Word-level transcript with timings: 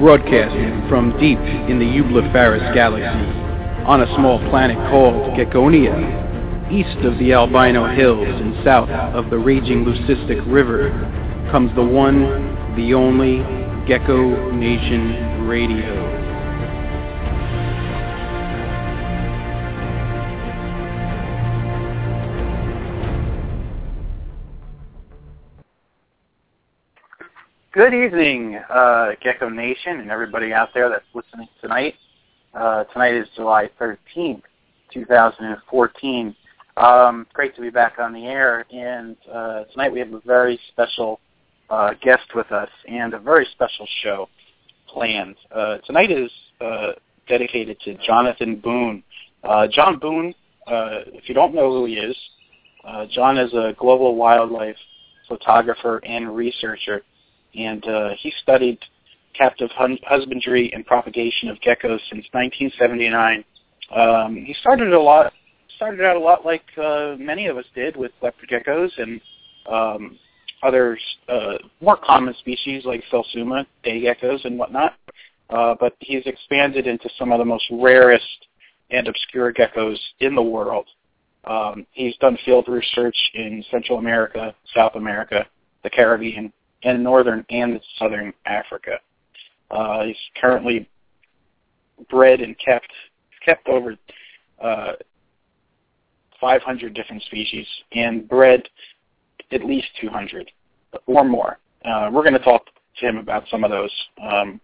broadcasting 0.00 0.88
from 0.88 1.12
deep 1.20 1.38
in 1.68 1.78
the 1.78 1.84
Eublepharis 1.84 2.74
galaxy, 2.74 3.06
on 3.84 4.00
a 4.00 4.14
small 4.16 4.38
planet 4.48 4.78
called 4.90 5.14
Geckonia, 5.36 5.92
east 6.72 7.04
of 7.04 7.18
the 7.18 7.34
Albino 7.34 7.86
Hills 7.94 8.40
and 8.40 8.64
south 8.64 8.88
of 8.88 9.28
the 9.28 9.36
raging 9.36 9.84
Leucistic 9.84 10.42
River, 10.50 10.88
comes 11.52 11.74
the 11.76 11.84
one, 11.84 12.22
the 12.76 12.94
only 12.94 13.44
Gecko 13.86 14.50
Nation 14.52 15.46
Radio. 15.46 16.09
Good 27.72 27.94
evening, 27.94 28.56
uh, 28.68 29.10
Gecko 29.22 29.48
Nation, 29.48 30.00
and 30.00 30.10
everybody 30.10 30.52
out 30.52 30.70
there 30.74 30.88
that's 30.88 31.04
listening 31.14 31.46
tonight. 31.60 31.94
Uh, 32.52 32.82
tonight 32.82 33.14
is 33.14 33.28
July 33.36 33.70
13th, 33.80 34.42
2014. 34.92 36.36
Um, 36.76 37.28
great 37.32 37.54
to 37.54 37.60
be 37.60 37.70
back 37.70 38.00
on 38.00 38.12
the 38.12 38.26
air, 38.26 38.66
and 38.72 39.16
uh, 39.32 39.62
tonight 39.70 39.92
we 39.92 40.00
have 40.00 40.12
a 40.12 40.20
very 40.26 40.58
special 40.72 41.20
uh, 41.70 41.90
guest 42.02 42.34
with 42.34 42.50
us 42.50 42.68
and 42.88 43.14
a 43.14 43.20
very 43.20 43.46
special 43.52 43.86
show 44.02 44.28
planned. 44.88 45.36
Uh, 45.54 45.78
tonight 45.86 46.10
is 46.10 46.28
uh, 46.60 46.94
dedicated 47.28 47.78
to 47.82 47.94
Jonathan 48.04 48.56
Boone. 48.56 49.04
Uh, 49.44 49.68
Jon 49.68 49.96
Boone, 49.96 50.34
if 50.66 51.28
you 51.28 51.36
don't 51.36 51.54
know 51.54 51.70
who 51.70 51.84
he 51.84 51.94
is, 51.94 52.16
Jon 53.14 53.38
is 53.38 53.54
a 53.54 53.76
global 53.78 54.16
wildlife 54.16 54.74
photographer 55.28 56.00
and 56.04 56.34
researcher 56.34 57.04
and 57.54 57.86
uh, 57.86 58.10
he 58.18 58.32
studied 58.42 58.78
captive 59.34 59.70
hun- 59.72 59.98
husbandry 60.04 60.72
and 60.72 60.86
propagation 60.86 61.48
of 61.48 61.56
geckos 61.58 62.00
since 62.10 62.26
1979. 62.32 63.44
Um, 63.94 64.36
he 64.36 64.54
started 64.60 64.92
a 64.92 65.00
lot, 65.00 65.32
started 65.76 66.04
out 66.04 66.16
a 66.16 66.20
lot 66.20 66.44
like 66.44 66.64
uh, 66.76 67.16
many 67.18 67.46
of 67.46 67.56
us 67.56 67.64
did 67.74 67.96
with 67.96 68.12
leopard 68.22 68.48
geckos 68.48 68.90
and 68.98 69.20
um, 69.70 70.18
other 70.62 70.98
uh, 71.28 71.54
more 71.80 71.96
common 71.96 72.34
species 72.38 72.84
like 72.84 73.02
Phelsuma, 73.10 73.66
day 73.82 74.02
geckos, 74.02 74.44
and 74.44 74.58
whatnot. 74.58 74.94
Uh, 75.48 75.74
but 75.80 75.96
he's 76.00 76.22
expanded 76.26 76.86
into 76.86 77.08
some 77.18 77.32
of 77.32 77.38
the 77.38 77.44
most 77.44 77.64
rarest 77.72 78.46
and 78.90 79.08
obscure 79.08 79.52
geckos 79.52 79.98
in 80.20 80.34
the 80.34 80.42
world. 80.42 80.86
Um, 81.44 81.86
he's 81.92 82.16
done 82.18 82.38
field 82.44 82.68
research 82.68 83.16
in 83.34 83.64
Central 83.70 83.98
America, 83.98 84.54
South 84.74 84.94
America, 84.94 85.46
the 85.82 85.90
Caribbean, 85.90 86.52
in 86.82 87.02
northern 87.02 87.44
and 87.50 87.80
southern 87.98 88.32
Africa. 88.46 88.98
Uh, 89.70 90.04
he's 90.04 90.16
currently 90.40 90.88
bred 92.08 92.40
and 92.40 92.56
kept 92.58 92.90
kept 93.44 93.68
over 93.68 93.96
uh, 94.60 94.92
500 96.40 96.94
different 96.94 97.22
species 97.22 97.66
and 97.92 98.28
bred 98.28 98.62
at 99.52 99.64
least 99.64 99.88
200 100.00 100.50
or 101.06 101.24
more. 101.24 101.58
Uh, 101.84 102.10
we're 102.12 102.22
going 102.22 102.34
to 102.34 102.38
talk 102.38 102.66
to 102.98 103.08
him 103.08 103.16
about 103.16 103.44
some 103.50 103.64
of 103.64 103.70
those 103.70 103.92
um, 104.22 104.60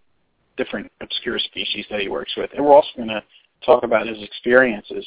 different 0.57 0.91
obscure 1.01 1.39
species 1.39 1.85
that 1.89 1.99
he 1.99 2.09
works 2.09 2.33
with, 2.37 2.49
and 2.55 2.63
we're 2.63 2.73
also 2.73 2.89
going 2.95 3.07
to 3.07 3.23
talk 3.65 3.83
about 3.83 4.07
his 4.07 4.21
experiences 4.21 5.05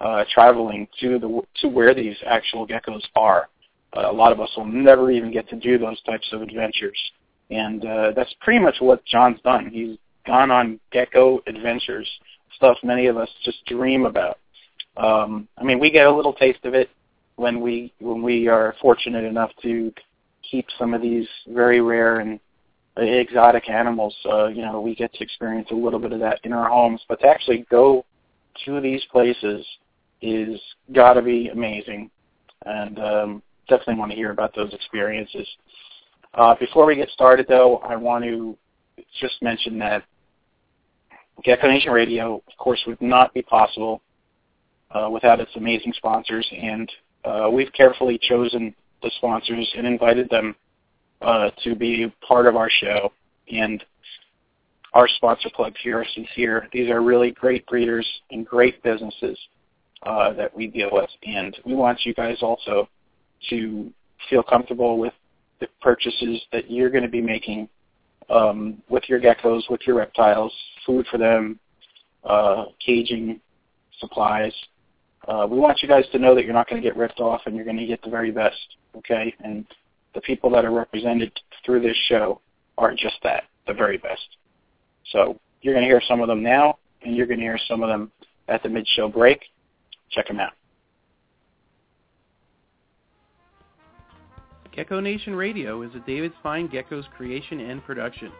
uh, 0.00 0.24
traveling 0.32 0.86
to 1.00 1.18
the 1.18 1.42
to 1.60 1.68
where 1.68 1.94
these 1.94 2.16
actual 2.26 2.66
geckos 2.66 3.02
are 3.16 3.48
a 3.94 4.12
lot 4.12 4.32
of 4.32 4.40
us 4.40 4.50
will 4.56 4.66
never 4.66 5.10
even 5.10 5.32
get 5.32 5.48
to 5.48 5.56
do 5.56 5.78
those 5.78 6.00
types 6.02 6.28
of 6.32 6.42
adventures. 6.42 6.98
And 7.50 7.84
uh, 7.84 8.12
that's 8.14 8.34
pretty 8.40 8.60
much 8.60 8.76
what 8.80 9.04
Jon's 9.06 9.40
done. 9.42 9.70
He's 9.72 9.96
gone 10.26 10.50
on 10.50 10.78
gecko 10.92 11.40
adventures, 11.46 12.08
stuff 12.54 12.76
many 12.82 13.06
of 13.06 13.16
us 13.16 13.28
just 13.44 13.64
dream 13.66 14.04
about. 14.04 14.38
Um, 14.96 15.48
I 15.56 15.64
mean, 15.64 15.78
we 15.78 15.90
get 15.90 16.06
a 16.06 16.14
little 16.14 16.34
taste 16.34 16.64
of 16.64 16.74
it 16.74 16.90
when 17.36 17.60
we 17.60 17.92
when 18.00 18.22
we 18.22 18.48
are 18.48 18.74
fortunate 18.82 19.24
enough 19.24 19.50
to 19.62 19.92
keep 20.50 20.66
some 20.78 20.92
of 20.92 21.00
these 21.00 21.26
very 21.46 21.80
rare 21.80 22.20
and 22.20 22.40
exotic 22.96 23.70
animals. 23.70 24.14
Uh, 24.30 24.46
you 24.46 24.62
know, 24.62 24.80
we 24.80 24.94
get 24.94 25.12
to 25.14 25.22
experience 25.22 25.68
a 25.70 25.74
little 25.74 26.00
bit 26.00 26.12
of 26.12 26.20
that 26.20 26.40
in 26.44 26.52
our 26.52 26.68
homes. 26.68 27.00
But 27.08 27.20
to 27.20 27.28
actually 27.28 27.64
go 27.70 28.04
to 28.64 28.80
these 28.80 29.02
places 29.10 29.64
is 30.20 30.60
got 30.92 31.14
to 31.14 31.22
be 31.22 31.48
amazing. 31.48 32.10
And 32.66 32.98
um, 32.98 33.42
definitely 33.68 33.96
want 33.96 34.10
to 34.10 34.16
hear 34.16 34.30
about 34.30 34.54
those 34.54 34.72
experiences. 34.72 35.46
Uh, 36.34 36.54
before 36.58 36.86
we 36.86 36.96
get 36.96 37.08
started, 37.10 37.46
though, 37.48 37.78
I 37.78 37.96
want 37.96 38.24
to 38.24 38.56
just 39.20 39.40
mention 39.42 39.78
that 39.78 40.04
Gecko 41.44 41.68
Nation 41.68 41.92
Radio, 41.92 42.36
of 42.36 42.56
course, 42.58 42.80
would 42.86 43.00
not 43.00 43.32
be 43.32 43.42
possible 43.42 44.02
uh, 44.90 45.08
without 45.10 45.40
its 45.40 45.50
amazing 45.56 45.92
sponsors, 45.96 46.48
and 46.52 46.90
uh, 47.24 47.48
we've 47.52 47.72
carefully 47.72 48.18
chosen 48.20 48.74
the 49.02 49.10
sponsors 49.18 49.72
and 49.76 49.86
invited 49.86 50.28
them 50.30 50.56
uh, 51.22 51.50
to 51.62 51.74
be 51.74 52.12
part 52.26 52.46
of 52.46 52.56
our 52.56 52.70
show. 52.70 53.12
And 53.52 53.84
our 54.94 55.08
sponsor 55.08 55.50
plugs 55.54 55.76
here 55.82 55.98
are 56.00 56.06
sincere. 56.14 56.68
These 56.72 56.90
are 56.90 57.02
really 57.02 57.30
great 57.30 57.66
breeders 57.66 58.06
and 58.30 58.46
great 58.46 58.82
businesses 58.82 59.38
uh, 60.02 60.32
that 60.34 60.54
we 60.56 60.66
deal 60.66 60.88
with, 60.92 61.10
and 61.24 61.56
we 61.64 61.74
want 61.74 62.04
you 62.04 62.14
guys 62.14 62.38
also 62.42 62.88
to 63.50 63.92
feel 64.28 64.42
comfortable 64.42 64.98
with 64.98 65.12
the 65.60 65.68
purchases 65.80 66.40
that 66.52 66.70
you're 66.70 66.90
going 66.90 67.02
to 67.02 67.10
be 67.10 67.20
making 67.20 67.68
um, 68.30 68.82
with 68.88 69.04
your 69.08 69.20
geckos, 69.20 69.62
with 69.70 69.80
your 69.86 69.96
reptiles, 69.96 70.52
food 70.84 71.06
for 71.10 71.18
them, 71.18 71.58
uh, 72.24 72.66
caging, 72.84 73.40
supplies. 73.98 74.52
Uh, 75.26 75.46
we 75.48 75.58
want 75.58 75.82
you 75.82 75.88
guys 75.88 76.04
to 76.12 76.18
know 76.18 76.34
that 76.34 76.44
you're 76.44 76.54
not 76.54 76.68
going 76.68 76.80
to 76.80 76.86
get 76.86 76.96
ripped 76.96 77.20
off 77.20 77.42
and 77.46 77.56
you're 77.56 77.64
going 77.64 77.76
to 77.76 77.86
get 77.86 78.00
the 78.02 78.10
very 78.10 78.30
best, 78.30 78.76
okay? 78.96 79.34
And 79.44 79.66
the 80.14 80.20
people 80.20 80.50
that 80.50 80.64
are 80.64 80.70
represented 80.70 81.32
through 81.64 81.82
this 81.82 81.96
show 82.08 82.40
are 82.76 82.92
just 82.92 83.16
that, 83.22 83.44
the 83.66 83.74
very 83.74 83.98
best. 83.98 84.36
So 85.12 85.38
you're 85.62 85.74
going 85.74 85.84
to 85.84 85.88
hear 85.88 86.02
some 86.06 86.20
of 86.20 86.28
them 86.28 86.42
now, 86.42 86.78
and 87.02 87.16
you're 87.16 87.26
going 87.26 87.40
to 87.40 87.44
hear 87.44 87.58
some 87.68 87.82
of 87.82 87.88
them 87.88 88.10
at 88.48 88.62
the 88.62 88.68
mid-show 88.68 89.08
break. 89.08 89.40
Check 90.10 90.28
them 90.28 90.40
out. 90.40 90.52
Gecko 94.78 95.00
Nation 95.00 95.34
Radio 95.34 95.82
is 95.82 95.92
a 95.96 96.06
David 96.06 96.30
Fine 96.40 96.68
Gecko's 96.68 97.06
creation 97.16 97.58
and 97.58 97.84
production. 97.84 98.30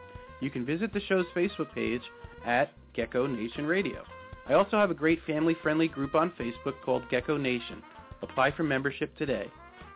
You 0.41 0.51
can 0.51 0.65
visit 0.65 0.93
the 0.93 1.01
show's 1.01 1.27
Facebook 1.35 1.75
page 1.75 2.03
at 2.47 2.71
Gecko 2.95 3.27
Nation 3.27 3.67
Radio. 3.67 4.05
I 4.49 4.53
also 4.53 4.79
have 4.79 4.93
a 4.93 4.95
great 4.95 5.19
family-friendly 5.27 5.89
group 5.89 6.15
on 6.15 6.31
Facebook 6.39 6.81
called 6.85 7.03
Gecko 7.11 7.37
Nation. 7.39 7.83
Apply 8.23 8.53
for 8.53 8.63
membership 8.63 9.17
today. 9.17 9.51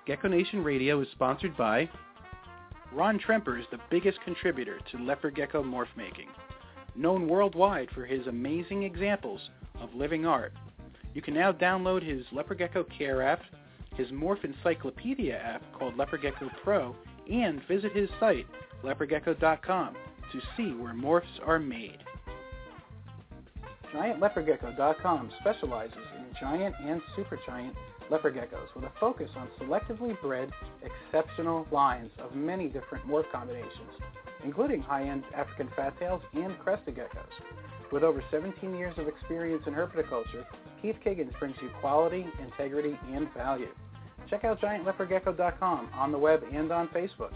Gecko 0.05 0.27
Nation 0.27 0.65
Radio 0.65 1.01
is 1.01 1.07
sponsored 1.13 1.57
by 1.57 1.89
Ron 2.93 3.21
Tremper 3.21 3.61
is 3.61 3.67
the 3.71 3.79
biggest 3.89 4.19
contributor 4.25 4.81
to 4.91 4.99
leopard 4.99 5.37
gecko 5.37 5.63
morph 5.63 5.97
making, 5.97 6.27
known 6.97 7.29
worldwide 7.29 7.89
for 7.95 8.05
his 8.05 8.27
amazing 8.27 8.83
examples 8.83 9.41
of 9.81 9.95
living 9.95 10.27
art. 10.27 10.53
You 11.15 11.23
can 11.23 11.35
now 11.35 11.53
download 11.53 12.03
his 12.03 12.25
Leopard 12.33 12.59
Gecko 12.59 12.83
Care 12.99 13.23
app 13.23 13.43
his 13.97 14.09
Morph 14.09 14.45
Encyclopedia 14.45 15.37
app 15.37 15.63
called 15.73 15.97
Leopard 15.97 16.23
Gecko 16.23 16.51
Pro, 16.63 16.97
and 17.31 17.61
visit 17.69 17.93
his 17.93 18.09
site, 18.19 18.47
leopardgecko.com, 18.85 19.95
to 20.33 20.41
see 20.57 20.73
where 20.75 20.95
morphs 20.95 21.47
are 21.47 21.59
made. 21.59 21.99
GiantLeopardGecko.com 23.95 25.31
specializes 25.41 25.99
in 26.17 26.25
giant 26.41 26.75
and 26.83 27.01
supergiant 27.17 27.75
leopard 28.11 28.35
geckos 28.35 28.75
with 28.75 28.85
a 28.85 28.93
focus 28.99 29.31
on 29.37 29.49
selectively 29.61 30.19
bred, 30.21 30.51
exceptional 30.83 31.67
lines 31.71 32.11
of 32.19 32.35
many 32.35 32.69
different 32.69 33.07
morph 33.07 33.31
combinations, 33.31 33.91
including 34.45 34.81
high-end 34.81 35.25
African 35.35 35.69
fat 35.77 35.99
tails 35.99 36.23
and 36.35 36.59
crested 36.59 36.97
geckos. 36.97 37.93
With 37.93 38.03
over 38.03 38.25
17 38.31 38.75
years 38.75 38.95
of 38.99 39.09
experience 39.09 39.63
in 39.67 39.75
herpetoculture, 39.75 40.45
Keith 40.81 40.97
Kiggins 41.05 41.39
brings 41.39 41.57
you 41.63 41.71
quality, 41.81 42.27
integrity, 42.43 42.99
and 43.13 43.33
value. 43.35 43.69
Check 44.33 44.45
out 44.45 44.63
GiantLeopardGecko.com 44.63 45.91
on 45.93 46.11
the 46.11 46.17
web 46.17 46.43
and 46.51 46.73
on 46.73 46.89
Facebook. 46.89 47.33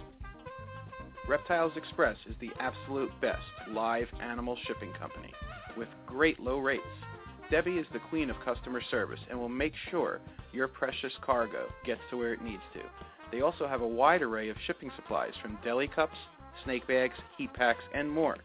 Reptiles 1.29 1.73
Express 1.77 2.17
is 2.27 2.35
the 2.41 2.49
absolute 2.59 3.11
best 3.21 3.43
live 3.71 4.07
animal 4.23 4.57
shipping 4.67 4.95
company 4.95 5.35
with 5.77 5.89
great 6.07 6.41
low 6.41 6.57
rates. 6.59 6.87
Debbie 7.51 7.77
is 7.77 7.87
the 7.93 7.99
queen 8.09 8.31
of 8.31 8.37
customer 8.43 8.81
service 8.91 9.21
and 9.29 9.39
will 9.39 9.51
make 9.51 9.75
sure 9.91 10.21
your 10.55 10.69
precious 10.69 11.13
cargo 11.21 11.67
gets 11.85 12.01
to 12.09 12.17
where 12.17 12.33
it 12.33 12.41
needs 12.41 12.63
to. 12.73 12.81
They 13.31 13.43
also 13.43 13.69
have 13.69 13.83
a 13.83 13.87
wide 13.87 14.23
array 14.23 14.49
of 14.49 14.57
shipping 14.67 14.91
supplies 14.97 15.35
from 15.43 15.59
deli 15.63 15.89
cups, 15.89 16.17
snake 16.65 16.87
bags, 16.89 17.17
heat 17.37 17.53
packs, 17.53 17.85
and 17.93 18.11
more. 18.11 18.39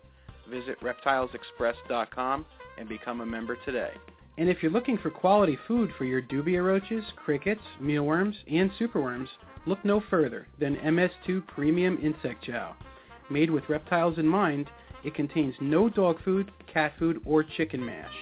Visit 0.50 0.77
reptilesexpress.com 0.81 2.45
and 2.77 2.89
become 2.89 3.21
a 3.21 3.25
member 3.25 3.57
today. 3.63 3.92
And 4.41 4.49
if 4.49 4.61
you're 4.63 4.71
looking 4.71 4.97
for 4.97 5.11
quality 5.11 5.55
food 5.67 5.91
for 5.99 6.05
your 6.05 6.19
dubia 6.19 6.65
roaches, 6.65 7.03
crickets, 7.15 7.61
mealworms, 7.79 8.35
and 8.51 8.71
superworms, 8.71 9.27
look 9.67 9.85
no 9.85 10.01
further 10.09 10.47
than 10.59 10.77
MS2 10.77 11.45
Premium 11.45 11.99
Insect 12.01 12.45
Chow. 12.45 12.75
Made 13.29 13.51
with 13.51 13.69
reptiles 13.69 14.17
in 14.17 14.27
mind, 14.27 14.71
It 15.03 15.13
contains 15.13 15.53
no 15.61 15.89
dog 15.89 16.23
food, 16.23 16.51
cat 16.65 16.93
food, 16.97 17.21
or 17.23 17.43
chicken 17.43 17.85
mash. 17.85 18.15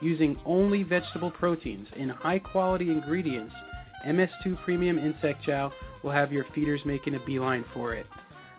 Using 0.00 0.40
only 0.44 0.82
vegetable 0.82 1.30
proteins 1.30 1.86
and 1.96 2.10
high-quality 2.10 2.90
ingredients, 2.90 3.54
MS2 4.04 4.60
Premium 4.64 4.98
Insect 4.98 5.44
Chow 5.44 5.72
will 6.02 6.10
have 6.10 6.32
your 6.32 6.46
feeders 6.52 6.80
making 6.84 7.14
a 7.14 7.20
beeline 7.20 7.64
for 7.72 7.94
it. 7.94 8.06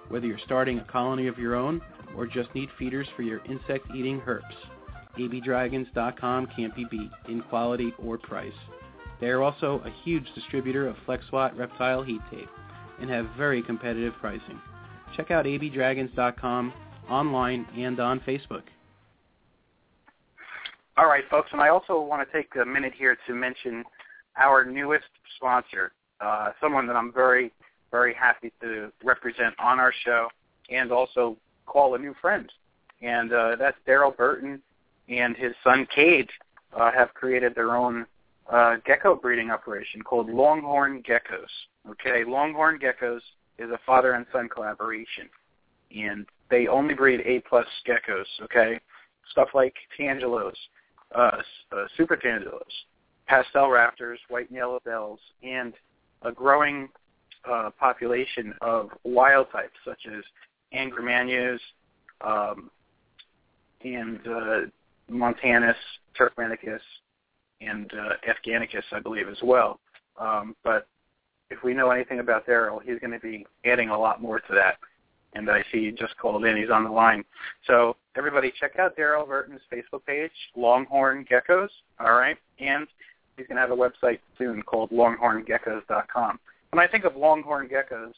Whether 0.09 0.27
you're 0.27 0.39
starting 0.45 0.79
a 0.79 0.83
colony 0.85 1.27
of 1.27 1.37
your 1.37 1.55
own 1.55 1.81
or 2.15 2.27
just 2.27 2.53
need 2.53 2.69
feeders 2.77 3.07
for 3.15 3.21
your 3.21 3.41
insect-eating 3.45 4.21
herps, 4.21 4.41
abdragons.com 5.17 6.47
can't 6.55 6.75
be 6.75 6.85
beat 6.89 7.11
in 7.29 7.41
quality 7.41 7.93
or 7.97 8.17
price. 8.17 8.51
They 9.19 9.27
are 9.27 9.43
also 9.43 9.81
a 9.85 10.03
huge 10.03 10.27
distributor 10.35 10.87
of 10.87 10.95
FlexWatt 11.07 11.57
reptile 11.57 12.03
heat 12.03 12.21
tape 12.29 12.49
and 12.99 13.09
have 13.09 13.27
very 13.37 13.61
competitive 13.61 14.13
pricing. 14.19 14.59
Check 15.15 15.31
out 15.31 15.45
abdragons.com 15.45 16.73
online 17.09 17.65
and 17.77 17.99
on 17.99 18.19
Facebook. 18.21 18.63
All 21.01 21.07
right, 21.07 21.23
folks, 21.31 21.49
and 21.51 21.59
I 21.59 21.69
also 21.69 21.99
want 21.99 22.29
to 22.29 22.31
take 22.31 22.55
a 22.61 22.63
minute 22.63 22.93
here 22.95 23.17
to 23.25 23.33
mention 23.33 23.83
our 24.37 24.63
newest 24.63 25.07
sponsor, 25.35 25.93
uh, 26.19 26.51
someone 26.61 26.85
that 26.85 26.95
I'm 26.95 27.11
very, 27.11 27.51
very 27.89 28.13
happy 28.13 28.53
to 28.61 28.91
represent 29.03 29.55
on 29.57 29.79
our 29.79 29.91
show 30.05 30.27
and 30.69 30.91
also 30.91 31.37
call 31.65 31.95
a 31.95 31.97
new 31.97 32.13
friend. 32.21 32.51
And 33.01 33.33
uh, 33.33 33.55
that's 33.57 33.77
Daryl 33.87 34.15
Burton 34.15 34.61
and 35.09 35.35
his 35.35 35.53
son 35.63 35.87
Cade 35.93 36.29
uh, 36.79 36.91
have 36.91 37.15
created 37.15 37.55
their 37.55 37.75
own 37.75 38.05
uh, 38.51 38.75
gecko 38.85 39.15
breeding 39.15 39.49
operation 39.49 40.03
called 40.03 40.29
Longhorn 40.29 41.01
Geckos. 41.01 41.49
Okay, 41.89 42.23
Longhorn 42.23 42.77
Geckos 42.77 43.21
is 43.57 43.71
a 43.71 43.79
father 43.87 44.13
and 44.13 44.27
son 44.31 44.47
collaboration, 44.47 45.27
and 45.97 46.27
they 46.51 46.67
only 46.67 46.93
breed 46.93 47.21
A 47.25 47.39
plus 47.49 47.65
geckos. 47.87 48.27
Okay, 48.43 48.79
stuff 49.31 49.47
like 49.55 49.73
tangelos, 49.99 50.53
uh, 51.15 51.41
uh, 51.71 51.85
super 51.97 52.15
tangelos, 52.17 52.61
pastel 53.27 53.67
raptors, 53.67 54.17
white 54.29 54.49
and 54.49 54.57
yellow 54.57 54.79
bells, 54.85 55.19
and 55.43 55.73
a 56.23 56.31
growing 56.31 56.89
uh, 57.49 57.69
population 57.79 58.53
of 58.61 58.89
wild 59.03 59.47
types 59.51 59.77
such 59.85 59.99
as 60.07 60.23
angramainyu 60.73 61.57
um, 62.21 62.69
and 63.83 64.19
uh, 64.27 64.59
Montanus, 65.09 65.75
Turkmenicus, 66.17 66.81
and 67.61 67.91
uh, 67.93 68.13
Afghanicus, 68.27 68.83
I 68.91 68.99
believe, 68.99 69.27
as 69.27 69.37
well. 69.43 69.79
Um, 70.19 70.55
but 70.63 70.87
if 71.49 71.63
we 71.63 71.73
know 71.73 71.91
anything 71.91 72.19
about 72.19 72.45
Daryl, 72.47 72.79
he's 72.83 72.99
going 72.99 73.11
to 73.11 73.19
be 73.19 73.45
adding 73.65 73.89
a 73.89 73.97
lot 73.97 74.21
more 74.21 74.39
to 74.39 74.53
that. 74.53 74.77
And 75.33 75.49
I 75.49 75.63
see 75.71 75.85
he 75.85 75.91
just 75.91 76.17
called 76.17 76.45
in. 76.45 76.57
He's 76.57 76.69
on 76.69 76.83
the 76.83 76.89
line. 76.89 77.23
So 77.65 77.95
everybody 78.17 78.51
check 78.59 78.77
out 78.79 78.97
Daryl 78.97 79.27
Burton's 79.27 79.61
Facebook 79.71 80.05
page, 80.05 80.31
Longhorn 80.55 81.25
Geckos, 81.25 81.69
all 81.99 82.13
right? 82.13 82.37
And 82.59 82.87
he's 83.37 83.47
going 83.47 83.55
to 83.55 83.61
have 83.61 83.71
a 83.71 83.75
website 83.75 84.19
soon 84.37 84.61
called 84.61 84.91
longhorngeckos.com. 84.91 86.39
When 86.71 86.79
I 86.79 86.87
think 86.87 87.03
of 87.03 87.15
longhorn 87.15 87.67
geckos, 87.67 88.13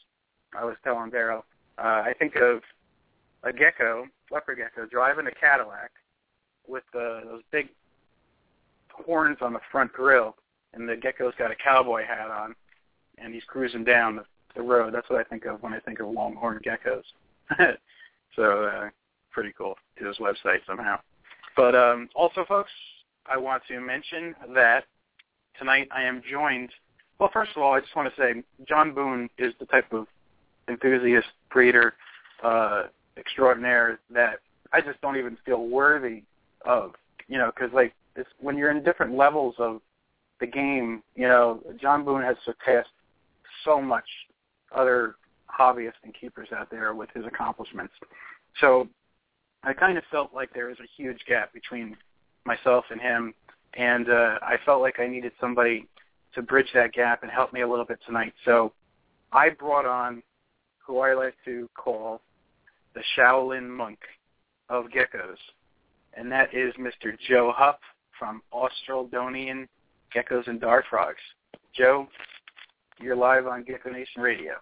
I 0.56 0.64
was 0.64 0.76
telling 0.84 1.10
Daryl, 1.10 1.42
uh, 1.78 2.02
I 2.06 2.14
think 2.18 2.36
of 2.36 2.60
a 3.42 3.52
gecko, 3.52 4.06
leopard 4.30 4.58
gecko, 4.58 4.86
driving 4.86 5.26
a 5.26 5.32
Cadillac 5.32 5.90
with 6.68 6.84
uh, 6.94 7.24
those 7.24 7.42
big 7.50 7.68
horns 8.90 9.38
on 9.40 9.52
the 9.52 9.60
front 9.72 9.92
grill, 9.92 10.36
and 10.72 10.88
the 10.88 10.96
gecko's 10.96 11.34
got 11.36 11.50
a 11.50 11.56
cowboy 11.56 12.04
hat 12.06 12.30
on, 12.30 12.54
and 13.18 13.34
he's 13.34 13.42
cruising 13.44 13.84
down 13.84 14.16
the, 14.16 14.24
the 14.54 14.62
road. 14.62 14.94
That's 14.94 15.08
what 15.08 15.20
I 15.20 15.24
think 15.24 15.44
of 15.46 15.62
when 15.62 15.72
I 15.72 15.80
think 15.80 16.00
of 16.00 16.08
longhorn 16.08 16.60
geckos. 16.64 17.02
so 18.36 18.64
uh, 18.64 18.88
pretty 19.30 19.52
cool 19.56 19.76
to 19.98 20.06
his 20.06 20.18
website 20.18 20.58
somehow. 20.66 20.98
But 21.56 21.74
um, 21.74 22.08
also, 22.14 22.44
folks, 22.46 22.70
I 23.26 23.36
want 23.36 23.62
to 23.68 23.80
mention 23.80 24.34
that 24.54 24.84
tonight 25.58 25.88
I 25.90 26.02
am 26.02 26.22
joined. 26.30 26.70
Well, 27.18 27.30
first 27.32 27.52
of 27.56 27.62
all, 27.62 27.74
I 27.74 27.80
just 27.80 27.94
want 27.94 28.12
to 28.14 28.20
say 28.20 28.42
Jon 28.68 28.92
Boone 28.92 29.28
is 29.38 29.54
the 29.60 29.66
type 29.66 29.92
of 29.92 30.06
enthusiast 30.68 31.28
breeder 31.50 31.94
uh, 32.42 32.84
extraordinaire 33.16 34.00
that 34.10 34.40
I 34.72 34.80
just 34.80 35.00
don't 35.00 35.16
even 35.16 35.36
feel 35.44 35.66
worthy 35.68 36.22
of. 36.64 36.92
You 37.28 37.38
know, 37.38 37.50
because 37.54 37.72
like 37.72 37.94
it's, 38.16 38.28
when 38.40 38.58
you're 38.58 38.70
in 38.70 38.82
different 38.82 39.16
levels 39.16 39.54
of 39.58 39.80
the 40.40 40.46
game, 40.46 41.02
you 41.14 41.28
know, 41.28 41.60
Jon 41.80 42.04
Boone 42.04 42.22
has 42.22 42.36
surpassed 42.44 42.90
so 43.64 43.80
much 43.80 44.04
other 44.74 45.16
hobbyists 45.48 46.02
and 46.02 46.14
keepers 46.18 46.48
out 46.56 46.70
there 46.70 46.94
with 46.94 47.10
his 47.14 47.24
accomplishments. 47.26 47.92
So 48.60 48.88
I 49.62 49.72
kind 49.72 49.98
of 49.98 50.04
felt 50.10 50.34
like 50.34 50.52
there 50.52 50.66
was 50.66 50.78
a 50.80 50.88
huge 50.96 51.20
gap 51.26 51.52
between 51.52 51.96
myself 52.44 52.84
and 52.90 53.00
him, 53.00 53.34
and 53.74 54.08
uh, 54.08 54.38
I 54.42 54.56
felt 54.64 54.82
like 54.82 55.00
I 55.00 55.06
needed 55.06 55.32
somebody 55.40 55.86
to 56.34 56.42
bridge 56.42 56.68
that 56.74 56.92
gap 56.92 57.22
and 57.22 57.30
help 57.30 57.52
me 57.52 57.62
a 57.62 57.68
little 57.68 57.84
bit 57.84 57.98
tonight. 58.06 58.34
So 58.44 58.72
I 59.32 59.50
brought 59.50 59.86
on 59.86 60.22
who 60.84 60.98
I 60.98 61.14
like 61.14 61.34
to 61.44 61.68
call 61.74 62.20
the 62.94 63.02
Shaolin 63.16 63.68
monk 63.68 63.98
of 64.68 64.86
geckos, 64.86 65.36
and 66.14 66.30
that 66.30 66.54
is 66.54 66.74
Mr. 66.74 67.16
Joe 67.28 67.52
Hupp 67.54 67.80
from 68.18 68.42
Australdonian 68.52 69.68
Geckos 70.14 70.46
and 70.46 70.60
Dart 70.60 70.84
Frogs. 70.88 71.18
Joe, 71.74 72.06
you're 73.04 73.14
live 73.16 73.46
on 73.46 73.62
Gecko 73.62 73.90
Nation 73.90 74.22
Radio. 74.22 74.54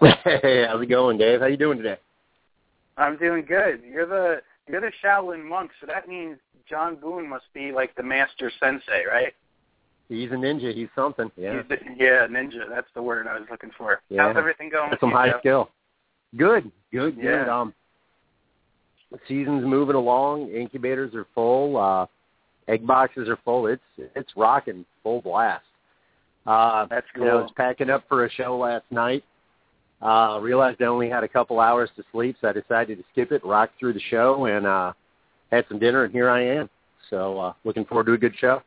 Hey, 0.24 0.64
how's 0.68 0.82
it 0.82 0.86
going, 0.86 1.18
Dave? 1.18 1.40
How 1.40 1.46
you 1.46 1.56
doing 1.56 1.78
today? 1.78 1.96
I'm 2.96 3.16
doing 3.16 3.44
good. 3.46 3.82
You're 3.84 4.06
the 4.06 4.42
you're 4.68 4.80
the 4.80 4.92
Shaolin 5.02 5.44
monk, 5.44 5.70
so 5.80 5.86
that 5.86 6.06
means 6.08 6.38
Jon 6.68 6.96
Boone 6.96 7.28
must 7.28 7.46
be 7.54 7.72
like 7.72 7.94
the 7.96 8.02
master 8.02 8.52
sensei, 8.60 9.04
right? 9.10 9.32
He's 10.08 10.30
a 10.30 10.34
ninja. 10.34 10.74
He's 10.74 10.88
something. 10.94 11.30
Yeah. 11.36 11.62
He's 11.68 11.78
yeah, 11.96 12.26
ninja. 12.28 12.68
That's 12.68 12.86
the 12.94 13.02
word 13.02 13.26
I 13.26 13.38
was 13.38 13.48
looking 13.50 13.70
for. 13.76 14.00
Yeah. 14.08 14.28
How's 14.28 14.36
everything 14.36 14.70
going? 14.70 14.90
That's 14.90 15.00
some 15.00 15.10
you, 15.10 15.16
high 15.16 15.30
Joe? 15.30 15.38
skill. 15.40 15.70
Good, 16.36 16.70
good, 16.92 17.16
Yeah. 17.16 17.22
good. 17.44 17.48
Um, 17.48 17.74
the 19.10 19.18
season's 19.26 19.64
moving 19.64 19.96
along. 19.96 20.50
Incubators 20.50 21.14
are 21.14 21.26
full. 21.34 21.76
Uh, 21.76 22.06
egg 22.68 22.86
boxes 22.86 23.28
are 23.28 23.38
full. 23.44 23.66
It's 23.66 23.82
it's 23.98 24.30
rocking 24.36 24.84
full 25.02 25.22
blast. 25.22 25.64
Uh, 26.48 26.86
That's 26.88 27.06
you 27.14 27.24
know, 27.24 27.30
I 27.30 27.42
was 27.42 27.50
packing 27.56 27.90
up 27.90 28.04
for 28.08 28.24
a 28.24 28.30
show 28.30 28.56
last 28.56 28.86
night. 28.90 29.22
Uh, 30.00 30.38
realized 30.40 30.80
I 30.80 30.86
only 30.86 31.10
had 31.10 31.22
a 31.22 31.28
couple 31.28 31.60
hours 31.60 31.90
to 31.96 32.04
sleep, 32.10 32.36
so 32.40 32.48
I 32.48 32.52
decided 32.52 32.96
to 32.96 33.04
skip 33.12 33.32
it, 33.32 33.44
rock 33.44 33.70
through 33.78 33.92
the 33.92 34.00
show, 34.08 34.46
and 34.46 34.66
uh, 34.66 34.92
had 35.50 35.66
some 35.68 35.78
dinner, 35.78 36.04
and 36.04 36.12
here 36.12 36.30
I 36.30 36.42
am. 36.42 36.70
So 37.10 37.38
uh, 37.38 37.52
looking 37.64 37.84
forward 37.84 38.06
to 38.06 38.12
a 38.14 38.18
good 38.18 38.34
show. 38.38 38.62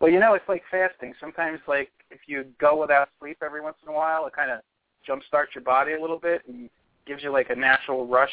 Well, 0.00 0.10
you 0.10 0.20
know, 0.20 0.32
it's 0.32 0.48
like 0.48 0.62
fasting. 0.70 1.12
Sometimes, 1.20 1.60
like 1.68 1.90
if 2.10 2.20
you 2.26 2.46
go 2.58 2.80
without 2.80 3.10
sleep 3.20 3.38
every 3.44 3.60
once 3.60 3.76
in 3.82 3.92
a 3.92 3.94
while, 3.94 4.26
it 4.26 4.32
kind 4.32 4.50
of 4.50 4.60
jumpstarts 5.06 5.54
your 5.54 5.64
body 5.64 5.92
a 5.92 6.00
little 6.00 6.18
bit 6.18 6.42
and 6.48 6.70
gives 7.06 7.22
you 7.22 7.30
like 7.30 7.50
a 7.50 7.56
natural 7.56 8.06
rush. 8.06 8.32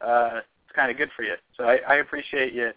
Uh, 0.00 0.40
it's 0.64 0.76
kind 0.76 0.92
of 0.92 0.96
good 0.96 1.10
for 1.16 1.24
you. 1.24 1.34
So 1.56 1.64
I, 1.64 1.78
I 1.88 1.94
appreciate 1.96 2.52
you 2.52 2.70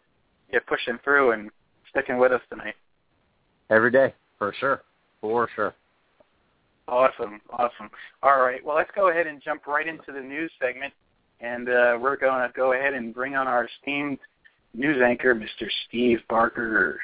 you 0.52 0.60
pushing 0.62 0.98
through 1.04 1.34
and 1.34 1.52
sticking 1.90 2.18
with 2.18 2.32
us 2.32 2.42
tonight. 2.50 2.76
Every 3.70 3.92
day, 3.92 4.14
for 4.40 4.54
sure, 4.60 4.82
for 5.22 5.50
sure. 5.56 5.74
Awesome, 6.88 7.42
awesome. 7.52 7.90
All 8.24 8.42
right, 8.42 8.64
well, 8.64 8.78
let's 8.78 8.92
go 8.96 9.10
ahead 9.10 9.28
and 9.28 9.42
jump 9.42 9.68
right 9.68 9.88
into 9.88 10.12
the 10.14 10.22
news 10.22 10.52
segment, 10.62 10.94
and 11.42 11.68
uh, 11.68 11.98
we're 12.00 12.16
going 12.16 12.48
to 12.48 12.54
go 12.56 12.74
ahead 12.74 12.94
and 12.94 13.14
bring 13.14 13.36
on 13.36 13.48
our 13.48 13.66
esteemed 13.66 14.20
news 14.74 15.02
anchor, 15.04 15.36
Mr. 15.36 15.68
Steve 15.88 16.20
Barker. 16.30 17.00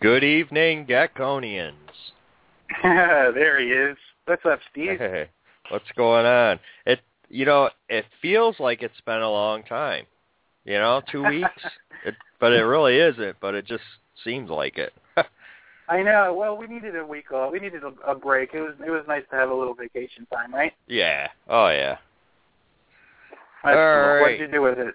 Good 0.00 0.24
evening, 0.24 0.86
Geckonians. 0.86 1.74
there 2.82 3.60
he 3.60 3.66
is. 3.66 3.96
What's 4.24 4.44
up, 4.44 4.60
Steve? 4.70 4.98
Hey, 4.98 5.28
what's 5.68 5.84
going 5.96 6.26
on? 6.26 6.58
It 6.86 7.00
you 7.28 7.46
know, 7.46 7.70
it 7.88 8.04
feels 8.20 8.56
like 8.58 8.82
it's 8.82 9.00
been 9.06 9.22
a 9.22 9.30
long 9.30 9.62
time. 9.62 10.04
You 10.64 10.78
know, 10.78 11.02
two 11.10 11.24
weeks. 11.24 11.50
It, 12.04 12.14
but 12.40 12.52
it 12.52 12.62
really 12.62 12.98
isn't. 12.98 13.36
But 13.40 13.54
it 13.54 13.66
just 13.66 13.84
seems 14.24 14.50
like 14.50 14.76
it. 14.78 14.92
I 15.88 16.02
know. 16.02 16.34
Well, 16.36 16.56
we 16.56 16.66
needed 16.66 16.96
a 16.96 17.04
week 17.04 17.32
off. 17.32 17.52
We 17.52 17.60
needed 17.60 17.82
a, 17.84 18.10
a 18.10 18.14
break. 18.14 18.50
It 18.54 18.60
was 18.60 18.74
it 18.84 18.90
was 18.90 19.04
nice 19.06 19.22
to 19.30 19.36
have 19.36 19.50
a 19.50 19.54
little 19.54 19.74
vacation 19.74 20.26
time, 20.32 20.54
right? 20.54 20.72
yeah. 20.86 21.28
Oh 21.48 21.68
yeah. 21.68 21.98
That's 23.64 23.76
All 23.76 23.94
cool. 23.94 24.20
What 24.20 24.26
right. 24.26 24.38
did 24.38 24.40
you 24.40 24.52
do 24.52 24.62
with 24.62 24.78
it? 24.78 24.94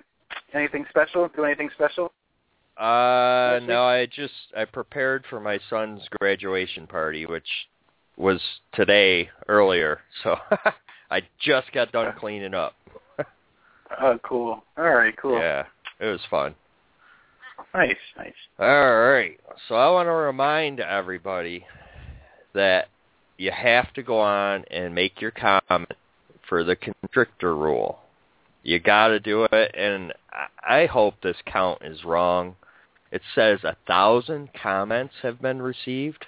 Anything 0.53 0.85
special? 0.89 1.29
Do 1.35 1.43
anything 1.45 1.69
special? 1.75 2.11
Uh, 2.77 3.59
no, 3.65 3.85
I 3.85 4.07
just 4.13 4.33
I 4.55 4.65
prepared 4.65 5.25
for 5.29 5.39
my 5.39 5.59
son's 5.69 6.01
graduation 6.19 6.85
party, 6.85 7.25
which 7.25 7.47
was 8.17 8.39
today 8.73 9.29
earlier, 9.47 9.99
so 10.23 10.35
I 11.11 11.21
just 11.39 11.71
got 11.71 11.91
done 11.91 12.13
cleaning 12.19 12.53
up. 12.53 12.75
Oh, 14.01 14.19
cool. 14.23 14.63
All 14.77 14.89
right, 14.89 15.15
cool. 15.17 15.39
Yeah, 15.39 15.65
it 15.99 16.05
was 16.05 16.21
fun. 16.29 16.55
Nice, 17.73 17.95
nice. 18.17 18.33
All 18.59 19.09
right. 19.09 19.39
So 19.67 19.75
I 19.75 19.89
want 19.91 20.07
to 20.07 20.13
remind 20.13 20.79
everybody 20.79 21.65
that 22.53 22.87
you 23.37 23.51
have 23.51 23.93
to 23.93 24.03
go 24.03 24.19
on 24.19 24.63
and 24.71 24.95
make 24.95 25.21
your 25.21 25.31
comment 25.31 25.91
for 26.47 26.63
the 26.63 26.75
constrictor 26.75 27.55
rule. 27.55 27.99
You 28.63 28.79
got 28.79 29.09
to 29.09 29.19
do 29.19 29.47
it, 29.51 29.75
and 29.75 30.13
I 30.67 30.87
hope 30.87 31.15
this 31.21 31.37
count 31.45 31.81
is 31.83 32.03
wrong. 32.03 32.55
It 33.11 33.21
says 33.35 33.59
a 33.63 33.77
thousand 33.85 34.49
comments 34.61 35.13
have 35.21 35.41
been 35.41 35.61
received. 35.61 36.25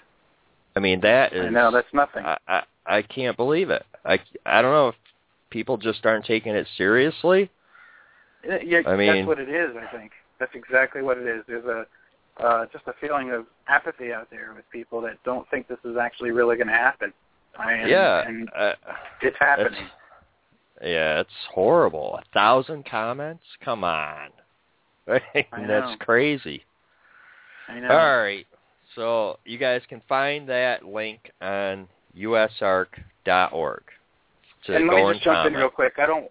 I 0.76 0.80
mean 0.80 1.02
that 1.02 1.34
is. 1.34 1.48
I 1.48 1.50
know 1.50 1.72
that's 1.72 1.94
nothing. 1.94 2.24
I, 2.24 2.38
I 2.48 2.64
I 2.86 3.02
can't 3.02 3.36
believe 3.36 3.70
it. 3.70 3.86
I 4.06 4.20
I 4.46 4.62
don't 4.62 4.72
know 4.72 4.90
if 4.90 4.96
people 5.50 5.78
just 5.78 6.06
aren't 6.06 6.26
taking 6.26 6.56
it 6.56 6.68
seriously. 6.78 7.50
Yeah, 8.46 8.82
I 8.86 8.96
mean- 8.96 9.08
that's 9.08 9.28
what 9.28 9.40
it 9.40 9.50
is. 9.50 9.76
I 9.76 9.96
think 9.96 10.12
that's 10.40 10.56
exactly 10.56 11.02
what 11.02 11.18
it 11.18 11.28
is. 11.28 11.44
There's 11.48 11.66
a 11.66 11.86
uh, 12.44 12.66
just 12.72 12.88
a 12.88 12.94
feeling 13.02 13.32
of 13.32 13.46
apathy 13.68 14.14
out 14.14 14.30
there 14.32 14.54
with 14.56 14.64
people 14.72 15.02
that 15.02 15.22
don't 15.26 15.50
think 15.50 15.68
this 15.68 15.78
is 15.84 15.98
actually 15.98 16.32
really 16.32 16.56
going 16.56 16.68
to 16.68 16.74
happen. 16.74 17.12
I, 17.58 17.86
yeah, 17.86 18.26
and 18.26 18.50
uh, 18.58 18.74
it's 19.22 19.36
happening. 19.40 19.74
It's, 19.74 19.92
yeah, 20.82 21.20
it's 21.20 21.30
horrible. 21.54 22.18
A 22.18 22.24
thousand 22.34 22.86
comments? 22.86 23.44
Come 23.64 23.84
on. 23.84 24.30
That's 25.08 25.96
crazy. 26.00 26.64
I 27.68 27.80
know. 27.80 27.90
All 27.90 28.18
right. 28.20 28.46
So 28.96 29.40
you 29.46 29.58
guys 29.58 29.82
can 29.90 30.02
find 30.08 30.48
that 30.48 30.86
link 30.86 31.32
on 31.42 31.88
usarc.org 32.18 33.82
and 34.68 34.88
let 34.88 34.96
me 34.96 35.14
just 35.14 35.24
jump 35.24 35.38
comment. 35.38 35.56
in 35.56 35.62
real 35.62 35.70
quick. 35.70 35.94
I 35.98 36.06
don't. 36.06 36.30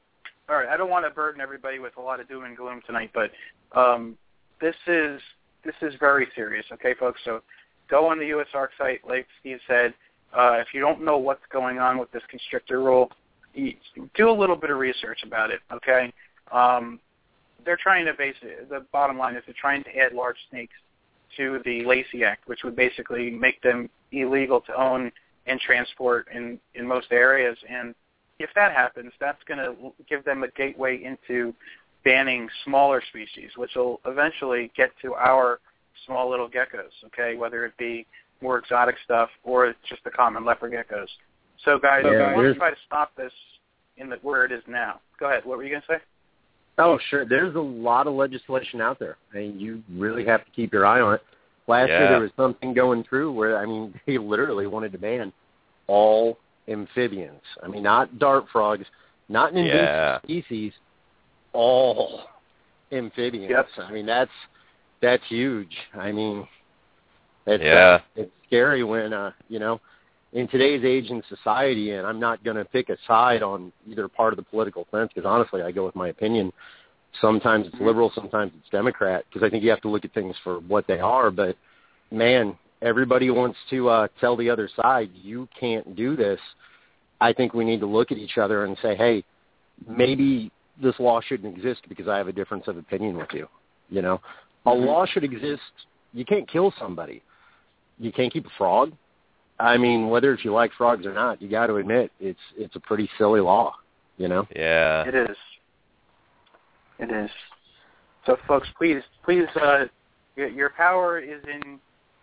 All 0.48 0.56
right, 0.56 0.68
I 0.68 0.76
don't 0.76 0.90
want 0.90 1.04
to 1.04 1.10
burden 1.10 1.40
everybody 1.40 1.78
with 1.78 1.96
a 1.98 2.00
lot 2.00 2.20
of 2.20 2.28
doom 2.28 2.44
and 2.44 2.56
gloom 2.56 2.80
tonight, 2.86 3.10
but 3.12 3.30
um, 3.78 4.16
this 4.60 4.74
is 4.86 5.20
this 5.64 5.74
is 5.82 5.94
very 6.00 6.28
serious. 6.34 6.64
Okay, 6.72 6.94
folks. 6.98 7.20
So 7.24 7.42
go 7.90 8.06
on 8.06 8.18
the 8.18 8.26
U.S. 8.26 8.46
USARC 8.54 8.68
site, 8.78 9.00
like 9.06 9.26
Steve 9.40 9.58
said. 9.66 9.94
Uh, 10.36 10.58
if 10.60 10.68
you 10.74 10.80
don't 10.80 11.04
know 11.04 11.18
what's 11.18 11.44
going 11.50 11.78
on 11.78 11.98
with 11.98 12.10
this 12.12 12.22
constrictor 12.28 12.80
rule, 12.80 13.10
do 13.54 14.30
a 14.30 14.30
little 14.30 14.56
bit 14.56 14.70
of 14.70 14.78
research 14.78 15.20
about 15.24 15.50
it. 15.50 15.60
Okay. 15.72 16.12
Um, 16.52 17.00
they're 17.64 17.78
trying 17.82 18.06
to 18.06 18.14
base 18.14 18.36
it, 18.42 18.68
the 18.68 18.86
bottom 18.92 19.18
line 19.18 19.36
is 19.36 19.42
they're 19.46 19.54
trying 19.58 19.84
to 19.84 19.96
add 19.96 20.12
large 20.12 20.36
snakes 20.50 20.74
to 21.36 21.60
the 21.64 21.84
Lacey 21.84 22.24
Act, 22.24 22.46
which 22.48 22.60
would 22.64 22.76
basically 22.76 23.30
make 23.30 23.60
them 23.62 23.90
illegal 24.12 24.60
to 24.62 24.74
own 24.80 25.10
and 25.46 25.60
transport 25.60 26.28
in 26.34 26.58
in 26.74 26.86
most 26.86 27.08
areas. 27.10 27.56
And 27.68 27.94
if 28.38 28.50
that 28.54 28.72
happens, 28.72 29.12
that's 29.20 29.42
going 29.46 29.58
to 29.58 29.92
give 30.08 30.24
them 30.24 30.42
a 30.42 30.48
gateway 30.48 31.02
into 31.02 31.54
banning 32.04 32.48
smaller 32.64 33.02
species, 33.08 33.50
which 33.56 33.72
will 33.74 34.00
eventually 34.06 34.70
get 34.76 34.90
to 35.02 35.14
our 35.14 35.60
small 36.06 36.30
little 36.30 36.48
geckos. 36.48 36.92
Okay, 37.06 37.36
whether 37.36 37.64
it 37.64 37.76
be 37.78 38.06
more 38.40 38.58
exotic 38.58 38.96
stuff 39.04 39.30
or 39.42 39.74
just 39.88 40.02
the 40.04 40.10
common 40.10 40.44
leopard 40.44 40.72
geckos. 40.72 41.08
So, 41.64 41.78
guys, 41.78 42.02
Yeah, 42.04 42.36
we 42.36 42.44
want 42.44 42.54
to 42.54 42.58
try 42.58 42.70
to 42.70 42.76
stop 42.86 43.14
this 43.16 43.32
in 43.96 44.08
the 44.08 44.16
where 44.22 44.44
it 44.44 44.52
is 44.52 44.62
now. 44.68 45.00
Go 45.18 45.26
ahead. 45.26 45.44
What 45.44 45.58
were 45.58 45.64
you 45.64 45.70
going 45.70 45.82
to 45.82 45.88
say? 45.88 45.98
Oh, 46.78 46.98
sure. 47.10 47.24
There's 47.24 47.56
a 47.56 47.60
lot 47.60 48.06
of 48.06 48.14
legislation 48.14 48.80
out 48.80 49.00
there, 49.00 49.16
and 49.32 49.60
you 49.60 49.82
really 49.90 50.24
have 50.24 50.44
to 50.44 50.50
keep 50.52 50.72
your 50.72 50.86
eye 50.86 51.00
on 51.00 51.14
it. 51.14 51.22
Last 51.66 51.88
year 51.88 52.08
there 52.08 52.20
was 52.20 52.30
something 52.34 52.72
going 52.72 53.04
through 53.04 53.30
where 53.32 53.58
I 53.58 53.66
mean 53.66 53.92
they 54.06 54.16
literally 54.16 54.66
wanted 54.66 54.92
to 54.92 54.98
ban 54.98 55.32
all 55.86 56.38
amphibians. 56.68 57.42
I 57.62 57.68
mean 57.68 57.82
not 57.82 58.18
dart 58.18 58.44
frogs, 58.52 58.86
not 59.28 59.52
an 59.52 59.58
invasive 59.58 59.84
Yeah. 59.84 60.18
species, 60.20 60.72
all 61.52 62.22
amphibians. 62.92 63.50
Yep. 63.50 63.68
I 63.78 63.92
mean 63.92 64.06
that's 64.06 64.30
that's 65.00 65.22
huge. 65.28 65.76
I 65.94 66.12
mean 66.12 66.46
it's 67.46 67.62
Yeah. 67.62 68.00
it's 68.16 68.30
scary 68.46 68.84
when 68.84 69.12
uh 69.12 69.32
you 69.48 69.58
know 69.58 69.80
in 70.32 70.46
today's 70.48 70.84
age 70.84 71.10
and 71.10 71.22
society 71.28 71.92
and 71.92 72.06
I'm 72.06 72.20
not 72.20 72.44
going 72.44 72.56
to 72.56 72.64
pick 72.66 72.90
a 72.90 72.98
side 73.06 73.42
on 73.42 73.72
either 73.88 74.08
part 74.08 74.32
of 74.32 74.36
the 74.36 74.42
political 74.42 74.86
fence 74.90 75.10
because 75.14 75.26
honestly 75.26 75.62
I 75.62 75.70
go 75.72 75.86
with 75.86 75.96
my 75.96 76.08
opinion 76.08 76.52
sometimes 77.20 77.66
it's 77.66 77.80
liberal 77.80 78.12
sometimes 78.14 78.52
it's 78.60 78.68
democrat 78.70 79.24
because 79.28 79.46
I 79.46 79.50
think 79.50 79.64
you 79.64 79.70
have 79.70 79.80
to 79.80 79.88
look 79.88 80.04
at 80.04 80.12
things 80.12 80.36
for 80.44 80.60
what 80.60 80.86
they 80.86 81.00
are 81.00 81.30
but 81.30 81.56
man 82.10 82.56
everybody 82.82 83.30
wants 83.30 83.58
to 83.70 83.88
uh 83.88 84.08
tell 84.20 84.36
the 84.36 84.48
other 84.48 84.68
side 84.80 85.10
you 85.14 85.48
can't 85.58 85.96
do 85.96 86.16
this 86.16 86.40
I 87.20 87.32
think 87.32 87.54
we 87.54 87.64
need 87.64 87.80
to 87.80 87.86
look 87.86 88.12
at 88.12 88.18
each 88.18 88.38
other 88.38 88.64
and 88.64 88.76
say 88.82 88.94
hey 88.96 89.24
maybe 89.88 90.50
this 90.80 90.94
law 90.98 91.20
shouldn't 91.20 91.56
exist 91.56 91.82
because 91.88 92.08
I 92.08 92.16
have 92.16 92.28
a 92.28 92.32
difference 92.32 92.68
of 92.68 92.76
opinion 92.76 93.16
with 93.16 93.32
you 93.32 93.48
you 93.90 94.02
know 94.02 94.20
a 94.66 94.70
Mhm. 94.70 94.86
law 94.86 95.06
should 95.06 95.24
exist 95.24 95.62
you 96.12 96.24
can't 96.24 96.48
kill 96.48 96.72
somebody 96.78 97.22
you 97.98 98.12
can't 98.12 98.32
keep 98.32 98.46
a 98.46 98.50
frog 98.56 98.92
I 99.60 99.76
mean, 99.76 100.08
whether 100.08 100.32
if 100.32 100.44
you 100.44 100.52
like 100.52 100.70
frogs 100.78 101.04
or 101.04 101.12
not, 101.12 101.42
you 101.42 101.48
got 101.48 101.66
to 101.66 101.76
admit 101.76 102.12
it's 102.20 102.38
it's 102.56 102.76
a 102.76 102.80
pretty 102.80 103.10
silly 103.18 103.40
law, 103.40 103.74
you 104.16 104.28
know. 104.28 104.46
Yeah. 104.54 105.04
It 105.04 105.14
is. 105.14 105.36
It 107.00 107.10
is. 107.10 107.30
So, 108.26 108.36
folks, 108.46 108.68
please, 108.76 109.02
please, 109.24 109.46
uh, 109.60 109.86
your, 110.36 110.48
your 110.48 110.70
power 110.70 111.18
is 111.18 111.42
in 111.52 111.80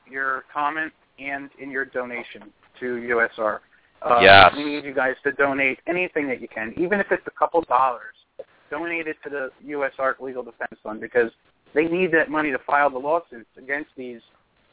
your 0.09 0.43
comment 0.53 0.91
and 1.19 1.49
in 1.59 1.71
your 1.71 1.85
donation 1.85 2.43
to 2.79 2.85
USARC. 2.85 3.59
Uh, 4.01 4.19
Yes. 4.21 4.53
We 4.55 4.65
need 4.65 4.85
you 4.85 4.93
guys 4.93 5.15
to 5.23 5.31
donate 5.31 5.79
anything 5.87 6.27
that 6.27 6.41
you 6.41 6.47
can, 6.47 6.73
even 6.77 6.99
if 6.99 7.07
it's 7.11 7.25
a 7.27 7.31
couple 7.31 7.61
dollars. 7.63 8.13
Donate 8.69 9.07
it 9.07 9.17
to 9.23 9.29
the 9.29 9.51
USARC 9.65 10.19
Legal 10.19 10.43
Defense 10.43 10.79
Fund 10.83 10.99
because 10.99 11.31
they 11.73 11.85
need 11.85 12.11
that 12.13 12.29
money 12.29 12.51
to 12.51 12.59
file 12.59 12.89
the 12.89 12.97
lawsuits 12.97 13.49
against 13.57 13.89
these 13.95 14.21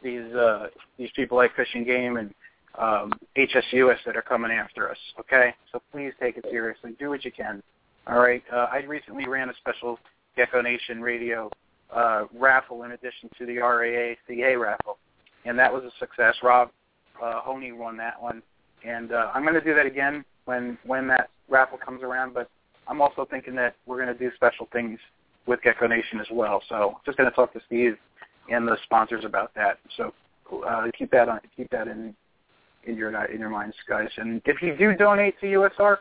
these 0.03 0.33
uh, 0.35 0.67
these 0.99 1.11
people 1.15 1.37
like 1.37 1.55
Fish 1.55 1.69
and 1.75 1.87
Game 1.87 2.17
and 2.17 2.35
um, 2.79 3.12
HSUS 3.37 3.97
that 4.07 4.17
are 4.17 4.23
coming 4.23 4.51
after 4.51 4.91
us. 4.91 4.97
Okay, 5.21 5.55
so 5.71 5.81
please 5.93 6.12
take 6.21 6.37
it 6.37 6.47
seriously. 6.51 6.93
Do 6.99 7.11
what 7.11 7.25
you 7.25 7.31
can. 7.33 7.62
All 8.07 8.19
right. 8.19 8.43
Uh, 8.53 8.67
I 8.73 8.79
recently 8.79 9.29
ran 9.29 9.49
a 9.51 9.55
special 9.55 9.99
Gecko 10.37 10.62
Nation 10.62 11.01
radio 11.01 11.51
uh, 11.95 12.25
raffle 12.35 12.83
in 12.85 12.93
addition 12.93 13.29
to 13.39 13.47
the 13.47 13.57
RAACA 13.57 14.59
raffle, 14.61 14.99
and 15.45 15.59
that 15.59 15.73
was 15.73 15.85
a 15.85 15.91
success. 15.99 16.35
Rob 16.43 16.71
uh, 17.23 17.41
Honey 17.41 17.73
won 17.73 17.97
that 17.99 18.21
one, 18.21 18.43
and 18.85 19.13
uh, 19.13 19.31
I'm 19.35 19.43
going 19.43 19.55
to 19.55 19.61
do 19.61 19.75
that 19.75 19.87
again 19.87 20.25
when 20.45 20.79
when 20.85 21.07
that 21.09 21.31
raffle 21.49 21.79
comes 21.79 22.03
around. 22.03 22.35
But 22.35 22.49
I'm 22.89 23.01
also 23.01 23.27
thinking 23.31 23.55
that 23.57 23.77
we're 23.87 24.03
going 24.03 24.17
to 24.17 24.19
do 24.19 24.35
special 24.37 24.69
things 24.73 24.99
with 25.47 25.61
Gecko 25.63 25.87
Nation 25.87 26.21
as 26.21 26.27
well. 26.33 26.63
So 26.69 26.99
just 27.05 27.19
going 27.19 27.29
to 27.29 27.35
talk 27.35 27.53
to 27.53 27.61
Steve 27.67 27.97
and 28.51 28.67
the 28.67 28.77
sponsors 28.85 29.25
about 29.25 29.55
that. 29.55 29.79
So 29.97 30.13
uh, 30.67 30.87
keep 30.97 31.11
that 31.11 31.29
on 31.29 31.41
keep 31.57 31.71
that 31.71 31.89
in 31.89 32.15
in 32.85 32.97
your 32.97 33.15
in 33.27 33.41
your 33.41 33.51
minds, 33.51 33.77
guys. 33.89 34.09
And 34.17 34.43
if 34.45 34.63
you 34.63 34.77
do 34.77 34.95
donate 34.97 35.39
to 35.41 35.47
USARC, 35.47 35.99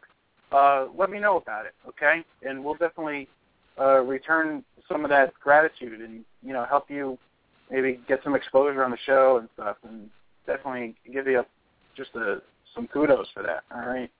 uh, 0.52 0.88
let 0.98 1.10
me 1.10 1.20
know 1.20 1.38
about 1.38 1.66
it, 1.66 1.74
okay? 1.88 2.24
And 2.44 2.64
we'll 2.64 2.76
definitely 2.76 3.28
uh, 3.80 4.00
return 4.00 4.64
some 4.90 5.06
of 5.06 5.10
that 5.10 5.34
gratitude 5.42 6.02
and 6.02 6.26
you 6.44 6.54
know 6.54 6.66
help 6.66 6.90
you 6.90 7.18
maybe 7.72 8.00
get 8.08 8.20
some 8.24 8.36
exposure 8.36 8.84
on 8.84 8.92
the 8.92 8.98
show 9.06 9.38
and 9.38 9.50
stuff, 9.54 9.78
and 9.88 10.10
definitely 10.46 10.96
give 11.12 11.28
you 11.28 11.44
just 11.96 12.12
a, 12.16 12.42
some 12.76 12.88
kudos 12.88 13.28
for 13.34 13.44
that. 13.44 13.64
All 13.74 13.88
right. 13.88 14.12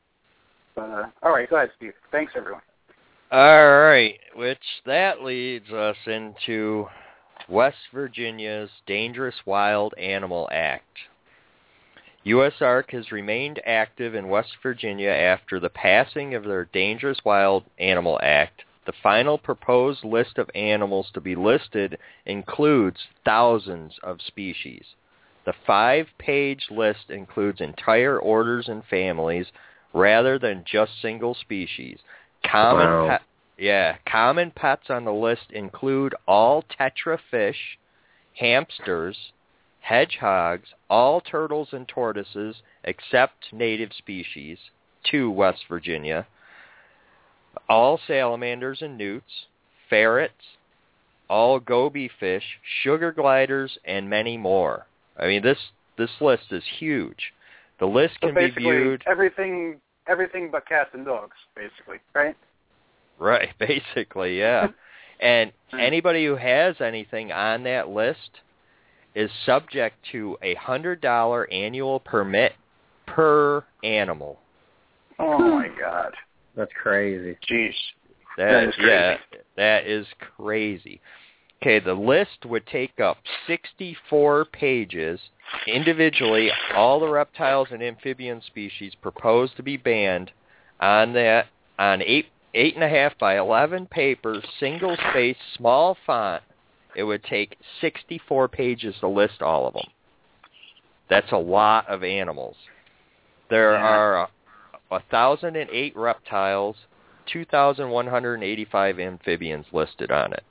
But 0.76 0.90
uh, 0.90 1.06
all 1.22 1.34
right, 1.34 1.50
go 1.50 1.58
ahead, 1.58 1.72
Steve. 1.78 1.94
Thanks, 2.12 2.34
everyone. 2.36 2.62
All 3.32 3.80
right, 3.80 4.20
which 4.36 4.60
that 4.86 5.22
leads 5.22 5.70
us 5.70 5.96
into 6.06 6.88
West 7.48 7.78
Virginia's 7.94 8.70
Dangerous 8.86 9.36
Wild 9.46 9.94
Animal 9.98 10.50
Act. 10.52 10.98
USARC 12.26 12.92
has 12.92 13.12
remained 13.12 13.62
active 13.66 14.16
in 14.16 14.28
West 14.30 14.52
Virginia 14.62 15.10
after 15.10 15.60
the 15.60 15.70
passing 15.70 16.36
of 16.36 16.44
their 16.44 16.66
Dangerous 16.66 17.20
Wild 17.26 17.64
Animal 17.80 18.20
Act. 18.22 18.64
The 18.86 18.94
final 19.04 19.38
proposed 19.38 20.04
list 20.04 20.38
of 20.38 20.50
animals 20.56 21.12
to 21.14 21.22
be 21.22 21.36
listed 21.36 21.98
includes 22.26 23.00
thousands 23.24 24.00
of 24.02 24.22
species. 24.22 24.96
The 25.46 25.54
five-page 25.66 26.68
list 26.70 27.10
includes 27.10 27.62
entire 27.62 28.20
orders 28.20 28.68
and 28.68 28.84
families 28.86 29.48
rather 29.94 30.40
than 30.40 30.64
just 30.66 31.00
single 31.02 31.34
species. 31.34 32.00
Common 32.44 32.88
Wow. 32.88 33.08
pet, 33.08 33.22
yeah, 33.58 33.98
common 34.06 34.52
pets 34.52 34.90
on 34.90 35.06
the 35.06 35.14
list 35.14 35.52
include 35.52 36.16
all 36.28 36.64
tetra 36.64 37.20
fish, 37.20 37.78
hamsters, 38.34 39.32
hedgehogs, 39.82 40.74
all 40.90 41.22
turtles 41.22 41.74
and 41.74 41.88
tortoises 41.88 42.62
except 42.84 43.52
native 43.52 43.94
species 43.94 44.58
to 45.04 45.30
West 45.30 45.66
Virginia, 45.68 46.26
all 47.70 48.00
salamanders 48.08 48.82
and 48.82 48.98
newts, 48.98 49.46
ferrets, 49.90 50.34
all 51.30 51.60
goby 51.60 52.10
fish, 52.20 52.44
sugar 52.84 53.12
gliders, 53.12 53.78
and 53.86 54.10
many 54.10 54.38
more. 54.38 54.86
I 55.18 55.28
mean, 55.28 55.42
this 55.42 55.58
this 55.98 56.10
list 56.20 56.52
is 56.52 56.64
huge. 56.80 57.34
The 57.80 57.86
list 57.86 58.16
So 58.22 58.28
can 58.28 58.36
be 58.36 58.50
viewed 58.52 59.04
everything, 59.08 59.80
everything 60.08 60.50
but 60.52 60.68
cats 60.68 60.90
and 60.94 61.06
dogs, 61.06 61.36
basically, 61.56 61.98
right? 62.14 62.36
right, 63.20 63.50
basically, 63.60 64.38
yeah. 64.38 64.68
and 65.20 65.52
Hmm. 65.72 65.80
anybody 65.80 66.26
who 66.26 66.36
has 66.36 66.76
anything 66.82 67.32
on 67.32 67.64
that 67.64 67.88
list 67.88 68.42
is 69.16 69.30
subject 69.46 69.96
to 70.12 70.38
a 70.42 70.54
hundred 70.56 71.00
dollar 71.00 71.50
annual 71.50 72.00
permit 72.02 72.54
per 73.08 73.64
animal. 73.84 74.40
Oh 75.20 75.40
my 75.40 75.70
God, 75.80 76.14
That's 76.56 76.72
crazy. 76.82 77.38
jeez. 77.50 77.74
That, 78.38 78.52
That 78.52 78.64
is 78.70 78.76
yeah, 78.80 79.18
crazy. 79.30 79.44
that 79.58 79.86
is 79.88 80.06
crazy. 80.38 81.02
Okay, 81.62 81.80
the 81.80 81.94
list 81.94 82.46
would 82.46 82.66
take 82.66 83.00
up 83.00 83.18
64 83.46 84.46
pages 84.46 85.20
individually. 85.68 86.50
All 86.76 87.00
the 87.00 87.08
reptiles 87.08 87.68
and 87.72 87.84
amphibian 87.84 88.42
species 88.48 88.94
proposed 89.02 89.56
to 89.58 89.64
be 89.64 89.78
banned 89.78 90.32
on 90.80 91.14
that 91.14 91.48
on 91.78 92.02
eight 92.02 92.28
eight 92.54 92.74
and 92.76 92.84
a 92.84 92.90
half 92.90 93.18
by 93.20 93.38
11 93.38 93.86
paper, 93.88 94.42
single 94.60 94.98
space, 95.12 95.38
small 95.56 95.96
font. 96.06 96.42
It 96.96 97.04
would 97.04 97.24
take 97.24 97.56
64 97.80 98.50
pages 98.50 98.94
to 99.00 99.08
list 99.08 99.42
all 99.42 99.68
of 99.68 99.74
them. 99.74 99.86
That's 101.10 101.32
a 101.32 101.38
lot 101.38 101.88
of 101.88 102.04
animals. 102.04 102.58
There 103.50 103.74
Yeah. 103.74 103.88
are 103.88 104.30
a 104.92 105.00
thousand 105.10 105.56
and 105.56 105.70
eight 105.72 105.96
reptiles, 105.96 106.76
2,185 107.32 109.00
amphibians 109.00 109.66
listed 109.72 110.12
on 110.12 110.34
it. 110.34 110.44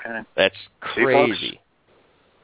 Okay. 0.00 0.20
That's 0.36 0.54
See, 0.94 1.02
crazy. 1.02 1.60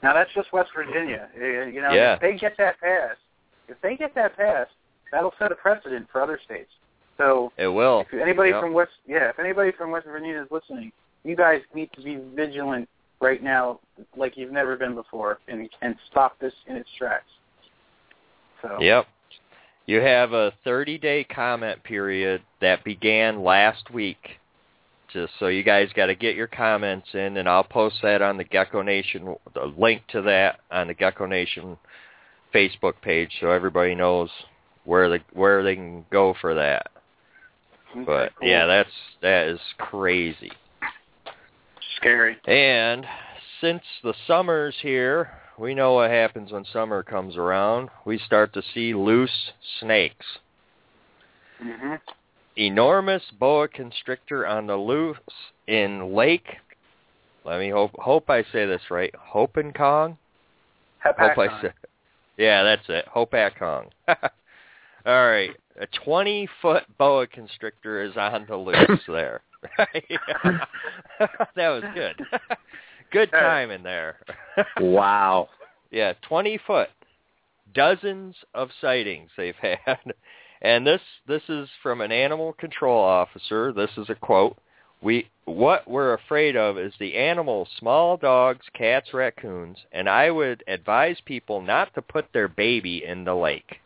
Now 0.02 0.14
that's 0.14 0.30
just 0.34 0.52
West 0.52 0.70
Virginia. 0.74 1.28
Uh, 1.36 1.44
You 1.66 1.80
know, 1.82 1.92
Yeah. 1.92 2.14
if 2.14 2.20
they 2.20 2.36
get 2.36 2.56
that 2.58 2.80
passed, 2.80 3.20
if 3.68 3.80
they 3.80 3.96
get 3.96 4.14
that 4.14 4.36
passed, 4.36 4.72
that'll 5.12 5.34
set 5.38 5.52
a 5.52 5.54
precedent 5.54 6.08
for 6.10 6.22
other 6.22 6.38
states. 6.44 6.72
So 7.18 7.52
It 7.56 7.68
will. 7.68 8.00
if 8.10 8.14
anybody 8.14 8.50
Yep. 8.50 8.60
from 8.60 8.72
West, 8.72 8.92
yeah, 9.06 9.28
if 9.28 9.38
anybody 9.38 9.72
from 9.72 9.90
West 9.90 10.06
Virginia 10.06 10.40
is 10.42 10.50
listening, 10.50 10.92
you 11.24 11.36
guys 11.36 11.62
need 11.74 11.92
to 11.92 12.00
be 12.00 12.16
vigilant 12.16 12.88
right 13.20 13.42
now, 13.42 13.78
like 14.16 14.38
you've 14.38 14.52
never 14.52 14.76
been 14.76 14.94
before, 14.94 15.38
and 15.48 15.68
and 15.82 15.98
stop 16.10 16.38
this 16.38 16.54
in 16.66 16.76
its 16.76 16.90
tracks. 16.94 17.30
So 18.62 18.78
Yep. 18.80 19.06
You 19.86 20.00
have 20.00 20.32
a 20.32 20.52
30-day 20.64 21.24
comment 21.24 21.82
period 21.82 22.42
that 22.60 22.84
began 22.84 23.42
last 23.42 23.90
week. 23.92 24.18
Just 25.12 25.32
so 25.40 25.48
you 25.48 25.64
guys 25.64 25.88
got 25.96 26.06
to 26.06 26.14
get 26.14 26.36
your 26.36 26.46
comments 26.46 27.08
in, 27.14 27.36
and 27.36 27.48
I'll 27.48 27.64
post 27.64 27.96
that 28.02 28.22
on 28.22 28.36
the 28.36 28.44
Gecko 28.44 28.82
Nation, 28.82 29.34
the 29.54 29.72
link 29.76 30.02
to 30.12 30.22
that 30.22 30.60
on 30.70 30.86
the 30.86 30.94
Gecko 30.94 31.26
Nation 31.26 31.76
Facebook 32.54 32.94
page, 33.02 33.30
so 33.40 33.50
everybody 33.50 33.96
knows 33.96 34.30
where 34.84 35.08
the 35.08 35.18
where 35.32 35.64
they 35.64 35.74
can 35.74 36.04
go 36.12 36.34
for 36.40 36.54
that. 36.54 36.86
okay, 37.96 38.04
But 38.04 38.32
cool. 38.38 38.48
yeah, 38.48 38.66
that's 38.66 38.90
that 39.22 39.48
is 39.48 39.58
crazy. 39.78 40.52
scary. 41.96 42.36
And 42.46 43.04
since 43.60 43.82
the 44.04 44.14
summer's 44.28 44.76
here, 44.80 45.30
we 45.60 45.74
know 45.74 45.92
what 45.92 46.10
happens 46.10 46.52
when 46.52 46.64
summer 46.72 47.02
comes 47.02 47.36
around. 47.36 47.90
We 48.06 48.18
start 48.18 48.54
to 48.54 48.62
see 48.74 48.94
loose 48.94 49.52
snakes. 49.78 50.26
hmm 51.60 51.94
Enormous 52.56 53.22
boa 53.38 53.68
constrictor 53.68 54.46
on 54.46 54.66
the 54.66 54.76
loose 54.76 55.16
in 55.68 56.14
Lake. 56.14 56.56
Let 57.44 57.60
me 57.60 57.70
hope 57.70 57.92
hope 57.94 58.28
I 58.28 58.42
say 58.42 58.66
this 58.66 58.82
right. 58.90 59.14
Hoppenkong. 59.32 60.16
Hope 61.02 61.38
I 61.38 61.60
said. 61.62 61.74
Yeah, 62.36 62.62
that's 62.62 62.88
it. 62.88 63.06
Hopatcong. 63.14 63.90
All 64.08 65.26
right, 65.26 65.50
a 65.78 65.86
20 66.04 66.48
foot 66.60 66.84
boa 66.98 67.26
constrictor 67.26 68.02
is 68.02 68.16
on 68.16 68.46
the 68.48 68.56
loose 68.56 69.00
there. 69.06 69.42
that 69.78 71.68
was 71.68 71.84
good. 71.94 72.26
Good 73.10 73.30
time 73.30 73.70
in 73.70 73.82
there. 73.82 74.16
Wow. 74.80 75.48
Yeah, 75.90 76.12
20 76.28 76.58
foot. 76.66 76.88
Dozens 77.74 78.34
of 78.54 78.68
sightings 78.80 79.30
they've 79.36 79.54
had. 79.84 79.98
And 80.62 80.86
this 80.86 81.00
this 81.26 81.42
is 81.48 81.68
from 81.82 82.00
an 82.00 82.12
animal 82.12 82.52
control 82.54 83.02
officer. 83.02 83.72
This 83.72 83.90
is 83.96 84.10
a 84.10 84.14
quote. 84.14 84.56
We 85.02 85.28
what 85.46 85.88
we're 85.88 86.12
afraid 86.14 86.56
of 86.56 86.78
is 86.78 86.92
the 87.00 87.16
animals, 87.16 87.68
small 87.78 88.16
dogs, 88.18 88.66
cats, 88.74 89.14
raccoons, 89.14 89.78
and 89.92 90.08
I 90.08 90.30
would 90.30 90.62
advise 90.68 91.16
people 91.24 91.62
not 91.62 91.94
to 91.94 92.02
put 92.02 92.26
their 92.34 92.48
baby 92.48 93.04
in 93.04 93.24
the 93.24 93.34
lake. 93.34 93.76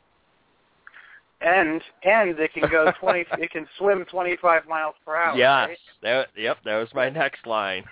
And 1.41 1.81
and 2.03 2.39
it 2.39 2.53
can 2.55 2.69
go 2.71 2.91
twenty. 3.01 3.25
it 3.39 3.51
can 3.53 3.69
swim 3.79 4.05
twenty 4.11 4.37
five 4.43 4.67
miles 4.67 4.95
per 5.05 5.15
hour. 5.15 5.37
yes. 5.37 5.69
right? 5.69 5.79
That 6.03 6.29
yep, 6.37 6.57
that 6.65 6.77
was 6.77 6.89
my 6.95 7.11
next 7.11 7.47
line. 7.47 7.85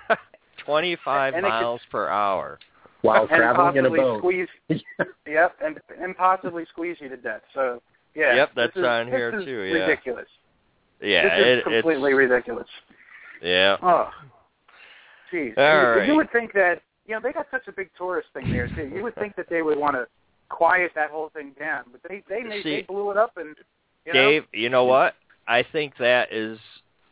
25 0.64 1.34
And 1.34 1.46
it 1.46 1.48
could- 1.48 1.48
miles 1.48 1.80
per 1.90 2.08
hour. 2.08 2.58
While 3.02 3.26
traveling 3.26 3.76
in 3.76 3.86
a 3.86 3.90
boat. 3.90 4.18
squeeze. 4.20 4.46
yep, 5.26 5.56
and 5.60 5.80
and 6.00 6.16
possibly 6.16 6.64
squeeze 6.70 6.96
you 7.00 7.08
to 7.08 7.16
death. 7.16 7.40
So 7.52 7.82
yeah. 8.14 8.34
Yep, 8.36 8.48
this 8.50 8.54
that's 8.56 8.76
is- 8.76 8.84
on 8.84 9.06
this 9.06 9.14
here 9.16 9.38
is 9.40 9.44
too, 9.44 9.60
yeah. 9.62 9.74
Ridiculous. 9.86 10.28
Yeah, 11.00 11.22
this 11.36 11.46
is 11.46 11.58
it, 11.58 11.64
completely 11.64 12.12
it's 12.12 12.16
ridiculous. 12.18 12.68
yeah. 13.42 13.76
Oh, 13.82 14.08
jeez. 15.32 15.56
All 15.58 15.64
you, 15.64 15.98
right. 15.98 16.06
you 16.08 16.14
would 16.14 16.30
think 16.30 16.52
that 16.52 16.80
you 17.06 17.14
know 17.14 17.20
they 17.20 17.32
got 17.32 17.46
such 17.50 17.66
a 17.66 17.72
big 17.72 17.90
tourist 17.98 18.28
thing 18.34 18.52
there 18.52 18.68
too. 18.68 18.88
You 18.94 19.02
would 19.02 19.16
think 19.16 19.34
that 19.34 19.46
they 19.50 19.62
would 19.62 19.78
want 19.78 19.96
to 19.96 20.06
quiet 20.48 20.92
that 20.94 21.10
whole 21.10 21.30
thing 21.34 21.52
down, 21.58 21.84
but 21.90 22.00
they 22.08 22.22
they 22.28 22.42
made, 22.44 22.62
See- 22.62 22.76
they 22.76 22.82
blew 22.82 23.10
it 23.10 23.16
up 23.16 23.36
and 23.36 23.56
you 24.06 24.12
know, 24.12 24.30
Dave, 24.30 24.44
you 24.52 24.68
know 24.68 24.84
what? 24.84 25.14
I 25.48 25.64
think 25.72 25.94
that 25.98 26.32
is 26.32 26.58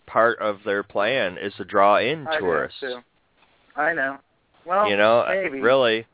part 0.06 0.38
of 0.38 0.58
their 0.64 0.84
plan 0.84 1.36
is 1.36 1.52
to 1.56 1.64
draw 1.64 1.98
in 1.98 2.28
I 2.28 2.34
do, 2.34 2.40
tourists. 2.40 2.78
too. 2.80 2.98
I 3.76 3.92
know. 3.92 4.18
Well, 4.66 4.88
you 4.88 4.96
know, 4.96 5.24
maybe. 5.28 5.60
really. 5.60 6.06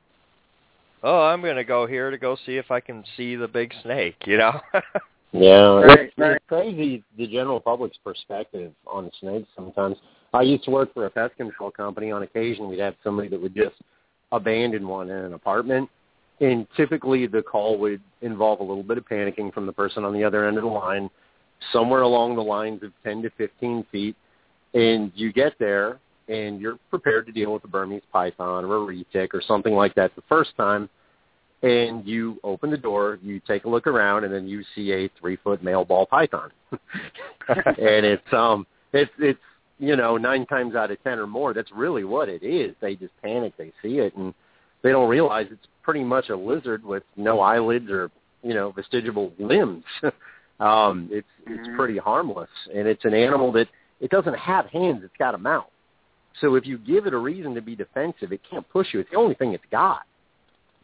Oh, 1.02 1.22
I'm 1.22 1.42
going 1.42 1.56
to 1.56 1.64
go 1.64 1.86
here 1.86 2.10
to 2.10 2.18
go 2.18 2.36
see 2.46 2.56
if 2.56 2.70
I 2.70 2.80
can 2.80 3.04
see 3.16 3.36
the 3.36 3.48
big 3.48 3.72
snake, 3.82 4.16
you 4.26 4.38
know? 4.38 4.60
Yeah, 5.32 5.80
Right, 5.80 6.00
it's, 6.00 6.14
right. 6.16 6.36
it's 6.36 6.44
crazy 6.48 7.04
the 7.18 7.26
general 7.26 7.60
public's 7.60 7.98
perspective 8.02 8.72
on 8.86 9.10
snakes 9.20 9.48
sometimes. 9.54 9.96
I 10.32 10.42
used 10.42 10.64
to 10.64 10.70
work 10.70 10.94
for 10.94 11.04
a 11.04 11.10
pest 11.10 11.36
control 11.36 11.70
company. 11.70 12.10
On 12.10 12.22
occasion, 12.22 12.68
we'd 12.68 12.78
have 12.78 12.94
somebody 13.04 13.28
that 13.28 13.40
would 13.40 13.54
just 13.54 13.74
abandon 14.32 14.88
one 14.88 15.10
in 15.10 15.16
an 15.16 15.34
apartment, 15.34 15.90
and 16.40 16.66
typically 16.76 17.26
the 17.26 17.42
call 17.42 17.78
would 17.78 18.00
involve 18.22 18.60
a 18.60 18.62
little 18.62 18.82
bit 18.82 18.98
of 18.98 19.06
panicking 19.06 19.52
from 19.52 19.66
the 19.66 19.72
person 19.72 20.04
on 20.04 20.14
the 20.14 20.24
other 20.24 20.46
end 20.46 20.56
of 20.56 20.62
the 20.62 20.70
line, 20.70 21.10
somewhere 21.72 22.02
along 22.02 22.36
the 22.36 22.42
lines 22.42 22.82
of 22.82 22.92
10 23.04 23.22
to 23.22 23.30
15 23.36 23.84
feet, 23.92 24.16
and 24.74 25.12
you 25.14 25.32
get 25.32 25.52
there 25.58 25.98
and 26.28 26.60
you're 26.60 26.78
prepared 26.90 27.26
to 27.26 27.32
deal 27.32 27.52
with 27.52 27.64
a 27.64 27.68
Burmese 27.68 28.02
python 28.12 28.64
or 28.64 28.76
a 28.76 28.86
retic 28.86 29.28
or 29.32 29.42
something 29.46 29.74
like 29.74 29.94
that 29.94 30.14
the 30.16 30.22
first 30.28 30.50
time, 30.56 30.88
and 31.62 32.06
you 32.06 32.38
open 32.44 32.70
the 32.70 32.76
door, 32.76 33.18
you 33.22 33.40
take 33.46 33.64
a 33.64 33.68
look 33.68 33.86
around, 33.86 34.24
and 34.24 34.32
then 34.32 34.46
you 34.46 34.62
see 34.74 34.92
a 34.92 35.08
three 35.20 35.36
foot 35.36 35.62
male 35.62 35.84
ball 35.84 36.06
python, 36.06 36.50
and 36.70 38.04
it's 38.04 38.32
um 38.32 38.66
it's 38.92 39.10
it's 39.18 39.40
you 39.78 39.96
know 39.96 40.16
nine 40.16 40.46
times 40.46 40.74
out 40.74 40.90
of 40.90 41.02
ten 41.02 41.18
or 41.18 41.26
more 41.26 41.54
that's 41.54 41.70
really 41.72 42.04
what 42.04 42.28
it 42.28 42.42
is. 42.42 42.74
They 42.80 42.96
just 42.96 43.12
panic, 43.22 43.54
they 43.56 43.72
see 43.82 43.98
it, 43.98 44.14
and 44.16 44.34
they 44.82 44.90
don't 44.90 45.08
realize 45.08 45.46
it's 45.50 45.66
pretty 45.82 46.04
much 46.04 46.28
a 46.28 46.36
lizard 46.36 46.84
with 46.84 47.04
no 47.16 47.40
eyelids 47.40 47.90
or 47.90 48.10
you 48.42 48.54
know 48.54 48.72
vestigial 48.72 49.32
limbs. 49.38 49.84
um, 50.60 51.08
it's 51.10 51.26
it's 51.46 51.66
Mhm. 51.68 51.76
pretty 51.76 51.98
harmless, 51.98 52.50
and 52.74 52.86
it's 52.86 53.04
an 53.04 53.14
animal 53.14 53.52
that 53.52 53.68
it 54.00 54.10
doesn't 54.10 54.36
have 54.36 54.66
hands; 54.66 55.02
it's 55.04 55.16
got 55.18 55.34
a 55.34 55.38
mouth. 55.38 55.70
So 56.40 56.54
if 56.54 56.66
you 56.66 56.78
give 56.78 57.06
it 57.06 57.14
a 57.14 57.18
reason 57.18 57.54
to 57.54 57.62
be 57.62 57.74
defensive, 57.74 58.32
it 58.32 58.40
can't 58.48 58.68
push 58.68 58.88
you. 58.92 59.00
It's 59.00 59.10
the 59.10 59.16
only 59.16 59.34
thing 59.34 59.52
it's 59.52 59.64
got. 59.70 60.02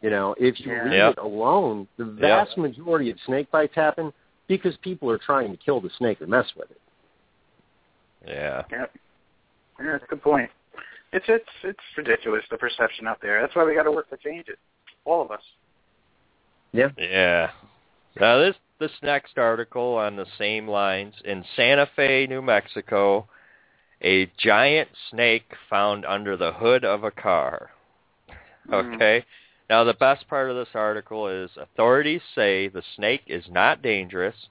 You 0.01 0.09
know, 0.09 0.35
if 0.39 0.59
you 0.59 0.71
Yeah. 0.73 0.83
leave 0.83 0.93
Yep. 0.93 1.11
it 1.13 1.17
alone, 1.19 1.87
the 1.97 2.05
vast 2.05 2.57
majority 2.57 3.09
of 3.09 3.19
snake 3.21 3.49
bites 3.51 3.75
happen 3.75 4.11
because 4.47 4.75
people 4.77 5.09
are 5.09 5.17
trying 5.17 5.51
to 5.51 5.57
kill 5.57 5.79
the 5.79 5.89
snake 5.91 6.21
or 6.21 6.27
mess 6.27 6.53
with 6.55 6.69
it. 6.71 6.79
yeah. 8.25 8.63
Yep. 8.71 8.91
Yeah, 9.79 9.91
that's 9.93 10.03
a 10.03 10.07
good 10.07 10.21
point. 10.21 10.49
It's 11.11 11.25
it's 11.27 11.49
it's 11.63 11.79
ridiculous 11.97 12.43
the 12.49 12.57
perception 12.57 13.05
out 13.07 13.19
there. 13.21 13.41
That's 13.41 13.55
why 13.55 13.63
we 13.65 13.75
got 13.75 13.83
to 13.83 13.91
work 13.91 14.09
to 14.09 14.17
change 14.17 14.47
it. 14.47 14.57
All 15.05 15.21
of 15.21 15.29
us. 15.31 15.41
Yeah. 16.71 16.89
Yeah. 16.97 17.51
Now 18.19 18.37
this 18.39 18.55
this 18.79 18.91
next 19.01 19.37
article 19.37 19.95
on 19.95 20.15
the 20.15 20.25
same 20.37 20.67
lines 20.67 21.13
in 21.25 21.43
Santa 21.55 21.85
Fe, 21.95 22.27
New 22.27 22.41
Mexico, 22.41 23.27
a 24.03 24.25
giant 24.37 24.89
snake 25.09 25.53
found 25.69 26.05
under 26.05 26.35
the 26.37 26.53
hood 26.53 26.83
of 26.83 27.03
a 27.03 27.11
car. 27.11 27.71
Mhm. 28.67 28.95
Okay. 28.95 29.25
Now 29.69 29.83
the 29.83 29.93
best 29.93 30.27
part 30.27 30.49
of 30.49 30.55
this 30.55 30.75
article 30.75 31.27
is 31.27 31.55
authorities 31.57 32.21
say 32.35 32.67
the 32.67 32.83
snake 32.95 33.23
is 33.27 33.49
not 33.49 33.81
dangerous 33.81 34.49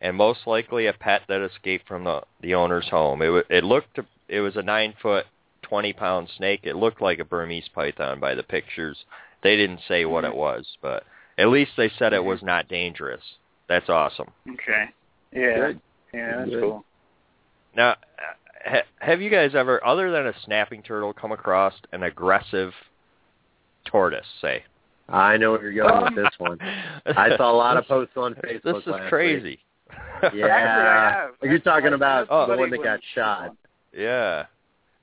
and 0.00 0.16
most 0.16 0.46
likely 0.46 0.86
a 0.86 0.92
pet 0.92 1.22
that 1.28 1.40
escaped 1.40 1.88
from 1.88 2.04
the 2.04 2.22
the 2.40 2.54
owner's 2.54 2.88
home. 2.88 3.22
It 3.22 3.46
it 3.48 3.64
looked 3.64 3.98
it 4.28 4.40
was 4.40 4.56
a 4.56 4.62
9 4.62 4.94
foot 5.00 5.26
20 5.62 5.92
pound 5.92 6.28
snake. 6.36 6.60
It 6.62 6.76
looked 6.76 7.00
like 7.00 7.18
a 7.18 7.24
Burmese 7.24 7.68
python 7.68 8.20
by 8.20 8.34
the 8.34 8.42
pictures. 8.42 9.04
They 9.42 9.56
didn't 9.56 9.80
say 9.88 10.04
what 10.04 10.24
it 10.24 10.34
was, 10.34 10.76
but 10.80 11.04
At 11.38 11.48
least 11.48 11.72
they 11.76 11.90
said 11.90 12.14
it 12.14 12.24
was 12.24 12.42
not 12.42 12.66
dangerous. 12.66 13.22
That's 13.68 13.90
awesome. 13.90 14.30
Okay. 14.48 14.86
Yeah. 15.32 15.56
Good. 15.56 15.80
Yeah, 16.14 16.36
that's 16.38 16.50
Good. 16.50 16.62
cool. 16.62 16.84
Now, 17.76 17.96
ha- 18.64 18.82
have 18.98 19.20
you 19.20 19.30
guys 19.30 19.54
ever, 19.54 19.84
other 19.86 20.10
than 20.10 20.26
a 20.26 20.32
snapping 20.44 20.82
turtle, 20.82 21.12
come 21.12 21.32
across 21.32 21.74
an 21.92 22.02
aggressive 22.04 22.72
tortoise? 23.84 24.26
Say. 24.40 24.62
I 25.08 25.36
know 25.36 25.52
where 25.52 25.70
you're 25.70 25.88
going 25.88 26.04
with 26.04 26.16
this 26.16 26.34
one. 26.38 26.58
I 27.06 27.36
saw 27.36 27.52
a 27.52 27.54
lot 27.56 27.76
of 27.76 27.86
posts 27.86 28.16
on 28.16 28.34
Facebook. 28.34 28.62
This 28.64 28.76
is 28.82 28.86
last 28.86 29.00
week. 29.02 29.08
crazy. 29.08 29.58
Yeah. 30.22 30.26
Actually, 30.26 30.42
I 30.42 31.12
have. 31.12 31.30
You're 31.42 31.58
talking 31.60 31.92
about 31.92 32.26
Oh. 32.30 32.46
the 32.50 32.56
one 32.56 32.70
that 32.70 32.82
got 32.82 33.00
shot. 33.14 33.54
yeah. 33.96 34.46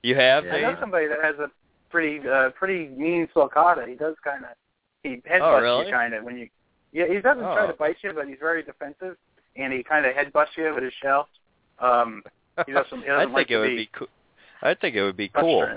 You 0.02 0.16
have, 0.16 0.44
Yeah. 0.44 0.56
I 0.56 0.62
know 0.62 0.78
somebody 0.82 1.08
that 1.08 1.20
has 1.24 1.36
a 1.40 1.50
pretty 1.90 2.28
uh, 2.28 2.50
pretty 2.50 2.90
mean 2.90 3.30
sulcata. 3.34 3.88
He 3.88 3.96
does 3.96 4.16
kind 4.24 4.44
of 4.44 4.50
he 5.04 5.18
headbutts 5.30 5.40
Oh, 5.42 5.62
really? 5.62 5.86
you 5.88 5.94
kind 5.94 6.14
of 6.14 6.24
when 6.26 6.38
you 6.38 6.50
yeah 6.92 7.06
he 7.08 7.22
doesn't 7.22 7.42
try 7.44 7.64
Oh. 7.64 7.68
to 7.68 7.74
bite 7.74 7.96
you, 8.02 8.12
but 8.14 8.28
he's 8.28 8.38
very 8.42 8.64
defensive 8.64 9.16
and 9.56 9.72
he 9.72 9.82
kind 9.84 10.06
of 10.06 10.14
headbutts 10.14 10.58
you 10.58 10.74
with 10.76 10.84
his 10.84 10.92
shell. 11.02 11.30
Um, 11.80 12.22
He 12.66 12.72
doesn't- 12.74 13.02
he 13.02 13.06
I 13.10 13.26
doesn't 13.26 13.28
think 13.28 13.34
like 13.34 13.52
it 13.52 13.58
would 13.58 13.68
be 13.70 13.76
be 13.78 13.90
cool. 13.94 14.08
I 14.62 14.74
think 14.74 14.96
it 14.96 15.04
would 15.04 15.18
be 15.18 15.30
cool. 15.30 15.68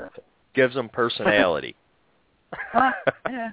Gives 0.55 0.75
them 0.75 0.89
personality. 0.89 1.75
Yeah. 3.29 3.51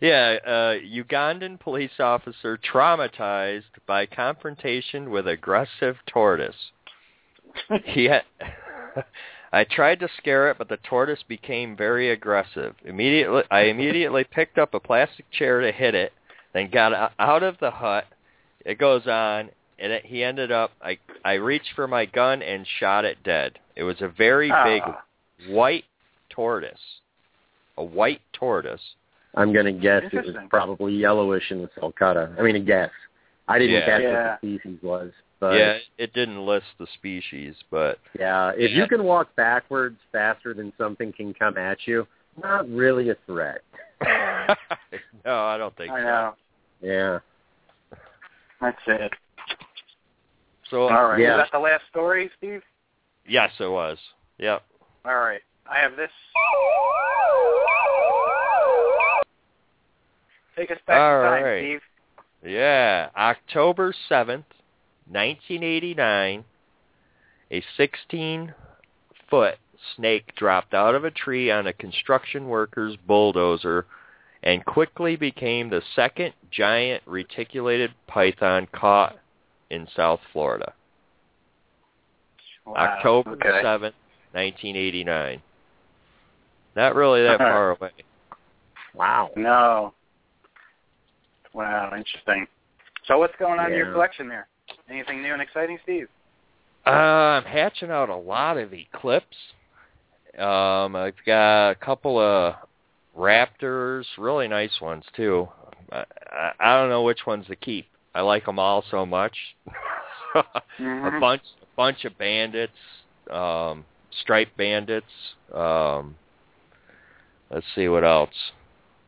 yeah, 0.00 0.36
uh, 0.46 0.74
Ugandan 0.84 1.58
police 1.58 1.98
officer 1.98 2.58
traumatized 2.58 3.62
by 3.86 4.06
confrontation 4.06 5.10
with 5.10 5.26
aggressive 5.26 5.96
tortoise. 6.06 6.54
He 7.84 8.04
had, 8.04 8.22
I 9.52 9.64
tried 9.64 10.00
to 10.00 10.08
scare 10.18 10.50
it, 10.50 10.58
but 10.58 10.68
the 10.68 10.76
tortoise 10.78 11.22
became 11.26 11.76
very 11.76 12.10
aggressive. 12.10 12.74
Immediately, 12.84 13.42
I 13.50 13.62
immediately 13.62 14.24
picked 14.24 14.58
up 14.58 14.74
a 14.74 14.80
plastic 14.80 15.30
chair 15.30 15.60
to 15.60 15.72
hit 15.72 15.94
it, 15.94 16.12
then 16.52 16.70
got 16.70 17.12
out 17.18 17.42
of 17.42 17.56
the 17.60 17.70
hut. 17.70 18.04
It 18.64 18.78
goes 18.78 19.06
on, 19.06 19.50
and 19.78 19.92
it, 19.92 20.04
he 20.06 20.22
ended 20.24 20.50
up. 20.52 20.72
I 20.82 20.98
I 21.24 21.34
reached 21.34 21.70
for 21.74 21.86
my 21.88 22.04
gun 22.06 22.42
and 22.42 22.66
shot 22.80 23.04
it 23.04 23.18
dead. 23.24 23.58
It 23.76 23.82
was 23.82 23.96
a 24.00 24.08
very 24.08 24.48
big 24.64 24.82
Ah. 24.84 25.02
white 25.48 25.84
tortoise, 26.30 26.78
a 27.76 27.84
white 27.84 28.20
tortoise. 28.32 28.82
I'm 29.34 29.52
gonna 29.52 29.72
guess 29.72 30.04
it 30.12 30.24
was 30.24 30.36
probably 30.48 30.92
yellowish 30.94 31.50
in 31.50 31.60
the 31.62 31.68
sulcata. 31.80 32.38
I 32.38 32.42
mean, 32.42 32.56
a 32.56 32.60
guess. 32.60 32.90
I 33.48 33.58
didn't 33.58 33.74
Yeah. 33.74 33.86
guess 33.86 34.00
Yeah. 34.02 34.30
what 34.32 34.40
the 34.40 34.58
species 34.58 34.82
was, 34.82 35.12
but 35.40 35.58
yeah, 35.58 35.78
it 35.98 36.12
didn't 36.12 36.46
list 36.46 36.66
the 36.78 36.86
species, 36.94 37.54
but 37.70 37.98
yeah, 38.18 38.52
if 38.56 38.70
Yeah. 38.70 38.76
you 38.78 38.86
can 38.88 39.02
walk 39.04 39.34
backwards 39.36 39.98
faster 40.12 40.54
than 40.54 40.72
something 40.78 41.12
can 41.12 41.34
come 41.34 41.58
at 41.58 41.86
you, 41.86 42.06
not 42.42 42.68
really 42.70 43.10
a 43.10 43.16
threat. 43.26 43.62
no, 45.24 45.44
I 45.44 45.58
don't 45.58 45.76
think 45.76 45.92
I 45.92 46.00
so. 46.00 46.04
know. 46.04 46.34
Yeah. 46.80 47.18
That's 48.60 48.78
it. 48.86 49.12
So 50.70 50.88
All 50.88 51.08
right. 51.08 51.20
Yeah. 51.20 51.34
Is 51.34 51.38
that 51.38 51.52
the 51.52 51.58
last 51.58 51.84
story, 51.90 52.30
Steve? 52.38 52.62
yes, 53.26 53.50
it 53.58 53.70
was. 53.70 53.98
Yep. 54.38 54.62
All 55.04 55.16
right. 55.16 55.40
I 55.70 55.78
have 55.78 55.96
this. 55.96 56.10
Take 60.56 60.70
us 60.70 60.78
back 60.86 60.96
All 60.98 61.20
in 61.20 61.30
time, 61.30 61.42
right. 61.44 61.60
Steve. 61.60 61.80
Yeah, 62.44 63.08
October 63.16 63.94
7th, 64.10 64.44
1989, 65.08 66.44
a 67.50 67.62
16-foot 67.78 69.54
snake 69.96 70.34
dropped 70.36 70.74
out 70.74 70.94
of 70.94 71.04
a 71.04 71.10
tree 71.10 71.50
on 71.50 71.66
a 71.66 71.72
construction 71.72 72.48
worker's 72.48 72.96
bulldozer 73.06 73.86
and 74.42 74.64
quickly 74.64 75.16
became 75.16 75.70
the 75.70 75.82
second 75.96 76.34
giant 76.50 77.02
reticulated 77.06 77.92
python 78.06 78.68
caught 78.72 79.16
in 79.74 79.86
South 79.96 80.20
Florida. 80.32 80.72
Wow. 82.66 82.74
October 82.76 83.32
okay. 83.32 83.48
7th, 83.48 83.92
1989. 84.32 85.42
Not 86.76 86.94
really 86.94 87.22
that 87.22 87.38
far 87.38 87.72
away. 87.72 87.90
Wow. 88.94 89.30
No. 89.36 89.92
Wow, 91.52 91.92
interesting. 91.96 92.46
So 93.06 93.18
what's 93.18 93.34
going 93.38 93.60
on 93.60 93.70
in 93.70 93.76
your 93.76 93.92
collection 93.92 94.28
there? 94.28 94.48
Anything 94.88 95.22
new 95.22 95.32
and 95.32 95.42
exciting, 95.42 95.78
Steve? 95.82 96.08
Uh, 96.86 96.90
I'm 96.90 97.44
hatching 97.44 97.90
out 97.90 98.08
a 98.08 98.16
lot 98.16 98.56
of 98.56 98.72
Eclipse. 98.72 99.36
Um, 100.38 100.96
I've 100.96 101.14
got 101.24 101.70
a 101.70 101.74
couple 101.76 102.18
of 102.18 102.54
Raptors, 103.16 104.04
really 104.18 104.48
nice 104.48 104.80
ones 104.80 105.04
too. 105.14 105.48
I, 105.92 106.04
I, 106.30 106.50
I 106.58 106.80
don't 106.80 106.88
know 106.88 107.02
which 107.02 107.26
ones 107.26 107.46
to 107.46 107.56
keep. 107.56 107.86
I 108.14 108.20
like 108.20 108.46
them 108.46 108.58
all 108.58 108.84
so 108.90 109.04
much. 109.04 109.36
a 110.34 110.62
Mhm. 110.78 111.20
bunch, 111.20 111.42
a 111.62 111.66
bunch 111.76 112.04
of 112.04 112.16
bandits, 112.18 112.72
um, 113.30 113.84
striped 114.22 114.56
bandits. 114.56 115.10
Um, 115.52 116.16
let's 117.50 117.66
see 117.74 117.88
what 117.88 118.04
else. 118.04 118.52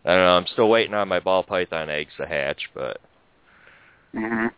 I 0.05 0.11
don't 0.11 0.19
know. 0.19 0.37
I'm 0.37 0.47
still 0.47 0.69
waiting 0.69 0.95
on 0.95 1.09
my 1.09 1.21
ball 1.21 1.43
python 1.43 1.91
eggs 1.91 2.13
to 2.17 2.27
hatch, 2.27 2.71
but 2.75 3.01
Mhm. 4.15 4.53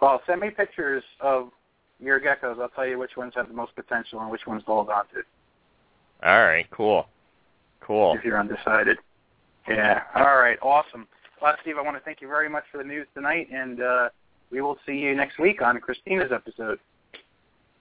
Well, 0.00 0.22
send 0.26 0.42
me 0.42 0.50
pictures 0.50 1.02
of 1.20 1.50
your 1.98 2.20
geckos. 2.20 2.60
I'll 2.60 2.68
tell 2.68 2.86
you 2.86 2.98
which 2.98 3.16
ones 3.16 3.34
have 3.34 3.48
the 3.48 3.54
most 3.54 3.74
potential 3.74 4.20
and 4.20 4.30
which 4.30 4.46
ones 4.46 4.62
to 4.64 4.66
hold 4.66 4.90
on 4.90 5.06
to 5.08 5.24
all 6.22 6.44
right, 6.44 6.68
cool, 6.70 7.08
cool. 7.80 8.14
if 8.14 8.24
you're 8.24 8.38
undecided. 8.38 8.98
Yeah. 9.68 10.02
All 10.14 10.38
right. 10.38 10.58
Awesome. 10.62 11.06
Well, 11.40 11.54
Steve, 11.62 11.76
I 11.78 11.82
want 11.82 11.96
to 11.96 12.02
thank 12.02 12.20
you 12.20 12.28
very 12.28 12.48
much 12.48 12.64
for 12.72 12.78
the 12.78 12.84
news 12.84 13.06
tonight, 13.14 13.48
and 13.52 13.82
uh, 13.82 14.08
we 14.50 14.60
will 14.62 14.78
see 14.86 14.94
you 14.94 15.14
next 15.14 15.38
week 15.38 15.60
on 15.60 15.78
Christina's 15.80 16.32
episode. 16.32 16.78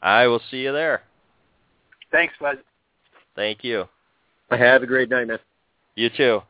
I 0.02 0.28
will 0.28 0.42
see 0.52 0.58
you 0.58 0.74
there. 0.74 1.04
Thanks, 2.12 2.34
bud. 2.40 2.60
Thank 3.36 3.64
you. 3.64 3.86
Have 4.52 4.84
a 4.84 4.86
great 4.86 5.10
night, 5.10 5.28
man. 5.28 5.40
You 5.96 6.10
too. 6.10 6.42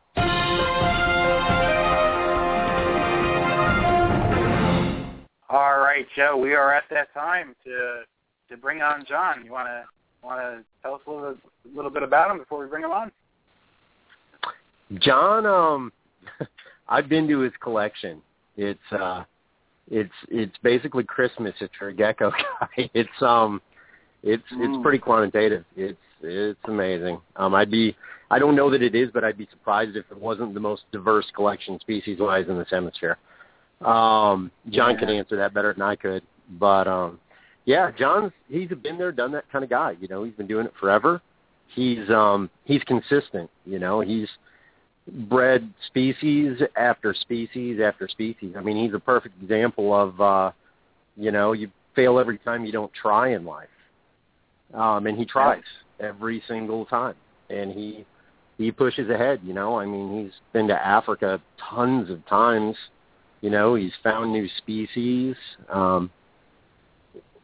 All 5.48 5.78
right, 5.78 6.06
Joe. 6.14 6.36
We 6.36 6.54
are 6.54 6.74
at 6.74 6.84
that 6.90 7.14
time 7.14 7.54
to 7.64 8.02
to 8.48 8.56
bring 8.56 8.82
on 8.82 9.04
Jon. 9.08 9.44
You 9.44 9.52
want 9.52 9.68
to 9.68 9.84
want 10.22 10.40
to 10.40 10.64
tell 10.82 10.94
us 10.94 11.00
a 11.06 11.10
little, 11.10 11.36
little 11.74 11.90
bit 11.90 12.02
about 12.02 12.30
him 12.30 12.38
before 12.38 12.60
we 12.60 12.66
bring 12.66 12.84
him 12.84 12.90
on? 12.90 13.12
Jon, 14.98 15.46
um, 15.46 15.92
I've 16.88 17.08
been 17.08 17.26
to 17.28 17.40
his 17.40 17.52
collection. 17.60 18.20
It's 18.56 18.78
uh, 18.92 19.24
it's 19.90 20.12
it's 20.28 20.56
basically 20.62 21.04
Christmas 21.04 21.54
if 21.60 21.70
you're 21.80 21.90
a 21.90 21.94
gecko 21.94 22.30
guy. 22.60 22.90
It's 22.94 23.22
um, 23.22 23.60
it's 24.22 24.42
it's 24.52 24.76
Mm. 24.76 24.82
pretty 24.82 24.98
quantitative. 24.98 25.64
It's 25.76 25.98
it's 26.22 26.58
amazing. 26.64 27.20
Um, 27.36 27.54
I'd 27.54 27.70
be 27.70 27.96
I 28.30 28.38
don't 28.38 28.56
know 28.56 28.70
that 28.70 28.82
it 28.82 28.94
is, 28.94 29.10
but 29.12 29.22
I'd 29.24 29.38
be 29.38 29.46
surprised 29.50 29.96
if 29.96 30.04
it 30.10 30.18
wasn't 30.20 30.54
the 30.54 30.60
most 30.60 30.82
diverse 30.92 31.26
collection 31.34 31.78
species 31.80 32.18
wise 32.18 32.46
in 32.48 32.58
this 32.58 32.68
hemisphere. 32.70 33.18
Um, 33.82 34.50
Jon 34.70 34.92
Yeah. 34.94 34.98
could 34.98 35.10
answer 35.10 35.36
that 35.36 35.52
better 35.54 35.72
than 35.72 35.82
I 35.82 35.96
could, 35.96 36.22
but 36.58 36.88
um, 36.88 37.20
yeah, 37.66 37.90
Jon's 37.90 38.32
he's 38.48 38.68
been 38.70 38.96
there, 38.96 39.12
done 39.12 39.32
that 39.32 39.44
kind 39.52 39.62
of 39.64 39.70
guy. 39.70 39.96
You 40.00 40.08
know, 40.08 40.24
he's 40.24 40.34
been 40.34 40.46
doing 40.46 40.66
it 40.66 40.72
forever. 40.80 41.20
He's 41.74 42.08
um 42.10 42.48
he's 42.64 42.82
consistent. 42.84 43.50
You 43.66 43.78
know, 43.78 44.00
he's 44.00 44.28
bred 45.12 45.72
species 45.86 46.60
after 46.76 47.14
species 47.14 47.80
after 47.80 48.08
species. 48.08 48.54
I 48.56 48.62
mean, 48.62 48.84
he's 48.84 48.94
a 48.94 48.98
perfect 48.98 49.40
example 49.42 49.94
of, 49.94 50.20
uh, 50.20 50.50
you 51.16 51.30
know, 51.30 51.52
you 51.52 51.70
fail 51.94 52.18
every 52.18 52.38
time 52.38 52.64
you 52.64 52.72
don't 52.72 52.92
try 52.92 53.34
in 53.34 53.44
life. 53.44 53.68
Um, 54.74 55.06
and 55.06 55.16
he 55.16 55.24
tries 55.24 55.62
every 56.00 56.42
single 56.48 56.84
time. 56.86 57.14
And 57.50 57.72
he, 57.72 58.04
he 58.58 58.72
pushes 58.72 59.08
ahead, 59.08 59.40
you 59.44 59.54
know. 59.54 59.78
I 59.78 59.86
mean, 59.86 60.24
he's 60.24 60.32
been 60.52 60.66
to 60.68 60.86
Africa 60.86 61.40
tons 61.70 62.10
of 62.10 62.26
times. 62.26 62.76
You 63.40 63.50
know, 63.50 63.76
he's 63.76 63.92
found 64.02 64.32
new 64.32 64.48
species. 64.58 65.36
Um, 65.68 66.10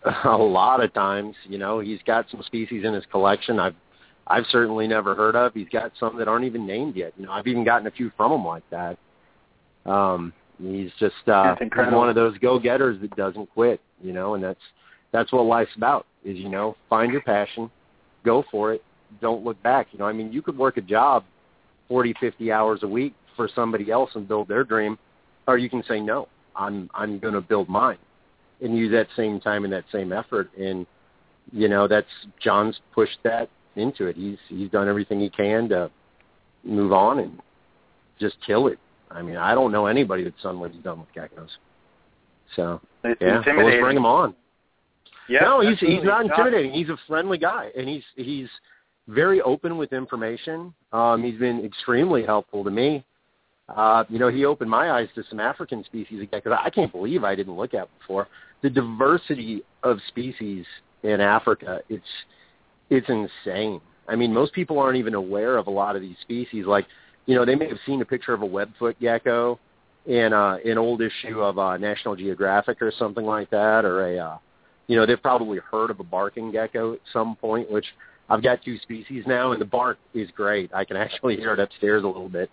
a 0.24 0.36
lot 0.36 0.82
of 0.82 0.92
times, 0.94 1.36
you 1.48 1.58
know, 1.58 1.78
he's 1.78 2.00
got 2.06 2.26
some 2.30 2.42
species 2.42 2.84
in 2.84 2.92
his 2.92 3.04
collection 3.10 3.60
I've 3.60 3.76
I've 4.26 4.46
certainly 4.50 4.86
never 4.86 5.14
heard 5.14 5.36
of. 5.36 5.52
He's 5.54 5.68
got 5.68 5.92
some 5.98 6.16
that 6.18 6.28
aren't 6.28 6.44
even 6.44 6.66
named 6.66 6.96
yet. 6.96 7.12
You 7.16 7.26
know, 7.26 7.32
I've 7.32 7.46
even 7.46 7.64
gotten 7.64 7.86
a 7.86 7.90
few 7.90 8.10
from 8.16 8.32
him 8.32 8.44
like 8.44 8.62
that. 8.70 8.98
Um, 9.84 10.32
he's 10.62 10.90
just 10.98 11.14
uh, 11.26 11.56
he's 11.58 11.70
one 11.92 12.08
of 12.08 12.14
those 12.14 12.38
go-getters 12.38 13.00
that 13.00 13.14
doesn't 13.16 13.50
quit. 13.52 13.80
You 14.02 14.12
know, 14.12 14.34
and 14.34 14.42
that's 14.42 14.60
that's 15.10 15.32
what 15.32 15.42
life's 15.42 15.74
about. 15.76 16.06
Is 16.24 16.38
you 16.38 16.48
know, 16.48 16.76
find 16.88 17.12
your 17.12 17.22
passion, 17.22 17.70
go 18.24 18.44
for 18.50 18.72
it, 18.72 18.82
don't 19.20 19.44
look 19.44 19.60
back. 19.62 19.88
You 19.92 19.98
know, 19.98 20.06
I 20.06 20.12
mean, 20.12 20.32
you 20.32 20.40
could 20.40 20.56
work 20.56 20.76
a 20.76 20.82
job 20.82 21.24
forty, 21.88 22.14
fifty 22.20 22.52
hours 22.52 22.80
a 22.82 22.88
week 22.88 23.14
for 23.36 23.48
somebody 23.54 23.90
else 23.90 24.10
and 24.14 24.28
build 24.28 24.48
their 24.48 24.62
dream, 24.62 24.98
or 25.48 25.58
you 25.58 25.68
can 25.68 25.82
say 25.88 26.00
no. 26.00 26.28
I'm 26.54 26.88
I'm 26.94 27.18
going 27.18 27.34
to 27.34 27.40
build 27.40 27.68
mine, 27.68 27.98
and 28.60 28.76
use 28.76 28.92
that 28.92 29.08
same 29.16 29.40
time 29.40 29.64
and 29.64 29.72
that 29.72 29.84
same 29.90 30.12
effort. 30.12 30.50
And 30.56 30.86
you 31.50 31.68
know, 31.68 31.88
that's 31.88 32.06
Jon's 32.40 32.78
pushed 32.94 33.18
that 33.24 33.50
into 33.76 34.06
it. 34.06 34.16
He's 34.16 34.38
he's 34.48 34.70
done 34.70 34.88
everything 34.88 35.20
he 35.20 35.30
can 35.30 35.68
to 35.70 35.90
move 36.64 36.92
on 36.92 37.18
and 37.18 37.40
just 38.20 38.36
kill 38.46 38.68
it. 38.68 38.78
I 39.10 39.22
mean, 39.22 39.36
I 39.36 39.54
don't 39.54 39.72
know 39.72 39.86
anybody 39.86 40.24
that's 40.24 40.42
done 40.42 40.60
what 40.60 40.70
he's 40.70 40.82
done 40.82 41.00
with 41.00 41.08
geckos. 41.14 41.48
So 42.56 42.80
It's 43.04 43.20
yeah, 43.20 43.38
intimidating. 43.38 43.64
let's 43.70 43.82
bring 43.82 43.96
him 43.96 44.06
on. 44.06 44.34
Yeah, 45.28 45.40
no, 45.40 45.60
he's 45.60 45.72
absolutely. 45.72 45.96
he's 45.96 46.04
not 46.04 46.24
intimidating. 46.24 46.72
He's 46.72 46.88
a 46.88 46.98
friendly 47.06 47.38
guy, 47.38 47.70
and 47.76 47.88
he's 47.88 48.02
he's 48.16 48.48
very 49.08 49.40
open 49.42 49.76
with 49.76 49.92
information. 49.92 50.72
Um, 50.92 51.22
he's 51.22 51.38
been 51.38 51.64
extremely 51.64 52.24
helpful 52.24 52.64
to 52.64 52.70
me. 52.70 53.04
Uh, 53.68 54.04
you 54.08 54.18
know, 54.18 54.28
he 54.28 54.44
opened 54.44 54.70
my 54.70 54.90
eyes 54.90 55.08
to 55.14 55.22
some 55.30 55.40
African 55.40 55.84
species 55.84 56.22
again 56.22 56.40
because 56.44 56.58
I 56.62 56.68
can't 56.70 56.92
believe 56.92 57.24
I 57.24 57.34
didn't 57.34 57.56
look 57.56 57.74
at 57.74 57.88
before. 57.98 58.28
The 58.62 58.70
diversity 58.70 59.62
of 59.82 59.98
species 60.08 60.66
in 61.02 61.20
Africa, 61.20 61.80
it's 61.88 62.04
it's 62.92 63.08
insane. 63.08 63.80
I 64.06 64.16
mean, 64.16 64.34
most 64.34 64.52
people 64.52 64.78
aren't 64.78 64.98
even 64.98 65.14
aware 65.14 65.56
of 65.56 65.66
a 65.66 65.70
lot 65.70 65.96
of 65.96 66.02
these 66.02 66.16
species. 66.20 66.66
Like, 66.66 66.86
you 67.24 67.34
know, 67.34 67.44
they 67.44 67.54
may 67.54 67.68
have 67.68 67.78
seen 67.86 68.02
a 68.02 68.04
picture 68.04 68.34
of 68.34 68.42
a 68.42 68.46
webfoot 68.46 68.96
gecko 69.00 69.58
in 70.06 70.32
uh, 70.32 70.58
an 70.64 70.76
old 70.76 71.00
issue 71.00 71.40
of 71.40 71.58
uh, 71.58 71.78
National 71.78 72.16
Geographic 72.16 72.82
or 72.82 72.92
something 72.98 73.24
like 73.24 73.48
that, 73.50 73.84
or 73.84 74.06
a, 74.08 74.18
uh, 74.18 74.38
you 74.88 74.96
know, 74.96 75.06
they've 75.06 75.22
probably 75.22 75.58
heard 75.70 75.90
of 75.90 76.00
a 76.00 76.04
barking 76.04 76.52
gecko 76.52 76.92
at 76.94 77.00
some 77.12 77.34
point. 77.36 77.70
Which 77.70 77.86
I've 78.28 78.42
got 78.42 78.62
two 78.62 78.78
species 78.80 79.24
now, 79.26 79.52
and 79.52 79.60
the 79.60 79.66
bark 79.66 79.98
is 80.12 80.28
great. 80.36 80.70
I 80.74 80.84
can 80.84 80.96
actually 80.98 81.36
hear 81.36 81.54
it 81.54 81.60
upstairs 81.60 82.04
a 82.04 82.06
little 82.06 82.28
bit, 82.28 82.50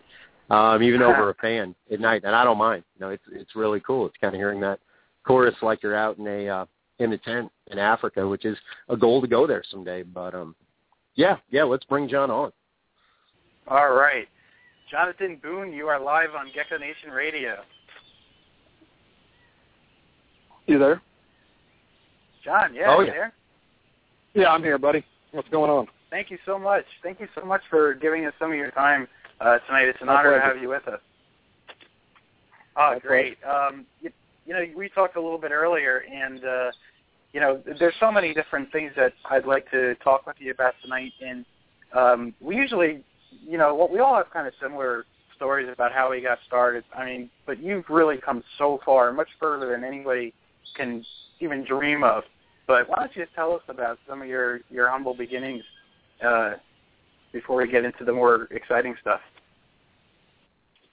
um, 0.49 0.82
even 0.82 1.02
over 1.02 1.32
a 1.32 1.36
fan 1.36 1.75
at 1.91 1.99
night, 1.99 2.21
and 2.23 2.34
I 2.34 2.45
don't 2.45 2.58
mind. 2.58 2.84
You 2.95 3.06
know, 3.06 3.12
it's 3.12 3.23
it's 3.34 3.56
really 3.56 3.82
cool. 3.82 4.06
It's 4.06 4.17
kind 4.21 4.34
of 4.34 4.39
hearing 4.39 4.62
that 4.62 4.80
chorus 5.28 5.56
like 5.62 5.84
you're 5.84 5.97
out 5.97 6.17
in 6.17 6.28
a 6.28 6.47
uh, 6.47 6.65
in 6.99 7.12
a 7.12 7.17
tent 7.17 7.52
in 7.69 7.79
Africa, 7.79 8.27
which 8.27 8.45
is 8.45 8.58
a 8.89 8.97
goal 8.97 9.21
to 9.21 9.27
go 9.27 9.47
there 9.47 9.63
someday. 9.69 10.03
But 10.03 10.34
um, 10.34 10.55
yeah, 11.15 11.38
yeah, 11.49 11.63
let's 11.63 11.86
bring 11.86 12.08
Jon 12.08 12.29
on. 12.32 12.51
All 13.67 13.93
right. 13.93 14.27
Jonathan 14.89 15.39
Boone, 15.41 15.71
you 15.71 15.88
are 15.88 15.99
live 15.99 16.29
on 16.38 16.47
Gecko 16.53 16.77
Nation 16.77 17.12
Radio. 17.12 17.58
You 20.65 20.79
there? 20.79 21.01
Jon, 22.43 22.73
yeah, 22.73 22.95
Oh, 22.95 23.01
you 23.01 23.08
yeah. 23.08 23.13
there? 23.13 23.34
Yeah, 24.34 24.49
I'm 24.49 24.63
here, 24.63 24.77
buddy. 24.77 25.03
What's 25.32 25.49
going 25.49 25.69
on? 25.69 25.88
Thank 26.10 26.32
you 26.32 26.38
so 26.45 26.58
much. 26.58 26.86
Thank 27.03 27.19
you 27.19 27.27
so 27.36 27.45
much 27.45 27.62
for 27.69 27.93
giving 27.95 28.25
us 28.25 28.34
some 28.39 28.51
of 28.51 28.58
your 28.58 28.71
time 28.71 29.08
uh, 29.41 29.60
tonight. 29.67 29.88
It's 29.88 29.99
an 30.01 30.08
My 30.08 30.15
honor 30.15 30.36
to 30.36 30.41
have 30.41 30.58
you 30.62 30.69
with 30.69 30.88
us. 30.88 30.99
Oh, 32.75 32.93
My 32.93 32.99
great. 32.99 33.38
Um, 33.43 33.86
you, 34.01 34.12
you 34.45 34.53
know, 34.53 34.63
we 34.75 34.89
talked 34.89 35.15
a 35.17 35.21
little 35.21 35.38
bit 35.38 35.51
earlier, 35.51 36.03
and 36.12 36.43
uh, 36.43 36.71
you 37.34 37.39
know, 37.39 37.62
there's 37.80 37.94
so 38.00 38.12
many 38.12 38.34
different 38.34 38.72
things 38.72 38.92
that 38.96 39.13
I'd 39.30 39.46
like 39.46 39.70
to 39.72 39.96
talk 39.96 40.26
with 40.26 40.38
you 40.39 40.52
about 40.52 40.74
tonight. 40.82 41.13
And 41.26 41.46
um, 41.96 42.34
we 42.39 42.56
usually, 42.56 43.04
you 43.48 43.58
know, 43.58 43.76
what 43.76 43.92
we 43.92 44.00
all 44.00 44.15
have 44.15 44.32
kind 44.32 44.48
of 44.48 44.54
similar 44.62 45.06
stories 45.36 45.70
about 45.72 45.92
how 45.92 46.12
we 46.12 46.22
got 46.22 46.39
started. 46.48 46.84
I 46.96 47.06
mean, 47.06 47.30
but 47.46 47.62
you've 47.62 47.86
really 47.89 48.18
come 48.18 48.44
so 48.58 48.80
far, 48.86 49.13
much 49.13 49.30
further 49.39 49.72
than 49.72 49.84
anybody 49.84 50.34
can 50.76 51.06
even 51.39 51.63
dream 51.63 52.04
of. 52.04 52.24
But 52.68 52.89
why 52.89 52.98
don't 53.00 53.15
you 53.15 53.24
just 53.24 53.36
tell 53.36 53.54
us 53.54 53.62
about 53.68 54.00
some 54.08 54.22
of 54.22 54.28
your 54.28 54.62
your 54.70 54.89
humble 54.89 55.15
beginnings 55.15 55.63
uh, 56.26 56.54
before 57.32 57.58
we 57.58 57.68
get 57.68 57.86
into 57.86 58.06
the 58.06 58.13
more 58.13 58.48
exciting 58.52 58.96
stuff? 59.02 59.22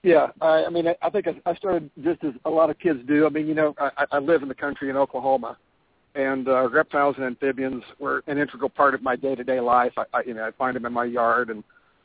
Yeah, 0.02 0.28
I, 0.40 0.64
I 0.64 0.70
mean, 0.70 0.86
I, 0.86 0.96
I 1.02 1.10
think 1.10 1.26
I, 1.26 1.50
I 1.50 1.54
started 1.56 1.90
just 2.02 2.22
as 2.22 2.32
a 2.44 2.50
lot 2.50 2.70
of 2.70 2.78
kids 2.78 3.00
do. 3.08 3.26
I 3.26 3.28
mean, 3.28 3.46
you 3.46 3.54
know, 3.54 3.74
I, 3.78 3.90
I 3.98 4.06
I 4.12 4.18
live 4.18 4.42
in 4.42 4.48
the 4.48 4.54
country 4.54 4.88
in 4.88 4.96
Oklahoma, 4.96 5.58
and 6.16 6.48
uh, 6.48 6.68
reptiles 6.70 7.14
and 7.18 7.26
amphibians 7.26 7.82
were 7.98 8.22
an 8.26 8.38
integral 8.38 8.70
part 8.70 8.94
of 8.94 9.02
my 9.02 9.16
day-to-day 9.16 9.60
life. 9.60 9.92
I, 9.96 10.04
I, 10.14 10.22
you 10.26 10.34
know, 10.34 10.44
I 10.44 10.50
find 10.52 10.74
them 10.74 10.86
in 10.86 10.92
my 10.92 11.04
yard, 11.04 11.50
and 11.50 11.62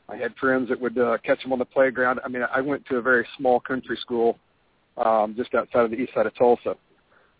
I 0.08 0.16
had 0.16 0.34
friends 0.36 0.68
that 0.68 0.80
would 0.80 0.98
uh, 0.98 1.16
catch 1.24 1.42
them 1.42 1.52
on 1.52 1.58
the 1.58 1.64
playground. 1.64 2.20
I 2.24 2.28
mean, 2.28 2.42
I 2.54 2.60
went 2.60 2.84
to 2.86 2.96
a 2.96 3.02
very 3.02 3.26
small 3.38 3.58
country 3.58 3.96
school 3.96 4.38
um, 4.98 5.34
just 5.36 5.54
outside 5.54 5.84
of 5.84 5.90
the 5.90 5.96
east 5.96 6.12
side 6.14 6.26
of 6.26 6.34
Tulsa. 6.34 6.76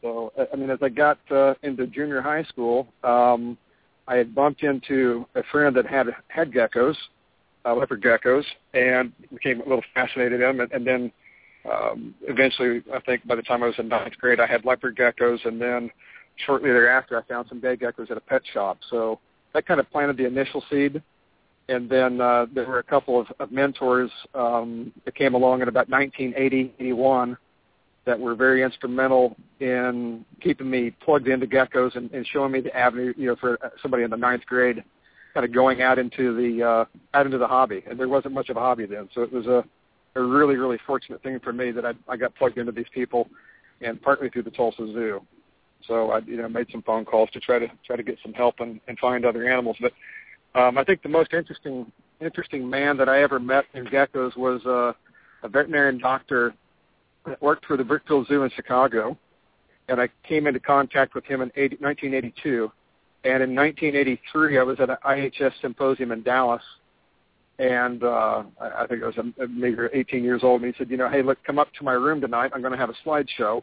So, 0.01 0.33
I 0.53 0.57
mean, 0.57 0.71
as 0.71 0.79
I 0.83 0.89
got 0.89 1.19
uh, 1.31 1.55
into 1.63 1.87
junior 1.87 2.21
high 2.23 2.43
school, 2.45 2.89
um, 3.05 3.57
I 4.09 4.17
had 4.17 4.35
bumped 4.35 4.63
into 4.63 5.27
a 5.35 5.43
friend 5.53 5.77
that 5.77 5.87
had 5.87 6.07
had 6.29 6.51
geckos, 6.51 6.97
uh, 7.65 7.75
leopard 7.75 8.03
geckos, 8.03 8.45
and 8.75 9.13
became 9.33 9.61
a 9.61 9.65
little 9.65 9.85
fascinated 9.95 10.35
in 10.35 10.41
them. 10.41 10.61
And, 10.61 10.73
and 10.73 10.87
then 10.87 11.13
um, 11.71 12.15
eventually, 12.23 12.83
I 12.93 13.01
think 13.01 13.27
by 13.27 13.37
the 13.37 13.43
time 13.43 13.63
I 13.63 13.67
was 13.67 13.77
in 13.79 13.89
ninth 13.89 14.17
grade, 14.19 14.41
I 14.41 14.47
had 14.47 14.65
leopard 14.65 14.97
geckos, 14.97 15.45
and 15.47 15.61
then 15.61 15.91
shortly 16.37 16.71
thereafter, 16.71 17.19
I 17.19 17.23
found 17.29 17.49
some 17.49 17.61
day 17.61 17.77
geckos 17.77 18.11
at 18.11 18.17
a 18.17 18.21
pet 18.21 18.43
shop. 18.53 18.79
So 18.91 19.21
that 19.55 19.67
kind 19.67 19.81
of 19.81 19.91
planted 19.91 20.17
the 20.17 20.27
initial 20.27 20.63
seed. 20.71 21.03
And 21.69 21.89
then 21.89 22.21
uh, 22.21 22.47
there 22.53 22.67
were 22.67 22.81
a 22.81 22.85
couple 22.85 23.21
of, 23.21 23.27
of 23.39 23.53
mentors 23.53 24.11
um, 24.35 24.93
that 25.05 25.15
came 25.15 25.35
along 25.35 25.63
in 25.63 25.69
about 25.69 25.89
1980, 25.89 26.75
81 26.79 27.37
that 28.05 28.19
were 28.19 28.35
very 28.35 28.63
instrumental 28.63 29.37
in 29.61 30.25
keeping 30.41 30.69
me 30.69 30.91
plugged 30.91 31.29
into 31.29 31.47
geckos 31.47 31.95
and, 31.97 32.11
and 32.11 32.27
showing 32.27 32.51
me 32.51 32.61
the 32.61 32.77
avenue, 32.77 33.15
you 33.17 33.29
know, 33.29 33.37
for 33.37 33.59
somebody 33.81 34.03
in 34.03 34.11
the 34.11 34.17
ninth 34.17 34.45
grade, 34.47 34.83
kind 35.35 35.47
of 35.47 35.53
going 35.53 35.83
out 35.83 35.99
into 35.99 36.35
the 36.35 36.65
uh, 36.65 36.85
out 37.15 37.27
into 37.27 37.39
the 37.39 37.47
hobby. 37.47 37.85
And 37.89 37.99
there 37.99 38.09
wasn't 38.09 38.35
much 38.35 38.49
of 38.49 38.57
a 38.57 38.61
hobby 38.61 38.87
then, 38.87 39.09
so 39.15 39.23
it 39.23 39.33
was 39.33 39.47
a, 39.47 39.65
a 40.17 40.23
really 40.23 40.57
really 40.57 40.79
fortunate 40.85 41.23
thing 41.23 41.39
for 41.41 41.53
me 41.53 41.71
that 41.71 41.87
I, 41.87 41.93
I 42.09 42.17
got 42.17 42.35
plugged 42.35 42.59
into 42.59 42.73
these 42.73 42.87
people, 42.93 43.29
and 43.81 44.03
partly 44.03 44.29
through 44.31 44.43
the 44.43 44.51
Tulsa 44.51 44.87
Zoo. 44.93 45.21
So 45.87 46.11
I, 46.11 46.19
you 46.21 46.37
know, 46.37 46.49
made 46.49 46.69
some 46.71 46.83
phone 46.83 47.05
calls 47.05 47.31
to 47.33 47.41
try 47.41 47.59
to 47.59 47.69
try 47.85 47.97
to 47.97 48.03
get 48.03 48.19
some 48.23 48.33
help 48.33 48.61
and, 48.61 48.81
and 48.89 48.99
find 48.99 49.25
other 49.25 49.49
animals. 49.49 49.77
But 49.81 49.93
um, 50.59 50.79
I 50.79 50.85
think 50.85 51.03
the 51.03 51.09
most 51.09 51.33
interesting 51.33 51.91
interesting 52.21 52.69
man 52.69 52.97
that 52.97 53.09
I 53.09 53.23
ever 53.23 53.41
met 53.41 53.65
in 53.75 53.87
geckos 53.87 54.37
was 54.37 54.65
uh, 54.65 54.93
a 55.43 55.49
veterinarian 55.49 55.99
doctor 55.99 56.55
that 57.27 57.41
worked 57.43 57.67
for 57.67 57.77
the 57.77 57.85
Brookfield 57.85 58.27
Zoo 58.29 58.43
in 58.43 58.51
Chicago, 58.51 59.17
and 59.89 60.01
I 60.01 60.09
came 60.27 60.47
into 60.47 60.61
contact 60.61 61.15
with 61.15 61.25
him 61.25 61.41
in 61.41 61.51
80, 61.57 61.77
1982. 61.81 62.73
And 63.25 63.43
in 63.43 63.55
1983, 63.55 64.59
I 64.59 64.63
was 64.63 64.81
at 64.81 64.91
an 64.91 64.97
IHS 65.05 65.53
symposium 65.61 66.11
in 66.11 66.23
Dallas, 66.23 66.63
and 67.59 68.03
uh, 68.03 68.43
I, 68.61 68.87
think 68.89 69.03
I 69.03 69.07
was 69.07 69.17
a, 69.17 69.43
a 69.45 69.49
meager 69.49 69.91
18 69.93 70.25
years 70.25 70.43
old. 70.43 70.63
And 70.63 70.75
he 70.75 70.79
said, 70.79 70.91
"You 70.91 70.97
know, 70.97 71.09
hey, 71.09 71.23
look, 71.23 71.39
come 71.45 71.59
up 71.59 71.73
to 71.75 71.85
my 71.85 71.93
room 71.93 72.21
tonight. 72.21 72.51
I'm 72.55 72.63
going 72.63 72.73
to 72.73 72.79
have 72.79 72.91
a 72.91 73.09
slideshow." 73.09 73.63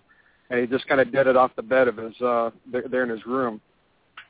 And 0.49 0.59
he 0.59 0.67
just 0.67 0.87
kind 0.87 0.99
of 0.99 1.11
did 1.11 1.27
it 1.27 1.35
off 1.35 1.51
the 1.55 1.61
bed 1.61 1.87
of 1.87 1.97
his 1.97 2.19
uh, 2.21 2.49
there, 2.71 3.03
in 3.03 3.09
his 3.09 3.25
room. 3.25 3.61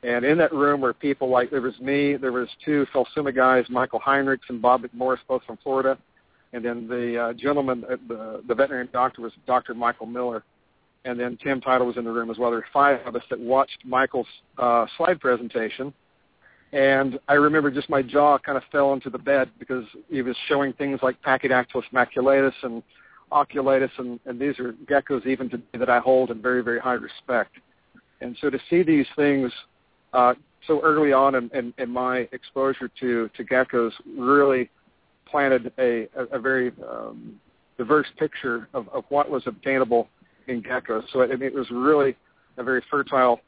And 0.02 0.24
in 0.24 0.38
that 0.38 0.52
room 0.52 0.80
were 0.80 0.94
people 0.94 1.28
like 1.28 1.50
there 1.50 1.60
was 1.60 1.78
me, 1.78 2.16
there 2.16 2.32
was 2.32 2.48
two 2.64 2.86
Phelsuma 2.94 3.34
guys, 3.34 3.64
Michael 3.68 4.00
Heinrichs 4.00 4.48
and 4.48 4.60
Bob 4.60 4.82
McMorris, 4.82 5.18
both 5.28 5.42
from 5.44 5.58
Florida, 5.62 5.98
and 6.52 6.64
then 6.64 6.88
the 6.88 7.18
uh, 7.22 7.32
gentleman, 7.34 7.84
uh, 7.90 7.96
the 8.08 8.42
the 8.48 8.54
veterinarian 8.54 8.88
doctor 8.92 9.22
was 9.22 9.32
Dr. 9.46 9.74
Michael 9.74 10.06
Miller, 10.06 10.42
and 11.04 11.20
then 11.20 11.38
Tim 11.42 11.60
Tytle 11.60 11.86
was 11.86 11.96
in 11.96 12.04
the 12.04 12.10
room 12.10 12.30
as 12.30 12.38
well. 12.38 12.50
There 12.50 12.60
were 12.60 12.66
five 12.72 13.06
of 13.06 13.14
us 13.14 13.22
that 13.30 13.38
watched 13.38 13.78
Michael's 13.84 14.26
uh, 14.58 14.86
slide 14.96 15.20
presentation, 15.20 15.92
and 16.72 17.18
I 17.28 17.34
remember 17.34 17.70
just 17.70 17.90
my 17.90 18.02
jaw 18.02 18.38
kind 18.38 18.56
of 18.56 18.64
fell 18.70 18.92
into 18.92 19.10
the 19.10 19.18
bed 19.18 19.50
because 19.58 19.84
he 20.08 20.22
was 20.22 20.36
showing 20.48 20.72
things 20.74 21.00
like 21.02 21.20
Pachydactylus 21.22 21.84
maculatus 21.92 22.52
and 22.62 22.82
oculatus, 23.32 23.90
and, 23.98 24.20
and 24.26 24.40
these 24.40 24.58
are 24.58 24.72
geckos 24.90 25.26
even 25.26 25.48
today 25.48 25.78
that 25.78 25.90
I 25.90 25.98
hold 25.98 26.30
in 26.30 26.40
very 26.40 26.62
very 26.62 26.80
high 26.80 26.94
respect. 26.94 27.56
And 28.20 28.36
so 28.40 28.50
to 28.50 28.58
see 28.68 28.82
these 28.82 29.06
things 29.16 29.50
uh, 30.12 30.34
so 30.66 30.80
early 30.82 31.12
on 31.12 31.34
in, 31.34 31.50
in, 31.54 31.72
in 31.78 31.90
my 31.90 32.28
exposure 32.32 32.90
to, 33.00 33.30
to 33.36 33.44
geckos 33.44 33.92
really 34.16 34.68
planted 35.26 35.72
a, 35.78 36.08
a, 36.16 36.24
a 36.32 36.38
very 36.38 36.72
um, 36.88 37.40
diverse 37.78 38.08
picture 38.18 38.68
of, 38.74 38.88
of 38.90 39.04
what 39.08 39.30
was 39.30 39.42
obtainable 39.46 40.08
in 40.48 40.62
geckos. 40.62 41.04
So 41.12 41.20
it, 41.20 41.40
it 41.40 41.54
was 41.54 41.70
really 41.70 42.16
a 42.58 42.62
very 42.62 42.82
fertile 42.90 43.40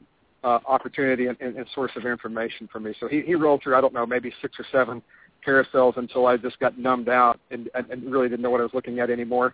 uh, 0.43 0.59
opportunity 0.67 1.27
and, 1.27 1.37
and, 1.39 1.55
and 1.55 1.67
source 1.75 1.91
of 1.95 2.05
information 2.05 2.67
for 2.71 2.79
me. 2.79 2.93
So 2.99 3.07
he, 3.07 3.21
he 3.21 3.35
rolled 3.35 3.61
through, 3.61 3.75
I 3.75 3.81
don't 3.81 3.93
know, 3.93 4.05
maybe 4.05 4.33
six 4.41 4.59
or 4.59 4.65
seven 4.71 5.01
carousels 5.45 5.97
until 5.97 6.25
I 6.25 6.37
just 6.37 6.59
got 6.59 6.79
numbed 6.79 7.09
out 7.09 7.39
and, 7.51 7.69
and, 7.75 7.89
and 7.91 8.11
really 8.11 8.29
didn't 8.29 8.41
know 8.41 8.49
what 8.49 8.61
I 8.61 8.63
was 8.63 8.73
looking 8.73 8.99
at 8.99 9.09
anymore. 9.09 9.53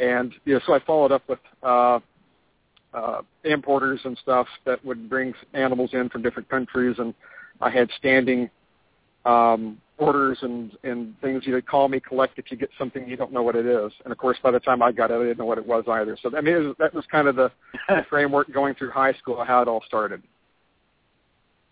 And 0.00 0.32
you 0.44 0.54
know, 0.54 0.60
so 0.66 0.74
I 0.74 0.80
followed 0.80 1.12
up 1.12 1.22
with 1.28 1.38
uh, 1.62 2.00
uh, 2.92 3.22
importers 3.44 4.00
and 4.04 4.18
stuff 4.22 4.46
that 4.64 4.84
would 4.84 5.08
bring 5.08 5.34
animals 5.52 5.90
in 5.92 6.08
from 6.08 6.22
different 6.22 6.48
countries, 6.48 6.96
and 6.98 7.14
I 7.60 7.70
had 7.70 7.88
standing 7.98 8.50
um, 9.24 9.78
orders 9.98 10.38
and 10.42 10.72
and 10.82 11.18
things. 11.20 11.42
You 11.46 11.52
know, 11.52 11.60
call 11.60 11.88
me, 11.88 12.00
collect 12.00 12.38
if 12.38 12.50
you 12.50 12.56
get 12.56 12.70
something 12.78 13.08
you 13.08 13.16
don't 13.16 13.32
know 13.32 13.42
what 13.42 13.56
it 13.56 13.66
is. 13.66 13.92
And 14.04 14.12
of 14.12 14.18
course, 14.18 14.38
by 14.42 14.50
the 14.50 14.60
time 14.60 14.82
I 14.82 14.92
got 14.92 15.10
it, 15.10 15.14
I 15.14 15.18
didn't 15.18 15.38
know 15.38 15.44
what 15.44 15.58
it 15.58 15.66
was 15.66 15.84
either. 15.88 16.16
So 16.22 16.36
I 16.36 16.40
mean, 16.40 16.68
was, 16.68 16.76
that 16.78 16.94
was 16.94 17.04
kind 17.10 17.28
of 17.28 17.36
the, 17.36 17.50
the 17.88 18.04
framework 18.10 18.52
going 18.52 18.74
through 18.74 18.90
high 18.90 19.14
school, 19.14 19.44
how 19.44 19.62
it 19.62 19.68
all 19.68 19.82
started. 19.86 20.22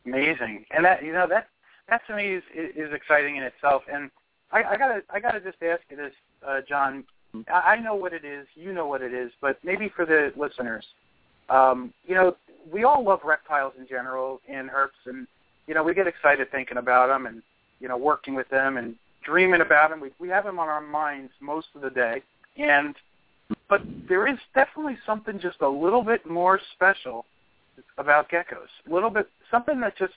Amazing, 0.06 0.64
and 0.70 0.85
that 0.85 1.04
you 1.04 1.12
know 1.12 1.26
that 1.28 1.48
that 1.88 2.02
to 2.06 2.16
me 2.16 2.35
is 2.35 2.42
is 2.54 2.92
exciting 2.92 3.37
in 3.37 3.42
itself. 3.42 3.82
And 3.92 4.11
I, 4.50 4.62
I 4.62 4.76
gotta 4.76 5.02
I 5.11 5.20
gotta 5.20 5.40
just 5.40 5.62
ask 5.62 5.82
you 5.90 5.96
this, 5.96 6.12
uh, 6.46 6.61
Jon. 6.68 7.04
I, 7.53 7.77
know 7.77 7.95
what 7.95 8.12
it 8.12 8.25
is, 8.25 8.47
you 8.55 8.73
know 8.73 8.87
what 8.87 9.03
it 9.03 9.14
is, 9.14 9.33
but 9.40 9.59
maybe 9.64 9.90
for 9.95 10.05
the 10.05 10.33
listeners, 10.37 10.85
um, 11.49 11.92
you 12.07 12.14
know, 12.14 12.37
we 12.71 12.85
all 12.85 13.03
love 13.05 13.21
reptiles 13.25 13.73
in 13.79 13.87
general 13.88 14.40
and 14.49 14.68
herps, 14.68 15.07
and 15.07 15.27
you 15.66 15.75
know, 15.75 15.83
we 15.83 15.95
get 15.95 16.07
excited 16.07 16.51
thinking 16.51 16.77
about 16.77 17.09
them 17.09 17.27
and 17.27 17.42
you 17.83 17.88
know, 17.88 17.97
working 17.97 18.35
with 18.35 18.49
them 18.49 18.77
and 18.77 18.95
dreaming 19.25 19.61
about 19.61 19.90
them. 19.90 20.01
We 20.01 20.11
we 20.18 20.29
have 20.29 20.45
them 20.45 20.59
on 20.59 20.68
our 20.68 20.81
minds 20.81 21.33
most 21.40 21.66
of 21.75 21.83
the 21.83 21.90
day. 21.90 22.23
And 22.57 22.95
but 23.68 23.83
there 24.09 24.27
is 24.27 24.38
definitely 24.55 24.97
something 25.05 25.38
just 25.40 25.61
a 25.61 25.68
little 25.68 26.03
bit 26.03 26.25
more 26.25 26.61
special 26.75 27.27
about 27.99 28.31
geckos. 28.31 28.71
A 28.88 28.95
little 28.95 29.11
bit 29.11 29.29
something 29.51 29.81
that 29.81 29.99
just 29.99 30.14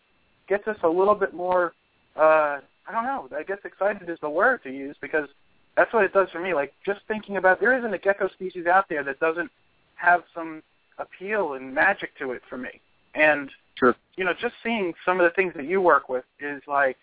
gets 0.47 0.67
us 0.67 0.77
a 0.83 0.89
little 0.89 1.15
bit 1.15 1.33
more 1.33 1.73
uh 2.15 2.59
I 2.87 2.91
don't 2.91 3.05
know, 3.05 3.27
I 3.35 3.41
guess 3.41 3.57
excited 3.65 4.09
is 4.09 4.19
the 4.21 4.29
word 4.29 4.61
to 4.63 4.69
use 4.69 4.95
because 5.01 5.27
that's 5.75 5.93
what 5.93 6.03
it 6.03 6.13
does 6.13 6.29
for 6.31 6.39
me. 6.39 6.53
Like 6.53 6.73
just 6.85 7.01
thinking 7.07 7.37
about 7.37 7.59
there 7.59 7.77
isn't 7.77 7.93
a 7.93 7.97
gecko 7.97 8.29
species 8.29 8.65
out 8.65 8.87
there 8.89 9.03
that 9.03 9.19
doesn't 9.19 9.51
have 9.95 10.23
some 10.33 10.63
appeal 10.97 11.53
and 11.53 11.73
magic 11.73 12.17
to 12.19 12.31
it 12.31 12.41
for 12.49 12.57
me. 12.57 12.81
And 13.13 13.49
sure. 13.75 13.95
you 14.15 14.23
know, 14.23 14.33
just 14.33 14.55
seeing 14.63 14.93
some 15.05 15.19
of 15.19 15.25
the 15.25 15.35
things 15.35 15.53
that 15.55 15.65
you 15.65 15.81
work 15.81 16.09
with 16.09 16.25
is 16.39 16.61
like, 16.67 16.97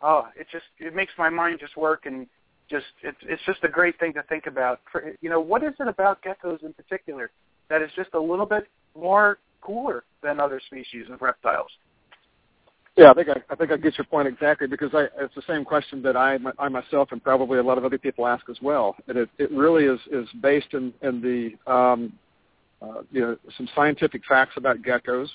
oh, 0.00 0.28
it 0.36 0.46
just 0.50 0.64
it 0.78 0.94
makes 0.94 1.12
my 1.18 1.28
mind 1.28 1.58
just 1.60 1.76
work 1.76 2.06
and 2.06 2.26
just 2.68 2.86
it's 3.02 3.18
it's 3.22 3.42
just 3.44 3.62
a 3.64 3.68
great 3.68 3.98
thing 3.98 4.12
to 4.14 4.22
think 4.24 4.46
about. 4.46 4.80
For 4.90 5.14
you 5.20 5.30
know, 5.30 5.40
what 5.40 5.62
is 5.62 5.74
it 5.78 5.88
about 5.88 6.22
geckos 6.22 6.62
in 6.64 6.72
particular 6.72 7.30
that 7.68 7.82
is 7.82 7.90
just 7.96 8.10
a 8.14 8.20
little 8.20 8.46
bit 8.46 8.68
more 8.96 9.38
cooler 9.60 10.04
than 10.22 10.40
other 10.40 10.60
species 10.66 11.06
of 11.10 11.22
reptiles? 11.22 11.70
Yeah, 12.96 13.10
I 13.10 13.14
think 13.14 13.28
I, 13.30 13.40
I 13.48 13.54
think 13.54 13.72
I 13.72 13.76
get 13.78 13.96
your 13.96 14.04
point 14.04 14.28
exactly 14.28 14.66
because 14.66 14.90
I, 14.92 15.06
it's 15.18 15.34
the 15.34 15.42
same 15.48 15.64
question 15.64 16.02
that 16.02 16.16
I, 16.16 16.38
I 16.58 16.68
myself 16.68 17.10
and 17.12 17.22
probably 17.22 17.58
a 17.58 17.62
lot 17.62 17.78
of 17.78 17.84
other 17.84 17.96
people 17.98 18.26
ask 18.26 18.48
as 18.50 18.58
well. 18.60 18.96
And 19.08 19.16
it, 19.16 19.30
it 19.38 19.50
really 19.50 19.84
is, 19.84 19.98
is 20.10 20.28
based 20.42 20.74
in, 20.74 20.92
in 21.00 21.22
the 21.22 21.72
um, 21.72 22.12
uh, 22.82 23.02
you 23.10 23.20
know 23.22 23.36
some 23.56 23.68
scientific 23.74 24.22
facts 24.28 24.54
about 24.56 24.82
geckos 24.82 25.28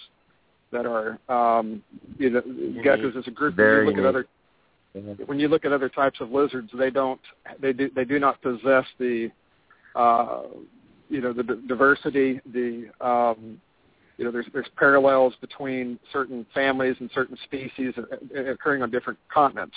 that 0.71 0.85
are 0.85 1.17
um, 1.29 1.81
you 2.19 2.29
know 2.29 2.41
geckos 2.41 3.17
as 3.17 3.27
a 3.27 3.31
group. 3.31 3.55
Very 3.55 3.85
when 3.85 3.95
you 3.95 4.03
look 4.03 4.05
at 4.05 4.15
other 4.15 4.27
when 5.25 5.39
you 5.39 5.47
look 5.47 5.65
at 5.65 5.71
other 5.71 5.89
types 5.89 6.19
of 6.21 6.31
lizards, 6.31 6.69
they 6.77 6.91
don't 6.91 7.21
they 7.59 7.73
do 7.73 7.89
they 7.95 8.05
do 8.05 8.19
not 8.19 8.39
possess 8.41 8.85
the 8.99 9.31
uh, 9.95 10.43
you 11.09 11.21
know 11.21 11.33
the 11.33 11.43
d- 11.43 11.61
diversity 11.67 12.39
the 12.53 12.89
um, 13.01 13.59
you 14.17 14.25
know, 14.25 14.31
there's 14.31 14.47
there's 14.51 14.67
parallels 14.75 15.33
between 15.41 15.99
certain 16.11 16.45
families 16.53 16.95
and 16.99 17.09
certain 17.13 17.37
species 17.43 17.93
occurring 18.35 18.81
on 18.81 18.89
different 18.89 19.19
continents. 19.29 19.75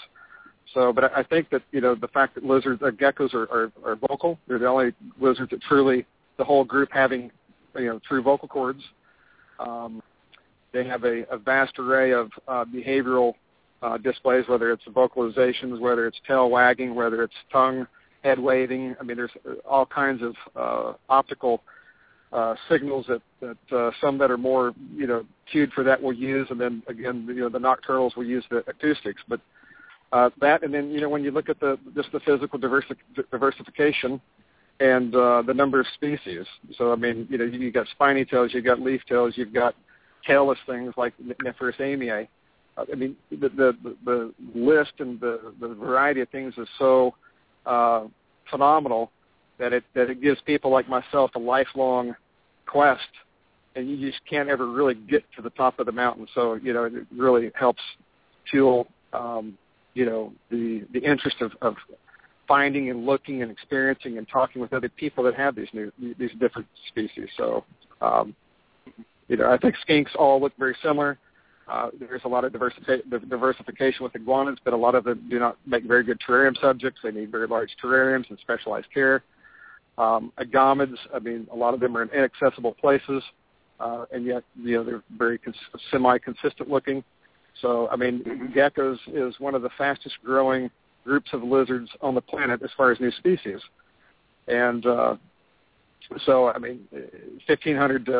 So, 0.73 0.93
but 0.93 1.17
I 1.17 1.23
think 1.23 1.51
that 1.51 1.63
you 1.73 1.81
know 1.81 1.95
the 1.95 2.09
fact 2.09 2.35
that 2.37 2.45
lizards, 2.45 2.83
uh, 2.83 2.91
geckos 2.91 3.35
are, 3.35 3.51
are 3.51 3.73
are 3.85 3.97
vocal. 3.97 4.39
They're 4.49 4.59
the 4.59 4.67
only 4.67 4.93
lizards 5.21 5.51
that 5.51 5.61
truly 5.63 6.07
the 6.39 6.45
whole 6.45 6.65
group 6.65 6.89
having 6.93 7.31
you 7.77 7.87
know 7.87 8.01
true 8.07 8.23
vocal 8.23 8.49
cords. 8.49 8.83
Um, 9.59 10.03
they 10.73 10.87
have 10.87 11.05
a, 11.05 11.25
a 11.31 11.37
vast 11.37 11.79
array 11.79 12.13
of 12.13 12.31
uh, 12.49 12.65
behavioral 12.65 13.35
uh, 13.83 13.99
displays, 13.99 14.45
whether 14.49 14.71
it's 14.71 14.85
vocalizations, 14.85 15.81
whether 15.81 16.07
it's 16.07 16.19
tail 16.27 16.49
wagging, 16.49 16.95
whether 16.95 17.23
it's 17.23 17.35
tongue, 17.53 17.87
head 18.23 18.39
waving. 18.39 18.95
I 19.01 19.03
mean, 19.03 19.17
there's 19.17 19.33
all 19.69 19.85
kinds 19.85 20.23
of 20.23 20.35
uh, 20.55 20.93
optical 21.09 21.63
uh, 22.33 22.55
signals 22.69 23.07
that, 23.09 23.23
that 23.41 23.77
uh, 23.77 23.91
some 24.01 24.19
that 24.19 24.31
are 24.31 24.39
more 24.39 24.73
you 24.95 25.07
know 25.07 25.25
cued 25.51 25.73
for 25.73 25.83
that 25.85 26.01
will 26.01 26.13
use, 26.13 26.47
and 26.51 26.61
then 26.61 26.83
again 26.87 27.25
you 27.29 27.41
know 27.41 27.49
the 27.49 27.59
nocturnals 27.59 28.17
will 28.17 28.25
use 28.25 28.45
the 28.51 28.59
acoustics. 28.69 29.23
But 29.29 29.41
uh, 30.13 30.31
that, 30.41 30.63
and 30.63 30.73
then 30.73 30.91
you 30.91 31.01
know 31.01 31.09
when 31.09 31.25
you 31.25 31.31
look 31.31 31.49
at 31.49 31.59
the 31.61 31.79
just 31.95 32.13
the 32.13 32.21
physical 32.21 32.59
diversi- 32.59 32.97
diversification 33.31 34.21
and 34.79 35.15
uh, 35.15 35.43
the 35.43 35.55
number 35.55 35.81
of 35.81 35.87
species. 35.95 36.47
So 36.77 36.93
I 36.93 36.97
mean 36.97 37.27
you 37.31 37.39
know 37.39 37.45
you 37.45 37.71
got 37.73 37.89
spiny 37.89 38.25
tails, 38.25 38.53
you've 38.55 38.65
got 38.65 38.81
leaf 38.81 39.03
tails, 39.09 39.35
you've 39.37 39.53
got 39.53 39.75
tailless 40.29 40.57
things 40.67 40.95
like 40.97 41.15
Nephrurus 41.19 41.79
amiae. 41.79 42.29
Uh, 42.77 42.85
I 42.93 42.95
mean 42.95 43.17
the, 43.31 43.49
the 43.49 43.97
the 44.05 44.35
list 44.55 44.93
and 45.01 45.21
the 45.21 45.53
the 45.61 45.69
variety 45.69 46.21
of 46.21 46.29
things 46.29 46.55
is 46.59 46.69
so 46.79 47.15
uh, 47.67 48.07
phenomenal 48.49 49.11
that 49.61 49.73
it 49.73 49.85
that 49.95 50.11
it 50.11 50.21
gives 50.21 50.41
people 50.41 50.71
like 50.71 50.89
myself 50.89 51.31
a 51.37 51.39
lifelong 51.39 52.17
quest, 52.67 53.09
and 53.77 53.89
you 53.89 54.11
just 54.11 54.21
can't 54.29 54.49
ever 54.49 54.69
really 54.69 54.95
get 54.95 55.23
to 55.37 55.43
the 55.43 55.51
top 55.51 55.79
of 55.79 55.87
the 55.87 55.93
mountain. 55.93 56.27
So 56.35 56.55
you 56.55 56.73
know, 56.73 56.85
it 56.85 57.07
really 57.17 57.53
helps 57.55 57.83
fuel 58.51 58.89
um, 59.13 59.57
you 59.95 60.05
know 60.07 60.33
the 60.51 60.85
the 60.93 61.01
interest 61.01 61.37
of, 61.41 61.53
of 61.63 61.77
finding 62.49 62.91
and 62.91 63.07
looking 63.07 63.43
and 63.43 63.51
experiencing 63.53 64.19
and 64.19 64.27
talking 64.29 64.61
with 64.61 64.73
other 64.73 64.89
people 64.89 65.23
that 65.23 65.35
have 65.37 65.55
these 65.55 65.69
new 65.73 65.93
these 66.19 66.33
different 66.41 66.67
species. 66.89 67.29
So 67.37 67.65
um, 68.01 68.35
you 69.29 69.37
know, 69.37 69.51
I 69.51 69.59
think 69.59 69.77
skinks 69.89 70.17
all 70.19 70.41
look 70.41 70.53
very 70.59 70.77
similar. 70.83 71.19
Uh, 71.69 71.91
there's 72.01 72.23
a 72.25 72.29
lot 72.29 72.45
of 72.45 72.53
diversifi- 72.53 73.29
diversification 73.29 74.03
with 74.03 74.13
iguanas, 74.17 74.59
but 74.65 74.73
a 74.73 74.77
lot 74.77 74.97
of 74.97 75.05
them 75.05 75.25
do 75.31 75.39
not 75.39 75.57
make 75.65 75.85
very 75.85 76.03
good 76.03 76.21
terrarium 76.27 76.61
subjects. 76.61 76.99
They 77.01 77.13
need 77.13 77.31
very 77.31 77.47
large 77.47 77.71
terrariums 77.83 78.29
and 78.29 78.37
specialized 78.41 78.89
care. 78.93 79.23
Um, 79.99 80.33
agamids, 80.39 80.97
I 81.15 81.19
mean, 81.19 81.47
a 81.53 81.57
lot 81.57 81.75
of 81.75 81.81
them 81.81 81.97
are 81.97 82.03
in 82.03 82.09
inaccessible 82.11 82.75
places, 82.75 83.23
uh, 83.81 84.07
and 84.13 84.25
yet 84.25 84.43
you 84.57 84.77
know 84.77 84.85
they're 84.85 85.03
very 85.17 85.39
cons- 85.39 85.57
semi-consistent 85.91 86.71
looking. 86.71 87.05
So, 87.61 87.89
I 87.91 87.97
mean, 87.97 88.53
geckos 88.55 88.99
is 89.13 89.35
one 89.39 89.55
of 89.55 89.63
the 89.63 89.71
fastest 89.77 90.17
growing 90.25 90.71
groups 91.05 91.31
of 91.33 91.43
lizards 91.43 91.91
on 92.01 92.15
the 92.15 92.21
planet 92.21 92.63
as 92.63 92.71
far 92.77 92.91
as 92.93 93.01
new 93.01 93.11
species. 93.13 93.61
And 94.49 94.87
uh, 94.87 95.17
so, 96.25 96.49
I 96.49 96.59
mean, 96.59 96.87
1,500 96.93 98.07
to 98.07 98.13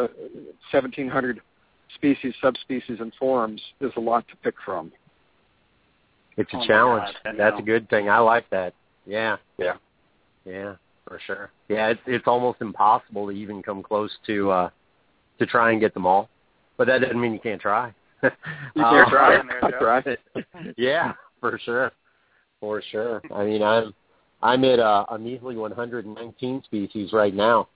1,700 0.73 1.41
species, 1.95 2.35
subspecies, 2.43 3.01
and 3.01 3.13
forms 3.19 3.61
is 3.81 3.93
a 3.97 4.01
lot 4.01 4.27
to 4.29 4.37
pick 4.37 4.55
from. 4.65 4.93
It's 6.37 6.53
a 6.53 6.57
Oh 6.57 6.67
challenge. 6.67 7.15
God, 7.25 7.35
That's 7.39 7.55
know. 7.55 7.63
a 7.63 7.63
good 7.63 7.89
thing. 7.91 8.09
I 8.09 8.19
like 8.19 8.49
that. 8.51 8.75
Yeah. 9.07 9.37
Yeah. 9.59 9.75
Yeah, 10.45 10.77
for 11.11 11.21
sure. 11.27 11.51
Yeah, 11.69 11.89
it's 11.89 12.01
it's 12.07 12.29
almost 12.29 12.61
impossible 12.61 13.27
to 13.27 13.33
even 13.33 13.65
come 13.65 13.83
close 13.83 14.13
to 14.29 14.51
uh 14.53 14.71
to 15.41 15.47
try 15.47 15.73
and 15.73 15.81
get 15.81 15.93
them 15.93 16.07
all. 16.07 16.29
But 16.79 16.87
that 16.87 17.01
doesn't 17.01 17.21
mean 17.21 17.33
you 17.33 17.41
can't 17.41 17.61
try. 17.61 17.93
You 18.23 18.31
can't 18.83 19.09
try. 19.11 19.43
there, 19.61 19.71
Joe. 19.73 19.85
right. 19.85 20.19
yeah, 20.77 21.15
for 21.41 21.59
sure. 21.65 21.91
For 22.61 22.81
sure. 22.93 23.21
I 23.35 23.45
mean, 23.45 23.61
I'm 23.63 23.93
I'm 24.41 24.65
at 24.65 24.79
uh, 24.79 25.05
a 25.11 25.19
measly 25.19 25.57
119 25.57 26.63
species 26.65 27.13
right 27.13 27.35
now. 27.35 27.69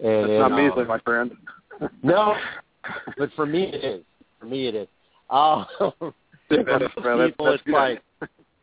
And 0.00 0.24
That's 0.24 0.30
in, 0.30 0.38
not 0.40 0.52
uh, 0.52 0.56
measly, 0.56 0.84
my 0.84 0.98
friend. 1.00 1.32
No, 2.04 2.36
but 3.18 3.30
for 3.34 3.46
me 3.46 3.64
it 3.64 3.82
is. 3.82 4.04
For 4.38 4.46
me 4.46 4.68
it 4.68 4.74
is. 4.76 4.88
For 5.30 6.12
that's- 6.50 6.80
most 6.80 7.04
well, 7.04 7.18
that's- 7.18 7.30
people, 7.30 7.46
that's 7.46 7.62
it's 7.64 7.72
like, 7.72 8.02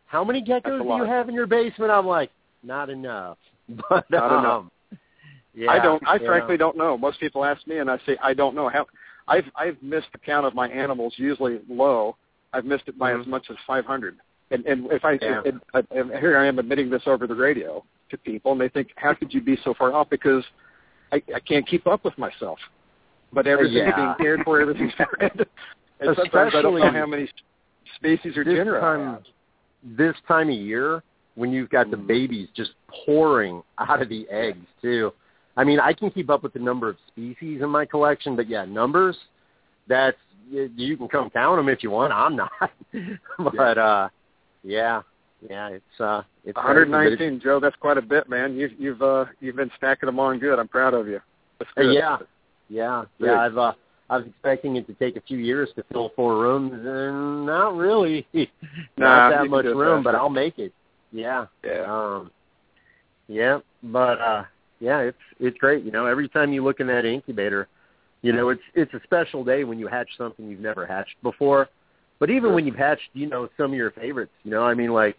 how 0.06 0.24
many 0.24 0.42
geckos 0.44 0.82
do 0.84 1.04
you 1.04 1.04
have 1.10 1.28
in 1.28 1.36
your 1.36 1.48
basement? 1.48 1.92
I'm 1.92 2.06
like, 2.06 2.32
not 2.64 2.90
enough. 2.90 3.38
But 3.90 4.10
Not 4.10 4.32
um, 4.32 4.40
enough. 4.40 4.66
Yeah, 5.54 5.72
I 5.72 5.80
don't. 5.80 6.02
I 6.08 6.18
frankly 6.18 6.56
know. 6.56 6.72
don't 6.72 6.78
know. 6.78 6.98
Most 6.98 7.20
people 7.20 7.44
ask 7.44 7.66
me, 7.68 7.80
and 7.80 7.90
I 7.90 7.98
say 8.06 8.18
I 8.24 8.34
don't 8.34 8.56
know. 8.56 8.70
How 8.70 8.86
I've 9.28 9.46
I've 9.56 9.82
missed 9.82 10.08
the 10.14 10.18
count 10.18 10.46
of 10.46 10.56
my 10.56 10.68
animals. 10.70 11.14
Usually 11.18 11.60
low. 11.70 12.16
I've 12.54 12.66
missed 12.66 12.84
it 12.88 12.98
by 12.98 13.12
Mhm. 13.12 13.22
as 13.22 13.28
much 13.28 13.50
as 13.50 13.58
500. 13.66 14.18
And 14.52 14.66
and 14.66 14.92
if 14.92 15.06
I, 15.06 15.14
Yeah. 15.22 15.42
and, 15.46 15.62
and, 15.92 16.12
here 16.20 16.38
I 16.38 16.46
am 16.48 16.60
admitting 16.60 16.90
this 16.90 17.04
over 17.06 17.28
the 17.28 17.36
radio 17.36 17.84
to 18.10 18.18
people, 18.18 18.52
and 18.52 18.60
they 18.60 18.68
think, 18.70 18.90
how 18.98 19.14
could 19.14 19.34
you 19.34 19.42
be 19.42 19.58
so 19.64 19.74
far 19.74 19.94
off? 19.94 20.10
Because 20.10 20.44
I, 21.14 21.22
I 21.34 21.40
can't 21.40 21.66
keep 21.66 21.88
up 21.88 22.04
with 22.04 22.18
myself. 22.18 22.60
But 23.32 23.48
everything's 23.48 23.78
Yeah. 23.88 23.96
being 23.96 24.16
cared 24.20 24.42
for. 24.44 24.60
Everything's 24.60 24.94
and 25.20 26.16
sometimes 26.16 26.54
I 26.56 26.62
don't 26.62 26.78
know 26.78 26.92
how 26.92 27.06
many 27.06 27.30
species 27.96 28.36
or 28.36 28.44
genera. 28.44 28.82
Time, 28.82 29.20
this 29.84 30.16
time 30.28 30.50
of 30.50 30.56
year 30.56 31.04
when 31.36 31.52
you've 31.52 31.70
got 31.70 31.89
the 31.89 31.98
Mhm. 31.98 32.08
babies 32.08 32.50
just 32.54 32.72
pouring 32.88 33.63
out 33.78 34.02
of 34.02 34.10
the 34.10 34.28
eggs 34.30 34.65
too. 34.82 35.13
I 35.58 35.63
mean, 35.63 35.80
I 35.80 35.94
can 35.94 36.10
keep 36.12 36.30
up 36.30 36.44
with 36.44 36.54
the 36.54 36.60
number 36.60 36.89
of 36.89 36.98
species 37.08 37.62
in 37.62 37.70
my 37.70 37.86
collection, 37.86 38.36
but 38.36 38.48
yeah, 38.48 38.66
numbers. 38.66 39.18
That's 39.88 40.18
you, 40.49 40.70
you 40.76 40.97
can 40.97 41.08
come 41.08 41.30
count 41.30 41.58
them 41.58 41.70
if 41.70 41.84
you 41.84 41.91
want. 41.91 42.14
I'm 42.14 42.36
not, 42.36 42.51
but 43.39 43.78
uh, 43.78 44.10
yeah, 44.64 45.01
yeah, 45.49 45.70
it's 45.70 45.99
uh, 45.99 46.24
it's 46.45 46.58
crazy, 46.58 46.89
but 46.91 46.97
119, 46.97 47.39
Joe. 47.39 47.60
That's 47.60 47.76
quite 47.78 47.97
a 47.97 48.01
bit, 48.01 48.30
man. 48.30 48.56
You've 48.56 48.80
you've 48.80 49.01
uh, 49.01 49.26
you've 49.39 49.56
been 49.56 49.72
stacking 49.78 50.08
them 50.08 50.20
on 50.20 50.39
good. 50.39 50.60
I'm 50.60 50.68
proud 50.68 50.93
of 50.93 51.08
you. 51.08 51.20
Yeah, 51.78 52.18
yeah, 52.70 53.06
yeah. 53.18 53.39
I've 53.39 53.58
uh, 53.58 53.74
I 54.10 54.18
was 54.18 54.26
expecting 54.28 54.76
it 54.76 54.88
to 54.88 54.93
take 54.93 55.16
a 55.16 55.22
few 55.22 55.38
years 55.38 55.70
to 55.76 55.84
fill 55.91 56.12
four 56.16 56.38
rooms, 56.38 56.74
and 56.74 57.45
not 57.45 57.76
really, 57.76 58.28
not 58.97 59.30
you 59.30 59.36
that 59.36 59.49
much 59.49 59.66
room, 59.66 60.03
but. 60.03 60.16
I'll 60.16 60.30
make 60.30 60.60
it. 60.60 60.74
Yeah, 61.12 61.45
Yeah. 61.64 61.84
um, 61.84 62.32
yeah, 63.28 63.59
but 63.84 64.20
uh, 64.20 64.43
yeah, 64.80 64.99
it's 64.99 65.18
it's 65.39 65.57
great. 65.57 65.84
You 65.84 65.91
know, 65.91 66.05
every 66.05 66.28
time 66.28 66.51
you 66.51 66.64
look 66.64 66.80
in 66.80 66.88
that 66.88 67.05
incubator, 67.05 67.68
you 68.22 68.34
know, 68.34 68.49
it's 68.49 68.62
it's 68.74 68.93
a 68.93 68.99
special 69.03 69.43
day 69.43 69.64
when 69.64 69.80
you 69.80 69.88
hatch 69.88 70.09
something 70.18 70.47
you've 70.49 70.59
never 70.59 70.86
hatched 70.86 71.16
before. 71.24 71.70
But 72.20 72.30
even 72.30 72.49
Sure. 72.49 72.55
when 72.55 72.66
you've 72.68 72.76
hatched, 72.76 73.09
you 73.14 73.28
know, 73.28 73.49
some 73.57 73.72
of 73.72 73.78
your 73.78 73.91
favorites, 73.91 74.32
you 74.43 74.51
know, 74.51 74.64
I 74.64 74.74
mean, 74.74 74.91
like 74.93 75.18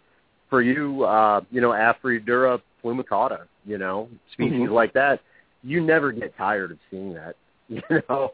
for 0.49 0.61
you, 0.61 1.03
uh, 1.03 1.41
you 1.51 1.59
know, 1.61 1.71
Afroedura 1.71 2.61
plumicata, 2.83 3.41
you 3.65 3.77
know, 3.77 4.09
species 4.31 4.69
Mhm. 4.69 4.71
like 4.71 4.93
that, 4.93 5.19
you 5.63 5.81
never 5.81 6.11
get 6.11 6.35
tired 6.37 6.71
of 6.71 6.77
seeing 6.89 7.13
that. 7.13 7.35
You 7.69 7.81
know, 8.09 8.33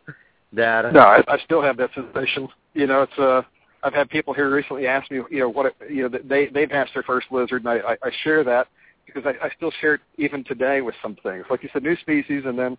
that 0.54 0.92
No, 0.94 1.02
I, 1.02 1.24
I 1.28 1.38
still 1.46 1.62
have 1.62 1.78
that 1.78 1.92
sensation. 1.94 2.50
You 2.74 2.88
know, 2.88 3.04
it's 3.04 3.18
uh 3.20 3.44
I've 3.84 3.94
had 3.94 4.10
people 4.10 4.34
here 4.34 4.54
recently 4.54 4.88
ask 4.88 5.10
me, 5.10 5.22
you 5.30 5.40
know, 5.40 5.50
what 5.50 5.74
you 5.90 6.08
know, 6.08 6.20
they 6.24 6.48
they've 6.48 6.70
hatched 6.70 6.94
their 6.94 7.04
first 7.04 7.28
lizard, 7.32 7.64
and 7.64 7.70
I 7.70 7.98
I, 8.04 8.12
share 8.24 8.44
that 8.44 8.68
because 9.06 9.24
I, 9.26 9.46
I 9.46 9.50
still 9.56 9.72
share 9.80 9.96
it 9.96 10.02
even 10.18 10.44
today 10.44 10.82
with 10.82 10.96
some 11.02 11.16
things. 11.24 11.46
Like 11.50 11.64
you 11.64 11.70
said, 11.72 11.84
new 11.84 11.96
species, 11.98 12.44
and 12.46 12.60
then 12.60 12.78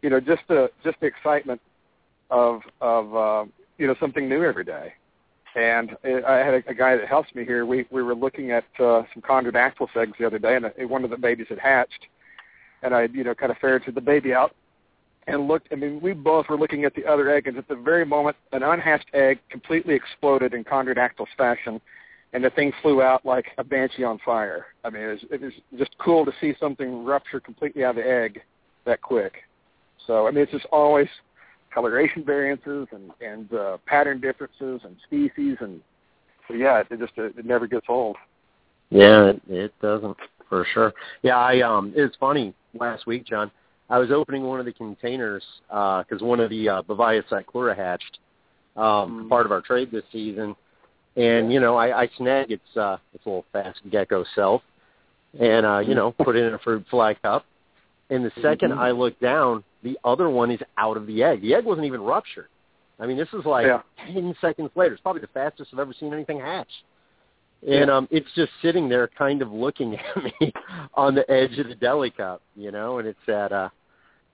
you 0.00 0.10
know 0.10 0.20
just 0.20 0.42
the 0.48 0.70
just 0.84 0.98
the 1.00 1.06
excitement 1.06 1.60
of 2.30 2.62
of 2.80 3.14
uh, 3.14 3.44
you 3.78 3.86
know 3.86 3.94
something 4.00 4.28
new 4.28 4.42
every 4.42 4.64
day. 4.64 4.94
And 5.54 5.94
I 6.04 6.38
had 6.38 6.54
a, 6.54 6.62
a 6.68 6.74
guy 6.74 6.96
that 6.96 7.06
helps 7.06 7.34
me 7.34 7.44
here. 7.44 7.66
We 7.66 7.86
we 7.90 8.02
were 8.02 8.14
looking 8.14 8.52
at 8.52 8.64
uh, 8.78 9.02
some 9.12 9.22
chondrodactylus 9.22 9.94
eggs 9.96 10.12
the 10.18 10.26
other 10.26 10.38
day, 10.38 10.56
and 10.56 10.66
uh, 10.66 10.70
one 10.88 11.04
of 11.04 11.10
the 11.10 11.18
babies 11.18 11.48
had 11.50 11.58
hatched, 11.58 12.06
and 12.82 12.94
I 12.94 13.08
you 13.12 13.24
know 13.24 13.34
kind 13.34 13.52
of 13.52 13.58
ferreted 13.58 13.94
the 13.94 14.00
baby 14.00 14.32
out 14.32 14.54
and 15.26 15.48
looked. 15.48 15.68
I 15.72 15.76
mean, 15.76 16.00
we 16.00 16.12
both 16.12 16.48
were 16.48 16.56
looking 16.58 16.84
at 16.84 16.94
the 16.94 17.04
other 17.06 17.30
egg, 17.30 17.46
and 17.46 17.56
at 17.56 17.68
the 17.68 17.76
very 17.76 18.04
moment, 18.04 18.36
an 18.52 18.62
unhatched 18.62 19.08
egg 19.14 19.38
completely 19.50 19.94
exploded 19.94 20.54
in 20.54 20.64
chondrodactylus 20.64 21.26
fashion, 21.36 21.80
and 22.32 22.44
the 22.44 22.50
thing 22.50 22.72
flew 22.82 23.02
out 23.02 23.24
like 23.24 23.46
a 23.58 23.64
banshee 23.64 24.04
on 24.04 24.18
fire. 24.24 24.66
I 24.84 24.90
mean, 24.90 25.02
it 25.02 25.06
was, 25.08 25.24
it 25.30 25.40
was 25.40 25.52
just 25.78 25.96
cool 25.98 26.24
to 26.24 26.32
see 26.40 26.54
something 26.58 27.04
rupture 27.04 27.40
completely 27.40 27.84
out 27.84 27.90
of 27.90 28.04
the 28.04 28.10
egg 28.10 28.40
that 28.84 29.02
quick. 29.02 29.34
So, 30.06 30.26
I 30.26 30.30
mean, 30.30 30.42
it's 30.42 30.52
just 30.52 30.66
always 30.72 31.08
coloration 31.72 32.24
variances 32.24 32.88
and 32.92 33.10
and 33.20 33.52
uh, 33.52 33.78
pattern 33.86 34.20
differences 34.20 34.80
and 34.84 34.96
species, 35.06 35.56
and 35.60 35.80
so 36.48 36.54
yeah, 36.54 36.80
it, 36.80 36.88
it 36.90 36.98
just 36.98 37.12
it, 37.16 37.34
it 37.38 37.46
never 37.46 37.66
gets 37.66 37.86
old. 37.88 38.16
Yeah, 38.90 39.26
it, 39.30 39.42
it 39.48 39.74
doesn't 39.80 40.16
for 40.48 40.66
sure. 40.74 40.92
Yeah, 41.22 41.38
I 41.38 41.60
um, 41.60 41.92
it's 41.96 42.16
funny 42.16 42.54
last 42.74 43.06
week, 43.06 43.24
John. 43.24 43.50
I 43.92 43.98
was 43.98 44.10
opening 44.10 44.44
one 44.44 44.58
of 44.58 44.64
the 44.64 44.72
containers 44.72 45.44
because 45.68 46.22
uh, 46.22 46.24
one 46.24 46.40
of 46.40 46.48
the 46.48 46.66
uh, 46.66 46.82
Bavayia 46.82 47.22
cyclura 47.30 47.76
hatched 47.76 48.20
um, 48.74 49.24
mm. 49.24 49.28
part 49.28 49.44
of 49.44 49.52
our 49.52 49.60
trade 49.60 49.90
this 49.92 50.02
season, 50.10 50.56
and 51.14 51.52
you 51.52 51.60
know 51.60 51.76
I, 51.76 52.04
I 52.04 52.08
snag 52.16 52.50
its 52.50 52.64
uh, 52.74 52.96
its 53.12 53.26
little 53.26 53.44
fast 53.52 53.80
gecko 53.90 54.24
self, 54.34 54.62
and 55.38 55.66
uh, 55.66 55.80
you 55.80 55.94
know 55.94 56.12
put 56.12 56.36
it 56.36 56.44
in 56.46 56.54
a 56.54 56.58
fruit 56.58 56.86
fly 56.90 57.12
cup. 57.12 57.44
And 58.08 58.24
the 58.24 58.30
2nd 58.42 58.62
mm-hmm. 58.62 58.78
I 58.78 58.90
look 58.90 59.18
down, 59.20 59.62
the 59.82 59.98
other 60.04 60.28
one 60.28 60.50
is 60.50 60.60
out 60.76 60.96
of 60.96 61.06
the 61.06 61.22
egg. 61.22 61.42
The 61.42 61.54
egg 61.54 61.64
wasn't 61.64 61.86
even 61.86 62.00
ruptured. 62.00 62.48
I 62.98 63.06
mean, 63.06 63.16
this 63.18 63.28
is 63.34 63.44
like 63.44 63.66
yeah. 63.66 63.82
ten 64.06 64.34
seconds 64.40 64.70
later. 64.74 64.94
It's 64.94 65.02
probably 65.02 65.20
the 65.20 65.28
fastest 65.28 65.70
I've 65.74 65.78
ever 65.78 65.94
seen 65.98 66.14
anything 66.14 66.40
hatch. 66.40 66.68
And 67.68 67.90
um 67.90 68.08
it's 68.10 68.28
just 68.34 68.52
sitting 68.62 68.88
there 68.88 69.06
kind 69.18 69.42
of 69.42 69.52
looking 69.52 69.96
at 70.16 70.24
me 70.24 70.52
on 70.94 71.14
the 71.14 71.30
edge 71.30 71.58
of 71.58 71.68
the 71.68 71.74
deli 71.74 72.10
cup, 72.10 72.40
you 72.56 72.70
know, 72.70 72.98
and 72.98 73.06
it's 73.06 73.18
that 73.26 73.52
uh 73.52 73.68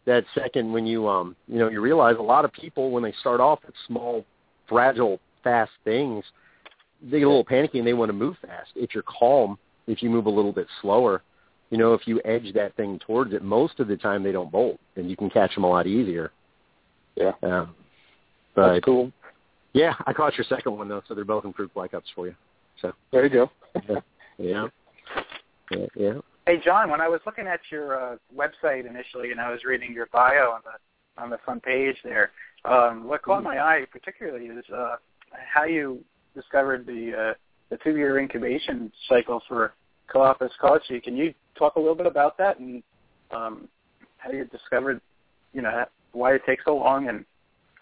that 0.09 0.25
second 0.35 0.73
when 0.73 0.87
you 0.87 1.07
um 1.07 1.37
you 1.47 1.59
know, 1.59 1.69
you 1.69 1.81
realize 1.81 2.17
a 2.19 2.23
lot 2.23 2.45
of 2.45 2.53
people 2.53 2.91
when 2.91 3.03
they 3.03 3.13
start 3.21 3.41
off 3.41 3.61
with 3.65 3.75
small, 3.87 4.25
fragile, 4.69 5.21
fast 5.45 5.71
things, 5.85 6.25
they 7.03 7.19
get 7.19 7.27
a 7.27 7.29
little 7.29 7.45
panicky 7.45 7.79
and 7.79 7.87
they 7.87 7.93
want 7.93 8.09
to 8.09 8.15
move 8.15 8.37
fast. 8.43 8.71
If 8.75 8.95
you're 8.95 9.05
calm, 9.05 9.59
if 9.87 10.03
you 10.03 10.11
move 10.11 10.27
a 10.27 10.31
little 10.31 10.53
bit 10.53 10.67
slower, 10.81 11.23
you 11.71 11.79
know, 11.79 11.93
if 11.93 12.07
you 12.07 12.21
edge 12.25 12.53
that 12.55 12.75
thing 12.77 12.99
towards 13.07 13.35
it, 13.35 13.45
most 13.45 13.79
of 13.79 13.89
the 13.89 13.97
time 13.97 14.23
they 14.23 14.33
don't 14.33 14.51
bolt, 14.51 14.81
and 14.97 15.11
you 15.11 15.17
can 15.17 15.29
catch 15.29 15.55
them 15.55 15.65
a 15.65 15.69
lot 15.69 15.87
easier. 15.87 16.33
Yeah. 17.15 17.33
Yeah. 17.43 17.67
But, 18.55 18.73
That's 18.73 18.85
cool. 18.85 19.13
Yeah, 19.75 19.93
I 20.07 20.15
caught 20.15 20.37
your 20.37 20.47
second 20.49 20.77
one 20.77 20.89
though, 20.89 21.03
so 21.07 21.15
they're 21.15 21.27
both 21.27 21.45
improved 21.45 21.75
fly 21.75 21.87
cups 21.87 22.09
for 22.15 22.27
you. 22.27 22.35
So 22.81 22.93
there 23.13 23.25
you 23.25 23.31
go. 23.31 23.51
yeah. 23.89 24.01
yeah. 24.39 24.67
Yeah. 25.71 25.87
Yeah. 25.95 26.13
Hey 26.49 26.57
John, 26.65 26.89
when 26.89 27.03
I 27.03 27.09
was 27.09 27.21
looking 27.27 27.47
at 27.47 27.61
your 27.71 28.15
uh, 28.15 28.17
website 28.35 28.89
initially, 28.89 29.33
and 29.33 29.39
I 29.39 29.51
was 29.51 29.65
reading 29.65 29.93
your 29.93 30.07
bio 30.11 30.53
on 30.53 30.63
the 30.65 31.23
on 31.23 31.29
the 31.29 31.37
front 31.45 31.63
page 31.63 31.97
there, 32.03 32.31
um, 32.65 33.07
what 33.07 33.21
caught 33.21 33.43
my 33.43 33.59
eye 33.59 33.85
particularly 33.93 34.47
is 34.47 34.65
uh, 34.75 34.97
how 35.31 35.65
you 35.65 36.03
discovered 36.35 36.87
the 36.87 37.13
uh, 37.15 37.35
the 37.69 37.77
two 37.85 37.99
year 37.99 38.19
incubation 38.19 38.91
cycle 39.11 39.43
for 39.47 39.75
kochii. 40.11 41.03
Can 41.03 41.19
you 41.19 41.35
talk 41.59 41.77
a 41.77 41.79
little 41.79 41.95
bit 41.95 42.07
about 42.07 42.39
that 42.39 42.59
and 42.59 42.83
um, 43.31 43.69
how 44.17 44.31
you 44.31 44.47
discovered, 44.47 45.03
you 45.53 45.61
know, 45.61 45.85
why 46.13 46.33
it 46.33 46.41
takes 46.47 46.65
so 46.65 46.75
long? 46.77 47.11
And 47.11 47.27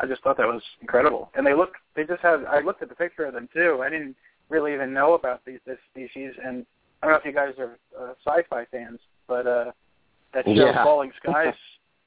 I 0.01 0.07
just 0.07 0.25
thought 0.25 0.39
that 0.39 0.47
was 0.49 0.63
incredible. 0.81 1.31
And 1.37 1.47
they 1.47 1.55
look, 1.55 1.75
they 1.95 2.03
just 2.03 2.23
have. 2.23 2.43
I 2.47 2.63
looked 2.63 2.83
at 2.83 2.89
the 2.89 2.97
picture 2.97 3.27
of 3.27 3.35
them 3.35 3.49
too. 3.55 3.81
I 3.85 3.91
didn't 3.91 4.17
really 4.49 4.75
even 4.75 4.93
know 4.93 5.15
about 5.15 5.45
these 5.45 5.61
this 5.65 5.79
species, 5.93 6.33
and 6.45 6.67
I 7.07 7.11
don't 7.11 7.25
know 7.25 7.31
if 7.31 7.35
you 7.35 7.41
guys 7.41 7.55
are 7.59 7.79
uh, 8.11 8.15
sci-fi 8.27 8.65
fans, 8.71 8.99
but 9.29 9.47
uh, 9.47 9.71
that 10.35 10.45
show 10.45 10.51
yeah. 10.53 10.83
Falling 10.83 11.13
Skies. 11.23 11.55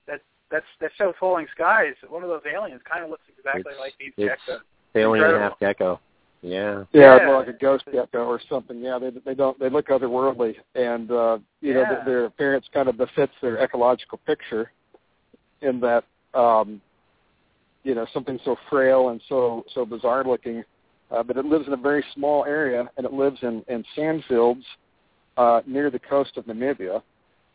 that 0.08 0.20
that's 0.52 0.66
that 0.82 0.92
show 0.98 1.14
Falling 1.20 1.48
Skies. 1.56 1.94
One 2.10 2.22
of 2.22 2.30
those 2.30 2.42
aliens 2.52 2.82
kind 2.90 3.04
of 3.06 3.10
looks 3.10 3.24
exactly 3.38 3.64
it's, 3.68 3.80
like 3.80 3.94
these 3.98 4.12
it's 4.18 4.42
gecko. 4.46 4.62
Alien 4.96 5.26
and 5.26 5.42
half 5.44 5.60
gecko. 5.60 6.00
Yeah. 6.42 6.84
Yeah, 6.92 7.18
Yeah. 7.18 7.26
more 7.26 7.40
like 7.40 7.48
a 7.48 7.54
ghost 7.54 7.86
gecko 7.92 8.26
or 8.26 8.42
something. 8.50 8.80
Yeah, 8.80 9.00
they 9.00 9.12
they 9.26 9.36
don't 9.36 9.58
they 9.58 9.70
look 9.70 9.88
otherworldly, 9.88 10.56
and 10.76 11.10
uh, 11.12 11.38
you 11.62 11.74
know 11.74 11.82
Yeah. 11.82 11.90
th- 11.96 12.06
their 12.06 12.26
appearance 12.26 12.66
kind 12.74 12.90
of 12.90 12.98
befits 12.98 13.34
their 13.42 13.58
ecological 13.60 14.20
picture, 14.26 14.72
in 15.62 15.80
that 15.80 16.04
um, 16.34 16.82
you 17.84 17.96
know 17.96 18.06
something 18.14 18.38
so 18.44 18.58
frail 18.70 19.10
and 19.10 19.22
so 19.30 19.64
so 19.74 19.86
bizarre 19.86 20.26
looking, 20.26 20.64
uh, 21.12 21.24
but 21.24 21.38
it 21.38 21.46
lives 21.46 21.68
in 21.68 21.74
a 21.74 21.78
very 21.78 22.04
small 22.16 22.44
area, 22.44 22.90
and 22.98 23.06
it 23.06 23.14
lives 23.14 23.40
in 23.44 23.64
in 23.70 23.84
sand 23.96 24.24
fields 24.28 24.66
uh, 25.40 25.62
near 25.66 25.90
the 25.90 26.00
coast 26.00 26.36
of 26.36 26.46
Namibia. 26.46 27.02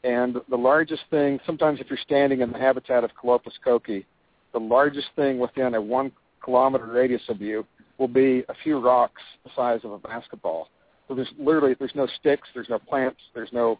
And 0.05 0.37
the 0.49 0.57
largest 0.57 1.03
thing, 1.11 1.39
sometimes 1.47 1.80
if 1.80 1.89
you're 1.89 1.99
standing 1.99 2.41
in 2.41 2.51
the 2.51 2.59
habitat 2.59 3.05
of 3.05 3.11
Colopus 3.22 3.53
kochii, 3.64 4.05
the 4.53 4.59
largest 4.59 5.09
thing 5.16 5.39
within 5.39 5.74
a 5.74 5.80
one 5.80 6.11
kilometer 6.43 6.87
radius 6.87 7.22
of 7.28 7.41
you 7.41 7.66
will 7.99 8.09
be 8.09 8.43
a 8.49 8.55
few 8.62 8.78
rocks 8.78 9.22
the 9.45 9.51
size 9.55 9.80
of 9.85 9.93
a 9.93 9.99
basketball. 9.99 10.68
So 11.07 11.14
there's 11.14 11.30
literally 11.39 11.76
there's 11.78 11.95
no 11.95 12.09
sticks, 12.18 12.49
there's 12.55 12.68
no 12.70 12.78
plants, 12.78 13.20
there's 13.35 13.53
no 13.53 13.78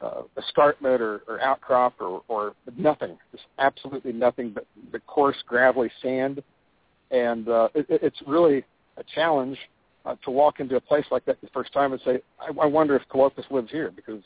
uh, 0.00 0.22
escarpment 0.38 1.00
or, 1.00 1.22
or 1.26 1.40
outcrop 1.40 1.94
or, 2.00 2.22
or 2.28 2.54
nothing. 2.76 3.18
Absolutely 3.58 4.12
nothing 4.12 4.52
but 4.54 4.66
the 4.92 5.00
coarse 5.00 5.36
gravelly 5.46 5.90
sand, 6.00 6.42
and 7.10 7.48
uh, 7.48 7.68
it, 7.74 7.86
it's 7.88 8.22
really 8.26 8.64
a 8.96 9.04
challenge 9.14 9.58
uh, 10.04 10.16
to 10.24 10.30
walk 10.30 10.60
into 10.60 10.76
a 10.76 10.80
place 10.80 11.04
like 11.10 11.24
that 11.24 11.40
the 11.40 11.48
first 11.48 11.72
time 11.72 11.92
and 11.92 12.00
say, 12.04 12.20
I, 12.40 12.48
I 12.60 12.66
wonder 12.66 12.96
if 12.96 13.02
Colopus 13.08 13.50
lives 13.50 13.70
here 13.70 13.90
because 13.94 14.22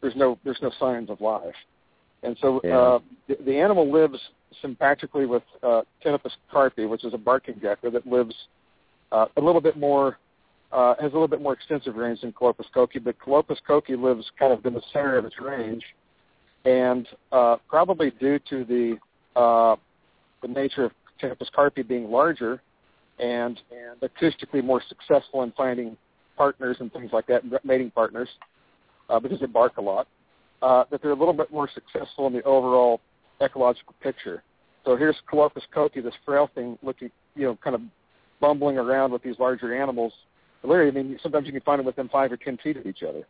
there's 0.00 0.16
no 0.16 0.38
there's 0.44 0.60
no 0.62 0.70
signs 0.78 1.10
of 1.10 1.20
life. 1.20 1.54
And 2.22 2.36
so 2.40 2.60
Yeah. 2.64 2.78
uh, 2.78 2.98
the, 3.28 3.36
the 3.44 3.58
animal 3.58 3.90
lives 3.90 4.18
sympatrically 4.60 5.26
with 5.26 5.42
uh, 5.62 5.82
Ptenopus 6.04 6.32
carpi, 6.52 6.88
which 6.88 7.04
is 7.04 7.14
a 7.14 7.18
barking 7.18 7.58
gecko 7.60 7.90
that 7.90 8.06
lives 8.06 8.34
uh, 9.10 9.26
a 9.36 9.40
little 9.40 9.60
bit 9.60 9.76
more 9.76 10.18
uh, 10.72 10.94
has 11.00 11.10
a 11.10 11.14
little 11.14 11.28
bit 11.28 11.42
more 11.42 11.52
extensive 11.52 11.96
range 11.96 12.22
than 12.22 12.32
Colopus 12.32 12.64
kochii, 12.74 13.02
but 13.04 13.14
Colopus 13.18 13.58
kochii 13.68 14.00
lives 14.00 14.30
kind 14.38 14.52
of 14.52 14.64
in 14.64 14.72
the 14.72 14.82
center 14.92 15.18
of 15.18 15.26
its 15.26 15.38
range, 15.38 15.84
and 16.64 17.06
uh, 17.30 17.56
probably 17.68 18.10
due 18.10 18.38
to 18.48 18.64
the 18.64 18.98
uh, 19.38 19.76
the 20.40 20.48
nature 20.48 20.84
of 20.84 20.92
Ptenopus 21.20 21.48
carpi 21.56 21.86
being 21.86 22.10
larger 22.10 22.62
and 23.18 23.60
and 23.70 24.00
acoustically 24.00 24.62
more 24.64 24.82
successful 24.88 25.42
in 25.42 25.52
finding 25.52 25.96
partners 26.36 26.76
and 26.80 26.92
things 26.92 27.10
like 27.12 27.26
that, 27.26 27.42
mating 27.64 27.90
partners, 27.90 28.28
uh, 29.10 29.20
because 29.20 29.38
they 29.40 29.46
bark 29.46 29.76
a 29.76 29.80
lot, 29.80 30.08
uh, 30.62 30.84
that 30.90 31.02
they're 31.02 31.12
a 31.12 31.16
little 31.16 31.34
bit 31.34 31.52
more 31.52 31.68
successful 31.72 32.26
in 32.26 32.32
the 32.32 32.42
overall 32.42 33.00
ecological 33.40 33.94
picture. 34.02 34.42
So 34.84 34.96
here's 34.96 35.16
Colopus 35.30 35.62
kochii, 35.74 36.02
this 36.02 36.14
frail 36.24 36.50
thing, 36.54 36.78
looking, 36.82 37.10
you 37.36 37.44
know, 37.44 37.58
kind 37.62 37.76
of 37.76 37.82
bumbling 38.40 38.78
around 38.78 39.12
with 39.12 39.22
these 39.22 39.38
larger 39.38 39.80
animals. 39.80 40.12
Literally, 40.64 40.90
I 40.90 41.02
mean, 41.02 41.18
sometimes 41.22 41.46
you 41.46 41.52
can 41.52 41.60
find 41.62 41.78
them 41.78 41.86
within 41.86 42.08
five 42.08 42.32
or 42.32 42.36
ten 42.36 42.56
feet 42.58 42.76
of 42.76 42.86
each 42.86 43.02
other. 43.02 43.24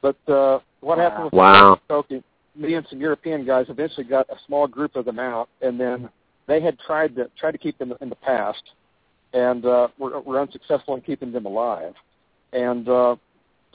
But 0.00 0.16
uh, 0.32 0.60
what 0.80 0.98
happened 0.98 1.24
with 1.24 1.32
Wow. 1.32 1.80
Colopus 1.90 2.04
kochii? 2.10 2.22
Me 2.56 2.74
and 2.74 2.86
some 2.90 3.00
European 3.00 3.46
guys 3.46 3.66
eventually 3.68 4.04
got 4.04 4.28
a 4.30 4.36
small 4.46 4.66
group 4.66 4.96
of 4.96 5.04
them 5.04 5.18
out, 5.18 5.48
and 5.62 5.78
then 5.78 6.08
they 6.48 6.60
had 6.60 6.78
tried 6.80 7.14
to 7.14 7.30
tried 7.38 7.52
to 7.52 7.58
keep 7.58 7.78
them 7.78 7.94
in 8.00 8.08
the 8.08 8.16
past, 8.16 8.62
and 9.32 9.64
uh, 9.64 9.88
were, 9.98 10.18
were 10.20 10.40
unsuccessful 10.40 10.96
in 10.96 11.02
keeping 11.02 11.30
them 11.30 11.46
alive. 11.46 11.94
And 12.52 12.88
uh, 12.88 13.16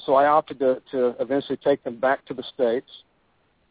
so 0.05 0.15
I 0.15 0.25
opted 0.25 0.59
to, 0.59 0.81
to 0.91 1.15
eventually 1.19 1.57
take 1.63 1.83
them 1.83 1.99
back 1.99 2.25
to 2.25 2.33
the 2.33 2.43
states, 2.53 2.89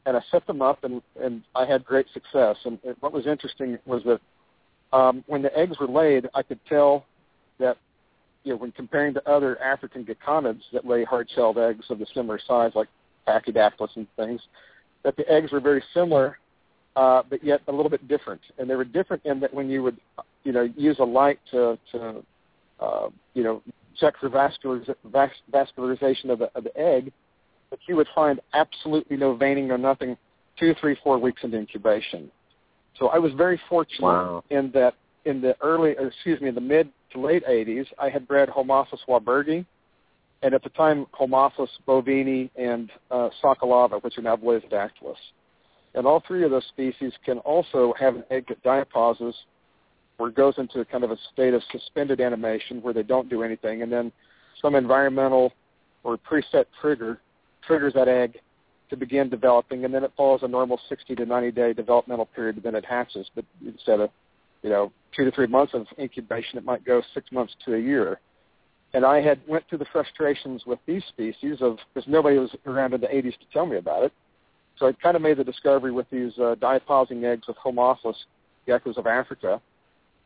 and 0.07 0.17
I 0.17 0.23
set 0.31 0.47
them 0.47 0.63
up, 0.63 0.85
and 0.85 1.03
and 1.21 1.43
I 1.55 1.67
had 1.67 1.85
great 1.85 2.07
success. 2.15 2.57
And, 2.65 2.79
what 3.01 3.13
was 3.13 3.27
interesting 3.27 3.79
was 3.85 4.03
that 4.05 4.21
um, 4.97 5.25
when 5.27 5.43
the 5.43 5.57
eggs 5.59 5.79
were 5.81 5.89
laid, 5.89 6.29
I 6.35 6.43
could 6.43 6.61
tell 6.69 7.05
that 7.59 7.77
you 8.45 8.53
know 8.53 8.57
when 8.57 8.71
comparing 8.71 9.15
to 9.15 9.29
other 9.29 9.61
African 9.61 10.05
gekkonids 10.05 10.63
that 10.73 10.87
lay 10.87 11.03
hard-shelled 11.03 11.59
eggs 11.59 11.87
of 11.91 12.01
a 12.01 12.07
similar 12.15 12.39
size, 12.47 12.71
like 12.77 12.89
Pachydactylus 13.27 13.97
and 13.97 14.07
things, 14.15 14.41
that 15.03 15.17
the 15.17 15.29
eggs 15.29 15.51
were 15.51 15.61
very 15.61 15.83
similar, 15.93 16.39
uh, 16.97 17.23
but 17.29 17.43
yet 17.43 17.61
a 17.69 17.73
little 17.73 17.91
bit 17.91 18.07
different. 18.09 18.41
And 18.59 18.69
they 18.69 18.75
were 18.75 18.85
different 18.85 19.25
in 19.25 19.41
that 19.41 19.53
when 19.53 19.71
you 19.71 19.83
would, 19.83 19.97
you 20.45 20.53
know, 20.53 20.69
use 20.77 20.99
a 20.99 21.05
light 21.05 21.39
to, 21.51 21.79
to 21.93 22.25
uh, 22.81 23.09
you 23.35 23.43
know, 23.43 23.63
check 23.99 24.15
for 24.19 24.29
vasculariz- 24.29 24.95
vas- 25.05 25.31
vascularization 25.53 26.31
of 26.31 26.39
the, 26.39 26.51
of 26.55 26.65
the 26.65 26.77
egg, 26.77 27.13
that 27.71 27.79
you 27.89 27.97
would 27.97 28.09
find 28.15 28.41
absolutely 28.53 29.17
no 29.17 29.35
veining 29.35 29.71
or 29.71 29.79
nothing 29.79 30.17
two, 30.59 30.75
three, 30.81 30.97
four 31.03 31.19
weeks 31.19 31.43
into 31.45 31.59
incubation. 31.59 32.31
So 32.99 33.09
I 33.09 33.19
was 33.19 33.33
very 33.33 33.61
fortunate 33.69 34.07
Wow. 34.07 34.45
in 34.51 34.71
that 34.73 34.95
in 35.25 35.41
the 35.41 35.57
early, 35.63 35.97
or 35.97 36.09
excuse 36.09 36.41
me, 36.41 36.49
in 36.49 36.55
the 36.55 36.61
mid 36.61 36.89
to 37.13 37.21
late 37.21 37.45
80s, 37.47 37.87
I 37.99 38.09
had 38.09 38.27
bred 38.27 38.49
Homopholis 38.49 39.01
wahlbergii, 39.09 39.65
and 40.43 40.55
at 40.55 40.63
the 40.63 40.69
time 40.71 41.07
Homopholis 41.13 41.71
boivini 41.87 42.51
and 42.57 42.91
uh, 43.11 43.31
sakalava, 43.43 44.03
which 44.03 44.19
are 44.19 44.23
now 44.23 44.37
Blaesodactylus. 44.37 45.17
And 45.95 46.07
all 46.07 46.23
three 46.27 46.45
of 46.45 46.51
those 46.51 46.67
species 46.69 47.13
can 47.25 47.39
also 47.39 47.95
have 47.99 48.17
an 48.17 48.25
egg 48.31 48.47
that 48.49 48.63
diapauses 48.63 49.35
where 50.17 50.31
it 50.31 50.37
goes 50.37 50.55
into 50.59 50.85
kind 50.87 51.05
of 51.05 51.11
a 51.11 51.17
state 51.33 51.55
of 51.55 51.63
suspended 51.71 52.21
animation 52.21 52.81
where 52.83 52.95
they 52.95 53.03
don't 53.03 53.29
do 53.29 53.43
anything, 53.43 53.83
and 53.83 53.93
then 53.93 54.13
some 54.61 54.75
environmental 54.75 55.53
or 56.05 56.17
preset 56.17 56.67
trigger 56.81 57.21
triggers 57.67 57.95
that 57.95 58.09
egg 58.09 58.39
to 58.91 58.97
begin 58.97 59.29
developing, 59.31 59.85
and 59.85 59.95
then 59.95 60.05
it 60.05 60.13
follows 60.17 60.41
a 60.43 60.49
normal 60.49 60.79
60 60.89 61.15
to 61.15 61.25
90 61.25 61.51
day 61.53 61.73
developmental 61.73 62.27
period, 62.27 62.57
and 62.57 62.65
then 62.65 62.75
it 62.75 62.85
hatches. 62.85 63.31
But 63.35 63.45
instead 63.67 64.01
of, 64.01 64.11
you 64.63 64.71
know, 64.71 64.93
two 65.17 65.25
to 65.25 65.31
three 65.31 65.47
months 65.47 65.73
of 65.75 65.87
incubation, 65.99 66.59
it 66.59 66.65
might 66.65 66.85
go 66.85 67.03
six 67.15 67.33
months 67.33 67.55
to 67.65 67.75
a 67.75 67.79
year. 67.79 68.21
And 68.95 69.07
I 69.07 69.23
had 69.23 69.41
went 69.49 69.65
through 69.69 69.79
the 69.79 69.87
frustrations 69.87 70.65
with 70.67 70.79
these 70.87 71.03
species 71.09 71.59
of 71.63 71.79
because 71.95 72.09
nobody 72.09 72.39
was 72.39 72.51
around 72.67 72.93
in 72.93 73.01
the 73.01 73.07
80s 73.07 73.39
to 73.39 73.47
tell 73.53 73.65
me 73.65 73.79
about 73.79 74.05
it. 74.05 74.13
So 74.83 74.89
I 74.89 74.93
kind 74.95 75.15
of 75.15 75.23
made 75.23 75.37
the 75.37 75.45
discovery 75.45 75.93
with 75.93 76.11
these 76.11 76.33
uh, 76.39 76.57
diapausing 76.61 77.23
eggs 77.23 77.45
of 77.47 77.55
Homopholis 77.55 78.17
geckos 78.67 78.97
of 78.97 79.07
Africa 79.07 79.63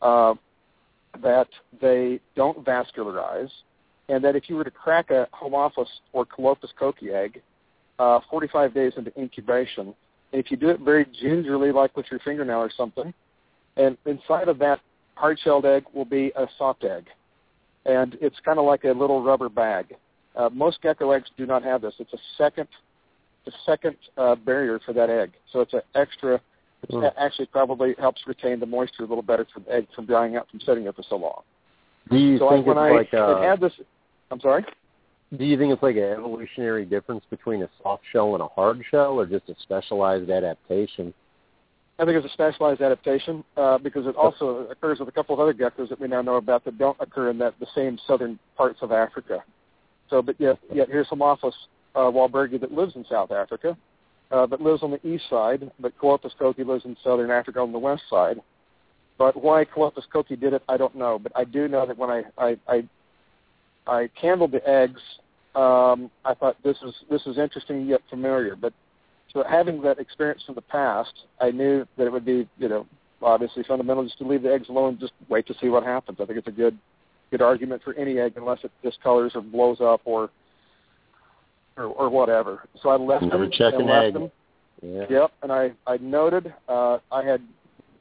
uh, 0.00 0.32
that 1.22 1.48
they 1.78 2.20
don't 2.34 2.64
vascularize, 2.64 3.50
and 4.08 4.24
that 4.24 4.34
if 4.34 4.48
you 4.48 4.56
were 4.56 4.64
to 4.64 4.70
crack 4.70 5.10
a 5.10 5.28
Homopholis 5.34 5.90
or 6.14 6.24
Colopus 6.24 6.70
kochii 6.80 7.12
egg 7.12 7.42
uh, 7.98 8.20
45 8.30 8.72
days 8.72 8.94
into 8.96 9.12
incubation, 9.20 9.94
and 10.32 10.42
if 10.42 10.50
you 10.50 10.56
do 10.56 10.70
it 10.70 10.80
very 10.80 11.04
gingerly, 11.20 11.70
like 11.70 11.94
with 11.94 12.06
your 12.10 12.20
fingernail 12.20 12.60
or 12.60 12.70
something, 12.74 13.12
and 13.76 13.98
inside 14.06 14.48
of 14.48 14.58
that 14.60 14.80
hard-shelled 15.16 15.66
egg 15.66 15.84
will 15.92 16.06
be 16.06 16.32
a 16.34 16.46
soft 16.56 16.82
egg, 16.82 17.04
and 17.84 18.16
it's 18.22 18.36
kind 18.42 18.58
of 18.58 18.64
like 18.64 18.84
a 18.84 18.92
little 18.92 19.22
rubber 19.22 19.50
bag. 19.50 19.94
Uh, 20.34 20.48
most 20.50 20.80
gecko 20.80 21.10
eggs 21.10 21.28
do 21.36 21.44
not 21.44 21.62
have 21.62 21.82
this. 21.82 21.92
It's 21.98 22.14
a 22.14 22.18
second, 22.38 22.68
a 23.46 23.52
second 23.64 23.96
uh, 24.16 24.34
barrier 24.34 24.80
for 24.84 24.92
that 24.92 25.10
egg, 25.10 25.32
so 25.52 25.60
it's 25.60 25.74
an 25.74 25.82
extra 25.94 26.40
which 26.80 26.90
mm. 26.90 27.12
actually 27.18 27.46
probably 27.46 27.94
helps 27.98 28.20
retain 28.26 28.60
the 28.60 28.66
moisture 28.66 29.04
a 29.04 29.06
little 29.06 29.22
better 29.22 29.46
for 29.52 29.60
the 29.60 29.72
egg 29.72 29.86
from 29.94 30.06
drying 30.06 30.36
out 30.36 30.48
from 30.50 30.60
sitting 30.60 30.84
there 30.84 30.92
for 30.92 31.04
so 31.08 31.16
long. 31.16 31.42
Do 32.10 32.16
you 32.16 32.38
so 32.38 32.50
think 32.50 32.66
I, 32.66 32.68
when 32.68 32.78
it's 32.78 33.12
I 33.14 33.18
like 33.18 33.38
a, 33.38 33.42
had 33.42 33.60
this, 33.60 33.72
I'm 34.30 34.40
sorry. 34.40 34.64
Do 35.36 35.44
you 35.44 35.58
think 35.58 35.72
it's 35.72 35.82
like 35.82 35.96
an 35.96 36.02
evolutionary 36.02 36.84
difference 36.84 37.24
between 37.30 37.62
a 37.62 37.70
soft 37.82 38.04
shell 38.12 38.34
and 38.34 38.42
a 38.42 38.48
hard 38.48 38.82
shell, 38.90 39.18
or 39.18 39.26
just 39.26 39.48
a 39.48 39.54
specialized 39.62 40.30
adaptation? 40.30 41.12
I 41.98 42.04
think 42.04 42.16
it's 42.16 42.26
a 42.26 42.32
specialized 42.32 42.82
adaptation 42.82 43.42
uh, 43.56 43.78
because 43.78 44.06
it 44.06 44.14
also 44.14 44.68
occurs 44.70 45.00
with 45.00 45.08
a 45.08 45.12
couple 45.12 45.34
of 45.34 45.40
other 45.40 45.54
geckos 45.54 45.88
that 45.88 45.98
we 45.98 46.06
now 46.06 46.20
know 46.20 46.36
about 46.36 46.64
that 46.66 46.78
don't 46.78 46.96
occur 47.00 47.30
in 47.30 47.38
that 47.38 47.54
the 47.58 47.66
same 47.74 47.98
southern 48.06 48.38
parts 48.56 48.80
of 48.82 48.92
Africa. 48.92 49.42
So, 50.10 50.22
but 50.22 50.38
yet, 50.38 50.58
yet 50.72 50.88
here's 50.88 51.08
Homopholis 51.08 51.54
uh, 51.96 52.10
wahlbergii 52.10 52.60
that 52.60 52.72
lives 52.72 52.94
in 52.94 53.04
South 53.10 53.32
Africa, 53.32 53.76
uh, 54.30 54.46
that 54.46 54.60
lives 54.60 54.82
on 54.82 54.90
the 54.90 55.04
east 55.06 55.24
side, 55.30 55.70
but 55.80 55.98
Colopus 55.98 56.32
kochii 56.38 56.66
lives 56.66 56.84
in 56.84 56.96
southern 57.02 57.30
Africa 57.30 57.60
on 57.60 57.72
the 57.72 57.78
west 57.78 58.02
side. 58.10 58.40
But 59.18 59.42
why 59.42 59.64
Colopus 59.64 60.04
kochii 60.14 60.38
did 60.38 60.52
it, 60.52 60.62
I 60.68 60.76
don't 60.76 60.94
know. 60.94 61.18
But 61.18 61.32
I 61.34 61.44
do 61.44 61.68
know 61.68 61.86
that 61.86 61.96
when 61.96 62.10
I 62.10 62.22
I 62.36 62.56
I, 62.68 62.88
I 63.86 64.08
candled 64.20 64.52
the 64.52 64.68
eggs, 64.68 65.00
um, 65.54 66.10
I 66.24 66.34
thought 66.34 66.56
this 66.62 66.76
is 66.82 66.94
this 67.10 67.22
is 67.26 67.38
interesting 67.38 67.86
yet 67.86 68.02
familiar. 68.10 68.56
But 68.56 68.74
so 69.32 69.42
having 69.48 69.80
that 69.82 69.98
experience 69.98 70.42
from 70.44 70.54
the 70.54 70.62
past, 70.62 71.12
I 71.40 71.50
knew 71.50 71.86
that 71.96 72.06
it 72.06 72.12
would 72.12 72.26
be 72.26 72.46
you 72.58 72.68
know 72.68 72.86
obviously 73.22 73.62
fundamental 73.62 74.04
just 74.04 74.18
to 74.18 74.28
leave 74.28 74.42
the 74.42 74.52
eggs 74.52 74.68
alone, 74.68 74.90
and 74.90 75.00
just 75.00 75.14
wait 75.30 75.46
to 75.46 75.54
see 75.60 75.68
what 75.68 75.82
happens. 75.82 76.18
I 76.20 76.26
think 76.26 76.38
it's 76.38 76.48
a 76.48 76.52
good 76.52 76.76
good 77.30 77.40
argument 77.40 77.82
for 77.82 77.94
any 77.94 78.18
egg 78.18 78.34
unless 78.36 78.58
it 78.64 78.70
discolors 78.84 79.34
or 79.34 79.40
blows 79.40 79.80
up 79.80 80.02
or 80.04 80.30
or, 81.76 81.84
or 81.84 82.08
whatever. 82.08 82.68
So 82.82 82.88
I 82.88 82.96
left 82.96 83.24
Never 83.24 83.44
them. 83.44 83.52
check 83.52 83.74
an 83.74 83.88
egg. 83.88 84.14
Them. 84.14 84.30
Yeah. 84.82 85.04
Yep, 85.08 85.32
and 85.42 85.52
I 85.52 85.72
I 85.86 85.96
noted 85.98 86.52
uh, 86.68 86.98
I 87.10 87.24
had 87.24 87.40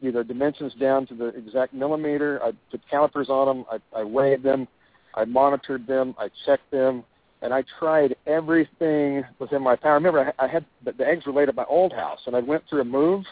either 0.01 0.23
dimensions 0.23 0.73
down 0.79 1.07
to 1.07 1.15
the 1.15 1.27
exact 1.27 1.73
millimeter. 1.73 2.41
I 2.43 2.51
put 2.69 2.81
calipers 2.89 3.29
on 3.29 3.47
them. 3.47 3.65
I, 3.71 3.99
I 3.99 4.03
weighed 4.03 4.43
them. 4.43 4.67
I 5.15 5.25
monitored 5.25 5.87
them. 5.87 6.13
I 6.19 6.29
checked 6.45 6.69
them, 6.71 7.03
and 7.41 7.53
I 7.53 7.63
tried 7.79 8.15
everything 8.27 9.23
within 9.39 9.61
my 9.61 9.75
power. 9.75 9.93
Remember, 9.93 10.33
I, 10.37 10.45
I 10.45 10.47
had 10.47 10.65
the, 10.83 10.91
the 10.91 11.07
eggs 11.07 11.25
were 11.25 11.31
laid 11.31 11.49
at 11.49 11.55
my 11.55 11.63
old 11.69 11.93
house, 11.93 12.19
and 12.25 12.35
I 12.35 12.39
went 12.39 12.63
through 12.69 12.81
a 12.81 12.85
move 12.85 13.23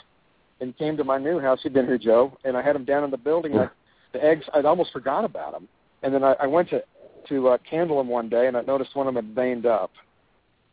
and 0.62 0.76
came 0.78 0.96
to 0.98 1.04
my 1.04 1.18
new 1.18 1.39
house. 1.39 1.60
You'd 1.64 1.74
been 1.74 1.86
here, 1.86 1.98
Joe, 1.98 2.38
and 2.46 2.56
I 2.56 2.62
had 2.62 2.76
them 2.76 2.86
down 2.86 3.04
in 3.04 3.12
the 3.12 3.18
building. 3.18 3.58
I, 3.58 3.70
the 4.14 4.24
eggs, 4.24 4.46
I'd 4.54 4.66
almost 4.66 4.94
forgot 4.94 5.26
about 5.26 5.52
them, 5.52 5.68
and 6.02 6.14
then 6.14 6.24
I, 6.24 6.34
I 6.39 6.48
went 6.48 6.70
to 6.70 6.82
to 7.30 7.50
uh, 7.50 7.58
candle 7.70 7.98
them 7.98 8.08
one 8.08 8.30
day, 8.30 8.48
and 8.48 8.58
I 8.58 8.62
noticed 8.62 8.96
one 8.96 9.08
of 9.08 9.14
them 9.14 9.26
had 9.26 9.36
veined 9.36 9.66
up 9.66 9.91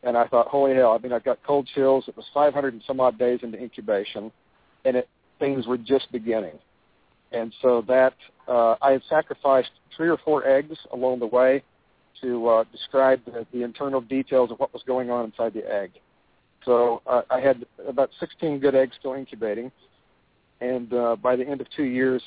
and 0.03 0.17
I 0.17 0.27
thought, 0.27 0.49
holy 0.49 0.75
hell! 0.75 0.93
I 0.93 0.99
mean, 0.99 1.13
I 1.13 1.19
got 1.19 1.39
cold 1.47 1.69
chills. 1.75 2.05
It 2.09 2.17
was 2.17 2.25
500 2.33 2.73
and 2.73 2.83
some 2.87 3.01
odd 3.01 3.19
days 3.19 3.41
into 3.43 3.59
incubation, 3.59 4.33
and 4.85 4.97
it 4.97 5.09
things 5.39 5.67
were 5.67 5.79
just 5.79 6.11
beginning. 6.13 6.59
And 7.33 7.53
so 7.63 7.83
that 7.89 8.15
uh, 8.49 8.77
I 8.83 8.93
had 8.93 9.03
sacrificed 9.09 9.71
three 9.97 10.09
or 10.09 10.19
four 10.19 10.47
eggs 10.47 10.77
along 10.93 11.21
the 11.21 11.27
way 11.27 11.63
to 12.21 12.49
uh, 12.49 12.65
describe 12.73 13.25
the, 13.25 13.47
the 13.53 13.63
internal 13.63 14.01
details 14.01 14.51
of 14.51 14.59
what 14.59 14.73
was 14.73 14.83
going 14.87 15.11
on 15.11 15.25
inside 15.25 15.55
the 15.55 15.71
egg. 15.73 15.93
So 16.65 17.01
uh, 17.07 17.23
I 17.31 17.41
had 17.41 17.65
about 17.89 18.11
16 18.21 18.59
good 18.59 18.75
eggs 18.75 18.97
still 18.99 19.15
incubating, 19.15 19.73
and 20.61 20.93
uh, 20.93 21.17
by 21.17 21.37
the 21.37 21.47
end 21.47 21.61
of 21.61 21.67
two 21.75 21.85
years, 21.85 22.23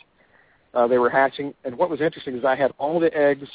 uh, 0.74 0.88
they 0.88 0.98
were 0.98 1.10
hatching. 1.10 1.54
And 1.64 1.78
what 1.78 1.90
was 1.90 2.02
interesting 2.02 2.36
is 2.36 2.44
I 2.44 2.56
had 2.56 2.72
all 2.80 3.00
the 3.00 3.16
eggs 3.16 3.48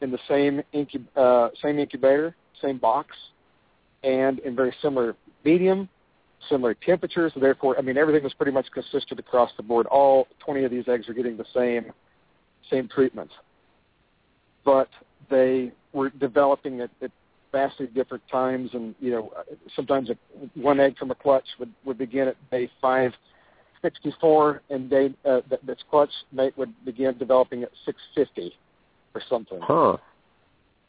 in 0.00 0.12
the 0.12 0.18
same 0.28 0.62
incub- 0.72 1.16
uh, 1.16 1.50
same 1.60 1.78
incubator, 1.78 2.36
same 2.60 2.78
box, 2.78 3.16
and 4.02 4.38
in 4.40 4.56
very 4.56 4.74
similar 4.82 5.14
medium, 5.44 5.88
similar 6.48 6.74
temperatures. 6.74 7.32
Therefore, 7.36 7.78
I 7.78 7.82
mean, 7.82 7.96
everything 7.96 8.22
was 8.22 8.34
pretty 8.34 8.52
much 8.52 8.66
consistent 8.72 9.20
across 9.20 9.50
the 9.56 9.62
board. 9.62 9.86
All 9.86 10.28
20 10.44 10.64
of 10.64 10.70
these 10.70 10.84
eggs 10.88 11.08
are 11.08 11.14
getting 11.14 11.36
the 11.36 11.46
same 11.54 11.92
same 12.70 12.88
treatment, 12.88 13.30
but 14.64 14.88
they 15.30 15.72
were 15.92 16.10
developing 16.10 16.80
at, 16.80 16.90
at 17.02 17.10
vastly 17.50 17.86
different 17.88 18.22
times. 18.30 18.70
And 18.72 18.94
you 19.00 19.10
know, 19.10 19.32
sometimes 19.74 20.10
a, 20.10 20.16
one 20.54 20.80
egg 20.80 20.96
from 20.98 21.10
a 21.10 21.14
clutch 21.14 21.46
would 21.58 21.72
would 21.84 21.98
begin 21.98 22.28
at 22.28 22.36
day 22.50 22.70
564, 22.80 24.62
and 24.70 24.88
day 24.88 25.14
uh, 25.24 25.40
that, 25.50 25.60
that's 25.64 25.82
clutch 25.90 26.10
mate 26.32 26.56
would 26.56 26.72
begin 26.84 27.16
developing 27.18 27.62
at 27.62 27.70
650 27.84 28.56
or 29.14 29.22
something. 29.28 29.60
Huh. 29.60 29.96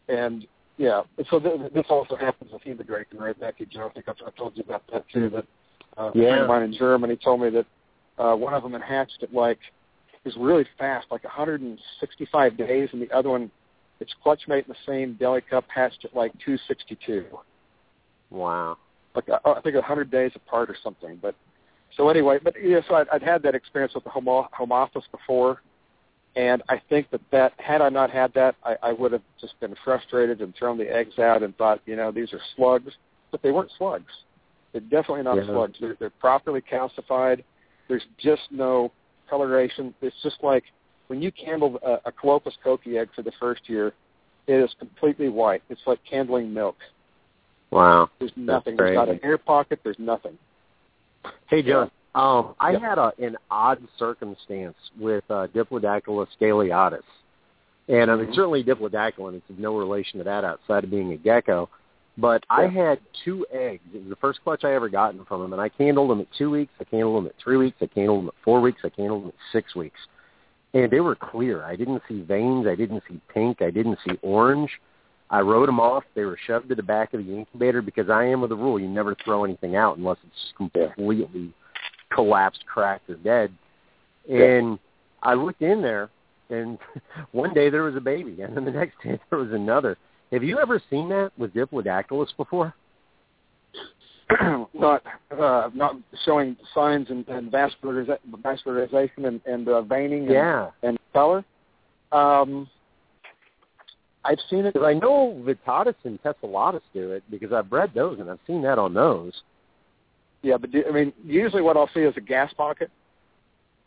And 0.07 0.45
yeah, 0.78 1.01
so 1.30 1.39
th- 1.39 1.71
this 1.74 1.86
also 1.89 2.15
happens 2.15 2.51
with 2.51 2.63
Hema 2.63 2.86
Draken, 2.86 3.19
right, 3.19 3.39
Becky 3.39 3.65
Joe? 3.65 3.88
I 3.88 3.93
think 3.93 4.07
I've, 4.09 4.36
told 4.36 4.57
you 4.57 4.63
about 4.63 4.84
that 4.91 5.05
too. 5.13 5.30
That 5.30 5.45
uh, 5.97 6.09
a 6.09 6.11
friend 6.11 6.41
of 6.41 6.47
mine 6.47 6.63
in 6.63 6.74
Germany 6.74 7.15
told 7.15 7.41
me 7.41 7.49
that 7.51 7.65
uh, 8.17 8.36
one 8.36 8.53
of 8.53 8.63
them 8.63 8.74
had 8.74 8.82
hatched 8.82 9.19
at 9.21 9.34
like 9.34 9.59
it 10.24 10.30
was 10.30 10.38
really 10.38 10.65
fast, 10.78 11.07
like 11.11 11.24
165 11.24 12.57
days, 12.57 12.89
and 12.93 13.01
the 13.01 13.11
other 13.11 13.30
one, 13.30 13.51
its 13.99 14.13
clutchmate 14.26 14.65
in 14.65 14.69
the 14.69 14.76
same 14.86 15.15
deli 15.19 15.41
cup, 15.41 15.65
hatched 15.74 16.05
at 16.05 16.15
like 16.15 16.32
262. 16.45 17.26
Wow. 18.30 18.78
Like 19.15 19.30
I, 19.30 19.51
I 19.51 19.61
think 19.61 19.76
100 19.76 20.09
days 20.09 20.32
apart 20.36 20.69
or 20.69 20.78
something. 20.82 21.19
But 21.21 21.36
so 21.97 22.09
anyway, 22.09 22.39
but 22.41 22.55
yeah, 22.61 22.80
so 22.88 22.95
I'd, 22.95 23.09
I'd 23.09 23.21
had 23.21 23.43
that 23.43 23.53
experience 23.53 23.93
with 23.93 24.05
the 24.05 24.09
homo, 24.09 24.49
Homopholis 24.57 25.03
before, 25.11 25.61
and 26.36 26.63
I 26.69 26.81
think 26.89 27.09
that 27.11 27.21
that 27.31 27.53
had 27.57 27.81
I 27.81 27.89
not 27.89 28.09
had 28.09 28.34
that, 28.34 28.55
I, 28.63 28.75
I 28.81 28.93
would 28.93 29.11
have 29.11 29.21
just 29.39 29.59
been 29.59 29.75
frustrated 29.84 30.41
and 30.41 30.55
thrown 30.55 30.77
the 30.77 30.91
eggs 30.91 31.19
out 31.19 31.43
and 31.43 31.55
thought, 31.57 31.81
you 31.86 31.95
know, 31.95 32.11
these 32.11 32.34
are 32.34 32.39
slugs, 32.55 32.91
but 33.31 33.41
they 33.41 33.51
weren't 33.51 33.71
slugs. 33.77 34.11
They're 34.71 34.81
definitely 34.81 35.23
not 35.23 35.38
Yeah. 35.38 35.45
slugs. 35.45 35.77
They're, 35.79 35.95
they're 35.99 36.09
properly 36.09 36.61
calcified. 36.61 37.43
There's 37.88 38.05
just 38.17 38.41
no 38.49 38.91
coloration. 39.29 39.93
It's 40.01 40.15
just 40.23 40.38
like 40.41 40.63
when 41.07 41.21
you 41.21 41.31
candle 41.31 41.79
a, 41.84 42.09
a 42.09 42.11
Colopus 42.11 42.53
kochii 42.65 42.99
egg 42.99 43.09
for 43.15 43.21
the 43.21 43.31
first 43.39 43.69
year, 43.69 43.93
it 44.47 44.55
is 44.55 44.73
completely 44.79 45.29
white. 45.29 45.61
It's 45.69 45.81
like 45.86 45.99
candling 46.09 46.51
milk. 46.51 46.77
Wow. 47.69 48.09
There's 48.19 48.31
nothing. 48.36 48.75
There's 48.75 48.95
not 48.95 49.09
an 49.09 49.19
air 49.23 49.38
pocket. 49.38 49.79
There's 49.84 49.99
nothing. 49.99 50.38
Hey, 51.47 51.61
John. 51.61 51.91
Um, 52.16 52.55
I 52.59 52.72
Yeah. 52.72 52.80
had 52.80 52.97
a, 52.99 53.14
an 53.20 53.38
odd 53.49 53.82
circumstance 53.97 54.78
with 54.99 55.24
uh, 55.30 55.47
Diplodactylus 55.47 56.28
scaleatus. 56.39 57.03
And 57.89 58.09
I 58.11 58.16
mean, 58.16 58.28
Mhm. 58.28 58.36
certainly 58.36 58.64
Diplodactylon, 58.64 59.36
it's 59.36 59.59
no 59.59 59.78
relation 59.78 60.20
to 60.20 60.24
that 60.24 60.45
outside 60.45 60.84
of 60.84 60.91
being 60.91 61.11
a 61.11 61.18
gecko. 61.18 61.70
But 62.18 62.45
I 62.49 62.68
had 62.68 62.99
two 63.26 63.45
eggs. 63.51 63.82
It 63.93 64.01
was 64.01 64.09
the 64.09 64.16
first 64.18 64.43
clutch 64.43 64.64
I 64.64 64.74
ever 64.74 64.88
gotten 64.88 65.26
from 65.26 65.41
them, 65.41 65.51
and 65.51 65.61
I 65.61 65.70
candled 65.70 66.11
them 66.11 66.22
at 66.22 66.32
two 66.38 66.51
weeks. 66.51 66.72
I 66.80 66.84
candled 66.84 67.18
them 67.18 67.26
at 67.26 67.36
three 67.38 67.57
weeks. 67.57 67.78
I 67.82 67.88
candled 67.88 68.20
them 68.20 68.28
at 68.28 68.36
four 68.43 68.61
weeks. 68.61 68.82
I 68.86 68.89
candled 68.89 69.24
them 69.24 69.30
at 69.30 69.51
six 69.51 69.76
weeks, 69.76 69.99
and 70.76 70.91
they 70.91 70.99
were 70.99 71.16
clear. 71.16 71.64
I 71.64 71.76
didn't 71.76 72.03
see 72.07 72.22
veins. 72.22 72.68
I 72.68 72.76
didn't 72.76 73.01
see 73.09 73.20
pink. 73.30 73.64
I 73.64 73.72
didn't 73.72 73.97
see 74.07 74.20
orange. 74.22 74.80
I 75.32 75.41
wrote 75.41 75.66
them 75.66 75.80
off. 75.80 76.03
They 76.14 76.26
were 76.26 76.38
shoved 76.38 76.70
to 76.70 76.76
the 76.76 76.84
back 76.84 77.16
of 77.16 77.26
the 77.26 77.36
incubator 77.36 77.82
because 77.82 78.11
I 78.11 78.26
am 78.26 78.43
of 78.43 78.49
the 78.49 78.55
rule: 78.55 78.80
you 78.80 78.88
never 78.88 79.16
throw 79.16 79.43
anything 79.43 79.76
out 79.76 79.97
unless 79.97 80.18
it's 80.24 80.53
completely 80.55 81.51
collapsed, 82.14 82.66
cracked, 82.66 83.09
or 83.09 83.16
dead. 83.16 83.51
And 84.30 84.80
I 85.22 85.34
looked 85.34 85.61
in 85.61 85.82
there, 85.82 86.09
and 86.49 86.78
one 87.32 87.53
day 87.53 87.70
there 87.70 87.84
was 87.84 87.95
a 87.95 88.01
baby, 88.01 88.41
and 88.41 88.55
then 88.55 88.66
the 88.66 88.72
next 88.72 88.95
day 89.03 89.20
there 89.30 89.39
was 89.39 89.51
another. 89.51 89.97
Have 90.32 90.43
you 90.43 90.59
ever 90.59 90.82
seen 90.89 91.09
that 91.09 91.32
with 91.38 91.53
Diplodactylus 91.53 92.36
before? 92.38 92.74
not 94.74 95.03
uh, 95.38 95.70
not 95.74 95.95
showing 96.26 96.55
signs 96.74 97.09
and, 97.09 97.28
and 97.28 97.51
vasculariza- 97.51 98.18
vascularization 98.43 99.26
and, 99.26 99.41
and 99.45 99.68
uh, 99.68 99.82
veining 99.82 100.24
and, 100.24 100.32
Yeah. 100.32 100.70
and 100.82 100.97
color. 101.14 101.43
Um, 102.11 102.68
I've 104.26 104.39
seen 104.49 104.66
it. 104.66 104.76
I 104.82 104.93
know 104.93 105.41
Vittatus 105.45 105.95
and 106.05 106.22
Tessellatus 106.24 106.82
do 106.93 107.11
it 107.11 107.24
because 107.30 107.51
I've 107.51 107.70
bred 107.70 107.91
those 107.93 108.20
and 108.20 108.30
I've 108.30 108.39
seen 108.47 108.61
that 108.61 108.80
on 108.80 108.93
those. 108.93 109.34
Yeah, 110.44 110.58
but 110.58 110.72
do, 110.72 110.84
I 110.88 110.91
mean, 110.91 111.14
usually 111.26 111.62
what 111.62 111.78
I'll 111.78 111.89
see 111.94 112.02
is 112.02 112.14
a 112.18 112.22
gas 112.22 112.54
pocket, 112.54 112.91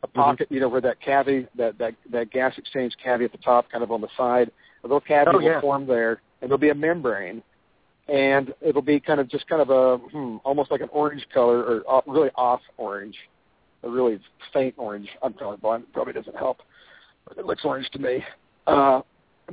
a 0.03 0.09
Mm-hmm. 0.09 0.21
pocket, 0.21 0.49
you 0.51 0.59
know, 0.59 0.69
where 0.69 0.81
that 0.81 1.01
cavity, 1.01 1.47
that 1.57 1.79
that 1.79 1.95
that 2.11 2.31
gas 2.31 2.55
exchange 2.59 2.95
cavity 3.03 3.27
at 3.27 3.33
the 3.33 3.39
top, 3.39 3.71
kind 3.71 3.85
of 3.85 3.93
on 3.93 4.01
the 4.01 4.09
side, 4.17 4.51
a 4.83 4.87
little 4.87 5.01
cavity 5.01 5.37
Oh, 5.37 5.41
yeah. 5.41 5.55
will 5.55 5.61
form 5.61 5.87
there, 5.87 6.23
and 6.41 6.51
there'll 6.51 6.59
be 6.59 6.71
a 6.71 6.75
membrane, 6.75 7.43
and 8.09 8.55
it'll 8.61 8.83
be 8.83 8.99
kind 8.99 9.21
of 9.21 9.29
just 9.29 9.47
kind 9.49 9.61
of 9.63 9.71
a 9.71 9.99
hmm, 10.09 10.37
almost 10.45 10.71
like 10.71 10.81
an 10.81 10.89
orange 10.93 11.27
color 11.33 11.61
or 11.63 11.83
off, 11.87 12.05
really 12.07 12.31
off 12.37 12.61
orange, 12.79 13.17
a 13.83 13.89
really 13.91 14.19
faint 14.53 14.75
orange. 14.79 15.09
I'm 15.23 15.35
probably 15.35 15.59
blind, 15.59 15.85
probably 15.93 16.15
doesn't 16.15 16.37
help, 16.37 16.59
but 17.29 17.37
it 17.37 17.45
looks 17.45 17.65
orange 17.65 17.89
to 17.91 17.99
me. 17.99 18.25
Uh, 18.67 19.03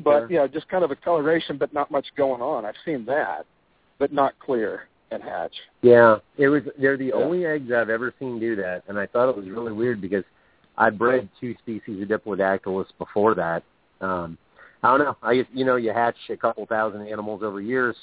but 0.04 0.20
Sure. 0.22 0.28
yeah, 0.32 0.48
just 0.48 0.68
kind 0.70 0.84
of 0.84 0.92
a 0.92 0.96
coloration, 0.96 1.58
but 1.58 1.74
not 1.74 1.92
much 1.92 2.08
going 2.16 2.42
on. 2.42 2.66
I've 2.66 2.76
seen 2.86 3.06
that, 3.06 3.46
but 4.00 4.12
not 4.14 4.38
clear 4.40 4.88
at 5.14 5.22
hatch. 5.22 5.54
Yeah, 5.82 6.18
it 6.38 6.50
was. 6.50 6.64
They're 6.78 6.98
the 6.98 7.08
Yeah. 7.08 7.14
only 7.16 7.46
eggs 7.46 7.72
I've 7.72 7.90
ever 7.90 8.14
seen 8.20 8.40
do 8.40 8.56
that, 8.58 8.84
and 8.88 9.00
I 9.00 9.06
thought 9.06 9.30
it 9.30 9.36
was 9.36 9.50
really 9.50 9.72
weird 9.72 10.02
because 10.02 10.24
I 10.78 10.90
bred 10.90 11.30
two 11.40 11.56
species 11.60 12.02
of 12.02 12.08
Diplodactylus 12.10 12.88
before 12.98 13.36
that. 13.36 13.64
Um, 14.02 14.38
I 14.82 14.90
don't 14.98 15.06
know. 15.06 15.16
I 15.22 15.38
just, 15.42 15.52
you 15.52 15.64
know, 15.66 15.76
you 15.78 15.94
hatch 15.94 16.18
a 16.30 16.36
couple 16.36 16.66
thousand 16.66 17.08
animals 17.08 17.42
over 17.44 17.62
years, 17.62 17.96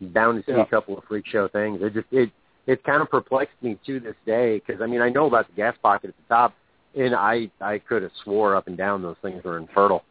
bound 0.00 0.42
to 0.44 0.50
see 0.50 0.56
Yeah. 0.56 0.62
a 0.62 0.66
couple 0.66 0.96
of 0.98 1.04
freak 1.04 1.26
show 1.26 1.48
things. 1.48 1.80
It 1.82 1.94
just 1.94 2.08
it 2.12 2.30
it 2.66 2.82
kind 2.84 3.00
of 3.02 3.08
perplexed 3.10 3.62
me 3.62 3.78
to 3.86 4.00
this 4.00 4.16
day 4.26 4.58
because 4.58 4.80
I 4.82 4.86
mean 4.86 5.00
I 5.00 5.10
know 5.10 5.26
about 5.26 5.46
the 5.46 5.54
gas 5.54 5.76
pocket 5.82 6.08
at 6.08 6.16
the 6.16 6.34
top, 6.34 6.54
and 6.96 7.14
I 7.14 7.50
I 7.60 7.78
could 7.78 8.02
have 8.02 8.12
swore 8.24 8.56
up 8.56 8.66
and 8.66 8.76
down 8.76 9.02
those 9.02 9.16
things 9.22 9.44
were 9.44 9.58
infertile. 9.58 10.04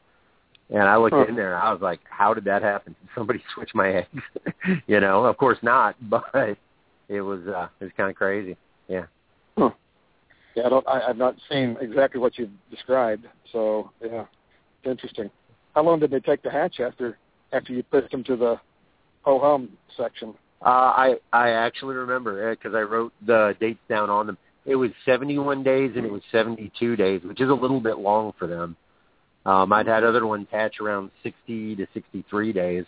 And 0.70 0.84
I 0.84 0.98
looked 0.98 1.16
Huh. 1.16 1.26
in 1.30 1.36
there, 1.36 1.56
and 1.56 1.64
I 1.64 1.72
was 1.72 1.82
like, 1.82 2.02
"How 2.10 2.34
did 2.34 2.44
that 2.46 2.62
happen? 2.62 2.96
Did 3.02 3.10
somebody 3.16 3.44
switch 3.54 3.74
my 3.74 3.90
eggs?" 3.90 4.24
you 4.88 5.00
know, 5.00 5.26
of 5.26 5.38
course 5.38 5.58
not, 5.62 5.96
but 6.10 6.58
it 7.08 7.22
was 7.22 7.48
uh, 7.48 7.68
it 7.80 7.86
was 7.86 7.94
kind 7.96 8.10
of 8.10 8.16
crazy. 8.16 8.58
Yeah. 8.88 9.06
Yeah, 10.56 10.66
I 10.66 10.70
don't. 10.70 10.88
I, 10.88 11.02
I've 11.10 11.18
not 11.18 11.36
seen 11.52 11.78
exactly 11.80 12.20
what 12.20 12.38
you've 12.40 12.50
described. 12.72 13.28
So 13.52 13.92
yeah, 14.04 14.26
it's 14.82 14.90
interesting. 14.90 15.30
How 15.76 15.84
long 15.84 16.00
did 16.00 16.10
they 16.10 16.20
take 16.20 16.42
to 16.44 16.50
hatch 16.50 16.80
after 16.80 17.18
after 17.54 17.74
you 17.74 17.84
pushed 17.84 18.12
them 18.12 18.24
to 18.24 18.36
the 18.36 18.60
ho 19.22 19.40
hum 19.40 19.70
section? 19.96 20.34
Uh, 20.66 20.66
I 20.66 21.16
I 21.32 21.50
actually 21.52 21.96
remember 21.96 22.56
because 22.56 22.74
I 22.74 22.82
wrote 22.82 23.14
the 23.24 23.56
dates 23.60 23.80
down 23.88 24.10
on 24.10 24.26
them. 24.26 24.38
It 24.66 24.76
was 24.76 24.90
71 25.06 25.64
days 25.64 25.92
and 25.96 26.06
it 26.06 26.12
was 26.12 26.24
72 26.32 26.96
days, 26.96 27.22
which 27.24 27.40
is 27.40 27.50
a 27.50 27.54
little 27.54 27.80
bit 27.80 28.00
long 28.00 28.34
for 28.38 28.48
them. 28.48 28.76
Um, 29.48 29.72
I'd 29.72 29.88
had 29.88 30.04
other 30.04 30.28
ones 30.28 30.46
hatch 30.52 30.80
around 30.82 31.10
60 31.24 31.78
to 31.78 31.88
63 31.94 32.54
days. 32.54 32.86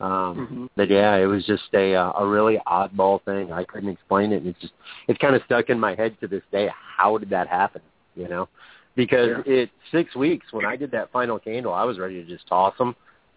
Um, 0.00 0.46
Mhm. 0.46 0.70
But 0.76 0.88
yeah, 0.88 1.16
it 1.16 1.26
was 1.26 1.44
just 1.44 1.74
a 1.74 1.94
uh, 1.94 2.12
a 2.16 2.26
really 2.26 2.58
oddball 2.66 3.20
thing. 3.24 3.52
I 3.52 3.64
couldn't 3.64 3.90
explain 3.90 4.32
it. 4.32 4.36
And 4.36 4.46
it's 4.46 4.60
just 4.60 4.72
it's 5.08 5.18
kind 5.18 5.34
of 5.34 5.42
stuck 5.44 5.68
in 5.68 5.78
my 5.78 5.94
head 5.94 6.18
to 6.20 6.28
this 6.28 6.42
day. 6.50 6.70
How 6.96 7.18
did 7.18 7.28
that 7.30 7.48
happen? 7.48 7.82
You 8.16 8.28
know, 8.28 8.48
because 8.94 9.42
it 9.44 9.70
six 9.90 10.14
weeks 10.16 10.46
when 10.52 10.64
I 10.64 10.76
did 10.76 10.90
that 10.92 11.10
final 11.12 11.38
candle, 11.38 11.74
I 11.74 11.84
was 11.84 11.98
ready 11.98 12.22
to 12.22 12.26
just 12.26 12.46
toss 12.46 12.76
them. 12.78 12.96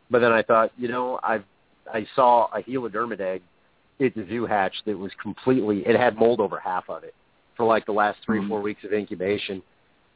But 0.09 0.19
then 0.19 0.31
I 0.31 0.41
thought, 0.41 0.71
you 0.77 0.87
know, 0.87 1.19
I 1.21 1.41
I 1.91 2.07
saw 2.15 2.47
a 2.53 2.61
helodermid 2.61 3.19
egg 3.19 3.41
at 3.99 4.15
the 4.15 4.25
zoo 4.29 4.45
hatch 4.45 4.75
that 4.85 4.97
was 4.97 5.11
completely 5.21 5.85
it 5.85 5.97
had 5.99 6.17
mold 6.17 6.39
over 6.39 6.59
half 6.59 6.89
of 6.89 7.03
it 7.03 7.15
for 7.57 7.65
like 7.65 7.85
the 7.85 7.91
last 7.91 8.19
3 8.25 8.39
Mhm. 8.39 8.47
four 8.47 8.61
weeks 8.61 8.83
of 8.85 8.93
incubation. 8.93 9.61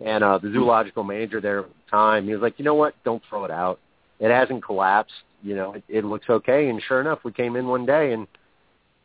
And 0.04 0.24
uh 0.24 0.38
the 0.38 0.52
zoological 0.54 1.04
manager 1.04 1.42
there 1.42 1.60
at 1.60 1.66
the 1.68 1.92
time, 1.92 2.26
he 2.28 2.34
was 2.34 2.42
like, 2.42 2.60
you 2.60 2.66
know 2.66 2.76
what? 2.76 2.94
Don't 3.04 3.22
throw 3.30 3.46
it 3.46 3.52
out. 3.52 3.80
It 4.20 4.32
hasn't 4.32 4.64
collapsed. 4.64 5.14
You 5.44 5.56
know, 5.56 5.74
it, 5.74 5.84
it 5.88 6.06
looks 6.06 6.26
okay. 6.30 6.70
And 6.70 6.82
sure 6.88 7.02
enough, 7.02 7.20
we 7.24 7.32
came 7.32 7.56
in 7.56 7.68
one 7.68 7.86
day 7.86 8.14
and 8.14 8.28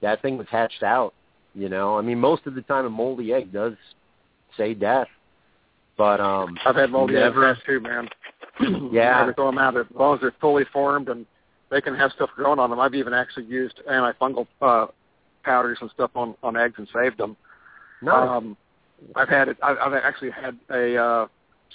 that 0.00 0.20
thing 0.22 0.36
was 0.38 0.46
hatched 0.50 0.82
out. 0.82 1.14
You 1.54 1.68
know, 1.68 1.98
I 1.98 2.02
mean, 2.02 2.18
most 2.18 2.46
of 2.46 2.54
the 2.54 2.62
time 2.62 2.86
a 2.86 2.90
moldy 2.90 3.32
egg 3.32 3.52
does 3.52 3.74
say 4.56 4.74
death, 4.74 5.08
but 5.98 6.20
um, 6.20 6.56
I've 6.64 6.76
had 6.76 6.90
moldy 6.90 7.14
eggs 7.16 7.34
never. 7.34 7.54
hatch 7.54 7.64
too, 7.66 7.80
man. 7.80 8.08
Yeah. 8.92 9.18
never 9.20 9.34
throw 9.34 9.46
them 9.46 9.58
out 9.58 9.76
as 9.76 9.86
long 9.94 10.14
as 10.16 10.20
they're 10.20 10.34
fully 10.40 10.64
formed 10.72 11.08
and 11.08 11.24
they 11.70 11.80
can 11.80 11.94
have 11.94 12.12
stuff 12.12 12.30
growing 12.36 12.58
on 12.58 12.68
them. 12.70 12.78
I've 12.80 12.94
even 12.94 13.14
actually 13.14 13.46
used 13.46 13.80
antifungal 13.90 14.46
uh, 14.60 14.86
powders 15.42 15.78
and 15.80 15.90
stuff 15.90 16.10
on 16.14 16.34
on 16.42 16.56
eggs 16.56 16.74
and 16.76 16.86
saved 16.94 17.18
them. 17.18 17.36
No, 18.02 18.12
Um, 18.14 18.56
I've 19.16 19.28
had 19.28 19.48
it. 19.48 19.56
I've, 19.62 19.78
I've 19.78 19.94
actually 19.94 20.30
had 20.30 20.58
a 20.70 20.96
uh, 20.96 21.26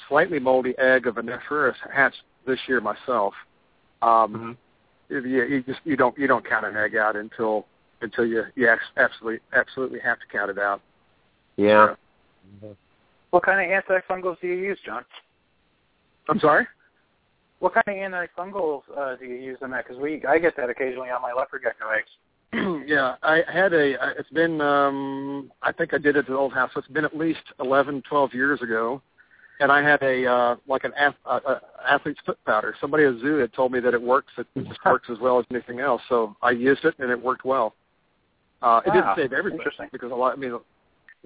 slightly 0.08 0.40
moldy 0.40 0.74
egg 0.78 1.08
of 1.08 1.18
a 1.18 1.22
Nephrurus 1.22 1.76
hatch 1.94 2.16
this 2.46 2.60
year 2.68 2.82
myself. 2.82 3.34
Um, 4.02 4.58
you, 5.10 5.22
you 5.22 5.64
just 5.64 5.80
you 5.84 5.96
don't 5.96 6.18
you 6.18 6.28
don't 6.28 6.48
count 6.48 6.66
an 6.66 6.76
egg 6.76 6.96
out 6.96 7.16
until 7.16 7.66
until 8.02 8.26
you 8.26 8.44
you 8.56 8.70
absolutely 8.98 9.40
absolutely 9.54 10.00
have 10.00 10.20
to 10.20 10.26
count 10.32 10.52
it 10.52 10.60
out. 10.60 10.82
yeah. 12.62 12.76
What 13.32 13.44
kind 13.44 13.60
of 13.60 13.84
antifungals 13.84 14.40
do 14.40 14.48
you 14.48 14.56
use, 14.56 14.80
John? 14.86 15.04
I'm 16.30 16.40
sorry. 16.40 16.66
What 17.60 17.74
kind 17.74 17.84
of 17.88 18.12
antifungals 18.12 18.84
uh, 18.96 19.16
do 19.16 19.26
you 19.26 19.36
use 19.36 19.58
in 19.62 19.72
that? 19.72 19.86
Because 19.86 20.02
we, 20.02 20.24
I 20.26 20.38
get 20.40 20.56
that 20.58 20.70
occasionally 20.70 21.10
on 21.10 21.22
my 21.22 21.34
leopard 21.34 21.64
gecko 21.64 21.90
eggs. 21.90 22.10
yeah, 22.88 23.16
I 23.24 23.44
had 23.52 23.74
a. 23.74 23.96
It's 24.18 24.30
been. 24.30 24.62
um 24.62 25.52
I 25.62 25.72
think 25.72 25.94
I 25.94 25.98
did 25.98 26.16
it 26.16 26.20
at 26.20 26.28
the 26.28 26.36
old 26.36 26.54
house. 26.54 26.72
So 26.74 26.80
it's 26.80 26.88
been 26.90 27.06
at 27.06 27.16
least 27.18 27.42
eleven, 27.60 28.02
twelve 28.10 28.34
years 28.34 28.62
ago, 28.62 29.02
and 29.60 29.72
I 29.72 29.82
had 29.82 30.02
a 30.02 30.26
uh 30.26 30.56
like 30.68 30.84
an 30.84 30.94
ath- 30.98 31.16
uh, 31.26 31.40
uh, 31.46 31.60
athlete's 31.88 32.20
foot 32.26 32.38
powder. 32.46 32.76
Somebody 32.80 33.04
at 33.06 33.16
zoo 33.20 33.38
had 33.38 33.54
told 33.54 33.72
me 33.72 33.80
that 33.82 33.94
it 33.94 34.02
works. 34.02 34.32
It 34.38 34.48
just 34.68 34.80
works 34.86 35.10
as 35.12 35.20
well 35.20 35.40
as 35.40 35.46
anything 35.52 35.80
else. 35.80 36.02
So 36.10 36.36
I 36.42 36.52
used 36.52 36.86
it, 36.86 36.96
and 37.00 37.12
it 37.12 37.22
worked 37.22 37.46
well. 37.46 37.76
Uh, 38.62 38.82
it 38.86 38.90
Wow, 38.90 38.94
didn't 39.16 39.16
save 39.30 39.34
everything 39.38 39.60
interesting. 39.60 39.90
because 39.92 40.12
a 40.12 40.16
lot. 40.16 40.34
I 40.34 40.36
mean, 40.38 40.58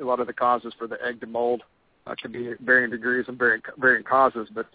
a 0.02 0.04
lot 0.04 0.20
of 0.20 0.28
the 0.28 0.34
causes 0.34 0.74
for 0.78 0.88
the 0.88 0.98
egg 1.06 1.20
to 1.22 1.28
mold 1.28 1.64
uh, 2.08 2.16
can 2.22 2.32
be 2.32 2.54
varying 2.62 2.90
degrees 2.92 3.26
and 3.28 3.38
varying 3.38 3.62
varying 3.78 4.04
causes, 4.04 4.48
but. 4.54 4.68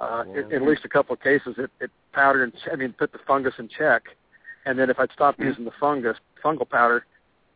Uh, 0.00 0.22
Yeah. 0.28 0.42
in, 0.42 0.52
in 0.52 0.62
at 0.62 0.68
least 0.68 0.84
a 0.84 0.88
couple 0.88 1.12
of 1.12 1.20
cases, 1.20 1.56
it, 1.58 1.72
it 1.80 1.90
powdered 2.12 2.44
and 2.44 2.52
I 2.72 2.76
mean 2.76 2.92
put 2.92 3.10
the 3.10 3.18
fungus 3.26 3.54
in 3.58 3.68
check, 3.68 4.04
and 4.68 4.78
then 4.78 4.90
if 4.90 4.98
I'd 4.98 5.10
stopped 5.12 5.40
using 5.40 5.64
the 5.64 5.70
fungus 5.80 6.16
fungal 6.44 6.68
powder, 6.68 7.06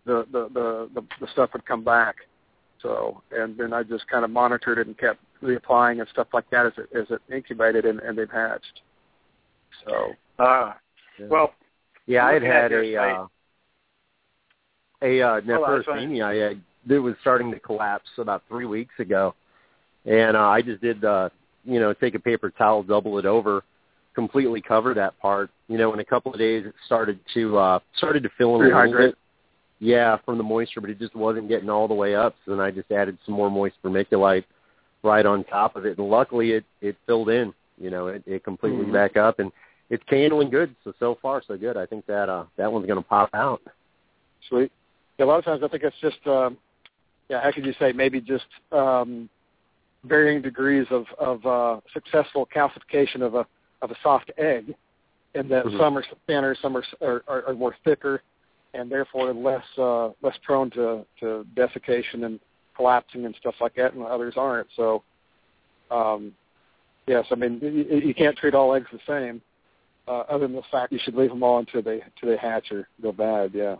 the 0.06 0.26
the 0.32 0.48
the 0.54 0.88
the, 0.94 1.02
the 1.20 1.26
stuff 1.32 1.50
would 1.52 1.66
come 1.66 1.84
back. 1.84 2.16
So 2.80 3.22
and 3.30 3.56
then 3.56 3.72
I 3.74 3.82
just 3.82 4.08
kind 4.08 4.24
of 4.24 4.30
monitored 4.30 4.78
it 4.78 4.86
and 4.86 4.96
kept 4.96 5.20
reapplying 5.42 6.00
and 6.00 6.08
stuff 6.08 6.28
like 6.32 6.48
that 6.50 6.66
as 6.66 6.72
it 6.78 6.88
as 6.96 7.06
it 7.10 7.20
incubated 7.32 7.84
and, 7.84 8.00
and 8.00 8.16
they've 8.16 8.30
hatched. 8.30 8.80
So 9.86 10.14
Uh, 10.38 10.72
well, 11.28 11.52
Yeah, 12.06 12.24
I 12.26 12.32
had 12.32 12.42
had 12.42 12.70
your 12.70 12.82
a 12.82 12.94
site- 12.94 13.16
uh, 13.16 13.26
a 15.02 15.20
uh, 15.22 15.40
Hold 15.40 15.64
on, 15.64 15.84
sorry. 15.84 16.06
nephrothemia 16.06 16.60
that 16.86 17.02
was 17.02 17.14
starting 17.20 17.50
to 17.52 17.60
collapse 17.60 18.08
about 18.18 18.42
three 18.48 18.66
weeks 18.66 18.94
ago, 18.98 19.34
and 20.06 20.36
uh, 20.36 20.48
I 20.48 20.62
just 20.62 20.80
did 20.80 21.00
the 21.02 21.30
you 21.64 21.78
know 21.78 21.92
take 21.92 22.14
a 22.14 22.18
paper 22.18 22.50
towel, 22.50 22.82
double 22.82 23.18
it 23.18 23.26
over, 23.26 23.62
completely 24.14 24.60
cover 24.60 24.94
that 24.94 25.18
part. 25.20 25.50
You 25.68 25.78
know, 25.78 25.92
in 25.94 26.00
a 26.00 26.04
couple 26.04 26.32
of 26.32 26.38
days 26.38 26.66
it 26.66 26.74
started 26.86 27.18
to 27.34 27.58
uh, 27.58 27.78
started 27.96 28.22
to 28.22 28.30
fill 28.36 28.60
in 28.60 28.72
a 28.72 28.76
little 28.76 28.92
bit. 28.92 29.14
Yeah, 29.78 30.16
from 30.24 30.38
the 30.38 30.44
moisture, 30.44 30.80
but 30.80 30.90
it 30.90 30.98
just 31.00 31.16
wasn't 31.16 31.48
getting 31.48 31.68
all 31.68 31.88
the 31.88 31.94
way 31.94 32.14
up. 32.14 32.36
So 32.44 32.52
then 32.52 32.60
I 32.60 32.70
just 32.70 32.92
added 32.92 33.18
some 33.26 33.34
more 33.34 33.50
moist 33.50 33.74
vermiculite 33.84 34.44
right 35.02 35.26
on 35.26 35.42
top 35.44 35.74
of 35.74 35.86
it, 35.86 35.98
and 35.98 36.08
luckily 36.08 36.52
it 36.52 36.64
it 36.80 36.96
filled 37.06 37.30
in. 37.30 37.52
You 37.80 37.90
know, 37.90 38.06
it, 38.08 38.22
it 38.26 38.44
completely 38.44 38.86
Mhm. 38.86 38.92
back 38.92 39.16
up, 39.16 39.40
and 39.40 39.50
it's 39.90 40.04
candling 40.04 40.50
good. 40.50 40.74
So 40.84 40.94
so 41.00 41.16
far 41.20 41.42
so 41.46 41.56
good. 41.56 41.76
I 41.76 41.86
think 41.86 42.06
that 42.06 42.28
uh 42.28 42.44
that 42.56 42.72
one's 42.72 42.86
going 42.86 43.02
to 43.02 43.08
pop 43.08 43.30
out. 43.34 43.60
sweet. 44.48 44.70
Yeah, 45.18 45.24
a 45.24 45.26
lot 45.26 45.38
of 45.38 45.44
times 45.44 45.62
I 45.62 45.68
think 45.68 45.82
it's 45.82 45.98
just 46.00 46.24
um, 46.26 46.56
yeah. 47.28 47.40
How 47.42 47.50
could 47.50 47.66
you 47.66 47.74
say 47.80 47.92
maybe 47.92 48.20
just 48.20 48.46
um, 48.70 49.28
varying 50.04 50.42
degrees 50.42 50.86
of 50.90 51.06
of 51.18 51.44
uh, 51.46 51.80
successful 51.92 52.46
calcification 52.54 53.22
of 53.22 53.34
a 53.34 53.46
of 53.82 53.90
a 53.90 53.96
soft 54.02 54.30
egg, 54.38 54.74
and 55.34 55.50
that 55.50 55.66
Mhm. 55.66 55.78
some 55.78 55.98
are 55.98 56.04
thinner, 56.26 56.54
some 56.54 56.76
are, 56.76 56.84
are 57.02 57.22
are 57.26 57.44
are 57.48 57.54
more 57.54 57.76
thicker, 57.84 58.22
and 58.74 58.90
therefore 58.90 59.32
less 59.32 59.66
uh, 59.78 60.10
less 60.22 60.36
prone 60.38 60.70
to 60.70 61.04
to 61.20 61.44
desiccation 61.54 62.24
and 62.24 62.40
collapsing 62.74 63.26
and 63.26 63.34
stuff 63.36 63.60
like 63.60 63.74
that, 63.74 63.92
and 63.92 64.02
others 64.02 64.34
aren't. 64.36 64.68
So, 64.76 65.02
um, 65.90 66.34
yes, 67.06 67.26
I 67.30 67.34
mean 67.34 67.58
you, 67.60 67.98
you 67.98 68.14
can't 68.14 68.36
treat 68.38 68.54
all 68.54 68.74
eggs 68.74 68.88
the 68.90 69.00
same. 69.06 69.42
Uh, 70.08 70.24
other 70.28 70.48
than 70.48 70.56
the 70.56 70.62
fact 70.62 70.92
you 70.92 70.98
should 70.98 71.14
leave 71.14 71.30
them 71.30 71.42
all 71.42 71.58
until 71.58 71.82
they 71.82 72.00
until 72.00 72.30
they 72.30 72.36
hatch 72.36 72.72
or 72.72 72.88
go 73.02 73.12
bad. 73.12 73.52
Yeah. 73.54 73.76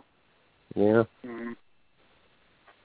Yeah. 0.75 1.03
mm, 1.25 1.55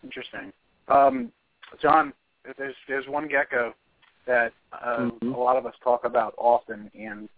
interesting. 0.02 0.52
Um, 0.88 1.32
John, 1.80 2.12
there's 2.56 2.74
there's 2.86 3.06
one 3.06 3.28
gecko 3.28 3.74
that 4.28 4.52
uh, 4.72 5.10
Mhm. 5.10 5.34
a 5.34 5.38
lot 5.38 5.56
of 5.56 5.66
us 5.66 5.74
talk 5.82 6.04
about 6.04 6.34
often, 6.36 6.90
and 6.94 7.28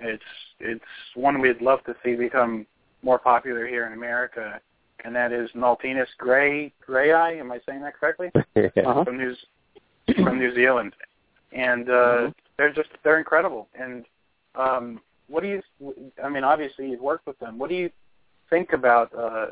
It's 0.00 0.24
it's 0.58 0.84
one 1.14 1.40
we'd 1.40 1.60
love 1.62 1.82
to 1.84 1.94
see 2.02 2.16
become 2.16 2.66
more 3.02 3.18
popular 3.18 3.64
here 3.64 3.86
in 3.86 3.92
America, 3.92 4.60
and 5.04 5.14
that 5.14 5.30
is 5.30 5.48
Naultinus 5.54 6.08
Gray 6.18 6.72
Gray 6.84 7.12
Eye. 7.12 7.34
Am 7.34 7.52
I 7.52 7.60
saying 7.66 7.80
that 7.82 7.94
correctly? 7.94 8.30
Uh-huh. 8.88 9.04
From 9.04 9.18
New 9.18 9.34
from 10.24 10.38
New 10.38 10.52
Zealand, 10.54 10.92
and 11.52 11.88
uh, 11.88 11.92
Mhm. 11.92 12.34
they're 12.56 12.72
just 12.72 12.90
they're 13.04 13.18
incredible. 13.18 13.68
And 13.74 14.04
um, 14.56 15.00
what 15.28 15.42
do 15.44 15.48
you? 15.48 15.62
I 16.22 16.28
mean, 16.28 16.44
obviously 16.44 16.90
you've 16.90 17.00
worked 17.12 17.26
with 17.26 17.38
them. 17.38 17.56
What 17.58 17.68
do 17.70 17.76
you 17.76 17.88
think 18.50 18.72
about 18.72 19.14
uh, 19.14 19.46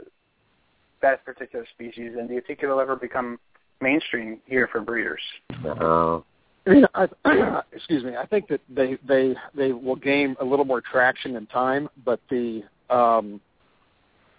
that 1.02 1.24
particular 1.24 1.66
species, 1.66 2.16
and 2.18 2.28
do 2.28 2.34
you 2.34 2.40
think 2.40 2.62
it'll 2.64 2.80
ever 2.80 2.96
become 2.96 3.38
mainstream 3.80 4.40
here 4.46 4.66
for 4.72 4.80
breeders? 4.80 5.22
Uh, 5.64 6.20
I 6.94 7.08
excuse 7.72 8.04
me. 8.04 8.16
I 8.16 8.26
think 8.26 8.48
that 8.48 8.60
they 8.68 8.98
they 9.06 9.34
they 9.54 9.72
will 9.72 9.96
gain 9.96 10.36
a 10.40 10.44
little 10.44 10.64
more 10.64 10.80
traction 10.80 11.36
in 11.36 11.46
time, 11.46 11.88
but 12.04 12.20
the 12.30 12.62
um, 12.90 13.40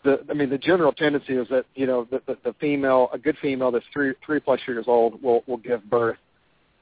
the 0.03 0.23
I 0.29 0.33
mean 0.33 0.49
the 0.49 0.57
general 0.57 0.93
tendency 0.93 1.33
is 1.33 1.47
that 1.49 1.65
you 1.75 1.85
know 1.85 2.07
the, 2.09 2.21
the, 2.25 2.37
the 2.43 2.53
female 2.59 3.09
a 3.13 3.17
good 3.17 3.37
female 3.41 3.71
that's 3.71 3.85
three 3.91 4.13
three 4.25 4.39
plus 4.39 4.59
years 4.67 4.85
old 4.87 5.21
will 5.21 5.43
will 5.47 5.57
give 5.57 5.83
birth 5.89 6.17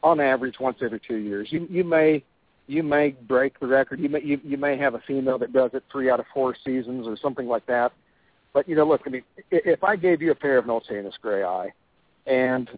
on 0.03 0.19
average 0.19 0.55
once 0.59 0.77
every 0.81 1.01
two 1.05 1.17
years. 1.17 1.47
You 1.51 1.67
you 1.69 1.83
may 1.83 2.23
you 2.67 2.83
may 2.83 3.11
break 3.11 3.59
the 3.59 3.67
record. 3.67 3.99
You 3.99 4.09
may 4.09 4.21
you, 4.21 4.39
you 4.43 4.57
may 4.57 4.77
have 4.77 4.93
a 4.93 5.01
female 5.07 5.37
that 5.39 5.53
does 5.53 5.71
it 5.73 5.83
three 5.91 6.09
out 6.09 6.19
of 6.19 6.25
four 6.33 6.55
seasons 6.63 7.07
or 7.07 7.17
something 7.17 7.47
like 7.47 7.65
that. 7.65 7.91
But 8.53 8.67
you 8.67 8.75
know, 8.75 8.85
look, 8.85 9.01
I 9.05 9.09
mean, 9.09 9.23
if 9.49 9.83
I 9.83 9.95
gave 9.95 10.21
you 10.21 10.31
a 10.31 10.35
pair 10.35 10.57
of 10.57 10.65
Naultinus 10.65 11.13
gray 11.21 11.43
eye, 11.43 11.73
and 12.27 12.69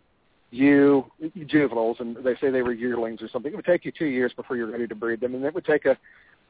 you 0.54 1.06
juveniles, 1.48 1.98
and 2.00 2.16
they 2.18 2.36
say 2.40 2.52
they 2.52 2.62
were 2.62 2.74
yearlings 2.74 3.24
or 3.24 3.28
something. 3.28 3.52
It 3.52 3.56
would 3.56 3.66
take 3.66 3.86
you 3.86 3.92
two 3.92 4.06
years 4.06 4.32
before 4.36 4.56
you're 4.56 4.70
ready 4.72 4.88
to 4.88 4.94
breed 4.94 5.20
them, 5.20 5.34
and 5.34 5.44
it 5.44 5.54
would 5.54 5.66
take 5.66 5.86
a, 5.86 5.98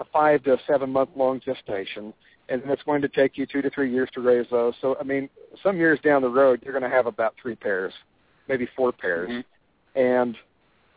a 0.01 0.06
five 0.12 0.43
to 0.43 0.58
seven 0.68 0.89
month 0.89 1.12
long 1.16 1.39
gestation, 1.39 2.14
and 2.49 2.62
then 2.62 2.70
it's 2.70 2.84
going 2.84 3.01
to 3.01 3.08
take 3.08 3.38
you 3.38 3.45
two 3.45 3.62
to 3.62 3.70
three 3.70 3.89
years 3.89 4.10
to 4.14 4.20
raise 4.20 4.45
those. 4.51 4.74
So, 4.82 4.97
I 4.99 5.04
mean, 5.04 5.30
some 5.64 5.78
years 5.78 5.99
down 6.04 6.22
the 6.22 6.28
road, 6.30 6.60
you're 6.64 6.78
going 6.78 6.89
to 6.89 6.95
have 6.95 7.06
about 7.06 7.34
three 7.41 7.56
pairs, 7.56 7.93
maybe 8.49 8.68
four 8.76 8.91
pairs, 8.91 9.30
Mhm. 9.30 9.43
and 9.95 10.38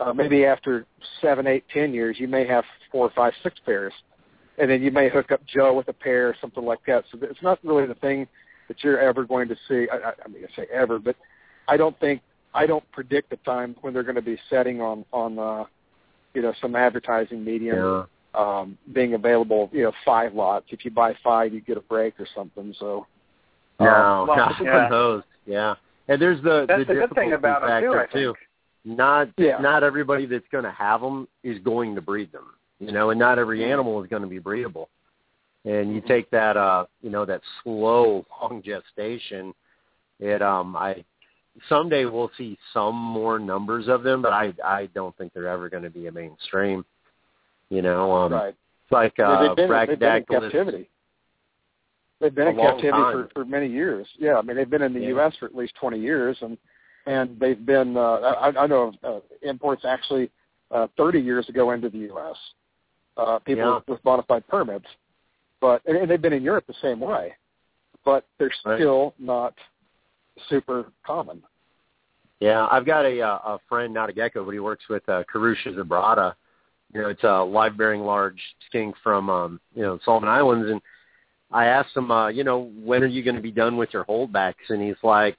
uh, 0.00 0.12
maybe 0.12 0.44
after 0.44 0.84
seven, 1.20 1.46
eight, 1.46 1.64
ten 1.72 1.94
years, 1.94 2.18
you 2.18 2.26
may 2.26 2.44
have 2.44 2.64
four, 2.90 3.08
five, 3.14 3.32
six 3.44 3.58
pairs, 3.64 3.92
and 4.58 4.68
then 4.68 4.82
you 4.82 4.90
may 4.90 5.08
hook 5.08 5.30
up 5.30 5.40
Joe 5.46 5.74
with 5.74 5.86
a 5.86 5.92
pair 5.92 6.28
or 6.28 6.36
something 6.40 6.64
like 6.64 6.80
that. 6.88 7.04
So 7.12 7.18
it's 7.22 7.40
not 7.40 7.60
really 7.62 7.86
the 7.86 7.94
thing 7.94 8.26
that 8.66 8.82
you're 8.82 8.98
ever 8.98 9.24
going 9.24 9.46
to 9.46 9.56
see. 9.68 9.86
I, 9.92 10.08
I, 10.08 10.12
I 10.24 10.28
mean, 10.28 10.44
I 10.44 10.56
say 10.56 10.66
ever, 10.72 10.98
but 10.98 11.14
I 11.68 11.76
don't 11.76 11.98
think 12.00 12.20
I 12.54 12.66
don't 12.66 12.90
predict 12.92 13.30
the 13.30 13.36
time 13.38 13.76
when 13.80 13.92
they're 13.92 14.02
going 14.02 14.16
to 14.16 14.22
be 14.22 14.38
setting 14.48 14.80
on 14.80 15.04
on 15.12 15.38
uh, 15.38 15.64
you 16.34 16.42
know 16.42 16.52
some 16.60 16.76
advertising 16.76 17.44
medium 17.44 17.76
yeah. 17.76 18.04
um, 18.34 18.78
being 18.92 19.14
available. 19.14 19.68
You 19.72 19.84
know, 19.84 19.92
five 20.04 20.34
lots. 20.34 20.66
If 20.70 20.84
you 20.84 20.90
buy 20.90 21.14
five, 21.22 21.52
you 21.52 21.60
get 21.60 21.76
a 21.76 21.82
break 21.82 22.18
or 22.20 22.26
something. 22.34 22.74
So 22.78 23.06
No, 23.80 23.86
Um, 23.86 24.28
well, 24.28 24.36
not 24.36 24.54
yeah. 24.62 24.88
those. 24.88 25.22
Yeah, 25.46 25.74
and 26.08 26.20
there's 26.20 26.42
the 26.42 26.64
That's 26.66 26.86
the 26.86 26.94
the 26.94 27.00
good 27.00 27.14
thing 27.14 27.32
about 27.32 27.62
them 27.62 27.82
too. 27.82 27.92
factor 27.92 28.00
I 28.00 28.12
think. 28.12 28.36
Not 28.84 29.28
Yeah. 29.36 29.58
not 29.58 29.82
everybody 29.82 30.26
that's 30.26 30.46
going 30.52 30.64
to 30.64 30.70
have 30.70 31.00
them 31.00 31.26
is 31.42 31.58
going 31.60 31.94
to 31.94 32.00
breed 32.00 32.30
them. 32.32 32.46
You 32.78 32.92
know, 32.92 33.10
and 33.10 33.18
not 33.18 33.38
every 33.38 33.64
animal 33.70 34.02
is 34.02 34.08
going 34.08 34.22
to 34.22 34.28
be 34.28 34.38
breedable. 34.38 34.86
And 35.64 35.94
you 35.94 36.00
take 36.00 36.30
that 36.30 36.56
uh, 36.56 36.86
you 37.02 37.10
know, 37.10 37.24
that 37.24 37.40
slow 37.62 38.24
long 38.40 38.62
gestation. 38.62 39.52
It 40.20 40.40
um, 40.42 40.76
I 40.76 41.04
someday 41.68 42.04
we'll 42.04 42.30
see 42.36 42.58
some 42.72 42.94
more 42.94 43.38
numbers 43.38 43.88
of 43.88 44.02
them, 44.02 44.22
but 44.22 44.32
I 44.32 44.52
I 44.64 44.86
don't 44.94 45.16
think 45.16 45.32
they're 45.32 45.48
ever 45.48 45.68
going 45.68 45.82
to 45.82 45.90
be 45.90 46.06
a 46.06 46.12
mainstream. 46.12 46.84
You 47.68 47.82
know, 47.82 48.12
um, 48.12 48.32
right, 48.32 48.54
like 48.90 49.14
Yeah, 49.18 49.30
uh, 49.30 49.40
they've 49.48 49.56
been 49.68 49.86
they've 49.88 49.98
been 49.98 50.16
in 50.16 50.24
captivity. 50.24 50.88
They've 52.20 52.34
been 52.34 52.48
in 52.48 52.56
captivity 52.56 52.90
for, 53.12 53.28
for 53.34 53.44
many 53.44 53.66
years. 53.66 54.06
Yeah, 54.18 54.36
I 54.36 54.42
mean 54.42 54.56
they've 54.56 54.70
been 54.70 54.82
in 54.82 54.94
the 54.94 55.00
Yeah. 55.00 55.08
U.S. 55.08 55.34
for 55.38 55.46
at 55.46 55.54
least 55.54 55.74
20 55.80 55.98
years, 55.98 56.36
and 56.40 56.56
and 57.06 57.38
they've 57.38 57.64
been. 57.64 57.96
Uh, 57.96 58.00
I, 58.00 58.62
I 58.62 58.66
know 58.66 58.82
of 58.88 58.94
uh, 59.04 59.20
imports 59.42 59.84
actually 59.84 60.30
uh, 60.70 60.86
30 60.96 61.20
years 61.20 61.48
ago 61.48 61.70
into 61.72 61.88
the 61.88 61.98
U.S. 61.98 62.36
Uh, 63.16 63.38
people 63.40 63.64
Yeah. 63.64 63.74
with, 63.76 63.88
with 63.88 64.02
bona 64.02 64.22
fide 64.24 64.46
permits, 64.48 64.86
but 65.60 65.82
and, 65.86 65.96
and 65.96 66.10
they've 66.10 66.22
been 66.22 66.32
in 66.32 66.42
Europe 66.42 66.66
the 66.66 66.74
same 66.82 67.00
way, 67.00 67.34
but 68.04 68.24
they're 68.38 68.50
Right. 68.64 68.78
still 68.78 69.14
not 69.18 69.54
super 70.48 70.92
common. 71.04 71.42
Yeah, 72.40 72.66
I've 72.70 72.84
got 72.84 73.04
a 73.06 73.20
uh, 73.20 73.38
a 73.44 73.58
friend, 73.68 73.94
not 73.94 74.10
a 74.10 74.12
gecko, 74.12 74.44
but 74.44 74.50
he 74.50 74.58
works 74.60 74.84
with 74.90 75.08
uh, 75.08 75.22
Corucia 75.32 75.74
zebrata. 75.74 76.34
You 76.92 77.02
know, 77.02 77.08
it's 77.08 77.24
a 77.24 77.42
live-bearing 77.42 78.02
large 78.02 78.40
skink 78.68 78.94
from 79.02 79.30
um, 79.30 79.60
you 79.74 79.82
know 79.82 79.98
Solomon 80.04 80.28
Islands, 80.28 80.70
and 80.70 80.80
I 81.50 81.66
asked 81.66 81.96
him, 81.96 82.10
uh, 82.10 82.28
you 82.28 82.44
know, 82.44 82.70
when 82.82 83.02
are 83.02 83.06
you 83.06 83.22
going 83.22 83.36
to 83.36 83.42
be 83.42 83.50
done 83.52 83.76
with 83.76 83.90
your 83.92 84.04
holdbacks? 84.04 84.54
And 84.68 84.82
he's 84.82 84.96
like, 85.02 85.36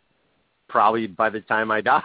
probably 0.69 1.07
by 1.07 1.29
the 1.29 1.41
time 1.41 1.69
I 1.71 1.81
die. 1.93 2.01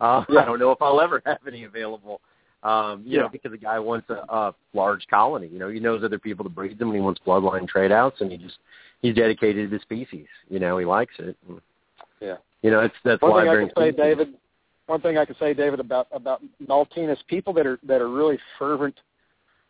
uh, 0.00 0.24
Yeah. 0.28 0.40
I 0.40 0.44
don't 0.44 0.58
know 0.58 0.70
if 0.72 0.80
I'll 0.80 1.00
ever 1.00 1.22
have 1.26 1.38
any 1.46 1.64
available. 1.64 2.20
Um, 2.62 3.02
you 3.06 3.16
Yeah. 3.16 3.22
know, 3.22 3.28
because 3.28 3.52
the 3.52 3.58
guy 3.58 3.78
wants 3.78 4.10
a, 4.10 4.24
a 4.28 4.54
large 4.74 5.06
colony. 5.08 5.48
You 5.48 5.58
know, 5.58 5.68
he 5.68 5.80
knows 5.80 6.02
other 6.04 6.18
people 6.18 6.44
to 6.44 6.50
breed 6.50 6.78
them, 6.78 6.88
and 6.88 6.96
he 6.96 7.00
wants 7.02 7.20
bloodline 7.26 7.66
trade 7.68 7.92
outs, 7.92 8.20
and 8.20 8.30
he 8.30 8.38
just 8.38 8.58
he's 9.00 9.14
dedicated 9.14 9.70
to 9.70 9.76
the 9.76 9.82
species. 9.82 10.26
You 10.48 10.58
know, 10.58 10.76
he 10.78 10.84
likes 10.84 11.14
it. 11.18 11.36
And, 11.48 11.60
Yeah. 12.20 12.36
You 12.62 12.70
know, 12.70 12.80
it's 12.80 12.94
that's 13.04 13.22
One 13.22 13.32
thing 13.32 13.38
I 13.38 13.42
live-bearing 13.44 13.68
can 13.68 13.76
say, 13.76 13.90
species. 13.90 14.04
David. 14.04 14.34
One 14.86 15.00
thing 15.00 15.18
I 15.18 15.24
can 15.24 15.36
say, 15.38 15.54
David, 15.54 15.80
about 15.80 16.08
about 16.12 16.42
Naultinus 16.66 17.18
people 17.28 17.52
that 17.54 17.66
are 17.66 17.78
that 17.84 18.00
are 18.00 18.08
really 18.10 18.38
fervent 18.58 18.98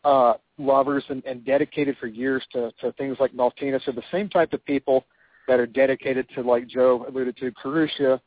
uh, 0.05 0.35
lovers 0.59 1.05
and, 1.09 1.23
and 1.25 1.45
dedicated 1.45 1.97
for 1.99 2.07
years 2.07 2.43
to, 2.53 2.73
to 2.81 2.93
things 2.93 3.19
like 3.21 3.33
Naultinus 3.33 3.87
are 3.87 3.93
the 3.93 4.03
same 4.11 4.29
type 4.29 4.53
of 4.53 4.65
people 4.65 5.05
that 5.47 5.61
are 5.61 5.67
dedicated 5.67 6.27
to, 6.35 6.43
like 6.43 6.67
Joe 6.67 7.05
alluded 7.09 7.37
to, 7.37 7.53
Corucia. 7.53 8.21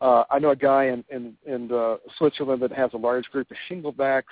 Uh, 0.00 0.24
I 0.30 0.38
know 0.38 0.50
a 0.50 0.56
guy 0.56 0.84
in 0.86 1.04
in, 1.10 1.34
in 1.46 1.72
uh, 1.72 1.96
Switzerland 2.16 2.62
that 2.62 2.72
has 2.72 2.90
a 2.94 2.98
large 2.98 3.26
group 3.26 3.50
of 3.50 3.56
shinglebacks. 3.68 4.22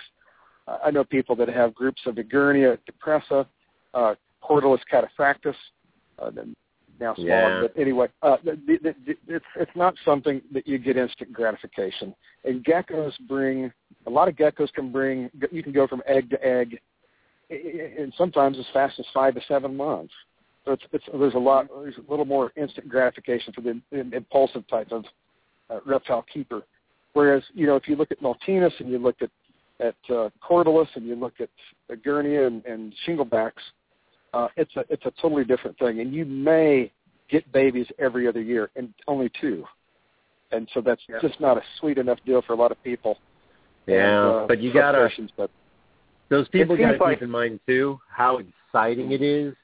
Uh, 0.66 0.78
I 0.84 0.90
know 0.90 1.04
people 1.04 1.36
that 1.36 1.48
have 1.48 1.74
groups 1.74 2.00
of 2.06 2.16
Egernia 2.16 2.78
depressa, 2.90 3.46
uh, 3.94 4.14
Cordylus 4.42 4.80
cataphractus. 4.90 5.54
Uh, 6.18 6.30
now 7.00 7.14
smaller, 7.14 7.62
Yeah. 7.62 7.68
but 7.68 7.80
anyway, 7.80 8.08
uh, 8.22 8.36
the, 8.44 8.58
the, 8.66 8.94
the, 9.06 9.16
it's 9.28 9.44
it's 9.56 9.70
not 9.74 9.94
something 10.04 10.40
that 10.52 10.66
you 10.66 10.78
get 10.78 10.96
instant 10.96 11.32
gratification. 11.32 12.14
And 12.44 12.64
geckos 12.64 13.12
bring 13.28 13.72
a 14.06 14.10
lot 14.10 14.28
of 14.28 14.36
geckos 14.36 14.72
can 14.72 14.92
bring. 14.92 15.30
You 15.50 15.62
can 15.62 15.72
go 15.72 15.86
from 15.86 16.02
egg 16.06 16.30
to 16.30 16.44
egg, 16.44 16.78
and 17.50 18.12
sometimes 18.16 18.58
as 18.58 18.66
fast 18.72 18.98
as 18.98 19.06
five 19.12 19.34
to 19.34 19.40
seven 19.48 19.76
months. 19.76 20.12
So 20.64 20.72
it's, 20.72 20.82
it's 20.92 21.04
there's 21.12 21.34
a 21.34 21.38
lot 21.38 21.68
there's 21.82 21.96
a 21.96 22.10
little 22.10 22.24
more 22.24 22.52
instant 22.56 22.88
gratification 22.88 23.52
for 23.52 23.60
the, 23.60 23.80
impulsive 23.92 24.66
type 24.68 24.90
of 24.90 25.04
uh, 25.70 25.78
reptile 25.86 26.24
keeper. 26.32 26.62
Whereas 27.12 27.42
you 27.54 27.66
know 27.66 27.76
if 27.76 27.88
you 27.88 27.96
look 27.96 28.10
at 28.10 28.20
Naultinus 28.20 28.72
and 28.80 28.90
you 28.90 28.98
look 28.98 29.22
at 29.22 29.30
at 29.80 29.94
uh, 30.10 30.30
Cordylus 30.42 30.88
and 30.94 31.06
you 31.06 31.14
look 31.14 31.34
at 31.40 31.50
Egernia 31.90 32.46
and, 32.46 32.64
and 32.64 32.94
Shinglebacks, 33.06 33.52
uh, 34.36 34.48
it's 34.56 34.74
a 34.76 34.84
it's 34.90 35.04
a 35.06 35.12
totally 35.22 35.44
different 35.44 35.78
thing. 35.78 36.00
And 36.00 36.12
you 36.12 36.24
may 36.24 36.92
get 37.28 37.50
babies 37.52 37.86
every 37.98 38.28
other 38.28 38.42
year, 38.42 38.70
and 38.76 38.92
only 39.08 39.30
two. 39.40 39.64
And 40.52 40.68
so 40.74 40.80
that's 40.80 41.02
Yeah. 41.08 41.18
just 41.20 41.40
not 41.40 41.56
a 41.56 41.62
sweet 41.80 41.98
enough 41.98 42.18
deal 42.24 42.42
for 42.42 42.52
a 42.52 42.56
lot 42.56 42.70
of 42.70 42.82
people. 42.84 43.18
Yeah, 43.86 43.94
And, 43.96 44.34
uh, 44.42 44.46
but 44.46 44.60
you 44.60 44.72
gotta 44.72 45.10
those 46.28 46.48
people 46.48 46.76
got 46.76 46.92
to 46.92 47.02
like- 47.02 47.18
keep 47.18 47.22
in 47.22 47.30
mind 47.30 47.60
too 47.66 48.00
how 48.08 48.38
exciting 48.38 49.12
it 49.12 49.22
is 49.22 49.54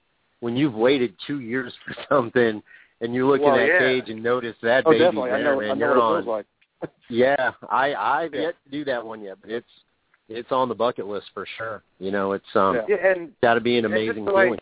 when 0.40 0.56
you've 0.56 0.74
waited 0.74 1.14
two 1.26 1.40
years 1.40 1.74
for 1.84 1.94
something 2.08 2.62
and 3.00 3.14
you 3.14 3.26
look 3.26 3.40
Well, 3.42 3.54
in 3.54 3.60
that 3.60 3.66
yeah. 3.66 3.78
cage 3.78 4.10
and 4.10 4.22
notice 4.22 4.56
that 4.62 4.84
oh, 4.86 4.92
definitely, 4.92 5.30
there, 5.30 5.38
I 5.38 5.42
know 5.42 5.60
man. 5.60 5.70
I 5.70 5.74
know 5.74 5.86
you're 5.94 6.00
on. 6.00 6.24
like. 6.24 6.46
Yeah, 7.08 7.52
I 7.68 7.94
I've 7.94 8.34
Yeah. 8.34 8.40
yet 8.42 8.54
to 8.64 8.70
do 8.70 8.84
that 8.86 9.04
one 9.04 9.22
yet, 9.22 9.38
but 9.40 9.50
it's 9.50 9.66
it's 10.34 10.52
on 10.52 10.68
the 10.68 10.74
bucket 10.74 11.06
list 11.06 11.26
for 11.34 11.46
sure. 11.58 11.82
You 11.98 12.10
know, 12.10 12.32
it's 12.32 12.44
um 12.54 12.80
Yeah. 12.88 12.96
And 12.96 13.32
got 13.42 13.54
to 13.54 13.60
be 13.60 13.78
an 13.78 13.84
And 13.84 13.94
just 13.94 14.08
amazing 14.18 14.24
way- 14.34 14.58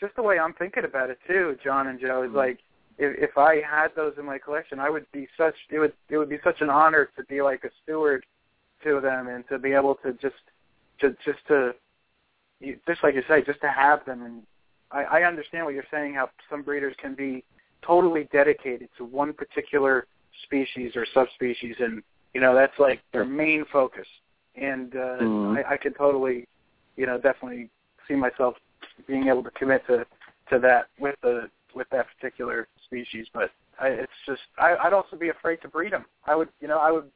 just 0.00 0.16
the 0.16 0.22
way 0.22 0.38
I'm 0.38 0.52
thinking 0.54 0.84
about 0.84 1.08
it 1.10 1.18
too, 1.26 1.56
John 1.62 1.86
and 1.86 2.00
Joe, 2.00 2.22
is 2.22 2.28
Mm-hmm. 2.28 2.36
like 2.36 2.58
if, 2.98 3.30
if 3.30 3.38
I 3.38 3.60
had 3.62 3.88
those 3.96 4.14
in 4.18 4.24
my 4.24 4.38
collection, 4.38 4.78
I 4.78 4.90
would 4.90 5.06
be 5.12 5.28
such 5.36 5.54
it 5.70 5.78
would 5.78 5.92
it 6.08 6.18
would 6.18 6.28
be 6.28 6.38
such 6.44 6.60
an 6.60 6.70
honor 6.70 7.10
to 7.16 7.24
be 7.24 7.42
like 7.42 7.64
a 7.64 7.70
steward 7.82 8.24
to 8.82 9.00
them 9.00 9.28
and 9.28 9.46
to 9.48 9.58
be 9.58 9.72
able 9.72 9.94
to 9.96 10.12
just 10.14 10.34
to 11.00 11.10
just 11.24 11.44
to 11.48 11.74
just 12.86 13.02
like 13.02 13.14
you 13.14 13.22
say, 13.28 13.42
just 13.42 13.60
to 13.60 13.68
have 13.68 14.04
them. 14.04 14.22
And 14.22 14.42
I, 14.90 15.04
I 15.20 15.22
understand 15.24 15.64
what 15.64 15.74
you're 15.74 15.84
saying. 15.90 16.14
How 16.14 16.30
some 16.50 16.62
breeders 16.62 16.94
can 16.98 17.14
be 17.14 17.44
totally 17.82 18.28
dedicated 18.32 18.88
to 18.98 19.04
one 19.04 19.32
particular 19.32 20.06
species 20.44 20.96
or 20.96 21.06
subspecies, 21.14 21.76
and 21.80 22.02
you 22.32 22.40
know 22.40 22.54
that's 22.54 22.78
like 22.78 23.00
their 23.12 23.24
main 23.24 23.64
focus. 23.72 24.06
And 24.56 24.94
uh, 24.94 25.18
Mhm. 25.20 25.64
I, 25.64 25.74
I 25.74 25.76
can 25.76 25.94
totally, 25.94 26.46
you 26.96 27.06
know, 27.06 27.18
definitely 27.18 27.70
see 28.06 28.14
myself 28.14 28.54
being 29.06 29.28
able 29.28 29.42
to 29.42 29.50
commit 29.50 29.86
to 29.86 30.06
to 30.50 30.58
that 30.60 30.88
with 30.98 31.16
the 31.22 31.50
with 31.74 31.88
that 31.90 32.06
particular 32.14 32.68
species. 32.84 33.26
But 33.32 33.50
I, 33.80 33.88
it's 33.88 34.12
just 34.26 34.42
I, 34.58 34.76
I'd 34.76 34.92
also 34.92 35.16
be 35.16 35.30
afraid 35.30 35.60
to 35.62 35.68
breed 35.68 35.92
them. 35.92 36.04
I 36.26 36.36
would, 36.36 36.48
you 36.60 36.68
know, 36.68 36.78
I 36.78 36.90
would 36.92 37.10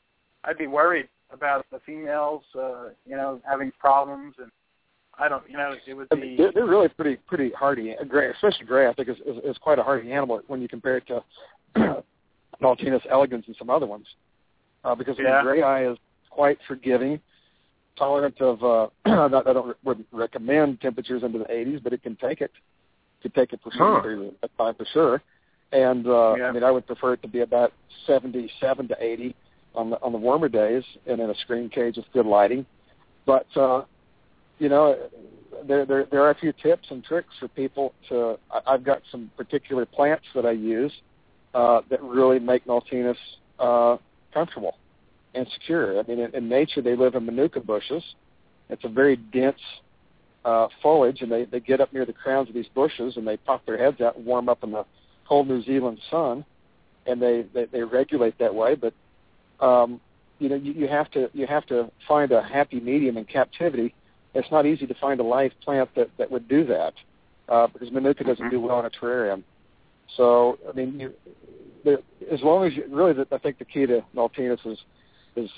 I'd 0.45 0.59
be 0.59 0.67
worried 0.67 1.09
about 1.31 1.67
the 1.71 1.79
females, 1.81 2.43
uh, 2.59 2.89
you 3.07 3.17
know, 3.17 3.41
having 3.49 3.71
problems, 3.79 4.35
and 4.39 4.51
I 5.19 5.29
don't, 5.29 5.43
you 5.49 5.57
know, 5.57 5.75
it 5.87 5.95
would 5.95 6.09
I 6.11 6.15
be. 6.15 6.21
mean, 6.21 6.37
they're, 6.39 6.53
they're 6.53 6.67
really 6.67 6.89
pretty 6.89 7.17
pretty 7.27 7.51
hardy. 7.51 7.95
Gray, 8.09 8.31
especially 8.31 8.67
gray, 8.67 8.89
I 8.89 8.95
think 8.95 9.09
is, 9.09 9.19
is 9.27 9.37
is 9.45 9.59
quite 9.59 9.79
a 9.79 9.83
hardy 9.83 10.11
animal 10.13 10.41
when 10.49 10.61
you 10.63 10.69
compare 10.69 10.97
it 10.97 11.07
to 11.09 11.23
Naultinus 12.61 13.03
elegans 13.11 13.45
and 13.47 13.57
some 13.57 13.71
other 13.71 13.87
ones. 13.87 14.07
Uh, 14.85 14.95
because 14.95 15.17
I 15.19 15.23
mean, 15.23 15.43
gray 15.43 15.63
eye 15.63 15.91
is 15.91 15.99
quite 16.31 16.59
forgiving, 16.67 17.21
tolerant 17.97 18.41
of. 18.41 18.63
Uh, 18.63 18.89
not, 19.29 19.47
I 19.47 19.53
don't 19.53 19.77
wouldn't 19.85 20.07
recommend 20.13 20.81
temperatures 20.81 21.23
into 21.23 21.39
the 21.39 21.45
80s, 21.47 21.83
but 21.83 21.93
it 21.93 22.03
can 22.03 22.17
take 22.17 22.41
it. 22.41 22.53
It 23.21 23.23
can 23.23 23.31
take 23.33 23.53
it 23.53 23.61
for 23.63 23.71
Huh. 23.73 24.01
some 24.03 24.33
time 24.57 24.75
for 24.75 24.87
sure. 24.93 25.23
And 25.73 26.07
uh, 26.07 26.35
Yeah. 26.39 26.47
I 26.49 26.53
mean, 26.53 26.65
I 26.65 26.71
would 26.71 26.87
prefer 26.87 27.15
it 27.15 27.23
to 27.23 27.29
be 27.29 27.41
about 27.41 27.73
77 28.07 28.89
to 28.89 28.97
80 28.99 29.35
on 29.75 29.91
the 29.91 30.01
on 30.01 30.13
the 30.13 30.19
warmer 30.19 30.49
days, 30.49 30.83
and 31.07 31.21
in 31.21 31.29
a 31.31 31.35
screen 31.37 31.69
cage 31.69 31.97
with 31.97 32.07
good 32.13 32.27
lighting. 32.27 32.65
But 33.27 33.47
uh, 33.57 33.85
you 34.59 34.69
know, 34.69 34.97
there, 35.67 35.85
there 35.85 36.07
there 36.11 36.23
are 36.23 36.31
a 36.31 36.35
few 36.35 36.53
tips 36.53 36.87
and 36.91 37.05
tricks 37.05 37.35
for 37.39 37.49
people 37.49 37.93
to. 38.09 38.39
I- 38.51 38.63
I've 38.75 38.85
got 38.85 39.03
some 39.11 39.31
particular 39.37 39.85
plants 39.85 40.25
that 40.35 40.47
I 40.47 40.53
use 40.53 40.93
uh, 41.55 41.83
that 41.91 42.03
really 42.03 42.39
make 42.39 42.65
Naultinus 42.67 43.17
uh, 43.59 43.99
comfortable 44.33 44.77
and 45.35 45.47
secure. 45.55 45.99
I 45.99 46.03
mean, 46.05 46.19
in, 46.21 46.35
in 46.35 46.49
nature, 46.49 46.83
they 46.83 46.97
live 46.97 47.15
in 47.15 47.27
manuka 47.27 47.61
bushes. 47.61 48.03
It's 48.69 48.85
a 48.85 48.89
very 48.89 49.17
dense 49.17 49.61
uh, 50.45 50.69
foliage, 50.83 51.21
and 51.21 51.31
they 51.31 51.45
they 51.45 51.61
get 51.61 51.81
up 51.81 51.93
near 51.93 52.07
the 52.07 52.13
crowns 52.13 52.49
of 52.49 52.55
these 52.55 52.69
bushes 52.75 53.17
and 53.17 53.27
they 53.27 53.37
pop 53.37 53.65
their 53.67 53.79
heads 53.79 54.01
out 54.01 54.17
and 54.17 54.25
warm 54.25 54.49
up 54.49 54.63
in 54.63 54.73
the 54.73 54.85
cold 55.29 55.49
New 55.49 55.63
Zealand 55.63 55.99
sun, 56.11 56.45
and 57.07 57.21
they 57.21 57.45
they, 57.55 57.67
they 57.67 57.83
regulate 57.83 58.39
that 58.39 58.55
way. 58.55 58.75
But 58.75 58.95
um, 59.65 60.01
you 60.39 60.49
know, 60.49 60.57
you, 60.57 60.73
you 60.73 60.89
have 60.89 61.11
to 61.13 61.31
you 61.33 61.47
have 61.47 61.67
to 61.67 61.91
find 62.07 62.33
a 62.33 62.43
happy 62.43 62.81
medium 62.81 63.17
in 63.17 63.25
captivity. 63.25 63.95
It's 64.35 64.51
not 64.51 64.67
easy 64.67 64.87
to 64.87 64.95
find 64.95 65.21
a 65.21 65.25
live 65.25 65.53
plant 65.65 65.95
that 65.97 66.11
that 66.19 66.31
would 66.31 66.49
do 66.49 66.65
that 66.67 66.95
uh, 67.49 67.67
because 67.67 67.91
manuka 67.91 68.25
doesn't 68.25 68.51
do 68.51 68.61
well 68.61 68.79
in 68.81 68.87
a 68.87 68.91
terrarium. 68.91 69.43
So 70.17 70.59
I 70.69 70.73
mean, 70.73 71.01
you, 71.01 71.13
there, 71.85 71.99
as 72.33 72.41
long 72.43 72.67
as 72.67 72.75
you 72.75 72.85
really, 72.91 73.13
the, 73.13 73.27
I 73.33 73.39
think 73.39 73.59
the 73.59 73.65
key 73.65 73.87
to 73.87 74.03
Naultinus 74.15 74.61
is 74.65 74.79
is 75.39 75.51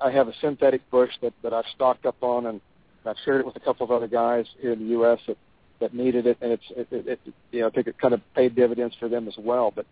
I 0.00 0.10
have 0.10 0.28
a 0.28 0.32
synthetic 0.40 0.88
bush 0.90 1.10
that 1.22 1.32
that 1.42 1.52
I've 1.52 1.64
stocked 1.74 2.06
up 2.06 2.22
on, 2.22 2.46
and 2.46 2.60
I've 3.04 3.16
shared 3.24 3.40
it 3.40 3.46
with 3.46 3.56
a 3.56 3.60
couple 3.60 3.84
of 3.84 3.90
other 3.90 4.08
guys 4.08 4.46
here 4.60 4.72
in 4.72 4.80
the 4.80 4.86
U.S. 4.86 5.18
that 5.26 5.36
that 5.80 5.94
needed 5.94 6.26
it, 6.26 6.38
and 6.40 6.52
it's 6.52 6.64
it, 6.70 6.88
it, 6.90 7.06
it 7.08 7.20
you 7.52 7.60
know 7.60 7.68
I 7.68 7.70
think 7.70 7.86
it 7.86 7.98
kind 7.98 8.14
of 8.14 8.20
paid 8.34 8.54
dividends 8.54 8.94
for 8.98 9.08
them 9.08 9.28
as 9.28 9.34
well. 9.38 9.72
But 9.74 9.86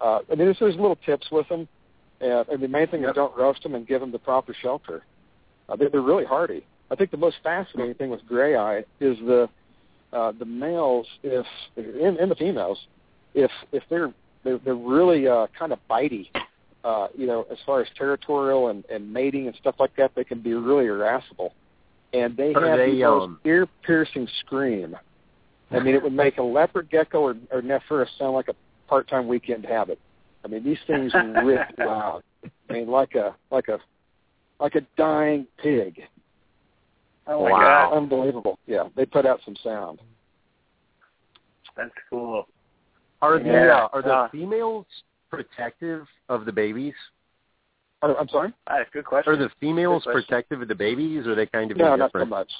uh, 0.00 0.20
I 0.30 0.34
mean, 0.34 0.46
there's, 0.46 0.58
there's 0.58 0.76
little 0.76 0.96
tips 0.96 1.28
with 1.30 1.48
them. 1.48 1.68
Uh, 2.22 2.44
and 2.50 2.62
the 2.62 2.68
main 2.68 2.86
thing 2.86 3.02
is 3.04 3.10
don't 3.14 3.36
roast 3.36 3.62
them 3.62 3.74
and 3.74 3.86
give 3.86 4.00
them 4.00 4.12
the 4.12 4.18
proper 4.18 4.54
shelter. 4.60 5.02
Uh, 5.68 5.76
they're, 5.76 5.88
they're 5.88 6.02
really 6.02 6.24
hardy. 6.24 6.66
I 6.90 6.94
think 6.96 7.10
the 7.10 7.16
most 7.16 7.36
fascinating 7.42 7.94
thing 7.94 8.10
with 8.10 8.26
gray 8.26 8.56
eye 8.56 8.84
is 9.00 9.16
the 9.18 9.48
uh, 10.12 10.32
the 10.38 10.44
males, 10.44 11.06
if 11.22 11.46
and, 11.76 12.16
and 12.18 12.30
the 12.30 12.34
females, 12.34 12.78
if 13.34 13.50
if 13.72 13.84
they're 13.88 14.12
they're, 14.42 14.58
they're 14.58 14.74
really 14.74 15.28
uh, 15.28 15.46
kind 15.56 15.72
of 15.72 15.78
bitey, 15.88 16.28
uh, 16.84 17.08
you 17.16 17.26
know, 17.26 17.46
as 17.50 17.58
far 17.66 17.80
as 17.80 17.88
territorial 17.96 18.68
and, 18.68 18.84
and 18.86 19.12
mating 19.12 19.46
and 19.46 19.56
stuff 19.56 19.74
like 19.78 19.94
that, 19.96 20.12
they 20.14 20.24
can 20.24 20.40
be 20.40 20.54
really 20.54 20.86
irascible, 20.86 21.52
and 22.12 22.36
they 22.36 22.54
Are 22.54 22.66
have 22.66 22.78
they, 22.78 22.92
the 22.92 23.02
most 23.02 23.24
um, 23.24 23.40
ear-piercing 23.44 24.28
scream. 24.40 24.96
I 25.72 25.78
mean, 25.78 25.94
it 25.94 26.02
would 26.02 26.12
make 26.12 26.38
a 26.38 26.42
leopard 26.42 26.90
gecko 26.90 27.20
or, 27.20 27.36
or 27.52 27.62
Nephrurus 27.62 28.08
sound 28.18 28.32
like 28.34 28.48
a 28.48 28.54
part-time 28.88 29.28
weekend 29.28 29.64
habit. 29.64 30.00
I 30.44 30.48
mean, 30.48 30.64
these 30.64 30.78
things 30.86 31.12
rip 31.44 31.68
loud. 31.78 32.22
I 32.68 32.72
mean, 32.72 32.88
like 32.88 33.14
a 33.14 33.36
like 33.52 33.68
a 33.68 33.78
like 34.58 34.74
a 34.74 34.80
dying 34.96 35.46
pig. 35.62 36.00
oh 37.26 37.44
my 37.44 37.50
Wow. 37.52 37.90
God, 37.90 37.96
Unbelievable. 37.98 38.58
Yeah, 38.66 38.88
they 38.96 39.04
put 39.06 39.26
out 39.26 39.40
some 39.44 39.54
sound. 39.62 40.00
that's 41.76 41.90
cool. 42.08 42.46
Are 43.22 43.38
the 43.38 43.68
uh, 43.70 43.88
are 43.92 44.02
the 44.02 44.12
Uh, 44.12 44.28
females 44.30 44.86
protective 45.30 46.06
of 46.28 46.44
the 46.44 46.52
babies? 46.52 46.94
Oh, 48.02 48.14
I'm 48.14 48.28
sorry. 48.28 48.52
Good 48.92 49.04
question. 49.04 49.32
Are 49.32 49.36
the 49.36 49.50
females 49.60 50.04
Good 50.04 50.12
question. 50.12 50.26
protective 50.28 50.62
of 50.62 50.68
the 50.68 50.74
babies, 50.74 51.26
or 51.26 51.32
are 51.32 51.34
they 51.34 51.46
kind 51.46 51.70
of 51.70 51.76
No, 51.76 51.84
not 51.96 51.98
so 52.12 52.20
indifferent? 52.20 52.30
much. 52.30 52.50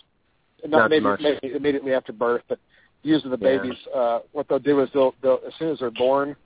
Not 0.65 0.71
Not, 0.71 0.85
so 0.85 0.89
maybe, 0.91 1.05
much. 1.05 1.21
maybe 1.21 1.55
immediately 1.55 1.95
after 1.95 2.13
birth, 2.13 2.43
but 2.49 2.59
usually 3.03 3.35
the 3.35 3.43
Yeah. 3.45 3.59
babies, 3.59 3.79
uh, 3.95 4.21
what 4.33 4.49
they'll 4.49 4.59
do 4.59 4.81
is 4.81 4.91
they'll, 4.93 5.15
they'll 5.23 5.41
as 5.47 5.55
soon 5.55 5.71
as 5.71 5.79
they're 5.79 5.91
born, 5.91 6.37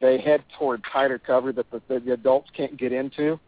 they 0.00 0.18
head 0.18 0.42
toward 0.58 0.82
tighter 0.84 1.18
cover 1.18 1.52
that 1.52 1.70
the, 1.70 1.80
the, 1.88 2.00
the 2.00 2.12
adults 2.12 2.50
can't 2.50 2.76
get 2.76 2.92
into, 2.92 3.40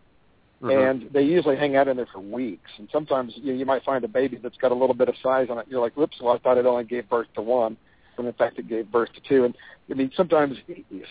Mhm. 0.63 0.91
and 0.91 1.11
they 1.13 1.23
usually 1.23 1.57
hang 1.57 1.77
out 1.77 1.89
in 1.89 1.97
there 1.99 2.07
for 2.07 2.21
weeks. 2.21 2.71
And 2.79 2.89
sometimes 2.91 3.35
you, 3.37 3.53
you 3.53 3.67
might 3.67 3.83
find 3.85 4.03
a 4.05 4.09
baby 4.09 4.39
that's 4.39 4.57
got 4.57 4.73
a 4.73 4.75
little 4.75 4.95
bit 4.95 5.09
of 5.11 5.17
size 5.23 5.51
on 5.51 5.59
it. 5.59 5.67
You're 5.69 5.81
like, 5.81 5.95
whoops, 5.97 6.19
well, 6.23 6.33
I 6.33 6.39
thought 6.39 6.57
it 6.57 6.65
only 6.65 6.85
gave 6.85 7.11
birth 7.11 7.27
to 7.35 7.43
one, 7.43 7.77
when 8.17 8.27
in 8.27 8.33
fact 8.35 8.59
it 8.59 8.69
gave 8.69 8.91
birth 8.91 9.13
to 9.13 9.21
two. 9.29 9.45
And 9.45 9.55
I 9.91 9.95
mean, 9.95 10.11
sometimes 10.17 10.57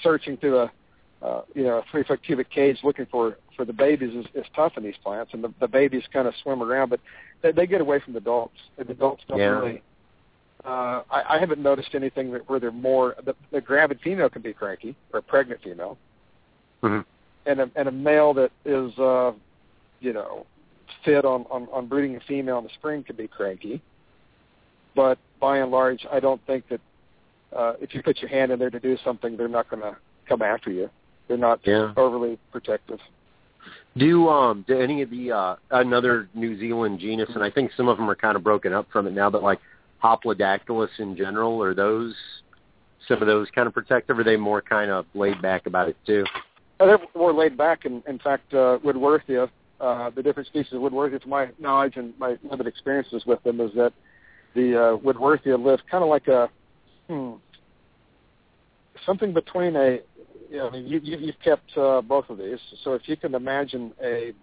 searching 0.02 0.38
through 0.38 0.60
a 0.62 0.72
uh, 1.24 1.42
you 1.56 1.64
know 1.64 1.78
a 1.78 1.84
three 1.90 2.04
foot 2.04 2.22
cubic 2.24 2.50
cage 2.50 2.78
looking 2.84 3.06
for 3.08 3.38
for 3.56 3.66
the 3.66 3.74
babies 3.74 4.14
is, 4.16 4.26
is 4.34 4.46
tough 4.56 4.74
in 4.78 4.84
these 4.84 4.98
plants, 5.04 5.34
and 5.34 5.44
the, 5.44 5.54
the 5.60 5.68
babies 5.68 6.04
kind 6.12 6.28
of 6.28 6.34
swim 6.42 6.62
around, 6.62 6.90
but 6.90 7.00
they, 7.42 7.52
they 7.52 7.68
get 7.68 7.82
away 7.82 8.00
from 8.00 8.14
the 8.14 8.20
adults. 8.20 8.58
And 8.78 8.88
the 8.88 8.94
adults 8.94 9.24
don't 9.28 9.38
Yeah. 9.40 9.46
really. 9.60 9.82
Uh, 10.66 11.04
I, 11.12 11.36
I 11.36 11.40
haven't 11.40 11.62
noticed 11.62 11.94
anything 11.94 12.32
that, 12.32 12.50
where 12.50 12.60
they're 12.60 12.72
more. 12.72 13.16
The, 13.24 13.36
the 13.52 13.62
gravid 13.62 14.00
female 14.02 14.30
can 14.30 14.42
be 14.42 14.54
cranky, 14.54 14.96
or 15.12 15.20
a 15.20 15.22
pregnant 15.22 15.62
female, 15.62 15.98
Mhm. 16.82 17.06
and 17.46 17.60
a 17.60 17.70
and 17.76 17.88
a 17.88 17.92
male 17.92 18.34
that 18.36 18.52
is, 18.66 18.98
uh, 18.98 19.34
you 20.00 20.14
know, 20.14 20.46
fit 21.04 21.26
on, 21.26 21.46
on 21.52 21.68
on 21.72 21.88
breeding 21.88 22.16
a 22.16 22.20
female 22.22 22.58
in 22.60 22.64
the 22.64 22.70
spring 22.72 23.04
can 23.04 23.16
be 23.16 23.28
cranky. 23.28 23.82
But 24.96 25.18
by 25.40 25.58
and 25.58 25.70
large, 25.70 26.06
I 26.12 26.20
don't 26.20 26.42
think 26.48 26.68
that 26.70 26.82
uh, 27.56 27.74
if 27.82 27.94
you 27.94 28.02
put 28.02 28.20
your 28.20 28.30
hand 28.30 28.52
in 28.52 28.60
there 28.60 28.70
to 28.70 28.80
do 28.80 28.98
something, 29.04 29.36
they're 29.38 29.48
not 29.48 29.70
going 29.70 29.82
to 29.82 29.96
come 30.28 30.42
after 30.42 30.72
you. 30.72 30.90
They're 31.28 31.38
not 31.38 31.60
Yeah. 31.66 31.94
overly 31.98 32.38
protective. 32.52 33.00
Do 33.96 34.28
um 34.30 34.66
do 34.68 34.80
any 34.80 35.02
of 35.02 35.10
the 35.10 35.32
uh 35.32 35.56
another 35.72 36.28
New 36.34 36.58
Zealand 36.60 37.00
genus, 37.00 37.30
and 37.34 37.44
I 37.44 37.50
think 37.50 37.72
some 37.78 37.88
of 37.88 37.98
them 37.98 38.10
are 38.10 38.16
kind 38.16 38.36
of 38.36 38.44
broken 38.44 38.74
up 38.74 38.88
from 38.92 39.08
it 39.08 39.14
now, 39.14 39.30
but 39.30 39.44
like 39.44 39.60
Hoplodactylus 40.04 41.00
in 41.00 41.16
general, 41.16 41.62
are 41.62 41.74
those 41.74 42.16
some 43.08 43.22
of 43.22 43.28
those 43.28 43.48
kind 43.52 43.68
of 43.68 43.74
protective? 43.74 44.18
Or 44.18 44.22
are 44.22 44.24
they 44.24 44.36
more 44.36 44.62
kind 44.62 44.92
of 44.92 45.06
laid 45.14 45.42
back 45.42 45.66
about 45.66 45.90
it 45.90 45.98
too? 46.06 46.26
Uh, 46.80 46.86
they're 46.88 47.00
more 47.16 47.34
laid 47.34 47.58
back, 47.58 47.86
and 47.86 48.04
in 48.08 48.20
fact, 48.20 48.54
uh, 48.54 48.80
Woodworthia, 48.84 49.50
uh, 49.80 50.10
the 50.10 50.24
different 50.24 50.48
species 50.48 50.74
of 50.74 50.82
Woodworthia, 50.82 51.22
to 51.22 51.28
my 51.28 51.50
knowledge 51.60 51.98
and 51.98 52.18
my 52.18 52.38
limited 52.44 52.68
experiences 52.68 53.24
with 53.26 53.42
them, 53.44 53.62
is 53.62 53.72
that 53.76 53.94
the 54.56 54.76
uh, 54.76 54.98
Woodworthia 54.98 55.64
live 55.64 55.80
kind 55.90 56.04
of 56.04 56.10
like 56.10 56.28
a 56.28 56.50
hmm, 57.08 57.34
something 59.06 59.34
between 59.34 59.76
a. 59.76 60.00
You 60.54 60.60
know, 60.60 60.68
I 60.68 60.72
mean, 60.72 60.86
you, 60.86 61.00
you, 61.00 61.18
you've 61.18 61.40
kept 61.44 61.76
uh, 61.76 62.00
both 62.02 62.30
of 62.30 62.38
these, 62.38 62.60
so 62.84 62.94
if 62.94 63.02
you 63.10 63.18
can 63.18 63.34
imagine 63.34 63.92
a, 64.04 64.34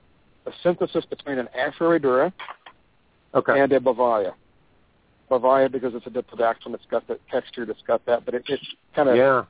a 0.45 0.51
synthesis 0.61 1.05
between 1.05 1.39
an 1.39 1.49
Afroedura 1.57 2.33
Okay. 3.33 3.61
and 3.61 3.73
a 3.73 3.79
Bavayia. 3.79 4.33
Bavayia 5.31 5.71
because 5.71 5.95
it's 5.95 6.05
a 6.09 6.11
diplodactyl, 6.11 6.75
it's 6.75 6.85
got 6.91 7.07
that 7.07 7.21
texture, 7.31 7.63
it's 7.63 7.81
got 7.87 8.05
that, 8.07 8.25
but 8.25 8.35
it, 8.35 8.43
it 8.49 8.59
kind 8.97 9.09
of 9.09 9.17
yeah. 9.17 9.45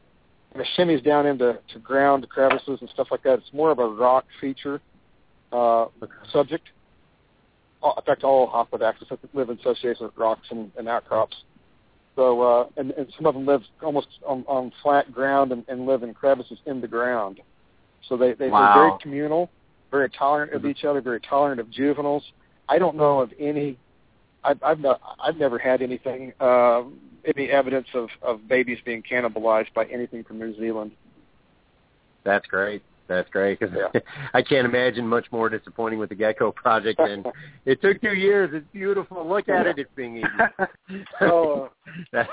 it 0.54 0.66
shimmies 0.76 1.02
down 1.02 1.24
into 1.24 1.58
to 1.72 1.78
ground 1.78 2.28
crevices 2.28 2.76
and 2.82 2.90
stuff 2.90 3.08
like 3.10 3.22
that. 3.22 3.38
It's 3.38 3.52
more 3.54 3.70
of 3.70 3.78
a 3.78 3.88
rock 3.88 4.26
feature 4.38 4.82
uh, 5.52 5.84
Okay. 6.02 6.12
subject. 6.30 6.68
All- 7.82 7.94
In 7.96 8.04
fact, 8.04 8.22
all 8.22 8.50
hoplodactyls 8.50 9.16
live 9.32 9.48
in 9.48 9.58
association 9.58 10.04
with 10.04 10.16
rocks 10.18 10.46
and, 10.50 10.70
and 10.76 10.86
outcrops. 10.90 11.36
So, 12.16 12.42
uh, 12.42 12.66
and, 12.76 12.90
and 12.92 13.12
some 13.16 13.26
of 13.26 13.34
them 13.34 13.46
live 13.46 13.62
almost 13.82 14.08
on, 14.26 14.44
on 14.48 14.72
flat 14.82 15.12
ground 15.12 15.52
and, 15.52 15.64
and 15.68 15.86
live 15.86 16.02
in 16.02 16.12
crevices 16.12 16.58
in 16.66 16.80
the 16.80 16.88
ground. 16.88 17.40
So 18.08 18.16
they, 18.16 18.32
they, 18.34 18.48
Wow. 18.48 18.72
they're 18.74 18.82
very 18.82 18.98
communal, 19.00 19.50
very 19.90 20.10
tolerant 20.10 20.52
of 20.52 20.62
Mhm. 20.62 20.70
each 20.70 20.84
other, 20.84 21.00
very 21.00 21.20
tolerant 21.20 21.60
of 21.60 21.70
juveniles. 21.70 22.24
I 22.68 22.78
don't 22.78 22.96
know 22.96 23.20
of 23.20 23.32
any. 23.38 23.78
I've 24.42 24.62
I've, 24.62 24.80
not, 24.80 25.00
I've 25.22 25.36
never 25.36 25.58
had 25.58 25.82
anything, 25.82 26.32
uh, 26.40 26.82
any 27.24 27.50
evidence 27.50 27.88
of, 27.94 28.08
of 28.22 28.48
babies 28.48 28.78
being 28.84 29.02
cannibalized 29.02 29.72
by 29.74 29.84
anything 29.86 30.24
from 30.24 30.38
New 30.38 30.56
Zealand. 30.58 30.92
That's 32.24 32.46
great. 32.46 32.82
That's 33.10 33.28
great. 33.30 33.58
'cause 33.58 33.70
Yeah. 33.74 34.00
I 34.34 34.40
can't 34.40 34.64
imagine 34.64 35.04
much 35.06 35.26
more 35.32 35.48
disappointing 35.48 35.98
with 35.98 36.10
the 36.10 36.14
Gecko 36.14 36.52
project. 36.52 37.00
And 37.00 37.26
it 37.64 37.82
took 37.82 38.00
two 38.00 38.14
years. 38.14 38.50
It's 38.54 38.66
beautiful. 38.72 39.28
Look 39.28 39.48
at 39.48 39.66
it. 39.66 39.78
It's 39.80 39.90
being 39.96 40.18
eaten. 40.18 40.40
Oh, 41.20 41.64
uh, 41.64 41.68
That's, 42.12 42.30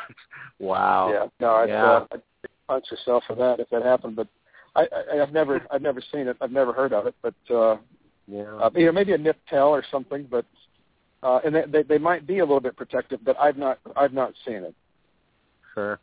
wow. 0.59 1.09
yeah, 1.11 1.28
no, 1.39 1.55
I'd, 1.55 1.69
Yeah. 1.69 1.84
uh, 1.84 2.05
I'd 2.11 2.21
punch 2.67 2.86
yourself 2.91 3.23
for 3.25 3.36
that 3.38 3.59
if 3.59 3.67
that 3.71 3.82
happened. 3.82 4.15
But 4.15 4.28
I, 4.75 4.88
I, 5.15 5.21
I've 5.21 5.34
never, 5.34 5.61
I've 5.71 5.82
never 5.82 5.99
seen 6.11 6.28
it. 6.28 6.38
I've 6.41 6.51
never 6.51 6.73
heard 6.73 6.93
of 6.93 7.07
it. 7.07 7.15
But 7.23 7.34
uh, 7.49 7.78
Yeah. 8.28 8.43
uh, 8.57 8.69
you 8.75 8.86
know, 8.86 8.91
maybe 8.91 9.13
a 9.13 9.17
nip 9.17 9.38
tail 9.49 9.65
or 9.69 9.84
something. 9.91 10.28
But 10.30 10.45
uh, 11.23 11.39
and 11.43 11.55
they, 11.55 11.63
they, 11.67 11.82
they 11.82 11.97
might 11.97 12.28
be 12.28 12.38
a 12.38 12.45
little 12.45 12.59
bit 12.59 12.78
protective, 12.78 13.19
but 13.25 13.36
I've 13.39 13.57
not, 13.57 13.80
I've 13.95 14.13
not 14.13 14.34
seen 14.45 14.57
it. 14.63 14.75
sure. 15.73 15.99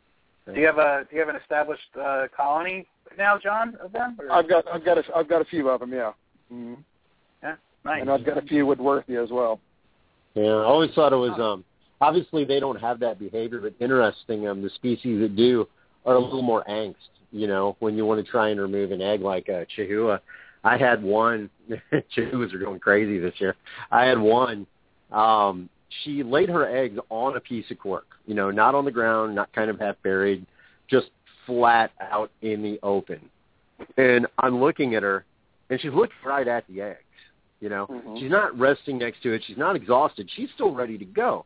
Do 0.53 0.59
you 0.59 0.65
have 0.67 0.77
a 0.77 1.05
do 1.09 1.15
you 1.15 1.19
have 1.21 1.29
an 1.29 1.41
established 1.41 1.81
uh, 1.99 2.27
colony 2.35 2.85
now, 3.17 3.37
John, 3.37 3.75
of 3.81 3.91
them? 3.91 4.17
Or? 4.19 4.31
I've 4.31 4.47
got, 4.47 4.67
I've 4.67 4.85
got, 4.85 4.97
a, 4.97 5.03
I've 5.15 5.27
got 5.27 5.41
a 5.41 5.45
few 5.45 5.69
of 5.69 5.79
them. 5.79 5.91
Yeah. 5.91 6.11
Mm-hmm. 6.53 6.81
yeah, 7.41 7.55
nice. 7.83 8.01
And 8.01 8.11
I've 8.11 8.25
got 8.25 8.37
a 8.37 8.41
few 8.41 8.65
Woodworthia 8.65 9.23
as 9.23 9.31
well. 9.31 9.59
Yeah, 10.35 10.43
I 10.43 10.63
always 10.63 10.91
thought 10.93 11.13
it 11.13 11.17
was 11.17 11.39
um 11.39 11.63
obviously 12.01 12.45
they 12.45 12.59
don't 12.59 12.79
have 12.79 12.99
that 12.99 13.19
behavior, 13.19 13.59
but 13.59 13.73
interesting. 13.79 14.47
Um, 14.47 14.61
the 14.61 14.69
species 14.71 15.21
that 15.21 15.35
do 15.35 15.67
are 16.05 16.15
a 16.15 16.19
little 16.19 16.41
more 16.41 16.63
angst. 16.69 16.95
You 17.31 17.47
know, 17.47 17.75
when 17.79 17.95
you 17.95 18.05
want 18.05 18.23
to 18.23 18.31
try 18.31 18.49
and 18.49 18.61
remove 18.61 18.91
an 18.91 19.01
egg 19.01 19.21
like 19.21 19.47
a 19.49 19.65
Chihuahua. 19.75 20.19
I 20.63 20.77
had 20.77 21.03
one. 21.03 21.49
Chihuahuas 22.15 22.53
are 22.53 22.59
going 22.59 22.79
crazy 22.79 23.19
this 23.19 23.33
year. 23.37 23.55
I 23.91 24.05
had 24.05 24.19
one. 24.19 24.65
Um, 25.11 25.69
she 26.03 26.23
laid 26.23 26.49
her 26.49 26.67
eggs 26.67 26.99
on 27.09 27.37
a 27.37 27.39
piece 27.39 27.69
of 27.71 27.79
cork. 27.79 28.07
You 28.25 28.35
know, 28.35 28.51
not 28.51 28.75
on 28.75 28.85
the 28.85 28.91
ground, 28.91 29.35
not 29.35 29.51
kind 29.53 29.69
of 29.69 29.79
half 29.79 29.95
buried, 30.03 30.45
just 30.87 31.07
flat 31.45 31.91
out 32.01 32.31
in 32.41 32.61
the 32.61 32.79
open. 32.83 33.19
And 33.97 34.27
I'm 34.39 34.59
looking 34.59 34.95
at 34.95 35.03
her, 35.03 35.25
and 35.69 35.79
she's 35.79 35.93
looking 35.93 36.15
right 36.25 36.47
at 36.47 36.65
the 36.67 36.81
eggs. 36.81 36.99
You 37.61 37.69
know, 37.69 37.87
Mhm. 37.87 38.19
she's 38.19 38.31
not 38.31 38.57
resting 38.57 38.97
next 38.97 39.21
to 39.23 39.33
it. 39.33 39.43
She's 39.43 39.57
not 39.57 39.75
exhausted. 39.75 40.29
She's 40.29 40.51
still 40.51 40.71
ready 40.71 40.97
to 40.97 41.05
go. 41.05 41.45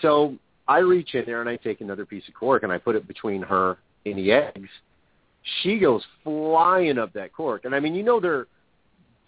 So 0.00 0.36
I 0.66 0.78
reach 0.78 1.14
in 1.14 1.24
there 1.26 1.40
and 1.40 1.48
I 1.48 1.56
take 1.56 1.80
another 1.80 2.06
piece 2.06 2.26
of 2.28 2.34
cork 2.34 2.62
and 2.62 2.72
I 2.72 2.78
put 2.78 2.96
it 2.96 3.06
between 3.06 3.42
her 3.42 3.78
and 4.06 4.16
the 4.16 4.32
eggs. 4.32 4.68
She 5.62 5.78
goes 5.78 6.04
flying 6.22 6.98
up 6.98 7.12
that 7.14 7.32
cork, 7.32 7.64
and 7.64 7.74
I 7.74 7.80
mean, 7.80 7.94
you 7.94 8.02
know, 8.02 8.20
they're 8.20 8.46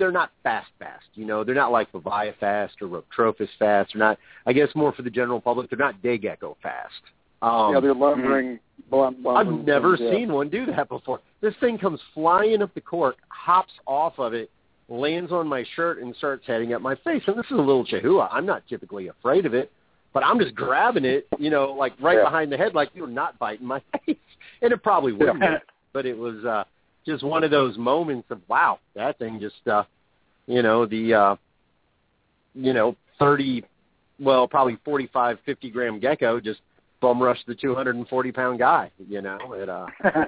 they're 0.02 0.10
not 0.10 0.32
fast, 0.42 0.66
fast. 0.80 1.04
You 1.14 1.24
know, 1.24 1.44
they're 1.44 1.54
not 1.54 1.70
like 1.70 1.92
Bavayia 1.92 2.36
fast 2.40 2.74
or 2.82 2.88
Rhoptropus 2.88 3.46
fast. 3.56 3.92
They're 3.94 4.00
not. 4.00 4.18
I 4.46 4.52
guess 4.52 4.68
more 4.74 4.92
for 4.92 5.02
the 5.02 5.10
general 5.10 5.40
public. 5.40 5.70
They're 5.70 5.78
not 5.78 6.02
day 6.02 6.18
gecko 6.18 6.56
fast. 6.60 6.92
Um, 7.40 7.72
yeah, 7.72 7.78
they're 7.78 7.94
lumbering. 7.94 8.58
Blum, 8.90 9.24
I've 9.28 9.46
blum, 9.46 9.64
never 9.64 9.94
yeah. 9.94 10.10
seen 10.10 10.32
one 10.32 10.48
do 10.48 10.66
that 10.66 10.88
before. 10.88 11.20
This 11.40 11.54
thing 11.60 11.78
comes 11.78 12.00
flying 12.14 12.62
up 12.62 12.74
the 12.74 12.80
cork, 12.80 13.14
hops 13.28 13.70
off 13.86 14.18
of 14.18 14.34
it, 14.34 14.50
lands 14.88 15.30
on 15.30 15.46
my 15.46 15.64
shirt, 15.76 16.02
and 16.02 16.16
starts 16.16 16.44
heading 16.48 16.72
at 16.72 16.82
my 16.82 16.96
face. 16.96 17.22
And 17.28 17.38
this 17.38 17.46
is 17.46 17.52
a 17.52 17.54
little 17.54 17.84
Chihuahua. 17.84 18.28
I'm 18.32 18.44
not 18.44 18.66
typically 18.68 19.06
afraid 19.06 19.46
of 19.46 19.54
it, 19.54 19.70
but 20.12 20.24
I'm 20.24 20.40
just 20.40 20.56
grabbing 20.56 21.04
it, 21.04 21.28
you 21.38 21.48
know, 21.50 21.66
like 21.72 21.92
right 22.00 22.18
Yeah. 22.18 22.24
behind 22.24 22.50
the 22.50 22.56
head, 22.56 22.74
like 22.74 22.90
you're 22.92 23.06
not 23.06 23.38
biting 23.38 23.68
my 23.68 23.80
face. 24.04 24.16
And 24.62 24.72
it 24.72 24.82
probably 24.82 25.12
wouldn't, 25.12 25.40
Yeah. 25.40 25.58
but 25.92 26.06
it 26.06 26.18
was 26.18 26.44
uh 26.44 26.64
just 27.06 27.22
one 27.24 27.44
of 27.44 27.50
those 27.50 27.76
moments 27.78 28.28
of 28.30 28.40
wow, 28.48 28.78
that 28.94 29.18
thing 29.18 29.40
just, 29.40 29.66
uh 29.68 29.84
you 30.46 30.62
know, 30.62 30.86
the, 30.86 31.14
uh 31.14 31.36
you 32.54 32.72
know, 32.72 32.96
30, 33.18 33.64
well, 34.20 34.46
probably 34.46 34.76
45, 34.84 35.38
50 35.44 35.70
gram 35.70 36.00
gecko 36.00 36.40
just 36.40 36.60
bum 37.02 37.20
rushed 37.22 37.46
the 37.46 37.54
240 37.54 38.32
pound 38.32 38.58
guy. 38.58 38.90
You 39.06 39.20
know, 39.20 39.52
it 39.52 39.68
uh, 39.68 39.86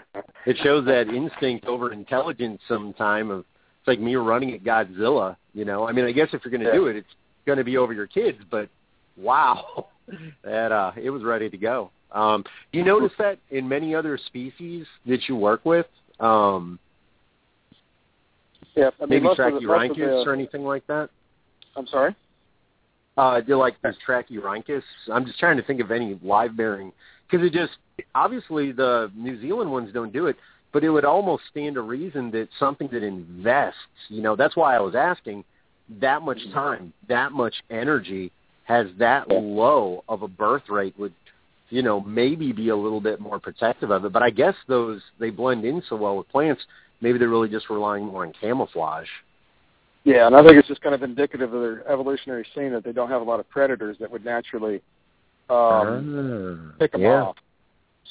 it 0.47 0.59
shows 0.63 0.85
that 0.85 1.09
instinct 1.09 1.65
over 1.65 1.91
intelligence. 1.93 2.61
Sometime 2.69 3.31
of 3.31 3.41
it's 3.41 3.89
like 3.89 4.01
me 4.01 4.17
running 4.17 4.53
at 4.53 4.63
Godzilla. 4.63 5.37
You 5.55 5.65
know, 5.65 5.89
I 5.89 5.93
mean, 5.93 6.05
I 6.05 6.13
guess 6.13 6.29
if 6.35 6.43
you're 6.45 6.51
going 6.51 6.65
to 6.65 6.73
do 6.73 6.89
it, 6.89 6.97
it's 6.97 7.09
going 7.47 7.59
to 7.59 7.65
be 7.65 7.79
over 7.79 7.95
your 7.95 8.09
kids. 8.09 8.39
But 8.51 8.69
wow, 9.17 9.87
that 10.45 10.73
uh, 10.73 10.93
it 11.01 11.09
was 11.09 11.23
ready 11.23 11.49
to 11.49 11.57
go. 11.57 11.91
Um, 12.13 12.45
do 12.73 12.79
you 12.79 12.85
notice 12.85 13.13
that 13.19 13.39
in 13.51 13.69
many 13.69 13.95
other 13.95 14.19
species 14.27 14.87
that 15.07 15.29
you 15.29 15.37
work 15.37 15.65
with? 15.65 15.87
Um, 16.21 16.79
yeah, 18.75 18.91
I 19.01 19.07
mean, 19.07 19.09
maybe 19.11 19.21
most 19.25 19.41
of 19.41 19.55
the- 19.55 19.61
most 19.61 19.91
of 19.91 19.97
Trachyrhynchus 19.97 20.25
the- 20.25 20.31
or 20.31 20.33
anything 20.33 20.65
like 20.65 20.87
that? 20.87 21.11
I'm 21.77 21.87
sorry. 21.87 22.15
Uh, 23.17 23.41
do 23.41 23.49
you 23.49 23.57
like 23.57 23.81
this 23.83 23.97
Trachyrhynchus? 24.07 24.83
I'm 25.13 25.25
just 25.25 25.39
trying 25.39 25.57
to 25.57 25.63
think 25.63 25.81
of 25.81 25.91
any 25.91 26.19
live 26.23 26.57
bearing 26.57 26.93
because 27.31 27.47
it 27.47 27.53
just 27.53 27.77
obviously 28.15 28.73
the 28.73 29.11
New 29.15 29.41
Zealand 29.41 29.71
ones 29.71 29.93
don't 29.93 30.13
do 30.13 30.27
it, 30.27 30.37
but 30.73 30.83
it 30.83 30.91
would 30.91 31.05
almost 31.05 31.45
stand 31.51 31.77
to 31.77 31.83
reason 31.83 32.31
that 32.33 32.49
something 32.59 32.89
that 32.89 33.05
invests, 33.05 33.79
you 34.09 34.21
know, 34.21 34.35
that's 34.35 34.57
why 34.57 34.75
I 34.75 34.81
was 34.81 34.97
asking, 34.97 35.45
that 36.01 36.23
much 36.23 36.41
time, 36.53 36.93
that 37.09 37.33
much 37.33 37.55
energy, 37.71 38.33
has 38.65 38.87
that 38.99 39.29
low 39.29 40.03
of 40.09 40.23
a 40.23 40.29
birth 40.29 40.69
rate 40.69 40.95
would, 40.99 41.13
you 41.71 41.83
know, 41.83 42.01
maybe 42.01 42.53
be 42.53 42.69
a 42.69 42.77
little 42.77 43.01
bit 43.01 43.21
more 43.21 43.39
protective 43.39 43.91
of 43.91 44.05
it. 44.05 44.13
But 44.13 44.23
I 44.23 44.31
guess 44.31 44.55
those 44.69 45.01
they 45.19 45.31
blend 45.31 45.65
in 45.65 45.83
so 45.89 45.97
well 45.97 46.17
with 46.17 46.29
plants. 46.29 46.63
Maybe 47.01 47.19
they're 47.19 47.29
really 47.29 47.49
just 47.49 47.71
relying 47.71 48.07
more 48.07 48.25
on 48.25 48.33
camouflage. 48.41 49.09
Yeah, 50.05 50.27
and 50.27 50.37
I 50.37 50.43
think 50.43 50.59
it's 50.59 50.69
just 50.69 50.83
kind 50.83 50.95
of 50.95 51.03
indicative 51.03 51.53
of 51.53 51.61
their 51.61 51.89
evolutionary 51.91 52.47
scene 52.55 52.73
that 52.73 52.85
they 52.85 52.93
don't 52.93 53.09
have 53.09 53.23
a 53.23 53.25
lot 53.25 53.41
of 53.41 53.49
predators 53.49 53.97
that 54.01 54.11
would 54.11 54.25
naturally 54.25 54.83
um, 55.49 56.71
Ah, 56.75 56.79
pick 56.79 56.93
them 56.93 57.03
yeah. 57.03 57.23
off. 57.23 57.37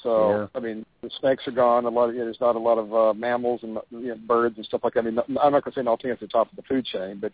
So 0.01 0.29
Yeah. 0.29 0.47
I 0.55 0.59
mean, 0.59 0.85
the 1.01 1.09
snakes 1.19 1.47
are 1.47 1.51
gone. 1.51 1.85
A 1.85 1.89
lot 1.89 2.09
of 2.09 2.15
you 2.15 2.19
know, 2.19 2.25
there's 2.25 2.41
not 2.41 2.55
a 2.55 2.59
lot 2.59 2.77
of 2.77 2.93
uh, 2.93 3.13
mammals 3.13 3.61
and 3.63 3.77
you 3.91 4.09
know, 4.09 4.15
birds 4.27 4.57
and 4.57 4.65
stuff 4.65 4.81
like 4.83 4.93
that. 4.95 5.01
I 5.01 5.09
mean, 5.09 5.19
I'm 5.41 5.51
not 5.51 5.63
going 5.63 5.73
to 5.73 5.79
say 5.79 5.83
Naultinus 5.83 6.13
at 6.13 6.19
the 6.21 6.27
top 6.27 6.49
of 6.49 6.55
the 6.55 6.63
food 6.63 6.85
chain, 6.85 7.19
but 7.21 7.31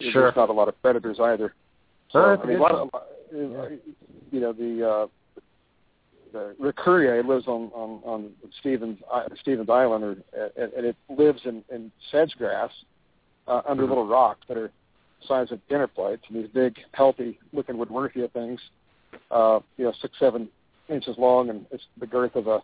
there's 0.00 0.36
not 0.36 0.50
a 0.50 0.52
lot 0.52 0.68
of 0.68 0.80
predators 0.82 1.18
either. 1.20 1.54
So 2.10 2.30
that's 2.30 2.42
I 2.42 2.46
mean, 2.46 2.58
a 2.58 2.62
lot 2.62 2.72
of 2.72 2.90
uh, 2.94 3.68
you 4.30 4.40
know 4.40 4.52
the 4.52 4.88
uh, 4.88 5.06
the 6.32 6.54
Recurria 6.60 7.24
lives 7.26 7.46
on 7.46 7.70
on 7.74 8.00
on 8.04 8.32
Stevens 8.60 8.98
Stephens 9.40 9.68
Island, 9.70 10.04
or 10.04 10.16
and, 10.56 10.72
and 10.72 10.86
it 10.86 10.96
lives 11.08 11.40
in 11.44 11.64
in 11.70 11.90
sedge 12.10 12.34
grass 12.36 12.70
uh, 13.46 13.62
under 13.66 13.84
Mhm. 13.84 13.88
little 13.88 14.06
rocks 14.06 14.46
that 14.48 14.56
are 14.56 14.70
the 15.20 15.26
size 15.26 15.50
of 15.50 15.66
dinner 15.68 15.86
plates, 15.86 16.22
and 16.28 16.36
these 16.36 16.50
big, 16.50 16.78
healthy 16.92 17.38
looking 17.52 17.76
Woodworthia 17.76 18.30
things, 18.32 18.60
uh, 19.30 19.60
you 19.76 19.84
know, 19.84 19.92
six 20.00 20.18
seven 20.18 20.48
inches 20.88 21.16
long, 21.18 21.50
and 21.50 21.66
it's 21.70 21.86
the 21.98 22.06
girth 22.06 22.36
of 22.36 22.46
a 22.46 22.62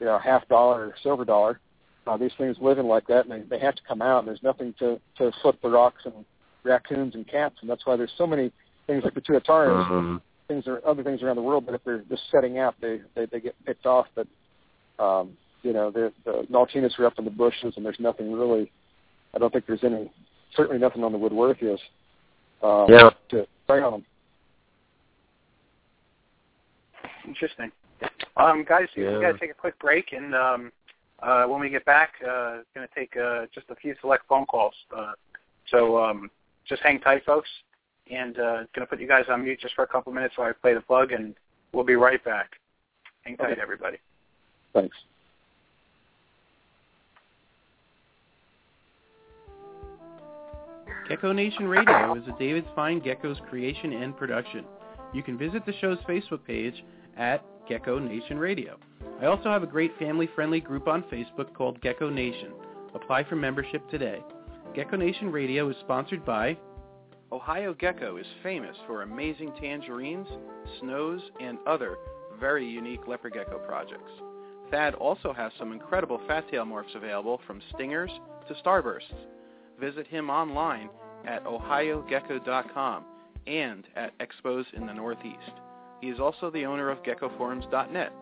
you 0.00 0.06
know 0.06 0.18
half 0.18 0.46
dollar 0.48 0.88
or 0.88 0.94
silver 1.02 1.24
dollar. 1.24 1.60
Uh, 2.06 2.18
these 2.18 2.32
things 2.36 2.58
living 2.60 2.86
like 2.86 3.06
that, 3.06 3.24
and 3.26 3.32
they, 3.32 3.56
they 3.56 3.58
have 3.58 3.74
to 3.74 3.82
come 3.88 4.02
out, 4.02 4.18
and 4.18 4.28
there's 4.28 4.42
nothing 4.42 4.74
to 4.78 5.00
to 5.16 5.32
flip 5.40 5.60
the 5.62 5.70
rocks 5.70 6.04
and 6.04 6.24
raccoons 6.64 7.14
and 7.14 7.26
cats, 7.26 7.56
and 7.60 7.70
that's 7.70 7.86
why 7.86 7.96
there's 7.96 8.12
so 8.18 8.26
many 8.26 8.52
things 8.86 9.04
like 9.04 9.14
the 9.14 9.20
tuataras, 9.20 9.86
Mhm. 9.86 10.20
Things 10.48 10.66
are 10.66 10.80
other 10.86 11.02
things 11.02 11.22
around 11.22 11.36
the 11.36 11.42
world, 11.42 11.64
but 11.64 11.74
if 11.74 11.82
they're 11.84 12.02
just 12.10 12.22
setting 12.30 12.58
out, 12.58 12.74
they 12.80 13.00
they, 13.14 13.26
they 13.26 13.40
get 13.40 13.54
picked 13.64 13.86
off. 13.86 14.06
But 14.14 14.26
um, 14.98 15.36
you 15.62 15.72
know, 15.72 15.90
the 15.90 16.12
the 16.24 16.46
Naultinus 16.50 16.98
are 16.98 17.06
up 17.06 17.18
in 17.18 17.24
the 17.24 17.30
bushes, 17.30 17.74
and 17.76 17.84
there's 17.84 17.98
nothing 17.98 18.32
really. 18.32 18.70
I 19.34 19.38
don't 19.38 19.52
think 19.52 19.66
there's 19.66 19.82
any, 19.82 20.12
certainly 20.54 20.78
nothing 20.78 21.02
on 21.02 21.12
the 21.12 21.18
Woodworthias 21.18 21.80
um, 22.62 22.88
Yeah. 22.88 23.10
to 23.30 23.46
prey 23.66 23.80
on 23.80 23.92
them. 23.92 24.04
Interesting. 27.26 27.72
Um, 28.36 28.64
guys, 28.64 28.88
we 28.96 29.04
Yeah. 29.04 29.20
got 29.20 29.32
to 29.32 29.38
take 29.38 29.50
a 29.50 29.54
quick 29.54 29.78
break, 29.78 30.12
and 30.12 30.34
um, 30.34 30.72
uh, 31.20 31.46
when 31.46 31.60
we 31.60 31.68
get 31.70 31.84
back, 31.84 32.12
uh, 32.22 32.58
going 32.74 32.86
to 32.86 32.94
take 32.94 33.16
uh, 33.16 33.46
just 33.52 33.70
a 33.70 33.74
few 33.74 33.94
select 34.00 34.26
phone 34.28 34.46
calls. 34.46 34.74
Uh, 34.94 35.12
so 35.68 36.02
um, 36.02 36.30
just 36.66 36.82
hang 36.82 37.00
tight, 37.00 37.24
folks, 37.24 37.48
and 38.10 38.38
uh, 38.38 38.56
going 38.74 38.80
to 38.80 38.86
put 38.86 39.00
you 39.00 39.08
guys 39.08 39.24
on 39.30 39.44
mute 39.44 39.60
just 39.60 39.74
for 39.74 39.82
a 39.82 39.86
couple 39.86 40.12
minutes 40.12 40.34
while 40.36 40.48
I 40.48 40.52
play 40.52 40.74
the 40.74 40.80
plug, 40.80 41.12
and 41.12 41.34
we'll 41.72 41.84
be 41.84 41.96
right 41.96 42.22
back. 42.24 42.52
Hang 43.22 43.36
tight, 43.36 43.52
Okay. 43.52 43.60
everybody. 43.62 43.96
Thanks. 44.74 44.96
Gecko 51.08 51.32
Nation 51.32 51.68
Radio 51.68 52.14
is 52.14 52.22
a 52.28 52.38
David 52.38 52.64
Fine 52.74 53.00
Gecko's 53.00 53.38
creation 53.50 53.92
and 53.92 54.16
production. 54.16 54.64
You 55.12 55.22
can 55.22 55.36
visit 55.36 55.66
the 55.66 55.74
show's 55.80 55.98
Facebook 56.08 56.44
page 56.46 56.82
at 57.16 57.44
Gecko 57.68 57.98
Nation 57.98 58.38
Radio. 58.38 58.78
I 59.20 59.26
also 59.26 59.50
have 59.50 59.62
a 59.62 59.66
great 59.66 59.96
family-friendly 59.98 60.60
group 60.60 60.88
on 60.88 61.02
Facebook 61.04 61.52
called 61.54 61.80
Gecko 61.82 62.08
Nation. 62.10 62.52
Apply 62.94 63.22
for 63.24 63.36
membership 63.36 63.88
today. 63.90 64.20
Gecko 64.74 64.96
Nation 64.96 65.30
Radio 65.30 65.68
is 65.68 65.76
sponsored 65.80 66.24
by 66.24 66.56
Ohio 67.34 67.74
Gecko 67.74 68.16
is 68.16 68.26
famous 68.44 68.76
for 68.86 69.02
amazing 69.02 69.52
tangerines, 69.60 70.28
snows, 70.78 71.20
and 71.40 71.58
other 71.66 71.96
very 72.38 72.64
unique 72.64 73.08
leopard 73.08 73.32
gecko 73.32 73.58
projects. 73.58 74.12
Thad 74.70 74.94
also 74.94 75.32
has 75.32 75.50
some 75.58 75.72
incredible 75.72 76.20
fat 76.28 76.48
tail 76.48 76.64
morphs 76.64 76.94
available 76.94 77.40
from 77.44 77.60
stingers 77.74 78.12
to 78.46 78.54
starbursts. 78.54 79.16
Visit 79.80 80.06
him 80.06 80.30
online 80.30 80.88
at 81.26 81.42
ohiogecko.com 81.44 83.04
and 83.48 83.84
at 83.96 84.12
expos 84.20 84.64
in 84.74 84.86
the 84.86 84.94
Northeast. 84.94 85.54
He 86.00 86.10
is 86.10 86.20
also 86.20 86.52
the 86.52 86.64
owner 86.64 86.88
of 86.88 87.02
geckoforums.net. 87.02 88.12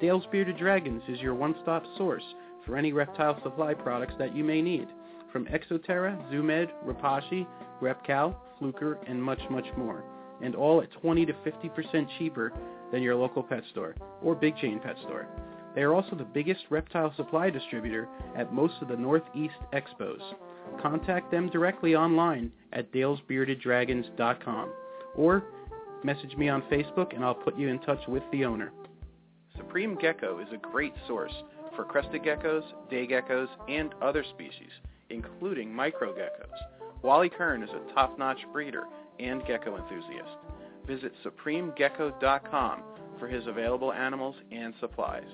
Dale's 0.00 0.26
Bearded 0.32 0.58
Dragons 0.58 1.04
is 1.08 1.20
your 1.20 1.34
one-stop 1.34 1.84
source 1.96 2.24
for 2.66 2.76
any 2.76 2.92
reptile 2.92 3.40
supply 3.44 3.74
products 3.74 4.14
that 4.18 4.34
you 4.34 4.42
may 4.42 4.60
need, 4.60 4.88
from 5.32 5.46
Exo 5.46 5.82
Terra, 5.82 6.18
Zoomed, 6.30 6.70
Repashy, 6.84 7.46
Rep-Cal, 7.80 8.40
Fluker, 8.58 8.98
and 9.06 9.22
much, 9.22 9.40
much 9.50 9.66
more, 9.76 10.04
and 10.42 10.54
all 10.54 10.80
at 10.80 10.90
20 11.00 11.26
to 11.26 11.32
50% 11.32 12.08
cheaper 12.18 12.52
than 12.92 13.02
your 13.02 13.14
local 13.14 13.42
pet 13.42 13.62
store 13.70 13.94
or 14.22 14.34
big 14.34 14.56
chain 14.56 14.80
pet 14.80 14.96
store. 15.04 15.28
They 15.74 15.82
are 15.82 15.94
also 15.94 16.16
the 16.16 16.24
biggest 16.24 16.64
reptile 16.70 17.12
supply 17.16 17.50
distributor 17.50 18.08
at 18.36 18.52
most 18.52 18.74
of 18.80 18.88
the 18.88 18.96
Northeast 18.96 19.54
expos. 19.72 20.20
Contact 20.82 21.30
them 21.30 21.48
directly 21.50 21.94
online 21.94 22.50
at 22.72 22.92
dalesbeardeddragons.com 22.92 24.72
or 25.14 25.44
message 26.04 26.36
me 26.36 26.48
on 26.48 26.62
Facebook 26.62 27.14
and 27.14 27.24
I'll 27.24 27.34
put 27.34 27.58
you 27.58 27.68
in 27.68 27.78
touch 27.80 28.00
with 28.08 28.22
the 28.32 28.44
owner. 28.44 28.72
Supreme 29.56 29.96
Gecko 29.96 30.38
is 30.40 30.48
a 30.52 30.56
great 30.56 30.94
source 31.06 31.32
for 31.74 31.84
crested 31.84 32.22
geckos, 32.22 32.62
day 32.90 33.06
geckos, 33.06 33.48
and 33.68 33.94
other 34.02 34.24
species, 34.34 34.70
including 35.10 35.72
micro 35.72 36.12
geckos. 36.12 37.02
Wally 37.02 37.28
Kern 37.28 37.62
is 37.62 37.70
a 37.70 37.94
top-notch 37.94 38.40
breeder 38.52 38.84
and 39.18 39.44
gecko 39.46 39.76
enthusiast. 39.76 40.36
visit 40.86 41.12
supremegecko.com 41.24 42.82
for 43.18 43.28
his 43.28 43.46
available 43.46 43.92
animals 43.92 44.34
and 44.50 44.74
supplies. 44.80 45.28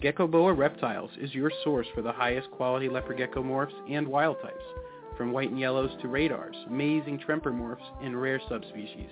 Gecko 0.00 0.26
Boa 0.26 0.52
Reptiles 0.52 1.10
is 1.20 1.34
your 1.34 1.50
source 1.64 1.86
for 1.94 2.02
the 2.02 2.12
highest 2.12 2.50
quality 2.50 2.88
leopard 2.88 3.16
gecko 3.16 3.42
morphs 3.42 3.72
and 3.90 4.06
wild 4.06 4.36
types, 4.42 4.64
from 5.16 5.32
white 5.32 5.50
and 5.50 5.58
yellows 5.58 5.90
to 6.02 6.08
radars, 6.08 6.56
amazing 6.68 7.18
tremper 7.18 7.52
morphs, 7.52 8.04
and 8.04 8.20
rare 8.20 8.40
subspecies. 8.48 9.10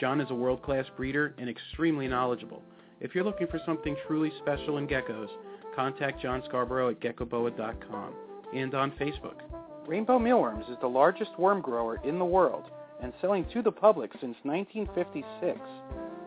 John 0.00 0.20
is 0.20 0.30
a 0.30 0.34
world-class 0.34 0.86
breeder 0.96 1.34
and 1.38 1.48
extremely 1.48 2.06
knowledgeable. 2.06 2.62
If 3.00 3.14
you're 3.14 3.24
looking 3.24 3.48
for 3.48 3.60
something 3.66 3.96
truly 4.06 4.32
special 4.40 4.78
in 4.78 4.86
geckos, 4.86 5.28
contact 5.74 6.22
John 6.22 6.42
Scarborough 6.46 6.90
at 6.90 7.00
geckoboa.com 7.00 8.27
and 8.54 8.74
on 8.74 8.92
Facebook. 8.92 9.40
Rainbow 9.86 10.18
Mealworms 10.18 10.64
is 10.68 10.76
the 10.80 10.86
largest 10.86 11.30
worm 11.38 11.60
grower 11.60 12.00
in 12.04 12.18
the 12.18 12.24
world 12.24 12.64
and 13.02 13.12
selling 13.20 13.44
to 13.52 13.60
the 13.62 13.72
public 13.72 14.10
since 14.20 14.36
1956. 14.42 15.58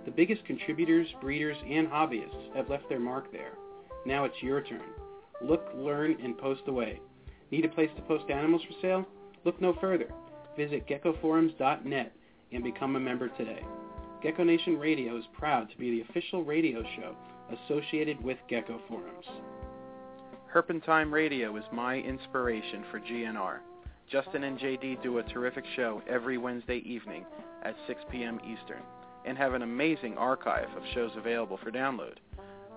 The 0.04 0.10
biggest 0.10 0.44
contributors, 0.44 1.08
breeders, 1.20 1.56
and 1.68 1.88
hobbyists 1.88 2.54
have 2.54 2.70
left 2.70 2.88
their 2.88 3.00
mark 3.00 3.30
there. 3.32 3.52
Now 4.06 4.24
it's 4.24 4.40
your 4.40 4.60
turn. 4.60 4.80
Look, 5.42 5.66
learn, 5.74 6.16
and 6.22 6.38
post 6.38 6.62
away. 6.68 7.00
Need 7.50 7.64
a 7.64 7.68
place 7.68 7.90
to 7.96 8.02
post 8.02 8.30
animals 8.30 8.62
for 8.62 8.80
sale? 8.80 9.04
Look 9.44 9.60
no 9.60 9.74
further. 9.80 10.08
Visit 10.56 10.86
geckoforums.net 10.86 12.12
and 12.52 12.62
become 12.62 12.94
a 12.94 13.00
member 13.00 13.28
today. 13.30 13.64
Gecko 14.22 14.44
Nation 14.44 14.78
Radio 14.78 15.16
is 15.16 15.24
proud 15.36 15.68
to 15.70 15.76
be 15.76 15.90
the 15.90 16.08
official 16.08 16.44
radio 16.44 16.84
show 16.94 17.16
associated 17.50 18.22
with 18.22 18.38
Gecko 18.48 18.80
Forums. 18.88 19.26
Herpentime 20.54 21.10
Radio 21.10 21.56
is 21.56 21.64
my 21.72 21.96
inspiration 21.96 22.84
for 22.92 23.00
GNR. 23.00 23.58
Justin 24.08 24.44
and 24.44 24.56
JD 24.56 25.02
do 25.02 25.18
a 25.18 25.22
terrific 25.24 25.64
show 25.74 26.00
every 26.08 26.38
Wednesday 26.38 26.78
evening 26.86 27.26
at 27.64 27.74
6 27.88 28.00
p.m. 28.12 28.38
Eastern 28.44 28.82
and 29.24 29.36
have 29.36 29.54
an 29.54 29.62
amazing 29.62 30.16
archive 30.16 30.68
of 30.76 30.84
shows 30.94 31.10
available 31.16 31.58
for 31.60 31.72
download. 31.72 32.18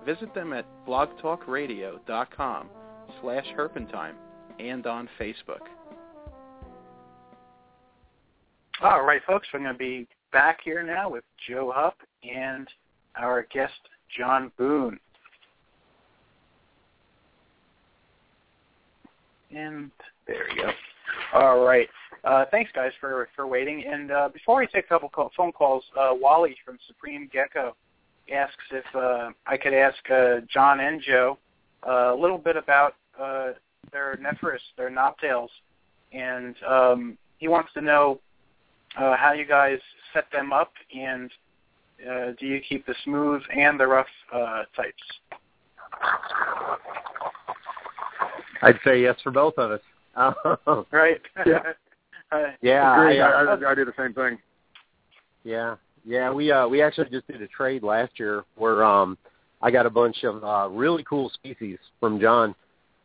Visit 0.06 0.34
them 0.34 0.54
at 0.54 0.66
blogtalkradio.com 0.88 2.70
slash 3.22 3.45
herpentime 3.58 4.14
and 4.60 4.86
on 4.86 5.10
Facebook. 5.20 5.62
All 8.82 9.04
right, 9.04 9.22
folks, 9.28 9.47
we're 9.54 9.60
going 9.60 9.74
to 9.74 9.78
be 9.78 10.08
back 10.32 10.60
here 10.64 10.84
now 10.84 11.10
with 11.10 11.24
Joe 11.47 11.72
Hupp 11.76 11.95
and 12.24 12.68
our 13.18 13.45
guest, 13.52 13.74
Jon 14.18 14.52
Boone. 14.58 15.00
And 19.52 19.91
there 20.28 20.50
you 20.52 20.64
go. 20.64 20.72
All 21.34 21.66
right. 21.66 21.88
Uh, 22.24 22.45
thanks, 22.52 22.72
guys, 22.74 22.91
for, 23.00 23.28
for 23.36 23.47
waiting. 23.47 23.84
And 23.86 24.12
uh, 24.12 24.30
before 24.32 24.60
we 24.60 24.68
take 24.68 24.86
a 24.86 24.88
couple 24.88 25.10
call, 25.10 25.32
phone 25.36 25.52
calls, 25.52 25.84
uh, 26.00 26.12
Wally 26.12 26.56
from 26.66 26.78
Supreme 26.88 27.30
Gecko 27.32 27.76
asks 28.32 28.64
if 28.72 28.86
uh, 28.96 29.30
I 29.48 29.58
could 29.58 29.74
ask 29.74 29.98
uh, 30.10 30.42
Jon 30.52 30.80
and 30.80 31.02
Joe 31.02 31.38
uh, 31.88 32.14
a 32.14 32.16
little 32.16 32.38
bit 32.38 32.56
about 32.58 32.96
uh, 33.20 33.52
their 33.92 34.18
Nephrurus, 34.18 34.60
their 34.78 34.90
knobtails, 34.90 35.50
and 36.14 36.56
um, 36.68 37.18
he 37.38 37.48
wants 37.48 37.72
to 37.74 37.82
know 37.82 38.20
uh, 38.98 39.16
how 39.16 39.34
you 39.34 39.46
guys 39.46 39.80
set 40.14 40.26
them 40.32 40.52
up, 40.52 40.72
and 40.96 41.32
uh, 42.10 42.32
do 42.40 42.46
you 42.46 42.62
keep 42.68 42.86
the 42.86 42.96
smooth 43.04 43.42
and 43.56 43.80
the 43.80 43.88
rough 43.88 44.08
uh, 44.34 44.64
types? 44.76 45.04
I'd 48.62 48.80
say 48.84 49.02
yes 49.02 49.16
for 49.24 49.32
both 49.32 49.58
of 49.58 49.72
us. 49.72 49.82
right. 50.92 51.22
Yeah. 51.46 51.60
uh, 52.32 52.38
Yeah, 52.62 52.94
Agreed. 52.94 53.22
I, 53.22 53.30
I, 53.30 53.44
I, 53.44 53.56
I, 53.56 53.72
I 53.72 53.76
do 53.76 53.86
the 53.86 53.94
same 53.98 54.14
thing. 54.14 54.38
yeah, 55.44 55.76
yeah. 56.06 56.32
We 56.32 56.52
uh 56.52 56.68
we 56.68 56.82
actually 56.82 57.10
just 57.10 57.28
did 57.28 57.41
a 57.41 57.47
trade 57.47 57.84
last 57.84 58.20
year 58.20 58.43
where 58.56 58.84
um 58.84 59.18
I 59.62 59.72
got 59.72 59.86
a 59.86 59.89
bunch 59.89 60.24
of 60.24 60.43
uh 60.43 60.70
really 60.70 61.04
cool 61.04 61.30
species 61.30 61.78
from 62.00 62.20
Jon, 62.20 62.56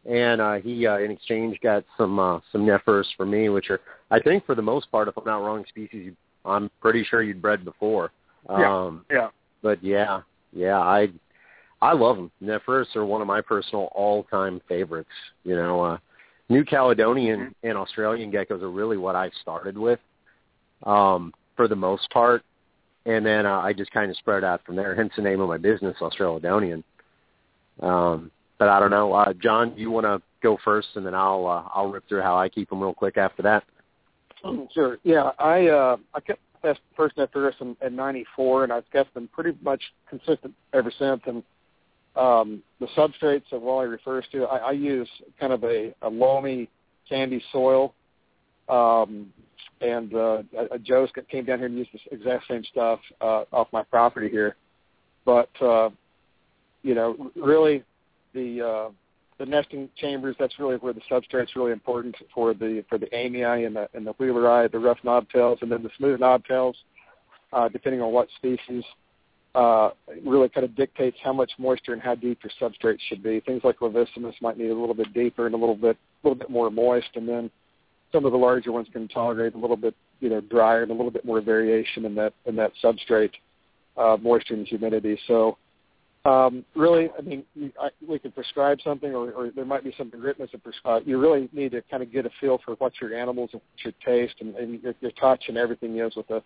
and 0.09 0.41
uh 0.41 0.55
he 0.55 0.87
uh 0.87 0.99
in 0.99 1.11
exchange 1.11 1.59
got 1.63 1.85
some 1.97 2.19
uh 2.19 2.41
some 2.53 2.67
Nephrurus 2.67 3.07
for 3.17 3.27
me, 3.27 3.49
which 3.49 3.71
are 3.71 3.81
I 4.11 4.21
think 4.21 4.45
for 4.47 4.55
the 4.55 4.63
most 4.63 4.91
part, 4.91 5.09
if 5.09 5.17
I'm 5.17 5.25
not 5.25 5.39
wrong, 5.43 5.65
species 5.69 6.13
I'm 6.45 6.71
pretty 6.81 7.05
sure 7.05 7.23
you'd 7.23 7.43
bred 7.43 7.65
before. 7.65 8.13
Yeah. 8.49 8.85
Um, 8.85 9.05
Yeah. 9.11 9.29
but 9.63 9.83
yeah, 9.83 10.21
yeah, 10.53 10.79
I 10.79 11.09
I 11.81 11.93
love 11.93 12.17
them. 12.17 12.31
Nephrurus 12.43 12.95
are 12.97 13.05
one 13.05 13.21
of 13.21 13.27
my 13.27 13.41
personal 13.41 13.89
all-time 13.95 14.61
favorites. 14.69 15.11
You 15.45 15.57
know, 15.57 15.83
uh, 15.83 15.99
New 16.49 16.65
Caledonian 16.65 17.55
and 17.63 17.77
Australian 17.77 18.31
geckos 18.31 18.63
are 18.63 18.71
really 18.71 18.97
what 18.97 19.17
I 19.17 19.31
started 19.43 19.77
with, 19.77 19.99
um, 20.85 21.33
for 21.57 21.69
the 21.69 21.77
most 21.77 22.09
part, 22.11 22.43
and 23.07 23.25
then 23.25 23.47
uh, 23.47 23.59
I 23.59 23.73
just 23.73 23.91
kind 23.91 24.11
of 24.11 24.17
spread 24.17 24.45
out 24.45 24.65
from 24.65 24.77
there. 24.77 24.95
Hence 24.95 25.13
the 25.17 25.23
name 25.23 25.41
of 25.41 25.49
my 25.49 25.59
business, 25.59 25.97
Australadonian. 26.01 26.83
Um, 27.81 28.31
but 28.59 28.69
I 28.69 28.79
don't 28.79 28.91
know, 28.91 29.13
uh, 29.13 29.33
Jon, 29.35 29.75
you 29.77 29.91
want 29.91 30.07
to 30.07 30.23
go 30.43 30.59
first, 30.65 30.89
and 30.95 31.05
then 31.05 31.15
I'll 31.15 31.47
uh, 31.47 31.69
I'll 31.75 31.91
rip 31.91 32.09
through 32.09 32.23
how 32.23 32.37
I 32.37 32.49
keep 32.49 32.71
them 32.71 32.81
real 32.81 32.95
quick 32.95 33.17
after 33.17 33.43
that. 33.43 33.65
Sure. 34.73 34.99
Yeah, 35.03 35.31
I 35.39 35.69
uh, 35.69 35.97
I 36.15 36.21
kept 36.21 36.41
that 36.63 36.79
first 36.97 37.17
Nephrurus 37.17 37.61
in, 37.61 37.77
in 37.85 37.97
'94, 37.97 38.65
and 38.65 38.73
I've 38.73 38.91
kept 38.91 39.15
them 39.15 39.29
pretty 39.33 39.57
much 39.63 39.83
consistent 40.09 40.55
ever 40.73 40.93
since. 40.99 41.21
And 41.27 41.43
um, 42.15 42.63
the 42.79 42.87
substrates 42.97 43.45
that 43.51 43.61
Wally 43.61 43.87
refers 43.87 44.25
to, 44.33 44.45
I, 44.45 44.57
I 44.59 44.71
use 44.73 45.09
kind 45.41 45.53
of 45.53 45.65
a, 45.65 45.95
a 46.03 46.09
loamy, 46.09 46.69
sandy 47.09 47.43
soil. 47.53 47.95
Um, 48.69 49.33
and 49.85 50.15
uh, 50.15 50.43
uh, 50.59 50.79
Joe 50.83 51.07
came 51.31 51.45
down 51.45 51.59
here 51.59 51.67
and 51.67 51.77
used 51.77 51.91
this 51.93 52.01
exact 52.11 52.45
same 52.49 52.65
stuff 52.65 53.01
uh, 53.21 53.45
off 53.53 53.69
my 53.73 53.83
property 53.83 54.31
here. 54.31 54.57
But 55.25 55.51
uh, 55.61 55.91
you 56.83 56.95
know, 56.95 57.31
really, 57.37 57.85
the 58.33 58.63
uh, 58.63 58.91
the 59.39 59.47
nesting 59.47 59.91
chambers. 59.97 60.37
That's 60.39 60.59
really 60.59 60.77
where 60.77 60.95
the 60.95 61.03
substrate's 61.11 61.55
really 61.55 61.73
important 61.73 62.17
for 62.35 62.55
the 62.55 62.85
for 62.89 62.99
the 62.99 63.07
amyae 63.07 63.67
and 63.67 63.77
the 63.77 63.89
and 63.95 64.07
the 64.07 64.15
wheeleri, 64.15 64.71
the 64.73 64.79
rough 64.79 64.99
knobtails, 65.05 65.61
and 65.61 65.71
then 65.71 65.83
the 65.83 65.91
smooth 65.99 66.21
knobtails, 66.21 66.75
uh, 67.53 67.69
depending 67.69 68.01
on 68.01 68.13
what 68.13 68.29
species. 68.37 68.85
Uh, 69.55 69.91
really 70.27 70.49
kind 70.49 70.65
of 70.65 70.75
dictates 70.75 71.17
how 71.23 71.33
much 71.33 71.53
moisture 71.59 71.93
and 71.93 72.03
how 72.03 72.13
deep 72.13 72.41
your 72.43 72.51
substrate 72.61 72.99
should 73.09 73.23
be. 73.23 73.39
Things 73.39 73.61
like 73.63 73.79
laevissimus 73.79 74.35
might 74.43 74.59
need 74.59 74.71
a 74.71 74.75
little 74.75 74.97
bit 74.97 75.15
deeper 75.15 75.47
and 75.47 75.55
a 75.55 75.59
little 75.59 75.77
bit 75.77 75.97
a 75.97 76.27
little 76.27 76.37
bit 76.37 76.51
more 76.51 76.73
moist, 76.73 77.11
and 77.15 77.29
then 77.29 77.49
some 78.15 78.25
of 78.25 78.33
the 78.33 78.39
larger 78.39 78.71
ones 78.71 78.87
can 78.93 79.09
tolerate 79.09 79.55
a 79.55 79.59
little 79.59 79.77
bit 79.77 79.95
you 80.21 80.29
know 80.31 80.41
drier 80.41 80.83
and 80.83 80.91
a 80.93 80.95
little 80.95 81.11
bit 81.11 81.25
more 81.25 81.41
variation 81.41 82.05
in 82.05 82.15
that 82.15 82.33
in 82.47 82.55
that 82.57 82.71
substrate 82.83 83.33
uh, 83.97 84.17
moisture 84.23 84.55
and 84.55 84.67
humidity. 84.67 85.19
So 85.27 85.59
um, 86.25 86.65
really, 86.75 87.11
I 87.19 87.21
mean, 87.21 87.45
you, 87.55 87.71
I, 87.79 87.91
we 88.09 88.19
can 88.19 88.33
prescribe 88.33 88.79
something, 88.83 89.15
or, 89.15 89.33
or 89.33 89.51
there 89.55 89.67
might 89.67 89.85
be 89.85 89.95
written 90.15 90.43
as 90.43 90.49
a 90.55 90.59
prescribe. 90.59 91.03
You 91.07 91.19
really 91.21 91.51
need 91.53 91.73
to 91.73 91.83
kind 91.91 92.03
of 92.03 92.11
get 92.11 92.25
a 92.25 92.31
feel 92.41 92.59
for 92.65 92.77
what 92.77 92.93
your 93.01 93.15
animals 93.15 93.51
and 93.53 93.61
what 93.61 93.85
your 93.85 93.93
taste 94.05 94.37
and, 94.41 94.55
and 94.55 94.83
your, 94.83 94.95
your 95.01 95.11
touch 95.13 95.45
and 95.49 95.59
everything 95.59 95.99
is 95.99 96.17
with 96.17 96.29
the 96.29 96.43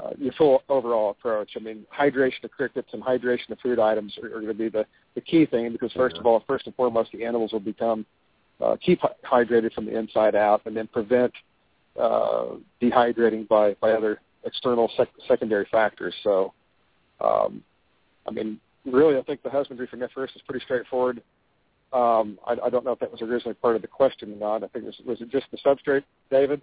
uh, 0.00 0.10
your 0.16 0.32
full 0.34 0.62
overall 0.68 1.10
approach. 1.10 1.52
I 1.56 1.60
mean, 1.60 1.84
hydration 1.96 2.44
of 2.44 2.50
crickets 2.52 2.90
and 2.92 3.02
hydration 3.02 3.50
of 3.50 3.58
food 3.60 3.80
items 3.80 4.16
are, 4.22 4.26
are 4.26 4.40
going 4.40 4.46
to 4.46 4.54
be 4.54 4.68
the, 4.68 4.86
the 5.16 5.20
key 5.20 5.44
thing 5.44 5.72
because 5.72 5.90
first 5.92 6.16
Yeah. 6.16 6.20
of 6.20 6.26
all, 6.26 6.44
first 6.46 6.66
and 6.66 6.74
foremost, 6.76 7.10
the 7.12 7.24
animals 7.24 7.52
will 7.52 7.60
become 7.60 8.06
uh, 8.60 8.76
keep 8.80 9.00
hydrated 9.24 9.72
from 9.72 9.86
the 9.86 9.96
inside 9.96 10.34
out, 10.34 10.62
and 10.66 10.76
then 10.76 10.86
prevent 10.88 11.32
uh, 11.98 12.56
dehydrating 12.80 13.46
by 13.48 13.74
by 13.74 13.92
other 13.92 14.20
external 14.44 14.90
sec- 14.96 15.08
secondary 15.26 15.66
factors. 15.70 16.14
So, 16.22 16.52
um, 17.20 17.62
I 18.26 18.30
mean, 18.30 18.60
really, 18.84 19.16
I 19.16 19.22
think 19.22 19.42
the 19.42 19.50
husbandry 19.50 19.86
for 19.86 19.96
Nephrurus 19.96 20.34
is 20.36 20.42
pretty 20.46 20.64
straightforward. 20.64 21.22
Um, 21.92 22.38
I, 22.46 22.56
I 22.64 22.70
don't 22.70 22.84
know 22.84 22.92
if 22.92 22.98
that 22.98 23.10
was 23.10 23.22
originally 23.22 23.54
part 23.54 23.76
of 23.76 23.82
the 23.82 23.88
question 23.88 24.32
or 24.32 24.36
not. 24.36 24.62
I 24.62 24.68
think 24.68 24.84
it 24.84 24.86
was, 24.86 25.00
was 25.06 25.20
it 25.20 25.30
just 25.30 25.46
the 25.50 25.58
substrate, 25.58 26.04
David? 26.30 26.62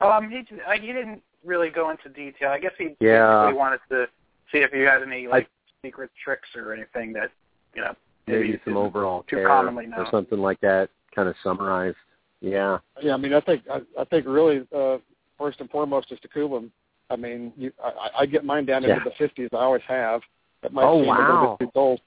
Um, 0.00 0.30
he 0.30 0.42
he 0.80 0.86
didn't 0.86 1.22
really 1.44 1.70
go 1.70 1.90
into 1.90 2.08
detail. 2.08 2.50
I 2.50 2.58
guess 2.58 2.72
he 2.78 2.96
Yeah. 3.00 3.42
basically 3.42 3.58
wanted 3.58 3.80
to 3.90 4.06
see 4.50 4.58
if 4.58 4.72
you 4.72 4.86
had 4.86 5.02
any 5.02 5.26
like 5.26 5.44
I- 5.44 5.86
secret 5.86 6.10
tricks 6.22 6.48
or 6.56 6.72
anything 6.72 7.12
that 7.12 7.30
you 7.74 7.82
know 7.82 7.94
maybe 8.26 8.40
maybe 8.48 8.60
some 8.64 8.76
overall 8.76 9.24
too 9.28 9.36
care 9.36 9.48
or 9.48 10.06
something 10.10 10.38
like 10.38 10.60
that, 10.60 10.88
kind 11.14 11.28
of 11.28 11.34
summarized. 11.42 11.96
Yeah. 12.40 12.78
Yeah, 13.02 13.14
I 13.14 13.16
mean, 13.16 13.32
I 13.34 13.40
think 13.40 13.62
I, 13.70 13.80
I 13.98 14.04
think 14.04 14.26
really 14.26 14.66
uh, 14.74 14.98
first 15.38 15.60
and 15.60 15.70
foremost 15.70 16.12
is 16.12 16.18
to. 16.20 16.70
I 17.10 17.16
mean, 17.16 17.52
you, 17.56 17.70
I, 17.82 18.10
I 18.20 18.26
get 18.26 18.44
mine 18.44 18.64
down 18.64 18.84
into 18.84 18.96
Yeah. 18.96 19.10
the 19.18 19.24
50s. 19.24 19.48
I 19.52 19.62
always 19.62 19.82
have. 19.86 20.22
That 20.62 20.72
might 20.72 20.84
Oh, 20.84 21.02
seem 21.02 21.10
a 21.10 21.18
little 21.20 21.56
bit 21.58 21.66
too 21.66 21.70
cold. 21.74 22.00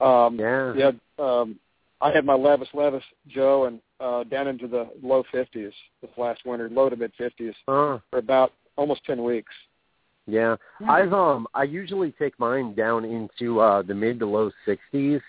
Um, 0.00 0.38
Yeah. 0.38 0.74
yeah, 0.74 0.90
um, 1.18 1.58
I 2.00 2.10
had 2.10 2.24
my 2.26 2.34
laevis 2.34 2.70
laevis 2.72 3.02
Joe 3.28 3.64
and 3.64 3.80
uh, 4.00 4.24
down 4.24 4.46
into 4.48 4.68
the 4.68 4.88
low 5.02 5.22
50s 5.32 5.72
this 6.02 6.10
last 6.18 6.44
winter, 6.44 6.68
low 6.68 6.90
to 6.90 6.96
mid 6.96 7.12
50s 7.16 7.54
Huh. 7.66 7.98
for 8.10 8.18
about 8.18 8.52
almost 8.76 9.04
10 9.06 9.22
weeks. 9.24 9.52
Yeah. 10.26 10.56
I've 10.88 11.12
um 11.12 11.46
I 11.54 11.62
usually 11.62 12.10
take 12.12 12.38
mine 12.38 12.74
down 12.74 13.04
into 13.04 13.60
uh 13.60 13.82
the 13.82 13.94
mid 13.94 14.18
to 14.18 14.26
low 14.26 14.50
sixties, 14.64 15.20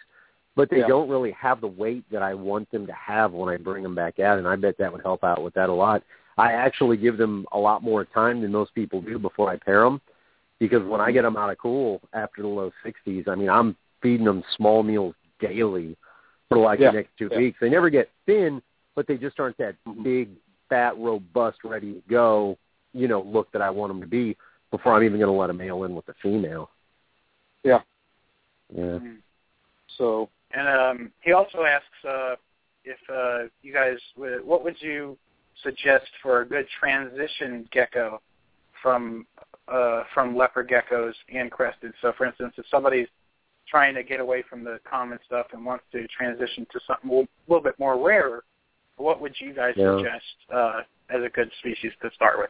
but 0.57 0.71
they 0.71 0.79
Yeah. 0.79 0.87
don't 0.87 1.07
really 1.07 1.31
have 1.31 1.61
the 1.61 1.67
weight 1.67 2.03
that 2.09 2.23
I 2.23 2.33
want 2.33 2.69
them 2.71 2.87
to 2.87 2.93
have 2.93 3.31
when 3.31 3.47
I 3.47 3.57
bring 3.57 3.83
them 3.83 3.93
back 3.93 4.19
out, 4.19 4.39
and 4.39 4.47
I 4.47 4.55
bet 4.55 4.75
that 4.79 4.91
would 4.91 5.03
help 5.03 5.23
out 5.23 5.43
with 5.43 5.53
that 5.53 5.69
a 5.69 5.73
lot. 5.73 6.01
I 6.39 6.51
actually 6.51 6.97
give 6.97 7.17
them 7.17 7.45
a 7.51 7.59
lot 7.59 7.83
more 7.83 8.03
time 8.05 8.41
than 8.41 8.51
most 8.51 8.73
people 8.73 8.99
do 8.99 9.19
before 9.19 9.49
I 9.51 9.57
pair 9.57 9.81
them, 9.83 10.01
because 10.59 10.83
when 10.83 10.99
I 10.99 11.11
get 11.11 11.21
them 11.21 11.37
out 11.37 11.51
of 11.51 11.59
cool 11.59 12.01
after 12.13 12.41
the 12.41 12.47
low 12.47 12.71
sixties, 12.83 13.27
I 13.27 13.35
mean 13.35 13.49
I'm 13.49 13.75
feeding 14.01 14.25
them 14.25 14.43
small 14.55 14.81
meals 14.81 15.13
daily 15.39 15.95
for 16.49 16.57
like 16.57 16.79
Yeah. 16.79 16.89
the 16.91 16.97
next 16.97 17.15
two 17.17 17.29
Yeah. 17.31 17.37
weeks. 17.37 17.59
They 17.59 17.69
never 17.69 17.91
get 17.91 18.09
thin, 18.25 18.61
but 18.95 19.05
they 19.05 19.17
just 19.17 19.39
aren't 19.39 19.57
that 19.57 19.75
big, 20.01 20.29
fat, 20.69 20.97
robust, 20.97 21.63
ready 21.63 21.93
to 21.93 22.01
go, 22.09 22.57
you 22.93 23.07
know, 23.07 23.21
look 23.21 23.51
that 23.51 23.61
I 23.61 23.69
want 23.69 23.91
them 23.91 24.01
to 24.01 24.07
be 24.07 24.35
before 24.71 24.93
I'm 24.93 25.03
even 25.03 25.19
going 25.19 25.31
to 25.31 25.39
let 25.39 25.51
a 25.51 25.53
male 25.53 25.83
in 25.83 25.93
with 25.95 26.09
a 26.09 26.15
female. 26.15 26.71
Yeah. 27.63 27.81
Yeah. 28.69 28.97
Mhm. 28.99 29.17
So 29.97 30.29
And 30.51 30.67
um, 30.67 31.11
he 31.21 31.33
also 31.33 31.63
asks 31.63 31.85
uh, 32.07 32.35
if 32.83 32.97
uh, 33.13 33.49
you 33.61 33.73
guys 33.73 33.97
what 34.15 34.63
would 34.63 34.81
you 34.81 35.17
suggest 35.63 36.07
for 36.21 36.41
a 36.41 36.45
good 36.45 36.67
transition 36.79 37.67
gecko 37.71 38.21
from 38.81 39.25
uh, 39.67 40.03
from 40.13 40.35
leopard 40.35 40.69
geckos 40.69 41.13
and 41.33 41.51
crested. 41.51 41.91
So, 42.01 42.13
for 42.17 42.25
instance, 42.25 42.53
if 42.57 42.65
somebody's 42.71 43.07
trying 43.67 43.93
to 43.95 44.03
get 44.03 44.19
away 44.19 44.43
from 44.49 44.63
the 44.63 44.79
common 44.89 45.19
stuff 45.25 45.47
and 45.51 45.65
wants 45.65 45.83
to 45.91 46.07
transition 46.07 46.65
to 46.71 46.79
something 46.87 47.09
a 47.09 47.13
little, 47.13 47.27
little 47.49 47.63
bit 47.63 47.77
more 47.77 48.01
rare, 48.01 48.43
what 48.95 49.19
would 49.19 49.35
you 49.39 49.53
guys 49.53 49.73
Yeah. 49.75 49.97
suggest 49.97 50.25
uh, 50.53 50.81
as 51.09 51.21
a 51.21 51.29
good 51.29 51.51
species 51.59 51.91
to 52.01 52.09
start 52.15 52.37
with? 52.37 52.49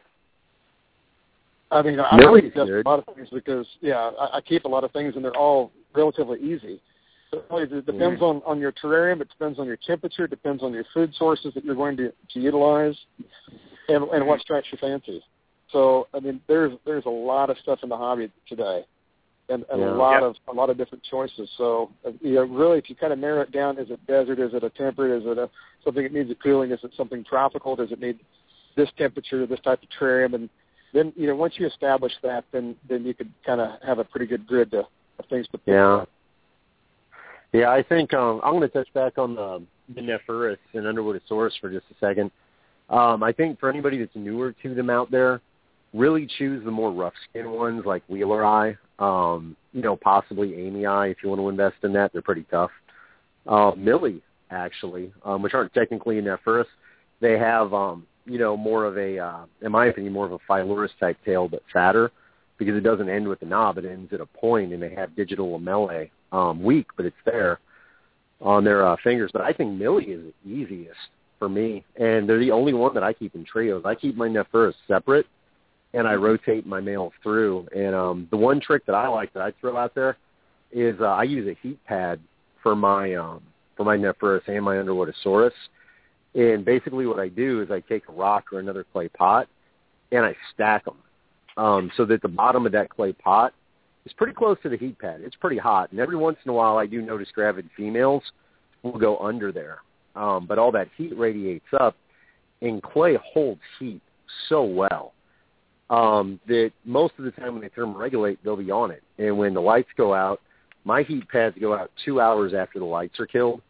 I 1.70 1.82
mean, 1.82 2.00
I 2.00 2.16
Millie's 2.16 2.52
suggest 2.54 2.70
a 2.70 2.88
lot 2.88 3.06
of 3.06 3.14
things 3.14 3.28
because 3.32 3.66
yeah, 3.80 4.10
I, 4.18 4.38
I 4.38 4.40
keep 4.40 4.64
a 4.64 4.68
lot 4.68 4.84
of 4.84 4.92
things 4.92 5.16
and 5.16 5.24
they're 5.24 5.36
all 5.36 5.72
relatively 5.94 6.40
easy. 6.40 6.80
So 7.30 7.42
it 7.52 7.86
depends 7.86 8.22
on 8.22 8.42
on 8.46 8.58
your 8.58 8.72
terrarium. 8.72 9.20
It 9.20 9.28
depends 9.28 9.58
on 9.58 9.66
your 9.66 9.76
temperature. 9.76 10.24
It 10.24 10.30
depends 10.30 10.62
on 10.62 10.72
your 10.72 10.84
food 10.94 11.14
sources 11.14 11.52
that 11.54 11.64
you're 11.64 11.74
going 11.74 11.96
to 11.98 12.10
to 12.32 12.40
utilize, 12.40 12.96
and 13.88 14.04
and 14.04 14.26
what 14.26 14.40
strikes 14.40 14.68
your 14.72 14.78
fancy. 14.78 15.22
So 15.70 16.08
I 16.14 16.20
mean, 16.20 16.40
there's 16.48 16.72
there's 16.86 17.04
a 17.04 17.10
lot 17.10 17.50
of 17.50 17.58
stuff 17.58 17.80
in 17.82 17.90
the 17.90 17.96
hobby 17.96 18.30
today, 18.48 18.86
and, 19.50 19.64
and 19.70 19.80
Yeah. 19.80 19.90
a 19.90 19.92
lot 19.94 20.12
Yep. 20.14 20.22
of 20.22 20.36
a 20.48 20.52
lot 20.52 20.70
of 20.70 20.78
different 20.78 21.04
choices. 21.04 21.50
So 21.58 21.90
uh, 22.06 22.12
you 22.22 22.34
know, 22.34 22.44
really, 22.44 22.78
if 22.78 22.88
you 22.88 22.96
kind 22.96 23.12
of 23.12 23.18
narrow 23.18 23.42
it 23.42 23.52
down, 23.52 23.78
is 23.78 23.90
it 23.90 24.04
desert? 24.06 24.38
Is 24.38 24.54
it 24.54 24.64
a 24.64 24.70
temperate? 24.70 25.22
Is 25.22 25.26
it 25.28 25.36
a 25.36 25.50
something 25.84 26.02
that 26.02 26.12
needs 26.12 26.30
a 26.30 26.34
cooling? 26.34 26.70
Is 26.70 26.80
it 26.82 26.92
something 26.96 27.24
tropical? 27.24 27.76
Does 27.76 27.92
it 27.92 28.00
need 28.00 28.18
this 28.74 28.88
temperature, 28.96 29.46
this 29.46 29.60
type 29.60 29.82
of 29.82 29.88
terrarium? 29.90 30.34
And 30.34 30.48
then 30.94 31.12
you 31.14 31.26
know, 31.26 31.34
once 31.36 31.54
you 31.58 31.66
establish 31.66 32.12
that, 32.22 32.46
then 32.52 32.74
then 32.88 33.04
you 33.04 33.12
could 33.12 33.30
kind 33.44 33.60
of 33.60 33.82
have 33.82 33.98
a 33.98 34.04
pretty 34.04 34.26
good 34.26 34.46
grid 34.46 34.70
to, 34.70 34.86
of 35.18 35.26
things 35.28 35.46
to 35.48 35.58
pick 35.58 35.74
Yeah. 35.74 36.02
at. 36.02 36.08
Yeah, 37.52 37.70
I 37.70 37.82
think 37.82 38.12
um, 38.12 38.40
I'm 38.44 38.52
going 38.52 38.62
to 38.62 38.68
touch 38.68 38.92
back 38.92 39.16
on 39.16 39.34
the, 39.34 39.62
the 39.94 40.00
Nephrurus 40.00 40.58
and 40.74 40.84
Underwoodosaurus 40.84 41.52
for 41.60 41.70
just 41.70 41.86
a 41.90 41.94
second. 41.98 42.30
Um, 42.90 43.22
I 43.22 43.32
think 43.32 43.58
for 43.58 43.70
anybody 43.70 43.98
that's 43.98 44.14
newer 44.14 44.54
to 44.62 44.74
them 44.74 44.90
out 44.90 45.10
there, 45.10 45.40
really 45.94 46.28
choose 46.38 46.62
the 46.64 46.70
more 46.70 46.92
rough 46.92 47.14
skin 47.28 47.50
ones 47.50 47.84
like 47.86 48.06
wheeleri, 48.08 48.76
um, 48.98 49.56
you 49.72 49.80
know, 49.80 49.96
possibly 49.96 50.48
amyae 50.48 51.10
if 51.10 51.18
you 51.22 51.30
want 51.30 51.40
to 51.40 51.48
invest 51.48 51.76
in 51.82 51.92
that. 51.94 52.12
They're 52.12 52.22
pretty 52.22 52.44
tough. 52.50 52.70
Uh, 53.46 53.72
milii, 53.72 54.20
actually, 54.50 55.12
um, 55.24 55.42
which 55.42 55.54
aren't 55.54 55.72
technically 55.72 56.18
a 56.18 56.22
Nephrurus. 56.22 56.66
They 57.20 57.38
have, 57.38 57.72
um, 57.72 58.06
you 58.26 58.38
know, 58.38 58.56
more 58.56 58.84
of 58.84 58.98
a, 58.98 59.18
uh, 59.18 59.44
in 59.62 59.72
my 59.72 59.86
opinion, 59.86 60.12
more 60.12 60.26
of 60.26 60.32
a 60.32 60.38
Phyllurus 60.50 60.90
type 61.00 61.16
tail, 61.24 61.48
but 61.48 61.62
fatter 61.72 62.10
because 62.58 62.76
it 62.76 62.82
doesn't 62.82 63.08
end 63.08 63.28
with 63.28 63.40
a 63.42 63.46
knob. 63.46 63.78
It 63.78 63.84
ends 63.84 64.12
at 64.12 64.20
a 64.20 64.26
point, 64.26 64.72
and 64.72 64.82
they 64.82 64.94
have 64.94 65.16
digital 65.16 65.58
lamellae. 65.58 66.10
Um, 66.30 66.62
weak, 66.62 66.88
but 66.96 67.06
it's 67.06 67.16
there 67.24 67.58
on 68.42 68.62
their 68.62 68.86
uh, 68.86 68.96
fingers. 69.02 69.30
But 69.32 69.42
I 69.42 69.52
think 69.52 69.80
milii 69.80 70.08
is 70.08 70.32
the 70.44 70.50
easiest 70.50 70.98
for 71.38 71.48
me, 71.48 71.84
and 71.96 72.28
they're 72.28 72.38
the 72.38 72.50
only 72.50 72.74
one 72.74 72.92
that 72.94 73.02
I 73.02 73.12
keep 73.12 73.34
in 73.34 73.44
trios. 73.44 73.82
I 73.84 73.94
keep 73.94 74.16
my 74.16 74.28
Nephrurus 74.28 74.74
separate, 74.86 75.26
and 75.94 76.06
I 76.06 76.14
rotate 76.14 76.66
my 76.66 76.80
males 76.80 77.12
through. 77.22 77.66
And 77.74 77.94
um, 77.94 78.28
the 78.30 78.36
one 78.36 78.60
trick 78.60 78.84
that 78.86 78.94
I 78.94 79.08
like 79.08 79.32
that 79.34 79.42
I 79.42 79.52
throw 79.60 79.76
out 79.76 79.94
there 79.94 80.16
is 80.72 81.00
uh, 81.00 81.06
I 81.06 81.22
use 81.22 81.48
a 81.48 81.56
heat 81.66 81.82
pad 81.86 82.20
for 82.62 82.76
my 82.76 83.14
um, 83.14 83.40
for 83.76 83.84
my 83.84 83.96
Nephrurus 83.96 84.46
and 84.48 84.64
my 84.64 84.76
Underwoodosaurus. 84.76 85.52
And 86.34 86.64
basically, 86.64 87.06
what 87.06 87.18
I 87.18 87.28
do 87.28 87.62
is 87.62 87.70
I 87.70 87.80
take 87.80 88.08
a 88.08 88.12
rock 88.12 88.52
or 88.52 88.58
another 88.58 88.84
clay 88.92 89.08
pot, 89.08 89.48
and 90.12 90.26
I 90.26 90.36
stack 90.52 90.84
them 90.84 90.96
um, 91.58 91.90
so 91.96 92.06
that 92.06 92.22
the 92.22 92.28
bottom 92.28 92.64
of 92.64 92.72
that 92.72 92.88
clay 92.88 93.12
pot 93.12 93.52
is 94.06 94.12
pretty 94.14 94.32
close 94.32 94.56
to 94.62 94.70
the 94.70 94.76
heat 94.78 94.98
pad. 94.98 95.20
It's 95.22 95.36
pretty 95.36 95.58
hot, 95.58 95.90
and 95.90 96.00
every 96.00 96.16
once 96.16 96.38
in 96.44 96.50
a 96.50 96.54
while, 96.54 96.78
I 96.78 96.86
do 96.86 97.02
notice 97.02 97.28
gravid 97.34 97.68
females 97.76 98.22
will 98.82 98.98
go 98.98 99.18
under 99.18 99.52
there. 99.52 99.80
Um, 100.16 100.46
but 100.46 100.58
all 100.58 100.72
that 100.72 100.88
heat 100.96 101.16
radiates 101.18 101.66
up, 101.78 101.94
and 102.62 102.82
clay 102.82 103.18
holds 103.22 103.60
heat 103.78 104.00
so 104.48 104.64
well 104.64 105.12
um, 105.90 106.40
that 106.46 106.70
most 106.84 107.14
of 107.18 107.24
the 107.24 107.30
time 107.32 107.54
when 107.54 107.62
they 107.62 107.68
thermoregulate, 107.68 108.38
they'll 108.42 108.56
be 108.56 108.70
on 108.70 108.90
it. 108.90 109.02
And 109.18 109.36
when 109.36 109.54
the 109.54 109.60
lights 109.60 109.88
go 109.96 110.14
out, 110.14 110.40
my 110.84 111.02
heat 111.02 111.28
pads 111.28 111.56
go 111.60 111.74
out 111.74 111.90
two 112.04 112.20
hours 112.20 112.54
after 112.54 112.78
the 112.78 112.84
lights 112.84 113.18
are 113.20 113.26
killed, 113.26 113.60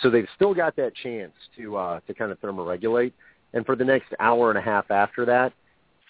so 0.00 0.10
they've 0.10 0.28
still 0.36 0.54
got 0.54 0.74
that 0.76 0.92
chance 1.02 1.32
to 1.56 1.76
uh, 1.76 2.00
to 2.06 2.14
kind 2.14 2.32
of 2.32 2.40
thermoregulate. 2.40 3.12
And 3.52 3.66
for 3.66 3.76
the 3.76 3.84
next 3.84 4.14
hour 4.20 4.48
and 4.48 4.58
a 4.58 4.62
half 4.62 4.90
after 4.90 5.26
that, 5.26 5.52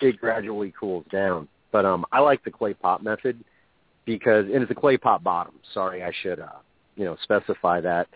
it 0.03 0.19
gradually 0.19 0.73
cools 0.79 1.05
down. 1.11 1.49
But 1.71 1.85
um, 1.85 2.05
I 2.13 2.21
like 2.21 2.45
the 2.45 2.51
clay 2.51 2.75
pot 2.75 3.03
method 3.03 3.43
because, 4.05 4.47
and 4.47 4.63
it's 4.63 4.71
a 4.71 4.75
clay 4.75 4.97
pot 4.97 5.25
bottom. 5.25 5.55
Sorry, 5.73 6.03
I 6.03 6.13
should, 6.23 6.41
uh, 6.41 6.61
you 6.97 7.05
know, 7.05 7.17
specify 7.23 7.81
that 7.81 8.09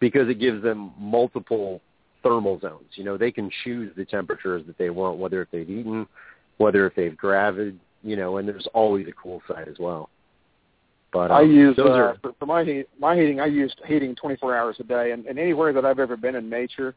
because 0.00 0.28
it 0.28 0.38
gives 0.38 0.62
them 0.62 0.92
multiple 0.98 1.80
thermal 2.22 2.60
zones. 2.60 2.88
You 2.94 3.04
know, 3.04 3.16
they 3.16 3.32
can 3.32 3.50
choose 3.64 3.92
the 3.96 4.04
temperatures 4.04 4.64
that 4.66 4.76
they 4.78 4.90
want, 4.90 5.18
whether 5.18 5.40
if 5.42 5.50
they've 5.50 5.68
eaten, 5.68 6.06
whether 6.58 6.86
if 6.86 6.94
they've 6.94 7.16
gravid, 7.16 7.78
you 8.02 8.16
know, 8.16 8.36
and 8.36 8.46
there's 8.46 8.66
always 8.74 9.06
a 9.08 9.12
cool 9.12 9.40
side 9.48 9.68
as 9.68 9.78
well. 9.78 10.10
But 11.12 11.30
um, 11.30 11.38
I 11.38 11.40
use 11.42 11.76
those 11.76 11.88
uh, 11.88 11.92
are 11.92 12.18
for, 12.20 12.34
for 12.38 12.46
my 12.46 12.64
heat, 12.64 12.86
my 12.98 13.16
heating. 13.16 13.40
I 13.40 13.46
use 13.46 13.74
heating 13.86 14.14
24 14.14 14.56
hours 14.56 14.76
a 14.80 14.84
day, 14.84 15.12
and, 15.12 15.24
and 15.26 15.38
anywhere 15.38 15.72
that 15.72 15.84
I've 15.84 15.98
ever 15.98 16.16
been 16.16 16.34
in 16.34 16.50
nature, 16.50 16.94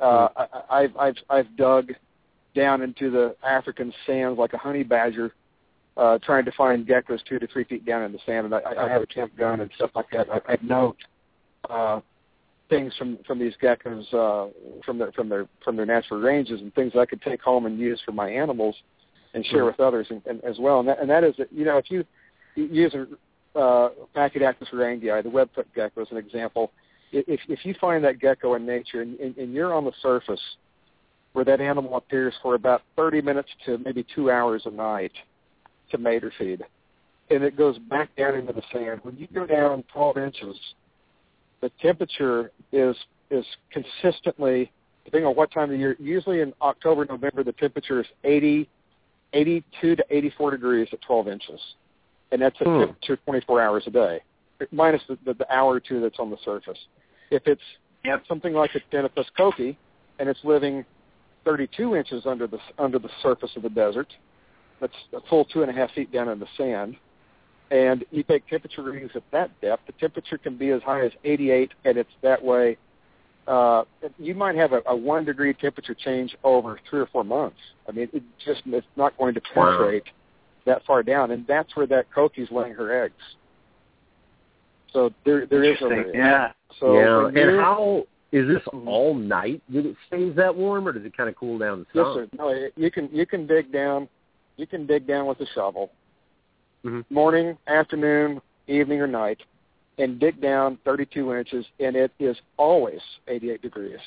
uh, 0.00 0.28
I, 0.36 0.46
I've 0.70 0.96
I've 0.96 1.16
I've 1.30 1.56
dug 1.56 1.92
down 2.58 2.82
into 2.82 3.10
the 3.10 3.36
African 3.46 3.92
sands 4.04 4.38
like 4.38 4.52
a 4.52 4.58
honey 4.58 4.82
badger, 4.82 5.32
uh, 5.96 6.18
trying 6.18 6.44
to 6.44 6.52
find 6.52 6.86
geckos 6.86 7.20
two 7.28 7.38
to 7.38 7.46
three 7.46 7.64
feet 7.64 7.86
down 7.86 8.02
in 8.02 8.12
the 8.12 8.18
sand. 8.26 8.46
And 8.46 8.54
I, 8.54 8.60
I 8.76 8.88
have 8.88 9.02
a 9.02 9.06
temp 9.06 9.36
gun 9.36 9.60
and 9.60 9.70
stuff 9.76 9.90
like 9.94 10.10
that. 10.12 10.26
I, 10.30 10.54
I 10.54 10.58
note 10.60 10.96
uh, 11.70 12.00
things 12.68 12.92
from 12.98 13.18
from 13.26 13.38
these 13.38 13.54
geckos 13.62 14.12
uh, 14.12 14.50
from 14.84 14.98
their 14.98 15.12
from 15.12 15.28
their 15.28 15.46
from 15.64 15.76
their 15.76 15.86
natural 15.86 16.20
ranges 16.20 16.60
and 16.60 16.74
things 16.74 16.92
I 16.98 17.06
could 17.06 17.22
take 17.22 17.40
home 17.40 17.66
and 17.66 17.78
use 17.78 18.00
for 18.04 18.12
my 18.12 18.28
animals 18.28 18.74
and 19.34 19.46
share 19.46 19.62
Mhm. 19.62 19.66
with 19.66 19.80
others 19.80 20.06
and, 20.10 20.20
and 20.26 20.42
as 20.44 20.58
well. 20.58 20.80
And 20.80 20.88
that, 20.88 20.98
and 21.00 21.08
that 21.08 21.22
is 21.22 21.34
that 21.38 21.52
you 21.52 21.64
know 21.64 21.78
if 21.78 21.90
you 21.90 22.04
use 22.56 22.94
a 22.94 23.06
uh, 23.58 23.90
Pachydactylus 24.16 24.70
rangei, 24.72 25.22
the 25.22 25.30
webfoot 25.30 25.66
gecko, 25.74 26.02
as 26.02 26.08
an 26.10 26.16
example. 26.16 26.72
If 27.12 27.40
if 27.48 27.64
you 27.64 27.74
find 27.80 28.04
that 28.04 28.18
gecko 28.18 28.54
in 28.54 28.66
nature 28.66 29.00
and, 29.02 29.18
and, 29.20 29.36
and 29.38 29.52
you're 29.54 29.72
on 29.72 29.84
the 29.84 29.92
surface 30.02 30.40
where 31.38 31.44
that 31.44 31.60
animal 31.60 31.96
appears 31.96 32.34
for 32.42 32.56
about 32.56 32.82
30 32.96 33.22
minutes 33.22 33.48
to 33.64 33.78
maybe 33.78 34.04
two 34.12 34.28
hours 34.28 34.62
a 34.64 34.70
night 34.72 35.12
to 35.88 35.96
mate 35.96 36.24
or 36.24 36.32
feed, 36.36 36.64
and 37.30 37.44
it 37.44 37.56
goes 37.56 37.78
back 37.78 38.08
down 38.16 38.34
into 38.34 38.52
the 38.52 38.62
sand. 38.72 38.98
When 39.04 39.16
you 39.16 39.28
go 39.32 39.46
down 39.46 39.84
12 39.92 40.18
inches, 40.18 40.56
the 41.60 41.70
temperature 41.80 42.50
is 42.72 42.96
is 43.30 43.44
consistently 43.70 44.72
depending 45.04 45.28
on 45.28 45.36
what 45.36 45.52
time 45.52 45.70
of 45.70 45.78
year. 45.78 45.94
Usually 46.00 46.40
in 46.40 46.52
October, 46.60 47.06
November, 47.08 47.44
the 47.44 47.52
temperature 47.52 48.00
is 48.00 48.06
80, 48.24 48.68
82 49.32 49.94
to 49.94 50.04
84 50.10 50.50
degrees 50.50 50.88
at 50.92 51.00
12 51.02 51.28
inches, 51.28 51.60
and 52.32 52.42
that's 52.42 52.60
a 52.62 52.64
Hmm. 52.64 52.80
temperature 52.80 53.16
24 53.26 53.62
hours 53.62 53.84
a 53.86 53.90
day, 53.90 54.20
minus 54.72 55.02
the, 55.08 55.16
the, 55.24 55.34
the 55.34 55.54
hour 55.54 55.74
or 55.74 55.80
two 55.80 56.00
that's 56.00 56.18
on 56.18 56.30
the 56.30 56.38
surface. 56.44 56.78
If 57.30 57.46
it's 57.46 57.62
Yep. 58.04 58.26
something 58.26 58.54
like 58.54 58.74
a 58.74 58.80
Ptenopus 58.80 59.26
kochi, 59.36 59.78
and 60.18 60.28
it's 60.28 60.40
living 60.42 60.84
32 61.48 61.96
inches 61.96 62.26
under 62.26 62.46
the 62.46 62.58
under 62.78 62.98
the 62.98 63.08
surface 63.22 63.50
of 63.56 63.62
the 63.62 63.70
desert. 63.70 64.08
That's 64.82 64.92
a 65.14 65.20
full 65.30 65.46
two 65.46 65.62
and 65.62 65.70
a 65.70 65.74
half 65.74 65.90
feet 65.92 66.12
down 66.12 66.28
in 66.28 66.38
the 66.38 66.46
sand. 66.58 66.96
And 67.70 68.04
you 68.10 68.22
take 68.22 68.46
temperature 68.48 68.82
readings 68.82 69.12
at 69.14 69.22
that 69.32 69.58
depth. 69.62 69.86
The 69.86 69.92
temperature 69.92 70.36
can 70.36 70.58
be 70.58 70.70
as 70.70 70.82
high 70.82 71.04
as 71.04 71.12
88, 71.24 71.70
and 71.86 71.96
it's 71.96 72.10
that 72.22 72.42
way. 72.42 72.76
Uh, 73.46 73.84
you 74.18 74.34
might 74.34 74.56
have 74.56 74.72
a, 74.72 74.82
a 74.86 74.94
one 74.94 75.24
degree 75.24 75.54
temperature 75.54 75.94
change 75.94 76.36
over 76.44 76.78
three 76.88 77.00
or 77.00 77.06
four 77.06 77.24
months. 77.24 77.56
I 77.88 77.92
mean, 77.92 78.08
it 78.12 78.22
just 78.44 78.60
it's 78.66 78.86
not 78.96 79.16
going 79.16 79.32
to 79.32 79.40
penetrate 79.40 80.04
wow. 80.04 80.74
that 80.74 80.86
far 80.86 81.02
down, 81.02 81.30
and 81.30 81.46
that's 81.46 81.74
where 81.76 81.86
that 81.86 82.12
kochi's 82.14 82.50
laying 82.50 82.74
her 82.74 83.04
eggs. 83.04 83.14
So 84.92 85.14
there 85.24 85.46
there 85.46 85.64
is 85.64 85.80
a 85.80 86.10
yeah. 86.14 86.52
So 86.78 87.32
yeah, 87.32 87.42
and 87.42 87.58
how 87.58 88.06
is 88.30 88.46
this 88.46 88.62
all 88.86 89.14
night 89.14 89.62
that 89.70 89.86
it 89.86 89.96
stays 90.06 90.34
that 90.36 90.54
warm, 90.54 90.86
or 90.86 90.92
does 90.92 91.04
it 91.04 91.16
kind 91.16 91.28
of 91.28 91.36
cool 91.36 91.58
down 91.58 91.80
the 91.80 91.86
sun? 91.98 92.16
Yes, 92.16 92.28
sir. 92.30 92.36
No, 92.38 92.68
you 92.76 92.90
can 92.90 93.08
you 93.12 93.26
can 93.26 93.46
dig 93.46 93.72
down, 93.72 94.08
you 94.56 94.66
can 94.66 94.86
dig 94.86 95.06
down 95.06 95.26
with 95.26 95.40
a 95.40 95.46
shovel, 95.54 95.90
mm-hmm. 96.84 97.14
morning, 97.14 97.56
afternoon, 97.66 98.40
evening, 98.66 99.00
or 99.00 99.06
night, 99.06 99.38
and 99.98 100.20
dig 100.20 100.40
down 100.40 100.78
32 100.84 101.34
inches, 101.34 101.64
and 101.80 101.96
it 101.96 102.12
is 102.18 102.36
always 102.58 103.00
88 103.28 103.62
degrees, 103.62 103.98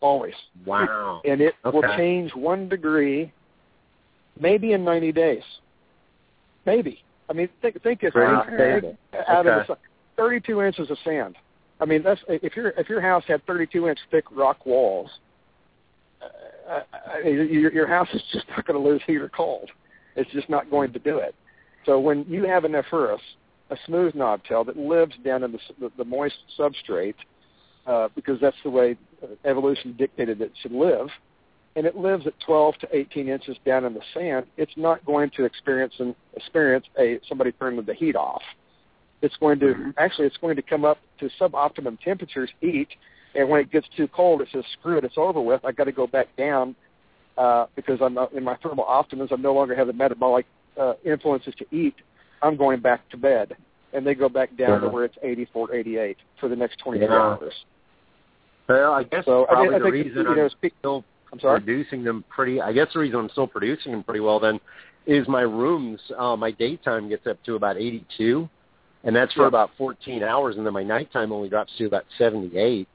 always. 0.00 0.34
Wow. 0.66 1.22
And 1.24 1.40
it 1.40 1.54
okay. 1.64 1.74
will 1.74 1.96
change 1.96 2.34
one 2.34 2.68
degree, 2.68 3.32
maybe 4.38 4.72
in 4.72 4.84
90 4.84 5.12
days, 5.12 5.42
maybe. 6.66 7.02
I 7.30 7.32
mean, 7.32 7.48
think 7.62 7.82
think 7.82 8.02
wow. 8.14 8.42
out 8.42 8.52
okay. 8.52 8.88
of 9.28 9.44
the 9.44 9.64
sun. 9.66 9.76
32 10.16 10.60
inches 10.60 10.90
of 10.90 10.98
sand. 11.02 11.36
I 11.80 11.84
mean, 11.84 12.02
that's 12.02 12.20
if 12.28 12.56
your 12.56 12.68
if 12.70 12.88
your 12.88 13.00
house 13.00 13.24
had 13.26 13.44
32 13.46 13.88
inch 13.88 13.98
thick 14.10 14.24
rock 14.30 14.64
walls, 14.64 15.10
uh, 16.68 16.80
uh, 17.24 17.28
your, 17.28 17.72
your 17.72 17.86
house 17.86 18.08
is 18.14 18.22
just 18.32 18.46
not 18.48 18.66
going 18.66 18.82
to 18.82 18.88
lose 18.88 19.02
heat 19.06 19.18
or 19.18 19.28
cold. 19.28 19.70
It's 20.16 20.30
just 20.30 20.48
not 20.48 20.70
going 20.70 20.92
to 20.92 20.98
do 20.98 21.18
it. 21.18 21.34
So 21.84 21.98
when 21.98 22.24
you 22.28 22.44
have 22.44 22.64
an 22.64 22.72
Nephrurus, 22.72 23.18
a 23.70 23.76
smooth 23.86 24.14
knobtail 24.14 24.64
that 24.66 24.76
lives 24.76 25.14
down 25.24 25.42
in 25.42 25.52
the, 25.52 25.58
the, 25.80 25.90
the 25.98 26.04
moist 26.04 26.36
substrate, 26.58 27.14
uh, 27.86 28.08
because 28.14 28.40
that's 28.40 28.56
the 28.62 28.70
way 28.70 28.96
evolution 29.44 29.94
dictated 29.98 30.40
it 30.40 30.52
should 30.62 30.72
live, 30.72 31.08
and 31.76 31.86
it 31.86 31.96
lives 31.96 32.26
at 32.26 32.34
12 32.46 32.76
to 32.76 32.88
18 32.96 33.28
inches 33.28 33.56
down 33.66 33.84
in 33.84 33.94
the 33.94 34.00
sand, 34.14 34.46
it's 34.56 34.72
not 34.76 35.04
going 35.04 35.30
to 35.36 35.44
experience 35.44 35.94
an, 35.98 36.14
experience 36.34 36.86
a 36.98 37.18
somebody 37.28 37.52
turning 37.52 37.84
the 37.84 37.94
heat 37.94 38.16
off. 38.16 38.42
It's 39.24 39.36
going 39.38 39.58
to 39.60 39.66
mm-hmm. 39.66 39.90
actually 39.96 40.26
it's 40.26 40.36
going 40.36 40.56
to 40.56 40.62
come 40.62 40.84
up 40.84 40.98
to 41.20 41.30
suboptimum 41.40 41.98
temperatures, 42.00 42.50
eat, 42.62 42.88
and 43.34 43.48
when 43.48 43.60
it 43.60 43.72
gets 43.72 43.86
too 43.96 44.06
cold, 44.08 44.42
it 44.42 44.48
says 44.52 44.64
screw 44.78 44.98
it, 44.98 45.04
it's 45.04 45.14
over 45.16 45.40
with. 45.40 45.64
I 45.64 45.72
got 45.72 45.84
to 45.84 45.92
go 45.92 46.06
back 46.06 46.28
down 46.36 46.76
uh, 47.38 47.66
because 47.74 48.00
I'm 48.02 48.14
not, 48.14 48.32
in 48.32 48.44
my 48.44 48.56
thermal 48.56 48.84
optimism. 48.84 49.40
I 49.40 49.42
no 49.42 49.54
longer 49.54 49.74
have 49.74 49.86
the 49.86 49.92
metabolic 49.92 50.46
uh, 50.80 50.94
influences 51.04 51.54
to 51.58 51.66
eat. 51.74 51.94
I'm 52.42 52.56
going 52.56 52.80
back 52.80 53.08
to 53.10 53.16
bed, 53.16 53.56
and 53.92 54.06
they 54.06 54.14
go 54.14 54.28
back 54.28 54.56
down 54.56 54.72
uh-huh. 54.72 54.86
to 54.86 54.88
where 54.90 55.04
it's 55.04 55.16
84, 55.22 55.74
88 55.74 56.16
for 56.38 56.48
the 56.48 56.56
next 56.56 56.78
24 56.80 57.08
yeah. 57.08 57.14
hours. 57.14 57.54
Well, 58.68 58.92
I 58.92 59.02
guess 59.04 59.24
so 59.24 59.46
probably 59.46 59.74
I, 59.74 59.76
I 59.76 59.78
the 59.78 59.84
think, 59.84 59.92
reason 59.94 60.16
you 60.16 60.36
know, 60.36 60.42
I'm 60.42 60.50
speak, 60.50 60.74
still 60.78 61.04
I'm 61.32 61.40
sorry? 61.40 61.60
producing 61.60 62.04
them 62.04 62.24
pretty. 62.28 62.60
I 62.60 62.72
guess 62.72 62.88
the 62.92 63.00
reason 63.00 63.18
I'm 63.18 63.30
still 63.30 63.46
producing 63.46 63.92
them 63.92 64.02
pretty 64.02 64.20
well 64.20 64.40
then 64.40 64.60
is 65.06 65.28
my 65.28 65.42
rooms. 65.42 66.00
Uh, 66.16 66.36
my 66.36 66.50
daytime 66.50 67.08
gets 67.08 67.26
up 67.26 67.42
to 67.44 67.56
about 67.56 67.76
82, 67.76 68.48
and 69.04 69.14
that's 69.14 69.32
for 69.34 69.42
yeah. 69.42 69.48
about 69.48 69.70
14 69.76 70.22
hours, 70.22 70.56
and 70.56 70.66
then 70.66 70.72
my 70.72 70.82
nighttime 70.82 71.30
only 71.30 71.48
drops 71.48 71.72
to 71.78 71.84
about 71.84 72.04
78. 72.18 72.88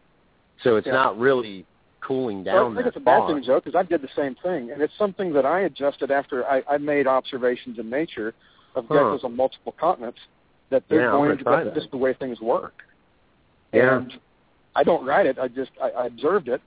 So 0.63 0.75
it's 0.75 0.87
yeah. 0.87 0.93
not 0.93 1.17
really 1.17 1.65
cooling 2.01 2.43
down. 2.43 2.55
Well, 2.55 2.71
I 2.71 2.75
think 2.75 2.87
it's 2.87 2.97
a 2.97 3.01
bad 3.01 3.27
thing, 3.27 3.43
Joe, 3.43 3.61
because 3.63 3.75
I 3.75 3.83
did 3.83 4.01
the 4.01 4.09
same 4.15 4.35
thing, 4.41 4.71
and 4.71 4.81
it's 4.81 4.93
something 4.97 5.31
that 5.33 5.45
I 5.45 5.61
adjusted 5.61 6.11
after 6.11 6.45
I, 6.45 6.63
I 6.69 6.77
made 6.77 7.07
observations 7.07 7.77
in 7.79 7.89
nature 7.89 8.33
of 8.75 8.85
Huh. 8.87 8.95
geckos 8.95 9.23
on 9.23 9.35
multiple 9.35 9.73
continents 9.79 10.19
that 10.69 10.83
they're 10.89 11.01
Yeah, 11.01 11.11
going 11.11 11.37
to 11.37 11.43
that's 11.43 11.65
that. 11.65 11.75
just 11.75 11.91
the 11.91 11.97
way 11.97 12.13
things 12.13 12.39
work. 12.41 12.83
Yeah. 13.73 13.97
And 13.97 14.19
I 14.75 14.83
don't 14.83 15.05
write 15.05 15.25
it. 15.25 15.37
I 15.37 15.47
just 15.47 15.71
I, 15.81 15.89
I 15.91 16.05
observed 16.07 16.47
it, 16.47 16.61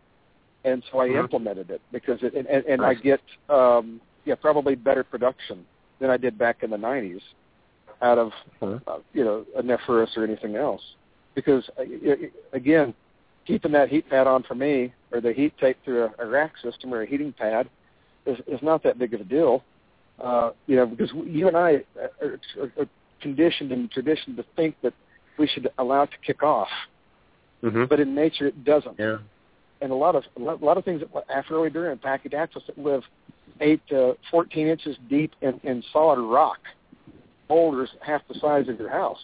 and 0.65 0.83
so 0.91 1.01
I 1.01 1.09
Mhm. 1.09 1.21
implemented 1.21 1.71
it 1.71 1.81
because 1.91 2.23
it 2.23 2.35
and, 2.35 2.47
and, 2.47 2.65
and 2.67 2.85
I 2.85 2.95
get 2.95 3.21
um, 3.49 4.01
yeah 4.25 4.35
probably 4.35 4.75
better 4.75 5.03
production 5.05 5.65
than 5.99 6.11
I 6.11 6.17
did 6.17 6.39
back 6.39 6.63
in 6.63 6.71
the 6.71 6.77
'90s 6.77 7.23
out 8.03 8.19
of 8.19 8.33
Huh. 8.61 8.79
uh, 8.87 8.99
you 9.13 9.25
know 9.25 9.45
a 9.57 9.63
Nephrurus 9.63 10.17
or 10.17 10.25
anything 10.25 10.57
else. 10.57 10.83
Because 11.35 11.69
uh, 11.79 11.85
again, 12.53 12.93
keeping 13.47 13.73
that 13.73 13.89
heat 13.89 14.09
pad 14.09 14.27
on 14.27 14.43
for 14.43 14.55
me 14.55 14.93
or 15.13 15.21
the 15.21 15.33
heat 15.33 15.55
tape 15.59 15.79
through 15.85 16.05
a, 16.05 16.25
a 16.25 16.27
rack 16.27 16.53
system 16.63 16.93
or 16.93 17.03
a 17.03 17.07
heating 17.07 17.33
pad 17.33 17.69
is, 18.27 18.39
is 18.47 18.61
not 18.63 18.83
that 18.83 18.99
big 18.99 19.15
of 19.15 19.21
a 19.21 19.25
deal. 19.25 19.65
Uh, 20.23 20.51
you 20.67 20.77
know, 20.77 20.87
because 20.87 21.11
you 21.25 21.49
and 21.49 21.57
I 21.57 21.83
are, 22.21 22.39
are, 22.61 22.73
are 22.79 22.87
conditioned 23.21 23.73
and 23.73 23.91
traditioned 23.91 24.37
to 24.37 24.45
think 24.57 24.77
that 24.83 24.93
we 25.39 25.47
should 25.47 25.71
allow 25.79 26.03
it 26.03 26.11
to 26.11 26.19
kick 26.25 26.43
off, 26.43 26.69
Mhm. 27.63 27.89
but 27.89 27.99
in 27.99 28.15
nature 28.15 28.47
it 28.47 28.65
doesn't. 28.65 28.99
Yeah. 28.99 29.19
And 29.81 29.91
a 29.91 29.95
lot 29.95 30.15
of 30.15 30.25
a 30.37 30.41
lot, 30.41 30.77
of 30.77 30.85
things 30.85 31.01
that 31.01 31.29
Afroedura 31.29 31.91
and 31.91 32.01
Pachydactylus 32.01 32.67
that 32.67 32.79
live 32.79 33.03
eight 33.61 33.81
to 33.89 34.17
fourteen 34.31 34.69
inches 34.69 34.97
deep 35.09 35.33
in, 35.41 35.59
in 35.65 35.83
solid 35.93 36.21
rock, 36.21 36.59
boulders 37.49 37.91
half 38.01 38.23
the 38.29 38.35
size 38.39 38.69
of 38.69 38.79
your 38.79 38.91
house. 38.91 39.19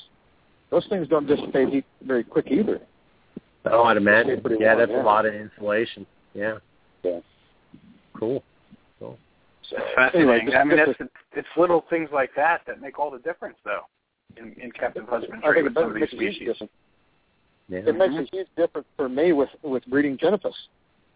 Those 0.70 0.86
things 0.88 1.08
don't 1.08 1.26
dissipate 1.26 1.70
heat 1.70 1.84
very 2.02 2.24
quick 2.24 2.48
either. 2.50 2.80
Oh, 3.64 3.84
I'd 3.84 3.96
imagine. 3.96 4.40
Yeah, 4.44 4.74
warm, 4.74 4.78
that's 4.78 4.90
yeah. 4.90 5.02
a 5.02 5.04
lot 5.04 5.26
of 5.26 5.34
insulation. 5.34 6.06
Yeah. 6.34 6.58
Yeah. 7.02 7.20
Cool. 8.18 8.42
So 9.70 9.76
fascinating. 9.94 10.30
anyway, 10.30 10.56
I 10.56 10.64
mean, 10.64 10.78
just 10.78 10.98
that's, 10.98 11.10
it's 11.32 11.48
little 11.56 11.84
things 11.90 12.08
like 12.12 12.30
that 12.36 12.62
that 12.66 12.80
make 12.80 12.98
all 12.98 13.10
the 13.10 13.18
difference, 13.18 13.56
though, 13.64 13.82
in, 14.36 14.54
in 14.60 14.72
captive 14.72 15.04
I 15.08 15.18
husbandry 15.18 15.62
think 15.62 15.64
with 15.64 15.76
it 15.76 15.80
some 15.80 15.90
of 15.90 15.94
these 15.94 16.04
a 16.04 16.16
huge 16.16 16.34
species. 16.36 16.48
difference. 16.48 16.72
Yeah. 17.68 17.78
It 17.80 17.96
makes 17.96 18.14
a 18.14 18.16
mm-hmm. 18.16 18.36
huge 18.36 18.46
difference 18.56 18.86
for 18.96 19.08
me 19.08 19.32
with 19.32 19.50
with 19.62 19.84
breeding 19.86 20.16
Ptenopus 20.16 20.54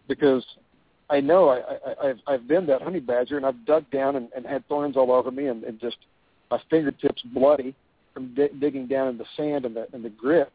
because 0.07 0.45
I 1.09 1.19
know 1.19 1.49
I, 1.49 1.57
I 1.57 2.09
I've 2.09 2.19
I've 2.27 2.47
been 2.47 2.67
that 2.67 2.83
honey 2.83 2.99
badger 2.99 3.37
and 3.37 3.45
I've 3.45 3.65
dug 3.65 3.89
down 3.89 4.17
and, 4.17 4.29
and 4.35 4.45
had 4.45 4.67
thorns 4.67 4.95
all 4.95 5.11
over 5.11 5.31
me 5.31 5.47
and, 5.47 5.63
and 5.63 5.79
just 5.79 5.97
my 6.53 6.61
fingertips 6.69 7.23
bloody 7.33 7.73
from 8.13 8.33
di- 8.35 8.49
digging 8.59 8.85
down 8.85 9.07
in 9.07 9.17
the 9.17 9.25
sand 9.35 9.65
and 9.65 9.75
the 9.75 9.87
and 9.93 10.05
the 10.05 10.09
grit 10.09 10.51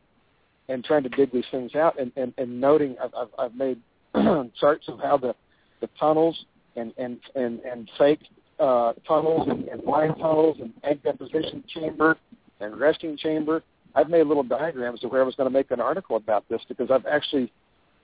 and 0.69 0.85
trying 0.85 1.03
to 1.03 1.09
dig 1.09 1.33
these 1.33 1.45
things 1.51 1.75
out 1.75 1.99
and 1.99 2.13
and, 2.17 2.33
and 2.39 2.61
noting 2.61 2.95
I've 3.03 3.15
I've, 3.15 3.29
I've 3.37 3.55
made 3.55 3.81
charts 4.61 4.87
of 4.87 5.01
how 5.01 5.17
the 5.17 5.35
the 5.81 5.89
tunnels 5.99 6.45
and 6.77 6.93
and 6.99 7.19
and 7.35 7.59
and 7.61 7.91
fake 7.99 8.21
uh, 8.61 8.93
tunnels 9.07 9.49
and, 9.49 9.67
and 9.69 9.85
blind 9.85 10.15
tunnels 10.19 10.59
and 10.61 10.73
egg 10.85 11.03
deposition 11.03 11.65
chamber 11.75 12.17
and 12.61 12.79
resting 12.79 13.17
chamber. 13.17 13.63
I've 13.95 14.09
made 14.09 14.25
little 14.27 14.45
diagrams 14.45 15.03
of 15.03 15.11
where 15.11 15.23
I 15.23 15.25
was 15.25 15.35
going 15.35 15.49
to 15.49 15.53
make 15.53 15.71
an 15.73 15.81
article 15.81 16.17
about 16.17 16.49
this 16.49 16.61
because 16.69 16.91
I've 16.91 17.07
actually, 17.07 17.53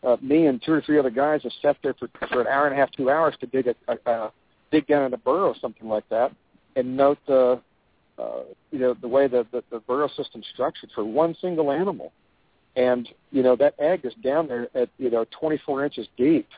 uh, 0.03 0.17
me 0.23 0.47
and 0.47 0.63
two 0.65 0.73
or 0.73 0.81
three 0.81 0.99
other 0.99 1.11
guys 1.11 1.43
have 1.43 1.53
sat 1.61 1.77
there 1.83 1.95
for, 1.95 2.09
for 2.29 2.41
an 2.41 2.47
hour 2.47 2.67
and 2.67 2.75
a 2.75 2.77
half, 2.77 2.91
two 2.93 3.11
hours 3.11 3.35
to 3.41 3.47
dig 3.47 3.67
a, 3.67 3.75
a, 3.89 4.11
a 4.11 4.33
dig 4.71 4.87
down 4.87 5.05
in 5.05 5.13
a 5.13 5.19
burrow, 5.19 5.55
something 5.61 5.89
like 5.89 6.09
that, 6.09 6.33
and 6.77 6.97
note 6.97 7.19
the, 7.27 7.61
uh, 8.19 8.43
you 8.71 8.79
know, 8.79 8.95
the 8.95 9.09
way 9.09 9.27
the, 9.27 9.47
the 9.53 9.63
the 9.71 9.81
burrow 9.81 10.09
system's 10.17 10.47
structured 10.53 10.91
for 10.95 11.05
one 11.05 11.35
single 11.41 11.71
animal, 11.73 12.13
and 12.77 13.09
you 13.31 13.43
know 13.43 13.57
that 13.57 13.75
egg 13.79 14.01
is 14.05 14.15
down 14.23 14.47
there 14.47 14.69
at 14.75 14.89
you 14.99 15.11
know 15.11 15.25
24 15.39 15.85
inches 15.85 16.07
deep, 16.17 16.49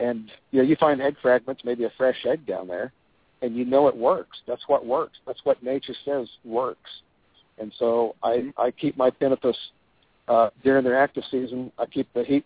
and 0.00 0.30
you 0.50 0.60
know 0.60 0.68
you 0.68 0.76
find 0.76 1.00
egg 1.00 1.16
fragments, 1.22 1.62
maybe 1.64 1.84
a 1.84 1.92
fresh 1.96 2.26
egg 2.26 2.46
down 2.46 2.68
there, 2.68 2.92
and 3.42 3.56
you 3.56 3.64
know 3.64 3.88
it 3.88 3.96
works. 3.96 4.38
That's 4.46 4.62
what 4.66 4.84
works. 4.84 5.18
That's 5.26 5.40
what 5.44 5.62
nature 5.62 5.94
says 6.04 6.28
works. 6.44 6.90
And 7.58 7.72
so 7.78 8.16
I, 8.22 8.52
I 8.58 8.70
keep 8.72 8.96
my 8.96 9.10
Pinnatus 9.10 9.54
uh, 10.28 10.50
during 10.62 10.84
their 10.84 10.98
active 10.98 11.22
season. 11.30 11.70
I 11.78 11.86
keep 11.86 12.12
the 12.12 12.24
heat 12.24 12.44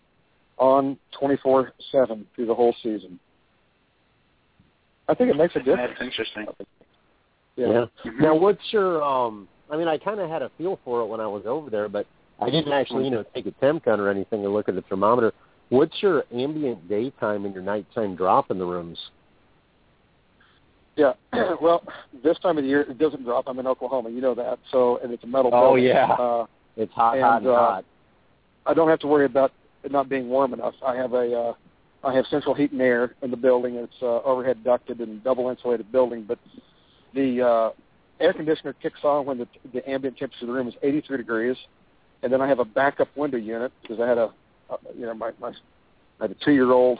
on 0.57 0.97
24/7 1.19 2.25
through 2.35 2.45
the 2.45 2.55
whole 2.55 2.75
season. 2.83 3.19
I 5.07 5.15
think 5.15 5.31
it 5.31 5.35
makes 5.35 5.55
a 5.55 5.59
difference. 5.59 5.91
That's 5.97 6.01
interesting. 6.01 6.45
Yeah. 7.59 7.85
Now, 8.19 8.35
what's 8.35 8.61
your? 8.71 9.03
um 9.03 9.47
I 9.71 9.77
mean, 9.77 9.87
I 9.87 9.97
kind 9.97 10.19
of 10.19 10.29
had 10.29 10.41
a 10.41 10.49
feel 10.57 10.79
for 10.83 11.01
it 11.01 11.05
when 11.05 11.19
I 11.19 11.27
was 11.27 11.43
over 11.45 11.69
there, 11.69 11.87
but 11.87 12.07
I 12.41 12.49
didn't 12.49 12.71
actually, 12.73 13.03
you 13.03 13.11
know, 13.11 13.23
take 13.35 13.45
a 13.45 13.51
temp 13.51 13.85
gun 13.85 13.99
or 13.99 14.09
anything 14.09 14.43
and 14.43 14.53
look 14.53 14.67
at 14.69 14.75
the 14.75 14.81
thermometer. 14.83 15.33
What's 15.69 16.01
your 16.01 16.23
ambient 16.33 16.89
daytime 16.89 17.45
and 17.45 17.53
your 17.53 17.63
nighttime 17.63 18.15
drop 18.15 18.49
in 18.49 18.57
the 18.57 18.65
rooms? 18.65 18.97
Yeah. 20.95 21.13
well, 21.61 21.83
this 22.23 22.37
time 22.39 22.57
of 22.57 22.63
the 22.63 22.69
year 22.69 22.81
it 22.81 22.97
doesn't 22.97 23.23
drop. 23.23 23.45
I'm 23.47 23.59
in 23.59 23.67
Oklahoma, 23.67 24.09
you 24.09 24.21
know 24.21 24.33
that. 24.35 24.57
So, 24.71 24.99
and 25.03 25.13
it's 25.13 25.23
a 25.23 25.27
metal. 25.27 25.51
Building. 25.51 25.67
Oh, 25.67 25.75
building. 25.75 25.85
yeah. 25.85 26.11
Uh, 26.13 26.45
It's 26.77 26.93
hot, 26.93 27.13
And, 27.15 27.23
hot, 27.23 27.37
and 27.37 27.47
uh, 27.47 27.55
hot. 27.55 27.85
I 28.65 28.73
don't 28.73 28.89
have 28.89 28.99
to 28.99 29.07
worry 29.07 29.25
about 29.25 29.51
it 29.83 29.91
not 29.91 30.09
being 30.09 30.29
warm 30.29 30.53
enough. 30.53 30.73
I 30.85 30.95
have 30.95 31.13
a 31.13 31.39
uh, 31.39 31.53
I 32.03 32.13
have 32.15 32.25
central 32.27 32.55
heat 32.55 32.71
and 32.71 32.81
air 32.81 33.15
in 33.21 33.31
the 33.31 33.37
building. 33.37 33.75
It's 33.75 33.93
uh, 34.01 34.21
overhead 34.23 34.63
ducted 34.63 34.99
and 34.99 35.23
double 35.23 35.49
insulated 35.49 35.91
building, 35.91 36.25
but 36.27 36.39
the 37.13 37.41
uh, 37.41 37.69
air 38.19 38.33
conditioner 38.33 38.73
kicks 38.73 38.99
on 39.03 39.25
when 39.25 39.37
the, 39.37 39.47
the 39.73 39.87
ambient 39.89 40.17
temperature 40.17 40.43
of 40.45 40.47
the 40.47 40.53
room 40.53 40.67
is 40.67 40.75
83 40.81 41.17
degrees, 41.17 41.57
and 42.23 42.31
then 42.31 42.41
I 42.41 42.47
have 42.47 42.59
a 42.59 42.65
backup 42.65 43.15
window 43.15 43.37
unit 43.37 43.71
because 43.81 43.99
I 43.99 44.07
had 44.07 44.17
a 44.17 44.31
uh, 44.69 44.77
you 44.95 45.05
know 45.05 45.13
my 45.13 45.31
my 45.39 45.49
I 46.19 46.23
had 46.23 46.31
a 46.31 46.35
two 46.45 46.51
year 46.51 46.71
old 46.71 46.99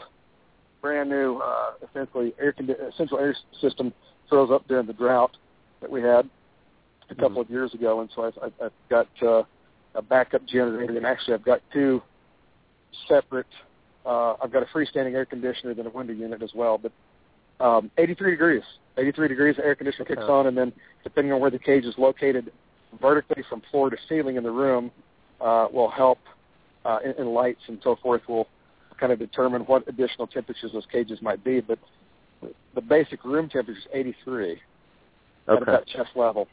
brand 0.80 1.10
new, 1.10 1.36
uh, 1.36 1.72
essentially 1.88 2.34
air 2.40 2.52
condi- 2.52 2.96
central 2.96 3.20
air 3.20 3.36
system 3.60 3.92
froze 4.28 4.50
up 4.50 4.66
during 4.66 4.86
the 4.86 4.92
drought 4.94 5.36
that 5.80 5.90
we 5.90 6.00
had 6.00 6.28
a 7.10 7.14
couple 7.14 7.36
Mhm. 7.38 7.40
of 7.42 7.50
years 7.50 7.74
ago, 7.74 8.00
and 8.00 8.10
so 8.14 8.24
I've, 8.24 8.38
I've, 8.42 8.52
I've 8.62 8.72
got 8.88 9.08
uh, 9.22 9.42
a 9.94 10.02
backup 10.02 10.44
generator, 10.46 10.96
and 10.96 11.04
actually 11.06 11.34
I've 11.34 11.44
got 11.44 11.60
two 11.72 12.02
separate. 13.08 13.46
Uh, 14.06 14.34
I've 14.42 14.52
got 14.52 14.62
a 14.62 14.66
freestanding 14.66 15.14
air 15.14 15.26
conditioner, 15.26 15.74
then 15.74 15.86
a 15.86 15.90
window 15.90 16.14
unit 16.14 16.42
as 16.42 16.54
well. 16.54 16.78
But 16.78 16.92
um, 17.60 17.90
83 17.98 18.30
degrees, 18.30 18.62
83 18.96 19.28
degrees, 19.28 19.56
the 19.56 19.64
air 19.64 19.74
conditioner 19.74 20.04
kicks 20.04 20.22
Okay. 20.22 20.32
on, 20.32 20.46
and 20.46 20.56
then 20.56 20.72
depending 21.04 21.32
on 21.32 21.40
where 21.40 21.50
the 21.50 21.58
cage 21.58 21.84
is 21.84 21.94
located, 21.98 22.50
vertically 23.00 23.42
from 23.48 23.60
floor 23.70 23.90
to 23.90 23.96
ceiling 24.08 24.36
in 24.36 24.42
the 24.42 24.50
room, 24.50 24.90
uh, 25.40 25.68
will 25.72 25.88
help, 25.90 26.18
uh, 26.84 26.98
and, 27.04 27.14
and 27.16 27.32
lights 27.32 27.60
and 27.68 27.78
so 27.82 27.96
forth 28.02 28.22
will 28.28 28.48
kind 28.98 29.12
of 29.12 29.18
determine 29.18 29.62
what 29.62 29.86
additional 29.88 30.26
temperatures 30.26 30.72
those 30.72 30.86
cages 30.90 31.22
might 31.22 31.42
be. 31.44 31.60
But 31.60 31.78
the 32.74 32.80
basic 32.80 33.24
room 33.24 33.48
temperature 33.48 33.78
is 33.78 33.86
83 33.92 34.52
at 34.52 34.58
Okay, 35.54 35.62
about 35.62 35.86
chest 35.86 36.10
level. 36.16 36.48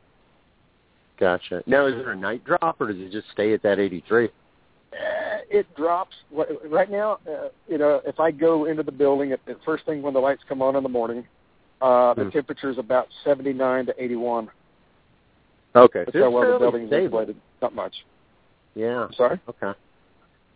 gotcha. 1.19 1.63
Now, 1.65 1.85
is 1.87 1.95
there 1.95 2.11
a 2.11 2.15
night 2.15 2.43
drop, 2.45 2.79
or 2.79 2.87
does 2.87 3.01
it 3.01 3.11
just 3.11 3.29
stay 3.31 3.53
at 3.53 3.61
that 3.63 3.79
83? 3.79 4.29
It 5.49 5.65
drops 5.75 6.15
right 6.69 6.89
now. 6.91 7.19
Uh, 7.27 7.49
you 7.67 7.77
know, 7.77 8.01
if 8.05 8.19
I 8.19 8.31
go 8.31 8.65
into 8.65 8.83
the 8.83 8.91
building 8.91 9.31
at 9.31 9.39
the 9.45 9.55
first 9.65 9.85
thing 9.85 10.01
when 10.01 10.13
the 10.13 10.19
lights 10.19 10.41
come 10.47 10.61
on 10.61 10.75
in 10.75 10.83
the 10.83 10.89
morning, 10.89 11.25
uh, 11.81 12.13
the 12.15 12.25
Hmm. 12.25 12.29
temperature 12.31 12.69
is 12.69 12.77
about 12.77 13.07
79 13.23 13.85
to 13.85 14.03
81. 14.03 14.49
Okay, 15.75 15.99
That's 16.05 16.13
so 16.13 16.23
how 16.23 16.29
well 16.31 16.51
the 16.53 16.59
building 16.59 16.83
is 16.83 16.89
stable. 16.89 17.05
insulated. 17.19 17.35
Not 17.61 17.75
much. 17.75 17.93
Yeah. 18.75 19.05
I'm 19.05 19.13
sorry. 19.13 19.39
Okay. 19.47 19.71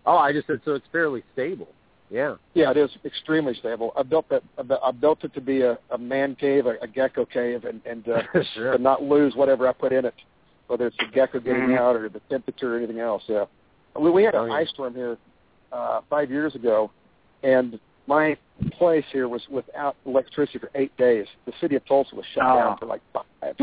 Oh, 0.05 0.17
I 0.17 0.33
just 0.33 0.47
said 0.47 0.61
so 0.65 0.73
it's 0.73 0.87
fairly 0.91 1.23
stable. 1.33 1.67
Yeah. 2.09 2.35
Yeah, 2.53 2.71
it 2.71 2.77
is 2.77 2.89
extremely 3.05 3.53
stable. 3.53 3.93
I 3.95 4.03
built 4.03 4.27
that. 4.29 4.43
I 4.83 4.91
built 4.91 5.23
it 5.23 5.33
to 5.35 5.41
be 5.41 5.61
a, 5.61 5.77
a 5.91 5.97
man 5.97 6.35
cave, 6.35 6.65
a, 6.65 6.75
a 6.81 6.87
gecko 6.87 7.25
cave, 7.25 7.63
and 7.65 7.79
and 7.85 8.07
uh, 8.09 8.21
sure. 8.53 8.73
to 8.73 8.77
not 8.81 9.01
lose 9.03 9.35
whatever 9.35 9.67
I 9.67 9.73
put 9.73 9.93
in 9.93 10.03
it, 10.05 10.13
whether 10.67 10.87
it's 10.87 10.97
the 10.97 11.05
gecko 11.13 11.39
getting 11.39 11.69
Mhm. 11.69 11.77
out 11.77 11.95
or 11.95 12.09
the 12.09 12.19
temperature 12.29 12.73
or 12.75 12.77
anything 12.77 12.99
else. 12.99 13.23
Yeah, 13.27 13.45
we 13.99 14.09
we 14.11 14.23
had 14.23 14.35
Oh, 14.35 14.43
an 14.43 14.49
yeah. 14.51 14.57
ice 14.57 14.69
storm 14.69 14.93
here 14.95 15.17
uh, 15.71 16.01
five 16.09 16.29
years 16.29 16.55
ago, 16.55 16.91
and 17.43 17.79
my 18.07 18.37
place 18.77 19.05
here 19.11 19.27
was 19.27 19.41
without 19.49 19.95
electricity 20.05 20.59
for 20.59 20.69
eight 20.75 20.95
days. 20.97 21.25
The 21.45 21.53
city 21.61 21.75
of 21.75 21.85
Tulsa 21.85 22.15
was 22.15 22.25
shut 22.33 22.43
Oh. 22.45 22.55
down 22.55 22.77
for 22.77 22.85
like 22.85 23.01
five. 23.13 23.55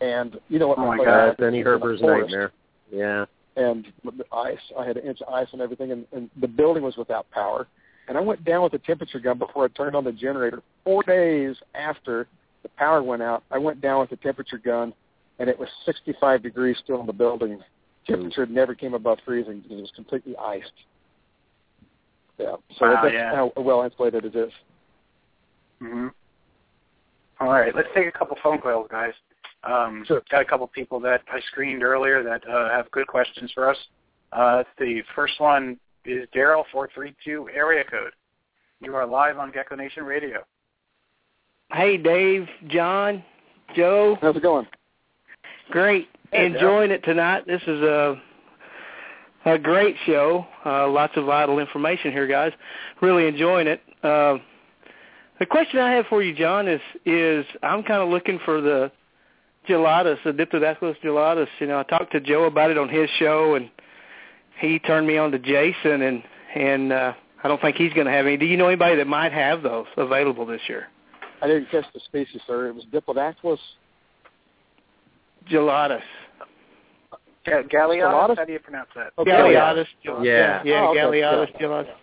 And 0.00 0.38
you 0.48 0.58
know 0.58 0.68
what? 0.68 0.78
Oh, 0.78 0.86
my 0.86 0.96
place 0.96 1.06
God. 1.06 1.36
Benny 1.38 1.60
a 1.62 1.78
nightmare. 1.78 2.52
Yeah. 2.90 3.24
and 3.56 3.86
the 4.04 4.24
ice. 4.32 4.56
I 4.78 4.86
had 4.86 4.96
an 4.96 5.04
inch 5.06 5.20
of 5.20 5.32
ice 5.34 5.48
and 5.52 5.60
everything, 5.60 5.90
and, 5.90 6.06
and 6.12 6.30
the 6.40 6.46
building 6.46 6.82
was 6.84 6.96
without 6.96 7.28
power. 7.32 7.66
And 8.06 8.16
I 8.16 8.20
went 8.20 8.44
down 8.44 8.62
with 8.62 8.72
the 8.72 8.78
temperature 8.78 9.18
gun 9.18 9.36
before 9.38 9.64
I 9.64 9.68
turned 9.68 9.96
on 9.96 10.04
the 10.04 10.12
generator. 10.12 10.62
Four 10.84 11.02
days 11.02 11.56
after 11.74 12.26
the 12.62 12.68
power 12.70 13.02
went 13.02 13.20
out, 13.22 13.42
I 13.50 13.58
went 13.58 13.80
down 13.80 14.00
with 14.00 14.10
the 14.10 14.16
temperature 14.16 14.58
gun, 14.58 14.94
and 15.40 15.50
it 15.50 15.58
was 15.58 15.68
65 15.84 16.42
degrees 16.42 16.76
still 16.82 17.00
in 17.00 17.06
the 17.06 17.12
building. 17.12 17.60
Temperature 18.08 18.46
never 18.46 18.74
came 18.74 18.94
above 18.94 19.18
freezing. 19.24 19.62
It 19.68 19.74
was 19.74 19.90
completely 19.94 20.34
iced. 20.36 20.72
Yeah, 22.38 22.56
so 22.78 22.86
Wow, 22.86 23.02
that's 23.02 23.12
yeah. 23.14 23.34
how 23.34 23.52
well 23.56 23.82
insulated 23.82 24.24
it 24.24 24.34
is. 24.36 24.52
hmm 25.80 26.08
All 27.40 27.48
right, 27.50 27.74
let's 27.74 27.88
take 27.94 28.06
a 28.06 28.12
couple 28.12 28.36
phone 28.42 28.60
calls, 28.60 28.88
guys. 28.90 29.12
Um, 29.64 30.04
Sure. 30.06 30.22
Got 30.30 30.42
a 30.42 30.44
couple 30.44 30.66
people 30.68 31.00
that 31.00 31.22
I 31.32 31.40
screened 31.50 31.82
earlier 31.82 32.22
that 32.22 32.48
uh, 32.48 32.70
have 32.70 32.90
good 32.92 33.06
questions 33.08 33.50
for 33.52 33.68
us. 33.68 33.76
Uh, 34.32 34.62
the 34.78 35.02
first 35.16 35.40
one 35.40 35.78
is 36.04 36.28
Daryl 36.34 36.64
four 36.72 36.88
three 36.94 37.14
two 37.24 37.48
area 37.54 37.82
code. 37.84 38.12
You 38.80 38.94
are 38.94 39.04
live 39.06 39.38
on 39.38 39.50
Gecko 39.50 39.74
Nation 39.74 40.04
Radio. 40.04 40.44
Hey, 41.72 41.96
Dave, 41.96 42.46
Jon, 42.68 43.22
Joe. 43.74 44.16
How's 44.22 44.36
it 44.36 44.42
going? 44.42 44.66
Great. 45.70 46.08
Hey, 46.32 46.46
Enjoying 46.46 46.90
it 46.90 47.02
tonight. 47.04 47.46
This 47.46 47.62
is 47.62 47.80
a 47.80 48.20
a 49.46 49.58
great 49.58 49.96
show. 50.04 50.46
Uh, 50.64 50.86
lots 50.88 51.14
of 51.16 51.24
vital 51.24 51.58
information 51.58 52.12
here, 52.12 52.26
guys. 52.26 52.52
Really 53.00 53.26
enjoying 53.26 53.66
it. 53.66 53.80
Uh, 54.02 54.36
the 55.38 55.46
question 55.46 55.78
I 55.80 55.92
have 55.92 56.06
for 56.06 56.22
you, 56.22 56.34
Jon, 56.34 56.68
is 56.68 56.80
is 57.06 57.46
I'm 57.62 57.82
kind 57.82 58.02
of 58.02 58.10
looking 58.10 58.38
for 58.44 58.60
the 58.60 58.92
gelatus, 59.66 60.18
the 60.22 60.32
Diplodactylus 60.32 60.96
gelatus. 61.02 61.48
You 61.60 61.68
know, 61.68 61.78
I 61.78 61.84
talked 61.84 62.12
to 62.12 62.20
Joe 62.20 62.44
about 62.44 62.70
it 62.70 62.76
on 62.76 62.90
his 62.90 63.08
show, 63.18 63.54
and 63.54 63.70
he 64.60 64.78
turned 64.80 65.06
me 65.06 65.16
on 65.16 65.30
to 65.30 65.38
Jason, 65.38 66.02
and 66.02 66.22
and 66.54 66.92
uh, 66.92 67.12
I 67.42 67.48
don't 67.48 67.60
think 67.60 67.76
he's 67.76 67.92
going 67.94 68.06
to 68.06 68.12
have 68.12 68.26
any. 68.26 68.36
Do 68.36 68.44
you 68.44 68.58
know 68.58 68.66
anybody 68.66 68.96
that 68.96 69.06
might 69.06 69.32
have 69.32 69.62
those 69.62 69.86
available 69.96 70.44
this 70.44 70.62
year? 70.68 70.88
I 71.40 71.46
didn't 71.46 71.70
catch 71.70 71.84
the 71.94 72.00
species, 72.00 72.42
sir. 72.46 72.68
It 72.68 72.74
was 72.74 72.84
Diplodactylus. 72.92 73.58
Gelatus. 75.50 76.02
Ga- 77.44 77.62
Galeatus? 77.64 78.36
How 78.36 78.44
do 78.44 78.52
you 78.52 78.58
pronounce 78.58 78.88
that? 78.94 79.12
Oh, 79.16 79.24
Galeatus. 79.24 79.86
Yeah. 80.04 80.62
Yeah, 80.64 80.86
Oh, 80.86 80.90
okay. 80.90 81.00
Galeatus 81.00 81.48
Yeah. 81.54 81.60
gelatus. 81.66 81.94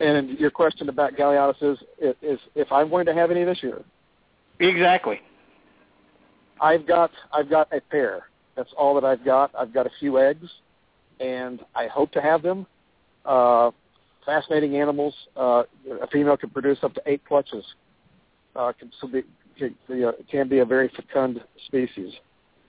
And 0.00 0.38
your 0.38 0.50
question 0.50 0.88
about 0.88 1.14
Galeatus 1.14 1.60
is, 1.62 2.14
is 2.22 2.38
if 2.54 2.70
I'm 2.70 2.88
going 2.88 3.06
to 3.06 3.14
have 3.14 3.30
any 3.30 3.44
this 3.44 3.62
year. 3.62 3.82
Exactly. 4.60 5.20
I've 6.60 6.86
got 6.86 7.10
I've 7.32 7.48
got 7.48 7.72
a 7.72 7.80
pair. 7.80 8.24
That's 8.56 8.72
all 8.76 8.94
that 8.94 9.04
I've 9.04 9.24
got. 9.24 9.52
I've 9.56 9.72
got 9.72 9.86
a 9.86 9.90
few 10.00 10.18
eggs, 10.18 10.48
and 11.20 11.60
I 11.76 11.86
hope 11.86 12.10
to 12.12 12.20
have 12.20 12.42
them. 12.42 12.66
Uh, 13.24 13.70
fascinating 14.26 14.76
animals. 14.76 15.14
Uh, 15.36 15.62
a 16.02 16.06
female 16.08 16.36
can 16.36 16.50
produce 16.50 16.78
up 16.82 16.94
to 16.94 17.02
eight 17.06 17.24
clutches. 17.24 17.64
Uh, 18.56 18.72
can, 18.72 18.90
so 19.00 19.06
be, 19.06 19.22
can, 19.58 19.74
be 19.88 20.02
a, 20.02 20.12
can 20.30 20.48
be 20.48 20.58
a 20.58 20.64
very 20.64 20.88
fecund 20.88 21.40
species. 21.66 22.12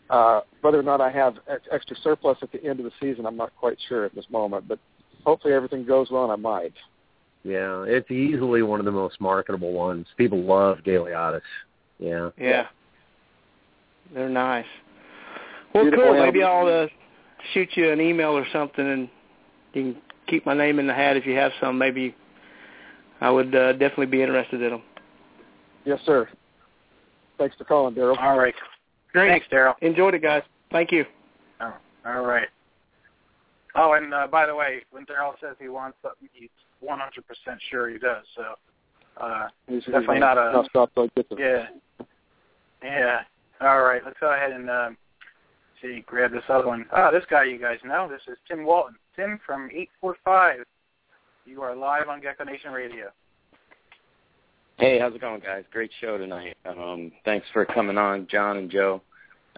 Uh, 0.09 0.41
whether 0.61 0.79
or 0.79 0.83
not 0.83 1.01
I 1.01 1.11
have 1.11 1.35
ex- 1.47 1.67
extra 1.71 1.95
surplus 2.03 2.37
at 2.41 2.51
the 2.51 2.63
end 2.63 2.79
of 2.79 2.85
the 2.85 2.91
season, 2.99 3.25
I'm 3.25 3.37
not 3.37 3.55
quite 3.55 3.77
sure 3.87 4.05
at 4.05 4.15
this 4.15 4.25
moment. 4.31 4.67
But 4.67 4.79
hopefully 5.23 5.53
everything 5.53 5.85
goes 5.85 6.09
well, 6.09 6.23
and 6.23 6.33
I 6.33 6.35
might. 6.35 6.73
Yeah, 7.43 7.83
it's 7.83 8.09
easily 8.11 8.63
one 8.63 8.79
of 8.79 8.85
the 8.85 8.91
most 8.91 9.21
marketable 9.21 9.71
ones. 9.71 10.07
People 10.17 10.43
love 10.43 10.79
Galeatus. 10.85 11.41
Yeah. 11.99 12.29
Yeah. 12.37 12.67
They're 14.13 14.29
nice. 14.29 14.65
Well, 15.73 15.83
Beautiful 15.83 16.05
cool. 16.05 16.25
Maybe 16.25 16.43
I'll 16.43 16.67
uh, 16.67 16.87
shoot 17.53 17.69
you 17.75 17.91
an 17.91 18.01
email 18.01 18.31
or 18.31 18.45
something, 18.51 18.85
and 18.85 19.09
you 19.73 19.93
can 19.93 20.01
keep 20.27 20.45
my 20.45 20.55
name 20.55 20.79
in 20.79 20.87
the 20.87 20.93
hat 20.93 21.15
if 21.15 21.25
you 21.25 21.35
have 21.35 21.51
some. 21.61 21.77
Maybe 21.77 22.15
I 23.21 23.29
would 23.29 23.53
uh, 23.53 23.73
definitely 23.73 24.07
be 24.07 24.21
interested 24.21 24.61
in 24.61 24.71
them. 24.71 24.81
Yes, 25.85 25.99
sir. 26.05 26.27
Thanks 27.39 27.55
for 27.55 27.63
calling, 27.63 27.95
Daryl. 27.95 28.15
All 28.21 28.37
right. 28.37 28.53
Great. 29.13 29.29
Thanks, 29.29 29.47
Daryl. 29.51 29.73
Enjoyed 29.81 30.13
it, 30.13 30.21
guys. 30.21 30.43
Thank 30.71 30.91
you. 30.91 31.05
Oh, 31.61 31.73
all 32.05 32.21
right. 32.21 32.47
Oh, 33.75 33.93
and 33.93 34.13
uh, 34.13 34.27
by 34.27 34.45
the 34.45 34.53
way, 34.55 34.81
when 34.91 35.05
Daryl 35.05 35.33
says 35.41 35.55
he 35.59 35.69
wants 35.69 35.97
something, 36.03 36.29
he's 36.33 36.49
100% 36.83 36.97
sure 37.71 37.89
he 37.89 37.97
does. 37.97 38.23
So, 38.35 38.43
uh, 39.23 39.47
He's, 39.67 39.83
Definitely 39.85 40.15
he's 40.17 40.21
not 40.21 40.37
a- 40.37 40.51
not 40.53 40.65
stopped 40.69 40.93
till 40.95 41.03
he 41.03 41.11
gets 41.15 41.29
it. 41.31 41.39
yeah. 41.39 42.05
Yeah. 42.83 43.19
All 43.61 43.81
right. 43.81 44.01
Let's 44.05 44.17
go 44.19 44.33
ahead 44.33 44.51
and 44.51 44.69
um, 44.69 44.97
see, 45.81 46.03
grab 46.07 46.31
this 46.31 46.43
other 46.49 46.67
one. 46.67 46.85
Ah, 46.91 47.11
this 47.11 47.23
guy 47.29 47.43
you 47.45 47.57
guys 47.59 47.77
know. 47.83 48.07
This 48.09 48.21
is 48.27 48.37
Tim 48.47 48.63
Walton. 48.63 48.95
Tim 49.15 49.39
from 49.45 49.65
845. 49.71 50.63
You 51.45 51.61
are 51.61 51.75
live 51.75 52.07
on 52.09 52.21
Gecko 52.21 52.43
Nation 52.45 52.71
Radio. 52.71 53.07
Hey, 54.79 54.97
how's 54.97 55.13
it 55.13 55.19
going, 55.19 55.41
guys? 55.41 55.65
Great 55.73 55.91
show 55.99 56.17
tonight. 56.17 56.55
Um, 56.65 57.11
thanks 57.25 57.45
for 57.51 57.65
coming 57.65 57.97
on, 57.97 58.27
Jon 58.31 58.55
and 58.55 58.71
Joe. 58.71 59.01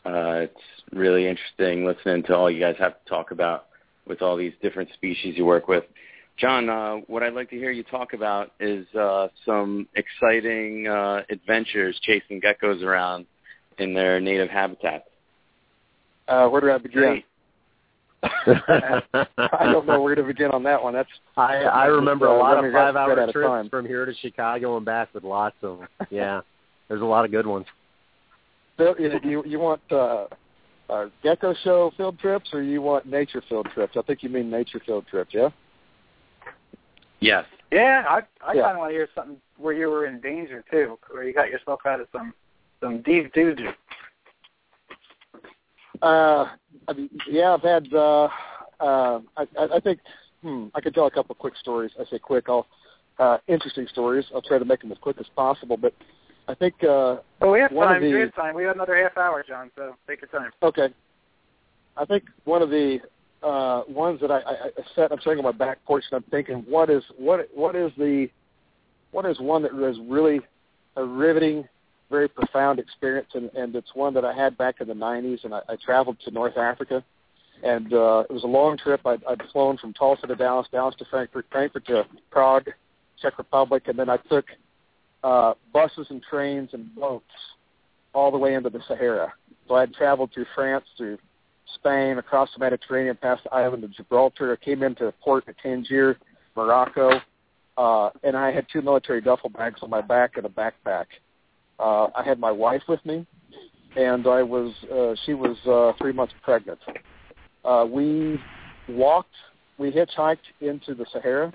Uh, 0.04 0.46
it's 0.46 0.62
really 0.94 1.28
interesting 1.28 1.86
listening 1.86 2.24
to 2.24 2.36
all 2.36 2.50
you 2.50 2.60
guys 2.60 2.76
have 2.80 2.94
to 3.04 3.08
talk 3.10 3.30
about 3.30 3.68
with 4.08 4.24
all 4.24 4.36
these 4.36 4.54
different 4.64 4.90
species 4.94 5.38
you 5.38 5.46
work 5.46 5.68
with. 5.68 5.84
Jon, 6.38 6.70
uh, 6.70 6.96
what 7.06 7.22
I'd 7.22 7.34
like 7.34 7.52
to 7.52 7.56
hear 7.56 7.70
you 7.70 7.84
talk 7.84 8.14
about 8.14 8.54
is 8.60 8.88
uh, 8.96 9.28
some 9.46 9.88
exciting 9.94 10.88
uh, 10.88 11.22
adventures 11.30 12.00
chasing 12.02 12.42
geckos 12.42 12.82
around 12.82 13.28
in 13.78 13.94
their 13.94 14.20
native 14.20 14.50
habitats. 14.50 15.06
Uh, 16.28 16.48
where 16.48 16.62
do 16.62 16.72
I 16.72 16.80
begin? 16.80 17.22
Great. 18.22 18.58
I 19.38 19.72
don't 19.72 19.86
know 19.88 20.02
where 20.02 20.16
to 20.16 20.24
begin 20.24 20.52
on 20.52 20.64
that 20.64 20.82
one. 20.82 20.94
That's 20.94 21.10
I 21.38 21.58
I 21.64 21.86
remember 21.86 22.28
a 22.28 22.32
Uh, 22.32 22.38
lot 22.38 22.54
running 22.56 22.70
of 22.70 22.74
right- 22.76 22.94
five 22.94 22.96
right 23.10 23.18
hour 23.20 23.32
trips 23.32 23.48
time. 23.48 23.70
from 23.70 23.86
here 23.86 24.06
to 24.06 24.14
Chicago 24.22 24.78
and 24.78 24.86
back 24.86 25.10
with 25.14 25.24
lots 25.24 25.56
of 25.64 25.80
them. 25.80 25.88
Yeah. 26.10 26.42
There's 26.88 27.02
a 27.02 27.06
lot 27.06 27.26
of 27.26 27.32
good 27.32 27.48
ones. 27.48 27.66
so, 28.78 28.96
you, 29.00 29.20
you 29.24 29.44
you 29.46 29.60
want 29.60 29.82
uh, 29.92 30.26
uh, 30.90 31.06
gecko 31.24 31.54
show 31.64 31.92
field 31.98 32.20
trips 32.20 32.50
or 32.54 32.62
you 32.62 32.82
want 32.82 33.06
nature 33.06 33.42
field 33.48 33.68
trips? 33.74 33.96
I 33.98 34.02
think 34.04 34.24
you 34.24 34.30
mean 34.30 34.50
nature 34.50 34.82
field 34.86 35.06
trips, 35.10 35.34
yeah. 35.34 35.50
Yes. 37.20 37.46
Yeah, 37.72 38.04
I 38.10 38.22
I 38.46 38.54
Yeah. 38.54 38.62
kind 38.64 38.74
of 38.74 38.78
want 38.80 38.90
to 38.90 38.94
hear 38.96 39.08
something 39.16 39.38
where 39.58 39.74
you 39.74 39.90
were 39.90 40.06
in 40.06 40.20
danger 40.20 40.64
too, 40.70 40.98
where 41.10 41.24
you 41.24 41.34
got 41.34 41.50
yourself 41.50 41.80
out 41.86 42.02
of 42.02 42.08
some 42.12 42.34
some 42.82 43.02
deep 43.04 43.34
doo 43.34 43.56
doo. 43.56 43.70
Uh, 46.02 46.46
I 46.88 46.94
mean, 46.94 47.10
yeah, 47.28 47.54
I've 47.54 47.62
had. 47.62 47.94
Uh, 47.94 48.28
uh, 48.80 49.20
I, 49.38 49.46
I 49.76 49.80
think 49.80 50.00
hmm, 50.42 50.68
I 50.74 50.82
could 50.82 50.94
tell 50.94 51.06
a 51.06 51.12
couple 51.12 51.34
of 51.34 51.38
quick 51.38 51.56
stories. 51.58 51.92
I 52.00 52.06
say 52.06 52.20
quick. 52.20 52.46
I'll 52.50 52.68
uh, 53.20 53.38
interesting 53.48 53.88
stories. 53.88 54.26
I'll 54.34 54.42
try 54.42 54.58
to 54.58 54.66
make 54.66 54.82
them 54.82 54.92
as 54.92 54.98
quick 54.98 55.18
as 55.20 55.28
possible. 55.36 55.78
But 55.78 55.94
I 56.48 56.56
think 56.56 56.76
uh, 56.84 57.18
well, 57.40 57.52
we 57.52 57.60
have 57.60 57.72
time. 57.72 58.02
the 58.02 58.12
we 58.12 58.20
have 58.20 58.36
time. 58.36 58.56
We 58.56 58.64
have 58.64 58.76
another 58.76 59.02
half 59.02 59.18
hour, 59.18 59.44
Jon. 59.48 59.70
So 59.76 59.96
take 60.08 60.22
your 60.22 60.30
time. 60.30 60.52
okay. 60.64 60.90
I 61.98 62.06
think 62.06 62.24
one 62.46 62.62
of 62.62 62.70
the 62.70 63.00
uh, 63.44 63.84
ones 63.88 64.22
that 64.22 64.32
I, 64.32 64.40
I, 64.40 64.54
I 64.54 64.70
set. 64.96 65.12
I'm 65.12 65.20
sitting 65.20 65.40
on 65.40 65.44
my 65.44 65.52
back 65.52 65.84
porch 65.86 66.04
and 66.12 66.24
I'm 66.24 66.30
thinking, 66.32 66.64
what 66.68 66.90
is 66.90 67.04
what 67.18 67.48
what 67.54 67.76
is 67.76 67.92
the 67.98 68.28
what 69.12 69.26
is 69.26 69.40
one 69.40 69.62
that 69.64 69.74
was 69.74 69.98
really 70.08 70.42
a 70.96 71.04
riveting, 71.04 71.68
very 72.12 72.28
profound 72.28 72.80
experience, 72.80 73.30
and, 73.34 73.50
and 73.56 73.76
it's 73.76 73.96
one 73.96 74.14
that 74.14 74.26
I 74.26 74.34
had 74.34 74.58
back 74.58 74.82
in 74.82 74.88
the 74.88 74.94
'90s, 74.94 75.44
and 75.44 75.56
I, 75.56 75.62
I 75.70 75.76
traveled 75.84 76.18
to 76.26 76.32
North 76.32 76.58
Africa, 76.58 77.04
and 77.64 77.94
uh, 77.94 78.24
it 78.30 78.34
was 78.34 78.44
a 78.44 78.48
long 78.48 78.78
trip. 78.78 79.02
I'd, 79.06 79.24
I'd 79.26 79.42
flown 79.52 79.78
from 79.78 79.94
Tulsa 79.94 80.28
to 80.28 80.36
Dallas, 80.36 80.68
Dallas 80.72 80.96
to 81.00 81.06
Frankfurt, 81.06 81.46
Frankfurt 81.52 81.86
to 81.88 82.06
Prague, 82.30 82.68
Czech 83.22 83.38
Republic, 83.38 83.84
and 83.88 83.98
then 83.98 84.10
I 84.10 84.18
took 84.18 84.46
uh, 85.24 85.54
buses 85.74 86.08
and 86.10 86.22
trains 86.22 86.70
and 86.74 86.94
boats 86.96 87.26
all 88.14 88.32
the 88.32 88.38
way 88.38 88.54
into 88.54 88.70
the 88.70 88.82
Sahara. 88.88 89.34
So 89.68 89.76
I 89.76 89.82
had 89.82 89.94
traveled 89.94 90.32
through 90.34 90.48
France, 90.54 90.86
through 90.98 91.18
Spain, 91.76 92.18
across 92.18 92.50
the 92.54 92.60
Mediterranean, 92.60 93.18
past 93.22 93.44
the 93.44 93.54
island 93.54 93.84
of 93.84 93.94
Gibraltar. 93.94 94.52
I 94.52 94.64
came 94.64 94.84
into 94.84 95.14
port 95.24 95.46
at 95.48 95.56
Tangier, 95.60 96.18
Morocco, 96.56 97.22
uh, 97.78 98.10
and 98.24 98.36
I 98.36 98.52
had 98.52 98.66
two 98.72 98.82
military 98.82 99.22
duffel 99.22 99.50
bags 99.50 99.80
on 99.82 99.90
my 99.90 100.02
back 100.02 100.38
and 100.38 100.46
a 100.46 100.50
backpack. 100.50 101.06
Uh, 101.80 102.08
I 102.16 102.24
had 102.24 102.40
my 102.40 102.52
wife 102.52 102.84
with 102.88 103.04
me, 103.06 103.26
and 103.96 104.28
I 104.28 104.44
was 104.44 104.74
uh, 104.92 105.16
she 105.26 105.34
was 105.34 105.58
uh, 105.66 105.98
three 105.98 106.14
months 106.14 106.34
pregnant. 106.44 106.80
Uh, 107.64 107.86
we 107.90 108.40
walked, 108.90 109.34
we 109.78 109.92
hitchhiked 109.92 110.38
into 110.62 110.94
the 110.94 111.06
Sahara. 111.12 111.54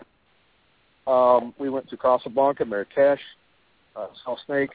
Um, 1.07 1.55
we 1.59 1.71
went 1.71 1.89
to 1.91 1.97
Casablanca, 1.97 2.65
Marrakesh, 2.65 3.21
uh, 3.95 4.09
saw 4.25 4.37
snake 4.47 4.71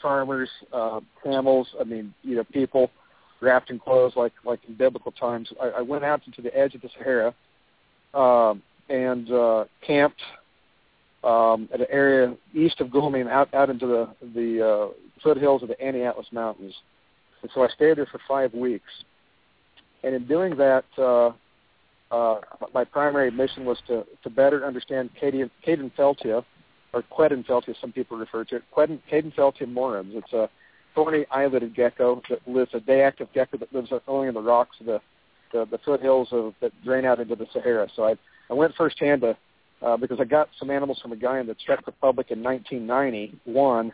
farmers, 0.00 0.50
uh, 0.72 1.00
camels. 1.22 1.68
I 1.80 1.84
mean, 1.84 2.12
you 2.22 2.36
know, 2.36 2.44
people 2.44 2.90
wrapped 3.40 3.70
in 3.70 3.78
clothes 3.78 4.12
like 4.16 4.32
like 4.44 4.60
in 4.68 4.74
biblical 4.74 5.12
times. 5.12 5.52
I, 5.60 5.66
I 5.66 5.80
went 5.80 6.04
out 6.04 6.22
into 6.26 6.42
the 6.42 6.56
edge 6.56 6.74
of 6.74 6.82
the 6.82 6.90
Sahara 6.96 7.34
um, 8.12 8.62
and 8.88 9.30
uh, 9.30 9.64
camped 9.86 10.22
um, 11.24 11.68
at 11.72 11.80
an 11.80 11.86
area 11.90 12.36
east 12.52 12.80
of 12.80 12.88
Gulmine, 12.88 13.28
out 13.28 13.52
out 13.54 13.70
into 13.70 13.86
the 13.86 14.08
the 14.34 14.66
uh, 14.66 14.88
foothills 15.22 15.62
of 15.62 15.68
the 15.68 15.80
Anti-Atlas 15.80 16.26
Mountains. 16.32 16.74
And 17.42 17.50
so 17.54 17.62
I 17.62 17.68
stayed 17.68 17.98
there 17.98 18.06
for 18.06 18.20
five 18.26 18.52
weeks. 18.54 18.90
And 20.02 20.14
in 20.14 20.26
doing 20.26 20.56
that, 20.56 20.84
uh, 20.98 21.32
uh, 22.10 22.40
my 22.74 22.84
primary 22.84 23.30
mission 23.30 23.64
was 23.64 23.78
to 23.88 24.04
to 24.22 24.30
better 24.30 24.66
understand 24.66 25.10
Cadenfeltia, 25.20 26.44
or 26.92 27.02
Quedenfeldtia, 27.02 27.74
some 27.80 27.92
people 27.92 28.16
refer 28.18 28.44
to 28.44 28.56
it. 28.56 28.62
Cadenfeltia 28.76 29.66
moerens. 29.66 30.14
It's 30.14 30.32
a 30.32 30.48
thorny 30.94 31.26
eyelided 31.30 31.74
gecko 31.74 32.22
that 32.28 32.46
lives 32.46 32.70
a 32.74 32.80
day 32.80 33.02
active 33.02 33.28
gecko 33.34 33.58
that 33.58 33.72
lives 33.72 33.92
only 34.06 34.28
in 34.28 34.34
the 34.34 34.42
rocks 34.42 34.76
of 34.80 34.86
the 34.86 35.00
the, 35.52 35.66
the 35.70 35.78
foothills 35.78 36.28
of 36.32 36.54
that 36.60 36.72
drain 36.84 37.04
out 37.04 37.20
into 37.20 37.36
the 37.36 37.46
Sahara. 37.52 37.88
So 37.96 38.04
I 38.04 38.14
I 38.50 38.54
went 38.54 38.74
firsthand 38.74 39.22
to 39.22 39.36
uh, 39.84 39.96
because 39.96 40.18
I 40.20 40.24
got 40.24 40.48
some 40.58 40.70
animals 40.70 40.98
from 41.00 41.12
a 41.12 41.16
guy 41.16 41.38
in 41.38 41.46
the 41.46 41.56
Czech 41.66 41.86
Republic 41.86 42.28
in 42.30 42.42
1991, 42.42 43.92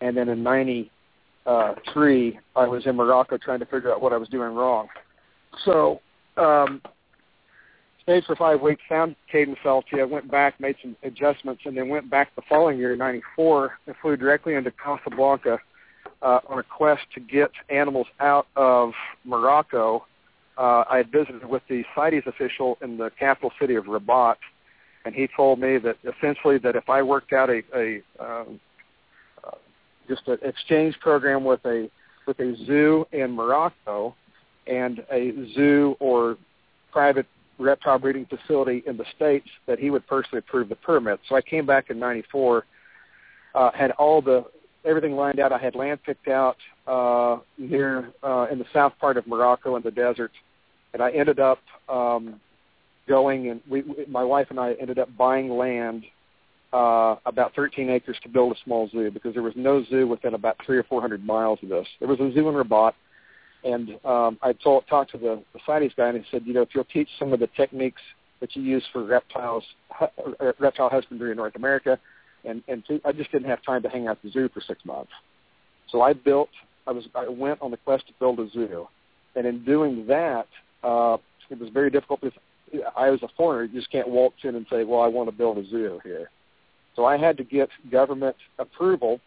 and 0.00 0.16
then 0.16 0.28
in 0.28 0.42
'93 0.42 2.38
I 2.56 2.66
was 2.66 2.86
in 2.86 2.96
Morocco 2.96 3.38
trying 3.38 3.60
to 3.60 3.66
figure 3.66 3.92
out 3.92 4.02
what 4.02 4.12
I 4.12 4.18
was 4.18 4.28
doing 4.28 4.54
wrong. 4.54 4.88
So 5.64 6.00
um, 6.36 6.82
stayed 8.02 8.24
for 8.24 8.36
five 8.36 8.60
weeks, 8.60 8.82
found 8.88 9.16
Cadenfeltia, 9.32 10.08
went 10.08 10.30
back, 10.30 10.60
made 10.60 10.76
some 10.82 10.96
adjustments, 11.02 11.62
and 11.64 11.76
then 11.76 11.88
went 11.88 12.10
back 12.10 12.34
the 12.36 12.42
following 12.48 12.78
year, 12.78 12.94
'94, 12.94 13.78
and 13.86 13.96
flew 14.02 14.16
directly 14.16 14.54
into 14.54 14.70
Casablanca 14.70 15.58
uh, 16.22 16.40
on 16.48 16.58
a 16.58 16.62
quest 16.62 17.02
to 17.14 17.20
get 17.20 17.50
animals 17.70 18.06
out 18.20 18.46
of 18.56 18.92
Morocco. 19.24 20.06
Uh, 20.58 20.84
I 20.90 20.98
had 20.98 21.10
visited 21.10 21.46
with 21.46 21.62
the 21.70 21.82
CITES 21.94 22.26
official 22.26 22.76
in 22.82 22.98
the 22.98 23.10
capital 23.18 23.50
city 23.58 23.76
of 23.76 23.86
Rabat, 23.86 24.36
and 25.04 25.14
he 25.14 25.28
told 25.34 25.58
me 25.58 25.78
that 25.78 25.96
essentially 26.04 26.58
that 26.58 26.76
if 26.76 26.88
I 26.88 27.02
worked 27.02 27.32
out 27.32 27.50
a, 27.50 27.62
a 27.74 28.02
um, 28.18 28.60
uh, 29.44 29.52
just 30.08 30.26
an 30.28 30.38
exchange 30.42 30.98
program 31.00 31.44
with 31.44 31.64
a 31.64 31.90
with 32.26 32.38
a 32.40 32.54
zoo 32.66 33.06
in 33.12 33.32
Morocco 33.32 34.14
and 34.66 35.04
a 35.10 35.32
zoo 35.54 35.96
or 36.00 36.36
private 36.92 37.26
reptile 37.58 37.98
breeding 37.98 38.26
facility 38.26 38.82
in 38.86 38.96
the 38.96 39.04
states, 39.16 39.48
that 39.66 39.78
he 39.78 39.90
would 39.90 40.06
personally 40.06 40.38
approve 40.38 40.68
the 40.68 40.76
permit. 40.76 41.20
So 41.28 41.34
I 41.34 41.42
came 41.42 41.66
back 41.66 41.90
in 41.90 41.98
'94, 41.98 42.64
uh, 43.54 43.70
had 43.72 43.90
all 43.92 44.20
the 44.20 44.44
everything 44.84 45.16
lined 45.16 45.40
out. 45.40 45.52
I 45.52 45.58
had 45.58 45.74
land 45.74 46.02
picked 46.04 46.28
out 46.28 46.56
uh, 46.86 47.38
near 47.56 48.12
uh, 48.22 48.46
in 48.50 48.58
the 48.58 48.66
south 48.72 48.92
part 49.00 49.16
of 49.16 49.26
Morocco 49.26 49.76
in 49.76 49.82
the 49.82 49.90
desert, 49.90 50.32
and 50.92 51.02
I 51.02 51.10
ended 51.10 51.40
up 51.40 51.60
um, 51.88 52.40
going 53.10 53.50
and 53.50 53.60
we, 53.68 53.82
my 54.08 54.22
wife 54.22 54.46
and 54.50 54.60
I 54.60 54.74
ended 54.74 54.98
up 55.00 55.08
buying 55.18 55.50
land 55.50 56.04
uh, 56.72 57.16
about 57.26 57.52
13 57.56 57.90
acres 57.90 58.16
to 58.22 58.28
build 58.28 58.52
a 58.52 58.60
small 58.64 58.88
zoo 58.88 59.10
because 59.10 59.34
there 59.34 59.42
was 59.42 59.54
no 59.56 59.84
zoo 59.84 60.06
within 60.06 60.34
about 60.34 60.56
three 60.64 60.78
or 60.78 60.84
four 60.84 61.00
hundred 61.00 61.26
miles 61.26 61.58
of 61.64 61.68
this. 61.68 61.88
There 61.98 62.08
was 62.08 62.20
a 62.20 62.32
zoo 62.32 62.48
in 62.48 62.54
Rabat, 62.54 62.94
and 63.64 63.98
um, 64.04 64.38
I 64.40 64.52
told, 64.52 64.86
talked 64.88 65.10
to 65.10 65.18
the, 65.18 65.42
the 65.52 65.58
CITES 65.66 65.92
guy 65.96 66.08
and 66.08 66.18
he 66.18 66.24
said, 66.30 66.42
you 66.46 66.54
know, 66.54 66.62
if 66.62 66.68
you'll 66.72 66.84
teach 66.84 67.08
some 67.18 67.32
of 67.32 67.40
the 67.40 67.48
techniques 67.56 68.00
that 68.38 68.54
you 68.54 68.62
use 68.62 68.84
for 68.92 69.04
reptiles, 69.04 69.64
hu- 69.98 70.36
reptile 70.60 70.88
husbandry 70.88 71.32
in 71.32 71.36
North 71.36 71.56
America, 71.56 71.98
and 72.44 72.62
and 72.68 72.84
I 73.04 73.10
just 73.10 73.32
didn't 73.32 73.48
have 73.48 73.62
time 73.64 73.82
to 73.82 73.88
hang 73.88 74.06
out 74.06 74.18
at 74.18 74.22
the 74.22 74.30
zoo 74.30 74.48
for 74.54 74.60
six 74.60 74.84
months. 74.84 75.12
So 75.90 76.00
I 76.00 76.12
built. 76.12 76.50
I 76.86 76.92
was 76.92 77.04
I 77.14 77.28
went 77.28 77.60
on 77.60 77.72
the 77.72 77.76
quest 77.76 78.06
to 78.06 78.12
build 78.20 78.38
a 78.38 78.48
zoo, 78.48 78.86
and 79.34 79.44
in 79.46 79.64
doing 79.64 80.06
that, 80.06 80.46
uh, 80.84 81.18
it 81.50 81.58
was 81.58 81.68
very 81.70 81.90
difficult 81.90 82.20
because 82.20 82.38
I 82.96 83.10
was 83.10 83.22
a 83.22 83.28
foreigner. 83.36 83.64
You 83.64 83.80
just 83.80 83.90
can't 83.90 84.08
waltz 84.08 84.36
in 84.42 84.54
and 84.54 84.66
say, 84.70 84.84
"Well, 84.84 85.00
I 85.00 85.08
want 85.08 85.28
to 85.28 85.36
build 85.36 85.58
a 85.58 85.66
zoo 85.68 86.00
here." 86.04 86.30
So 86.96 87.04
I 87.04 87.16
had 87.16 87.36
to 87.38 87.44
get 87.44 87.68
government 87.90 88.36
approval, 88.58 89.20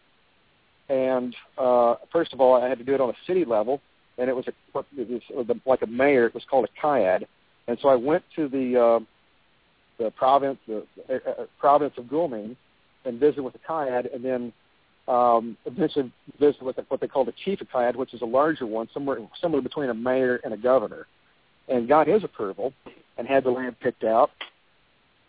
and 0.88 1.34
uh, 1.58 1.96
first 2.12 2.32
of 2.32 2.40
all, 2.40 2.54
I 2.54 2.68
had 2.68 2.78
to 2.78 2.84
do 2.84 2.94
it 2.94 3.00
on 3.00 3.10
a 3.10 3.16
city 3.26 3.44
level, 3.44 3.80
and 4.18 4.28
it 4.28 4.36
was 4.36 4.46
a 4.48 4.52
it 4.96 5.22
was 5.30 5.56
like 5.66 5.82
a 5.82 5.86
mayor. 5.86 6.26
It 6.26 6.34
was 6.34 6.44
called 6.48 6.66
a 6.66 6.86
CIAD, 6.86 7.26
and 7.68 7.78
so 7.80 7.88
I 7.88 7.94
went 7.94 8.24
to 8.36 8.48
the 8.48 8.80
uh, 8.80 9.00
the 9.98 10.10
province 10.12 10.58
the 10.66 10.86
uh, 11.08 11.14
uh 11.14 11.46
province 11.58 11.94
of 11.96 12.04
Gulmine 12.04 12.56
and 13.04 13.20
visit 13.20 13.42
with 13.42 13.52
the 13.52 13.60
CIAD, 13.68 14.14
and 14.14 14.24
then 14.24 14.52
um, 15.08 15.56
eventually 15.66 16.10
visit 16.38 16.62
with 16.62 16.76
what 16.88 17.00
they 17.00 17.08
call 17.08 17.24
the 17.24 17.34
chief 17.44 17.60
of 17.60 17.68
CIAD, 17.70 17.96
which 17.96 18.14
is 18.14 18.22
a 18.22 18.26
larger 18.26 18.66
one, 18.66 18.88
somewhere 18.92 19.18
somewhere 19.40 19.62
between 19.62 19.90
a 19.90 19.94
mayor 19.94 20.40
and 20.44 20.54
a 20.54 20.56
governor, 20.56 21.06
and 21.68 21.88
got 21.88 22.06
his 22.06 22.24
approval 22.24 22.72
and 23.16 23.26
had 23.26 23.44
the 23.44 23.50
land 23.50 23.78
picked 23.80 24.04
out. 24.04 24.30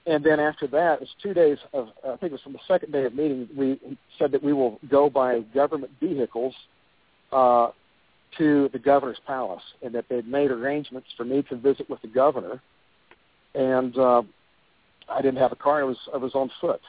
And 0.08 0.24
then 0.24 0.40
after 0.40 0.68
that, 0.68 1.02
it's 1.02 1.12
two 1.22 1.34
days 1.34 1.58
of 1.74 1.90
I 2.04 2.16
think 2.18 2.26
it 2.26 2.34
was 2.34 2.42
from 2.42 2.54
the 2.54 2.60
second 2.68 2.92
day 2.92 3.06
of 3.06 3.16
meeting. 3.16 3.48
We 3.58 3.80
said 4.20 4.32
that 4.34 4.44
we 4.44 4.54
will 4.54 4.80
go 4.90 5.10
by 5.10 5.40
government 5.54 5.92
vehicles 6.00 6.54
uh, 7.32 7.70
to 8.38 8.70
the 8.72 8.80
governor's 8.80 9.20
palace, 9.26 9.64
and 9.82 9.96
that 9.96 10.06
they'd 10.10 10.28
made 10.28 10.52
arrangements 10.52 11.08
for 11.18 11.26
me 11.26 11.42
to 11.50 11.56
visit 11.56 11.90
with 11.90 12.02
the 12.02 12.08
governor. 12.08 12.62
And 13.56 13.98
uh, 13.98 14.22
I 15.10 15.22
didn't 15.22 15.40
have 15.40 15.52
a 15.52 15.56
car; 15.56 15.82
I 15.82 15.84
was 15.84 15.98
I 16.14 16.18
was 16.18 16.36
on 16.36 16.52
foot 16.62 16.82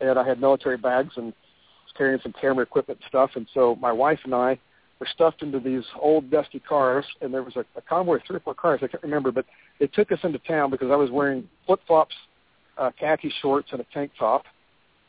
and 0.00 0.18
I 0.18 0.26
had 0.26 0.40
military 0.40 0.76
bags 0.76 1.12
and 1.16 1.26
was 1.26 1.92
carrying 1.96 2.20
some 2.22 2.34
camera 2.40 2.62
equipment 2.62 3.00
and 3.00 3.08
stuff. 3.08 3.30
And 3.34 3.46
so 3.54 3.76
my 3.76 3.92
wife 3.92 4.20
and 4.24 4.34
I 4.34 4.58
were 4.98 5.08
stuffed 5.12 5.42
into 5.42 5.60
these 5.60 5.84
old 6.00 6.30
dusty 6.30 6.60
cars, 6.60 7.04
and 7.20 7.32
there 7.32 7.42
was 7.42 7.56
a, 7.56 7.64
a 7.76 7.82
convoy 7.82 8.16
of 8.16 8.22
three 8.26 8.36
or 8.36 8.40
four 8.40 8.54
cars. 8.54 8.80
I 8.82 8.88
can't 8.88 9.02
remember, 9.02 9.30
but 9.30 9.44
they 9.80 9.86
took 9.86 10.12
us 10.12 10.18
into 10.22 10.38
town 10.40 10.70
because 10.70 10.90
I 10.90 10.96
was 10.96 11.10
wearing 11.10 11.48
flip 11.66 11.80
flops, 11.86 12.14
uh, 12.76 12.90
khaki 12.98 13.32
shorts, 13.40 13.68
and 13.72 13.80
a 13.80 13.86
tank 13.92 14.12
top. 14.18 14.44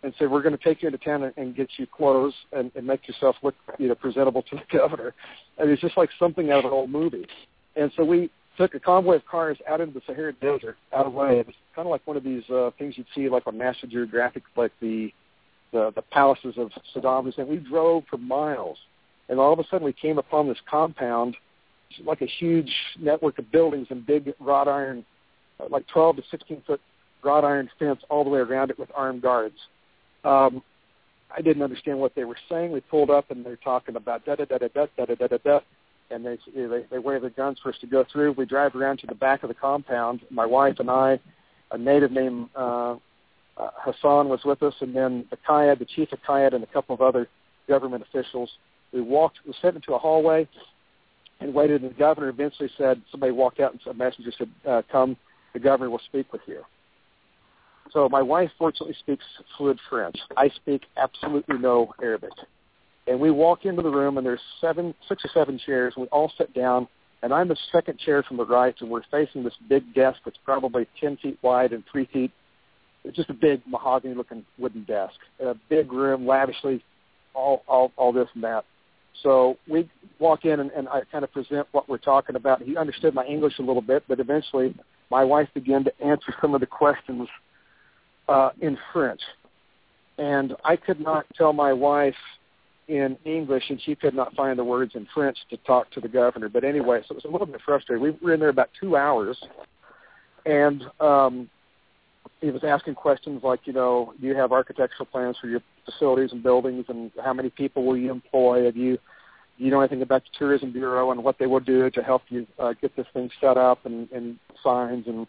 And 0.02 0.14
said, 0.18 0.32
"We're 0.32 0.42
going 0.42 0.58
to 0.58 0.64
take 0.64 0.82
you 0.82 0.88
into 0.88 0.98
town 0.98 1.24
and, 1.24 1.34
and 1.36 1.56
get 1.56 1.68
you 1.78 1.86
clothes 1.86 2.34
and, 2.54 2.72
and 2.76 2.88
make 2.88 3.06
yourself 3.06 3.36
look, 3.44 3.56
you 3.78 3.90
know, 3.90 3.96
presentable 3.96 4.44
to 4.44 4.56
the 4.56 4.78
governor." 4.78 5.14
And 5.58 5.70
it's 5.70 5.82
just 5.82 5.98
like 5.98 6.10
something 6.18 6.52
out 6.52 6.60
of 6.60 6.66
an 6.66 6.72
old 6.72 6.90
movie. 6.90 7.28
And 7.76 7.92
so 7.98 8.06
we 8.06 8.30
took 8.58 8.76
a 8.76 8.80
convoy 8.80 9.16
of 9.16 9.26
cars 9.26 9.58
out 9.68 9.82
into 9.82 9.94
the 9.94 10.02
Sahara 10.06 10.34
Desert, 10.34 10.78
out 10.94 11.06
of 11.06 11.14
way. 11.14 11.40
It 11.40 11.48
was 11.48 11.56
kind 11.76 11.86
of 11.86 11.92
like 11.92 12.06
one 12.06 12.18
of 12.18 12.24
these 12.24 12.44
uh, 12.50 12.72
things 12.78 12.98
you'd 12.98 13.08
see 13.16 13.30
like 13.30 13.48
on 13.48 13.58
National 13.58 13.92
Geographic, 13.92 14.44
like 14.56 14.72
the 14.82 15.12
the, 15.72 15.92
the 15.96 16.02
palaces 16.02 16.56
of 16.58 16.72
Saddam 16.96 17.26
Hussein. 17.26 17.48
We 17.48 17.58
drove 17.58 18.04
for 18.10 18.18
miles, 18.18 18.78
and 19.28 19.40
all 19.40 19.54
of 19.54 19.60
a 19.60 19.64
sudden 19.70 19.86
we 19.86 19.94
came 19.94 20.18
upon 20.18 20.48
this 20.48 20.58
compound, 20.70 21.36
like 22.06 22.22
a 22.22 22.28
huge 22.28 22.72
network 23.00 23.40
of 23.40 23.52
buildings 23.52 23.88
and 23.90 24.06
big 24.06 24.34
wrought 24.40 24.68
iron, 24.68 25.06
uh, 25.60 25.66
like 25.70 25.88
12 25.88 26.18
to 26.18 26.24
16 26.32 26.62
foot 26.66 26.82
wrought 27.24 27.44
iron 27.44 27.70
fence 27.80 28.00
all 28.10 28.24
the 28.24 28.30
way 28.30 28.40
around 28.40 28.70
it 28.70 28.80
with 28.80 28.90
armed 28.96 29.22
guards. 29.22 29.58
Um, 30.24 30.62
I 31.36 31.42
didn't 31.42 31.64
understand 31.64 32.00
what 32.00 32.16
they 32.16 32.24
were 32.24 32.38
saying. 32.50 32.72
We 32.72 32.82
pulled 32.82 33.10
up 33.10 33.32
and 33.32 33.46
they're 33.46 33.58
talking 33.58 33.96
about 33.96 34.26
da 34.26 34.36
da 34.36 34.46
da 34.46 34.58
da 34.58 34.68
da 34.68 34.86
da 34.98 35.06
da 35.06 35.16
da 35.16 35.28
da 35.28 35.38
da 35.38 35.60
and 36.12 36.26
they 36.26 36.38
they, 36.56 36.86
they 36.90 36.98
wave 36.98 37.22
their 37.22 37.30
guns 37.30 37.60
for 37.62 37.70
us 37.70 37.76
to 37.82 37.88
go 37.88 38.06
through. 38.12 38.34
We 38.34 38.46
drive 38.46 38.76
around 38.76 38.98
to 39.00 39.08
the 39.08 39.16
back 39.16 39.44
of 39.44 39.50
the 39.50 39.56
compound. 39.56 40.22
My 40.30 40.46
wife 40.46 40.76
and 40.80 40.90
I, 40.90 41.20
a 41.72 41.78
native 41.78 42.12
named 42.12 42.50
uh, 42.56 42.96
uh, 43.58 43.70
Hassan 43.84 44.30
was 44.30 44.40
with 44.46 44.64
us, 44.64 44.74
and 44.82 44.96
then 44.96 45.26
the 45.30 45.38
Qiyad, 45.38 45.80
the 45.80 45.86
chief 45.86 46.12
of 46.12 46.20
Qiyad, 46.28 46.54
and 46.54 46.64
a 46.64 46.68
couple 46.68 46.96
of 46.96 47.02
other 47.02 47.28
government 47.68 48.04
officials. 48.04 48.50
We 48.92 49.02
walked, 49.02 49.40
we 49.46 49.54
sent 49.62 49.76
into 49.76 49.94
a 49.94 50.00
hallway 50.00 50.48
and 51.40 51.54
waited, 51.54 51.82
and 51.82 51.92
the 51.92 51.96
governor 51.96 52.30
eventually 52.30 52.70
said, 52.78 53.02
somebody 53.12 53.32
walked 53.32 53.60
out 53.60 53.72
and 53.72 53.82
a 53.88 53.94
messenger 53.94 54.32
said, 54.38 54.50
uh, 54.68 54.82
come, 54.92 55.16
the 55.54 55.60
governor 55.60 55.90
will 55.90 56.02
speak 56.08 56.32
with 56.32 56.42
you. 56.46 56.62
So 57.92 58.08
my 58.10 58.22
wife 58.22 58.52
fortunately 58.58 58.96
speaks 59.00 59.24
fluent 59.58 59.80
French. 59.90 60.16
I 60.38 60.50
speak 60.50 60.84
absolutely 60.98 61.58
no 61.58 61.94
Arabic. 62.02 62.32
And 63.08 63.20
we 63.20 63.32
walk 63.32 63.66
into 63.66 63.82
the 63.82 63.90
room, 63.90 64.18
and 64.18 64.26
there's 64.26 64.42
seven, 64.62 64.94
six 65.08 65.26
or 65.26 65.30
seven 65.34 65.60
chairs, 65.66 65.94
and 65.96 66.04
we 66.04 66.08
all 66.10 66.32
sit 66.38 66.54
down, 66.54 66.88
and 67.24 67.34
I'm 67.34 67.48
the 67.48 67.58
second 67.72 67.98
chair 68.00 68.22
from 68.22 68.38
the 68.38 68.46
right, 68.46 68.76
and 68.80 68.90
we're 68.90 69.02
facing 69.10 69.44
this 69.44 69.56
big 69.68 69.94
desk 69.96 70.20
that's 70.24 70.38
probably 70.46 70.88
10 71.02 71.18
feet 71.18 71.40
wide 71.42 71.74
and 71.74 71.84
3 71.92 72.08
feet. 72.14 72.32
It's 73.04 73.16
just 73.16 73.30
a 73.30 73.34
big 73.34 73.62
mahogany-looking 73.66 74.46
wooden 74.60 74.84
desk. 74.84 75.16
A 75.40 75.56
big 75.70 75.92
room, 75.92 76.28
lavishly, 76.28 76.84
all, 77.34 77.64
all, 77.68 77.92
all 77.98 78.14
this 78.14 78.28
and 78.36 78.44
that. 78.44 78.66
So 79.24 79.58
we 79.68 79.90
walk 80.20 80.46
in, 80.46 80.60
and, 80.60 80.72
and 80.72 80.88
I 80.88 81.02
kind 81.12 81.24
of 81.24 81.32
present 81.32 81.68
what 81.72 81.90
we're 81.90 81.98
talking 81.98 82.36
about. 82.36 82.62
He 82.62 82.78
understood 82.78 83.14
my 83.14 83.26
English 83.26 83.60
a 83.60 83.62
little 83.62 83.82
bit, 83.82 84.04
but 84.08 84.20
eventually 84.20 84.76
my 85.10 85.24
wife 85.24 85.50
began 85.54 85.84
to 85.84 86.02
answer 86.02 86.34
some 86.42 86.54
of 86.54 86.62
the 86.62 86.68
questions 86.68 87.28
uh, 88.28 88.52
in 88.62 88.78
French. 88.94 89.22
And 90.18 90.56
I 90.64 90.76
could 90.76 91.00
not 91.00 91.26
tell 91.36 91.54
my 91.54 91.74
wife 91.74 92.16
in 92.88 93.18
English, 93.24 93.64
and 93.70 93.80
she 93.82 93.96
could 93.96 94.14
not 94.14 94.34
find 94.36 94.58
the 94.58 94.64
words 94.64 94.94
in 94.96 95.08
French 95.14 95.38
to 95.50 95.58
talk 95.58 95.92
to 95.92 96.02
the 96.02 96.08
governor. 96.08 96.50
But 96.50 96.64
anyway, 96.64 97.02
so 97.08 97.14
it 97.14 97.16
was 97.16 97.26
a 97.26 97.30
little 97.30 97.48
bit 97.48 97.62
frustrating. 97.64 98.04
We 98.04 98.12
were 98.22 98.34
in 98.34 98.40
there 98.40 98.50
about 98.50 98.70
two 98.80 98.98
hours, 98.98 99.38
and 100.46 100.84
um, 101.00 101.50
he 102.42 102.52
was 102.52 102.64
asking 102.64 102.96
questions 102.96 103.44
like, 103.44 103.62
you 103.66 103.74
know, 103.74 104.14
do 104.20 104.28
you 104.28 104.36
have 104.36 104.52
architectural 104.52 105.06
plans 105.06 105.38
for 105.40 105.48
your 105.48 105.62
facilities 105.90 106.32
and 106.32 106.44
buildings, 106.44 106.86
and 106.90 107.12
how 107.24 107.34
many 107.34 107.50
people 107.50 107.86
will 107.86 107.98
you 107.98 108.12
employ? 108.12 108.66
Have 108.66 108.78
you 108.78 108.98
do 109.58 109.66
you 109.66 109.72
know 109.72 109.82
anything 109.82 110.02
about 110.02 110.24
the 110.24 110.30
tourism 110.38 110.72
bureau 110.72 111.12
and 111.12 111.24
what 111.24 111.38
they 111.38 111.46
will 111.46 111.60
do 111.60 111.90
to 111.90 112.02
help 112.02 112.22
you 112.30 112.48
uh, 112.60 112.74
get 112.82 112.96
this 112.96 113.06
thing 113.14 113.30
set 113.42 113.58
up 113.58 113.86
and, 113.86 114.10
and 114.12 114.40
signs 114.64 115.06
and 115.06 115.28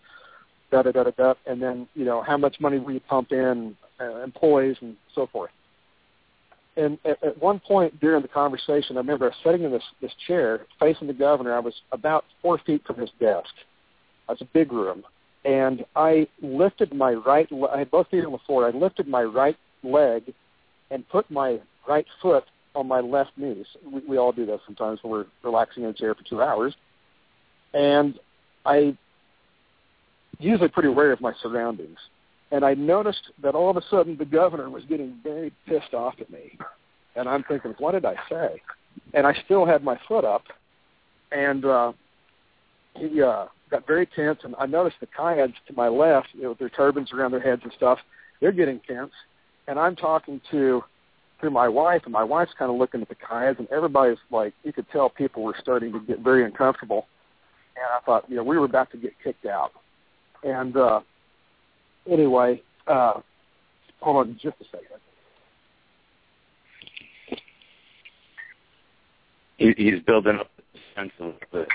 da 0.71 0.83
da 0.83 0.93
da 0.93 1.03
da 1.03 1.11
da, 1.11 1.35
and 1.47 1.61
then 1.61 1.89
you 1.95 2.05
know 2.05 2.23
how 2.23 2.37
much 2.37 2.61
money 2.61 2.79
will 2.79 2.93
you 2.93 3.01
pump 3.01 3.33
in, 3.33 3.77
uh, 4.01 4.23
employees 4.23 4.77
and 4.81 4.97
so 5.15 5.27
forth. 5.27 5.51
And 6.77 6.99
at, 7.05 7.23
at 7.25 7.43
one 7.43 7.59
point 7.59 7.99
during 8.01 8.23
the 8.23 8.29
conversation, 8.29 8.97
I 8.97 9.01
remember 9.01 9.35
sitting 9.45 9.65
in 9.65 9.73
this 9.73 9.83
this 10.01 10.13
chair 10.27 10.67
facing 10.79 11.09
the 11.09 11.13
governor. 11.13 11.55
I 11.55 11.61
was 11.61 11.75
about 11.91 12.25
four 12.41 12.59
feet 12.59 12.87
from 12.87 12.99
his 12.99 13.11
desk. 13.19 13.51
It's 14.29 14.41
a 14.41 14.49
big 14.53 14.73
room, 14.73 15.03
and 15.45 15.85
I 15.97 16.29
lifted 16.41 16.95
my 16.95 17.15
right. 17.15 17.49
I 17.73 17.81
had 17.81 17.91
both 17.91 18.09
feet 18.11 18.25
on 18.25 18.31
the 18.31 18.39
floor. 18.47 18.67
I 18.67 18.71
lifted 18.71 19.09
my 19.09 19.25
right 19.25 19.57
leg 19.83 20.33
and 20.91 21.09
put 21.09 21.31
my 21.31 21.61
right 21.89 22.07
foot 22.21 22.45
on 22.75 22.87
my 22.87 23.01
left 23.01 23.33
knee. 23.37 23.65
We, 23.85 24.01
we 24.09 24.19
all 24.19 24.33
do 24.33 24.47
that 24.47 24.61
sometimes 24.67 25.01
when 25.03 25.13
we're 25.13 25.27
relaxing 25.43 25.85
in 25.85 25.91
a 25.91 25.95
chair 25.95 26.15
for 26.15 26.23
two 26.25 26.43
hours. 26.43 26.75
And 27.75 28.19
I 28.65 28.97
usually 30.39 30.69
pretty 30.69 30.89
aware 30.89 31.13
of 31.13 31.21
my 31.21 31.33
surroundings. 31.43 31.99
And 32.53 32.65
I 32.65 32.75
noticed 32.75 33.31
that 33.43 33.55
all 33.55 33.71
of 33.71 33.77
a 33.77 33.83
sudden 33.91 34.17
the 34.17 34.25
governor 34.25 34.71
was 34.71 34.85
getting 34.85 35.19
very 35.23 35.53
pissed 35.67 35.95
off 35.95 36.15
at 36.21 36.31
me. 36.31 36.59
And 37.17 37.29
I'm 37.29 37.45
thinking, 37.45 37.75
what 37.79 37.93
did 37.93 38.05
I 38.05 38.17
say? 38.29 38.63
And 39.15 39.27
I 39.27 39.35
still 39.45 39.67
had 39.67 39.85
my 39.85 39.99
foot 40.09 40.25
up. 40.25 40.45
And 41.31 41.65
uh, 41.65 41.93
he 42.97 43.23
uh, 43.23 43.47
got 43.71 43.87
very 43.87 44.07
tense. 44.07 44.41
And 44.43 44.55
I 44.59 44.67
noticed 44.67 44.97
the 45.01 45.07
Qiyads 45.07 45.55
to 45.69 45.73
my 45.75 45.89
left, 45.89 46.29
you 46.33 46.43
know, 46.43 46.49
with 46.51 46.59
their 46.59 46.69
turbans 46.71 47.13
around 47.13 47.31
their 47.33 47.41
heads 47.41 47.63
and 47.63 47.73
stuff, 47.73 47.99
they're 48.41 48.53
getting 48.53 48.81
tense. 48.87 49.13
And 49.71 49.79
I'm 49.79 49.95
talking 49.95 50.41
to 50.51 50.83
through 51.39 51.51
my 51.51 51.69
wife, 51.69 52.03
and 52.05 52.13
my 52.13 52.25
wife's 52.25 52.51
kind 52.59 52.71
of 52.73 52.77
looking 52.77 53.01
at 53.01 53.09
the 53.09 53.15
Qiyads, 53.15 53.61
and 53.61 53.69
everybody's 53.71 54.19
like, 54.31 54.53
you 54.65 54.73
could 54.73 54.85
tell 54.91 55.09
people 55.09 55.45
were 55.45 55.55
starting 55.61 55.93
to 55.93 56.01
get 56.01 56.19
very 56.19 56.45
uncomfortable. 56.45 57.07
And 57.77 57.85
I 57.97 58.05
thought, 58.05 58.29
you 58.29 58.35
know, 58.37 58.43
we 58.43 58.59
were 58.59 58.65
about 58.65 58.91
to 58.91 58.99
get 58.99 59.13
kicked 59.23 59.47
out. 59.47 59.71
And 60.43 60.77
uh, 60.77 61.01
anyway, 62.11 62.61
uh, 62.89 63.21
hold 64.01 64.17
on 64.17 64.39
just 64.43 64.57
a 64.61 64.65
second. 64.65 64.87
He, 69.57 69.73
he's 69.77 70.03
building 70.03 70.37
up 70.41 70.51
the 70.75 70.81
sense 70.97 71.13
a 71.21 71.25
little 71.25 71.39
bit. 71.53 71.69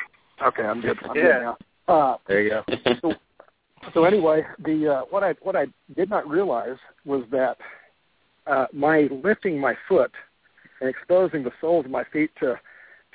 Okay, 0.46 0.64
I'm 0.64 0.82
good. 0.82 0.98
I'm 1.10 1.16
Yeah. 1.16 1.24
good 1.24 1.42
now. 1.42 1.58
Uh, 1.88 2.18
There 2.28 2.42
you 2.42 2.50
go. 2.50 2.64
so, 3.02 3.14
so 3.94 4.04
anyway, 4.04 4.44
the 4.66 4.96
uh, 4.96 5.02
what 5.10 5.24
I 5.24 5.36
what 5.42 5.56
I 5.56 5.68
did 5.96 6.10
not 6.10 6.28
realize 6.28 6.78
was 7.06 7.24
that 7.32 7.58
uh, 8.48 8.66
my 8.74 9.08
lifting 9.24 9.60
my 9.60 9.76
foot 9.88 10.12
and 10.82 10.90
exposing 10.90 11.44
the 11.44 11.52
soles 11.62 11.86
of 11.86 11.92
my 11.92 12.04
feet 12.12 12.32
to 12.40 12.60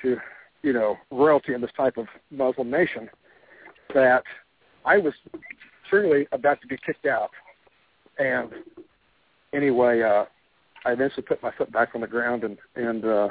to 0.01 0.17
you 0.63 0.73
know 0.73 0.97
royalty 1.11 1.53
in 1.53 1.61
this 1.61 1.71
type 1.75 1.97
of 1.97 2.07
Muslim 2.31 2.69
nation, 2.69 3.09
that 3.93 4.23
I 4.85 4.97
was 4.97 5.13
truly 5.89 6.27
about 6.31 6.61
to 6.61 6.67
be 6.67 6.77
kicked 6.85 7.05
out. 7.05 7.31
And 8.17 8.49
anyway, 9.53 10.01
uh, 10.01 10.25
I 10.85 10.91
eventually 10.93 11.23
put 11.23 11.41
my 11.43 11.51
foot 11.57 11.71
back 11.71 11.89
on 11.95 12.01
the 12.01 12.07
ground, 12.07 12.43
and 12.43 12.57
and 12.75 13.05
uh, 13.05 13.29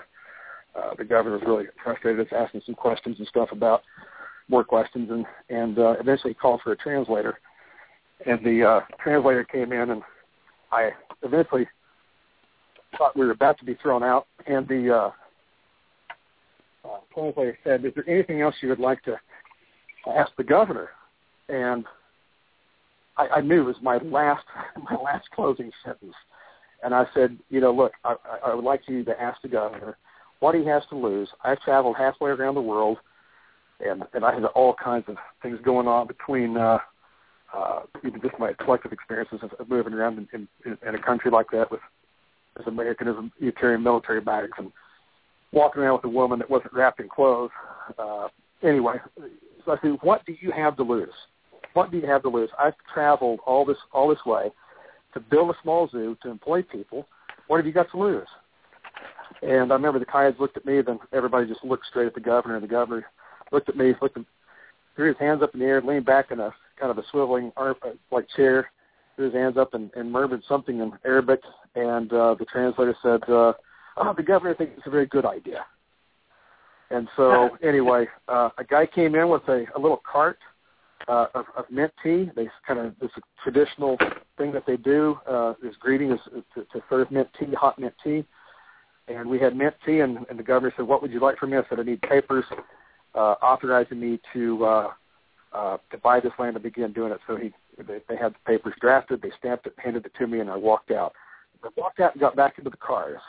uh, 0.77 0.95
the 0.97 1.05
governor 1.05 1.39
was 1.39 1.47
really 1.47 1.67
frustrated. 1.83 2.19
Was 2.19 2.47
asking 2.47 2.63
some 2.67 2.75
questions 2.75 3.17
and 3.19 3.29
stuff 3.29 3.51
about 3.53 3.83
more 4.49 4.65
questions, 4.65 5.11
and 5.11 5.27
and 5.49 5.79
uh, 5.79 5.97
eventually 6.01 6.35
called 6.35 6.61
for 6.63 6.73
a 6.73 6.77
translator. 6.77 7.39
And 8.27 8.45
the 8.45 8.65
uh, 8.65 8.81
translator 9.03 9.45
came 9.45 9.73
in, 9.73 9.91
and 9.91 10.03
I 10.71 10.91
eventually 11.23 11.67
thought 12.97 13.17
we 13.17 13.25
were 13.25 13.33
about 13.33 13.59
to 13.59 13.65
be 13.65 13.75
thrown 13.75 14.03
out. 14.03 14.27
And 14.47 14.67
the 14.69 14.95
uh, 14.95 15.11
uh, 16.89 16.99
translator 17.13 17.59
said, 17.65 17.85
"Is 17.85 17.93
there 17.95 18.09
anything 18.09 18.41
else 18.41 18.55
you 18.61 18.69
would 18.69 18.81
like 18.81 19.03
to 19.05 19.17
ask 20.07 20.31
the 20.37 20.45
governor?" 20.45 20.91
And 21.49 21.85
I, 23.17 23.29
I 23.37 23.41
knew 23.41 23.63
it 23.63 23.65
was 23.65 23.77
my 23.83 23.99
last 23.99 24.45
my 24.91 24.97
last 24.97 25.31
closing 25.31 25.71
sentence. 25.85 26.15
And 26.83 26.95
I 26.95 27.05
said, 27.13 27.37
you 27.51 27.61
know, 27.61 27.73
look, 27.73 27.93
I, 28.05 28.15
I 28.47 28.55
would 28.55 28.65
like 28.65 28.83
you 28.89 29.05
to 29.05 29.21
ask 29.21 29.43
the 29.43 29.49
governor 29.49 29.99
what 30.39 30.55
he 30.55 30.65
has 30.65 30.83
to 30.89 30.97
lose. 30.97 31.29
I've 31.45 31.61
traveled 31.61 31.97
halfway 31.99 32.31
around 32.31 32.55
the 32.55 32.63
world, 32.63 32.99
and 33.85 34.03
and 34.15 34.25
I 34.25 34.33
had 34.35 34.45
all 34.47 34.75
kinds 34.75 35.05
of 35.09 35.17
things 35.43 35.59
going 35.63 35.87
on 35.87 36.07
between 36.07 36.57
uh, 36.57 36.79
uh, 37.55 37.81
even 38.05 38.21
just 38.21 38.39
my 38.39 38.53
collective 38.55 38.93
experiences 38.93 39.41
of, 39.43 39.53
of 39.59 39.69
moving 39.69 39.93
around 39.93 40.27
in, 40.33 40.49
in, 40.65 40.79
in 40.87 40.95
a 40.95 41.03
country 41.03 41.31
like 41.31 41.51
that 41.51 41.71
with 41.71 41.81
as 42.59 42.67
Americanism, 42.67 43.33
you 43.39 43.53
carrying 43.53 43.83
military 43.83 44.21
bags 44.21 44.51
and 44.59 44.73
walking 45.53 45.83
around 45.83 45.95
with 45.95 46.05
a 46.05 46.09
woman 46.09 46.39
that 46.39 46.51
wasn't 46.51 46.73
wrapped 46.73 47.01
in 47.01 47.09
clothes. 47.09 47.51
Uh, 47.99 48.29
anyway, 48.63 48.97
so 49.65 49.73
I 49.73 49.77
said, 49.83 49.97
what 50.03 50.25
do 50.27 50.35
you 50.41 50.53
have 50.53 50.77
to 50.77 50.83
lose? 50.83 51.09
What 51.75 51.91
do 51.91 51.99
you 51.99 52.07
have 52.07 52.23
to 52.23 52.29
lose? 52.29 52.51
I've 52.59 52.75
traveled 52.93 53.41
all 53.47 53.65
this 53.65 53.77
all 53.93 54.09
this 54.09 54.25
way 54.27 54.51
to 55.15 55.21
build 55.21 55.51
a 55.51 55.55
small 55.63 55.89
zoo 55.89 56.17
to 56.23 56.31
employ 56.31 56.63
people. 56.63 57.07
What 57.47 57.59
have 57.59 57.67
you 57.67 57.73
got 57.73 57.91
to 57.93 57.99
lose? 57.99 58.29
And 59.43 59.73
I 59.73 59.75
remember 59.75 59.99
the 59.99 60.07
Qiyads 60.07 60.39
looked 60.39 60.57
at 60.57 60.67
me, 60.67 60.83
then 60.83 60.99
everybody 61.13 61.47
just 61.47 61.65
looked 61.65 61.87
straight 61.87 62.07
at 62.07 62.15
the 62.15 62.21
governor, 62.21 62.57
and 62.57 62.65
the 62.65 62.69
governor 62.69 63.07
looked 63.53 63.69
at 63.69 63.77
me, 63.77 63.95
looked 64.03 64.17
at, 64.17 64.25
threw 64.97 65.09
his 65.09 65.19
hands 65.19 65.43
up 65.43 65.55
in 65.55 65.61
the 65.61 65.67
air, 65.67 65.81
leaned 65.81 66.05
back 66.05 66.31
in 66.31 66.41
a 66.41 66.53
kind 66.79 66.91
of 66.91 66.99
a 66.99 67.03
swiveling 67.13 67.53
arm, 67.57 67.77
uh, 67.83 67.91
like 68.11 68.27
chair, 68.37 68.71
his 69.25 69.33
hands 69.33 69.57
up 69.57 69.75
and, 69.75 69.91
and 69.95 70.11
murmured 70.11 70.43
something 70.49 70.81
in 70.81 70.93
Arabic, 71.05 71.41
and 71.75 72.13
uh, 72.13 72.35
the 72.39 72.45
translator 72.45 72.97
said, 73.03 73.23
uh, 73.29 73.53
"Oh, 73.97 74.15
the 74.17 74.23
governor 74.23 74.55
thinks 74.55 74.75
it's 74.77 74.87
a 74.87 74.91
very 74.91 75.07
good 75.07 75.27
idea." 75.27 75.65
And 76.91 77.09
so, 77.17 77.51
anyway, 77.63 78.07
uh, 78.29 78.51
a 78.59 78.65
guy 78.65 78.87
came 78.87 79.15
in 79.15 79.29
with 79.29 79.43
a, 79.49 79.67
a 79.77 79.79
little 79.79 80.03
cart 80.11 80.39
uh, 81.09 81.27
of, 81.35 81.47
of 81.57 81.65
mint 81.71 81.93
tea. 82.03 82.31
They 82.35 82.49
kind 82.67 82.81
of 82.81 82.95
it's 83.01 83.15
a 83.17 83.21
traditional 83.43 83.97
thing 84.37 84.53
that 84.53 84.65
they 84.67 84.77
do. 84.77 85.19
Uh, 85.29 85.55
is 85.63 85.77
greeting 85.79 86.13
is 86.13 86.21
to, 86.55 86.63
to 86.63 86.85
serve 86.89 87.11
mint 87.11 87.29
tea, 87.39 87.55
hot 87.55 87.79
mint 87.79 87.95
tea. 88.03 88.25
And 89.09 89.29
we 89.29 89.41
had 89.41 89.57
mint 89.57 89.75
tea, 89.85 90.01
and, 90.01 90.19
and 90.29 90.39
the 90.39 90.43
governor 90.43 90.73
said, 90.77 90.87
"What 90.87 91.03
would 91.03 91.13
you 91.13 91.21
like 91.21 91.39
from 91.39 91.51
me?" 91.51 91.57
I 91.57 91.63
said, 91.69 91.81
"I 91.81 91.83
need 91.83 92.03
papers 92.03 92.45
uh, 93.15 93.35
authorizing 93.43 94.01
me 94.01 94.21
to 94.33 94.65
uh, 94.65 94.89
uh, 95.53 95.79
to 95.91 95.99
buy 95.99 96.21
this 96.21 96.33
land 96.39 96.57
and 96.57 96.63
begin 96.63 96.93
doing 96.93 97.13
it." 97.13 97.21
So 97.27 97.37
he 97.37 97.53
they, 97.79 98.01
they 98.09 98.17
had 98.17 98.35
the 98.35 98.39
papers 98.47 98.75
drafted, 98.81 99.23
they 99.23 99.33
stamped 99.39 99.67
it, 99.67 99.75
handed 99.79 100.07
it 100.07 100.13
to 100.19 100.27
me, 100.27 100.41
and 100.41 100.51
I 100.51 100.57
walked 100.57 100.91
out. 100.91 101.15
I 101.65 101.69
walked 101.77 102.01
out 102.01 102.13
and 102.13 102.21
got 102.21 102.37
back 102.37 102.59
into 102.59 102.71
the 102.71 102.77
cars. 102.77 103.21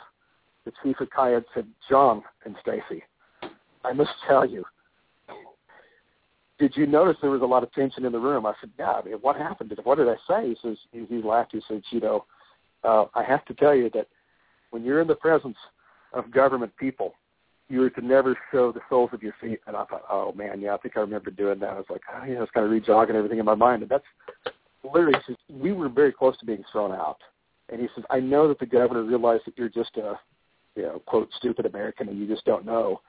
The 0.64 0.72
chief 0.82 1.00
of 1.00 1.10
Qiyad 1.10 1.44
said, 1.54 1.66
"Jon 1.88 2.22
and 2.44 2.56
Stacy, 2.60 3.02
I 3.84 3.92
must 3.92 4.12
tell 4.26 4.44
you." 4.44 4.64
Did 6.58 6.76
you 6.76 6.86
notice 6.86 7.16
there 7.20 7.30
was 7.30 7.42
a 7.42 7.46
lot 7.46 7.64
of 7.64 7.72
tension 7.72 8.04
in 8.04 8.12
the 8.12 8.20
room? 8.20 8.46
I 8.46 8.54
said, 8.60 8.70
"Yeah." 8.78 8.92
I 8.92 9.02
mean, 9.02 9.14
what 9.14 9.36
happened? 9.36 9.74
What 9.82 9.98
did 9.98 10.08
I 10.08 10.16
say? 10.28 10.48
He 10.50 10.56
says 10.62 10.76
he, 10.92 11.04
he 11.06 11.22
laughed. 11.22 11.52
He 11.52 11.62
said, 11.66 11.82
"You 11.90 12.00
know, 12.00 12.24
uh, 12.84 13.06
I 13.14 13.22
have 13.24 13.44
to 13.46 13.54
tell 13.54 13.74
you 13.74 13.90
that 13.90 14.08
when 14.70 14.84
you're 14.84 15.00
in 15.00 15.08
the 15.08 15.14
presence 15.14 15.56
of 16.12 16.30
government 16.30 16.76
people, 16.76 17.14
you 17.68 17.82
are 17.82 17.90
to 17.90 18.00
never 18.00 18.36
show 18.50 18.72
the 18.72 18.80
soles 18.88 19.10
of 19.12 19.22
your 19.22 19.34
feet. 19.40 19.60
And 19.66 19.76
I 19.76 19.84
thought, 19.84 20.02
oh 20.10 20.32
man, 20.32 20.60
yeah, 20.60 20.74
I 20.74 20.78
think 20.78 20.96
I 20.96 21.00
remember 21.00 21.30
doing 21.30 21.58
that. 21.60 21.70
I 21.70 21.76
was 21.76 21.86
like, 21.88 22.02
oh, 22.14 22.24
yeah, 22.24 22.36
I 22.36 22.40
was 22.40 22.50
kind 22.52 22.66
of 22.66 22.72
rejogging 22.72 23.16
everything 23.16 23.38
in 23.38 23.44
my 23.44 23.54
mind, 23.54 23.82
and 23.82 23.90
that's 23.90 24.04
literally 24.84 25.18
he 25.26 25.32
says 25.32 25.36
we 25.48 25.72
were 25.72 25.88
very 25.88 26.12
close 26.12 26.36
to 26.38 26.46
being 26.46 26.64
thrown 26.70 26.92
out, 26.92 27.18
and 27.70 27.80
he 27.80 27.88
says 27.94 28.04
I 28.10 28.20
know 28.20 28.48
that 28.48 28.58
the 28.58 28.66
governor 28.66 29.02
realized 29.02 29.44
that 29.46 29.56
you're 29.56 29.68
just 29.68 29.96
a 29.96 30.18
you 30.76 30.82
know 30.82 31.02
quote 31.06 31.28
stupid 31.36 31.66
American 31.66 32.08
and 32.08 32.18
you 32.18 32.26
just 32.26 32.44
don't 32.44 32.66
know, 32.66 33.00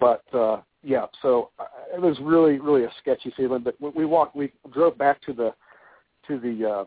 but 0.00 0.22
uh, 0.34 0.60
yeah, 0.82 1.06
so 1.22 1.50
uh, 1.58 1.64
it 1.94 2.00
was 2.00 2.18
really 2.20 2.58
really 2.58 2.84
a 2.84 2.90
sketchy 3.00 3.32
feeling. 3.36 3.62
But 3.62 3.76
we 3.94 4.04
walked, 4.04 4.36
we 4.36 4.52
drove 4.72 4.98
back 4.98 5.20
to 5.22 5.32
the 5.32 5.54
to 6.28 6.38
the 6.38 6.68
uh, 6.68 6.84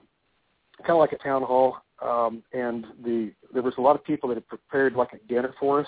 kind 0.80 0.91
of 0.91 0.98
like 0.98 1.14
a 1.14 1.18
town 1.18 1.44
hall, 1.44 1.78
um, 2.02 2.44
and 2.53 2.86
the 3.03 3.32
there 3.53 3.64
was 3.64 3.74
a 3.78 3.82
lot 3.82 3.95
of 3.95 4.03
people 4.03 4.30
that 4.30 4.36
had 4.36 4.48
prepared 4.48 4.94
like 4.94 5.14
a 5.14 5.28
dinner 5.28 5.53
for 5.60 5.82
us. 5.82 5.88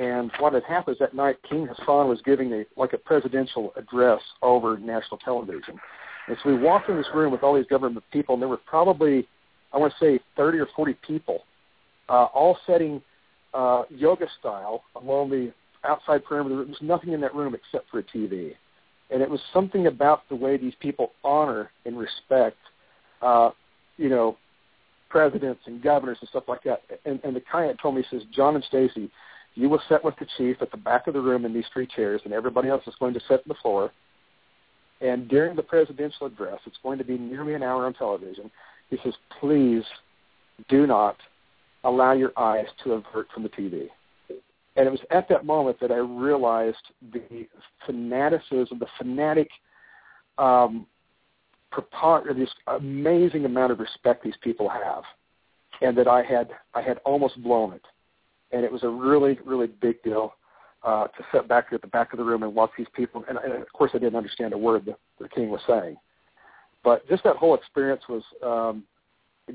And 0.00 0.30
what 0.38 0.54
had 0.54 0.64
happened 0.64 0.96
is 0.96 0.98
that 1.00 1.14
night, 1.14 1.36
King 1.48 1.66
Hassan 1.66 2.08
was 2.08 2.20
giving 2.24 2.52
a 2.52 2.64
like 2.76 2.92
a 2.92 2.98
presidential 2.98 3.72
address 3.76 4.20
over 4.40 4.78
national 4.78 5.18
television. 5.18 5.78
And 6.28 6.36
so 6.42 6.50
we 6.50 6.56
walked 6.56 6.88
in 6.88 6.96
this 6.96 7.06
room 7.14 7.32
with 7.32 7.42
all 7.42 7.54
these 7.54 7.66
government 7.66 8.04
people, 8.12 8.34
and 8.34 8.42
there 8.42 8.48
were 8.48 8.60
probably, 8.64 9.26
I 9.72 9.78
want 9.78 9.92
to 9.98 10.04
say, 10.04 10.20
30 10.36 10.58
or 10.58 10.68
40 10.74 10.94
people, 11.06 11.40
uh, 12.08 12.26
all 12.32 12.56
sitting 12.66 13.02
uh, 13.54 13.82
yoga 13.90 14.26
style 14.38 14.84
along 14.96 15.30
the 15.30 15.52
outside 15.84 16.24
perimeter. 16.24 16.56
There 16.56 16.66
was 16.66 16.76
nothing 16.80 17.12
in 17.12 17.20
that 17.22 17.34
room 17.34 17.54
except 17.54 17.90
for 17.90 17.98
a 17.98 18.02
TV. 18.02 18.54
And 19.10 19.20
it 19.20 19.28
was 19.28 19.40
something 19.52 19.88
about 19.88 20.22
the 20.28 20.36
way 20.36 20.56
these 20.56 20.74
people 20.80 21.12
honor 21.22 21.70
and 21.84 21.98
respect, 21.98 22.56
uh, 23.20 23.50
you 23.98 24.08
know, 24.08 24.38
presidents 25.10 25.60
and 25.66 25.82
governors 25.82 26.16
and 26.20 26.30
stuff 26.30 26.44
like 26.48 26.62
that. 26.62 26.82
And, 27.04 27.20
and 27.24 27.36
the 27.36 27.42
client 27.50 27.78
told 27.80 27.96
me, 27.96 28.04
he 28.08 28.16
says, 28.16 28.26
Jon 28.34 28.54
and 28.54 28.64
Stacy, 28.64 29.10
you 29.54 29.68
will 29.68 29.82
sit 29.88 30.02
with 30.04 30.14
the 30.18 30.26
chief 30.36 30.56
at 30.60 30.70
the 30.70 30.76
back 30.76 31.06
of 31.06 31.14
the 31.14 31.20
room 31.20 31.44
in 31.44 31.52
these 31.52 31.64
three 31.72 31.86
chairs, 31.86 32.20
and 32.24 32.32
everybody 32.32 32.68
else 32.68 32.82
is 32.86 32.94
going 32.98 33.14
to 33.14 33.20
sit 33.20 33.38
on 33.38 33.42
the 33.48 33.54
floor. 33.54 33.92
And 35.00 35.28
during 35.28 35.56
the 35.56 35.62
presidential 35.62 36.26
address, 36.26 36.60
it's 36.66 36.78
going 36.82 36.98
to 36.98 37.04
be 37.04 37.18
nearly 37.18 37.54
an 37.54 37.62
hour 37.62 37.86
on 37.86 37.94
television. 37.94 38.50
He 38.88 38.98
says, 39.02 39.14
please 39.40 39.82
do 40.68 40.86
not 40.86 41.16
allow 41.84 42.12
your 42.12 42.32
eyes 42.36 42.66
to 42.84 42.92
avert 42.92 43.26
from 43.32 43.42
the 43.42 43.48
TV. 43.48 43.88
And 44.76 44.86
it 44.86 44.90
was 44.90 45.00
at 45.10 45.28
that 45.28 45.44
moment 45.44 45.78
that 45.80 45.90
I 45.90 45.96
realized 45.96 46.78
the 47.12 47.46
fanaticism, 47.84 48.78
the 48.78 48.86
fanatic, 48.96 49.48
um, 50.38 50.86
this 52.36 52.50
amazing 52.66 53.44
amount 53.44 53.72
of 53.72 53.80
respect 53.80 54.22
these 54.22 54.34
people 54.42 54.68
have, 54.68 55.02
and 55.80 55.96
that 55.96 56.06
I 56.06 56.22
had 56.22 56.50
I 56.74 56.82
had 56.82 56.98
almost 57.04 57.42
blown 57.42 57.72
it, 57.72 57.82
and 58.52 58.64
it 58.64 58.72
was 58.72 58.82
a 58.82 58.88
really 58.88 59.38
really 59.44 59.66
big 59.66 60.02
deal 60.02 60.34
uh, 60.84 61.06
to 61.06 61.24
sit 61.32 61.48
back 61.48 61.66
at 61.72 61.80
the 61.80 61.86
back 61.86 62.12
of 62.12 62.18
the 62.18 62.24
room 62.24 62.42
and 62.42 62.54
watch 62.54 62.70
these 62.76 62.88
people. 62.94 63.24
And, 63.28 63.38
and 63.38 63.62
of 63.62 63.72
course, 63.72 63.92
I 63.94 63.98
didn't 63.98 64.16
understand 64.16 64.52
a 64.52 64.58
word 64.58 64.84
the, 64.84 64.96
the 65.20 65.28
king 65.28 65.48
was 65.48 65.60
saying, 65.66 65.96
but 66.82 67.06
just 67.08 67.22
that 67.24 67.36
whole 67.36 67.54
experience 67.54 68.02
was 68.08 68.22
um, 68.42 68.84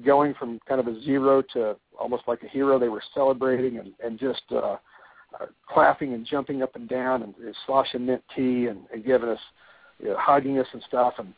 going 0.06 0.34
from 0.36 0.60
kind 0.68 0.80
of 0.80 0.88
a 0.88 1.02
zero 1.02 1.42
to 1.54 1.76
almost 2.00 2.24
like 2.28 2.44
a 2.44 2.48
hero. 2.48 2.80
They 2.80 2.90
were 2.90 3.04
celebrating 3.14 3.80
and, 3.80 3.94
and 4.04 4.20
just 4.20 4.44
uh, 4.52 4.78
uh, 5.40 5.48
clapping 5.68 6.14
and 6.14 6.26
jumping 6.26 6.62
up 6.62 6.76
and 6.76 6.88
down 6.88 7.24
and, 7.24 7.36
and 7.36 7.56
sloshing 7.66 8.06
mint 8.06 8.24
tea 8.36 8.68
and, 8.68 8.82
and 8.94 9.04
giving 9.06 9.30
us, 9.30 9.40
you 10.00 10.10
know, 10.10 10.18
hugging 10.18 10.60
us 10.60 10.68
and 10.72 10.82
stuff. 10.88 11.16
And 11.18 11.34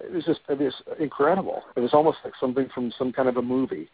it 0.00 0.12
was 0.12 0.24
just 0.24 0.40
it 0.48 0.58
was 0.58 0.74
incredible. 0.98 1.62
It 1.76 1.80
was 1.80 1.92
almost 1.92 2.18
like 2.24 2.34
something 2.40 2.68
from 2.74 2.92
some 2.98 3.12
kind 3.12 3.28
of 3.28 3.36
a 3.36 3.42
movie. 3.42 3.88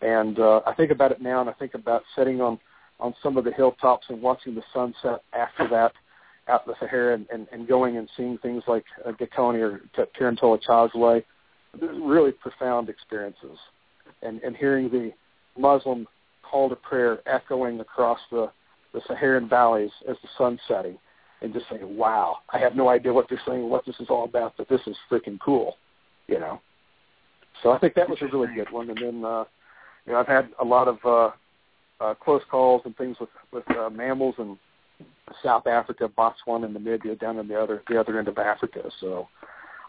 And 0.00 0.38
uh, 0.38 0.60
I 0.66 0.74
think 0.74 0.90
about 0.90 1.12
it 1.12 1.20
now, 1.20 1.40
and 1.40 1.50
I 1.50 1.52
think 1.54 1.74
about 1.74 2.02
sitting 2.16 2.40
on 2.40 2.58
on 3.00 3.14
some 3.22 3.36
of 3.36 3.44
the 3.44 3.52
hilltops 3.52 4.06
and 4.08 4.20
watching 4.20 4.54
the 4.54 4.62
sunset 4.74 5.22
after 5.32 5.68
that 5.68 5.92
out 6.48 6.66
in 6.66 6.72
the 6.72 6.76
Sahara 6.80 7.14
and, 7.14 7.26
and, 7.32 7.46
and 7.52 7.68
going 7.68 7.96
and 7.96 8.08
seeing 8.16 8.38
things 8.38 8.62
like 8.66 8.84
uh, 9.06 9.12
Gakoni 9.12 9.60
or 9.60 9.82
Tarentola 10.18 10.60
chazaliae. 10.66 11.24
Really 11.80 12.32
profound 12.32 12.88
experiences. 12.88 13.58
And, 14.22 14.40
and 14.42 14.56
hearing 14.56 14.90
the 14.90 15.12
Muslim 15.56 16.08
call 16.42 16.68
to 16.68 16.76
prayer 16.76 17.20
echoing 17.26 17.78
across 17.80 18.18
the, 18.30 18.50
the 18.92 19.00
Saharan 19.06 19.48
valleys 19.48 19.90
as 20.08 20.16
the 20.22 20.28
sun's 20.36 20.60
setting 20.66 20.98
and 21.42 21.52
just 21.52 21.66
saying, 21.70 21.96
wow, 21.96 22.38
I 22.52 22.58
have 22.58 22.74
no 22.74 22.88
idea 22.88 23.12
what 23.12 23.26
they're 23.28 23.40
saying, 23.46 23.68
what 23.68 23.84
this 23.86 23.94
is 24.00 24.08
all 24.10 24.24
about, 24.24 24.54
but 24.56 24.68
this 24.68 24.80
is 24.86 24.96
freaking 25.10 25.38
cool, 25.44 25.76
you 26.26 26.40
know. 26.40 26.60
So 27.62 27.70
I 27.70 27.78
think 27.78 27.94
that 27.94 28.08
was 28.08 28.18
a 28.22 28.26
really 28.26 28.52
good 28.54 28.72
one. 28.72 28.88
And 28.90 28.98
then, 28.98 29.24
uh, 29.24 29.44
you 30.08 30.14
know, 30.14 30.20
I've 30.20 30.26
had 30.26 30.48
a 30.58 30.64
lot 30.64 30.88
of 30.88 30.98
uh, 31.04 31.30
uh, 32.00 32.14
close 32.14 32.40
calls 32.50 32.82
and 32.86 32.96
things 32.96 33.18
with 33.20 33.28
with 33.52 33.64
uh, 33.76 33.90
mammals 33.90 34.36
in 34.38 34.58
South 35.44 35.66
Africa, 35.66 36.08
Botswana, 36.08 36.64
and 36.64 36.74
Namibia, 36.74 37.20
down 37.20 37.38
in 37.38 37.46
the 37.46 37.60
other 37.60 37.82
the 37.88 38.00
other 38.00 38.18
end 38.18 38.26
of 38.26 38.38
Africa. 38.38 38.90
So, 39.00 39.28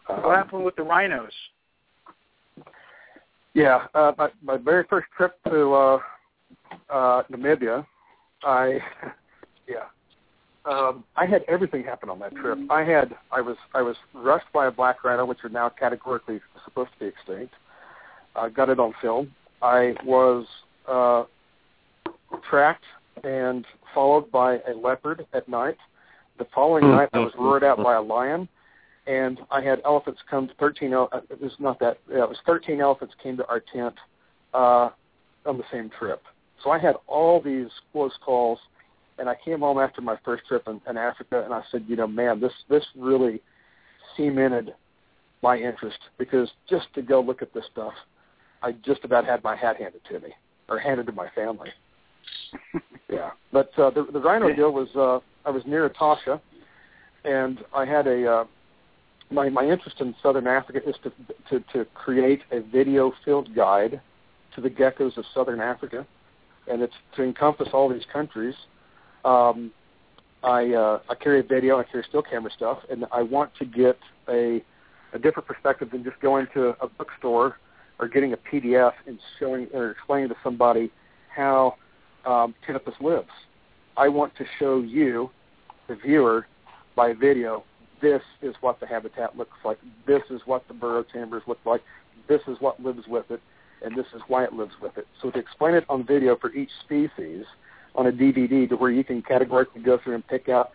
um, 0.10 0.24
what 0.24 0.36
happened 0.36 0.66
with 0.66 0.76
the 0.76 0.84
rhinos? 0.84 1.32
Yeah, 3.54 3.88
uh, 3.96 4.12
my 4.18 4.30
my 4.44 4.58
very 4.58 4.84
first 4.90 5.08
trip 5.16 5.42
to 5.46 5.74
uh, 5.74 6.00
uh, 6.90 7.24
Namibia, 7.32 7.86
I 8.44 8.80
yeah, 9.70 9.86
um, 10.66 11.06
I 11.16 11.26
had 11.26 11.44
everything 11.48 11.86
happen 11.86 12.10
on 12.10 12.20
that 12.20 12.36
trip. 12.36 12.60
I 12.70 12.84
had 12.84 13.16
I 13.32 13.40
was 13.40 13.56
I 13.74 13.82
was 13.82 13.96
rushed 14.14 14.52
by 14.54 14.68
a 14.68 14.72
black 14.72 15.06
rhino, 15.06 15.26
which 15.26 15.46
are 15.46 15.50
now 15.50 15.70
categorically 15.70 16.42
supposed 16.66 16.92
to 16.94 17.00
be 17.00 17.06
extinct. 17.06 17.54
I 18.36 18.50
got 18.50 18.70
it 18.70 18.80
on 18.80 18.94
film. 19.02 19.34
I 19.62 19.94
was 20.06 20.46
uh, 20.88 21.24
tracked 22.50 22.84
and 23.24 23.66
followed 23.94 24.32
by 24.32 24.60
a 24.68 24.74
leopard 24.74 25.26
at 25.34 25.48
night. 25.50 25.78
The 26.38 26.48
following 26.54 26.84
mm-hmm. 26.84 26.96
night, 26.98 27.10
I 27.14 27.20
was 27.20 27.34
roared 27.38 27.64
out 27.64 27.84
by 27.84 27.96
a 27.96 28.02
lion, 28.02 28.48
and 29.08 29.40
I 29.52 29.62
had 29.62 29.82
elephants 29.84 30.22
come 30.30 30.48
to 30.48 30.54
13. 30.56 30.94
Uh, 30.94 31.08
it 31.30 31.42
was 31.42 31.52
not 31.60 31.80
that. 31.80 31.98
Yeah, 32.10 32.24
it 32.24 32.30
was 32.30 32.38
13 32.46 32.80
elephants 32.80 33.14
came 33.22 33.36
to 33.38 33.48
our 33.48 33.60
tent 33.60 33.96
uh, 34.54 34.90
on 35.46 35.58
the 35.58 35.64
same 35.72 35.90
trip. 36.00 36.22
So 36.64 36.72
I 36.72 36.80
had 36.80 36.96
all 37.08 37.42
these 37.42 37.68
close 37.92 38.14
calls, 38.24 38.60
and 39.18 39.28
I 39.28 39.36
came 39.44 39.60
home 39.60 39.80
after 39.80 40.02
my 40.02 40.18
first 40.24 40.46
trip 40.48 40.64
in, 40.68 40.80
in 40.90 40.98
Africa, 40.98 41.44
and 41.44 41.54
I 41.54 41.62
said, 41.72 41.86
you 41.88 41.96
know, 41.96 42.08
man, 42.08 42.40
this 42.40 42.54
this 42.70 42.86
really 42.98 43.42
cemented 44.16 44.74
my 45.42 45.58
interest 45.58 46.00
because 46.18 46.50
just 46.70 46.88
to 46.94 47.02
go 47.02 47.22
look 47.22 47.42
at 47.42 47.54
this 47.54 47.64
stuff, 47.72 47.94
I 48.62 48.74
just 48.74 49.04
about 49.04 49.26
had 49.26 49.44
my 49.44 49.56
hat 49.56 49.78
handed 49.78 50.02
to 50.10 50.20
me 50.20 50.30
or 50.68 50.80
handed 50.80 51.06
to 51.08 51.12
my 51.12 51.30
family. 51.30 51.70
yeah, 53.10 53.32
but 53.52 53.72
uh, 53.78 53.90
the 53.90 54.08
the 54.12 54.20
rhino 54.20 54.54
deal 54.54 54.72
was 54.72 54.90
uh, 54.96 55.20
I 55.48 55.52
was 55.52 55.64
near 55.66 55.90
Etosha, 55.90 56.40
and 57.24 57.60
I 57.74 57.86
had 57.86 58.08
a 58.08 58.32
uh, 58.32 58.46
my 59.32 59.50
my 59.50 59.64
interest 59.64 60.00
in 60.00 60.16
Southern 60.22 60.48
Africa 60.48 60.80
is 60.88 60.96
to 61.04 61.12
to 61.50 61.64
to 61.74 61.86
create 61.94 62.42
a 62.52 62.62
video 62.62 63.14
field 63.24 63.56
guide 63.56 64.02
to 64.56 64.62
the 64.62 64.70
geckos 64.70 65.18
of 65.18 65.26
Southern 65.34 65.62
Africa, 65.62 66.06
and 66.68 66.82
it's 66.82 66.94
to 67.16 67.24
encompass 67.24 67.70
all 67.74 67.90
these 67.90 68.06
countries. 68.12 68.56
Um, 69.26 69.72
I 70.44 70.74
uh, 70.74 71.00
I 71.10 71.16
carry 71.16 71.40
a 71.40 71.44
video, 71.44 71.80
I 71.80 71.84
carry 71.84 72.04
still 72.08 72.24
camera 72.24 72.52
stuff, 72.56 72.80
and 72.90 73.06
I 73.12 73.22
want 73.22 73.52
to 73.60 73.66
get 73.66 73.98
a 74.28 74.64
a 75.14 75.20
different 75.20 75.48
perspective 75.48 75.90
than 75.92 76.04
just 76.04 76.20
going 76.20 76.48
to 76.54 76.76
a 76.82 76.88
bookstore 76.88 77.58
or 78.00 78.08
getting 78.08 78.34
a 78.34 78.38
PDF 78.38 78.94
and 79.08 79.20
showing 79.40 79.68
or 79.74 79.92
explaining 79.92 80.30
to 80.30 80.36
somebody 80.44 80.92
how 81.36 81.76
um, 82.26 82.56
Ptenopus 82.66 83.00
lives. 83.02 83.30
I 83.98 84.08
want 84.08 84.36
to 84.38 84.46
show 84.58 84.82
you, 84.82 85.30
the 85.88 85.96
viewer, 85.96 86.48
by 86.96 87.14
video, 87.14 87.64
this 88.02 88.22
is 88.42 88.56
what 88.62 88.80
the 88.80 88.88
habitat 88.88 89.38
looks 89.38 89.58
like. 89.66 89.78
This 90.08 90.22
is 90.30 90.42
what 90.46 90.68
the 90.68 90.74
burrow 90.74 91.04
chambers 91.04 91.44
look 91.48 91.60
like. 91.66 91.82
This 92.28 92.42
is 92.48 92.58
what 92.60 92.80
lives 92.82 93.08
with 93.08 93.30
it, 93.30 93.42
and 93.84 93.98
this 93.98 94.06
is 94.16 94.22
why 94.28 94.44
it 94.44 94.54
lives 94.54 94.74
with 94.82 94.98
it. 94.98 95.08
So 95.22 95.32
to 95.32 95.40
explain 95.40 95.76
it 95.76 95.84
on 95.90 96.06
video 96.06 96.38
for 96.38 96.54
each 96.54 96.70
species 96.84 97.46
on 97.96 98.08
a 98.08 98.12
DVD 98.12 98.70
to 98.70 98.76
where 98.76 98.92
you 98.92 99.04
can 99.04 99.22
categorically 99.22 99.82
go 99.82 100.00
through 100.02 100.16
and 100.16 100.28
pick 100.28 100.48
out 100.48 100.72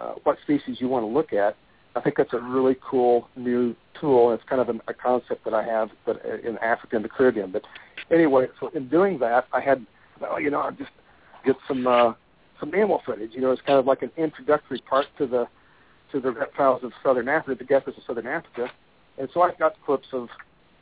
uh, 0.00 0.14
what 0.24 0.38
species 0.42 0.76
you 0.80 0.88
want 0.88 1.02
to 1.02 1.06
look 1.06 1.32
at, 1.32 1.56
I 1.94 2.00
think 2.00 2.16
that's 2.16 2.32
a 2.32 2.38
really 2.38 2.76
cool 2.82 3.28
new 3.36 3.74
tool. 4.00 4.32
It's 4.32 4.44
kind 4.44 4.60
of 4.60 4.68
an, 4.68 4.80
a 4.88 4.94
concept 4.94 5.44
that 5.44 5.54
I 5.54 5.62
have 5.64 5.90
but 6.06 6.24
uh, 6.24 6.38
in 6.48 6.58
Africa 6.58 6.96
and 6.96 7.04
the 7.04 7.08
Caribbean. 7.08 7.52
But 7.52 7.62
anyway, 8.10 8.46
so 8.60 8.68
in 8.68 8.88
doing 8.88 9.18
that, 9.18 9.46
I 9.52 9.60
had 9.60 9.86
you 10.38 10.50
know, 10.50 10.60
I'll 10.60 10.72
just 10.72 10.90
get 11.44 11.56
some 11.66 11.86
uh, 11.86 12.12
some 12.60 12.70
mammal 12.70 13.02
footage. 13.04 13.32
You 13.34 13.40
know, 13.40 13.50
it's 13.50 13.62
kind 13.62 13.78
of 13.78 13.86
like 13.86 14.02
an 14.02 14.10
introductory 14.16 14.80
part 14.88 15.06
to 15.18 15.26
the 15.26 15.46
to 16.12 16.20
the 16.20 16.30
reptiles 16.30 16.84
of 16.84 16.92
southern 17.02 17.28
Africa, 17.28 17.64
the 17.64 17.74
geckos 17.74 17.96
of 17.96 18.04
southern 18.06 18.26
Africa. 18.26 18.70
And 19.18 19.28
so 19.32 19.42
I've 19.42 19.58
got 19.58 19.74
clips 19.84 20.08
of 20.12 20.28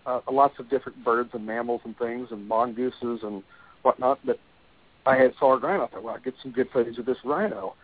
uh, 0.07 0.21
lots 0.31 0.59
of 0.59 0.69
different 0.69 1.03
birds 1.05 1.31
and 1.33 1.47
mammals 1.47 1.81
and 1.85 1.97
things 1.99 2.29
and 2.31 2.47
mongooses 2.47 3.21
and 3.23 3.43
whatnot. 3.83 4.19
But 4.25 4.39
I 5.07 5.17
had 5.17 5.33
saw 5.39 5.55
a 5.55 5.59
rhino. 5.59 5.85
I 5.85 5.89
thought, 5.89 6.03
well, 6.03 6.15
I'll 6.15 6.21
get 6.21 6.35
some 6.43 6.53
good 6.53 6.69
footage 6.73 6.99
of 6.99 7.07
this 7.07 7.19
rhino. 7.25 7.75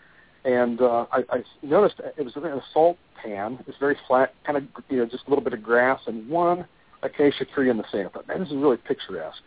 And 0.47 0.81
uh, 0.81 1.07
I, 1.11 1.25
I 1.29 1.45
noticed 1.63 1.97
it 2.17 2.25
was 2.25 2.37
a 2.37 2.63
salt 2.73 2.97
pan. 3.21 3.55
It 3.59 3.67
was 3.67 3.75
very 3.81 3.97
flat, 4.07 4.33
kind 4.45 4.57
of 4.57 4.63
you 4.89 4.99
know 4.99 5.07
just 5.07 5.27
a 5.27 5.29
little 5.29 5.43
bit 5.43 5.53
of 5.53 5.63
grass 5.63 6.01
and 6.07 6.29
one 6.29 6.67
acacia 7.03 7.45
tree 7.45 7.69
in 7.69 7.77
the 7.77 7.85
sand. 7.91 8.07
I 8.07 8.11
thought, 8.11 8.29
man, 8.29 8.41
this 8.41 8.51
is 8.51 8.55
really 8.55 8.77
picturesque. 8.77 9.43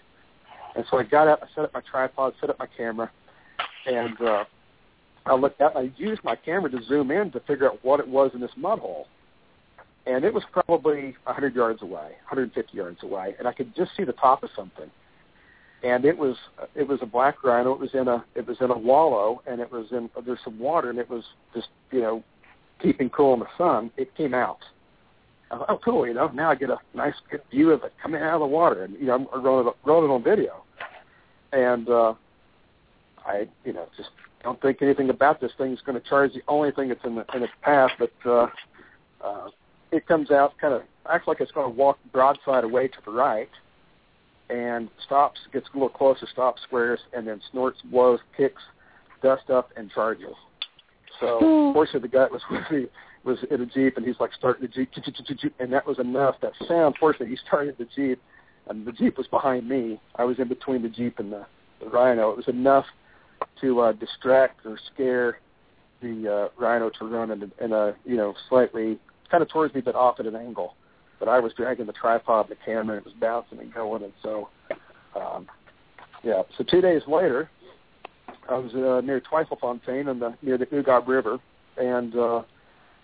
And 0.76 0.84
so 0.92 1.00
I 1.00 1.04
got 1.04 1.30
up, 1.30 1.40
I 1.42 1.48
set 1.56 1.64
up 1.64 1.74
my 1.74 1.82
tripod, 1.90 2.34
set 2.42 2.50
up 2.50 2.60
my 2.60 2.68
camera, 2.78 3.10
and 3.88 4.22
uh, 4.22 4.44
I 5.26 5.36
looked 5.36 5.62
out. 5.62 5.78
I 5.78 5.90
used 5.96 6.22
my 6.26 6.36
camera 6.36 6.70
to 6.70 6.84
zoom 6.84 7.12
in 7.12 7.32
to 7.32 7.40
figure 7.42 7.68
out 7.70 7.80
what 7.82 8.02
it 8.02 8.08
was 8.08 8.32
in 8.34 8.42
this 8.42 8.52
mud 8.58 8.80
hole. 8.80 9.08
and 10.06 10.26
it 10.26 10.34
was 10.34 10.44
probably 10.52 11.16
100 11.24 11.56
yards 11.56 11.82
away, 11.82 12.12
150 12.28 12.76
yards 12.76 13.04
away, 13.04 13.36
and 13.40 13.48
I 13.48 13.54
could 13.54 13.74
just 13.76 13.92
see 13.96 14.04
the 14.04 14.14
top 14.14 14.44
of 14.44 14.50
something. 14.56 14.90
And 15.84 16.04
it 16.04 16.18
was 16.18 16.36
it 16.76 16.88
was 16.88 17.00
a 17.02 17.06
black 17.06 17.44
rhino. 17.44 17.74
It 17.74 17.80
was 17.80 17.94
in 17.94 18.08
a 18.08 18.24
it 18.36 18.46
was 18.48 18.58
in 18.60 18.70
a 18.70 18.78
wallow, 18.78 19.42
and 19.48 19.62
it 19.62 19.72
was 19.72 19.88
in 19.92 20.10
there's 20.26 20.40
some 20.44 20.60
water, 20.60 20.90
and 20.90 21.00
it 21.00 21.10
was 21.10 21.24
just 21.54 21.70
you 21.92 22.02
know 22.02 22.24
keeping 22.82 23.10
cool 23.10 23.34
in 23.34 23.40
the 23.40 23.48
sun. 23.58 23.92
It 23.98 24.14
came 24.16 24.34
out. 24.34 24.60
Thought, 25.50 25.66
oh, 25.68 25.80
cool! 25.84 26.06
You 26.06 26.14
know, 26.14 26.28
now 26.28 26.52
I 26.52 26.56
get 26.56 26.70
a 26.70 26.78
nice 26.94 27.16
good 27.32 27.42
view 27.50 27.72
of 27.72 27.84
it 27.84 27.94
coming 28.02 28.22
out 28.22 28.36
of 28.36 28.42
the 28.42 28.46
water, 28.46 28.84
and 28.84 28.94
you 29.00 29.06
know 29.06 29.28
I'm 29.34 29.44
rolling 29.44 29.74
rolling 29.86 30.12
on 30.12 30.24
video. 30.24 30.64
And 31.52 31.90
uh, 31.90 32.14
I 33.26 33.48
you 33.66 33.74
know 33.74 33.88
just 33.98 34.10
don't 34.44 34.62
think 34.62 34.82
anything 34.82 35.10
about 35.10 35.42
this 35.42 35.52
thing 35.58 35.74
is 35.74 35.80
going 35.86 36.00
to 36.00 36.08
charge 36.08 36.34
the 36.34 36.44
only 36.48 36.72
thing 36.72 36.90
that's 36.90 37.04
in 37.04 37.16
the 37.16 37.26
in 37.34 37.44
its 37.44 37.54
path, 37.62 37.92
but 37.98 38.12
uh, 38.26 38.48
uh, 39.24 39.50
it 39.92 40.08
comes 40.08 40.32
out 40.32 40.58
kind 40.60 40.74
of 40.74 40.84
acts 41.10 41.28
like 41.28 41.42
it's 41.42 41.52
going 41.52 41.72
to 41.72 41.76
walk 41.76 41.98
broadside 42.12 42.64
away 42.64 42.88
to 42.88 42.98
the 43.06 43.12
right, 43.12 43.50
and 44.50 44.90
stops, 45.06 45.40
gets 45.54 45.68
a 45.74 45.78
little 45.78 45.90
closer, 45.90 46.28
stops, 46.32 46.62
squares, 46.64 47.00
and 47.14 47.28
then 47.28 47.42
snorts, 47.52 47.80
blows, 47.84 48.20
kicks, 48.36 48.62
dust 49.22 49.50
up, 49.50 49.70
and 49.78 49.92
charges. 49.92 50.36
So 51.20 51.40
mm. 51.42 51.74
fortunately, 51.74 52.10
the 52.10 52.18
guy 52.18 52.28
was 52.32 52.42
with 52.52 52.64
me 52.72 52.88
was 53.24 53.38
in 53.52 53.62
a 53.62 53.66
jeep, 53.66 53.98
and 53.98 54.06
he's 54.06 54.20
like 54.20 54.32
starting 54.38 54.68
the 54.68 54.68
jeep, 54.68 55.54
and 55.60 55.74
that 55.74 55.86
was 55.86 56.00
enough. 56.00 56.36
That 56.42 56.54
sound, 56.68 56.96
fortunately, 57.00 57.30
he 57.30 57.38
started 57.46 57.76
the 57.78 57.88
jeep, 57.96 58.22
and 58.68 58.86
the 58.86 58.92
jeep 58.92 59.18
was 59.18 59.28
behind 59.28 59.68
me. 59.68 60.00
I 60.16 60.24
was 60.24 60.40
in 60.40 60.48
between 60.48 60.82
the 60.82 60.90
jeep 60.90 61.20
and 61.20 61.32
the, 61.32 61.46
the 61.80 61.88
rhino. 61.88 62.32
It 62.32 62.38
was 62.38 62.48
enough 62.48 62.86
to 63.62 63.82
uh, 63.82 63.92
distract 63.94 64.66
or 64.66 64.80
scare 64.94 65.40
the 66.02 66.50
uh, 66.50 66.62
rhino 66.62 66.90
to 66.98 67.06
run 67.06 67.32
in, 67.32 67.52
in 67.60 67.74
a 67.74 67.94
you 68.06 68.16
know 68.16 68.34
slightly 68.48 69.00
kind 69.30 69.44
of 69.44 69.50
towards 69.50 69.74
me, 69.76 69.82
but 69.82 69.96
off 69.96 70.20
at 70.20 70.26
an 70.26 70.36
angle. 70.36 70.76
But 71.20 71.28
I 71.28 71.40
was 71.40 71.54
dragging 71.54 71.86
the 71.86 71.94
tripod 71.94 72.50
and 72.50 72.58
the 72.58 72.64
camera, 72.64 72.98
and 72.98 73.06
it 73.06 73.06
was 73.06 73.14
bouncing 73.20 73.60
and 73.60 73.74
going, 73.74 74.04
and 74.04 74.14
so 74.24 74.50
um, 75.16 75.48
yeah. 76.24 76.44
So 76.58 76.64
two 76.64 76.82
days 76.82 77.02
later, 77.08 77.50
I 78.50 78.58
was 78.58 78.74
uh, 78.74 79.06
near 79.06 79.22
Twyfelfontein 79.22 80.10
in 80.10 80.20
the 80.20 80.36
near 80.42 80.58
the 80.58 80.66
Ugab 80.68 81.08
River, 81.08 81.40
and 81.78 82.16
uh, 82.16 82.44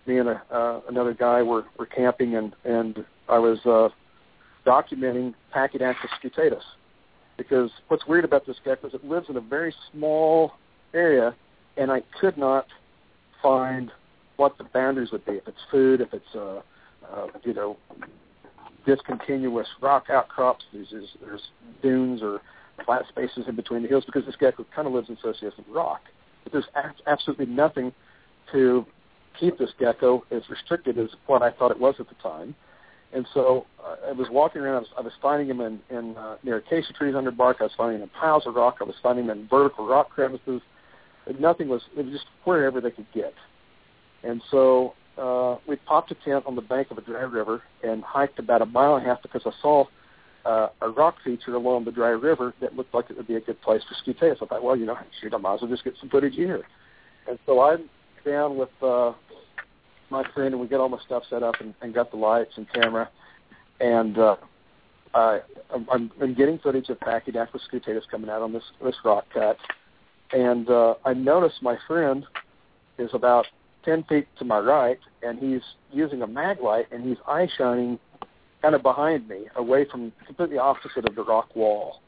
me 0.05 0.17
and 0.19 0.29
a, 0.29 0.41
uh, 0.51 0.81
another 0.87 1.13
guy 1.13 1.41
were 1.41 1.65
were 1.77 1.85
camping, 1.85 2.35
and 2.35 2.55
and 2.63 3.05
I 3.27 3.39
was 3.39 3.59
uh, 3.65 3.89
documenting 4.65 5.33
Pachydactylus 5.53 6.09
scutatus 6.21 6.63
because 7.37 7.69
what's 7.87 8.05
weird 8.07 8.25
about 8.25 8.45
this 8.45 8.57
gecko 8.63 8.87
is 8.87 8.93
it 8.93 9.03
lives 9.03 9.27
in 9.29 9.37
a 9.37 9.41
very 9.41 9.73
small 9.91 10.53
area, 10.93 11.35
and 11.77 11.91
I 11.91 12.01
could 12.19 12.37
not 12.37 12.65
find 13.41 13.91
what 14.37 14.57
the 14.57 14.63
boundaries 14.65 15.11
would 15.11 15.25
be. 15.25 15.33
If 15.33 15.47
it's 15.47 15.57
food, 15.71 16.01
if 16.01 16.13
it's 16.13 16.35
uh, 16.35 16.61
uh, 17.13 17.27
you 17.43 17.53
know 17.53 17.77
discontinuous 18.85 19.67
rock 19.81 20.05
outcrops, 20.09 20.63
there's, 20.71 20.87
there's, 20.91 21.09
there's 21.21 21.41
dunes 21.81 22.21
or 22.21 22.41
flat 22.85 23.03
spaces 23.09 23.45
in 23.47 23.55
between 23.55 23.81
the 23.81 23.87
hills 23.87 24.03
because 24.05 24.25
this 24.25 24.35
gecko 24.35 24.65
kind 24.75 24.87
of 24.87 24.93
lives 24.93 25.09
in 25.09 25.15
association 25.17 25.63
with 25.67 25.75
rock. 25.75 26.01
But 26.43 26.53
there's 26.53 26.67
a- 26.75 27.09
absolutely 27.09 27.47
nothing 27.47 27.91
to 28.51 28.85
keep 29.39 29.57
this 29.57 29.71
gecko 29.79 30.23
as 30.31 30.43
restricted 30.49 30.97
as 30.97 31.09
what 31.27 31.41
I 31.41 31.51
thought 31.51 31.71
it 31.71 31.79
was 31.79 31.95
at 31.99 32.07
the 32.07 32.15
time. 32.15 32.55
And 33.13 33.25
so 33.33 33.65
uh, 33.83 34.09
I 34.09 34.11
was 34.11 34.27
walking 34.29 34.61
around. 34.61 34.75
I 34.75 34.79
was, 34.79 34.87
I 34.97 35.01
was 35.01 35.13
finding 35.21 35.47
them 35.47 35.61
in, 35.61 35.79
in 35.95 36.17
uh, 36.17 36.35
near 36.43 36.57
acacia 36.57 36.91
trees 36.93 37.15
under 37.15 37.31
bark. 37.31 37.57
I 37.61 37.63
was 37.63 37.71
finding 37.77 37.99
them 37.99 38.09
in 38.13 38.19
piles 38.19 38.43
of 38.45 38.55
rock. 38.55 38.77
I 38.81 38.83
was 38.83 38.95
finding 39.01 39.27
them 39.27 39.39
in 39.39 39.47
vertical 39.47 39.87
rock 39.87 40.09
crevices. 40.09 40.61
And 41.25 41.39
nothing 41.39 41.69
was. 41.69 41.81
It 41.97 42.05
was 42.05 42.13
just 42.13 42.25
wherever 42.43 42.81
they 42.81 42.91
could 42.91 43.07
get. 43.13 43.33
And 44.23 44.41
so 44.51 44.93
uh, 45.17 45.57
we 45.67 45.75
popped 45.77 46.11
a 46.11 46.15
tent 46.15 46.45
on 46.45 46.55
the 46.55 46.61
bank 46.61 46.91
of 46.91 46.97
a 46.97 47.01
dry 47.01 47.21
river 47.21 47.63
and 47.83 48.03
hiked 48.03 48.39
about 48.39 48.61
a 48.61 48.65
mile 48.65 48.95
and 48.95 49.05
a 49.05 49.09
half 49.09 49.21
because 49.21 49.43
I 49.45 49.51
saw 49.61 49.85
uh, 50.45 50.69
a 50.81 50.89
rock 50.89 51.15
feature 51.23 51.55
along 51.55 51.85
the 51.85 51.91
dry 51.91 52.09
river 52.09 52.53
that 52.61 52.75
looked 52.75 52.93
like 52.93 53.09
it 53.09 53.17
would 53.17 53.27
be 53.27 53.35
a 53.35 53.39
good 53.39 53.61
place 53.61 53.81
for 53.87 53.95
scutatus. 53.95 54.41
I 54.41 54.45
thought, 54.45 54.63
well, 54.63 54.75
you 54.75 54.85
know, 54.85 54.97
shoot, 55.21 55.33
I 55.33 55.37
might 55.37 55.55
as 55.55 55.61
well 55.61 55.71
just 55.71 55.83
get 55.83 55.95
some 55.99 56.09
footage 56.09 56.35
here. 56.35 56.63
And 57.27 57.39
so 57.45 57.61
I'm 57.61 57.89
down 58.25 58.57
with 58.57 58.69
uh, 58.81 59.13
my 60.09 60.23
friend, 60.33 60.53
and 60.53 60.59
we 60.61 60.67
get 60.67 60.79
all 60.79 60.89
my 60.89 60.99
stuff 61.05 61.23
set 61.29 61.43
up 61.43 61.55
and, 61.59 61.73
and 61.81 61.93
got 61.93 62.11
the 62.11 62.17
lights 62.17 62.51
and 62.57 62.71
camera, 62.73 63.09
and 63.79 64.17
uh, 64.17 64.35
I, 65.13 65.39
I'm, 65.73 66.11
I'm 66.21 66.33
getting 66.35 66.59
footage 66.59 66.89
of 66.89 66.99
Pachydactylus 66.99 67.61
scutatus 67.71 68.03
coming 68.09 68.29
out 68.29 68.41
on 68.41 68.53
this 68.53 68.63
this 68.83 68.95
rock 69.03 69.25
cut, 69.33 69.57
and 70.31 70.69
uh, 70.69 70.95
I 71.05 71.13
notice 71.13 71.53
my 71.61 71.77
friend 71.87 72.25
is 72.97 73.09
about 73.13 73.45
10 73.85 74.03
feet 74.03 74.27
to 74.39 74.45
my 74.45 74.59
right, 74.59 74.99
and 75.23 75.39
he's 75.39 75.61
using 75.91 76.21
a 76.21 76.27
mag 76.27 76.59
light, 76.61 76.87
and 76.91 77.05
he's 77.05 77.17
eye 77.27 77.47
shining 77.57 77.99
kind 78.61 78.75
of 78.75 78.81
behind 78.81 79.27
me, 79.29 79.45
away 79.55 79.85
from 79.89 80.11
completely 80.25 80.57
opposite 80.57 81.07
of 81.07 81.15
the 81.15 81.23
rock 81.23 81.55
wall. 81.55 82.01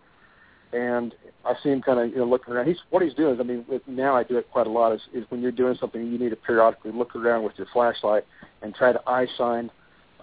And 0.74 1.14
I 1.46 1.54
see 1.64 1.70
him 1.70 1.82
kind 1.82 2.00
of 2.00 2.10
you 2.10 2.18
know 2.18 2.26
looking 2.26 2.54
around. 2.54 2.68
He's 2.68 2.80
what 2.90 3.02
he's 3.02 3.14
doing 3.14 3.36
is, 3.36 3.40
I 3.40 3.44
mean, 3.44 3.64
with, 3.70 3.84
now 3.88 4.16
I 4.16 4.24
do 4.24 4.38
it 4.38 4.52
quite 4.52 4.68
a 4.68 4.70
lot. 4.70 4.92
Is, 4.92 5.02
is 5.14 5.24
when 5.30 5.42
you're 5.42 5.52
doing 5.52 5.78
something, 5.80 6.06
you 6.06 6.18
need 6.18 6.30
to 6.30 6.36
periodically 6.36 6.92
look 6.92 7.16
around 7.16 7.44
with 7.44 7.54
your 7.58 7.68
flashlight 7.72 8.26
and 8.62 8.76
try 8.76 8.92
to 8.92 9.00
eye 9.08 9.28
shine, 9.38 9.70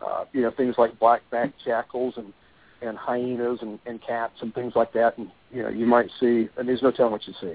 uh, 0.04 0.24
you 0.32 0.42
know, 0.42 0.50
things 0.50 0.74
like 0.76 0.98
black-backed 0.98 1.54
jackals 1.64 2.14
and 2.16 2.32
and 2.82 2.98
hyenas 2.98 3.60
and, 3.62 3.78
and 3.86 4.02
cats 4.02 4.34
and 4.42 4.52
things 4.54 4.74
like 4.76 4.92
that. 4.92 5.16
And 5.16 5.30
you 5.50 5.62
know, 5.62 5.70
you 5.70 5.86
might 5.86 6.10
see, 6.20 6.48
and 6.58 6.68
there's 6.68 6.82
no 6.82 6.90
telling 6.90 7.12
what 7.12 7.26
you 7.26 7.34
see. 7.40 7.54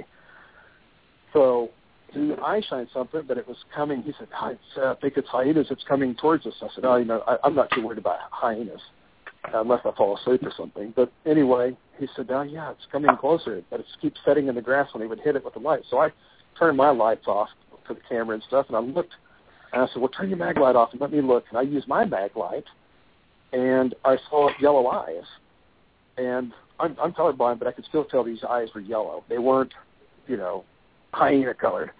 So 1.33 1.69
eye 2.43 2.61
shined 2.69 2.87
something, 2.93 3.21
but 3.27 3.37
it 3.37 3.47
was 3.47 3.57
coming. 3.75 4.01
He 4.01 4.13
said, 4.17 4.27
I 4.33 4.55
uh, 4.81 4.95
think 5.01 5.15
it's 5.17 5.27
hyenas. 5.27 5.67
It's 5.69 5.83
coming 5.87 6.15
towards 6.15 6.45
us. 6.45 6.53
I 6.61 6.67
said, 6.75 6.85
oh, 6.85 6.95
you 6.97 7.05
know, 7.05 7.23
I, 7.27 7.37
I'm 7.43 7.55
not 7.55 7.69
too 7.71 7.85
worried 7.85 7.97
about 7.97 8.19
hyenas 8.31 8.81
unless 9.53 9.81
I 9.85 9.91
fall 9.95 10.17
asleep 10.17 10.41
or 10.43 10.53
something. 10.55 10.93
But 10.95 11.11
anyway, 11.25 11.75
he 11.97 12.07
said, 12.15 12.27
oh, 12.29 12.41
yeah, 12.41 12.71
it's 12.71 12.87
coming 12.91 13.15
closer, 13.17 13.61
but 13.69 13.79
it 13.79 13.85
keeps 14.01 14.19
setting 14.25 14.47
in 14.47 14.55
the 14.55 14.61
grass 14.61 14.93
when 14.93 15.01
he 15.01 15.07
would 15.07 15.19
hit 15.19 15.35
it 15.35 15.43
with 15.43 15.53
the 15.53 15.59
light. 15.59 15.81
So 15.89 15.99
I 15.99 16.09
turned 16.57 16.77
my 16.77 16.89
lights 16.89 17.27
off 17.27 17.49
for 17.87 17.93
the 17.93 18.01
camera 18.07 18.35
and 18.35 18.43
stuff, 18.47 18.65
and 18.67 18.77
I 18.77 18.79
looked, 18.79 19.13
and 19.73 19.81
I 19.81 19.87
said, 19.87 20.01
well, 20.01 20.09
turn 20.09 20.29
your 20.29 20.37
mag 20.37 20.57
light 20.57 20.75
off 20.75 20.89
and 20.91 21.01
let 21.01 21.11
me 21.11 21.21
look. 21.21 21.45
And 21.49 21.57
I 21.57 21.61
used 21.61 21.87
my 21.87 22.05
mag 22.05 22.35
light, 22.35 22.65
and 23.53 23.95
I 24.05 24.17
saw 24.29 24.49
yellow 24.61 24.87
eyes. 24.87 25.23
And 26.17 26.51
I'm, 26.79 26.95
I'm 27.01 27.13
colorblind, 27.13 27.59
but 27.59 27.67
I 27.67 27.71
could 27.71 27.85
still 27.85 28.05
tell 28.05 28.23
these 28.23 28.43
eyes 28.43 28.67
were 28.75 28.81
yellow. 28.81 29.23
They 29.29 29.37
weren't, 29.37 29.73
you 30.27 30.37
know, 30.37 30.65
hyena 31.13 31.53
colored. 31.53 31.91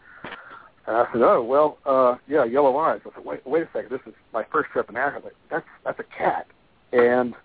And 0.89 0.97
I 0.97 1.05
said, 1.13 1.21
"Oh 1.21 1.43
well, 1.43 1.77
uh, 1.85 2.17
yeah, 2.27 2.43
yellow 2.45 2.75
eyes." 2.77 2.99
I 3.05 3.13
said, 3.13 3.23
"Wait, 3.23 3.45
wait 3.45 3.61
a 3.61 3.69
second. 3.71 3.91
This 3.91 4.01
is 4.07 4.13
my 4.33 4.43
first 4.51 4.71
trip 4.71 4.89
in 4.89 4.97
Africa. 4.97 5.29
That's 5.51 5.65
that's 5.85 5.99
a 5.99 6.03
cat." 6.03 6.47
And 6.91 7.35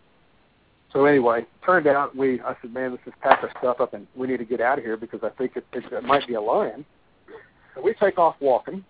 so 0.90 1.04
anyway, 1.04 1.44
turned 1.62 1.86
out 1.86 2.16
we. 2.16 2.40
I 2.40 2.56
said, 2.62 2.72
"Man, 2.72 2.92
let's 2.92 3.04
just 3.04 3.20
pack 3.20 3.42
our 3.42 3.50
stuff 3.58 3.82
up 3.82 3.92
and 3.92 4.06
we 4.16 4.28
need 4.28 4.38
to 4.38 4.46
get 4.46 4.62
out 4.62 4.78
of 4.78 4.84
here 4.84 4.96
because 4.96 5.20
I 5.22 5.28
think 5.28 5.58
it, 5.58 5.66
it, 5.74 5.84
it 5.92 6.04
might 6.04 6.26
be 6.26 6.34
a 6.34 6.40
lion." 6.40 6.86
So 7.74 7.82
we 7.82 7.92
take 7.92 8.16
off 8.16 8.36
walking. 8.40 8.82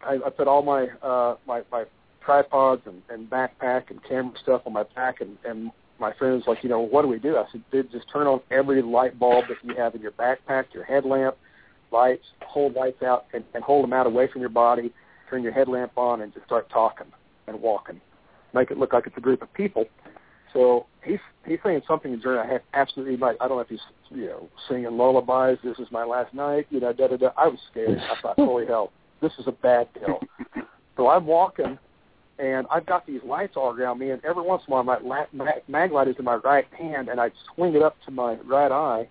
I, 0.00 0.20
I 0.24 0.30
put 0.30 0.46
all 0.46 0.62
my 0.62 0.86
uh, 1.02 1.34
my 1.44 1.62
my 1.72 1.84
tripods 2.24 2.82
and, 2.86 3.02
and 3.10 3.28
backpack 3.28 3.90
and 3.90 3.98
camera 4.08 4.34
stuff 4.40 4.62
on 4.64 4.74
my 4.74 4.84
back, 4.94 5.20
and, 5.20 5.36
and 5.44 5.72
my 5.98 6.12
friend 6.12 6.36
was 6.36 6.46
like, 6.46 6.62
"You 6.62 6.70
know, 6.70 6.78
what 6.78 7.02
do 7.02 7.08
we 7.08 7.18
do?" 7.18 7.36
I 7.36 7.46
said, 7.50 7.64
"Dude, 7.72 7.90
just 7.90 8.08
turn 8.12 8.28
on 8.28 8.42
every 8.52 8.80
light 8.80 9.18
bulb 9.18 9.46
that 9.48 9.56
you 9.64 9.74
have 9.74 9.96
in 9.96 10.02
your 10.02 10.12
backpack, 10.12 10.66
your 10.72 10.84
headlamp." 10.84 11.36
Lights, 11.92 12.24
hold 12.46 12.74
lights 12.74 13.02
out, 13.02 13.26
and, 13.32 13.44
and 13.54 13.62
hold 13.62 13.84
them 13.84 13.92
out 13.92 14.06
away 14.06 14.28
from 14.30 14.40
your 14.40 14.50
body. 14.50 14.92
Turn 15.30 15.42
your 15.42 15.52
headlamp 15.52 15.92
on 15.96 16.20
and 16.22 16.32
just 16.32 16.46
start 16.46 16.68
talking 16.70 17.06
and 17.46 17.60
walking. 17.60 18.00
Make 18.54 18.70
it 18.70 18.78
look 18.78 18.92
like 18.92 19.06
it's 19.06 19.16
a 19.16 19.20
group 19.20 19.42
of 19.42 19.52
people. 19.54 19.86
So 20.52 20.86
he's 21.02 21.18
he's 21.46 21.58
saying 21.64 21.82
something 21.88 22.12
in 22.12 22.20
German. 22.20 22.46
I 22.46 22.52
have 22.52 22.62
absolutely 22.74 23.16
no. 23.16 23.28
I 23.40 23.48
don't 23.48 23.56
know 23.56 23.60
if 23.60 23.68
he's 23.68 23.80
you 24.10 24.26
know 24.26 24.48
singing 24.68 24.96
lullabies. 24.96 25.58
This 25.64 25.78
is 25.78 25.90
my 25.90 26.04
last 26.04 26.34
night. 26.34 26.66
You 26.70 26.80
know, 26.80 26.92
da 26.92 27.08
da 27.08 27.16
da. 27.16 27.30
I 27.36 27.48
was 27.48 27.58
scared. 27.70 27.98
I 27.98 28.20
thought, 28.20 28.34
holy 28.36 28.66
hell, 28.66 28.92
this 29.20 29.32
is 29.38 29.46
a 29.46 29.52
bad 29.52 29.88
deal. 29.94 30.20
so 30.96 31.08
I'm 31.08 31.26
walking, 31.26 31.78
and 32.38 32.66
I've 32.70 32.86
got 32.86 33.06
these 33.06 33.20
lights 33.24 33.54
all 33.56 33.70
around 33.70 33.98
me, 33.98 34.10
and 34.10 34.22
every 34.24 34.42
once 34.42 34.62
in 34.66 34.72
a 34.72 34.82
while 34.82 34.84
my 34.84 35.26
mag, 35.32 35.62
mag 35.68 35.92
light 35.92 36.08
is 36.08 36.16
in 36.18 36.24
my 36.24 36.36
right 36.36 36.66
hand, 36.78 37.08
and 37.08 37.20
I'd 37.20 37.32
swing 37.54 37.74
it 37.74 37.82
up 37.82 37.96
to 38.04 38.10
my 38.10 38.34
right 38.44 38.72
eye, 38.72 39.08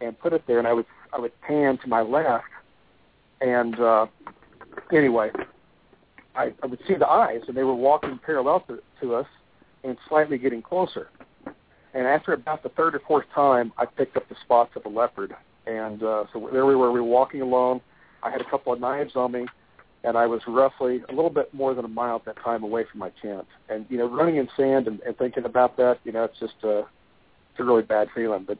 and 0.00 0.18
put 0.18 0.32
it 0.32 0.42
there, 0.46 0.58
and 0.58 0.66
I 0.66 0.72
would 0.72 0.86
I 1.12 1.20
would 1.20 1.38
pan 1.42 1.78
to 1.78 1.88
my 1.88 2.00
left, 2.00 2.44
and 3.40 3.78
uh, 3.78 4.06
anyway, 4.92 5.30
I, 6.34 6.52
I 6.62 6.66
would 6.66 6.80
see 6.88 6.94
the 6.94 7.08
eyes, 7.08 7.42
and 7.48 7.56
they 7.56 7.64
were 7.64 7.74
walking 7.74 8.18
parallel 8.24 8.60
to, 8.68 8.82
to 9.00 9.14
us 9.14 9.26
and 9.84 9.96
slightly 10.08 10.38
getting 10.38 10.62
closer. 10.62 11.08
And 11.94 12.06
after 12.06 12.32
about 12.32 12.62
the 12.62 12.70
third 12.70 12.94
or 12.94 13.00
fourth 13.06 13.26
time, 13.34 13.72
I 13.76 13.84
picked 13.84 14.16
up 14.16 14.28
the 14.28 14.36
spots 14.42 14.70
of 14.76 14.86
a 14.86 14.88
leopard. 14.88 15.34
And 15.66 16.02
uh, 16.02 16.24
so 16.32 16.48
there 16.52 16.66
we 16.66 16.74
were. 16.74 16.90
We 16.90 17.00
were 17.00 17.06
walking 17.06 17.42
along. 17.42 17.82
I 18.22 18.30
had 18.30 18.40
a 18.40 18.48
couple 18.48 18.72
of 18.72 18.80
knives 18.80 19.12
on 19.14 19.32
me, 19.32 19.46
and 20.04 20.16
I 20.16 20.26
was 20.26 20.40
roughly 20.46 21.02
a 21.08 21.12
little 21.12 21.30
bit 21.30 21.52
more 21.52 21.74
than 21.74 21.84
a 21.84 21.88
mile 21.88 22.16
at 22.16 22.24
that 22.24 22.42
time 22.42 22.62
away 22.62 22.84
from 22.90 23.00
my 23.00 23.10
tent. 23.20 23.46
And 23.68 23.86
you 23.88 23.98
know, 23.98 24.08
running 24.08 24.36
in 24.36 24.48
sand 24.56 24.86
and, 24.86 25.00
and 25.00 25.16
thinking 25.18 25.44
about 25.44 25.76
that, 25.76 25.98
you 26.04 26.12
know, 26.12 26.24
it's 26.24 26.38
just 26.40 26.54
uh, 26.64 26.78
it's 26.78 27.60
a 27.60 27.64
really 27.64 27.82
bad 27.82 28.08
feeling. 28.14 28.44
But 28.46 28.58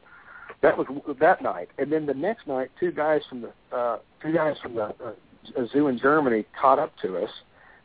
that 0.62 0.78
was 0.78 0.86
that 1.20 1.42
night, 1.42 1.68
and 1.78 1.92
then 1.92 2.06
the 2.06 2.14
next 2.14 2.46
night, 2.46 2.70
two 2.78 2.92
guys 2.92 3.20
from 3.28 3.42
the 3.42 3.76
uh, 3.76 3.98
two 4.22 4.32
guys 4.32 4.56
from 4.62 4.74
the 4.74 4.84
uh, 4.84 5.66
zoo 5.72 5.88
in 5.88 5.98
Germany 5.98 6.44
caught 6.58 6.78
up 6.78 6.92
to 7.02 7.18
us. 7.18 7.30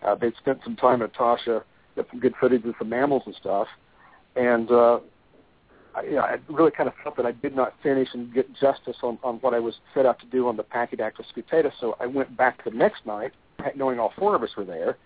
Uh, 0.06 0.16
they'd 0.16 0.36
spent 0.38 0.60
some 0.64 0.76
time 0.76 1.02
at 1.02 1.14
Etosha 1.14 1.64
got 1.98 2.08
some 2.10 2.20
good 2.20 2.34
footage 2.40 2.64
of 2.64 2.76
some 2.80 2.90
mammals 2.90 3.24
and 3.26 3.36
stuff. 3.36 3.68
And 4.38 4.72
uh, 4.72 5.00
I, 5.96 6.04
you 6.04 6.12
know, 6.12 6.22
I 6.22 6.38
really 6.48 6.72
kind 6.72 6.88
of 6.88 6.96
felt 7.04 7.18
that 7.18 7.26
I 7.26 7.34
did 7.34 7.56
not 7.56 7.74
finish 7.84 8.08
and 8.14 8.34
get 8.34 8.54
justice 8.54 8.98
on, 9.04 9.18
on 9.24 9.38
what 9.38 9.54
I 9.54 9.60
was 9.60 9.76
set 9.94 10.06
out 10.06 10.20
to 10.20 10.26
do 10.28 10.48
on 10.48 10.56
the 10.56 10.64
Pachydactylus 10.64 11.26
scutata. 11.36 11.72
So 11.82 11.98
I 12.00 12.06
went 12.06 12.38
back 12.38 12.64
the 12.64 12.72
next 12.72 13.06
night, 13.06 13.34
knowing 13.76 14.00
all 14.00 14.14
four 14.18 14.36
of 14.36 14.44
us 14.44 14.52
were 14.56 14.64
there. 14.64 14.98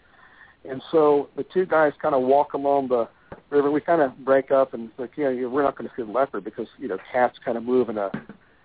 And 0.70 0.82
so 0.92 1.30
the 1.36 1.44
two 1.44 1.66
guys 1.66 1.94
kind 2.00 2.14
of 2.14 2.22
walk 2.22 2.54
along 2.54 2.90
the 2.90 3.08
river. 3.50 3.72
We 3.72 3.82
kind 3.82 4.02
of 4.02 4.18
break 4.26 4.52
up 4.52 4.74
and 4.74 4.90
like, 4.98 5.12
you 5.18 5.30
know, 5.30 5.50
we're 5.50 5.64
not 5.64 5.78
going 5.78 5.90
to 5.90 5.96
see 5.96 6.04
the 6.04 6.12
leopard 6.12 6.44
because 6.44 6.68
you 6.78 6.88
know 6.88 6.98
cats 7.12 7.38
kind 7.44 7.58
of 7.58 7.64
move 7.64 7.90
in 7.90 7.98
a 7.98 8.12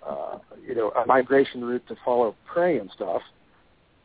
uh, 0.06 0.38
you 0.66 0.74
know 0.74 0.90
a 0.90 1.06
migration 1.06 1.64
route 1.64 1.86
to 1.88 1.96
follow 2.04 2.34
prey 2.46 2.78
and 2.78 2.90
stuff. 2.94 3.22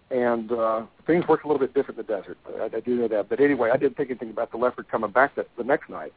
And 0.10 0.52
uh, 0.52 0.86
things 1.08 1.26
work 1.28 1.46
a 1.46 1.48
little 1.48 1.60
bit 1.60 1.74
different 1.74 1.98
in 1.98 2.06
the 2.06 2.14
desert. 2.14 2.38
I, 2.60 2.78
I 2.78 2.80
do 2.82 2.96
know 2.96 3.08
that. 3.08 3.30
But 3.30 3.40
anyway, 3.40 3.70
I 3.74 3.78
didn't 3.78 3.96
think 3.96 4.10
anything 4.10 4.32
about 4.32 4.52
the 4.52 4.58
leopard 4.58 4.90
coming 4.90 5.10
back 5.10 5.36
that, 5.36 5.48
the 5.58 5.64
next 5.64 5.90
night. 5.90 6.14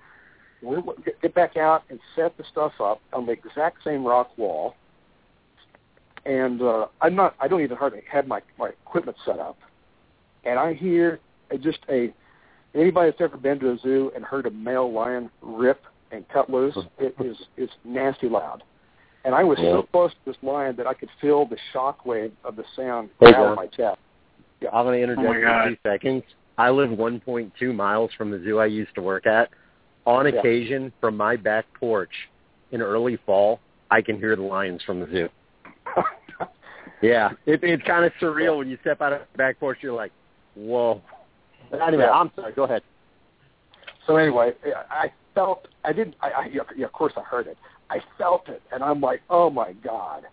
We 0.62 0.76
get, 1.04 1.20
get 1.22 1.34
back 1.34 1.56
out 1.56 1.84
and 1.90 2.00
set 2.16 2.36
the 2.36 2.44
stuff 2.50 2.72
up 2.80 3.00
on 3.12 3.26
the 3.26 3.32
exact 3.32 3.84
same 3.84 4.04
rock 4.04 4.36
wall. 4.36 4.74
And 6.26 6.60
uh, 6.60 6.86
I'm 7.00 7.14
not. 7.14 7.36
I 7.38 7.46
don't 7.46 7.60
even 7.60 7.76
hardly 7.76 8.02
have 8.10 8.26
my 8.26 8.40
my 8.58 8.70
equipment 8.70 9.16
set 9.24 9.38
up. 9.38 9.58
And 10.44 10.58
I 10.58 10.74
hear 10.74 11.20
just 11.60 11.78
a 11.88 12.12
anybody 12.74 13.10
that's 13.10 13.20
ever 13.20 13.36
been 13.36 13.58
to 13.60 13.72
a 13.72 13.78
zoo 13.78 14.10
and 14.14 14.24
heard 14.24 14.46
a 14.46 14.50
male 14.50 14.90
lion 14.92 15.30
rip 15.42 15.82
and 16.12 16.28
cut 16.28 16.50
loose, 16.50 16.76
it 16.98 17.14
is 17.20 17.36
it's 17.56 17.72
nasty 17.84 18.28
loud. 18.28 18.62
And 19.24 19.34
I 19.34 19.42
was 19.42 19.58
Yeah. 19.58 19.72
so 19.72 19.82
close 19.84 20.12
to 20.12 20.18
this 20.26 20.36
lion 20.42 20.76
that 20.76 20.86
I 20.86 20.94
could 20.94 21.08
feel 21.20 21.46
the 21.46 21.56
shock 21.72 22.04
wave 22.04 22.32
of 22.44 22.56
the 22.56 22.64
sound 22.76 23.10
Hey, 23.20 23.34
out 23.34 23.46
of 23.46 23.56
my 23.56 23.66
chest. 23.66 23.98
Yeah. 24.60 24.68
I'm 24.72 24.84
going 24.84 24.98
to 24.98 25.02
interject 25.02 25.26
Oh 25.26 25.32
my 25.32 25.34
for 25.38 25.40
God. 25.40 25.68
two 25.68 25.76
seconds. 25.82 26.22
I 26.58 26.70
live 26.70 26.90
1.2 26.90 27.74
miles 27.74 28.12
from 28.16 28.30
the 28.30 28.38
zoo 28.40 28.58
I 28.58 28.66
used 28.66 28.94
to 28.94 29.02
work 29.02 29.26
at. 29.26 29.50
On 30.06 30.26
Yeah. 30.26 30.38
occasion, 30.38 30.92
from 31.00 31.16
my 31.16 31.36
back 31.36 31.64
porch 31.74 32.28
in 32.70 32.82
early 32.82 33.16
fall, 33.24 33.60
I 33.90 34.02
can 34.02 34.18
hear 34.18 34.36
the 34.36 34.42
lions 34.42 34.82
from 34.82 35.00
the 35.00 35.06
zoo. 35.06 35.28
Yeah, 37.00 37.32
it, 37.44 37.62
it's 37.62 37.82
kind 37.82 38.04
of 38.06 38.12
surreal 38.14 38.56
when 38.56 38.68
you 38.68 38.78
step 38.80 39.02
out 39.02 39.12
of 39.12 39.20
the 39.30 39.36
back 39.36 39.60
porch. 39.60 39.78
You're 39.82 39.92
like, 39.92 40.12
whoa. 40.54 41.02
But 41.78 41.86
anyway. 41.86 42.04
I'm 42.04 42.30
sorry. 42.36 42.52
Go 42.52 42.64
ahead. 42.64 42.82
So 44.06 44.16
anyway, 44.16 44.52
I 44.90 45.10
felt 45.34 45.66
I 45.84 45.92
didn't. 45.92 46.14
I, 46.20 46.30
I 46.30 46.50
yeah, 46.76 46.84
of 46.84 46.92
course 46.92 47.12
I 47.16 47.22
heard 47.22 47.46
it. 47.46 47.56
I 47.90 47.98
felt 48.18 48.48
it, 48.48 48.62
and 48.72 48.82
I'm 48.82 49.00
like, 49.00 49.22
oh 49.30 49.50
my 49.50 49.72
god. 49.72 50.24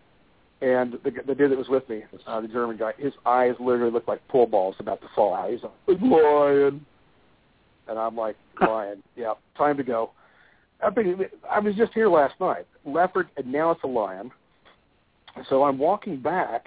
And 0.61 0.93
the 1.03 1.11
the 1.25 1.33
dude 1.33 1.51
that 1.51 1.57
was 1.57 1.69
with 1.69 1.87
me, 1.89 2.03
uh, 2.27 2.41
the 2.41 2.47
German 2.47 2.77
guy, 2.77 2.93
his 2.97 3.13
eyes 3.25 3.55
literally 3.59 3.91
looked 3.91 4.07
like 4.07 4.25
pool 4.27 4.45
balls 4.45 4.75
about 4.79 5.01
to 5.01 5.07
fall 5.15 5.33
out. 5.33 5.49
He's 5.49 5.61
like, 5.63 6.01
lion, 6.01 6.85
and 7.87 7.97
I'm 7.97 8.15
like, 8.15 8.35
lion, 8.61 9.01
yeah, 9.15 9.33
time 9.57 9.77
to 9.77 9.83
go. 9.83 10.11
I 10.83 10.89
mean, 10.89 11.25
I 11.49 11.59
was 11.59 11.75
just 11.75 11.93
here 11.93 12.09
last 12.09 12.39
night, 12.39 12.65
leopard, 12.85 13.29
and 13.37 13.51
now 13.51 13.71
it's 13.71 13.83
a 13.83 13.87
lion. 13.87 14.31
So 15.49 15.63
I'm 15.63 15.77
walking 15.77 16.19
back, 16.19 16.65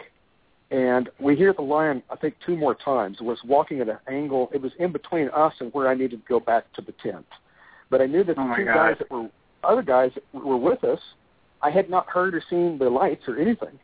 and 0.70 1.08
we 1.20 1.36
hear 1.36 1.52
the 1.52 1.62
lion. 1.62 2.02
I 2.10 2.16
think 2.16 2.34
two 2.44 2.56
more 2.56 2.74
times. 2.74 3.18
Was 3.20 3.38
walking 3.44 3.80
at 3.80 3.88
an 3.88 3.98
angle. 4.08 4.50
It 4.52 4.60
was 4.60 4.72
in 4.78 4.92
between 4.92 5.28
us 5.30 5.52
and 5.60 5.72
where 5.72 5.88
I 5.88 5.94
needed 5.94 6.22
to 6.22 6.28
go 6.28 6.40
back 6.40 6.72
to 6.74 6.82
the 6.82 6.92
tent. 7.02 7.26
But 7.90 8.00
I 8.00 8.06
knew 8.06 8.24
that 8.24 8.36
the 8.36 8.42
Oh, 8.42 8.54
two 8.56 8.64
God. 8.64 8.74
guys 8.74 8.96
that 8.98 9.10
were 9.10 9.28
other 9.62 9.82
guys 9.82 10.10
that 10.14 10.44
were 10.44 10.56
with 10.56 10.82
us, 10.84 11.00
I 11.62 11.70
had 11.70 11.88
not 11.88 12.08
heard 12.08 12.34
or 12.34 12.42
seen 12.50 12.78
the 12.78 12.90
lights 12.90 13.22
or 13.28 13.38
anything. 13.38 13.78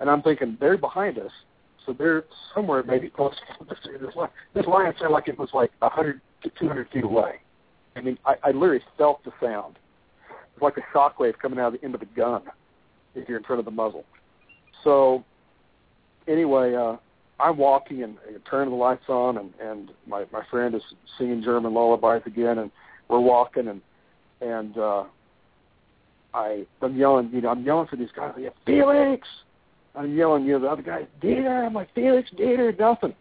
And 0.00 0.08
I'm 0.08 0.22
thinking 0.22 0.56
they're 0.60 0.78
behind 0.78 1.18
us, 1.18 1.32
so 1.84 1.92
they're 1.92 2.24
somewhere 2.54 2.82
maybe 2.84 3.10
close 3.10 3.34
to 3.58 3.64
this 3.64 4.14
lion. 4.16 4.30
This 4.54 4.66
lion 4.66 4.94
sounded 4.98 5.12
like 5.12 5.28
it 5.28 5.38
was 5.38 5.50
like 5.52 5.72
a 5.82 5.88
hundred 5.88 6.20
to 6.42 6.50
two 6.58 6.68
hundred 6.68 6.88
feet 6.90 7.04
away. 7.04 7.40
I 7.96 8.00
mean, 8.00 8.16
I, 8.24 8.34
I 8.44 8.50
literally 8.52 8.82
felt 8.96 9.24
the 9.24 9.32
sound. 9.42 9.78
It's 10.54 10.62
like 10.62 10.76
a 10.76 10.96
shockwave 10.96 11.38
coming 11.38 11.58
out 11.58 11.74
of 11.74 11.80
the 11.80 11.84
end 11.84 11.94
of 11.96 12.02
a 12.02 12.06
gun 12.06 12.42
if 13.14 13.28
you're 13.28 13.38
in 13.38 13.44
front 13.44 13.58
of 13.58 13.64
the 13.64 13.72
muzzle. 13.72 14.04
So 14.84 15.24
anyway, 16.28 16.74
uh, 16.74 16.96
I'm 17.40 17.56
walking 17.56 18.02
and, 18.02 18.16
and 18.26 18.40
turning 18.48 18.70
the 18.70 18.76
lights 18.76 19.08
on, 19.08 19.38
and 19.38 19.52
and 19.60 19.90
my 20.06 20.24
my 20.32 20.42
friend 20.50 20.74
is 20.74 20.82
singing 21.16 21.42
German 21.42 21.74
lullabies 21.74 22.26
again, 22.26 22.58
and 22.58 22.70
we're 23.08 23.20
walking, 23.20 23.68
and 23.68 23.80
and 24.40 24.76
uh, 24.76 25.04
I 26.34 26.66
I'm 26.82 26.96
yelling, 26.96 27.30
you 27.32 27.40
know, 27.40 27.50
I'm 27.50 27.64
yelling 27.64 27.88
for 27.88 27.96
these 27.96 28.12
guys, 28.14 28.34
yeah, 28.38 28.50
Felix. 28.66 29.26
I'm 29.94 30.14
yelling, 30.14 30.44
you 30.44 30.52
know, 30.52 30.60
the 30.60 30.68
other 30.68 30.82
guy, 30.82 31.06
Dieter. 31.20 31.66
I'm 31.66 31.74
like, 31.74 31.92
Felix, 31.94 32.30
Dieter, 32.38 32.78
nothing. 32.78 33.14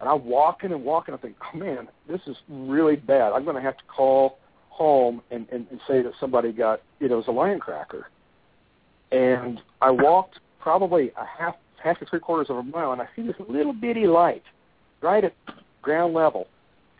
And 0.00 0.08
I'm 0.08 0.26
walking 0.26 0.72
and 0.72 0.84
walking. 0.84 1.14
I 1.14 1.16
think, 1.16 1.36
oh 1.42 1.56
man, 1.56 1.88
this 2.06 2.20
is 2.26 2.36
really 2.50 2.96
bad. 2.96 3.32
I'm 3.32 3.44
going 3.44 3.56
to 3.56 3.62
have 3.62 3.78
to 3.78 3.84
call 3.84 4.38
home 4.68 5.22
and, 5.30 5.46
and, 5.50 5.66
and 5.70 5.80
say 5.88 6.02
that 6.02 6.12
somebody 6.20 6.52
got, 6.52 6.82
you 7.00 7.08
know, 7.08 7.14
it 7.14 7.18
was 7.18 7.28
a 7.28 7.30
lion 7.30 7.60
cracker. 7.60 8.08
And 9.10 9.60
I 9.80 9.90
walked 9.90 10.38
probably 10.60 11.12
a 11.16 11.24
half, 11.24 11.54
half 11.86 11.98
to 12.00 12.06
three 12.06 12.20
quarters 12.20 12.50
of 12.50 12.56
a 12.56 12.62
mile, 12.62 12.92
and 12.92 13.00
I 13.00 13.08
see 13.14 13.22
this 13.22 13.36
little 13.48 13.72
bitty 13.72 14.06
light 14.06 14.42
right 15.00 15.24
at 15.24 15.34
ground 15.82 16.14
level, 16.14 16.48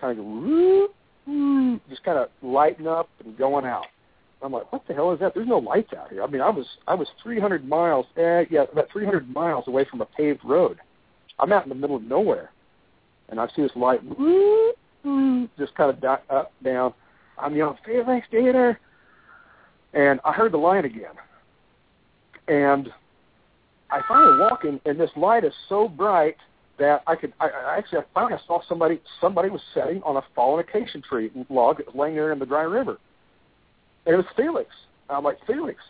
kind 0.01 0.19
of 0.19 0.25
woo, 0.25 0.89
woo, 1.27 1.81
just 1.91 2.05
kind 2.05 2.19
of 2.19 2.29
lighting 2.41 2.87
up 2.87 3.09
and 3.25 3.37
going 3.37 3.65
out. 3.65 3.87
I'm 4.43 4.53
like, 4.53 4.71
what 4.73 4.87
the 4.87 4.95
hell 4.95 5.13
is 5.13 5.19
that? 5.21 5.35
There's 5.35 5.49
no 5.49 5.59
lights 5.59 5.93
out 5.93 6.11
here. 6.11 6.23
I 6.23 6.27
mean, 6.27 6.41
I 6.41 6.51
was 6.51 6.67
I 6.87 6.95
was 6.95 7.09
300 7.23 7.67
miles, 7.67 8.07
eh, 8.17 8.45
yeah, 8.49 8.65
about 8.71 8.91
300 8.93 9.29
miles 9.35 9.67
away 9.67 9.85
from 9.91 10.01
a 10.01 10.07
paved 10.07 10.45
road. 10.45 10.79
I'm 11.39 11.53
out 11.53 11.65
in 11.65 11.69
the 11.69 11.75
middle 11.75 11.97
of 11.97 12.03
nowhere, 12.03 12.51
and 13.29 13.41
I 13.41 13.49
see 13.57 13.63
this 13.63 13.73
light, 13.75 14.01
woo, 14.05 14.73
woo, 15.05 15.49
just 15.59 15.75
kind 15.75 15.91
of 15.91 16.01
di- 16.01 16.23
up, 16.31 16.53
down. 16.63 16.95
I'm 17.39 17.57
yelling, 17.57 17.77
Felix 17.85 18.27
Dieter, 18.33 18.77
and 19.95 20.21
I 20.25 20.33
heard 20.33 20.53
the 20.53 20.59
light 20.59 20.85
again, 20.85 21.15
and 22.49 22.91
I 23.91 24.01
finally 24.09 24.39
walking, 24.39 24.81
and 24.85 24.99
this 24.99 25.11
light 25.17 25.45
is 25.45 25.53
so 25.69 25.89
bright 25.89 26.37
that 26.79 27.03
I 27.07 27.17
could. 27.17 27.33
I, 27.41 27.49
I 27.49 27.79
actually, 27.79 27.99
I 27.99 28.05
finally 28.15 28.41
saw 28.47 28.61
somebody. 28.69 29.01
Somebody 29.21 29.49
was 29.49 29.61
sitting 29.75 30.03
on 30.03 30.17
a 30.17 30.23
fallen 30.35 30.61
acacia 30.61 31.01
tree 31.01 31.31
log 31.49 31.79
that 31.79 31.87
was 31.87 31.95
laying 31.95 32.15
there 32.15 32.33
in 32.33 32.39
the 32.39 32.47
dry 32.47 32.63
river. 32.63 32.99
And 34.05 34.15
it 34.15 34.17
was 34.17 34.27
Felix. 34.37 34.71
I'm 35.09 35.25
like, 35.25 35.39
Felix, 35.47 35.81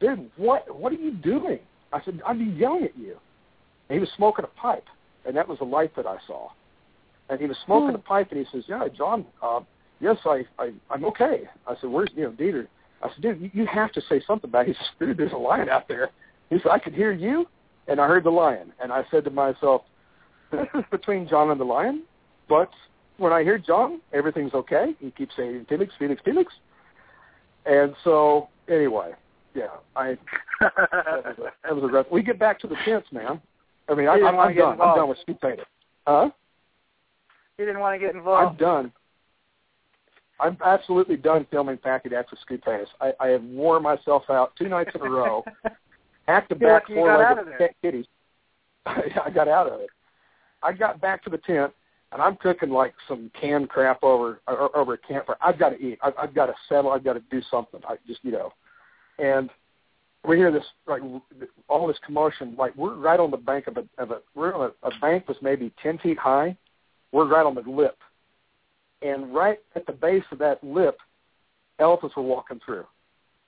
dude, 0.00 0.30
what 0.36 0.74
what 0.74 0.92
are 0.92 0.96
you 0.96 1.12
doing? 1.12 1.58
I 1.92 2.02
said, 2.04 2.20
I'd 2.26 2.38
be 2.38 2.44
yelling 2.44 2.84
at 2.84 2.96
you. 2.96 3.16
And 3.88 3.96
he 3.96 4.00
was 4.00 4.08
smoking 4.16 4.44
a 4.44 4.60
pipe, 4.60 4.84
and 5.26 5.36
that 5.36 5.48
was 5.48 5.58
the 5.58 5.64
light 5.64 5.94
that 5.96 6.06
I 6.06 6.18
saw. 6.26 6.48
And 7.28 7.40
he 7.40 7.46
was 7.46 7.56
smoking 7.64 7.94
a 7.94 7.98
pipe, 7.98 8.28
and 8.30 8.44
he 8.44 8.46
says, 8.52 8.64
Yeah, 8.68 8.86
Jon, 8.96 9.26
uh, 9.42 9.60
yes, 10.00 10.16
I, 10.24 10.44
I 10.58 10.72
I'm 10.90 11.04
okay. 11.06 11.48
I 11.66 11.74
said, 11.80 11.90
Where's 11.90 12.10
you 12.14 12.24
know 12.24 12.30
Dieter? 12.30 12.66
I 13.02 13.08
said, 13.08 13.22
Dude, 13.22 13.40
you, 13.40 13.50
you 13.52 13.66
have 13.66 13.92
to 13.92 14.00
say 14.08 14.20
something 14.26 14.48
about 14.48 14.68
it. 14.68 14.68
He 14.68 14.72
says, 14.74 14.86
Dude, 14.98 15.16
there's 15.16 15.32
a 15.32 15.36
lion 15.36 15.68
out 15.68 15.88
there. 15.88 16.10
He 16.50 16.58
said, 16.58 16.72
I 16.72 16.78
could 16.78 16.94
hear 16.94 17.12
you, 17.12 17.46
and 17.88 18.00
I 18.00 18.06
heard 18.06 18.24
the 18.24 18.30
lion. 18.30 18.72
And 18.82 18.92
I 18.92 19.04
said 19.10 19.24
to 19.24 19.30
myself, 19.30 19.82
This 20.50 20.66
is 20.74 20.84
between 20.90 21.28
Jon 21.28 21.50
and 21.50 21.60
the 21.60 21.64
lion, 21.64 22.02
but 22.48 22.70
when 23.16 23.32
I 23.32 23.42
hear 23.42 23.58
Jon, 23.58 24.00
everything's 24.12 24.54
okay. 24.54 24.94
He 24.98 25.10
keeps 25.12 25.34
saying 25.36 25.66
Felix, 25.68 25.92
Felix, 25.98 26.20
Felix. 26.24 26.52
And 27.66 27.94
so, 28.02 28.48
anyway, 28.68 29.12
yeah, 29.54 29.66
I 29.94 30.16
that 30.60 30.72
was 31.24 31.36
a, 31.38 31.52
that 31.62 31.74
was 31.74 31.84
a 31.84 31.86
rough. 31.88 32.06
We 32.10 32.22
get 32.22 32.38
back 32.38 32.58
to 32.60 32.66
the 32.66 32.76
tents, 32.84 33.08
man. 33.12 33.40
I 33.88 33.94
mean, 33.94 34.08
I, 34.08 34.14
I'm, 34.14 34.38
I'm 34.38 34.56
done. 34.56 34.80
I'm 34.80 34.96
done 34.96 35.08
with 35.08 35.18
scutatus. 35.26 35.64
Huh? 36.06 36.30
He 37.58 37.64
didn't 37.64 37.80
want 37.80 38.00
to 38.00 38.04
get 38.04 38.14
involved. 38.14 38.52
I'm 38.52 38.56
done. 38.56 38.92
I'm 40.40 40.56
absolutely 40.64 41.16
done 41.16 41.46
filming 41.50 41.76
Pachydactylus 41.76 42.38
scutatus. 42.48 42.86
I, 43.00 43.12
I 43.20 43.28
have 43.28 43.42
worn 43.44 43.82
myself 43.82 44.22
out 44.30 44.56
two 44.56 44.68
nights 44.68 44.92
in 44.94 45.02
a 45.02 45.10
row. 45.10 45.44
Back 46.30 46.48
to 46.50 46.54
back 46.54 46.82
lucky 46.88 46.92
you 46.92 47.04
got 47.04 47.20
out 47.20 47.38
of 47.38 47.44
four-legged 47.46 47.58
cat 47.58 47.76
kitties. 47.82 48.06
I 48.86 49.30
got 49.34 49.48
out 49.48 49.66
of 49.66 49.80
it. 49.80 49.90
I 50.62 50.72
got 50.72 51.00
back 51.00 51.24
to 51.24 51.30
the 51.30 51.38
tent, 51.38 51.72
and 52.12 52.22
I'm 52.22 52.36
cooking 52.36 52.70
like 52.70 52.94
some 53.08 53.32
canned 53.38 53.68
crap 53.68 54.04
over 54.04 54.40
or, 54.46 54.76
over 54.76 54.94
a 54.94 54.98
campfire. 54.98 55.34
I've 55.40 55.58
got 55.58 55.70
to 55.70 55.80
eat. 55.80 55.98
I've, 56.04 56.12
I've 56.16 56.32
got 56.32 56.46
to 56.46 56.54
settle. 56.68 56.92
I've 56.92 57.02
got 57.02 57.14
to 57.14 57.22
do 57.32 57.42
something. 57.50 57.80
I 57.88 57.96
just 58.06 58.20
you 58.22 58.30
know, 58.30 58.52
and 59.18 59.50
we 60.24 60.36
hear 60.36 60.52
this 60.52 60.62
like 60.86 61.02
all 61.68 61.88
this 61.88 61.98
commotion. 62.06 62.54
Like 62.56 62.76
we're 62.76 62.94
right 62.94 63.18
on 63.18 63.32
the 63.32 63.36
bank 63.36 63.66
of 63.66 63.76
a 63.76 63.84
of 64.00 64.12
a 64.12 64.20
we're 64.36 64.54
on 64.54 64.70
a, 64.84 64.86
a 64.86 64.92
bank 65.00 65.24
that's 65.26 65.42
maybe 65.42 65.72
ten 65.82 65.98
feet 65.98 66.18
high. 66.18 66.56
We're 67.10 67.26
right 67.26 67.44
on 67.44 67.56
the 67.56 67.62
lip, 67.62 67.98
and 69.02 69.34
right 69.34 69.58
at 69.74 69.84
the 69.84 69.92
base 69.92 70.22
of 70.30 70.38
that 70.38 70.62
lip, 70.62 70.96
elephants 71.80 72.14
were 72.14 72.22
walking 72.22 72.60
through. 72.64 72.86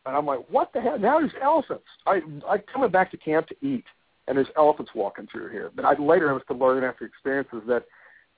And 0.05 0.17
I'm 0.17 0.27
like, 0.27 0.41
what 0.51 0.73
the 0.73 0.81
hell? 0.81 0.99
Now 0.99 1.21
there's 1.21 1.33
elephants. 1.41 1.85
I 2.07 2.21
I 2.49 2.59
coming 2.59 2.91
back 2.91 3.11
to 3.13 3.17
camp 3.17 3.47
to 3.49 3.57
eat, 3.67 3.85
and 4.27 4.37
there's 4.37 4.49
elephants 4.57 4.93
walking 4.95 5.29
through 5.31 5.51
here. 5.51 5.71
But 5.75 5.85
I 5.85 5.95
later 5.95 6.31
I 6.31 6.33
was 6.33 6.43
to 6.49 6.55
learn 6.55 6.85
after 6.85 7.05
experiences 7.05 7.63
that 7.69 7.85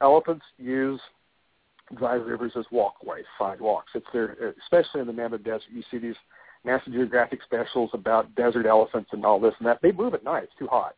elephants 0.01 0.45
use 0.59 1.01
dry 1.97 2.15
rivers 2.15 2.53
as 2.59 2.65
walkways, 2.71 3.25
sidewalks. 3.39 3.93
It's 3.95 4.07
their, 4.13 4.55
especially 4.63 5.01
in 5.01 5.07
the 5.07 5.13
Namib 5.13 5.45
Desert. 5.45 5.69
You 5.73 5.83
see 5.91 5.99
these 5.99 6.17
National 6.65 6.97
Geographic 6.97 7.41
specials 7.43 7.91
about 7.93 8.35
desert 8.35 8.67
elephants 8.67 9.11
and 9.13 9.25
all 9.25 9.41
this 9.41 9.55
and 9.59 9.69
that. 9.69 9.81
They 9.83 9.93
move 9.93 10.15
at 10.15 10.25
night. 10.25 10.45
It's 10.45 10.53
too 10.59 10.67
hot. 10.67 10.97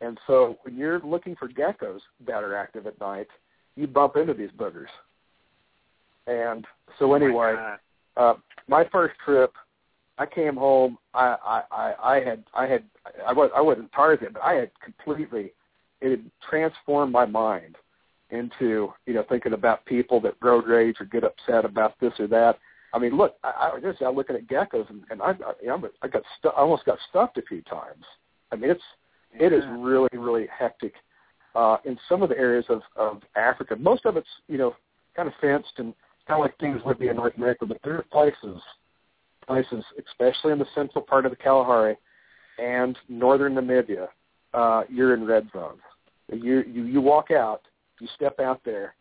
And 0.00 0.18
so 0.26 0.58
when 0.62 0.76
you're 0.76 1.00
looking 1.00 1.36
for 1.36 1.48
geckos 1.48 2.00
that 2.26 2.42
are 2.42 2.56
active 2.56 2.86
at 2.86 2.98
night, 3.00 3.28
you 3.76 3.86
bump 3.86 4.16
into 4.16 4.34
these 4.34 4.50
boogers. 4.50 4.88
And 6.26 6.66
so 6.98 7.12
oh 7.12 7.14
anyway, 7.14 7.54
Oh 7.56 7.76
uh, 8.16 8.34
my 8.68 8.84
first 8.90 9.14
trip, 9.24 9.52
I 10.18 10.26
came 10.26 10.56
home. 10.56 10.98
I 11.14 11.36
I 11.44 11.62
I, 11.70 11.94
I 12.02 12.20
had 12.20 12.44
I 12.54 12.66
had 12.66 12.84
I 13.26 13.32
was 13.32 13.50
I 13.56 13.60
wasn't 13.60 13.90
Tarzan, 13.92 14.28
but 14.32 14.42
I 14.42 14.54
had 14.54 14.70
completely 14.82 15.52
it 16.00 16.10
had 16.10 16.30
transformed 16.48 17.12
my 17.12 17.24
mind 17.24 17.76
into 18.30 18.92
you 19.06 19.14
know 19.14 19.24
thinking 19.28 19.52
about 19.52 19.84
people 19.86 20.20
that 20.20 20.34
road 20.42 20.66
rage 20.66 20.96
or 21.00 21.06
get 21.06 21.24
upset 21.24 21.64
about 21.64 21.98
this 22.00 22.12
or 22.18 22.26
that. 22.28 22.58
I 22.94 22.98
mean, 22.98 23.16
look, 23.16 23.36
I, 23.42 23.70
I 23.72 23.74
was 23.74 23.82
just 23.82 24.02
out 24.02 24.14
looking 24.14 24.36
at 24.36 24.46
geckos, 24.46 24.88
and, 24.90 25.02
and 25.10 25.22
I, 25.22 25.30
I, 25.30 25.76
I 26.02 26.08
got 26.08 26.22
stu- 26.38 26.50
I 26.50 26.60
almost 26.60 26.84
got 26.84 26.98
stuffed 27.08 27.38
a 27.38 27.42
few 27.42 27.62
times. 27.62 28.04
I 28.50 28.56
mean, 28.56 28.70
it's 28.70 28.82
it 29.32 29.52
is 29.52 29.64
really 29.78 30.10
really 30.12 30.46
hectic 30.46 30.94
uh, 31.54 31.78
in 31.84 31.98
some 32.08 32.22
of 32.22 32.28
the 32.28 32.38
areas 32.38 32.66
of 32.68 32.82
of 32.96 33.22
Africa. 33.34 33.76
Most 33.76 34.04
of 34.04 34.16
it's 34.16 34.28
you 34.48 34.58
know 34.58 34.74
kind 35.16 35.28
of 35.28 35.34
fenced 35.40 35.72
and 35.78 35.94
kind 36.32 36.40
of 36.40 36.50
like 36.50 36.58
things 36.58 36.80
would 36.84 36.98
be 36.98 37.08
in 37.08 37.16
North 37.16 37.36
America, 37.36 37.66
but 37.66 37.78
there 37.84 37.94
are 37.94 38.04
places 38.10 38.60
places, 39.46 39.84
especially 40.06 40.52
in 40.52 40.58
the 40.58 40.66
central 40.74 41.02
part 41.02 41.26
of 41.26 41.32
the 41.32 41.36
Kalahari 41.36 41.96
and 42.58 42.96
northern 43.08 43.54
Namibia, 43.54 44.06
uh, 44.54 44.84
you're 44.88 45.14
in 45.14 45.26
red 45.26 45.48
zone. 45.52 45.78
You 46.32 46.62
you 46.62 46.84
you 46.84 47.00
walk 47.00 47.30
out, 47.30 47.62
you 48.00 48.08
step 48.14 48.40
out 48.40 48.60
there, 48.64 48.94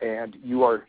and 0.00 0.36
you 0.42 0.64
are. 0.64 0.84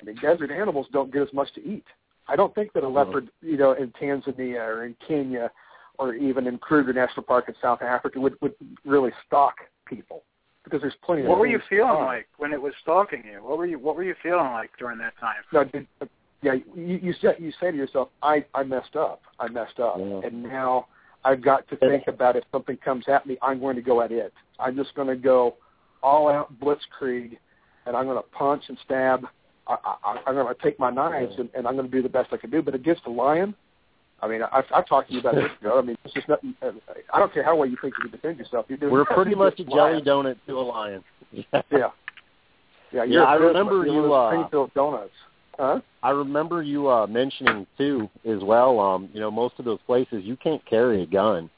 I 0.00 0.04
mean, 0.04 0.16
desert 0.20 0.50
animals 0.50 0.86
don't 0.92 1.12
get 1.12 1.22
as 1.22 1.32
much 1.32 1.52
to 1.54 1.64
eat. 1.64 1.84
I 2.26 2.34
don't 2.34 2.54
think 2.54 2.72
that 2.72 2.82
a 2.82 2.88
leopard, 2.88 3.30
you 3.40 3.56
know, 3.56 3.72
in 3.72 3.92
Tanzania 3.92 4.66
or 4.66 4.84
in 4.84 4.96
Kenya, 5.06 5.50
or 5.98 6.14
even 6.14 6.46
in 6.46 6.58
Kruger 6.58 6.92
National 6.92 7.22
Park 7.22 7.44
in 7.48 7.54
South 7.62 7.80
Africa, 7.82 8.20
would 8.20 8.36
would 8.42 8.54
really 8.84 9.12
stalk 9.26 9.54
people 9.86 10.24
because 10.64 10.80
there's 10.80 10.94
plenty. 11.04 11.22
What 11.22 11.34
of 11.34 11.38
were 11.40 11.46
you 11.46 11.60
feeling 11.68 11.88
find. 11.88 12.06
like 12.06 12.28
when 12.38 12.52
it 12.52 12.60
was 12.60 12.72
stalking 12.82 13.22
you? 13.24 13.42
What 13.42 13.58
were 13.58 13.66
you 13.66 13.78
What 13.78 13.96
were 13.96 14.04
you 14.04 14.14
feeling 14.22 14.50
like 14.52 14.70
during 14.78 14.98
that 14.98 15.14
time? 15.18 15.36
No, 15.52 15.64
did, 15.64 15.86
uh, 16.00 16.06
yeah, 16.42 16.54
you 16.74 16.98
you 17.02 17.12
say, 17.20 17.34
you 17.38 17.52
say 17.60 17.70
to 17.70 17.76
yourself, 17.76 18.08
I 18.22 18.44
I 18.54 18.62
messed 18.62 18.96
up, 18.96 19.22
I 19.38 19.48
messed 19.48 19.78
up, 19.80 19.96
Yeah. 19.98 20.20
and 20.24 20.42
now 20.42 20.86
I've 21.24 21.42
got 21.42 21.68
to 21.68 21.76
think 21.76 22.04
about 22.08 22.36
if 22.36 22.44
something 22.50 22.76
comes 22.78 23.04
at 23.08 23.26
me, 23.26 23.38
I'm 23.42 23.60
going 23.60 23.76
to 23.76 23.82
go 23.82 24.00
at 24.02 24.10
it. 24.10 24.32
I'm 24.58 24.76
just 24.76 24.94
going 24.94 25.08
to 25.08 25.16
go 25.16 25.54
all 26.02 26.28
out 26.28 26.52
blitzkrieg, 26.60 27.38
and 27.86 27.96
I'm 27.96 28.06
going 28.06 28.16
to 28.20 28.28
punch 28.30 28.64
and 28.68 28.76
stab. 28.84 29.26
I, 29.68 29.76
I, 30.04 30.20
I'm 30.26 30.34
going 30.34 30.52
to 30.52 30.60
take 30.60 30.80
my 30.80 30.90
knives 30.90 31.34
and, 31.38 31.48
and 31.54 31.68
I'm 31.68 31.76
going 31.76 31.88
to 31.88 31.96
do 31.96 32.02
the 32.02 32.08
best 32.08 32.32
I 32.32 32.36
can 32.36 32.50
do. 32.50 32.60
But 32.60 32.74
against 32.74 33.02
a 33.06 33.10
lion, 33.10 33.54
I 34.22 34.28
mean, 34.28 34.40
I've, 34.52 34.64
I've 34.74 34.86
talked 34.86 35.08
to 35.08 35.14
you 35.14 35.20
about 35.20 35.34
this, 35.34 35.50
Joe. 35.62 35.78
I 35.78 35.82
mean, 35.82 35.96
it's 36.04 36.14
just 36.14 36.28
nothing. 36.28 36.54
I 37.12 37.18
don't 37.18 37.34
care 37.34 37.42
how 37.42 37.56
well 37.56 37.68
you 37.68 37.76
think 37.82 37.94
you 37.98 38.04
can 38.08 38.12
defend 38.12 38.38
yourself. 38.38 38.66
You're 38.68 38.78
doing 38.78 38.92
We're 38.92 39.04
pretty 39.04 39.34
much 39.34 39.58
a 39.58 39.64
jelly 39.64 40.00
donut 40.00 40.36
to 40.46 40.58
a 40.58 40.60
lion. 40.60 41.02
Yeah, 41.32 41.62
yeah. 42.92 43.04
Yeah, 43.04 43.22
I 43.22 43.34
remember 43.34 43.84
you, 43.86 44.12
uh, 44.12 44.30
Springfield 44.30 44.72
donuts. 44.74 45.10
Huh? 45.58 45.80
I 46.02 46.10
remember 46.10 46.62
you 46.62 46.88
uh 46.88 47.06
mentioning 47.06 47.66
too 47.76 48.08
as 48.24 48.42
well. 48.42 48.80
Um, 48.80 49.08
you 49.12 49.20
know, 49.20 49.30
most 49.30 49.54
of 49.58 49.64
those 49.64 49.78
places 49.86 50.22
you 50.24 50.36
can't 50.36 50.64
carry 50.66 51.02
a 51.02 51.06
gun, 51.06 51.50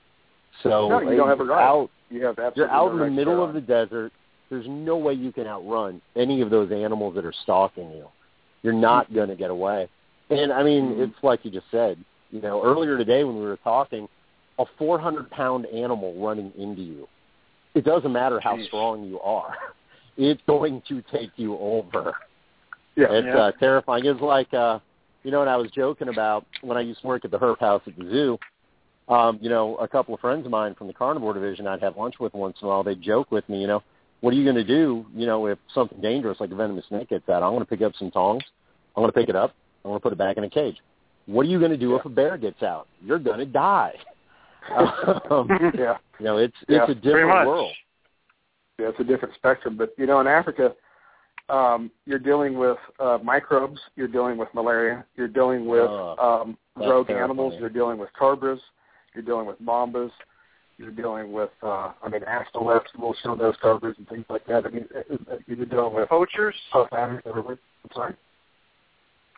so 0.63 0.89
No, 0.89 1.01
you 1.01 1.17
don't 1.17 1.29
have 1.29 1.41
a 1.41 1.45
right. 1.45 1.63
out. 1.63 1.91
You 2.11 2.25
have 2.25 2.39
absolutely 2.39 2.61
You're 2.63 2.71
out 2.71 2.93
in 2.93 2.99
the 2.99 3.11
middle 3.11 3.43
of 3.45 3.55
the 3.55 3.61
desert. 3.61 4.13
There's 4.51 4.67
no 4.69 4.97
way 4.97 5.13
you 5.15 5.33
can 5.33 5.47
outrun 5.47 6.01
any 6.17 6.41
of 6.41 6.51
those 6.51 6.71
animals 6.73 7.15
that 7.17 7.25
are 7.25 7.35
stalking 7.43 7.91
you. 7.91 8.07
You're 8.63 8.73
not 8.73 9.07
Mm-hmm. 9.07 9.15
going 9.15 9.29
to 9.29 9.37
get 9.37 9.51
away. 9.51 9.89
And 10.31 10.53
I 10.53 10.63
mean, 10.63 10.95
it's 10.99 11.15
like 11.23 11.45
you 11.45 11.51
just 11.51 11.67
said. 11.71 11.99
You 12.35 12.41
know, 12.41 12.65
earlier 12.65 12.99
today 12.99 13.23
when 13.23 13.37
we 13.37 13.43
were 13.45 13.59
talking, 13.59 14.09
a 14.59 14.65
400 14.77 15.31
pound 15.31 15.67
animal 15.67 16.21
running 16.21 16.53
into 16.59 16.83
you. 16.83 17.07
It 17.77 17.85
doesn't 17.85 18.13
matter 18.13 18.41
how 18.41 18.57
Jeez. 18.57 18.67
strong 18.67 19.05
you 19.05 19.21
are. 19.21 19.55
It's 20.17 20.41
going 20.47 20.81
to 20.87 21.03
take 21.11 21.31
you 21.35 21.59
over. 21.59 22.15
Yeah, 22.95 23.07
It's 23.11 23.27
Yeah. 23.27 23.37
uh, 23.37 23.51
terrifying. 23.59 24.05
It's 24.07 24.21
like, 24.21 24.55
uh, 24.55 24.79
you 25.25 25.33
know, 25.33 25.41
what 25.41 25.49
I 25.49 25.57
was 25.57 25.73
joking 25.73 26.09
about 26.09 26.47
when 26.63 26.77
I 26.77 26.83
used 26.83 27.01
to 27.01 27.09
work 27.09 27.25
at 27.25 27.33
the 27.33 27.39
Herp 27.39 27.59
House 27.59 27.83
at 27.89 27.97
the 27.99 28.05
zoo. 28.05 28.39
Um, 29.09 29.41
you 29.43 29.51
know, 29.51 29.75
a 29.79 29.89
couple 29.89 30.15
of 30.15 30.21
friends 30.21 30.45
of 30.47 30.53
mine 30.53 30.77
from 30.77 30.87
the 30.87 30.93
carnivore 30.93 31.35
division 31.35 31.67
I'd 31.67 31.83
have 31.83 31.97
lunch 31.97 32.21
with 32.21 32.33
once 32.33 32.57
in 32.63 32.67
a 32.67 32.69
while. 32.69 32.85
They'd 32.85 33.03
joke 33.03 33.33
with 33.33 33.49
me, 33.49 33.61
you 33.61 33.67
know, 33.67 33.83
what 34.21 34.33
are 34.33 34.37
you 34.37 34.45
going 34.45 34.55
to 34.55 34.63
do, 34.63 35.05
you 35.17 35.27
know, 35.27 35.47
if 35.47 35.59
something 35.75 36.01
dangerous 36.01 36.39
like 36.39 36.53
a 36.53 36.55
venomous 36.55 36.85
snake 36.89 37.09
gets 37.09 37.29
out? 37.29 37.43
I'm 37.43 37.51
going 37.51 37.59
to 37.59 37.67
pick 37.67 37.83
up 37.83 37.95
some 37.99 38.13
tongs. 38.13 38.45
I'm 38.97 39.03
going 39.03 39.13
to 39.13 39.19
pick 39.19 39.29
it 39.29 39.35
up. 39.35 39.53
I'm 39.85 39.91
going 39.91 39.99
to 39.99 40.03
put 40.03 40.13
it 40.13 40.19
back 40.19 40.37
in 40.37 40.45
a 40.45 40.51
cage. 40.51 40.77
What 41.27 41.47
are 41.47 41.49
you 41.49 41.59
going 41.59 41.71
to 41.71 41.77
do 41.77 41.97
if 41.97 42.05
a 42.05 42.09
bear 42.09 42.37
gets 42.37 42.63
out? 42.63 42.87
You're 43.03 43.19
going 43.19 43.39
to 43.39 43.47
die. 43.47 43.95
um, 45.31 45.49
yeah. 45.75 45.97
you 46.19 46.25
know, 46.25 46.39
it's 46.39 46.55
Yeah, 46.69 46.83
it's 46.83 46.93
a 46.93 46.95
different 46.95 47.47
world. 47.47 47.73
Yeah, 48.79 48.89
it's 48.89 49.01
a 49.01 49.05
different 49.05 49.35
spectrum. 49.35 49.77
But 49.77 49.95
you 49.99 50.07
know, 50.07 50.21
in 50.21 50.27
Africa, 50.27 50.75
um, 51.49 51.91
you're 52.07 52.19
dealing 52.19 52.59
with 52.59 52.79
uh, 52.99 53.19
microbes. 53.23 53.81
You're 53.97 54.09
dealing 54.09 54.37
with 54.39 54.49
malaria. 54.55 55.05
You're 55.17 55.29
dealing 55.29 55.67
with 55.67 55.89
Ugh, 55.89 56.19
um, 56.19 56.59
rogue 56.77 57.07
terrifying. 57.07 57.19
animals. 57.25 57.55
You're 57.59 57.69
dealing 57.69 57.99
with 57.99 58.11
cobras. 58.19 58.61
You're 59.15 59.25
dealing 59.25 59.47
with 59.47 59.61
mambas. 59.61 60.11
You're 60.77 60.91
dealing 60.91 61.31
with, 61.33 61.51
uh, 61.63 61.93
I 62.03 62.09
mean, 62.11 62.23
Aspidelaps 62.25 62.91
will 62.99 63.15
show 63.23 63.37
those 63.37 63.55
cobras 63.63 63.95
and 63.97 64.09
things 64.09 64.25
like 64.29 64.45
that. 64.47 64.67
I 64.67 64.71
mean, 64.71 64.89
it- 64.93 65.07
it- 65.09 65.43
you're 65.47 65.67
dealing 65.67 65.95
with 65.95 66.09
Poachers? 66.09 66.57
puff 66.73 66.93
adders 66.93 67.23
everywhere. 67.27 67.59
I'm 67.85 67.91
sorry. 67.95 68.15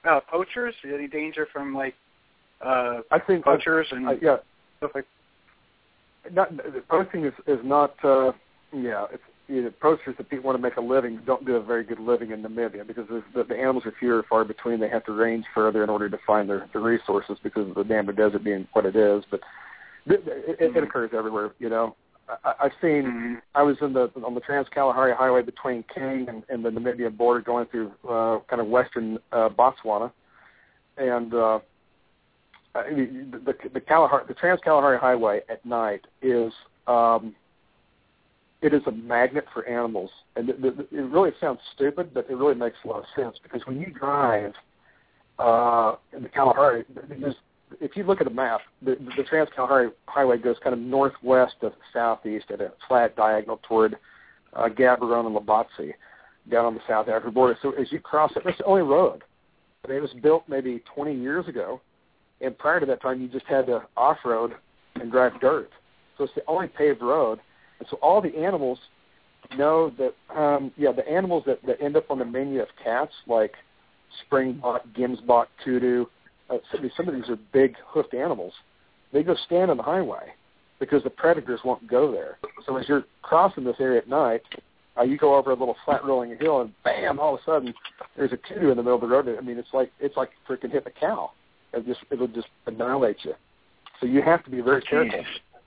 Uh, 0.06 0.20
poachers? 0.20 0.74
Any 0.84 1.08
danger 1.08 1.46
from 1.52 1.74
like 1.74 1.94
uh, 2.60 3.00
I 3.10 3.18
think 3.18 3.44
poachers 3.44 3.86
and 3.90 4.08
I, 4.08 4.16
yeah, 4.22 4.36
stuff 4.78 4.92
like? 4.94 5.06
not 6.32 6.50
poaching 6.88 7.24
is 7.24 7.32
is 7.46 7.60
not 7.62 7.94
uh 8.04 8.32
yeah 8.72 9.06
it's 9.12 9.22
you 9.48 9.62
know, 9.62 9.70
poachers 9.80 10.16
that 10.16 10.28
people 10.28 10.44
want 10.44 10.58
to 10.58 10.62
make 10.62 10.76
a 10.76 10.80
living 10.80 11.20
don't 11.24 11.46
do 11.46 11.56
a 11.56 11.62
very 11.62 11.84
good 11.84 12.00
living 12.00 12.32
in 12.32 12.42
Namibia 12.42 12.84
because 12.86 13.06
the, 13.08 13.44
the, 13.44 13.54
animals 13.54 13.86
are 13.86 13.94
fewer 13.98 14.16
and 14.16 14.26
far 14.26 14.44
between. 14.44 14.80
They 14.80 14.88
have 14.88 15.04
to 15.04 15.12
range 15.12 15.44
further 15.54 15.84
in 15.84 15.90
order 15.90 16.08
to 16.08 16.18
find 16.26 16.48
their, 16.48 16.68
the 16.72 16.80
resources 16.80 17.38
because 17.44 17.68
of 17.68 17.76
the 17.76 17.84
damn 17.84 18.06
desert 18.06 18.42
being 18.42 18.66
what 18.72 18.86
it 18.86 18.96
is. 18.96 19.22
But 19.30 19.40
it, 20.06 20.22
it, 20.26 20.60
it 20.60 20.74
Mhm. 20.74 20.82
occurs 20.82 21.10
everywhere. 21.16 21.52
You 21.60 21.68
know, 21.68 21.94
I, 22.28 22.54
I've 22.64 22.72
seen. 22.80 23.04
Mhm. 23.04 23.42
I 23.54 23.62
was 23.62 23.76
in 23.80 23.92
the 23.92 24.10
on 24.24 24.34
the 24.34 24.40
Trans 24.40 24.66
Kalahari 24.68 25.14
Highway 25.14 25.42
between 25.42 25.84
Kang 25.94 26.26
and, 26.28 26.42
and 26.48 26.64
the 26.64 26.70
Namibian 26.70 27.16
border, 27.16 27.40
going 27.40 27.66
through 27.66 27.92
uh, 28.08 28.40
kind 28.48 28.60
of 28.60 28.66
western 28.68 29.18
uh, 29.32 29.48
Botswana, 29.48 30.12
and 30.96 31.32
uh, 31.34 31.58
the, 32.74 33.40
the, 33.44 33.54
the 33.72 33.80
Kalahari, 33.80 34.24
the 34.28 34.34
Trans 34.34 34.60
Kalahari 34.62 34.98
Highway 34.98 35.42
at 35.48 35.64
night 35.64 36.06
is 36.22 36.52
um, 36.86 37.34
it 38.62 38.74
is 38.74 38.82
a 38.86 38.92
magnet 38.92 39.44
for 39.52 39.66
animals, 39.68 40.10
and 40.34 40.48
it, 40.48 40.56
it, 40.64 40.88
it 40.90 41.02
really 41.02 41.30
sounds 41.40 41.60
stupid, 41.74 42.12
but 42.12 42.28
it 42.28 42.34
really 42.34 42.54
makes 42.54 42.76
a 42.84 42.88
lot 42.88 42.98
of 42.98 43.04
sense 43.14 43.36
because 43.42 43.60
when 43.66 43.80
you 43.80 43.92
drive 43.92 44.52
uh, 45.38 45.96
in 46.16 46.22
the 46.22 46.28
Kalahari, 46.28 46.84
there's, 47.08 47.34
if 47.80 47.96
you 47.96 48.04
look 48.04 48.20
at 48.20 48.26
a 48.26 48.30
map, 48.30 48.60
the, 48.82 48.96
the 49.16 49.46
Kalahari 49.54 49.90
Highway 50.06 50.38
goes 50.38 50.56
kind 50.62 50.72
of 50.72 50.78
northwest 50.78 51.54
to 51.60 51.72
southeast 51.92 52.46
at 52.50 52.60
a 52.60 52.72
flat 52.86 53.16
diagonal 53.16 53.60
toward 53.68 53.96
uh, 54.54 54.68
Gaborone 54.68 55.26
and 55.26 55.36
Lobatse 55.36 55.94
down 56.50 56.64
on 56.64 56.74
the 56.74 56.80
South 56.88 57.08
African 57.08 57.32
border. 57.32 57.58
So 57.62 57.72
as 57.72 57.90
you 57.90 58.00
cross 58.00 58.32
it, 58.36 58.42
it's 58.44 58.58
the 58.58 58.64
only 58.64 58.82
road. 58.82 59.24
I 59.84 59.88
mean, 59.88 59.98
it 59.98 60.02
was 60.02 60.14
built 60.22 60.44
maybe 60.48 60.82
20 60.94 61.14
years 61.14 61.46
ago, 61.48 61.80
and 62.40 62.56
prior 62.56 62.80
to 62.80 62.86
that 62.86 63.02
time, 63.02 63.20
you 63.20 63.28
just 63.28 63.46
had 63.46 63.66
to 63.66 63.82
off-road 63.96 64.52
and 64.96 65.10
drive 65.10 65.40
dirt. 65.40 65.70
So 66.16 66.24
it's 66.24 66.34
the 66.34 66.42
only 66.46 66.68
paved 66.68 67.02
road, 67.02 67.40
and 67.78 67.88
so 67.90 67.96
all 67.98 68.20
the 68.20 68.36
animals 68.36 68.78
know 69.56 69.92
that. 69.98 70.14
Um, 70.36 70.72
yeah, 70.76 70.92
the 70.92 71.06
animals 71.08 71.44
that, 71.46 71.64
that 71.66 71.80
end 71.80 71.96
up 71.96 72.10
on 72.10 72.18
the 72.18 72.24
menu 72.24 72.60
of 72.60 72.68
cats, 72.82 73.12
like 73.26 73.54
springbok, 74.24 74.86
gemsbok, 74.96 75.46
kudu. 75.64 76.06
Uh, 76.48 76.58
some, 76.70 76.78
of 76.78 76.82
these- 76.82 76.92
some 76.96 77.08
of 77.08 77.14
these 77.14 77.28
are 77.28 77.38
big 77.52 77.76
hoofed 77.86 78.14
animals. 78.14 78.52
They 79.12 79.22
go 79.22 79.34
stand 79.46 79.70
on 79.70 79.76
the 79.76 79.82
highway 79.82 80.32
because 80.78 81.02
the 81.02 81.10
predators 81.10 81.60
won't 81.64 81.86
go 81.88 82.12
there. 82.12 82.38
So 82.66 82.76
as 82.76 82.88
you're 82.88 83.04
crossing 83.22 83.64
this 83.64 83.76
area 83.80 83.98
at 83.98 84.08
night, 84.08 84.42
uh, 84.98 85.02
you 85.02 85.16
go 85.18 85.34
over 85.36 85.50
a 85.50 85.54
little 85.54 85.76
flat 85.84 86.04
rolling 86.04 86.36
hill, 86.38 86.60
and 86.62 86.72
bam! 86.82 87.18
All 87.18 87.34
of 87.34 87.40
a 87.40 87.44
sudden, 87.44 87.74
there's 88.16 88.32
a 88.32 88.36
kudu 88.36 88.70
in 88.70 88.76
the 88.76 88.82
middle 88.82 88.94
of 88.94 89.00
the 89.02 89.06
road. 89.08 89.28
I 89.28 89.40
mean, 89.42 89.58
it's 89.58 89.72
like 89.74 89.90
it's 90.00 90.16
like 90.16 90.30
freaking 90.48 90.70
hitting 90.72 90.86
a 90.96 91.00
cow. 91.00 91.32
It 91.72 91.84
just 91.86 92.00
it'll 92.10 92.28
just 92.28 92.48
annihilate 92.66 93.18
you. 93.24 93.34
So 94.00 94.06
you 94.06 94.22
have 94.22 94.44
to 94.44 94.50
be 94.50 94.60
very 94.60 94.82
careful. 94.82 95.10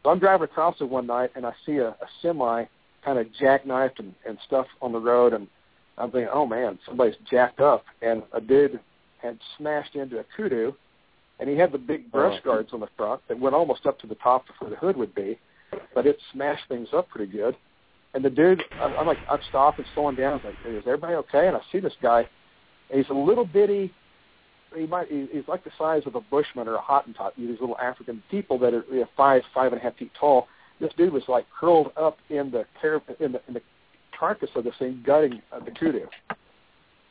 So 0.04 0.10
I'm 0.10 0.20
driving 0.20 0.46
across 0.46 0.80
it 0.82 0.90
one 0.90 1.06
night, 1.08 1.32
and 1.36 1.46
I 1.46 1.54
see 1.66 1.78
a, 1.78 1.90
a 1.90 2.08
semi 2.22 2.66
kind 3.04 3.20
of 3.20 3.28
jackknifed 3.40 4.00
and, 4.00 4.14
and 4.28 4.38
stuff 4.48 4.66
on 4.82 4.92
the 4.92 5.00
road, 5.00 5.34
and 5.34 5.48
I'm 5.98 6.12
thinking, 6.12 6.30
oh 6.34 6.46
man, 6.48 6.80
somebody's 6.86 7.16
jacked 7.30 7.60
up, 7.60 7.84
and 8.02 8.24
a 8.34 8.42
dude 8.42 8.80
had 9.22 9.38
smashed 9.58 9.96
into 9.96 10.20
a 10.20 10.24
kudu, 10.36 10.74
and 11.40 11.50
he 11.50 11.56
had 11.58 11.72
the 11.72 11.78
big 11.78 12.12
brush 12.12 12.40
Oh. 12.44 12.46
guards 12.50 12.70
on 12.74 12.80
the 12.80 12.90
front 12.98 13.22
that 13.28 13.40
went 13.40 13.56
almost 13.56 13.86
up 13.86 14.00
to 14.00 14.08
the 14.08 14.16
top 14.16 14.50
of 14.50 14.56
where 14.60 14.70
the 14.70 14.76
hood 14.76 14.98
would 14.98 15.14
be, 15.16 15.38
but 15.94 16.06
it 16.06 16.18
smashed 16.34 16.68
things 16.68 16.90
up 16.94 17.08
pretty 17.10 17.32
good. 17.32 17.56
And 18.14 18.26
the 18.26 18.30
dude, 18.30 18.64
I'm, 18.82 18.94
I'm 18.98 19.08
like, 19.08 19.20
I'm 19.30 19.40
stopping, 19.50 19.86
slowing 19.94 20.16
down. 20.16 20.40
I'm 20.40 20.46
like, 20.46 20.56
is 20.66 20.84
everybody 20.88 21.14
okay? 21.16 21.48
And 21.48 21.56
I 21.56 21.62
see 21.72 21.80
this 21.80 21.94
guy. 22.02 22.28
He's 22.92 23.08
a 23.10 23.14
little 23.14 23.46
bitty. 23.46 23.94
He 24.76 24.88
might. 24.88 25.08
he- 25.10 25.28
He's 25.32 25.48
like 25.48 25.64
the 25.64 25.72
size 25.78 26.02
of 26.08 26.16
a 26.16 26.22
bushman 26.22 26.68
or 26.68 26.76
a 26.76 26.82
Hottentot. 26.82 27.32
These 27.38 27.60
little 27.62 27.78
African 27.78 28.24
people 28.32 28.58
that 28.60 28.74
are 28.74 28.84
you 28.92 29.02
know, 29.02 29.08
five, 29.16 29.44
five 29.54 29.72
and 29.74 29.80
a 29.80 29.84
half 29.84 29.96
feet 29.98 30.12
tall. 30.20 30.48
This 30.80 30.92
dude 30.98 31.14
was 31.14 31.24
like 31.28 31.46
curled 31.60 31.92
up 31.98 32.18
in 32.30 32.50
the 32.52 32.66
car- 32.82 33.02
in 33.20 33.34
the 33.34 33.42
in 33.48 33.54
the 33.54 33.62
carcass 34.18 34.50
of 34.56 34.64
this 34.64 34.74
thing 34.80 35.04
gutting 35.06 35.42
uh, 35.52 35.60
the 35.64 35.72
kudu. 35.72 36.06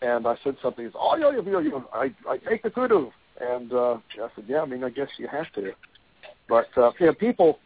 And 0.00 0.26
I 0.26 0.36
said 0.44 0.56
something. 0.62 0.84
He's, 0.84 0.94
oh, 0.94 1.16
yeah, 1.16 1.32
yeah, 1.44 1.60
yeah, 1.60 1.80
I, 1.92 2.12
I 2.28 2.38
take 2.48 2.62
the 2.62 2.70
kudu. 2.70 3.10
And 3.40 3.72
uh, 3.72 3.94
I 3.94 4.28
said, 4.34 4.44
yeah, 4.46 4.62
I 4.62 4.66
mean, 4.66 4.84
I 4.84 4.90
guess 4.90 5.08
you 5.18 5.28
have 5.28 5.52
to. 5.54 5.72
But 6.48 6.66
uh, 6.76 6.90
know, 7.00 7.12
people, 7.14 7.58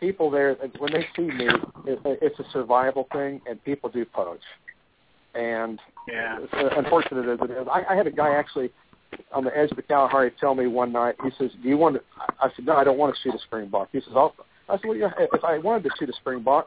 people 0.00 0.30
there 0.30 0.54
when 0.78 0.92
they 0.92 1.06
see 1.14 1.22
me, 1.22 1.46
it, 1.86 2.00
it's 2.22 2.38
a 2.38 2.44
survival 2.52 3.06
thing, 3.12 3.40
and 3.48 3.62
people 3.64 3.90
do 3.90 4.04
poach. 4.04 4.40
And 5.34 5.78
yeah. 6.08 6.38
as 6.52 6.72
unfortunate 6.76 7.28
as 7.28 7.38
it 7.40 7.50
is, 7.50 7.66
I, 7.70 7.84
I 7.90 7.96
had 7.96 8.06
a 8.06 8.10
guy 8.10 8.34
actually 8.34 8.70
on 9.32 9.44
the 9.44 9.56
edge 9.56 9.70
of 9.70 9.76
the 9.76 9.82
Kalahari 9.82 10.32
tell 10.40 10.54
me 10.54 10.66
one 10.66 10.92
night. 10.92 11.16
He 11.22 11.30
says, 11.38 11.50
"Do 11.62 11.68
you 11.68 11.76
want 11.76 11.96
to?" 11.96 12.02
I 12.40 12.48
said, 12.56 12.66
"No, 12.66 12.76
I 12.76 12.84
don't 12.84 12.98
want 12.98 13.14
to 13.14 13.20
shoot 13.22 13.34
a 13.34 13.38
springbok." 13.38 13.88
He 13.92 14.00
says, 14.00 14.12
"I'll." 14.14 14.34
I 14.68 14.76
said, 14.76 14.84
"Well, 14.86 14.96
yeah, 14.96 15.10
if 15.18 15.44
I 15.44 15.58
wanted 15.58 15.84
to 15.84 15.90
shoot 15.98 16.08
a 16.08 16.14
springbok, 16.14 16.66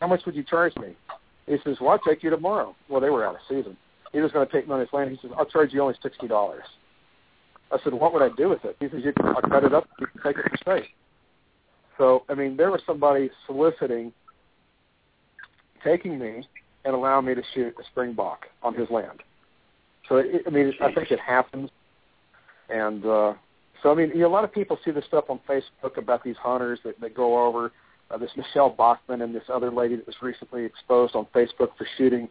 how 0.00 0.06
much 0.06 0.22
would 0.26 0.34
you 0.34 0.42
charge 0.42 0.74
me?" 0.76 0.96
He 1.46 1.56
says, 1.64 1.76
"Well, 1.80 1.90
I'll 1.90 1.98
take 1.98 2.22
you 2.22 2.30
tomorrow." 2.30 2.74
Well, 2.88 3.00
they 3.00 3.10
were 3.10 3.24
out 3.24 3.34
of 3.34 3.40
season. 3.48 3.76
He 4.14 4.20
was 4.20 4.30
going 4.30 4.46
to 4.46 4.52
take 4.52 4.68
me 4.68 4.74
on 4.74 4.80
his 4.80 4.88
land. 4.92 5.10
He 5.10 5.18
says, 5.20 5.32
"I'll 5.36 5.44
charge 5.44 5.72
you 5.72 5.82
only 5.82 5.96
sixty 6.00 6.28
dollars." 6.28 6.62
I 7.72 7.78
said, 7.82 7.92
"What 7.92 8.14
would 8.14 8.22
I 8.22 8.28
do 8.36 8.48
with 8.48 8.64
it?" 8.64 8.76
He 8.78 8.88
says, 8.88 9.00
"You 9.04 9.12
can 9.12 9.26
I'll 9.26 9.42
cut 9.42 9.64
it 9.64 9.74
up. 9.74 9.88
You 9.98 10.06
can 10.06 10.22
take 10.22 10.38
it 10.38 10.48
for 10.48 10.56
steak." 10.58 10.94
So, 11.98 12.22
I 12.28 12.34
mean, 12.34 12.56
there 12.56 12.70
was 12.70 12.80
somebody 12.86 13.28
soliciting, 13.46 14.12
taking 15.82 16.16
me 16.18 16.46
and 16.84 16.94
allowing 16.94 17.26
me 17.26 17.34
to 17.34 17.42
shoot 17.54 17.74
a 17.78 17.84
springbok 17.90 18.46
on 18.62 18.74
his 18.74 18.88
land. 18.88 19.22
So, 20.08 20.16
it, 20.18 20.42
I 20.46 20.50
mean, 20.50 20.72
I 20.80 20.92
think 20.92 21.10
it 21.10 21.20
happens. 21.20 21.70
And 22.68 23.04
uh, 23.04 23.34
so, 23.82 23.90
I 23.90 23.94
mean, 23.94 24.10
you 24.10 24.20
know, 24.20 24.28
a 24.28 24.34
lot 24.34 24.44
of 24.44 24.52
people 24.52 24.78
see 24.84 24.92
this 24.92 25.04
stuff 25.06 25.24
on 25.28 25.40
Facebook 25.48 25.98
about 25.98 26.22
these 26.22 26.36
hunters 26.36 26.78
that, 26.84 27.00
that 27.00 27.14
go 27.14 27.46
over. 27.46 27.72
Uh, 28.10 28.18
this 28.18 28.30
Michelle 28.36 28.70
Bachmann 28.70 29.22
and 29.22 29.34
this 29.34 29.44
other 29.52 29.72
lady 29.72 29.96
that 29.96 30.06
was 30.06 30.16
recently 30.22 30.64
exposed 30.64 31.16
on 31.16 31.26
Facebook 31.34 31.70
for 31.76 31.86
shooting 31.96 32.28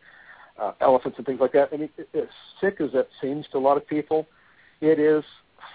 uh, 0.60 0.74
elephants 0.82 1.18
and 1.18 1.26
things 1.26 1.40
like 1.40 1.54
that. 1.54 1.70
I 1.74 1.78
mean, 1.78 1.90
it, 1.98 2.10
as 2.14 2.28
sick 2.62 2.80
as 2.80 2.92
that 2.94 3.08
seems 3.22 3.46
to 3.52 3.58
a 3.58 3.60
lot 3.60 3.78
of 3.78 3.88
people, 3.88 4.28
it 4.82 5.00
is 5.00 5.24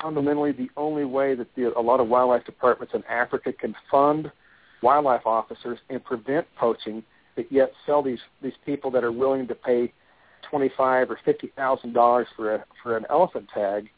fundamentally 0.01 0.53
the 0.53 0.71
only 0.77 1.05
way 1.05 1.35
that 1.35 1.49
the, 1.57 1.77
a 1.77 1.81
lot 1.81 2.01
of 2.01 2.09
wildlife 2.09 2.45
departments 2.45 2.95
in 2.95 3.03
Africa 3.05 3.53
can 3.53 3.75
fund 3.91 4.31
wildlife 4.83 5.27
officers 5.27 5.79
and 5.91 6.05
prevent 6.05 6.47
poaching, 6.57 7.03
but 7.37 7.51
yet 7.51 7.73
sell 7.87 8.03
these 8.03 8.21
these 8.43 8.53
people 8.65 8.91
that 8.93 9.03
are 9.03 9.13
willing 9.13 9.47
to 9.49 9.55
pay 9.55 9.93
twenty 10.49 10.71
five 10.77 11.11
or 11.11 11.19
fifty 11.25 11.49
thousand 11.57 11.93
dollars 11.93 12.29
for 12.37 12.55
a 12.55 12.65
for 12.83 12.97
an 12.97 13.05
elephant 13.11 13.49
tag 13.53 13.89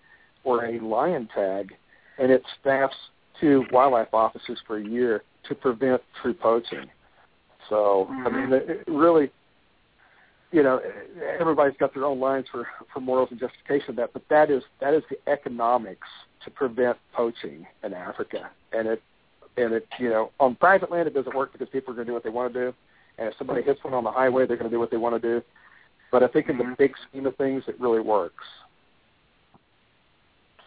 or 0.44 0.64
a 0.64 0.80
lion 0.80 1.28
tag, 1.34 1.72
and 2.18 2.30
it 2.30 2.42
staffs 2.60 2.96
two 3.40 3.64
wildlife 3.72 4.12
officers 4.12 4.58
for 4.66 4.78
a 4.78 4.84
year 4.84 5.22
to 5.48 5.54
prevent 5.54 6.00
true 6.22 6.34
poaching. 6.34 6.86
So 7.68 8.08
mm-hmm. 8.10 8.26
I 8.26 8.30
mean, 8.30 8.52
it 8.52 8.84
really 8.86 9.30
you 10.52 10.62
know, 10.62 10.80
everybody's 11.38 11.76
got 11.78 11.94
their 11.94 12.04
own 12.04 12.18
lines 12.18 12.46
for 12.50 12.66
for 12.92 13.00
morals 13.00 13.28
and 13.30 13.38
justification 13.38 13.90
of 13.90 13.96
that, 13.96 14.12
but 14.12 14.22
that 14.30 14.50
is 14.50 14.62
that 14.80 14.94
is 14.94 15.02
the 15.10 15.18
economics 15.30 16.08
to 16.44 16.50
prevent 16.50 16.96
poaching 17.12 17.66
in 17.84 17.94
Africa, 17.94 18.50
and 18.72 18.88
it 18.88 19.02
and 19.56 19.72
it 19.72 19.86
you 19.98 20.08
know 20.08 20.30
on 20.40 20.56
private 20.56 20.90
land 20.90 21.06
it 21.06 21.14
doesn't 21.14 21.36
work 21.36 21.52
because 21.52 21.68
people 21.68 21.92
are 21.92 21.94
going 21.94 22.06
to 22.06 22.10
do 22.10 22.14
what 22.14 22.24
they 22.24 22.30
want 22.30 22.52
to 22.52 22.60
do, 22.60 22.74
and 23.18 23.28
if 23.28 23.34
somebody 23.38 23.62
hits 23.62 23.82
one 23.84 23.94
on 23.94 24.04
the 24.04 24.10
highway, 24.10 24.46
they're 24.46 24.56
going 24.56 24.70
to 24.70 24.74
do 24.74 24.80
what 24.80 24.90
they 24.90 24.96
want 24.96 25.20
to 25.20 25.40
do. 25.40 25.44
But 26.10 26.24
I 26.24 26.28
think 26.28 26.48
in 26.48 26.58
the 26.58 26.64
mm-hmm. 26.64 26.74
big 26.78 26.92
scheme 27.08 27.26
of 27.26 27.36
things, 27.36 27.62
it 27.68 27.80
really 27.80 28.00
works. 28.00 28.44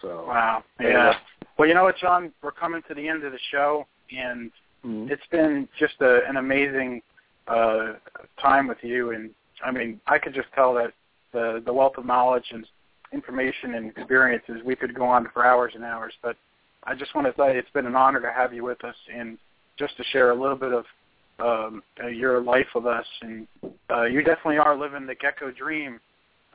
So 0.01 0.25
wow, 0.27 0.63
yeah. 0.79 1.13
Well, 1.57 1.67
you 1.67 1.73
know 1.73 1.83
what, 1.83 1.97
Jon, 1.97 2.31
we're 2.41 2.51
coming 2.51 2.81
to 2.87 2.93
the 2.93 3.07
end 3.07 3.23
of 3.23 3.31
the 3.31 3.39
show, 3.51 3.85
and 4.11 4.49
mm-hmm. 4.85 5.11
it's 5.11 5.25
been 5.29 5.67
just 5.77 5.95
a, 6.01 6.21
an 6.27 6.37
amazing 6.37 7.01
uh, 7.47 7.93
time 8.41 8.67
with 8.67 8.79
you, 8.81 9.11
and 9.11 9.31
I 9.63 9.71
mean, 9.71 9.99
I 10.07 10.17
could 10.17 10.33
just 10.33 10.47
tell 10.55 10.73
that 10.75 10.93
the 11.31 11.61
the 11.65 11.73
wealth 11.73 11.93
of 11.97 12.05
knowledge 12.05 12.45
and 12.51 12.65
information 13.11 13.75
and 13.75 13.89
experiences, 13.89 14.61
we 14.65 14.75
could 14.75 14.93
go 14.93 15.05
on 15.05 15.27
for 15.33 15.45
hours 15.45 15.73
and 15.75 15.83
hours. 15.83 16.13
But 16.21 16.35
I 16.83 16.95
just 16.95 17.13
want 17.15 17.27
to 17.27 17.33
say 17.41 17.57
it's 17.57 17.69
been 17.73 17.85
an 17.85 17.95
honor 17.95 18.19
to 18.21 18.31
have 18.31 18.53
you 18.53 18.63
with 18.63 18.83
us 18.83 18.95
and 19.13 19.37
just 19.77 19.95
to 19.97 20.03
share 20.05 20.31
a 20.31 20.39
little 20.39 20.57
bit 20.57 20.73
of 20.73 20.85
um, 21.39 21.83
uh, 22.03 22.07
your 22.07 22.41
life 22.41 22.67
with 22.75 22.85
us. 22.85 23.05
And 23.21 23.47
uh, 23.89 24.03
you 24.03 24.23
definitely 24.23 24.57
are 24.57 24.77
living 24.77 25.05
the 25.05 25.15
gecko 25.15 25.51
dream, 25.51 25.99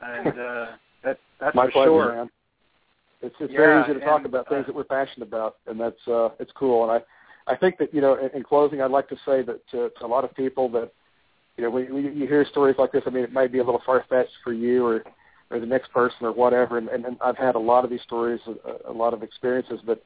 and 0.01 0.27
uh, 0.27 0.65
that 1.03 1.19
that's 1.39 1.55
My 1.55 1.65
for 1.65 1.71
pleasure, 1.71 1.89
sure. 1.89 2.15
Man. 2.15 2.29
It's 3.21 3.35
it's 3.39 3.51
yeah, 3.51 3.59
very 3.59 3.83
easy 3.83 3.99
to 3.99 4.05
talk 4.05 4.17
and, 4.17 4.27
about 4.27 4.47
uh, 4.47 4.49
things 4.49 4.65
that 4.67 4.75
we're 4.75 4.85
passionate 4.85 5.27
about, 5.27 5.57
and 5.67 5.79
that's 5.79 6.07
uh, 6.07 6.29
it's 6.39 6.51
cool. 6.55 6.89
And 6.89 6.91
I 6.91 7.53
I 7.53 7.57
think 7.57 7.77
that 7.79 7.93
you 7.93 8.01
know, 8.01 8.15
in, 8.15 8.29
in 8.33 8.43
closing, 8.43 8.81
I'd 8.81 8.91
like 8.91 9.09
to 9.09 9.17
say 9.25 9.41
that 9.41 9.59
to, 9.71 9.89
to 9.89 10.05
a 10.05 10.07
lot 10.07 10.23
of 10.23 10.33
people 10.35 10.69
that 10.69 10.91
you 11.59 11.65
know, 11.65 11.71
when, 11.71 11.93
when 11.93 12.05
you 12.15 12.25
hear 12.25 12.45
stories 12.45 12.77
like 12.79 12.93
this, 12.93 13.03
I 13.05 13.09
mean, 13.09 13.25
it 13.25 13.33
might 13.33 13.51
be 13.51 13.59
a 13.59 13.63
little 13.65 13.81
far 13.85 14.05
fetched 14.07 14.31
for 14.45 14.53
you 14.53 14.85
or 14.85 15.03
or 15.51 15.59
the 15.59 15.65
next 15.65 15.91
person 15.91 16.19
or 16.21 16.31
whatever. 16.31 16.77
And, 16.77 16.87
and, 16.87 17.03
and 17.03 17.17
I've 17.19 17.35
had 17.35 17.55
a 17.55 17.59
lot 17.59 17.83
of 17.83 17.89
these 17.89 18.03
stories, 18.03 18.39
a, 18.47 18.91
a 18.91 18.93
lot 18.93 19.13
of 19.13 19.23
experiences, 19.23 19.81
but 19.85 20.01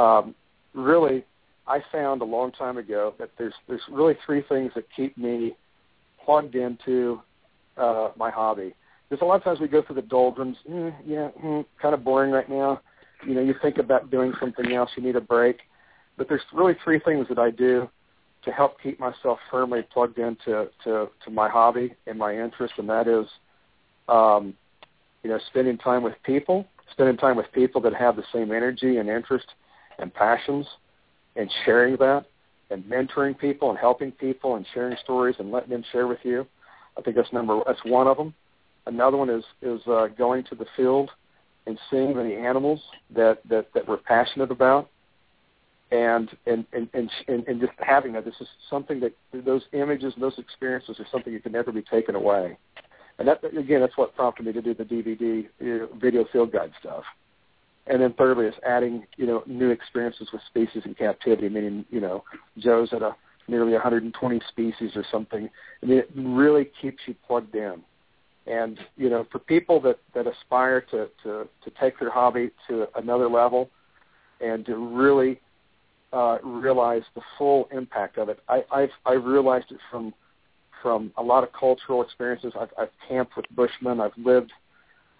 um, 0.00 0.36
really, 0.74 1.24
I 1.66 1.80
found 1.90 2.22
a 2.22 2.24
long 2.24 2.52
time 2.52 2.78
ago 2.78 3.12
that 3.18 3.30
there's 3.38 3.54
there's 3.66 3.80
really 3.90 4.14
three 4.24 4.44
things 4.48 4.70
that 4.76 4.84
keep 4.94 5.18
me 5.18 5.56
plugged 6.24 6.54
into 6.54 7.22
uh, 7.76 8.10
my 8.16 8.30
hobby. 8.30 8.72
There's 9.08 9.20
a 9.20 9.24
lot 9.24 9.34
of 9.34 9.42
times 9.42 9.58
we 9.58 9.66
go 9.66 9.82
through 9.82 9.96
the 9.96 10.02
doldrums. 10.02 10.58
Mm, 10.70 10.94
yeah, 11.04 11.30
mm, 11.42 11.64
kind 11.82 11.92
of 11.92 12.04
boring 12.04 12.30
right 12.30 12.48
now. 12.48 12.82
You 13.26 13.34
know, 13.34 13.40
you 13.40 13.56
think 13.60 13.78
about 13.78 14.12
doing 14.12 14.32
something 14.38 14.72
else. 14.72 14.90
You 14.96 15.02
need 15.02 15.16
a 15.16 15.20
break. 15.20 15.58
But 16.16 16.28
there's 16.28 16.42
really 16.52 16.76
three 16.84 17.00
things 17.00 17.26
that 17.30 17.38
I 17.40 17.50
do 17.50 17.88
to 18.48 18.54
help 18.54 18.80
keep 18.80 18.98
myself 18.98 19.38
firmly 19.50 19.82
plugged 19.92 20.18
into 20.18 20.70
to, 20.82 21.10
to 21.22 21.30
my 21.30 21.50
hobby 21.50 21.94
and 22.06 22.18
my 22.18 22.32
interest, 22.34 22.72
and 22.78 22.88
that 22.88 23.06
is, 23.06 23.26
um, 24.08 24.54
you 25.22 25.28
know, 25.28 25.38
spending 25.50 25.76
time 25.76 26.02
with 26.02 26.14
people, 26.24 26.66
spending 26.90 27.18
time 27.18 27.36
with 27.36 27.44
people 27.52 27.78
that 27.82 27.92
have 27.92 28.16
the 28.16 28.24
same 28.32 28.50
energy 28.50 28.96
and 28.96 29.10
interest 29.10 29.44
and 29.98 30.14
passions, 30.14 30.66
and 31.36 31.52
sharing 31.66 31.94
that, 31.96 32.24
and 32.70 32.82
mentoring 32.84 33.38
people 33.38 33.68
and 33.68 33.78
helping 33.78 34.12
people 34.12 34.56
and 34.56 34.64
sharing 34.72 34.96
stories 35.04 35.36
and 35.38 35.50
letting 35.50 35.68
them 35.68 35.84
share 35.92 36.06
with 36.06 36.20
you. 36.22 36.46
I 36.96 37.02
think 37.02 37.16
that's 37.16 37.32
number 37.34 37.60
that's 37.66 37.84
one 37.84 38.06
of 38.06 38.16
them. 38.16 38.32
Another 38.86 39.18
one 39.18 39.28
is 39.28 39.44
is 39.60 39.82
uh, 39.86 40.06
going 40.16 40.42
to 40.44 40.54
the 40.54 40.66
field 40.74 41.10
and 41.66 41.78
seeing 41.90 42.14
the 42.14 42.34
animals 42.34 42.80
that 43.14 43.40
that 43.50 43.66
that 43.74 43.86
we're 43.86 43.98
passionate 43.98 44.50
about 44.50 44.88
and 45.90 46.30
and 46.46 46.66
and 46.72 46.88
and, 46.92 47.46
and 47.46 47.60
just 47.60 47.72
having 47.78 48.12
that. 48.12 48.24
This 48.24 48.34
is 48.40 48.48
something 48.68 49.00
that 49.00 49.12
those 49.32 49.62
images 49.72 50.14
those 50.18 50.38
experiences 50.38 50.96
are 50.98 51.06
something 51.10 51.32
that 51.32 51.42
can 51.42 51.52
never 51.52 51.72
be 51.72 51.82
taken 51.82 52.14
away. 52.14 52.56
And 53.18 53.26
that 53.26 53.42
again, 53.56 53.80
that's 53.80 53.96
what 53.96 54.14
prompted 54.14 54.46
me 54.46 54.52
to 54.52 54.62
do 54.62 54.74
the 54.74 54.84
DVD 54.84 55.48
you 55.60 55.78
know, 55.78 55.88
video 56.00 56.24
field 56.32 56.52
guide 56.52 56.72
stuff. 56.78 57.04
And 57.86 58.02
then 58.02 58.12
thirdly 58.12 58.46
is 58.46 58.54
adding 58.66 59.06
you 59.16 59.26
know 59.26 59.42
new 59.46 59.70
experiences 59.70 60.28
with 60.32 60.42
species 60.46 60.82
in 60.84 60.94
captivity, 60.94 61.48
meaning 61.48 61.84
you 61.90 62.00
know 62.00 62.22
Joe's 62.58 62.92
at 62.92 63.02
a 63.02 63.16
nearly 63.48 63.72
120 63.72 64.40
species 64.48 64.90
or 64.94 65.04
something. 65.10 65.48
I 65.82 65.86
mean, 65.86 65.98
it 65.98 66.10
really 66.14 66.70
keeps 66.80 66.98
you 67.06 67.14
plugged 67.26 67.54
in. 67.54 67.82
And 68.46 68.78
you 68.96 69.10
know, 69.10 69.26
for 69.32 69.38
people 69.38 69.80
that 69.82 69.98
that 70.14 70.26
aspire 70.26 70.82
to 70.90 71.08
to 71.22 71.48
to 71.64 71.70
take 71.80 71.98
their 71.98 72.10
hobby 72.10 72.50
to 72.68 72.86
another 72.94 73.28
level 73.28 73.70
and 74.40 74.64
to 74.66 74.76
really 74.76 75.40
uh, 76.12 76.38
realize 76.42 77.02
the 77.14 77.20
full 77.36 77.68
impact 77.72 78.18
of 78.18 78.28
it. 78.28 78.38
I, 78.48 78.64
I've 78.72 78.90
I've 79.04 79.24
realized 79.24 79.70
it 79.70 79.78
from 79.90 80.14
from 80.82 81.12
a 81.16 81.22
lot 81.22 81.42
of 81.42 81.52
cultural 81.52 82.02
experiences. 82.02 82.52
I've, 82.58 82.72
I've 82.78 82.90
camped 83.08 83.36
with 83.36 83.46
Bushmen. 83.54 84.00
I've 84.00 84.16
lived 84.16 84.52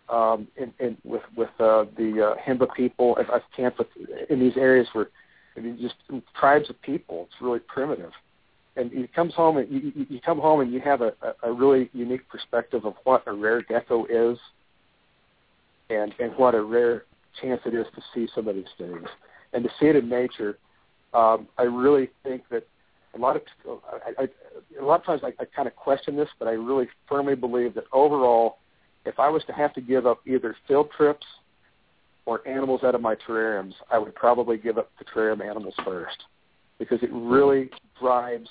um, 0.08 0.48
in, 0.56 0.72
in 0.78 0.96
with 1.04 1.22
with 1.36 1.50
uh, 1.58 1.84
the 1.96 2.34
uh, 2.34 2.42
Himba 2.42 2.72
people. 2.74 3.16
I've, 3.18 3.30
I've 3.30 3.42
camped 3.54 3.78
with 3.78 3.88
in 4.30 4.40
these 4.40 4.56
areas 4.56 4.88
where 4.92 5.08
I 5.56 5.60
mean, 5.60 5.78
just 5.80 5.96
tribes 6.38 6.70
of 6.70 6.80
people. 6.82 7.28
It's 7.30 7.42
really 7.42 7.58
primitive. 7.60 8.12
And 8.76 8.92
you 8.92 9.08
comes 9.08 9.34
home 9.34 9.56
and 9.56 9.68
you, 9.70 10.06
you, 10.08 10.20
come 10.20 10.38
home 10.38 10.60
and 10.60 10.72
you 10.72 10.80
have 10.80 11.00
a, 11.00 11.12
a 11.42 11.52
really 11.52 11.90
unique 11.92 12.28
perspective 12.28 12.84
of 12.84 12.94
what 13.02 13.24
a 13.26 13.32
rare 13.32 13.60
gecko 13.60 14.06
is, 14.06 14.38
and 15.90 16.14
and 16.20 16.32
what 16.36 16.54
a 16.54 16.62
rare 16.62 17.04
chance 17.42 17.60
it 17.66 17.74
is 17.74 17.86
to 17.94 18.02
see 18.14 18.28
some 18.34 18.46
of 18.46 18.54
these 18.54 18.64
things, 18.78 19.08
and 19.52 19.64
to 19.64 19.70
see 19.80 19.86
it 19.86 19.96
in 19.96 20.08
nature 20.08 20.58
um, 21.14 21.48
I 21.56 21.62
really 21.62 22.10
think 22.22 22.42
that 22.50 22.66
a 23.14 23.18
lot 23.18 23.36
of 23.36 23.42
I, 23.92 24.22
I, 24.22 24.28
a 24.80 24.84
lot 24.84 25.00
of 25.00 25.06
times 25.06 25.22
I, 25.24 25.42
I 25.42 25.46
kind 25.46 25.66
of 25.66 25.74
question 25.76 26.16
this, 26.16 26.28
but 26.38 26.48
I 26.48 26.52
really 26.52 26.88
firmly 27.08 27.34
believe 27.34 27.74
that 27.74 27.84
overall, 27.92 28.58
if 29.04 29.18
I 29.18 29.28
was 29.28 29.42
to 29.44 29.52
have 29.52 29.72
to 29.74 29.80
give 29.80 30.06
up 30.06 30.20
either 30.26 30.54
field 30.66 30.90
trips 30.96 31.26
or 32.26 32.46
animals 32.46 32.82
out 32.84 32.94
of 32.94 33.00
my 33.00 33.14
terrariums, 33.14 33.72
I 33.90 33.98
would 33.98 34.14
probably 34.14 34.58
give 34.58 34.76
up 34.76 34.90
the 34.98 35.04
terrarium 35.04 35.42
animals 35.42 35.74
first 35.84 36.24
because 36.78 37.02
it 37.02 37.10
really 37.12 37.70
drives 38.00 38.48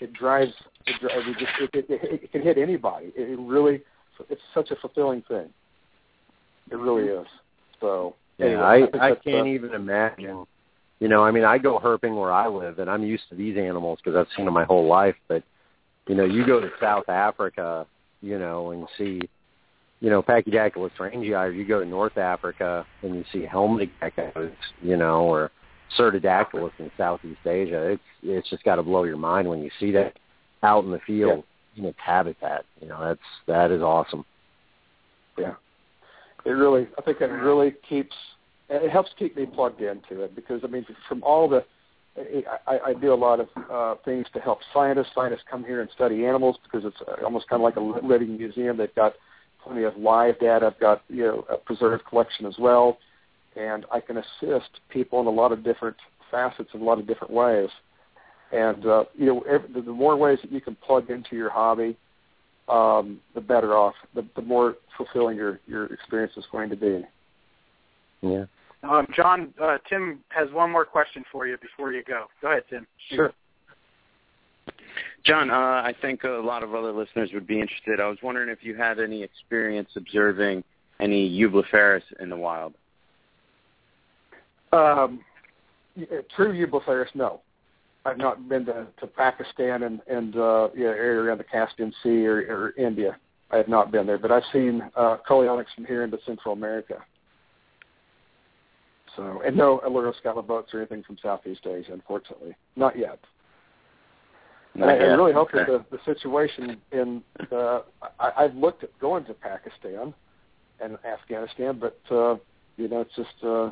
it 0.00 0.12
drives 0.12 0.52
it, 0.86 1.00
drives, 1.00 1.26
it, 1.26 1.38
just, 1.38 1.74
it, 1.74 1.86
it, 1.90 2.22
it 2.24 2.32
can 2.32 2.42
hit 2.42 2.58
anybody. 2.58 3.12
It 3.16 3.38
really 3.40 3.82
it's 4.28 4.42
such 4.52 4.70
a 4.70 4.76
fulfilling 4.76 5.22
thing. 5.22 5.48
It 6.70 6.76
really 6.76 7.04
is. 7.04 7.26
So 7.80 8.14
anyway, 8.38 8.86
yeah, 8.92 8.98
I 8.98 9.06
I, 9.08 9.10
I 9.12 9.14
can't 9.14 9.46
uh, 9.46 9.50
even 9.50 9.74
imagine 9.74 10.46
you 11.00 11.08
know, 11.08 11.24
I 11.24 11.30
mean, 11.30 11.44
I 11.44 11.58
go 11.58 11.78
herping 11.78 12.18
where 12.18 12.30
I 12.30 12.46
live, 12.46 12.78
and 12.78 12.88
I'm 12.88 13.02
used 13.02 13.24
to 13.30 13.34
these 13.34 13.56
animals 13.56 13.98
because 14.02 14.16
I've 14.16 14.32
seen 14.36 14.44
them 14.44 14.54
my 14.54 14.64
whole 14.64 14.86
life. 14.86 15.16
But 15.28 15.42
You 16.06 16.14
know, 16.14 16.24
you 16.24 16.46
go 16.46 16.60
to 16.60 16.70
South 16.80 17.08
Africa, 17.08 17.86
you 18.20 18.38
know, 18.38 18.70
and 18.72 18.86
see, 18.98 19.20
you 20.00 20.10
know, 20.10 20.22
Pachydactylus 20.22 20.90
rangei, 20.98 21.48
or 21.48 21.50
you 21.50 21.66
go 21.66 21.80
to 21.80 21.86
North 21.86 22.18
Africa 22.18 22.86
and 23.02 23.14
you 23.14 23.24
see 23.32 23.46
helmeted 23.46 23.90
geckos, 24.00 24.52
you 24.82 24.96
know, 24.96 25.22
or 25.22 25.50
Cyrtodactylus 25.98 26.72
in 26.78 26.90
Southeast 26.96 27.46
Asia. 27.46 27.92
It's 27.92 28.02
it's 28.22 28.50
just 28.50 28.62
got 28.64 28.76
to 28.76 28.82
blow 28.82 29.04
your 29.04 29.16
mind 29.16 29.48
when 29.48 29.62
you 29.62 29.70
see 29.80 29.90
that 29.92 30.18
out 30.62 30.84
in 30.84 30.90
the 30.90 31.00
field 31.06 31.44
yeah. 31.74 31.82
in 31.82 31.88
its 31.88 31.98
habitat. 32.04 32.64
You 32.80 32.88
know, 32.88 33.02
that's 33.02 33.20
that 33.46 33.70
is 33.70 33.82
awesome. 33.82 34.24
Yeah, 35.38 35.54
it 36.44 36.50
really. 36.50 36.88
I 36.98 37.02
think 37.02 37.20
it 37.20 37.26
really 37.26 37.74
keeps. 37.88 38.14
It 38.70 38.90
helps 38.90 39.10
keep 39.18 39.36
me 39.36 39.46
plugged 39.46 39.80
into 39.80 40.22
it 40.22 40.34
because 40.34 40.60
I 40.62 40.68
mean, 40.68 40.86
from 41.08 41.22
all 41.24 41.48
the 41.48 41.64
I, 42.66 42.78
I 42.86 42.94
do 42.94 43.12
a 43.12 43.14
lot 43.14 43.40
of 43.40 43.48
uh, 43.70 43.94
things 44.04 44.26
to 44.34 44.40
help 44.40 44.60
scientists. 44.72 45.10
Scientists 45.14 45.44
come 45.50 45.64
here 45.64 45.80
and 45.80 45.90
study 45.94 46.26
animals 46.26 46.56
because 46.62 46.84
it's 46.84 47.00
almost 47.22 47.48
kind 47.48 47.60
of 47.60 47.64
like 47.64 47.76
a 47.76 48.06
living 48.06 48.36
museum. 48.36 48.76
They've 48.76 48.94
got 48.94 49.14
plenty 49.62 49.84
of 49.84 49.96
live 49.96 50.38
data. 50.40 50.66
I've 50.66 50.80
got 50.80 51.02
you 51.08 51.22
know 51.24 51.44
a 51.48 51.56
preserved 51.56 52.04
collection 52.06 52.46
as 52.46 52.56
well, 52.58 52.98
and 53.56 53.86
I 53.92 54.00
can 54.00 54.18
assist 54.18 54.70
people 54.88 55.20
in 55.20 55.26
a 55.26 55.30
lot 55.30 55.52
of 55.52 55.62
different 55.62 55.96
facets 56.30 56.70
in 56.74 56.80
a 56.80 56.84
lot 56.84 56.98
of 56.98 57.06
different 57.06 57.32
ways. 57.32 57.68
And 58.52 58.84
uh, 58.86 59.04
you 59.16 59.26
know, 59.26 59.40
every, 59.42 59.72
the, 59.72 59.82
the 59.82 59.92
more 59.92 60.16
ways 60.16 60.38
that 60.42 60.50
you 60.50 60.60
can 60.60 60.76
plug 60.76 61.10
into 61.10 61.36
your 61.36 61.50
hobby, 61.50 61.96
um, 62.68 63.20
the 63.34 63.40
better 63.40 63.76
off. 63.76 63.94
The, 64.14 64.26
the 64.34 64.42
more 64.42 64.76
fulfilling 64.96 65.36
your 65.36 65.60
your 65.66 65.86
experience 65.92 66.32
is 66.36 66.44
going 66.50 66.70
to 66.70 66.76
be. 66.76 67.04
Yeah. 68.22 68.46
Um, 68.82 69.06
Jon, 69.14 69.52
uh, 69.62 69.78
Tim 69.88 70.20
has 70.30 70.50
one 70.52 70.70
more 70.70 70.84
question 70.84 71.24
for 71.30 71.46
you 71.46 71.56
before 71.58 71.92
you 71.92 72.02
go. 72.02 72.26
Go 72.40 72.48
ahead, 72.48 72.64
Tim. 72.70 72.86
Sure. 73.10 73.32
Jon, 75.24 75.50
uh, 75.50 75.54
I 75.54 75.94
think 76.00 76.24
a 76.24 76.28
lot 76.28 76.62
of 76.62 76.74
other 76.74 76.92
listeners 76.92 77.30
would 77.34 77.46
be 77.46 77.60
interested. 77.60 78.00
I 78.00 78.08
was 78.08 78.18
wondering 78.22 78.48
if 78.48 78.58
you 78.62 78.74
had 78.74 78.98
any 78.98 79.22
experience 79.22 79.90
observing 79.96 80.64
any 80.98 81.28
Eublepharis 81.40 82.02
in 82.20 82.30
the 82.30 82.36
wild. 82.36 82.74
Um, 84.72 85.20
true 86.34 86.52
Eublepharis, 86.54 87.14
no. 87.14 87.40
I've 88.06 88.18
not 88.18 88.48
been 88.48 88.64
to, 88.66 88.86
to 88.98 89.06
Pakistan 89.06 89.82
and, 89.82 90.00
and 90.06 90.36
uh, 90.36 90.68
yeah, 90.74 90.86
area 90.86 91.20
around 91.20 91.38
the 91.38 91.44
Caspian 91.44 91.92
Sea 92.02 92.26
or, 92.26 92.38
or 92.38 92.74
India. 92.78 93.18
I 93.50 93.58
have 93.58 93.68
not 93.68 93.92
been 93.92 94.06
there, 94.06 94.16
but 94.16 94.30
I've 94.30 94.44
seen 94.52 94.82
uh, 94.96 95.18
Coleonyx 95.28 95.66
from 95.74 95.84
here 95.84 96.02
into 96.04 96.18
Central 96.24 96.54
America. 96.54 97.02
So, 99.16 99.42
and 99.44 99.56
no 99.56 99.80
boats 100.46 100.72
or 100.72 100.78
anything 100.78 101.02
from 101.02 101.16
Southeast 101.22 101.66
Asia, 101.66 101.92
unfortunately, 101.92 102.54
not 102.76 102.98
yet. 102.98 103.18
Not 104.74 104.90
and 104.90 105.00
yet. 105.00 105.08
it 105.10 105.14
really 105.14 105.32
helped 105.32 105.54
okay. 105.54 105.70
with 105.70 105.82
the, 105.90 105.96
the 105.96 106.14
situation 106.14 106.80
in. 106.92 107.22
Uh, 107.50 107.80
I, 108.20 108.32
I've 108.38 108.54
looked 108.54 108.84
at 108.84 108.96
going 109.00 109.24
to 109.24 109.34
Pakistan 109.34 110.14
and 110.80 110.96
Afghanistan, 111.04 111.80
but 111.80 111.98
uh, 112.14 112.36
you 112.76 112.88
know, 112.88 113.00
it's 113.00 113.14
just 113.16 113.44
uh, 113.44 113.70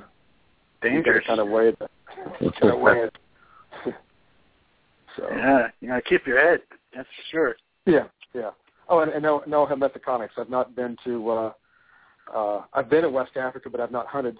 dangerous. 0.83 1.25
Kind 1.27 1.41
of 1.41 1.49
way 1.49 1.69
it. 1.69 1.79
kind 2.61 2.75
of 2.75 2.81
way 2.81 3.05
it. 3.05 3.15
so 5.17 5.29
yeah, 5.31 5.69
you 5.81 5.89
gotta 5.89 6.03
keep 6.03 6.27
your 6.27 6.41
head. 6.41 6.61
That's 6.95 7.09
for 7.09 7.23
sure. 7.31 7.57
Yeah, 7.87 8.05
yeah. 8.35 8.51
Oh, 8.89 9.01
and, 9.01 9.13
and 9.13 9.23
no, 9.23 9.43
no 9.47 9.67
Hemitheconyx. 9.67 10.31
I've 10.37 10.51
not 10.51 10.75
been 10.75 10.97
to. 11.05 11.31
uh 11.31 11.53
uh 12.35 12.63
I've 12.75 12.91
been 12.91 13.05
in 13.05 13.13
West 13.13 13.37
Africa, 13.37 13.71
but 13.71 13.81
I've 13.81 13.93
not 13.93 14.07
hunted 14.07 14.39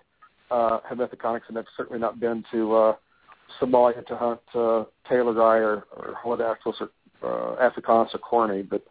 uh, 0.51 0.81
Hemitheconyx, 0.91 1.43
and 1.49 1.59
I've 1.59 1.67
certainly 1.77 2.01
not 2.01 2.21
been 2.21 2.45
to 2.53 2.75
uh, 2.75 2.97
Somalia 3.61 4.07
to 4.07 4.17
hunt 4.17 4.41
uh, 4.55 4.85
taylori 5.11 5.61
or, 5.61 5.87
or 5.97 6.15
Holodactylus 6.25 6.81
or 6.81 6.91
uh, 7.23 7.63
Africanus 7.63 8.15
or 8.15 8.21
cornii, 8.21 8.69
but 8.69 8.83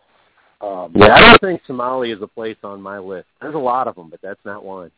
um, 0.60 0.92
yeah, 0.96 1.14
I 1.14 1.22
don't 1.22 1.42
think 1.42 1.62
Somalia 1.68 2.16
is 2.16 2.22
a 2.22 2.28
place 2.28 2.58
on 2.64 2.82
my 2.82 2.98
list. 2.98 3.28
There's 3.42 3.56
a 3.56 3.60
lot 3.60 3.88
of 3.88 3.96
them, 3.96 4.10
but 4.10 4.20
that's 4.22 4.40
not 4.44 4.66
one. 4.66 4.92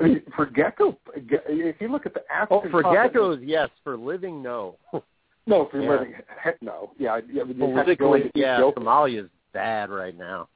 I 0.00 0.04
mean, 0.04 0.22
for 0.34 0.46
gecko, 0.46 0.96
if 1.14 1.80
you 1.80 1.88
look 1.92 2.06
at 2.06 2.14
the 2.14 2.22
African 2.32 2.68
oh, 2.68 2.70
for 2.70 2.82
geckos, 2.82 3.40
yes. 3.42 3.68
For 3.84 3.98
living, 3.98 4.42
no. 4.42 4.76
no, 5.46 5.68
for 5.70 5.82
yeah. 5.82 5.90
living, 5.90 6.14
heck 6.42 6.60
no. 6.62 6.92
Yeah, 6.98 7.20
yeah. 7.30 7.42
Politically, 7.44 8.30
yeah. 8.34 8.60
Somalia 8.60 9.24
is 9.24 9.30
bad 9.52 9.90
right 9.90 10.16
now. 10.16 10.48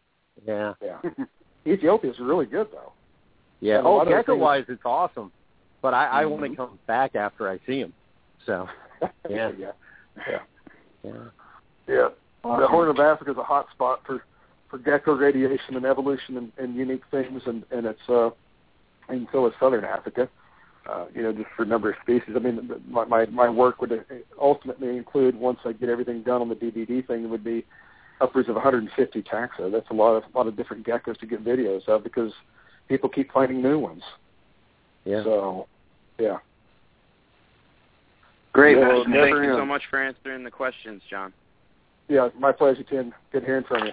Yeah. 0.46 0.72
Yeah. 0.82 1.00
Ethiopia 1.66 2.10
is 2.10 2.18
really 2.18 2.46
good 2.46 2.68
though. 2.72 2.92
Yeah. 3.64 3.80
Oh, 3.82 4.04
gecko 4.04 4.36
wise, 4.36 4.64
it's 4.68 4.82
awesome. 4.84 5.32
But 5.80 5.94
I, 5.94 6.20
I 6.20 6.22
mm-hmm. 6.24 6.30
want 6.32 6.52
to 6.52 6.56
come 6.56 6.78
back 6.86 7.16
after 7.16 7.48
I 7.48 7.58
see 7.66 7.78
him. 7.78 7.92
So. 8.46 8.68
Yeah. 9.28 9.50
yeah. 9.58 9.72
Yeah. 10.16 10.38
Yeah. 11.02 11.12
Yeah. 11.86 12.08
Awesome. 12.42 12.60
The 12.60 12.68
Horn 12.68 12.88
of 12.88 12.98
Africa 12.98 13.32
is 13.32 13.36
a 13.36 13.42
hot 13.42 13.66
spot 13.74 14.00
for 14.06 14.24
for 14.70 14.78
gecko 14.78 15.14
radiation 15.14 15.76
and 15.76 15.84
evolution 15.84 16.38
and, 16.38 16.52
and 16.56 16.74
unique 16.74 17.02
things, 17.10 17.42
and 17.44 17.64
and 17.70 17.84
it's 17.84 18.08
uh, 18.08 18.30
and 19.08 19.26
so 19.30 19.46
is 19.46 19.52
Southern 19.60 19.84
Africa. 19.84 20.28
Uh, 20.88 21.06
you 21.14 21.22
know, 21.22 21.32
just 21.32 21.48
for 21.54 21.64
a 21.64 21.66
number 21.66 21.90
of 21.90 21.96
species. 22.02 22.34
I 22.34 22.38
mean, 22.38 22.70
my 22.88 23.04
my, 23.04 23.26
my 23.26 23.50
work 23.50 23.82
would 23.82 24.04
ultimately 24.40 24.96
include 24.96 25.34
once 25.34 25.58
I 25.66 25.72
get 25.72 25.90
everything 25.90 26.22
done 26.22 26.40
on 26.40 26.48
the 26.48 26.54
DVD 26.54 27.06
thing, 27.06 27.24
it 27.24 27.28
would 27.28 27.44
be 27.44 27.66
upwards 28.22 28.48
of 28.48 28.54
150 28.54 29.22
taxa. 29.22 29.70
That's 29.70 29.90
a 29.90 29.94
lot 29.94 30.14
of 30.14 30.22
a 30.32 30.38
lot 30.38 30.46
of 30.46 30.56
different 30.56 30.86
geckos 30.86 31.18
to 31.18 31.26
get 31.26 31.44
videos 31.44 31.86
of 31.88 32.04
because 32.04 32.32
people 32.88 33.08
keep 33.08 33.32
finding 33.32 33.62
new 33.62 33.78
ones. 33.78 34.02
Yeah. 35.04 35.22
So, 35.22 35.66
yeah. 36.18 36.38
Great. 38.52 38.76
Well, 38.76 39.04
thank 39.04 39.34
you 39.34 39.54
so 39.56 39.66
much 39.66 39.82
for 39.90 40.02
answering 40.02 40.44
the 40.44 40.50
questions, 40.50 41.02
Jon. 41.10 41.32
Yeah, 42.08 42.28
my 42.38 42.52
pleasure, 42.52 42.84
Tim. 42.84 43.12
Good 43.32 43.44
hearing 43.44 43.64
from 43.66 43.86
you. 43.86 43.92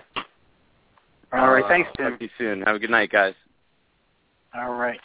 All 1.34 1.52
right. 1.52 1.64
Uh, 1.64 1.68
Thanks, 1.68 1.90
Tim. 1.98 2.12
Talk 2.12 2.20
to 2.20 2.26
you 2.26 2.32
soon. 2.38 2.62
Have 2.64 2.76
a 2.76 2.80
good 2.80 2.90
night, 2.90 3.12
guys. 3.12 3.34
All 4.54 4.76
right. 4.76 5.00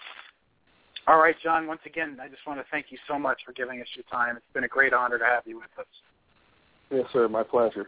All 1.07 1.19
right, 1.19 1.37
Jon. 1.43 1.67
Once 1.69 1.81
again, 1.87 2.19
I 2.21 2.29
just 2.29 2.45
want 2.47 2.59
to 2.59 2.67
thank 2.71 2.87
you 2.91 2.99
so 3.09 3.19
much 3.19 3.39
for 3.47 3.53
giving 3.53 3.81
us 3.81 3.87
your 3.95 4.05
time. 4.11 4.37
It's 4.37 4.45
been 4.53 4.65
a 4.65 4.69
great 4.69 4.93
honor 4.93 5.19
to 5.19 5.25
have 5.25 5.45
you 5.47 5.57
with 5.57 5.71
us. 5.79 5.87
Yes, 6.91 7.07
sir. 7.13 7.29
My 7.29 7.45
pleasure. 7.45 7.87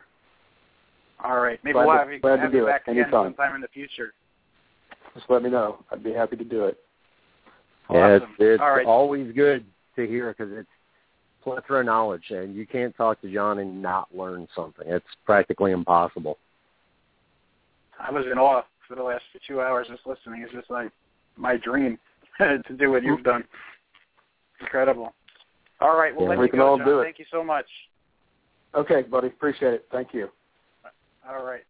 All 1.23 1.41
right. 1.41 1.59
Maybe 1.65 1.73
glad 1.75 1.87
we'll 1.87 1.95
to, 1.95 1.99
have 2.01 2.12
you, 2.12 2.20
glad 2.20 2.39
have 2.39 2.53
to 2.53 2.57
you 2.57 2.62
do 2.62 2.66
back 2.69 2.83
it. 2.87 2.93
again 2.93 3.03
Anytime. 3.05 3.27
sometime 3.27 3.55
in 3.57 3.61
the 3.61 3.69
future 3.69 4.15
just 5.15 5.27
let 5.29 5.43
me 5.43 5.51
know. 5.51 5.85
I'd 5.91 6.03
be 6.03 6.13
happy 6.13 6.37
to 6.37 6.45
do 6.45 6.67
it. 6.67 6.79
Yeah, 7.91 8.17
it's, 8.17 8.27
it's 8.39 8.61
right. 8.61 8.87
always 8.87 9.33
good 9.35 9.65
to 9.97 10.07
hear 10.07 10.35
because 10.37 10.53
it's 10.53 10.69
plethora 11.43 11.81
of 11.81 11.87
knowledge, 11.87 12.25
and 12.31 12.55
you 12.55 12.67
can't 12.67 12.95
talk 12.97 13.21
to 13.23 13.33
Jon 13.33 13.59
and 13.61 13.81
not 13.81 14.15
learn 14.15 14.47
something. 14.55 14.85
It's 14.87 15.07
practically 15.25 15.73
impossible. 15.73 16.39
I 17.99 18.13
was 18.13 18.25
in 18.31 18.39
awe 18.39 18.63
for 18.87 18.95
the 18.95 19.03
last 19.03 19.25
two 19.47 19.61
hours 19.61 19.87
just 19.91 20.07
listening. 20.07 20.43
It's 20.43 20.53
just 20.53 20.71
like 20.71 20.91
my 21.37 21.57
dream 21.57 21.99
to 22.39 22.63
do 22.79 22.91
what 22.91 23.03
you've 23.03 23.25
done. 23.25 23.45
Incredible. 24.61 25.15
All 25.81 25.97
right, 25.97 26.15
well, 26.15 26.25
yeah, 26.25 26.31
let 26.31 26.39
we 26.39 26.47
you 26.47 26.51
can 26.51 26.59
go, 26.59 26.69
all 26.69 26.79
Jon. 26.79 26.87
do 26.87 27.01
it. 27.01 27.05
Thank 27.05 27.19
you 27.19 27.27
so 27.31 27.43
much. 27.43 27.67
Okay, 28.75 29.03
buddy. 29.03 29.29
Appreciate 29.29 29.75
it. 29.75 29.87
Thank 29.91 30.13
you. 30.13 30.29
All 31.29 31.45
right. 31.45 31.63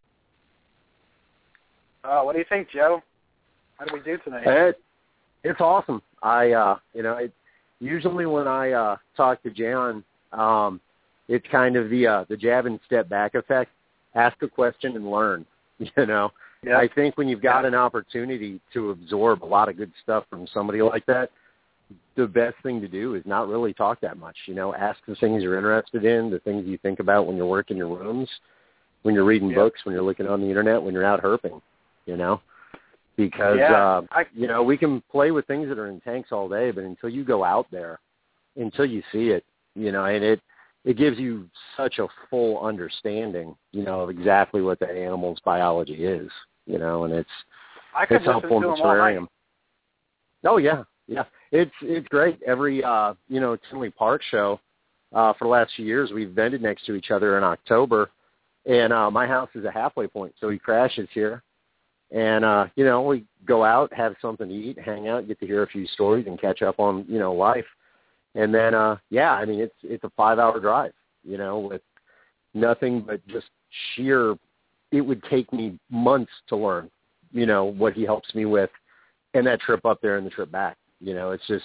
Uh, 2.04 2.22
what 2.22 2.32
do 2.32 2.38
you 2.38 2.44
think, 2.48 2.68
Joe? 2.70 3.02
How 3.78 3.86
do 3.86 3.94
we 3.94 4.00
do 4.00 4.18
tonight? 4.24 4.46
It, 4.46 4.80
it's 5.44 5.60
awesome. 5.60 6.02
I 6.22 6.52
uh 6.52 6.78
you 6.94 7.02
know, 7.02 7.14
it 7.14 7.32
usually 7.80 8.26
when 8.26 8.48
I 8.48 8.72
uh 8.72 8.96
talk 9.16 9.42
to 9.44 9.50
Jon, 9.50 10.04
um 10.32 10.80
it's 11.28 11.46
kind 11.50 11.76
of 11.76 11.90
the 11.90 12.06
uh 12.06 12.24
the 12.28 12.36
jab 12.36 12.66
and 12.66 12.80
step 12.86 13.08
back 13.08 13.34
effect. 13.34 13.70
Ask 14.14 14.42
a 14.42 14.48
question 14.48 14.96
and 14.96 15.10
learn. 15.10 15.46
You 15.96 16.06
know. 16.06 16.32
Yeah. 16.64 16.76
I 16.76 16.88
think 16.92 17.16
when 17.16 17.28
you've 17.28 17.40
got 17.40 17.64
an 17.64 17.76
opportunity 17.76 18.60
to 18.72 18.90
absorb 18.90 19.44
a 19.44 19.46
lot 19.46 19.68
of 19.68 19.76
good 19.76 19.92
stuff 20.02 20.24
from 20.28 20.44
somebody 20.52 20.82
like 20.82 21.06
that, 21.06 21.30
the 22.16 22.26
best 22.26 22.56
thing 22.64 22.80
to 22.80 22.88
do 22.88 23.14
is 23.14 23.22
not 23.26 23.46
really 23.46 23.72
talk 23.72 24.00
that 24.00 24.18
much. 24.18 24.36
You 24.46 24.54
know, 24.54 24.74
ask 24.74 24.98
the 25.06 25.14
things 25.14 25.40
you're 25.40 25.56
interested 25.56 26.04
in, 26.04 26.30
the 26.30 26.40
things 26.40 26.66
you 26.66 26.76
think 26.78 26.98
about 26.98 27.28
when 27.28 27.36
you're 27.36 27.46
working 27.46 27.76
your 27.76 27.96
rooms, 27.96 28.28
when 29.02 29.14
you're 29.14 29.24
reading 29.24 29.50
yeah. 29.50 29.56
books, 29.56 29.80
when 29.84 29.94
you're 29.94 30.02
looking 30.02 30.26
on 30.26 30.40
the 30.40 30.48
internet, 30.48 30.82
when 30.82 30.94
you're 30.94 31.04
out 31.04 31.22
herping. 31.22 31.60
You 32.06 32.16
know, 32.16 32.40
because 33.18 33.58
yeah, 33.58 33.74
uh, 33.74 34.02
I, 34.12 34.24
you 34.32 34.46
know 34.46 34.62
we 34.62 34.78
can 34.78 35.02
play 35.10 35.32
with 35.32 35.44
things 35.46 35.68
that 35.68 35.78
are 35.78 35.88
in 35.88 36.00
tanks 36.00 36.30
all 36.30 36.48
day, 36.48 36.70
but 36.70 36.84
until 36.84 37.10
you 37.10 37.24
go 37.24 37.44
out 37.44 37.66
there, 37.70 37.98
until 38.56 38.86
you 38.86 39.02
see 39.12 39.30
it, 39.30 39.44
you 39.74 39.92
know, 39.92 40.06
and 40.06 40.24
it 40.24 40.40
it 40.84 40.96
gives 40.96 41.18
you 41.18 41.50
such 41.76 41.98
a 41.98 42.06
full 42.30 42.64
understanding, 42.64 43.56
you 43.72 43.82
know, 43.82 44.02
of 44.02 44.10
exactly 44.10 44.62
what 44.62 44.78
the 44.78 44.88
animal's 44.88 45.40
biology 45.44 46.04
is, 46.04 46.30
you 46.66 46.78
know, 46.78 47.04
and 47.04 47.12
it's 47.12 47.28
I 47.94 48.06
it's 48.08 48.24
helpful 48.24 48.58
in 48.58 48.62
the 48.62 48.76
terrarium. 48.76 49.26
Oh 50.46 50.58
yeah, 50.58 50.84
yeah, 51.08 51.24
it's 51.50 51.72
it's 51.82 52.06
great. 52.08 52.40
Every 52.46 52.84
uh, 52.84 53.14
you 53.28 53.40
know 53.40 53.58
Tinley 53.68 53.90
Park 53.90 54.22
show 54.30 54.60
uh, 55.12 55.32
for 55.32 55.46
the 55.46 55.50
last 55.50 55.72
few 55.74 55.84
years, 55.84 56.12
we've 56.12 56.30
vended 56.30 56.62
next 56.62 56.86
to 56.86 56.94
each 56.94 57.10
other 57.10 57.36
in 57.36 57.42
October, 57.42 58.10
and 58.64 58.92
uh, 58.92 59.10
my 59.10 59.26
house 59.26 59.50
is 59.56 59.64
a 59.64 59.72
halfway 59.72 60.06
point, 60.06 60.32
so 60.40 60.48
he 60.48 60.58
crashes 60.60 61.08
here 61.12 61.42
and 62.10 62.44
uh, 62.44 62.66
you 62.76 62.84
know, 62.84 63.02
we 63.02 63.24
go 63.44 63.64
out, 63.64 63.92
have 63.92 64.14
something 64.20 64.48
to 64.48 64.54
eat, 64.54 64.78
hang 64.78 65.08
out, 65.08 65.26
get 65.26 65.40
to 65.40 65.46
hear 65.46 65.62
a 65.62 65.68
few 65.68 65.86
stories 65.86 66.26
and 66.26 66.40
catch 66.40 66.62
up 66.62 66.78
on, 66.78 67.04
you 67.08 67.18
know, 67.18 67.32
life. 67.32 67.64
And 68.34 68.54
then 68.54 68.74
uh 68.74 68.96
yeah, 69.10 69.32
I 69.32 69.44
mean 69.44 69.60
it's 69.60 69.74
it's 69.82 70.04
a 70.04 70.12
five 70.16 70.38
hour 70.38 70.60
drive, 70.60 70.92
you 71.24 71.38
know, 71.38 71.58
with 71.58 71.82
nothing 72.54 73.00
but 73.00 73.26
just 73.26 73.46
sheer. 73.94 74.36
It 74.92 75.00
would 75.00 75.22
take 75.24 75.52
me 75.52 75.78
months 75.90 76.32
to 76.48 76.56
learn, 76.56 76.90
you 77.32 77.46
know, 77.46 77.64
what 77.64 77.92
he 77.92 78.04
helps 78.04 78.34
me 78.34 78.44
with, 78.46 78.70
and 79.34 79.46
that 79.46 79.60
trip 79.60 79.84
up 79.84 80.00
there 80.00 80.16
and 80.16 80.26
the 80.26 80.30
trip 80.30 80.50
back. 80.50 80.76
You 81.00 81.14
know, 81.14 81.32
it's 81.32 81.46
just 81.46 81.64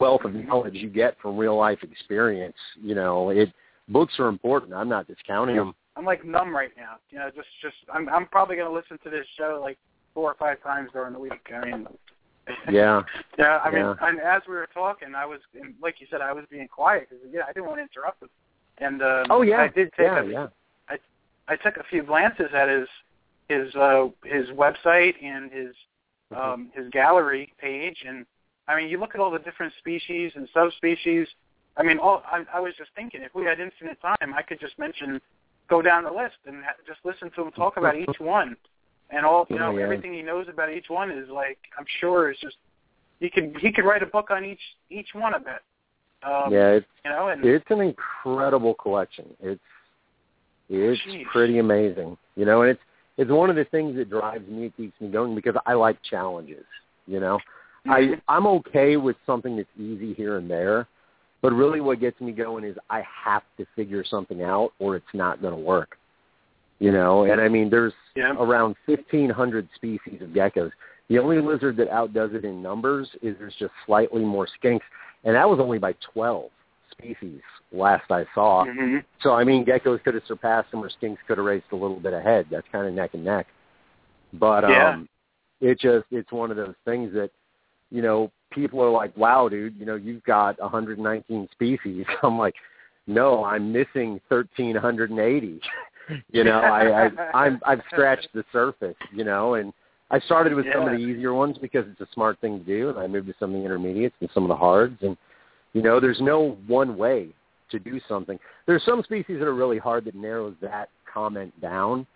wealth 0.00 0.24
of 0.24 0.34
knowledge 0.34 0.74
you 0.74 0.88
get 0.88 1.16
from 1.20 1.36
real 1.36 1.56
life 1.56 1.78
experience. 1.82 2.56
You 2.80 2.94
know, 2.94 3.30
it 3.30 3.52
books 3.88 4.14
are 4.18 4.28
important. 4.28 4.74
I'm 4.74 4.88
not 4.88 5.06
discounting 5.06 5.56
them. 5.56 5.74
I'm 5.96 6.04
like 6.04 6.24
numb 6.24 6.54
right 6.54 6.72
now. 6.76 6.96
You 7.10 7.18
know, 7.18 7.30
just 7.34 7.48
just 7.60 7.76
I'm 7.92 8.08
I'm 8.08 8.26
probably 8.26 8.56
going 8.56 8.68
to 8.68 8.74
listen 8.74 8.98
to 9.04 9.10
this 9.10 9.26
show 9.36 9.60
like 9.62 9.78
four 10.14 10.30
or 10.30 10.34
five 10.34 10.62
times 10.62 10.90
during 10.92 11.12
the 11.12 11.18
week. 11.18 11.32
I 11.54 11.64
mean, 11.64 11.86
yeah, 12.70 13.02
yeah. 13.38 13.58
I 13.58 13.70
mean, 13.70 13.82
yeah. 13.82 13.94
and 14.00 14.20
as 14.20 14.42
we 14.48 14.54
were 14.54 14.68
talking, 14.72 15.14
I 15.14 15.26
was 15.26 15.40
and 15.60 15.74
like 15.82 16.00
you 16.00 16.06
said, 16.10 16.20
I 16.20 16.32
was 16.32 16.44
being 16.50 16.68
quiet 16.68 17.08
because 17.10 17.24
yeah, 17.32 17.42
I 17.48 17.52
didn't 17.52 17.66
want 17.66 17.78
to 17.78 17.82
interrupt 17.82 18.22
him. 18.22 18.30
And 18.78 19.02
um, 19.02 19.26
oh 19.30 19.42
yeah, 19.42 19.60
I 19.60 19.68
did 19.68 19.90
take 19.96 20.06
yeah, 20.06 20.22
a, 20.22 20.26
yeah. 20.26 20.46
I 20.88 20.98
I 21.48 21.56
took 21.56 21.76
a 21.76 21.84
few 21.90 22.02
glances 22.02 22.50
at 22.54 22.68
his 22.68 22.88
his 23.48 23.74
uh 23.74 24.08
his 24.24 24.48
website 24.48 25.14
and 25.22 25.50
his 25.50 25.74
um 26.34 26.70
his 26.74 26.88
gallery 26.90 27.52
page 27.60 28.04
and 28.06 28.24
I 28.68 28.76
mean 28.76 28.88
you 28.88 28.98
look 28.98 29.14
at 29.14 29.20
all 29.20 29.30
the 29.30 29.38
different 29.38 29.72
species 29.78 30.32
and 30.34 30.48
subspecies 30.54 31.26
I 31.76 31.82
mean 31.82 31.98
all 31.98 32.22
I 32.26 32.44
I 32.54 32.60
was 32.60 32.74
just 32.78 32.90
thinking 32.94 33.22
if 33.22 33.34
we 33.34 33.44
had 33.44 33.60
infinite 33.60 34.00
time 34.00 34.34
I 34.34 34.42
could 34.42 34.60
just 34.60 34.78
mention 34.78 35.20
go 35.72 35.80
down 35.80 36.04
the 36.04 36.10
list 36.10 36.36
and 36.46 36.62
ha- 36.62 36.76
just 36.86 37.00
listen 37.02 37.30
to 37.34 37.42
him 37.42 37.50
talk 37.52 37.78
about 37.78 37.96
each 37.96 38.18
one 38.18 38.54
and 39.10 39.24
all 39.24 39.46
you 39.48 39.58
know 39.58 39.76
yeah. 39.76 39.84
everything 39.84 40.12
he 40.12 40.20
knows 40.20 40.46
about 40.48 40.70
each 40.70 40.88
one 40.88 41.10
is 41.10 41.28
like 41.30 41.58
I'm 41.78 41.86
sure 42.00 42.30
is 42.30 42.36
just 42.42 42.56
he 43.20 43.30
could 43.30 43.56
he 43.58 43.72
could 43.72 43.86
write 43.86 44.02
a 44.02 44.06
book 44.06 44.30
on 44.30 44.44
each 44.44 44.60
each 44.90 45.08
one 45.14 45.34
of 45.34 45.42
it 45.42 45.62
um 46.24 46.52
yeah, 46.52 46.68
it's 46.72 46.86
you 47.04 47.10
know 47.10 47.28
and 47.28 47.44
it's 47.44 47.64
an 47.70 47.80
incredible 47.80 48.74
collection. 48.74 49.26
It's 49.40 49.60
it's 50.68 51.00
Jeez. 51.02 51.24
pretty 51.32 51.58
amazing, 51.58 52.16
you 52.36 52.44
know, 52.44 52.62
and 52.62 52.70
it's 52.70 52.80
it's 53.16 53.30
one 53.30 53.50
of 53.50 53.56
the 53.56 53.64
things 53.64 53.96
that 53.96 54.08
drives 54.10 54.48
me, 54.48 54.66
it 54.66 54.76
keeps 54.76 54.98
me 55.00 55.08
going 55.08 55.34
because 55.34 55.54
I 55.66 55.74
like 55.74 55.96
challenges. 56.02 56.64
You 57.06 57.20
know. 57.20 57.38
I 57.86 58.20
I'm 58.28 58.46
okay 58.46 58.96
with 58.96 59.16
something 59.26 59.56
that's 59.56 59.68
easy 59.76 60.14
here 60.14 60.36
and 60.36 60.48
there, 60.48 60.86
but 61.42 61.52
really 61.52 61.80
what 61.80 62.00
gets 62.00 62.20
me 62.20 62.32
going 62.32 62.64
is 62.64 62.76
I 62.88 63.02
have 63.24 63.42
to 63.58 63.66
figure 63.76 64.04
something 64.08 64.42
out 64.42 64.72
or 64.78 64.96
it's 64.96 65.04
not 65.12 65.42
going 65.42 65.54
to 65.54 65.60
work. 65.60 65.98
You 66.78 66.90
know, 66.90 67.24
and 67.24 67.40
I 67.40 67.48
mean, 67.48 67.70
there's 67.70 67.92
yeah 68.16 68.34
around 68.38 68.74
1,500 68.86 69.68
species 69.76 70.20
of 70.20 70.30
geckos. 70.30 70.70
The 71.08 71.18
only 71.18 71.40
lizard 71.40 71.76
that 71.76 71.88
outdoes 71.90 72.30
it 72.34 72.44
in 72.44 72.62
numbers 72.62 73.08
is 73.22 73.36
there's 73.38 73.54
just 73.58 73.72
slightly 73.86 74.24
more 74.24 74.48
skinks, 74.60 74.80
and 75.24 75.36
that 75.36 75.48
was 75.48 75.60
only 75.60 75.78
by 75.78 75.94
12 76.12 76.50
species 76.90 77.40
last 77.72 78.10
I 78.10 78.24
saw. 78.34 78.64
hmm 78.64 78.98
So 79.22 79.32
I 79.32 79.44
mean, 79.44 79.64
geckos 79.64 80.02
could 80.02 80.14
have 80.14 80.24
surpassed 80.26 80.70
them, 80.70 80.82
or 80.82 80.90
skinks 80.90 81.18
could 81.28 81.38
have 81.38 81.44
raced 81.46 81.66
a 81.72 81.76
little 81.76 82.00
bit 82.00 82.14
ahead. 82.14 82.46
That's 82.50 82.66
kind 82.72 82.86
of 82.88 82.94
neck 82.94 83.10
and 83.14 83.24
neck. 83.24 83.46
But 84.32 84.64
Yeah. 84.64 84.88
um, 84.90 85.08
it 85.60 85.78
just 85.78 86.06
it's 86.10 86.32
one 86.32 86.50
of 86.50 86.56
those 86.56 86.74
things 86.84 87.12
that 87.14 87.30
you 87.90 88.02
know 88.02 88.30
people 88.54 88.80
are 88.80 88.90
like, 88.90 89.16
"Wow, 89.16 89.48
dude, 89.48 89.76
you 89.76 89.86
know 89.86 89.96
you've 89.96 90.24
got 90.24 90.60
119 90.60 91.48
species." 91.52 92.04
I'm 92.22 92.38
like, 92.38 92.54
"No, 93.06 93.44
I'm 93.44 93.72
missing 93.72 94.20
1,380." 94.28 95.60
you 96.32 96.44
know, 96.44 96.60
I, 96.60 97.06
I 97.06 97.10
I'm 97.34 97.60
I've 97.64 97.80
scratched 97.90 98.28
the 98.34 98.44
surface. 98.52 98.96
You 99.12 99.24
know, 99.24 99.54
and 99.54 99.72
I 100.10 100.20
started 100.20 100.54
with 100.54 100.66
some 100.72 100.86
of 100.86 100.92
the 100.92 100.98
easier 100.98 101.34
ones 101.34 101.56
because 101.60 101.84
it's 101.90 102.00
a 102.00 102.12
smart 102.12 102.40
thing 102.40 102.58
to 102.58 102.64
do, 102.64 102.90
and 102.90 102.98
I 102.98 103.06
moved 103.06 103.28
to 103.28 103.34
some 103.40 103.54
of 103.54 103.60
the 103.60 103.64
intermediates 103.64 104.16
and 104.20 104.28
some 104.34 104.44
of 104.44 104.48
the 104.48 104.56
hards, 104.56 104.98
and 105.02 105.16
you 105.72 105.82
know, 105.82 106.00
there's 106.00 106.20
no 106.20 106.58
one 106.66 106.96
way 106.96 107.28
to 107.70 107.78
do 107.78 108.00
something. 108.08 108.38
There's 108.66 108.84
some 108.84 109.02
species 109.02 109.38
that 109.38 109.46
are 109.46 109.54
really 109.54 109.78
hard 109.78 110.04
that 110.04 110.14
narrows 110.14 110.54
that 110.60 110.90
comment 111.12 111.58
down. 111.60 112.06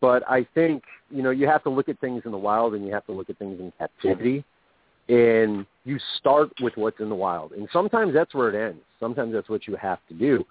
But 0.00 0.28
I 0.28 0.46
think, 0.54 0.82
you 1.10 1.22
know, 1.22 1.30
you 1.30 1.46
have 1.46 1.62
to 1.62 1.70
look 1.70 1.88
at 1.88 2.00
things 2.00 2.22
in 2.24 2.32
the 2.32 2.38
wild 2.38 2.74
and 2.74 2.84
you 2.86 2.92
have 2.92 3.06
to 3.06 3.12
look 3.12 3.30
at 3.30 3.38
things 3.38 3.60
in 3.60 3.72
captivity. 3.78 4.44
And 5.08 5.66
you 5.84 5.98
start 6.18 6.50
with 6.60 6.72
what's 6.76 7.00
in 7.00 7.08
the 7.08 7.14
wild. 7.14 7.52
And 7.52 7.68
sometimes 7.72 8.14
that's 8.14 8.34
where 8.34 8.48
it 8.48 8.68
ends. 8.68 8.82
Sometimes 8.98 9.32
that's 9.32 9.48
what 9.48 9.66
you 9.66 9.76
have 9.76 9.98
to 10.08 10.14
do. 10.14 10.44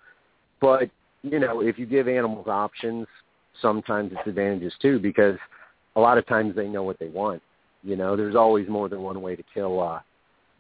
But, 0.61 0.89
you 1.23 1.39
know, 1.39 1.61
if 1.61 1.80
you 1.80 1.85
give 1.85 2.07
animals 2.07 2.47
options, 2.47 3.07
sometimes 3.61 4.11
it's 4.11 4.27
advantages 4.27 4.73
too 4.81 4.99
because 4.99 5.35
a 5.95 5.99
lot 5.99 6.18
of 6.18 6.27
times 6.27 6.55
they 6.55 6.68
know 6.68 6.84
what 6.84 6.99
they 6.99 7.07
want. 7.07 7.41
You 7.84 7.95
know, 7.95 8.15
there's 8.15 8.35
always 8.35 8.68
more 8.69 8.89
than 8.89 9.01
one 9.01 9.22
way 9.22 9.35
to 9.35 9.43
kill 9.53 9.81
uh 9.81 9.99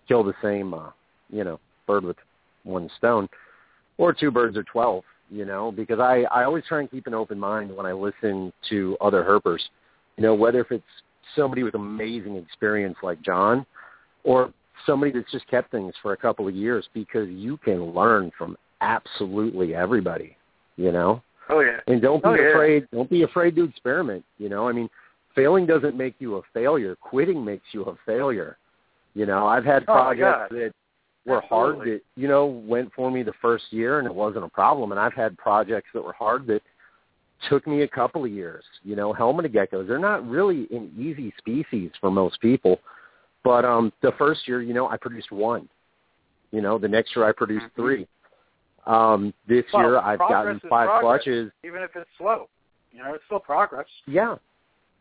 kill 0.07 0.23
the 0.23 0.33
same 0.41 0.73
uh, 0.73 0.89
you 1.29 1.43
know, 1.43 1.59
bird 1.87 2.03
with 2.03 2.17
one 2.63 2.89
stone 2.97 3.27
or 3.97 4.13
two 4.13 4.31
birds 4.31 4.57
or 4.57 4.63
12, 4.63 5.03
you 5.29 5.45
know, 5.45 5.71
because 5.71 5.99
I, 5.99 6.23
I 6.31 6.43
always 6.43 6.63
try 6.67 6.79
and 6.79 6.89
keep 6.89 7.07
an 7.07 7.13
open 7.13 7.39
mind 7.39 7.75
when 7.75 7.85
I 7.85 7.93
listen 7.93 8.51
to 8.69 8.97
other 9.01 9.23
herpers, 9.23 9.61
you 10.17 10.23
know, 10.23 10.33
whether 10.33 10.59
if 10.61 10.71
it's 10.71 10.83
somebody 11.35 11.63
with 11.63 11.75
amazing 11.75 12.35
experience 12.35 12.97
like 13.01 13.21
Jon 13.21 13.65
or 14.23 14.53
somebody 14.85 15.11
that's 15.11 15.31
just 15.31 15.47
kept 15.47 15.71
things 15.71 15.93
for 16.01 16.13
a 16.13 16.17
couple 16.17 16.47
of 16.47 16.55
years 16.55 16.87
because 16.93 17.29
you 17.29 17.57
can 17.57 17.93
learn 17.93 18.31
from 18.37 18.57
absolutely 18.81 19.75
everybody, 19.75 20.35
you 20.77 20.91
know, 20.91 21.21
oh 21.49 21.59
yeah 21.61 21.79
and 21.87 22.01
don't 22.01 22.23
be 22.23 22.29
Oh, 22.29 22.33
yeah. 22.33 22.49
afraid, 22.49 22.87
don't 22.91 23.09
be 23.09 23.23
afraid 23.23 23.55
to 23.55 23.63
experiment, 23.63 24.23
you 24.37 24.49
know, 24.49 24.67
I 24.67 24.71
mean, 24.71 24.89
failing 25.35 25.65
doesn't 25.65 25.97
make 25.97 26.15
you 26.19 26.37
a 26.37 26.41
failure. 26.53 26.95
Quitting 26.95 27.43
makes 27.43 27.65
you 27.71 27.83
a 27.83 27.95
failure. 28.05 28.57
You 29.15 29.25
know, 29.25 29.45
I've 29.47 29.65
had 29.65 29.83
Oh, 29.83 29.93
projects 29.93 30.51
God. 30.51 30.57
that 30.57 30.71
were 31.25 31.41
hard 31.41 31.75
Absolutely. 31.75 31.91
that 31.93 32.01
you 32.15 32.27
know 32.27 32.45
went 32.45 32.91
for 32.93 33.09
me 33.09 33.23
the 33.23 33.33
first 33.41 33.65
year 33.71 33.99
and 33.99 34.07
it 34.07 34.13
wasn't 34.13 34.43
a 34.43 34.49
problem 34.49 34.91
and 34.91 34.99
I've 34.99 35.13
had 35.13 35.37
projects 35.37 35.89
that 35.93 36.03
were 36.03 36.13
hard 36.13 36.45
that 36.47 36.61
took 37.49 37.65
me 37.67 37.83
a 37.83 37.87
couple 37.87 38.25
of 38.25 38.31
years 38.31 38.63
you 38.83 38.95
know 38.95 39.13
helmeted 39.13 39.53
geckos 39.53 39.87
they're 39.87 39.99
not 39.99 40.27
really 40.27 40.67
an 40.71 40.91
easy 40.97 41.33
species 41.37 41.91
for 42.01 42.11
most 42.11 42.39
people 42.41 42.79
but 43.43 43.65
um 43.65 43.91
the 44.01 44.11
first 44.17 44.47
year 44.47 44.61
you 44.61 44.73
know 44.73 44.87
I 44.89 44.97
produced 44.97 45.31
one 45.31 45.67
you 46.51 46.61
know 46.61 46.77
the 46.77 46.87
next 46.87 47.15
year 47.15 47.25
I 47.25 47.31
produced 47.31 47.65
Mhm. 47.65 47.75
3 47.75 48.07
um 48.85 49.33
this 49.47 49.65
Well, 49.73 49.83
year 49.83 49.97
I've 49.99 50.19
gotten 50.19 50.59
5 50.61 50.69
progress. 50.69 51.01
clutches 51.01 51.51
even 51.63 51.81
if 51.81 51.95
it's 51.95 52.09
slow. 52.17 52.49
You 52.91 53.01
know, 53.03 53.13
it's 53.15 53.23
still 53.25 53.39
progress. 53.39 53.87
yeah. 54.05 54.35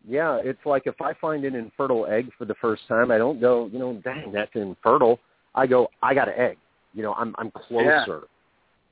Yeah, 0.09 0.39
it's 0.43 0.65
like 0.67 0.87
if 0.87 1.01
I 1.01 1.13
find 1.15 1.45
an 1.45 1.55
infertile 1.55 2.07
egg 2.07 2.33
for 2.37 2.45
the 2.45 2.55
first 2.57 2.89
time, 2.89 3.13
I 3.13 3.19
don't 3.19 3.39
go, 3.41 3.67
you 3.73 3.79
know, 3.79 4.01
dang, 4.03 4.33
that's 4.33 4.51
infertile. 4.57 5.21
I 5.55 5.67
go, 5.69 5.91
I 6.03 6.13
got 6.13 6.27
an 6.29 6.35
egg. 6.37 6.59
You 6.93 7.03
know, 7.05 7.15
I'm 7.15 7.35
I'm 7.39 7.51
closer. 7.53 8.23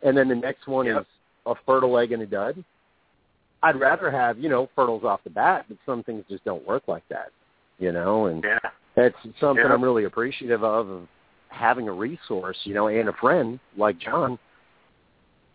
And 0.02 0.16
then 0.16 0.28
the 0.28 0.36
next 0.36 0.68
one 0.68 0.86
Yep. 0.86 1.00
is 1.00 1.06
a 1.46 1.54
fertile 1.66 1.98
egg 1.98 2.12
and 2.12 2.22
a 2.22 2.26
dud. 2.26 2.62
I'd 3.62 3.80
rather 3.80 4.08
have, 4.10 4.38
you 4.38 4.48
know, 4.48 4.68
fertiles 4.76 5.02
off 5.04 5.24
the 5.24 5.30
bat, 5.30 5.64
but 5.68 5.78
some 5.84 6.02
things 6.04 6.24
just 6.28 6.44
don't 6.44 6.64
work 6.66 6.84
like 6.86 7.02
that. 7.08 7.30
You 7.80 7.92
know, 7.92 8.26
and 8.26 8.44
Yeah. 8.44 8.58
that's 8.94 9.16
something 9.40 9.64
Yeah. 9.64 9.72
I'm 9.72 9.82
really 9.82 10.04
appreciative 10.04 10.62
of, 10.62 10.88
of 10.88 11.08
having 11.48 11.88
a 11.88 11.92
resource, 11.92 12.58
you 12.64 12.74
know, 12.74 12.86
and 12.86 13.08
a 13.08 13.12
friend 13.14 13.58
like 13.76 13.98
Jon, 13.98 14.38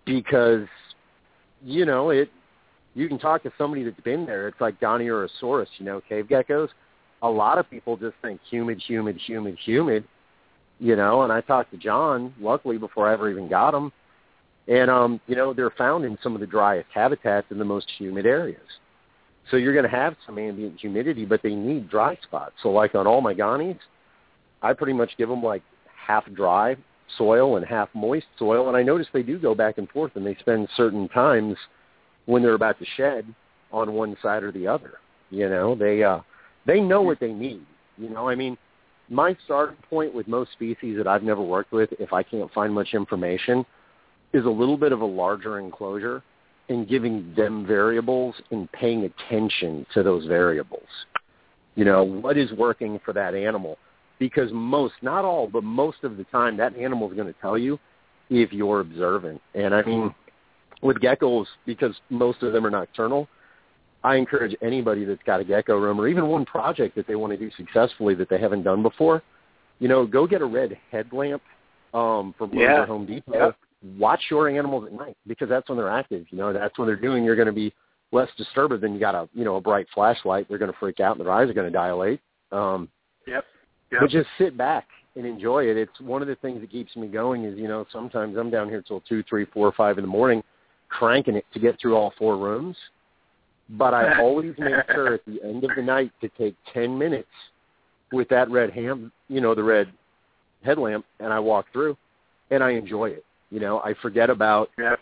because, 0.05 0.67
you 1.63 1.85
know, 1.85 2.09
it. 2.09 2.29
You 2.95 3.09
can 3.09 3.19
talk 3.19 3.43
to 3.43 3.51
somebody 3.57 3.83
that's 3.83 3.99
been 4.01 4.25
there. 4.25 4.47
It's 4.47 4.61
like 4.61 4.79
Goniosaurus, 4.79 5.67
you 5.77 5.85
know, 5.85 6.01
cave 6.07 6.27
geckos. 6.27 6.69
A 7.21 7.29
lot 7.29 7.57
of 7.57 7.69
people 7.69 7.97
just 7.97 8.15
think 8.21 8.39
humid, 8.49 8.81
humid, 8.81 9.17
humid, 9.17 9.57
humid, 9.63 10.05
you 10.79 10.95
know. 10.95 11.23
And 11.23 11.31
I 11.31 11.41
talked 11.41 11.71
to 11.71 11.77
John, 11.77 12.33
luckily 12.39 12.77
before 12.77 13.09
I 13.09 13.13
ever 13.13 13.29
even 13.29 13.49
got 13.49 13.71
them, 13.71 13.91
and 14.67 14.89
um, 14.89 15.19
you 15.27 15.35
know, 15.35 15.53
they're 15.53 15.71
found 15.71 16.05
in 16.05 16.17
some 16.23 16.35
of 16.35 16.39
the 16.39 16.47
driest 16.47 16.87
habitats 16.93 17.47
in 17.51 17.59
the 17.59 17.65
most 17.65 17.91
humid 17.97 18.25
areas. 18.25 18.61
So 19.51 19.57
you're 19.57 19.73
going 19.73 19.89
to 19.89 19.89
have 19.89 20.15
some 20.25 20.37
ambient 20.37 20.79
humidity, 20.79 21.25
but 21.25 21.41
they 21.43 21.53
need 21.53 21.89
dry 21.89 22.17
spots. 22.23 22.55
So 22.63 22.69
like 22.69 22.95
on 22.95 23.05
all 23.05 23.21
my 23.21 23.33
Ghanies, 23.33 23.79
I 24.61 24.73
pretty 24.73 24.93
much 24.93 25.11
give 25.17 25.29
them 25.29 25.43
like 25.43 25.61
half 26.07 26.25
dry 26.33 26.75
soil 27.17 27.57
and 27.57 27.65
half 27.65 27.89
moist 27.93 28.25
soil, 28.37 28.67
and 28.67 28.75
I 28.75 28.81
notice 28.81 29.07
they 29.13 29.23
do 29.23 29.37
go 29.37 29.53
back 29.53 29.77
and 29.77 29.89
forth, 29.89 30.15
and 30.15 30.25
they 30.25 30.35
spend 30.35 30.67
certain 30.75 31.07
times 31.09 31.55
when 32.25 32.41
they're 32.41 32.53
about 32.53 32.79
to 32.79 32.85
shed 32.97 33.25
on 33.71 33.93
one 33.93 34.17
side 34.21 34.43
or 34.43 34.51
the 34.51 34.67
other. 34.67 34.95
You 35.29 35.49
know, 35.49 35.75
they 35.75 36.03
uh, 36.03 36.19
they 36.65 36.79
know 36.79 37.01
what 37.01 37.19
they 37.19 37.31
need. 37.31 37.65
You 37.97 38.09
know, 38.09 38.27
I 38.27 38.35
mean, 38.35 38.57
my 39.09 39.37
starting 39.45 39.77
point 39.89 40.13
with 40.13 40.27
most 40.27 40.51
species 40.53 40.97
that 40.97 41.07
I've 41.07 41.23
never 41.23 41.41
worked 41.41 41.71
with, 41.71 41.89
if 41.99 42.13
I 42.13 42.23
can't 42.23 42.51
find 42.53 42.73
much 42.73 42.93
information, 42.93 43.65
is 44.33 44.45
a 44.45 44.49
little 44.49 44.77
bit 44.77 44.91
of 44.91 45.01
a 45.01 45.05
larger 45.05 45.59
enclosure 45.59 46.23
and 46.69 46.87
giving 46.87 47.33
them 47.35 47.65
variables 47.65 48.35
and 48.51 48.71
paying 48.71 49.03
attention 49.03 49.85
to 49.93 50.03
those 50.03 50.25
variables. 50.25 50.87
You 51.75 51.85
know, 51.85 52.03
what 52.03 52.37
is 52.37 52.51
working 52.53 52.99
for 53.03 53.13
that 53.13 53.35
animal? 53.35 53.77
Because 54.17 54.49
most, 54.53 54.93
not 55.01 55.25
all, 55.25 55.47
but 55.47 55.63
most 55.63 55.97
of 56.03 56.17
the 56.17 56.23
time, 56.25 56.57
that 56.57 56.75
animal 56.75 57.09
is 57.09 57.15
going 57.15 57.31
to 57.31 57.39
tell 57.41 57.57
you 57.57 57.77
if 58.29 58.53
you're 58.53 58.79
observant. 58.79 59.41
And 59.53 59.75
I 59.75 59.83
mean, 59.83 60.15
with 60.81 60.97
geckos, 60.97 61.45
because 61.65 61.93
most 62.09 62.41
of 62.41 62.53
them 62.53 62.65
are 62.65 62.69
nocturnal, 62.69 63.27
I 64.03 64.15
encourage 64.15 64.55
anybody 64.61 65.03
that's 65.03 65.23
got 65.23 65.39
a 65.39 65.43
gecko 65.43 65.77
room 65.77 65.99
or 65.99 66.07
even 66.07 66.27
one 66.27 66.45
project 66.45 66.95
that 66.95 67.07
they 67.07 67.15
want 67.15 67.33
to 67.33 67.37
do 67.37 67.49
successfully 67.57 68.15
that 68.15 68.29
they 68.29 68.39
haven't 68.39 68.63
done 68.63 68.83
before, 68.83 69.23
you 69.79 69.87
know, 69.87 70.05
go 70.05 70.27
get 70.27 70.41
a 70.41 70.45
red 70.45 70.77
headlamp 70.91 71.41
um, 71.93 72.33
from 72.37 72.53
Yeah. 72.53 72.85
Home 72.85 73.05
Depot. 73.05 73.33
Yep. 73.33 73.57
Watch 73.97 74.21
your 74.29 74.49
animals 74.49 74.85
at 74.87 74.93
night 74.93 75.17
because 75.27 75.49
that's 75.49 75.69
when 75.69 75.77
they're 75.77 75.89
active. 75.89 76.25
You 76.29 76.37
know, 76.37 76.53
that's 76.53 76.77
when 76.77 76.87
they're 76.87 76.95
doing. 76.95 77.23
You're 77.23 77.35
going 77.35 77.47
to 77.47 77.53
be 77.53 77.73
less 78.11 78.29
disturbed 78.37 78.79
than 78.81 78.93
you 78.93 78.99
got 78.99 79.15
a 79.15 79.29
you 79.33 79.43
know 79.43 79.57
a 79.57 79.61
bright 79.61 79.87
flashlight. 79.93 80.47
They're 80.47 80.57
going 80.57 80.71
to 80.71 80.77
freak 80.79 80.99
out 80.99 81.17
and 81.17 81.25
their 81.25 81.33
eyes 81.33 81.49
are 81.49 81.53
going 81.53 81.71
to 81.71 81.77
dilate. 81.77 82.19
Um, 82.51 82.89
yep. 83.27 83.45
yep. 83.91 84.01
But 84.01 84.09
just 84.09 84.27
sit 84.37 84.57
back 84.57 84.87
and 85.15 85.25
enjoy 85.25 85.65
it. 85.65 85.77
It's 85.77 85.99
one 85.99 86.21
of 86.21 86.27
the 86.27 86.35
things 86.35 86.61
that 86.61 86.71
keeps 86.71 86.95
me 86.95 87.07
going. 87.07 87.45
Is 87.45 87.57
you 87.57 87.67
know 87.67 87.85
sometimes 87.91 88.37
I'm 88.37 88.49
down 88.49 88.69
here 88.69 88.81
till 88.81 89.01
two, 89.01 89.23
three, 89.29 89.45
four, 89.45 89.71
five 89.71 89.97
in 89.97 90.03
the 90.03 90.09
morning, 90.09 90.43
cranking 90.89 91.35
it 91.35 91.45
to 91.53 91.59
get 91.59 91.79
through 91.79 91.95
all 91.95 92.13
four 92.17 92.37
rooms. 92.37 92.75
But 93.71 93.93
I 93.93 94.19
always 94.21 94.55
make 94.57 94.75
sure 94.93 95.15
at 95.15 95.25
the 95.25 95.39
end 95.43 95.63
of 95.63 95.71
the 95.75 95.81
night 95.81 96.11
to 96.21 96.29
take 96.37 96.55
ten 96.73 96.97
minutes 96.97 97.27
with 98.11 98.29
that 98.29 98.49
red 98.49 98.71
ham, 98.71 99.11
you 99.27 99.41
know, 99.41 99.55
the 99.55 99.63
red 99.63 99.91
headlamp, 100.63 101.05
and 101.19 101.33
I 101.33 101.39
walk 101.39 101.65
through, 101.73 101.97
and 102.51 102.63
I 102.63 102.71
enjoy 102.71 103.09
it. 103.09 103.25
You 103.55 103.61
know, 103.61 103.79
I 103.79 103.93
forget 104.01 104.29
about 104.29 104.69
yep. 104.77 104.99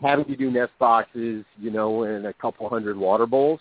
having 0.00 0.24
to 0.24 0.34
do 0.34 0.50
nest 0.50 0.72
boxes, 0.78 1.44
you 1.58 1.70
know, 1.70 2.04
and 2.04 2.24
a 2.24 2.32
couple 2.32 2.66
hundred 2.66 2.96
water 2.96 3.26
bowls. 3.26 3.60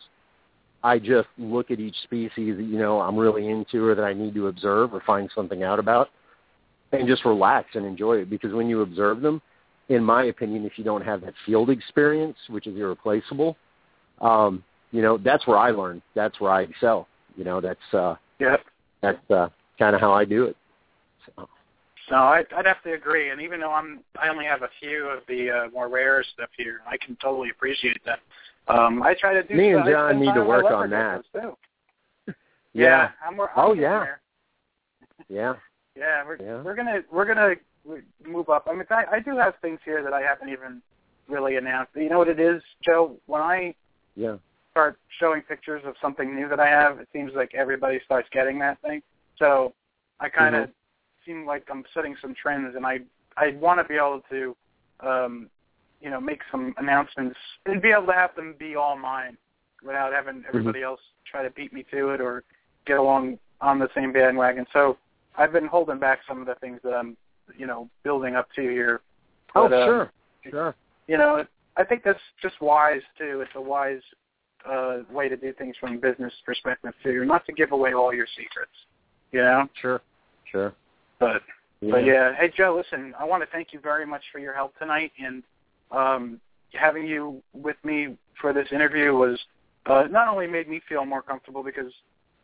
I 0.81 0.97
just 0.97 1.27
look 1.37 1.71
at 1.71 1.81
each 1.81 1.97
species 2.03 2.55
that, 2.55 2.63
you 2.63 2.79
know, 2.79 3.01
I'm 3.01 3.17
really 3.17 3.49
into 3.49 3.85
or 3.85 3.95
that 3.95 4.01
I 4.05 4.13
need 4.13 4.33
to 4.35 4.47
observe 4.47 4.93
or 4.93 5.03
find 5.05 5.29
something 5.35 5.61
out 5.61 5.77
about 5.77 6.07
and 6.93 7.05
just 7.05 7.25
relax 7.25 7.67
and 7.73 7.85
enjoy 7.85 8.19
it 8.19 8.29
because 8.29 8.53
when 8.53 8.69
you 8.69 8.79
observe 8.79 9.19
them, 9.19 9.41
in 9.89 10.01
my 10.01 10.23
opinion, 10.23 10.63
if 10.63 10.77
you 10.77 10.85
don't 10.85 11.03
have 11.03 11.19
that 11.19 11.33
field 11.45 11.69
experience, 11.69 12.37
which 12.47 12.65
is 12.65 12.77
irreplaceable, 12.77 13.57
um, 14.21 14.63
you 14.91 15.01
know, 15.01 15.17
that's 15.17 15.47
where 15.47 15.57
I 15.57 15.71
learn. 15.71 16.01
That's 16.15 16.39
where 16.39 16.51
I 16.53 16.61
excel. 16.61 17.09
You 17.35 17.43
know, 17.43 17.59
that's 17.59 17.93
uh 17.93 18.15
that's 19.01 19.31
uh 19.31 19.49
kind 19.77 19.95
of 19.95 19.99
how 19.99 20.13
I 20.13 20.23
do 20.23 20.45
it. 20.45 20.55
So. 21.25 21.49
No, 22.11 22.17
I'd, 22.17 22.51
I'd 22.55 22.65
have 22.65 22.81
to 22.83 22.93
agree. 22.93 23.29
And 23.29 23.41
even 23.41 23.59
though 23.59 23.71
I'm, 23.71 24.01
I 24.21 24.29
only 24.29 24.45
have 24.45 24.63
a 24.63 24.69
few 24.79 25.07
of 25.07 25.19
the 25.27 25.49
uh, 25.49 25.69
more 25.71 25.89
rare 25.89 26.23
stuff 26.33 26.49
here, 26.57 26.81
I 26.87 26.97
can 26.97 27.15
totally 27.21 27.49
appreciate 27.49 28.01
that. 28.05 28.19
Um, 28.67 29.01
I 29.03 29.13
try 29.13 29.33
to 29.33 29.43
do. 29.43 29.49
That. 29.49 29.57
Me 29.57 29.73
and 29.73 29.85
Jon 29.85 30.19
need 30.19 30.33
to 30.33 30.43
work 30.43 30.65
on 30.65 30.89
that. 30.91 31.23
Too. 31.33 31.55
Yeah. 32.71 32.85
yeah. 32.85 33.09
I'm, 33.27 33.41
I'm 33.41 33.47
oh 33.55 33.73
yeah. 33.73 34.05
Yeah. 35.27 35.55
Yeah, 35.97 36.23
we're 36.23 36.37
yeah. 36.39 36.61
we're 36.61 36.75
gonna 36.75 36.99
we're 37.11 37.25
gonna 37.25 37.55
move 38.25 38.49
up. 38.49 38.67
I 38.69 38.73
mean, 38.73 38.85
I, 38.91 39.05
I 39.13 39.19
do 39.19 39.35
have 39.37 39.55
things 39.61 39.79
here 39.83 40.03
that 40.03 40.13
I 40.13 40.21
haven't 40.21 40.49
even 40.49 40.81
really 41.27 41.55
announced. 41.55 41.91
You 41.95 42.09
know 42.09 42.19
what 42.19 42.27
it 42.27 42.39
is, 42.39 42.61
Joe? 42.85 43.17
When 43.25 43.41
I 43.41 43.73
yeah 44.15 44.35
start 44.71 44.99
showing 45.19 45.41
pictures 45.41 45.81
of 45.85 45.95
something 46.01 46.35
new 46.35 46.47
that 46.47 46.59
I 46.59 46.67
have, 46.67 46.99
it 46.99 47.07
seems 47.11 47.31
like 47.35 47.53
everybody 47.55 47.99
starts 48.05 48.29
getting 48.31 48.59
that 48.59 48.79
thing. 48.81 49.01
So 49.37 49.73
I 50.19 50.29
kind 50.29 50.55
of 50.55 50.63
mm-hmm. 50.63 50.71
Seem 51.25 51.45
like 51.45 51.63
I'm 51.69 51.83
setting 51.93 52.15
some 52.21 52.33
trends, 52.35 52.75
and 52.75 52.85
I 52.85 52.99
I 53.37 53.51
want 53.59 53.79
to 53.79 53.83
be 53.85 53.95
able 53.95 54.21
to, 54.29 54.55
um, 54.99 55.49
you 56.01 56.09
know, 56.09 56.19
make 56.19 56.41
some 56.51 56.73
announcements 56.77 57.37
and 57.65 57.81
be 57.81 57.89
able 57.91 58.07
to 58.07 58.13
have 58.13 58.35
them 58.35 58.55
be 58.59 58.75
all 58.75 58.97
mine 58.97 59.37
without 59.85 60.11
having 60.11 60.35
Mm-hmm. 60.35 60.47
everybody 60.49 60.83
else 60.83 60.99
try 61.29 61.43
to 61.43 61.49
beat 61.51 61.71
me 61.71 61.85
to 61.91 62.09
it 62.09 62.19
or 62.21 62.43
get 62.85 62.97
along 62.97 63.39
on 63.61 63.79
the 63.79 63.87
same 63.95 64.11
bandwagon. 64.11 64.65
So 64.73 64.97
I've 65.37 65.53
been 65.53 65.67
holding 65.67 65.99
back 65.99 66.19
some 66.27 66.41
of 66.41 66.47
the 66.47 66.55
things 66.55 66.79
that 66.83 66.93
I'm, 66.93 67.15
you 67.57 67.65
know, 67.67 67.89
building 68.03 68.35
up 68.35 68.47
to 68.55 68.61
here. 68.61 69.01
Oh, 69.55 69.69
But, 69.69 69.73
uh, 69.73 69.85
sure, 69.85 70.11
sure. 70.49 70.75
You 71.07 71.17
know, 71.17 71.45
I 71.77 71.83
think 71.85 72.03
that's 72.03 72.19
just 72.41 72.59
wise 72.61 73.01
too. 73.17 73.41
It's 73.41 73.51
a 73.55 73.61
wise 73.61 74.01
uh, 74.69 74.99
way 75.11 75.29
to 75.29 75.37
do 75.37 75.53
things 75.53 75.75
from 75.79 75.95
a 75.95 75.97
business 75.97 76.33
perspective 76.45 76.93
too, 77.03 77.23
not 77.25 77.45
to 77.45 77.53
give 77.53 77.71
away 77.71 77.93
all 77.93 78.13
your 78.13 78.27
secrets. 78.37 78.71
You 79.31 79.41
know, 79.41 79.69
Sure, 79.81 80.01
sure. 80.51 80.73
But 81.19 81.43
Yeah. 81.81 81.91
but 81.91 82.05
yeah, 82.05 82.33
hey 82.35 82.49
Joe, 82.49 82.75
listen, 82.75 83.13
I 83.17 83.25
want 83.25 83.43
to 83.43 83.47
thank 83.51 83.71
you 83.73 83.79
very 83.79 84.05
much 84.05 84.23
for 84.31 84.39
your 84.39 84.53
help 84.53 84.77
tonight, 84.77 85.11
and 85.17 85.43
um, 85.91 86.41
having 86.73 87.05
you 87.05 87.41
with 87.53 87.77
me 87.83 88.17
for 88.39 88.53
this 88.53 88.67
interview 88.71 89.13
was 89.13 89.39
uh, 89.85 90.07
not 90.09 90.27
only 90.27 90.47
made 90.47 90.67
me 90.67 90.81
feel 90.89 91.05
more 91.05 91.21
comfortable 91.21 91.63
because 91.63 91.91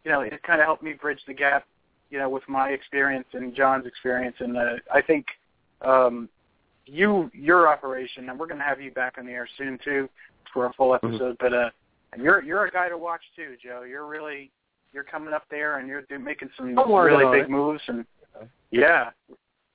you 0.04 0.12
know 0.12 0.22
it 0.22 0.42
kind 0.44 0.62
of 0.62 0.66
helped 0.66 0.84
me 0.84 0.94
bridge 0.94 1.20
the 1.28 1.34
gap, 1.34 1.66
you 2.10 2.18
know, 2.18 2.30
with 2.30 2.48
my 2.48 2.70
experience 2.70 3.28
and 3.34 3.56
Jon's 3.56 3.86
experience, 3.86 4.36
and 4.40 4.58
uh, 4.58 4.76
I 4.94 5.02
think 5.02 5.26
um, 5.82 6.30
you 6.86 7.30
your 7.34 7.68
operation, 7.68 8.30
and 8.30 8.40
we're 8.40 8.48
going 8.48 8.60
to 8.60 8.66
have 8.66 8.80
you 8.80 8.92
back 8.92 9.18
on 9.18 9.26
the 9.26 9.34
air 9.34 9.50
soon 9.58 9.78
too 9.84 10.10
for 10.54 10.68
a 10.68 10.74
full 10.74 10.96
episode, 10.96 11.36
but 11.40 11.54
uh, 11.54 11.70
you're 12.18 12.42
you're 12.42 12.66
a 12.66 12.72
guy 12.72 12.88
to 12.88 12.98
watch 12.98 13.22
too, 13.36 13.56
Joe. 13.62 13.84
You're 13.84 14.08
really 14.08 14.52
you're 14.94 15.04
coming 15.04 15.34
up 15.34 15.44
there 15.52 15.78
and 15.78 15.88
you're 15.88 16.04
making 16.18 16.50
some 16.56 16.74
really 16.76 17.38
big 17.38 17.50
it. 17.50 17.52
moves 17.52 17.82
and 17.88 18.06
yeah, 18.72 19.10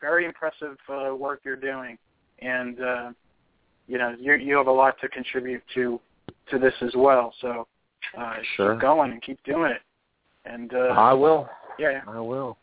very 0.01 0.25
impressive 0.25 0.77
uh, 0.89 1.15
work 1.15 1.41
you're 1.45 1.57
doing, 1.57 1.99
and 2.41 2.81
uh, 2.81 3.11
you 3.87 3.99
know 3.99 4.15
you 4.19 4.35
you 4.35 4.57
have 4.57 4.67
a 4.67 4.73
lot 4.73 4.97
to 5.01 5.09
contribute 5.09 5.63
to 5.75 6.01
to 6.51 6.59
this 6.59 6.75
as 6.83 6.93
well. 6.97 7.35
So 7.41 7.67
uh, 8.19 8.37
Sure. 8.57 8.75
keep 8.75 8.81
going 8.83 9.13
and 9.13 9.23
keep 9.23 9.43
doing 9.45 9.73
it. 9.73 9.83
And 10.45 10.73
uh, 10.75 10.95
I 10.97 11.13
will. 11.13 11.49
yeah, 11.79 12.01
I 12.09 12.19
will. 12.21 12.57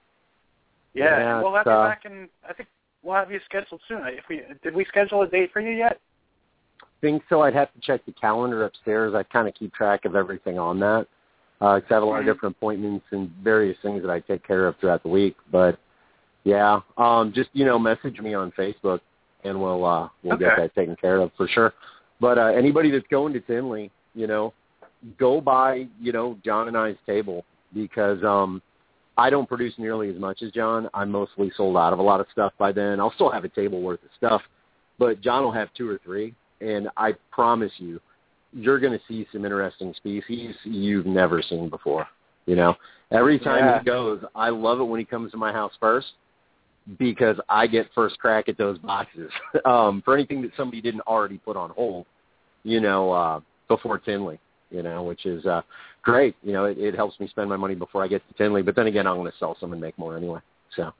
yeah, 0.93 1.19
Yeah, 1.19 1.41
we'll 1.41 1.53
have 1.53 1.65
you 1.67 1.71
uh, 1.71 1.87
back, 1.87 2.05
and 2.05 2.27
I 2.47 2.53
think 2.53 2.69
we'll 3.03 3.15
have 3.15 3.31
you 3.31 3.39
scheduled 3.45 3.81
soon. 3.87 4.01
If 4.05 4.23
we 4.29 4.41
did 4.63 4.75
we 4.75 4.83
schedule 4.85 5.21
a 5.21 5.27
date 5.27 5.51
for 5.53 5.59
you 5.61 5.71
yet? 5.71 5.99
think 7.01 7.21
so. 7.29 7.41
I'd 7.41 7.53
have 7.53 7.71
to 7.73 7.79
check 7.81 8.03
the 8.05 8.11
calendar 8.13 8.65
upstairs. 8.65 9.13
I 9.13 9.21
kind 9.23 9.47
of 9.47 9.53
keep 9.53 9.71
track 9.73 10.05
of 10.05 10.15
everything 10.15 10.57
on 10.57 10.79
that. 10.79 11.07
Uh, 11.61 11.79
'cause 11.79 11.91
I 11.91 11.93
have 11.95 12.03
a 12.03 12.05
lot 12.05 12.17
Mhm. 12.17 12.19
of 12.21 12.25
different 12.35 12.55
appointments 12.57 13.05
and 13.11 13.29
various 13.43 13.77
things 13.79 14.01
that 14.03 14.11
I 14.11 14.19
take 14.19 14.43
care 14.43 14.67
of 14.67 14.75
throughout 14.77 15.03
the 15.03 15.09
week. 15.09 15.35
But 15.51 15.77
yeah, 16.47 16.79
um, 16.97 17.33
just 17.35 17.49
you 17.51 17.65
know, 17.65 17.77
message 17.77 18.19
me 18.19 18.33
on 18.33 18.51
Facebook 18.51 19.01
and 19.43 19.59
we'll 19.59 19.83
uh, 19.83 20.07
we'll 20.23 20.37
get 20.37 20.51
that 20.57 20.73
taken 20.75 20.95
care 20.95 21.19
of 21.19 21.31
for 21.35 21.45
sure. 21.45 21.73
But 22.21 22.37
uh, 22.37 22.45
anybody 22.45 22.89
that's 22.89 23.05
going 23.11 23.33
to 23.33 23.41
Tinley, 23.41 23.91
you 24.15 24.27
know, 24.27 24.53
go 25.19 25.41
by 25.41 25.87
you 25.99 26.13
know 26.13 26.37
Jon 26.45 26.69
and 26.69 26.77
I's 26.77 26.95
table 27.05 27.43
because 27.73 28.23
um, 28.23 28.61
I 29.17 29.29
don't 29.29 29.45
produce 29.45 29.73
nearly 29.77 30.09
as 30.09 30.15
much 30.15 30.41
as 30.41 30.53
Jon. 30.53 30.89
I'm 30.93 31.11
mostly 31.11 31.51
sold 31.57 31.75
out 31.75 31.91
of 31.91 31.99
a 31.99 32.01
lot 32.01 32.21
of 32.21 32.27
stuff 32.31 32.53
by 32.57 32.71
then. 32.71 33.01
I'll 33.01 33.13
still 33.13 33.29
have 33.29 33.43
a 33.43 33.49
table 33.49 33.81
worth 33.81 34.01
of 34.03 34.09
stuff, 34.15 34.41
but 34.97 35.19
Jon 35.19 35.43
will 35.43 35.51
have 35.51 35.67
two 35.73 35.89
or 35.89 35.99
three, 36.01 36.33
and 36.61 36.87
I 36.95 37.13
promise 37.29 37.73
you, 37.77 37.99
you're 38.53 38.79
going 38.79 38.93
to 38.93 39.01
see 39.05 39.27
some 39.33 39.43
interesting 39.43 39.93
species 39.97 40.55
you've 40.63 41.05
never 41.05 41.41
seen 41.41 41.67
before. 41.67 42.07
You 42.45 42.55
know, 42.55 42.75
every 43.11 43.37
time 43.37 43.65
Yeah. 43.65 43.79
he 43.79 43.85
goes, 43.85 44.23
I 44.33 44.47
love 44.47 44.79
it 44.79 44.85
when 44.85 44.99
he 44.99 45.05
comes 45.05 45.31
to 45.31 45.37
my 45.37 45.51
house 45.51 45.73
first 45.81 46.07
because 46.97 47.37
I 47.49 47.67
get 47.67 47.87
first 47.93 48.17
crack 48.19 48.47
at 48.49 48.57
those 48.57 48.77
boxes 48.79 49.29
um, 49.65 50.01
for 50.03 50.13
anything 50.13 50.41
that 50.43 50.51
somebody 50.55 50.81
didn't 50.81 51.01
already 51.01 51.37
put 51.37 51.57
on 51.57 51.71
hold. 51.71 52.05
You 52.63 52.81
know, 52.81 53.11
uh, 53.11 53.39
before 53.67 53.97
Tinley. 53.99 54.39
You 54.69 54.83
know, 54.83 55.03
which 55.03 55.25
is 55.25 55.45
uh, 55.45 55.61
great. 56.01 56.35
You 56.43 56.51
know, 56.51 56.65
it, 56.65 56.77
it 56.77 56.93
helps 56.95 57.17
me 57.21 57.27
spend 57.29 57.49
my 57.49 57.55
money 57.55 57.73
before 57.75 58.03
I 58.03 58.07
get 58.09 58.21
to 58.27 58.33
Tinley. 58.33 58.61
But 58.61 58.75
then 58.75 58.87
again, 58.87 59.07
I'm 59.07 59.15
going 59.15 59.31
to 59.31 59.37
sell 59.37 59.55
some 59.61 59.71
and 59.71 59.79
make 59.79 59.97
more 59.97 60.17
anyway. 60.17 60.41
So 60.75 60.91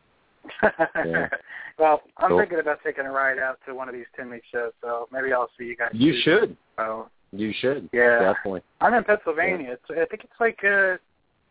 Yeah. 0.64 1.28
well, 1.80 2.02
I'm 2.18 2.30
Cool. 2.30 2.40
thinking 2.40 2.60
about 2.60 2.80
taking 2.84 3.06
a 3.06 3.12
ride 3.12 3.40
out 3.40 3.60
to 3.66 3.74
one 3.74 3.90
of 3.90 3.94
these 3.96 4.06
Tinley 4.16 4.42
shows, 4.54 4.72
so 4.82 5.08
maybe 5.12 5.34
I'll 5.34 5.50
see 5.58 5.66
you 5.66 5.76
guys. 5.76 5.90
you 5.94 6.14
too. 6.14 6.22
should. 6.22 6.58
So 6.78 7.10
You 7.32 7.54
should. 7.60 7.90
Yeah. 7.92 8.20
Definitely. 8.20 8.62
I'm 8.82 8.94
in 8.94 9.04
Pennsylvania. 9.04 9.74
It's 9.74 9.84
I 9.90 10.06
think 10.06 10.24
it's 10.24 10.40
like 10.40 10.60
uh 10.64 10.98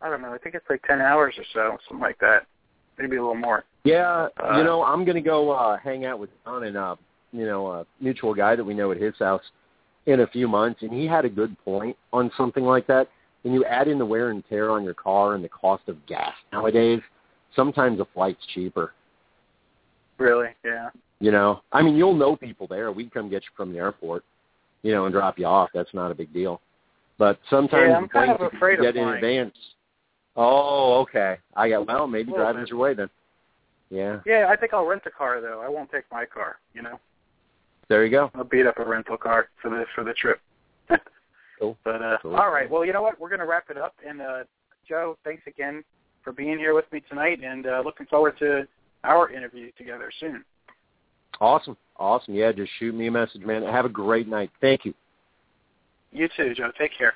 I 0.01 0.09
don't 0.09 0.21
know. 0.21 0.33
I 0.33 0.37
think 0.37 0.55
it's 0.55 0.65
like 0.69 0.83
ten 0.83 1.01
hours 1.01 1.35
or 1.37 1.43
so, 1.53 1.77
something 1.87 2.01
like 2.01 2.19
that. 2.19 2.45
Maybe 2.97 3.17
a 3.17 3.21
little 3.21 3.35
more. 3.35 3.63
Yeah, 3.87 4.27
Uh, 4.43 4.57
you 4.57 4.63
know, 4.63 4.83
I'm 4.83 5.05
gonna 5.05 5.21
go 5.21 5.51
uh 5.51 5.77
hang 5.77 6.05
out 6.05 6.19
with 6.19 6.29
Jon 6.45 6.63
and 6.63 6.77
uh 6.77 6.95
you 7.31 7.45
know, 7.45 7.67
a 7.67 7.85
mutual 7.99 8.33
guy 8.33 8.55
that 8.55 8.63
we 8.63 8.73
know 8.73 8.91
at 8.91 8.97
his 8.97 9.13
house 9.19 9.43
in 10.05 10.21
a 10.21 10.27
few 10.27 10.47
months 10.47 10.81
and 10.81 10.91
he 10.91 11.05
had 11.05 11.25
a 11.25 11.29
good 11.29 11.55
point 11.63 11.95
on 12.13 12.31
something 12.37 12.63
like 12.63 12.87
that. 12.87 13.07
When 13.43 13.53
you 13.53 13.63
add 13.65 13.87
in 13.87 13.97
the 13.97 14.05
wear 14.05 14.29
and 14.29 14.43
tear 14.49 14.71
on 14.71 14.83
your 14.83 14.93
car 14.93 15.35
and 15.35 15.43
the 15.43 15.49
cost 15.49 15.83
of 15.87 16.03
gas 16.05 16.33
nowadays, 16.51 17.01
sometimes 17.55 17.99
a 17.99 18.05
flight's 18.13 18.45
cheaper. 18.53 18.93
Really? 20.17 20.49
Yeah. 20.65 20.89
You 21.19 21.31
know, 21.31 21.61
I 21.71 21.81
mean, 21.81 21.95
you'll 21.95 22.15
know 22.15 22.35
people 22.35 22.67
there. 22.67 22.91
We'd 22.91 23.13
come 23.13 23.29
get 23.29 23.43
you 23.43 23.49
from 23.55 23.71
the 23.71 23.79
airport, 23.79 24.23
you 24.83 24.91
know, 24.91 25.05
and 25.05 25.13
drop 25.13 25.39
you 25.39 25.45
off. 25.45 25.69
That's 25.73 25.93
not 25.93 26.11
a 26.11 26.15
big 26.15 26.33
deal. 26.33 26.61
But 27.17 27.39
sometimes 27.49 27.89
Yeah, 27.89 27.97
I'm 27.97 28.03
the 28.03 28.09
kind 28.09 28.31
of 28.31 28.39
that 28.39 28.51
you 28.51 28.57
afraid 28.57 28.79
of 28.79 28.85
get 28.85 28.95
in 28.95 29.07
advance. 29.07 29.55
Oh, 30.35 31.01
okay. 31.01 31.37
I 31.55 31.69
got 31.69 31.87
well. 31.87 32.05
Maybe 32.07 32.31
little 32.31 32.53
bit. 32.53 32.69
your 32.69 32.77
way 32.77 32.93
then. 32.93 33.09
Yeah. 33.89 34.19
Yeah, 34.25 34.47
I 34.49 34.55
think 34.55 34.73
I'll 34.73 34.85
rent 34.85 35.03
a 35.05 35.11
car 35.11 35.41
though. 35.41 35.61
I 35.61 35.69
won't 35.69 35.91
take 35.91 36.03
my 36.11 36.25
car. 36.25 36.57
You 36.73 36.81
know, 36.81 36.99
There 37.89 38.03
you 38.05 38.11
go. 38.11 38.29
I'll 38.35 38.43
beat 38.43 38.65
up 38.65 38.79
a 38.79 38.85
rental 38.85 39.17
car 39.17 39.49
for 39.61 39.69
the 39.69 39.85
for 39.95 40.03
the 40.03 40.13
trip. 40.13 40.39
Cool. 41.59 41.75
But 41.83 42.03
uh, 42.03 42.17
Cool. 42.21 42.35
all 42.35 42.51
right. 42.51 42.69
Well, 42.69 42.85
you 42.85 42.93
know 42.93 43.01
what? 43.01 43.19
We're 43.19 43.29
gonna 43.29 43.45
wrap 43.47 43.71
it 43.71 43.77
up. 43.79 43.95
And 44.07 44.21
uh, 44.21 44.43
Joe, 44.87 45.17
thanks 45.23 45.41
again 45.47 45.83
for 46.23 46.31
being 46.31 46.59
here 46.59 46.75
with 46.75 46.85
me 46.91 47.01
tonight, 47.09 47.39
and 47.43 47.65
uh, 47.65 47.81
looking 47.83 48.05
forward 48.05 48.37
to 48.37 48.67
our 49.03 49.31
interview 49.31 49.71
together 49.75 50.11
soon. 50.19 50.43
Awesome. 51.41 51.75
Awesome. 51.97 52.35
Yeah, 52.35 52.51
just 52.51 52.71
shoot 52.77 52.93
me 52.93 53.07
a 53.07 53.11
message, 53.11 53.41
man. 53.41 53.63
Have 53.63 53.85
a 53.85 53.89
great 53.89 54.27
night. 54.27 54.51
Thank 54.61 54.85
you. 54.85 54.93
You 56.11 56.29
too, 56.37 56.53
Joe. 56.53 56.71
Take 56.77 56.91
care. 56.95 57.15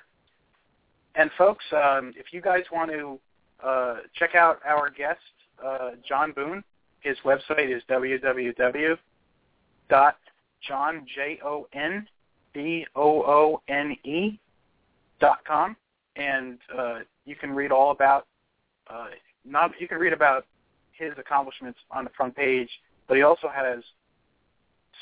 And 1.15 1.29
folks, 1.37 1.65
um, 1.71 2.13
if 2.17 2.27
you 2.31 2.41
guys 2.41 2.63
want 2.71 2.89
to 2.91 3.19
uh, 3.63 3.97
check 4.17 4.33
out 4.33 4.59
our 4.65 4.89
guest, 4.89 5.19
uh, 5.65 5.91
Jon 6.07 6.31
Boone, 6.33 6.63
his 7.01 7.17
website 7.25 7.75
is 7.75 7.81
dot 9.89 10.15
Jon 10.67 11.05
J 11.15 11.39
O 11.43 11.67
N 11.73 12.07
B 12.53 12.85
O 12.95 13.23
O 13.23 13.61
N 13.67 13.95
E 14.03 14.39
dot 15.19 15.39
com, 15.45 15.75
and 16.15 16.57
uh, 16.77 16.99
you 17.25 17.35
can 17.35 17.51
read 17.51 17.71
all 17.71 17.91
about 17.91 18.27
uh, 18.89 19.07
not 19.45 19.71
you 19.79 19.87
can 19.87 19.97
read 19.97 20.13
about 20.13 20.45
his 20.91 21.11
accomplishments 21.17 21.79
on 21.89 22.03
the 22.03 22.11
front 22.15 22.35
page, 22.35 22.69
but 23.07 23.17
he 23.17 23.23
also 23.23 23.49
has 23.53 23.83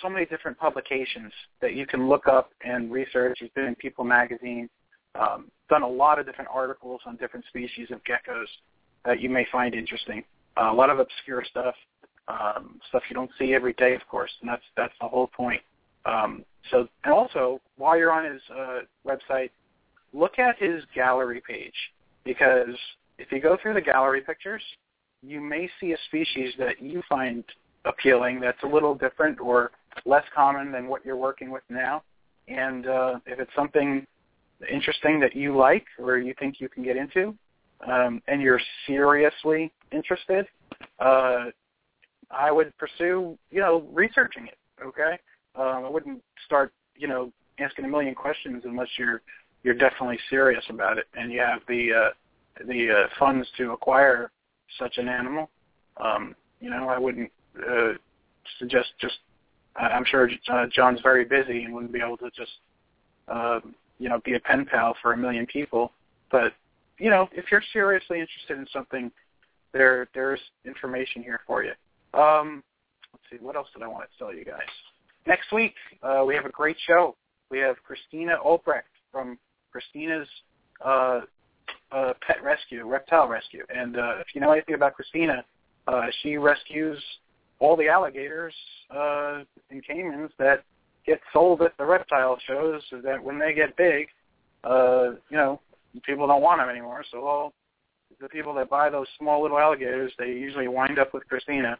so 0.02 0.10
many 0.10 0.26
different 0.26 0.57
publications 0.57 1.31
that 1.61 1.73
you 1.73 1.86
can 1.86 2.07
look 2.07 2.27
up 2.27 2.52
and 2.64 2.91
research. 2.91 3.38
He's 3.41 3.49
been 3.56 3.65
in 3.65 3.76
People 3.76 4.06
magazine, 4.06 4.69
um, 5.15 5.52
done 5.69 5.81
a 5.81 5.88
lot 5.88 6.19
of 6.19 6.26
different 6.26 6.49
articles 6.53 7.02
on 7.06 7.18
different 7.18 7.45
species 7.48 7.90
of 7.91 7.99
geckos 8.03 8.45
that 9.06 9.19
you 9.19 9.30
may 9.30 9.45
find 9.52 9.73
interesting. 9.73 10.23
A 10.60 10.73
lot 10.73 10.90
of 10.90 10.99
obscure 10.99 11.44
stuff, 11.49 11.76
um, 12.27 12.80
stuff 12.90 13.03
you 13.10 13.15
don't 13.15 13.31
see 13.40 13.53
every 13.53 13.73
day, 13.73 13.95
of 13.95 14.06
course, 14.07 14.31
and 14.41 14.49
that's 14.49 14.64
that's 14.76 14.94
the 15.02 15.07
whole 15.07 15.27
point. 15.27 15.61
Um, 16.06 16.44
so, 16.72 16.88
and 17.03 17.14
also 17.14 17.61
while 17.77 17.98
you're 17.98 18.11
on 18.11 18.31
his 18.31 18.41
uh, 18.56 18.80
website, 19.07 19.52
look 20.14 20.40
at 20.40 20.57
his 20.57 20.84
gallery 20.94 21.41
page 21.48 21.73
because 22.23 22.76
if 23.18 23.31
you 23.31 23.40
go 23.40 23.57
through 23.61 23.73
the 23.73 23.81
gallery 23.81 24.22
pictures, 24.22 24.61
you 25.22 25.41
may 25.41 25.69
see 25.80 25.94
a 25.94 25.98
species 26.07 26.53
that 26.57 26.81
you 26.81 27.02
find 27.10 27.44
appealing 27.86 28.40
that's 28.40 28.61
a 28.64 28.68
little 28.68 28.95
different 28.95 29.40
or 29.40 29.72
less 30.06 30.23
common 30.34 30.72
than 30.72 30.88
what 30.88 31.06
you're 31.06 31.18
working 31.18 31.52
with 31.52 31.64
now. 31.69 32.03
And 32.48 32.88
uh, 32.88 33.19
if 33.26 33.40
it's 33.40 33.52
something 33.56 34.06
interesting 34.72 35.19
that 35.19 35.36
you 35.36 35.56
like 35.56 35.86
or 35.98 36.18
you 36.18 36.34
think 36.40 36.60
you 36.60 36.69
can 36.69 36.84
get 36.84 36.98
into, 36.98 37.36
um, 37.88 38.22
and 38.27 38.41
you're 38.41 38.61
seriously 38.88 39.72
interested, 39.91 40.47
uh, 40.99 41.45
I 42.31 42.51
would 42.51 42.77
pursue, 42.77 43.38
you 43.51 43.60
know, 43.60 43.88
researching 43.91 44.47
it. 44.47 44.57
Okay, 44.84 45.18
um, 45.56 45.85
I 45.85 45.89
wouldn't 45.89 46.22
start, 46.45 46.72
you 46.95 47.07
know, 47.07 47.31
asking 47.60 47.85
a 47.85 47.88
million 47.88 48.15
questions 48.15 48.64
unless 48.65 48.88
you're 48.97 49.22
you're 49.64 49.73
definitely 49.73 50.19
serious 50.30 50.64
about 50.69 50.97
it 50.97 51.06
and 51.15 51.31
you 51.31 51.39
have 51.39 51.60
the 51.68 51.91
uh, 51.93 52.65
the 52.65 52.91
uh, 52.91 53.07
funds 53.18 53.47
to 53.57 53.72
acquire 53.72 54.31
such 54.77 54.97
an 54.97 55.07
animal. 55.07 55.49
Um, 55.97 56.35
you 56.60 56.69
know, 56.69 56.88
I 56.88 56.97
wouldn't 56.97 57.31
uh, 57.57 57.93
suggest 58.60 58.89
just. 58.99 59.15
I'm 59.76 60.03
sure 60.06 60.30
uh, 60.51 60.65
John's 60.73 60.99
very 61.01 61.23
busy 61.23 61.64
and 61.64 61.73
wouldn't 61.73 61.93
be 61.93 62.01
able 62.01 62.18
to 62.18 62.30
just, 62.35 62.51
uh, 63.30 63.60
you 63.97 64.10
know, 64.10 64.19
be 64.26 64.34
a 64.34 64.39
pen 64.39 64.65
pal 64.65 64.95
for 65.01 65.14
a 65.14 65.18
million 65.18 65.45
people. 65.45 65.93
But 66.31 66.53
you 66.99 67.09
know, 67.09 67.30
if 67.31 67.45
you're 67.51 67.63
seriously 67.73 68.19
interested 68.19 68.57
in 68.57 68.67
something, 68.71 69.11
there 69.73 70.07
there's 70.13 70.39
information 70.65 71.23
here 71.23 71.39
for 71.47 71.63
you. 71.63 71.71
Um, 72.19 72.63
let's 73.13 73.23
see, 73.31 73.43
what 73.43 73.55
else 73.55 73.67
did 73.73 73.84
I 73.84 73.88
want 73.88 74.09
to 74.09 74.17
tell 74.17 74.34
you 74.34 74.45
guys? 74.45 74.59
Next 75.26 75.51
week 75.51 75.73
uh, 76.03 76.23
we 76.26 76.35
have 76.35 76.45
a 76.45 76.51
great 76.51 76.77
show. 76.88 77.15
We 77.49 77.59
have 77.59 77.77
Christina 77.84 78.38
Olbrecht 78.43 78.84
from 79.11 79.38
Christina's 79.71 80.27
uh, 80.84 81.21
uh, 81.91 82.13
Pet 82.26 82.43
Rescue, 82.43 82.88
Reptile 82.88 83.27
Rescue, 83.27 83.65
and 83.76 83.97
uh, 83.97 84.17
if 84.19 84.27
you 84.34 84.41
know 84.41 84.51
anything 84.51 84.76
about 84.76 84.93
Christina, 84.93 85.43
uh, 85.88 86.07
she 86.21 86.38
rescues 86.38 86.99
all 87.59 87.76
the 87.76 87.88
alligators 87.88 88.53
uh, 88.95 89.41
and 89.69 89.84
caimans 89.85 90.30
that 90.39 90.63
get 91.05 91.19
sold 91.34 91.61
at 91.61 91.77
the 91.77 91.85
reptile 91.85 92.38
shows. 92.47 92.81
So 92.89 93.01
that 93.01 93.23
when 93.23 93.39
they 93.39 93.53
get 93.53 93.76
big, 93.76 94.07
uh, 94.63 95.11
you 95.30 95.38
know, 95.38 95.59
people 96.03 96.28
don't 96.28 96.41
want 96.41 96.61
them 96.61 96.70
anymore. 96.70 97.03
So 97.11 97.26
all 97.26 97.53
the 98.22 98.30
people 98.30 98.53
that 98.56 98.69
buy 98.69 98.90
those 98.90 99.08
small 99.18 99.42
little 99.42 99.59
alligators, 99.59 100.11
they 100.18 100.27
usually 100.27 100.68
wind 100.68 101.00
up 101.00 101.14
with 101.14 101.27
Christina 101.27 101.77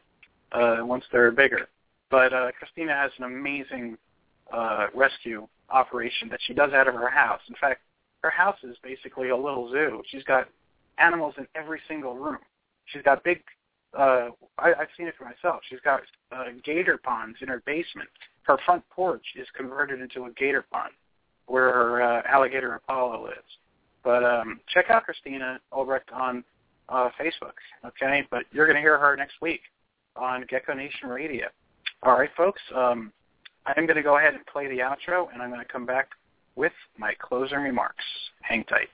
uh, 0.52 0.78
once 0.82 1.04
they're 1.12 1.32
bigger. 1.32 1.68
But 2.10 2.34
uh, 2.34 2.52
Christina 2.58 2.94
has 2.94 3.12
an 3.18 3.26
amazing 3.26 3.98
uh, 4.54 4.88
rescue 4.96 5.48
operation 5.70 6.30
that 6.30 6.40
she 6.46 6.54
does 6.54 6.74
out 6.74 6.88
of 6.88 6.96
her 6.96 7.10
house. 7.10 7.42
In 7.48 7.56
fact, 7.60 7.82
her 8.24 8.30
house 8.30 8.58
is 8.64 8.76
basically 8.84 9.30
a 9.30 9.38
little 9.38 9.70
zoo. 9.72 10.02
She's 10.10 10.24
got 10.24 10.48
animals 10.98 11.36
in 11.38 11.48
every 11.56 11.80
single 11.88 12.16
room. 12.16 12.40
She's 12.86 13.04
got 13.04 13.24
big. 13.24 13.42
Uh, 13.98 14.30
I, 14.58 14.74
I've 14.80 14.88
seen 14.98 15.08
it 15.08 15.16
for 15.18 15.26
myself. 15.26 15.62
She's 15.70 15.80
got 15.84 16.02
uh, 16.32 16.46
gator 16.64 16.98
ponds 16.98 17.38
in 17.42 17.48
her 17.48 17.62
basement. 17.66 18.10
Her 18.44 18.58
front 18.66 18.84
porch 18.90 19.26
is 19.36 19.48
converted 19.56 20.02
into 20.02 20.26
a 20.26 20.32
gator 20.32 20.66
pond, 20.72 20.94
where 21.46 21.72
her 21.72 22.02
uh, 22.02 22.22
alligator 22.28 22.76
Apollo 22.76 23.26
lives. 23.26 23.58
But 24.04 24.24
um, 24.24 24.60
check 24.74 24.86
out 24.90 25.04
Christina 25.04 25.60
Albrecht 25.72 26.10
on 26.12 26.44
uh, 26.88 27.10
Facebook, 27.20 27.54
okay? 27.86 28.26
But 28.32 28.44
you're 28.52 28.66
going 28.66 28.76
to 28.76 28.82
hear 28.82 28.98
her 28.98 29.16
next 29.16 29.36
week 29.42 29.62
on 30.16 30.46
Gecko 30.50 30.74
Nation 30.74 31.10
Radio. 31.10 31.48
All 32.04 32.18
right, 32.18 32.30
folks. 32.36 32.62
Um, 32.76 33.12
I'm 33.66 33.86
going 33.86 33.98
to 33.98 34.04
go 34.04 34.18
ahead 34.18 34.34
and 34.34 34.46
play 34.46 34.68
the 34.68 34.80
outro, 34.80 35.28
and 35.34 35.42
I'm 35.42 35.50
going 35.50 35.64
to 35.64 35.72
come 35.72 35.86
back 35.86 36.10
with 36.56 36.72
my 36.98 37.14
closing 37.20 37.60
remarks. 37.60 38.04
Hang 38.42 38.64
tight. 38.66 38.90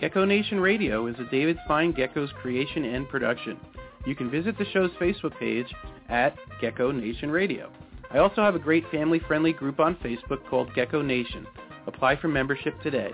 Gecko 0.00 0.24
Nation 0.24 0.60
Radio 0.60 1.06
is 1.08 1.16
a 1.18 1.30
David 1.30 1.58
Fine 1.68 1.92
Geckos 1.92 2.32
creation 2.34 2.86
and 2.86 3.08
production. 3.08 3.58
You 4.06 4.14
can 4.14 4.30
visit 4.30 4.56
the 4.56 4.64
show's 4.72 4.90
Facebook 4.92 5.38
page 5.38 5.66
at 6.08 6.34
Gecko 6.60 6.90
Nation 6.90 7.30
Radio. 7.30 7.70
I 8.12 8.18
also 8.18 8.42
have 8.42 8.56
a 8.56 8.60
great 8.60 8.84
family-friendly 8.90 9.52
group 9.52 9.78
on 9.78 9.94
Facebook 9.96 10.44
called 10.48 10.74
Gecko 10.74 11.00
Nation. 11.00 11.46
Apply 11.86 12.16
for 12.16 12.26
membership 12.26 12.80
today. 12.82 13.12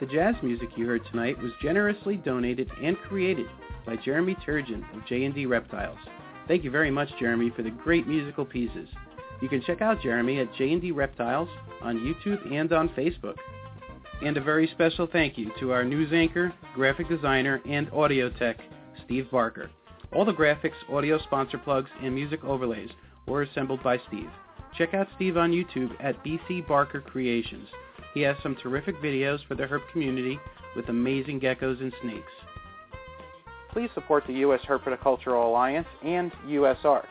The 0.00 0.06
jazz 0.06 0.34
music 0.42 0.70
you 0.76 0.86
heard 0.86 1.02
tonight 1.10 1.40
was 1.42 1.52
generously 1.60 2.16
donated 2.16 2.70
and 2.82 2.98
created 3.00 3.46
by 3.84 3.96
Jeremy 3.96 4.34
Turgeon 4.36 4.82
of 4.96 5.06
J&D 5.06 5.44
Reptiles. 5.44 5.98
Thank 6.48 6.64
you 6.64 6.70
very 6.70 6.90
much, 6.90 7.10
Jeremy, 7.20 7.50
for 7.54 7.62
the 7.62 7.70
great 7.70 8.06
musical 8.06 8.46
pieces. 8.46 8.88
You 9.42 9.48
can 9.50 9.62
check 9.62 9.82
out 9.82 10.00
Jeremy 10.00 10.40
at 10.40 10.54
J&D 10.54 10.90
Reptiles 10.92 11.48
on 11.82 11.98
YouTube 11.98 12.50
and 12.50 12.72
on 12.72 12.88
Facebook. 12.90 13.36
And 14.24 14.38
a 14.38 14.40
very 14.40 14.68
special 14.68 15.06
thank 15.06 15.36
you 15.36 15.50
to 15.60 15.72
our 15.72 15.84
news 15.84 16.12
anchor, 16.14 16.50
graphic 16.74 17.10
designer, 17.10 17.60
and 17.68 17.90
audio 17.92 18.30
tech, 18.30 18.56
Steve 19.04 19.30
Barker. 19.30 19.70
All 20.14 20.24
the 20.24 20.32
graphics, 20.32 20.72
audio 20.90 21.18
sponsor 21.18 21.58
plugs, 21.58 21.90
and 22.02 22.14
music 22.14 22.42
overlays 22.42 22.90
were 23.26 23.42
assembled 23.42 23.82
by 23.82 23.98
Steve. 24.08 24.30
Check 24.76 24.92
out 24.92 25.08
Steve 25.14 25.36
on 25.36 25.52
YouTube 25.52 25.94
at 26.00 26.22
BC 26.24 26.66
Barker 26.66 27.00
Creations. 27.00 27.68
He 28.12 28.20
has 28.22 28.36
some 28.42 28.56
terrific 28.56 29.00
videos 29.00 29.44
for 29.46 29.54
the 29.54 29.64
herp 29.64 29.82
community 29.92 30.38
with 30.74 30.88
amazing 30.88 31.40
geckos 31.40 31.80
and 31.80 31.92
snakes. 32.02 32.32
Please 33.70 33.90
support 33.94 34.24
the 34.26 34.34
U.S. 34.34 34.60
Herpetocultural 34.68 35.46
Alliance 35.46 35.86
and 36.04 36.32
USARK. 36.46 37.06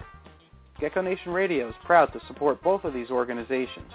Gecko 0.80 1.02
Nation 1.02 1.32
Radio 1.32 1.70
is 1.70 1.76
proud 1.86 2.12
to 2.14 2.22
support 2.28 2.64
both 2.64 2.84
of 2.84 2.94
these 2.94 3.10
organizations. 3.10 3.92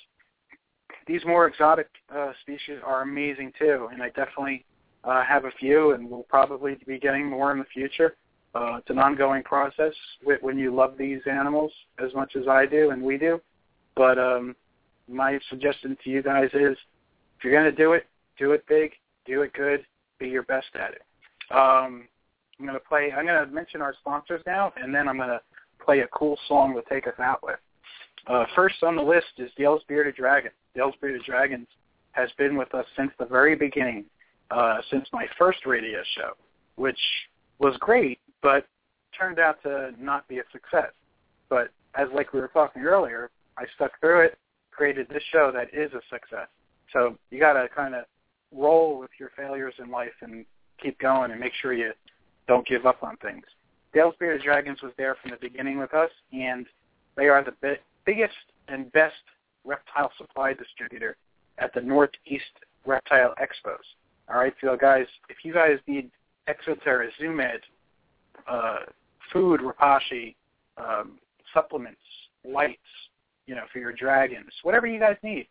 These 1.08 1.26
more 1.26 1.48
exotic 1.48 1.88
uh, 2.16 2.34
species 2.44 2.78
are 2.86 3.02
amazing 3.02 3.52
too, 3.58 3.90
and 3.92 4.02
I 4.04 4.10
definitely 4.10 4.64
uh, 5.04 5.24
have 5.24 5.46
a 5.46 5.52
few, 5.60 5.94
and 5.94 6.08
will 6.08 6.28
probably 6.30 6.78
be 6.86 7.00
getting 7.00 7.26
more 7.26 7.52
in 7.52 7.58
the 7.58 7.66
future. 7.74 8.16
Uh, 8.54 8.76
it's 8.78 8.90
an 8.92 9.00
ongoing 9.00 9.42
process 9.42 9.94
when 10.42 10.60
you 10.60 10.74
love 10.74 10.96
these 11.00 11.22
animals 11.30 11.72
as 11.98 12.14
much 12.14 12.36
as 12.36 12.48
I 12.48 12.68
do 12.68 12.92
and 12.92 13.02
we 13.02 13.18
do. 13.18 13.42
But 13.96 14.20
um, 14.20 14.56
my 15.10 15.40
suggestion 15.50 15.98
to 16.04 16.10
you 16.12 16.22
guys 16.22 16.50
is, 16.54 16.78
if 17.38 17.44
you're 17.44 17.54
going 17.54 17.66
to 17.66 17.72
do 17.72 17.94
it, 17.94 18.06
do 18.38 18.52
it 18.52 18.64
big, 18.68 18.92
do 19.26 19.42
it 19.42 19.52
good, 19.54 19.84
be 20.20 20.28
your 20.28 20.44
best 20.44 20.68
at 20.76 20.92
it. 20.92 21.02
Um, 21.52 22.08
I'm 22.60 22.66
going 22.66 22.80
to 22.80 22.86
play. 22.88 23.12
I'm 23.16 23.26
going 23.26 23.46
to 23.48 23.54
mention 23.54 23.82
our 23.82 23.94
sponsors 24.00 24.42
now, 24.46 24.74
and 24.76 24.94
then 24.94 25.08
I'm 25.08 25.18
going 25.18 25.30
to 25.30 25.42
play 25.84 26.00
a 26.00 26.08
cool 26.08 26.38
song 26.48 26.76
to 26.76 26.94
take 26.94 27.08
us 27.08 27.20
out 27.20 27.44
with. 27.44 27.60
Uh, 28.28 28.46
first 28.56 28.84
on 28.84 28.96
the 28.96 29.02
list 29.02 29.28
is 29.38 29.52
Dale's 29.58 29.82
Bearded 29.88 30.16
Dragon. 30.16 30.52
Dale's 30.76 30.96
Bearded 31.02 31.24
Dragons 31.24 31.68
has 32.12 32.30
been 32.38 32.56
with 32.56 32.74
us 32.74 32.86
since 32.96 33.12
the 33.20 33.26
very 33.26 33.56
beginning, 33.56 34.06
uh, 34.52 34.78
since 34.90 35.08
my 35.12 35.26
first 35.38 35.66
radio 35.66 36.02
show, 36.16 36.32
which 36.76 37.00
was 37.60 37.76
great, 37.80 38.20
but 38.42 38.66
turned 39.18 39.40
out 39.40 39.62
to 39.64 39.92
not 40.00 40.28
be 40.28 40.40
a 40.40 40.44
success. 40.52 40.92
But 41.50 41.70
as 41.96 42.08
like 42.14 42.34
we 42.34 42.40
were 42.40 42.50
talking 42.50 42.84
earlier, 42.84 43.30
I 43.58 43.66
stuck 43.76 44.00
through 44.00 44.22
it, 44.22 44.38
created 44.72 45.08
this 45.10 45.24
show 45.32 45.52
that 45.54 45.74
is 45.74 45.92
a 45.94 46.02
success. 46.10 46.48
So 46.92 47.18
you 47.30 47.40
got 47.40 47.54
to 47.54 47.68
kind 47.76 47.94
of 47.96 48.06
roll 48.52 49.00
with 49.00 49.12
your 49.20 49.32
failures 49.36 49.74
in 49.84 49.92
life 49.92 50.14
and 50.22 50.46
keep 50.82 51.00
going 51.00 51.32
and 51.32 51.40
make 51.40 51.54
sure 51.62 51.74
you 51.74 51.92
don't 52.48 52.68
give 52.68 52.86
up 52.86 53.04
on 53.04 53.18
things. 53.18 53.46
Dale's 53.94 54.16
Bearded 54.20 54.44
Dragons 54.44 54.82
was 54.82 54.92
there 54.98 55.16
from 55.22 55.32
the 55.32 55.38
beginning 55.40 55.78
with 55.78 55.94
us, 55.94 56.10
and 56.32 56.66
they 57.16 57.28
are 57.28 57.44
the 57.44 57.54
bi- 57.62 57.80
biggest 58.06 58.34
and 58.68 58.92
best 58.92 59.14
reptile 59.64 60.12
supply 60.18 60.54
distributor 60.54 61.16
at 61.60 61.74
the 61.74 61.82
Northeast 61.82 62.44
Reptile 62.86 63.34
Expos. 63.42 63.78
All 64.30 64.40
right, 64.40 64.54
so 64.62 64.76
guys, 64.76 65.06
if 65.30 65.38
you 65.44 65.54
guys 65.54 65.78
need 65.88 66.10
Exo 66.48 66.82
Terra, 66.84 67.08
Zoo 67.20 67.32
Med, 67.32 67.60
uh, 68.48 68.80
food, 69.32 69.62
Repashy, 69.62 70.36
um, 70.78 71.20
supplements, 71.54 72.02
lights, 72.46 72.80
you 73.46 73.56
know, 73.56 73.64
for 73.72 73.80
your 73.80 73.94
dragons, 73.94 74.52
whatever 74.64 74.88
you 74.88 75.00
guys 75.00 75.18
need, 75.24 75.48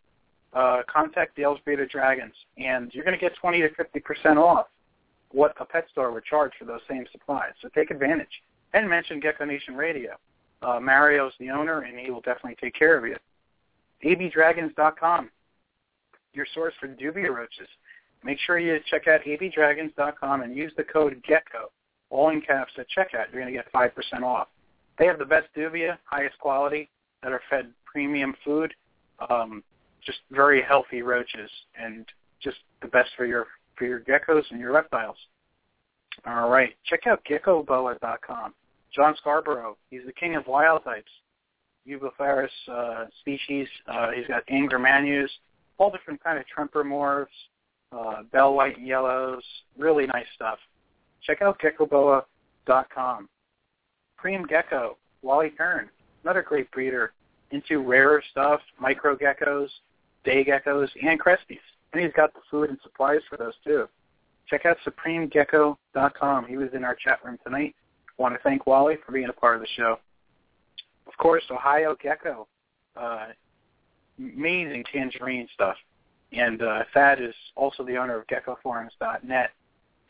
uh, 0.53 0.83
contact 0.93 1.37
Dale's 1.37 1.59
Bearded 1.65 1.91
Dragons, 1.91 2.35
and 2.59 2.93
you're 2.93 3.05
going 3.05 3.19
to 3.19 3.21
get 3.21 3.35
20 3.37 3.61
to 3.61 3.69
50% 3.71 4.37
off 4.37 4.67
what 5.33 5.55
a 5.61 5.65
pet 5.65 5.86
store 5.91 6.12
would 6.12 6.25
charge 6.25 6.52
for 6.59 6.65
those 6.65 6.81
same 6.89 7.05
supplies. 7.11 7.52
So 7.61 7.69
take 7.75 7.91
advantage. 7.91 8.43
And 8.75 8.89
mention 8.89 9.20
Gecko 9.20 9.44
Nation 9.44 9.75
Radio. 9.75 10.12
Uh, 10.62 10.81
Mario's 10.81 11.33
the 11.39 11.51
owner, 11.51 11.81
and 11.81 11.99
he 11.99 12.11
will 12.11 12.20
definitely 12.20 12.57
take 12.61 12.75
care 12.75 12.97
of 12.97 13.05
you. 13.05 13.17
abdragons.com, 14.05 15.31
your 16.33 16.47
source 16.55 16.73
for 16.81 16.89
dubia 16.89 17.35
roaches. 17.35 17.69
Make 18.25 18.39
sure 18.39 18.59
you 18.59 18.78
check 18.89 19.09
out 19.09 19.23
abdragons.com 19.27 20.43
and 20.43 20.57
use 20.57 20.73
the 20.77 20.85
code 20.85 21.23
GECKO, 21.28 21.70
all 22.11 22.31
in 22.31 22.41
caps, 22.41 22.73
at 22.78 22.86
checkout. 22.97 23.27
You're 23.33 23.43
going 23.43 23.52
to 23.52 23.59
get 23.59 23.73
5% 23.73 24.23
off. 24.23 24.49
They 24.99 25.07
have 25.07 25.19
the 25.19 25.25
best 25.25 25.49
dubia, 25.57 25.99
highest 26.05 26.39
quality, 26.39 26.89
that 27.23 27.33
are 27.33 27.43
fed 27.51 27.73
premium 27.85 28.35
food, 28.44 28.73
um, 29.28 29.62
just 30.05 30.19
very 30.31 30.62
healthy 30.62 31.02
roaches, 31.02 31.51
and 31.81 32.07
just 32.41 32.59
the 32.81 32.89
best 32.89 33.11
for 33.17 33.25
your 33.25 33.47
for 33.76 33.84
your 33.84 34.01
geckos 34.01 34.44
and 34.51 34.60
your 34.60 34.73
reptiles. 34.73 35.17
All 36.26 36.49
right, 36.49 36.75
check 36.84 37.07
out 37.07 37.25
geckoboa.com. 37.25 38.55
John 38.94 39.15
Scarborough, 39.17 39.76
he's 39.91 40.02
the 40.05 40.12
king 40.12 40.36
of 40.36 40.47
wild 40.47 40.84
types, 40.84 41.10
Eublepharis 41.89 42.49
uh, 42.70 43.07
species. 43.20 43.67
Uh, 43.89 44.10
he's 44.10 44.26
got 44.26 44.47
angramainyu, 44.49 45.26
all 45.78 45.91
different 45.91 46.23
kind 46.23 46.39
of 46.39 46.44
tremper 46.47 47.26
uh, 47.92 48.23
bell 48.31 48.55
white 48.55 48.76
and 48.76 48.86
yellows, 48.86 49.42
really 49.78 50.07
nice 50.07 50.26
stuff. 50.34 50.59
Check 51.26 51.42
out 51.42 51.59
geckoboa.com. 51.60 53.28
Supreme 54.17 54.47
Gecko, 54.47 54.99
Wally 55.23 55.51
Kern, 55.51 55.89
another 56.23 56.42
great 56.42 56.70
breeder 56.70 57.12
into 57.51 57.81
rarer 57.81 58.23
stuff, 58.31 58.60
micro 58.81 59.17
geckos, 59.17 59.68
day 60.25 60.44
geckos, 60.44 60.89
and 61.02 61.20
cresties. 61.20 61.59
And 61.93 62.03
he's 62.03 62.12
got 62.15 62.33
the 62.35 62.41
food 62.51 62.71
and 62.71 62.79
supplies 62.83 63.21
for 63.29 63.37
those 63.37 63.55
too. 63.65 63.89
Check 64.49 64.67
out 64.67 64.77
supremegecko.com. 64.87 66.47
He 66.47 66.57
was 66.57 66.69
in 66.75 66.85
our 66.85 66.95
chat 66.95 67.25
room 67.25 67.39
tonight. 67.45 67.75
I 68.19 68.23
want 68.23 68.35
to 68.35 68.41
thank 68.43 68.67
Wally 68.67 68.97
for 69.05 69.12
being 69.12 69.29
a 69.29 69.33
part 69.33 69.57
of 69.57 69.62
the 69.62 69.69
show. 69.77 69.99
Of 71.07 71.17
course, 71.19 71.43
Ohio 71.51 71.97
Gecko. 72.01 72.47
Uh, 72.97 73.29
amazing 74.19 74.85
tangerine 74.93 75.49
stuff. 75.55 75.77
And 76.33 76.62
uh, 76.62 76.85
Thad 76.95 77.21
is 77.21 77.35
also 77.57 77.85
the 77.85 77.97
owner 77.97 78.19
of 78.19 78.27
GeckoForums.net. 78.27 79.51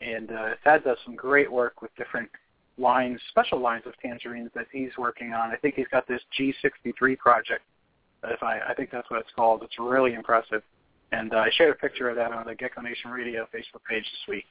And 0.01 0.31
uh, 0.31 0.49
Thad 0.63 0.83
does 0.83 0.97
some 1.05 1.15
great 1.15 1.51
work 1.51 1.81
with 1.81 1.91
different 1.95 2.29
lines, 2.77 3.19
special 3.29 3.59
lines 3.59 3.83
of 3.85 3.93
tangerines 4.01 4.49
that 4.55 4.67
he's 4.71 4.91
working 4.97 5.33
on. 5.33 5.51
I 5.51 5.57
think 5.57 5.75
he's 5.75 5.87
got 5.91 6.07
this 6.07 6.21
G63 6.39 7.17
project. 7.17 7.61
If 8.25 8.41
I, 8.41 8.59
I 8.69 8.73
think 8.73 8.89
that's 8.91 9.09
what 9.11 9.19
it's 9.19 9.31
called. 9.35 9.63
It's 9.63 9.77
really 9.79 10.13
impressive. 10.13 10.63
And 11.13 11.33
uh, 11.33 11.37
I 11.37 11.49
shared 11.55 11.71
a 11.71 11.75
picture 11.75 12.09
of 12.09 12.15
that 12.15 12.31
on 12.31 12.45
the 12.47 12.55
Gecko 12.55 12.81
Nation 12.81 13.11
Radio 13.11 13.47
Facebook 13.53 13.83
page 13.87 14.03
this 14.03 14.27
week. 14.27 14.45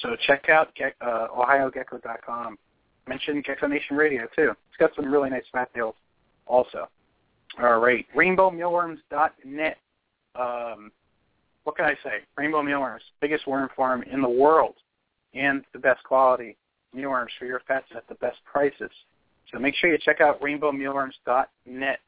So 0.00 0.16
check 0.26 0.48
out 0.48 0.74
Ge- 0.74 0.94
uh, 1.02 1.26
OhioGecko.com. 1.36 2.58
Mention 3.06 3.42
Gecko 3.42 3.66
Nation 3.66 3.96
Radio 3.96 4.26
too. 4.34 4.50
It's 4.50 4.76
got 4.78 4.90
some 4.96 5.12
really 5.12 5.28
nice 5.28 5.44
fat 5.52 5.68
deals 5.74 5.94
also. 6.46 6.88
All 7.60 7.78
right, 7.78 8.06
RainbowMealworms.net. 8.16 9.76
Um, 10.34 10.92
what 11.64 11.76
can 11.76 11.84
I 11.84 11.94
say? 12.02 12.20
Rainbow 12.36 12.62
Mealworms, 12.62 13.02
biggest 13.20 13.46
worm 13.46 13.68
farm 13.76 14.02
in 14.10 14.22
the 14.22 14.28
world, 14.28 14.76
and 15.34 15.62
the 15.74 15.78
best 15.78 16.02
quality 16.04 16.56
mealworms 16.94 17.32
for 17.38 17.44
your 17.44 17.60
pets 17.60 17.86
at 17.94 18.08
the 18.08 18.14
best 18.16 18.38
prices. 18.50 18.90
So 19.52 19.58
make 19.58 19.74
sure 19.74 19.90
you 19.90 19.98
check 19.98 20.22
out 20.22 20.40
RainbowMealworms.net 20.40 22.00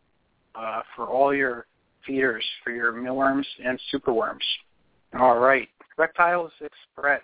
uh, 0.55 0.83
for 0.97 1.07
all 1.07 1.35
your 1.35 1.67
feeders 2.07 2.45
for 2.63 2.71
your 2.71 2.93
mealworms 2.93 3.47
and 3.65 3.79
superworms. 3.93 4.45
All 5.19 5.39
right, 5.39 5.69
Reptiles 5.97 6.53
Express. 6.61 7.23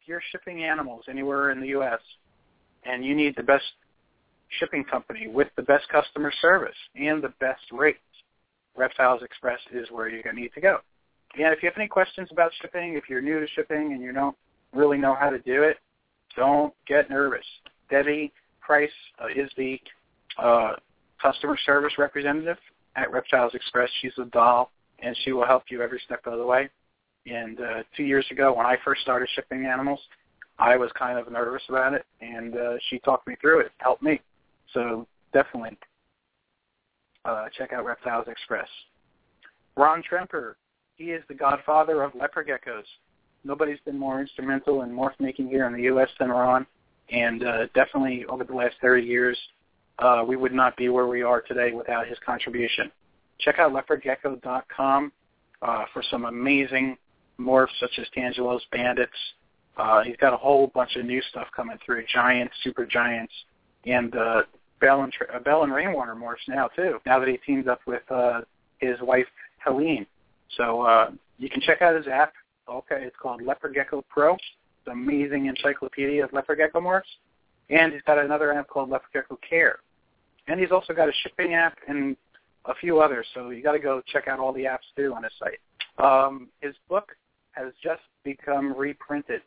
If 0.00 0.08
you're 0.08 0.22
shipping 0.30 0.64
animals 0.64 1.04
anywhere 1.08 1.50
in 1.50 1.60
the 1.60 1.68
U.S. 1.68 2.00
and 2.84 3.04
you 3.04 3.14
need 3.14 3.34
the 3.36 3.42
best 3.42 3.64
shipping 4.58 4.84
company 4.84 5.26
with 5.28 5.48
the 5.56 5.62
best 5.62 5.88
customer 5.88 6.32
service 6.40 6.76
and 6.94 7.22
the 7.22 7.32
best 7.40 7.62
rates, 7.72 7.98
Reptiles 8.76 9.22
Express 9.22 9.58
is 9.72 9.90
where 9.90 10.08
you're 10.08 10.22
going 10.22 10.36
to 10.36 10.42
need 10.42 10.52
to 10.54 10.60
go. 10.60 10.78
And 11.38 11.52
if 11.52 11.62
you 11.62 11.68
have 11.68 11.78
any 11.78 11.88
questions 11.88 12.28
about 12.30 12.52
shipping, 12.62 12.94
if 12.94 13.04
you're 13.08 13.20
new 13.20 13.40
to 13.40 13.46
shipping 13.48 13.92
and 13.92 14.02
you 14.02 14.12
don't 14.12 14.36
really 14.74 14.98
know 14.98 15.14
how 15.14 15.30
to 15.30 15.38
do 15.40 15.62
it, 15.64 15.78
don't 16.36 16.72
get 16.86 17.10
nervous. 17.10 17.44
Debbie 17.90 18.32
Price 18.60 18.90
uh, 19.22 19.26
is 19.34 19.50
the 19.56 19.80
uh, 20.38 20.72
customer 21.20 21.58
service 21.64 21.94
representative 21.98 22.58
at 22.96 23.12
Reptiles 23.12 23.54
Express. 23.54 23.88
She's 24.00 24.12
a 24.18 24.24
doll, 24.26 24.70
and 24.98 25.16
she 25.24 25.32
will 25.32 25.46
help 25.46 25.64
you 25.68 25.82
every 25.82 26.00
step 26.04 26.26
of 26.26 26.38
the 26.38 26.46
way. 26.46 26.68
And 27.26 27.60
uh, 27.60 27.82
two 27.96 28.04
years 28.04 28.26
ago, 28.30 28.54
when 28.54 28.66
I 28.66 28.76
first 28.84 29.02
started 29.02 29.28
shipping 29.34 29.66
animals, 29.66 30.00
I 30.58 30.76
was 30.76 30.90
kind 30.98 31.18
of 31.18 31.30
nervous 31.30 31.62
about 31.68 31.92
it, 31.92 32.06
and 32.20 32.56
uh, 32.56 32.74
she 32.88 32.98
talked 33.00 33.26
me 33.26 33.36
through 33.40 33.60
it, 33.60 33.72
helped 33.78 34.02
me. 34.02 34.20
So 34.72 35.06
definitely 35.32 35.76
uh, 37.24 37.46
check 37.56 37.72
out 37.72 37.84
Reptiles 37.84 38.26
Express. 38.28 38.68
Ron 39.76 40.02
Tremper, 40.02 40.54
he 40.94 41.06
is 41.06 41.22
the 41.28 41.34
godfather 41.34 42.02
of 42.02 42.14
leopard 42.14 42.48
geckos. 42.48 42.84
Nobody's 43.44 43.80
been 43.84 43.98
more 43.98 44.20
instrumental 44.20 44.82
in 44.82 44.90
morph 44.90 45.18
making 45.20 45.48
here 45.48 45.66
in 45.66 45.74
the 45.74 45.82
U.S. 45.82 46.08
than 46.18 46.30
Ron, 46.30 46.66
and 47.10 47.44
uh, 47.44 47.66
definitely 47.74 48.24
over 48.26 48.44
the 48.44 48.54
last 48.54 48.76
30 48.80 49.02
years, 49.02 49.38
uh, 49.98 50.24
we 50.26 50.36
would 50.36 50.52
not 50.52 50.76
be 50.76 50.88
where 50.88 51.06
we 51.06 51.22
are 51.22 51.40
today 51.40 51.72
without 51.72 52.06
his 52.06 52.18
contribution. 52.24 52.90
Check 53.38 53.58
out 53.58 53.72
leopardgecko.com 53.72 55.12
uh, 55.62 55.84
for 55.92 56.02
some 56.10 56.24
amazing 56.24 56.96
morphs 57.38 57.68
such 57.80 57.98
as 57.98 58.06
Tangelos, 58.16 58.60
Bandits. 58.72 59.12
Uh, 59.76 60.02
he's 60.02 60.16
got 60.16 60.32
a 60.32 60.36
whole 60.36 60.68
bunch 60.68 60.96
of 60.96 61.04
new 61.04 61.20
stuff 61.30 61.48
coming 61.54 61.76
through, 61.84 62.04
Giants, 62.12 62.54
Super 62.62 62.86
Giants, 62.86 63.32
and 63.84 64.14
uh, 64.16 64.42
Bell 64.80 65.02
and, 65.02 65.12
uh, 65.34 65.38
Bell 65.40 65.64
and 65.64 65.72
Rainwater 65.72 66.14
morphs 66.14 66.48
now 66.48 66.68
too, 66.68 66.98
now 67.06 67.18
that 67.18 67.28
he 67.28 67.36
teamed 67.38 67.68
up 67.68 67.80
with 67.86 68.02
uh, 68.10 68.40
his 68.78 69.00
wife, 69.00 69.26
Helene. 69.58 70.06
So 70.56 70.82
uh, 70.82 71.10
you 71.38 71.50
can 71.50 71.60
check 71.60 71.82
out 71.82 71.96
his 71.96 72.06
app. 72.06 72.32
Okay, 72.68 73.02
it's 73.02 73.16
called 73.20 73.42
Leopard 73.42 73.74
Gecko 73.74 74.04
Pro. 74.08 74.34
It's 74.34 74.42
an 74.86 74.92
amazing 74.92 75.46
encyclopedia 75.46 76.24
of 76.24 76.32
leopard 76.32 76.58
gecko 76.58 76.80
morphs. 76.80 77.02
And 77.70 77.92
he's 77.92 78.02
got 78.02 78.18
another 78.18 78.52
app 78.52 78.68
called 78.68 78.90
Leopard 78.90 79.10
Gecko 79.12 79.38
Care. 79.48 79.80
And 80.48 80.60
he's 80.60 80.70
also 80.70 80.92
got 80.92 81.08
a 81.08 81.12
shipping 81.22 81.54
app 81.54 81.76
and 81.88 82.16
a 82.66 82.74
few 82.74 83.00
others, 83.00 83.26
so 83.34 83.50
you 83.50 83.62
got 83.62 83.72
to 83.72 83.78
go 83.78 84.02
check 84.06 84.28
out 84.28 84.38
all 84.38 84.52
the 84.52 84.64
apps 84.64 84.86
too 84.96 85.14
on 85.14 85.22
his 85.22 85.32
site. 85.38 85.60
Um, 85.98 86.48
his 86.60 86.74
book 86.88 87.12
has 87.52 87.72
just 87.82 88.02
become 88.24 88.76
reprinted. 88.76 89.42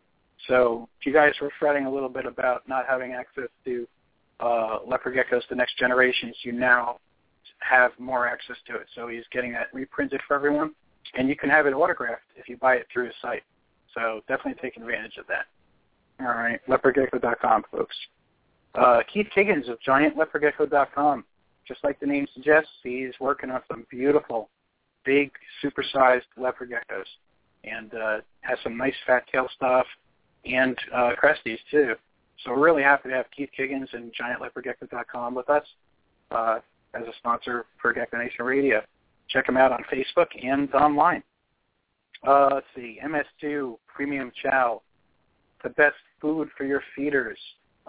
So 0.48 0.88
if 1.00 1.06
you 1.06 1.14
guys 1.14 1.34
were 1.42 1.52
fretting 1.60 1.86
a 1.86 1.92
little 1.92 2.10
bit 2.10 2.26
about 2.26 2.68
not 2.68 2.86
having 2.88 3.14
access 3.14 3.50
to 3.66 3.88
uh, 4.40 4.80
Leopard 4.88 5.16
Geckos, 5.16 5.42
the 5.50 5.56
next 5.56 5.78
generations, 5.78 6.36
you 6.44 6.54
now 6.54 7.00
have 7.60 7.92
more 8.00 8.28
access 8.28 8.56
to 8.68 8.76
it. 8.76 8.88
So 8.96 9.08
he's 9.08 9.24
getting 9.32 9.52
that 9.54 9.68
reprinted 9.74 10.22
for 10.28 10.36
everyone, 10.36 10.72
and 11.16 11.28
you 11.28 11.36
can 11.36 11.50
have 11.50 11.66
it 11.66 11.74
autographed 11.74 12.22
if 12.36 12.48
you 12.48 12.58
buy 12.58 12.76
it 12.76 12.88
through 12.92 13.06
his 13.06 13.16
site. 13.22 13.44
So 13.94 14.22
definitely 14.28 14.62
take 14.62 14.78
advantage 14.78 15.18
of 15.18 15.28
that. 15.28 15.46
All 16.22 16.34
right, 16.34 16.60
leopardgecko.com, 16.68 17.64
folks. 17.72 17.96
Uh, 18.76 19.00
Keith 19.12 19.28
Kiggins 19.36 19.70
of 19.70 19.80
GiantLeopardGecko.com. 19.88 21.26
Just 21.68 21.84
like 21.84 22.00
the 22.00 22.06
name 22.06 22.28
suggests, 22.34 22.70
he's 22.84 23.12
working 23.20 23.52
on 23.52 23.62
some 23.68 23.86
beautiful, 23.90 24.50
big, 25.06 25.32
supersized 25.64 26.22
leopard 26.38 26.72
geckos, 26.72 27.06
and 27.64 27.94
uh, 27.94 28.18
has 28.42 28.58
some 28.64 28.78
nice 28.78 28.96
fat 29.06 29.24
tail 29.32 29.48
stuff 29.56 29.86
and 30.46 30.78
uh, 30.94 31.12
cresties 31.22 31.60
too. 31.70 31.94
So 32.44 32.52
we're 32.52 32.66
really 32.66 32.84
happy 32.84 33.10
to 33.10 33.16
have 33.16 33.26
Keith 33.36 33.50
Kiggins 33.58 33.94
and 33.94 34.12
GiantLeopardGecko.com 34.16 35.36
with 35.36 35.50
us 35.50 35.66
uh, 36.32 36.60
as 36.94 37.04
a 37.04 37.12
sponsor 37.18 37.66
for 37.82 37.94
Gecko 37.94 38.18
Nation 38.18 38.46
Radio. 38.46 38.82
Check 39.30 39.46
them 39.46 39.58
out 39.58 39.72
on 39.72 39.84
Facebook 39.92 40.28
and 40.42 40.74
online. 40.74 41.22
Uh, 42.28 42.50
let's 42.56 42.66
see, 42.76 43.00
MS2 43.06 43.78
Premium 43.88 44.32
Chow, 44.42 44.82
the 45.64 45.70
best 45.70 45.96
food 46.22 46.50
for 46.58 46.66
your 46.66 46.82
feeders. 46.96 47.38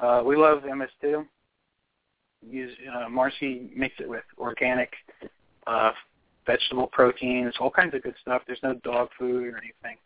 Uh, 0.01 0.23
we 0.25 0.37
love 0.37 0.62
MS2. 0.62 1.27
Use 2.49 2.73
uh, 2.95 3.09
Marcy 3.09 3.70
makes 3.77 3.97
it 4.01 4.09
with 4.09 4.25
organic 4.39 4.93
uh, 5.67 5.93
vegetable 6.47 6.87
proteins, 6.87 7.55
all 7.61 7.70
kinds 7.70 7.95
of 7.95 8.03
good 8.03 8.15
stuff. 8.23 8.43
There's 8.47 8.62
no 8.62 8.75
dog 8.83 9.11
food 9.19 9.45
or 9.45 9.59
anything, 9.59 9.99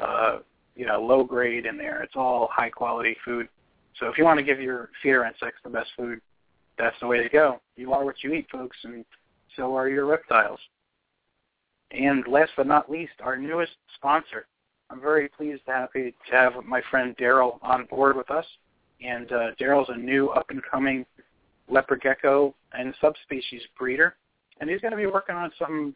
uh, 0.00 0.38
you 0.74 0.86
know, 0.86 1.02
low 1.02 1.24
grade 1.24 1.66
in 1.66 1.76
there. 1.76 2.02
It's 2.02 2.16
all 2.16 2.48
high 2.50 2.70
quality 2.70 3.16
food. 3.22 3.48
So 4.00 4.06
if 4.06 4.16
you 4.16 4.24
want 4.24 4.38
to 4.38 4.44
give 4.44 4.60
your 4.60 4.88
feeder 5.02 5.24
insects 5.24 5.60
the 5.62 5.70
best 5.70 5.90
food, 5.96 6.20
that's 6.78 6.96
the 7.00 7.06
way 7.06 7.22
to 7.22 7.28
go. 7.28 7.60
You 7.76 7.92
are 7.92 8.04
what 8.04 8.24
you 8.24 8.32
eat, 8.32 8.46
folks, 8.50 8.76
and 8.84 9.04
so 9.56 9.76
are 9.76 9.88
your 9.88 10.06
reptiles. 10.06 10.58
And 11.90 12.26
last 12.26 12.52
but 12.56 12.66
not 12.66 12.90
least, 12.90 13.12
our 13.20 13.36
newest 13.36 13.72
sponsor. 13.94 14.46
I'm 14.90 15.00
very 15.00 15.28
pleased 15.28 15.62
and 15.66 15.76
happy 15.76 16.14
to 16.30 16.36
have 16.36 16.52
my 16.64 16.82
friend 16.90 17.16
Daryl 17.16 17.58
on 17.62 17.84
board 17.84 18.16
with 18.16 18.30
us. 18.30 18.46
And 19.02 19.30
uh, 19.32 19.50
Daryl's 19.60 19.88
a 19.90 19.96
new 19.96 20.28
up-and-coming 20.28 21.04
leopard 21.68 22.00
gecko 22.02 22.54
and 22.72 22.94
subspecies 23.00 23.62
breeder, 23.78 24.16
and 24.60 24.68
he's 24.68 24.80
going 24.80 24.92
to 24.92 24.96
be 24.96 25.06
working 25.06 25.34
on 25.34 25.50
some 25.58 25.94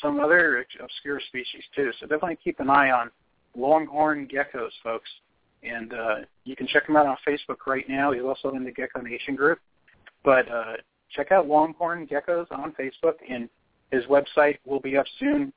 some 0.00 0.20
other 0.20 0.64
obscure 0.82 1.20
species 1.28 1.62
too. 1.76 1.90
So 2.00 2.06
definitely 2.06 2.38
keep 2.42 2.60
an 2.60 2.70
eye 2.70 2.90
on 2.90 3.10
longhorn 3.54 4.26
geckos, 4.26 4.70
folks. 4.82 5.10
And 5.62 5.92
uh, 5.92 6.14
you 6.44 6.56
can 6.56 6.66
check 6.66 6.88
him 6.88 6.96
out 6.96 7.06
on 7.06 7.16
Facebook 7.28 7.66
right 7.66 7.88
now. 7.88 8.12
He's 8.12 8.22
also 8.22 8.50
in 8.56 8.64
the 8.64 8.72
Gecko 8.72 9.00
Nation 9.00 9.36
group. 9.36 9.58
But 10.24 10.50
uh, 10.50 10.74
check 11.10 11.30
out 11.30 11.46
Longhorn 11.46 12.06
Geckos 12.06 12.50
on 12.50 12.72
Facebook, 12.72 13.14
and 13.28 13.48
his 13.90 14.04
website 14.04 14.58
will 14.64 14.80
be 14.80 14.96
up 14.96 15.06
soon. 15.20 15.52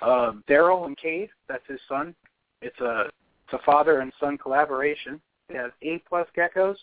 Uh, 0.00 0.32
Daryl 0.48 0.86
and 0.86 0.96
Cade, 0.96 1.30
that's 1.48 1.66
his 1.68 1.80
son. 1.88 2.14
It's 2.62 2.78
a 2.80 3.10
it's 3.44 3.60
a 3.60 3.64
father 3.64 4.00
and 4.00 4.12
son 4.20 4.38
collaboration. 4.38 5.20
It 5.50 5.56
has 5.56 5.72
A 5.82 6.02
plus 6.08 6.28
geckos, 6.36 6.76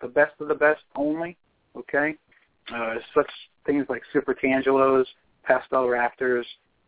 the 0.00 0.08
best 0.08 0.32
of 0.40 0.48
the 0.48 0.54
best 0.54 0.80
only. 0.96 1.36
Okay, 1.76 2.14
uh, 2.74 2.94
such 3.14 3.30
things 3.66 3.86
like 3.88 4.02
super 4.12 4.34
tangelos, 4.34 5.04
pastel 5.42 5.84
raptors, 5.84 6.44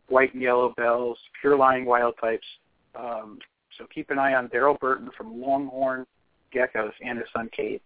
white 0.09 0.33
and 0.33 0.43
yellow 0.43 0.73
bells, 0.77 1.19
pure 1.41 1.57
lying 1.57 1.85
wild 1.85 2.15
types. 2.21 2.47
Um, 2.95 3.39
so 3.77 3.87
keep 3.95 4.11
an 4.11 4.19
eye 4.19 4.35
on 4.35 4.49
Daryl 4.49 4.79
Burton 4.79 5.11
from 5.17 5.41
Longhorn 5.41 6.07
Geckos 6.55 6.93
and 7.05 7.19
his 7.19 7.27
son 7.35 7.51
Cade. 7.55 7.81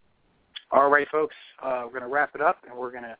All 0.70 0.88
right, 0.88 1.08
folks, 1.10 1.34
uh, 1.62 1.82
we're 1.84 1.98
going 1.98 2.02
to 2.02 2.08
wrap 2.08 2.34
it 2.34 2.40
up, 2.40 2.58
and 2.68 2.78
we're 2.78 2.92
going 2.92 3.02
to 3.02 3.16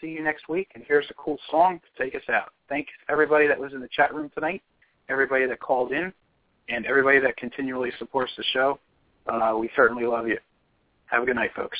see 0.00 0.08
you 0.08 0.22
next 0.22 0.48
week. 0.48 0.68
And 0.74 0.84
here's 0.86 1.06
a 1.10 1.14
cool 1.14 1.38
song 1.50 1.80
to 1.80 2.04
take 2.04 2.14
us 2.14 2.22
out. 2.32 2.52
Thanks 2.68 2.90
everybody 3.08 3.48
that 3.48 3.58
was 3.58 3.72
in 3.72 3.80
the 3.80 3.88
chat 3.88 4.14
room 4.14 4.30
tonight, 4.34 4.62
everybody 5.08 5.46
that 5.46 5.58
called 5.58 5.90
in, 5.90 6.12
and 6.68 6.86
everybody 6.86 7.18
that 7.18 7.36
continually 7.36 7.90
supports 7.98 8.32
the 8.36 8.44
show. 8.52 8.78
Uh, 9.28 9.56
we 9.58 9.70
certainly 9.74 10.04
love 10.04 10.26
you. 10.28 10.38
Have 11.06 11.22
a 11.22 11.26
good 11.26 11.36
night, 11.36 11.50
folks. 11.54 11.78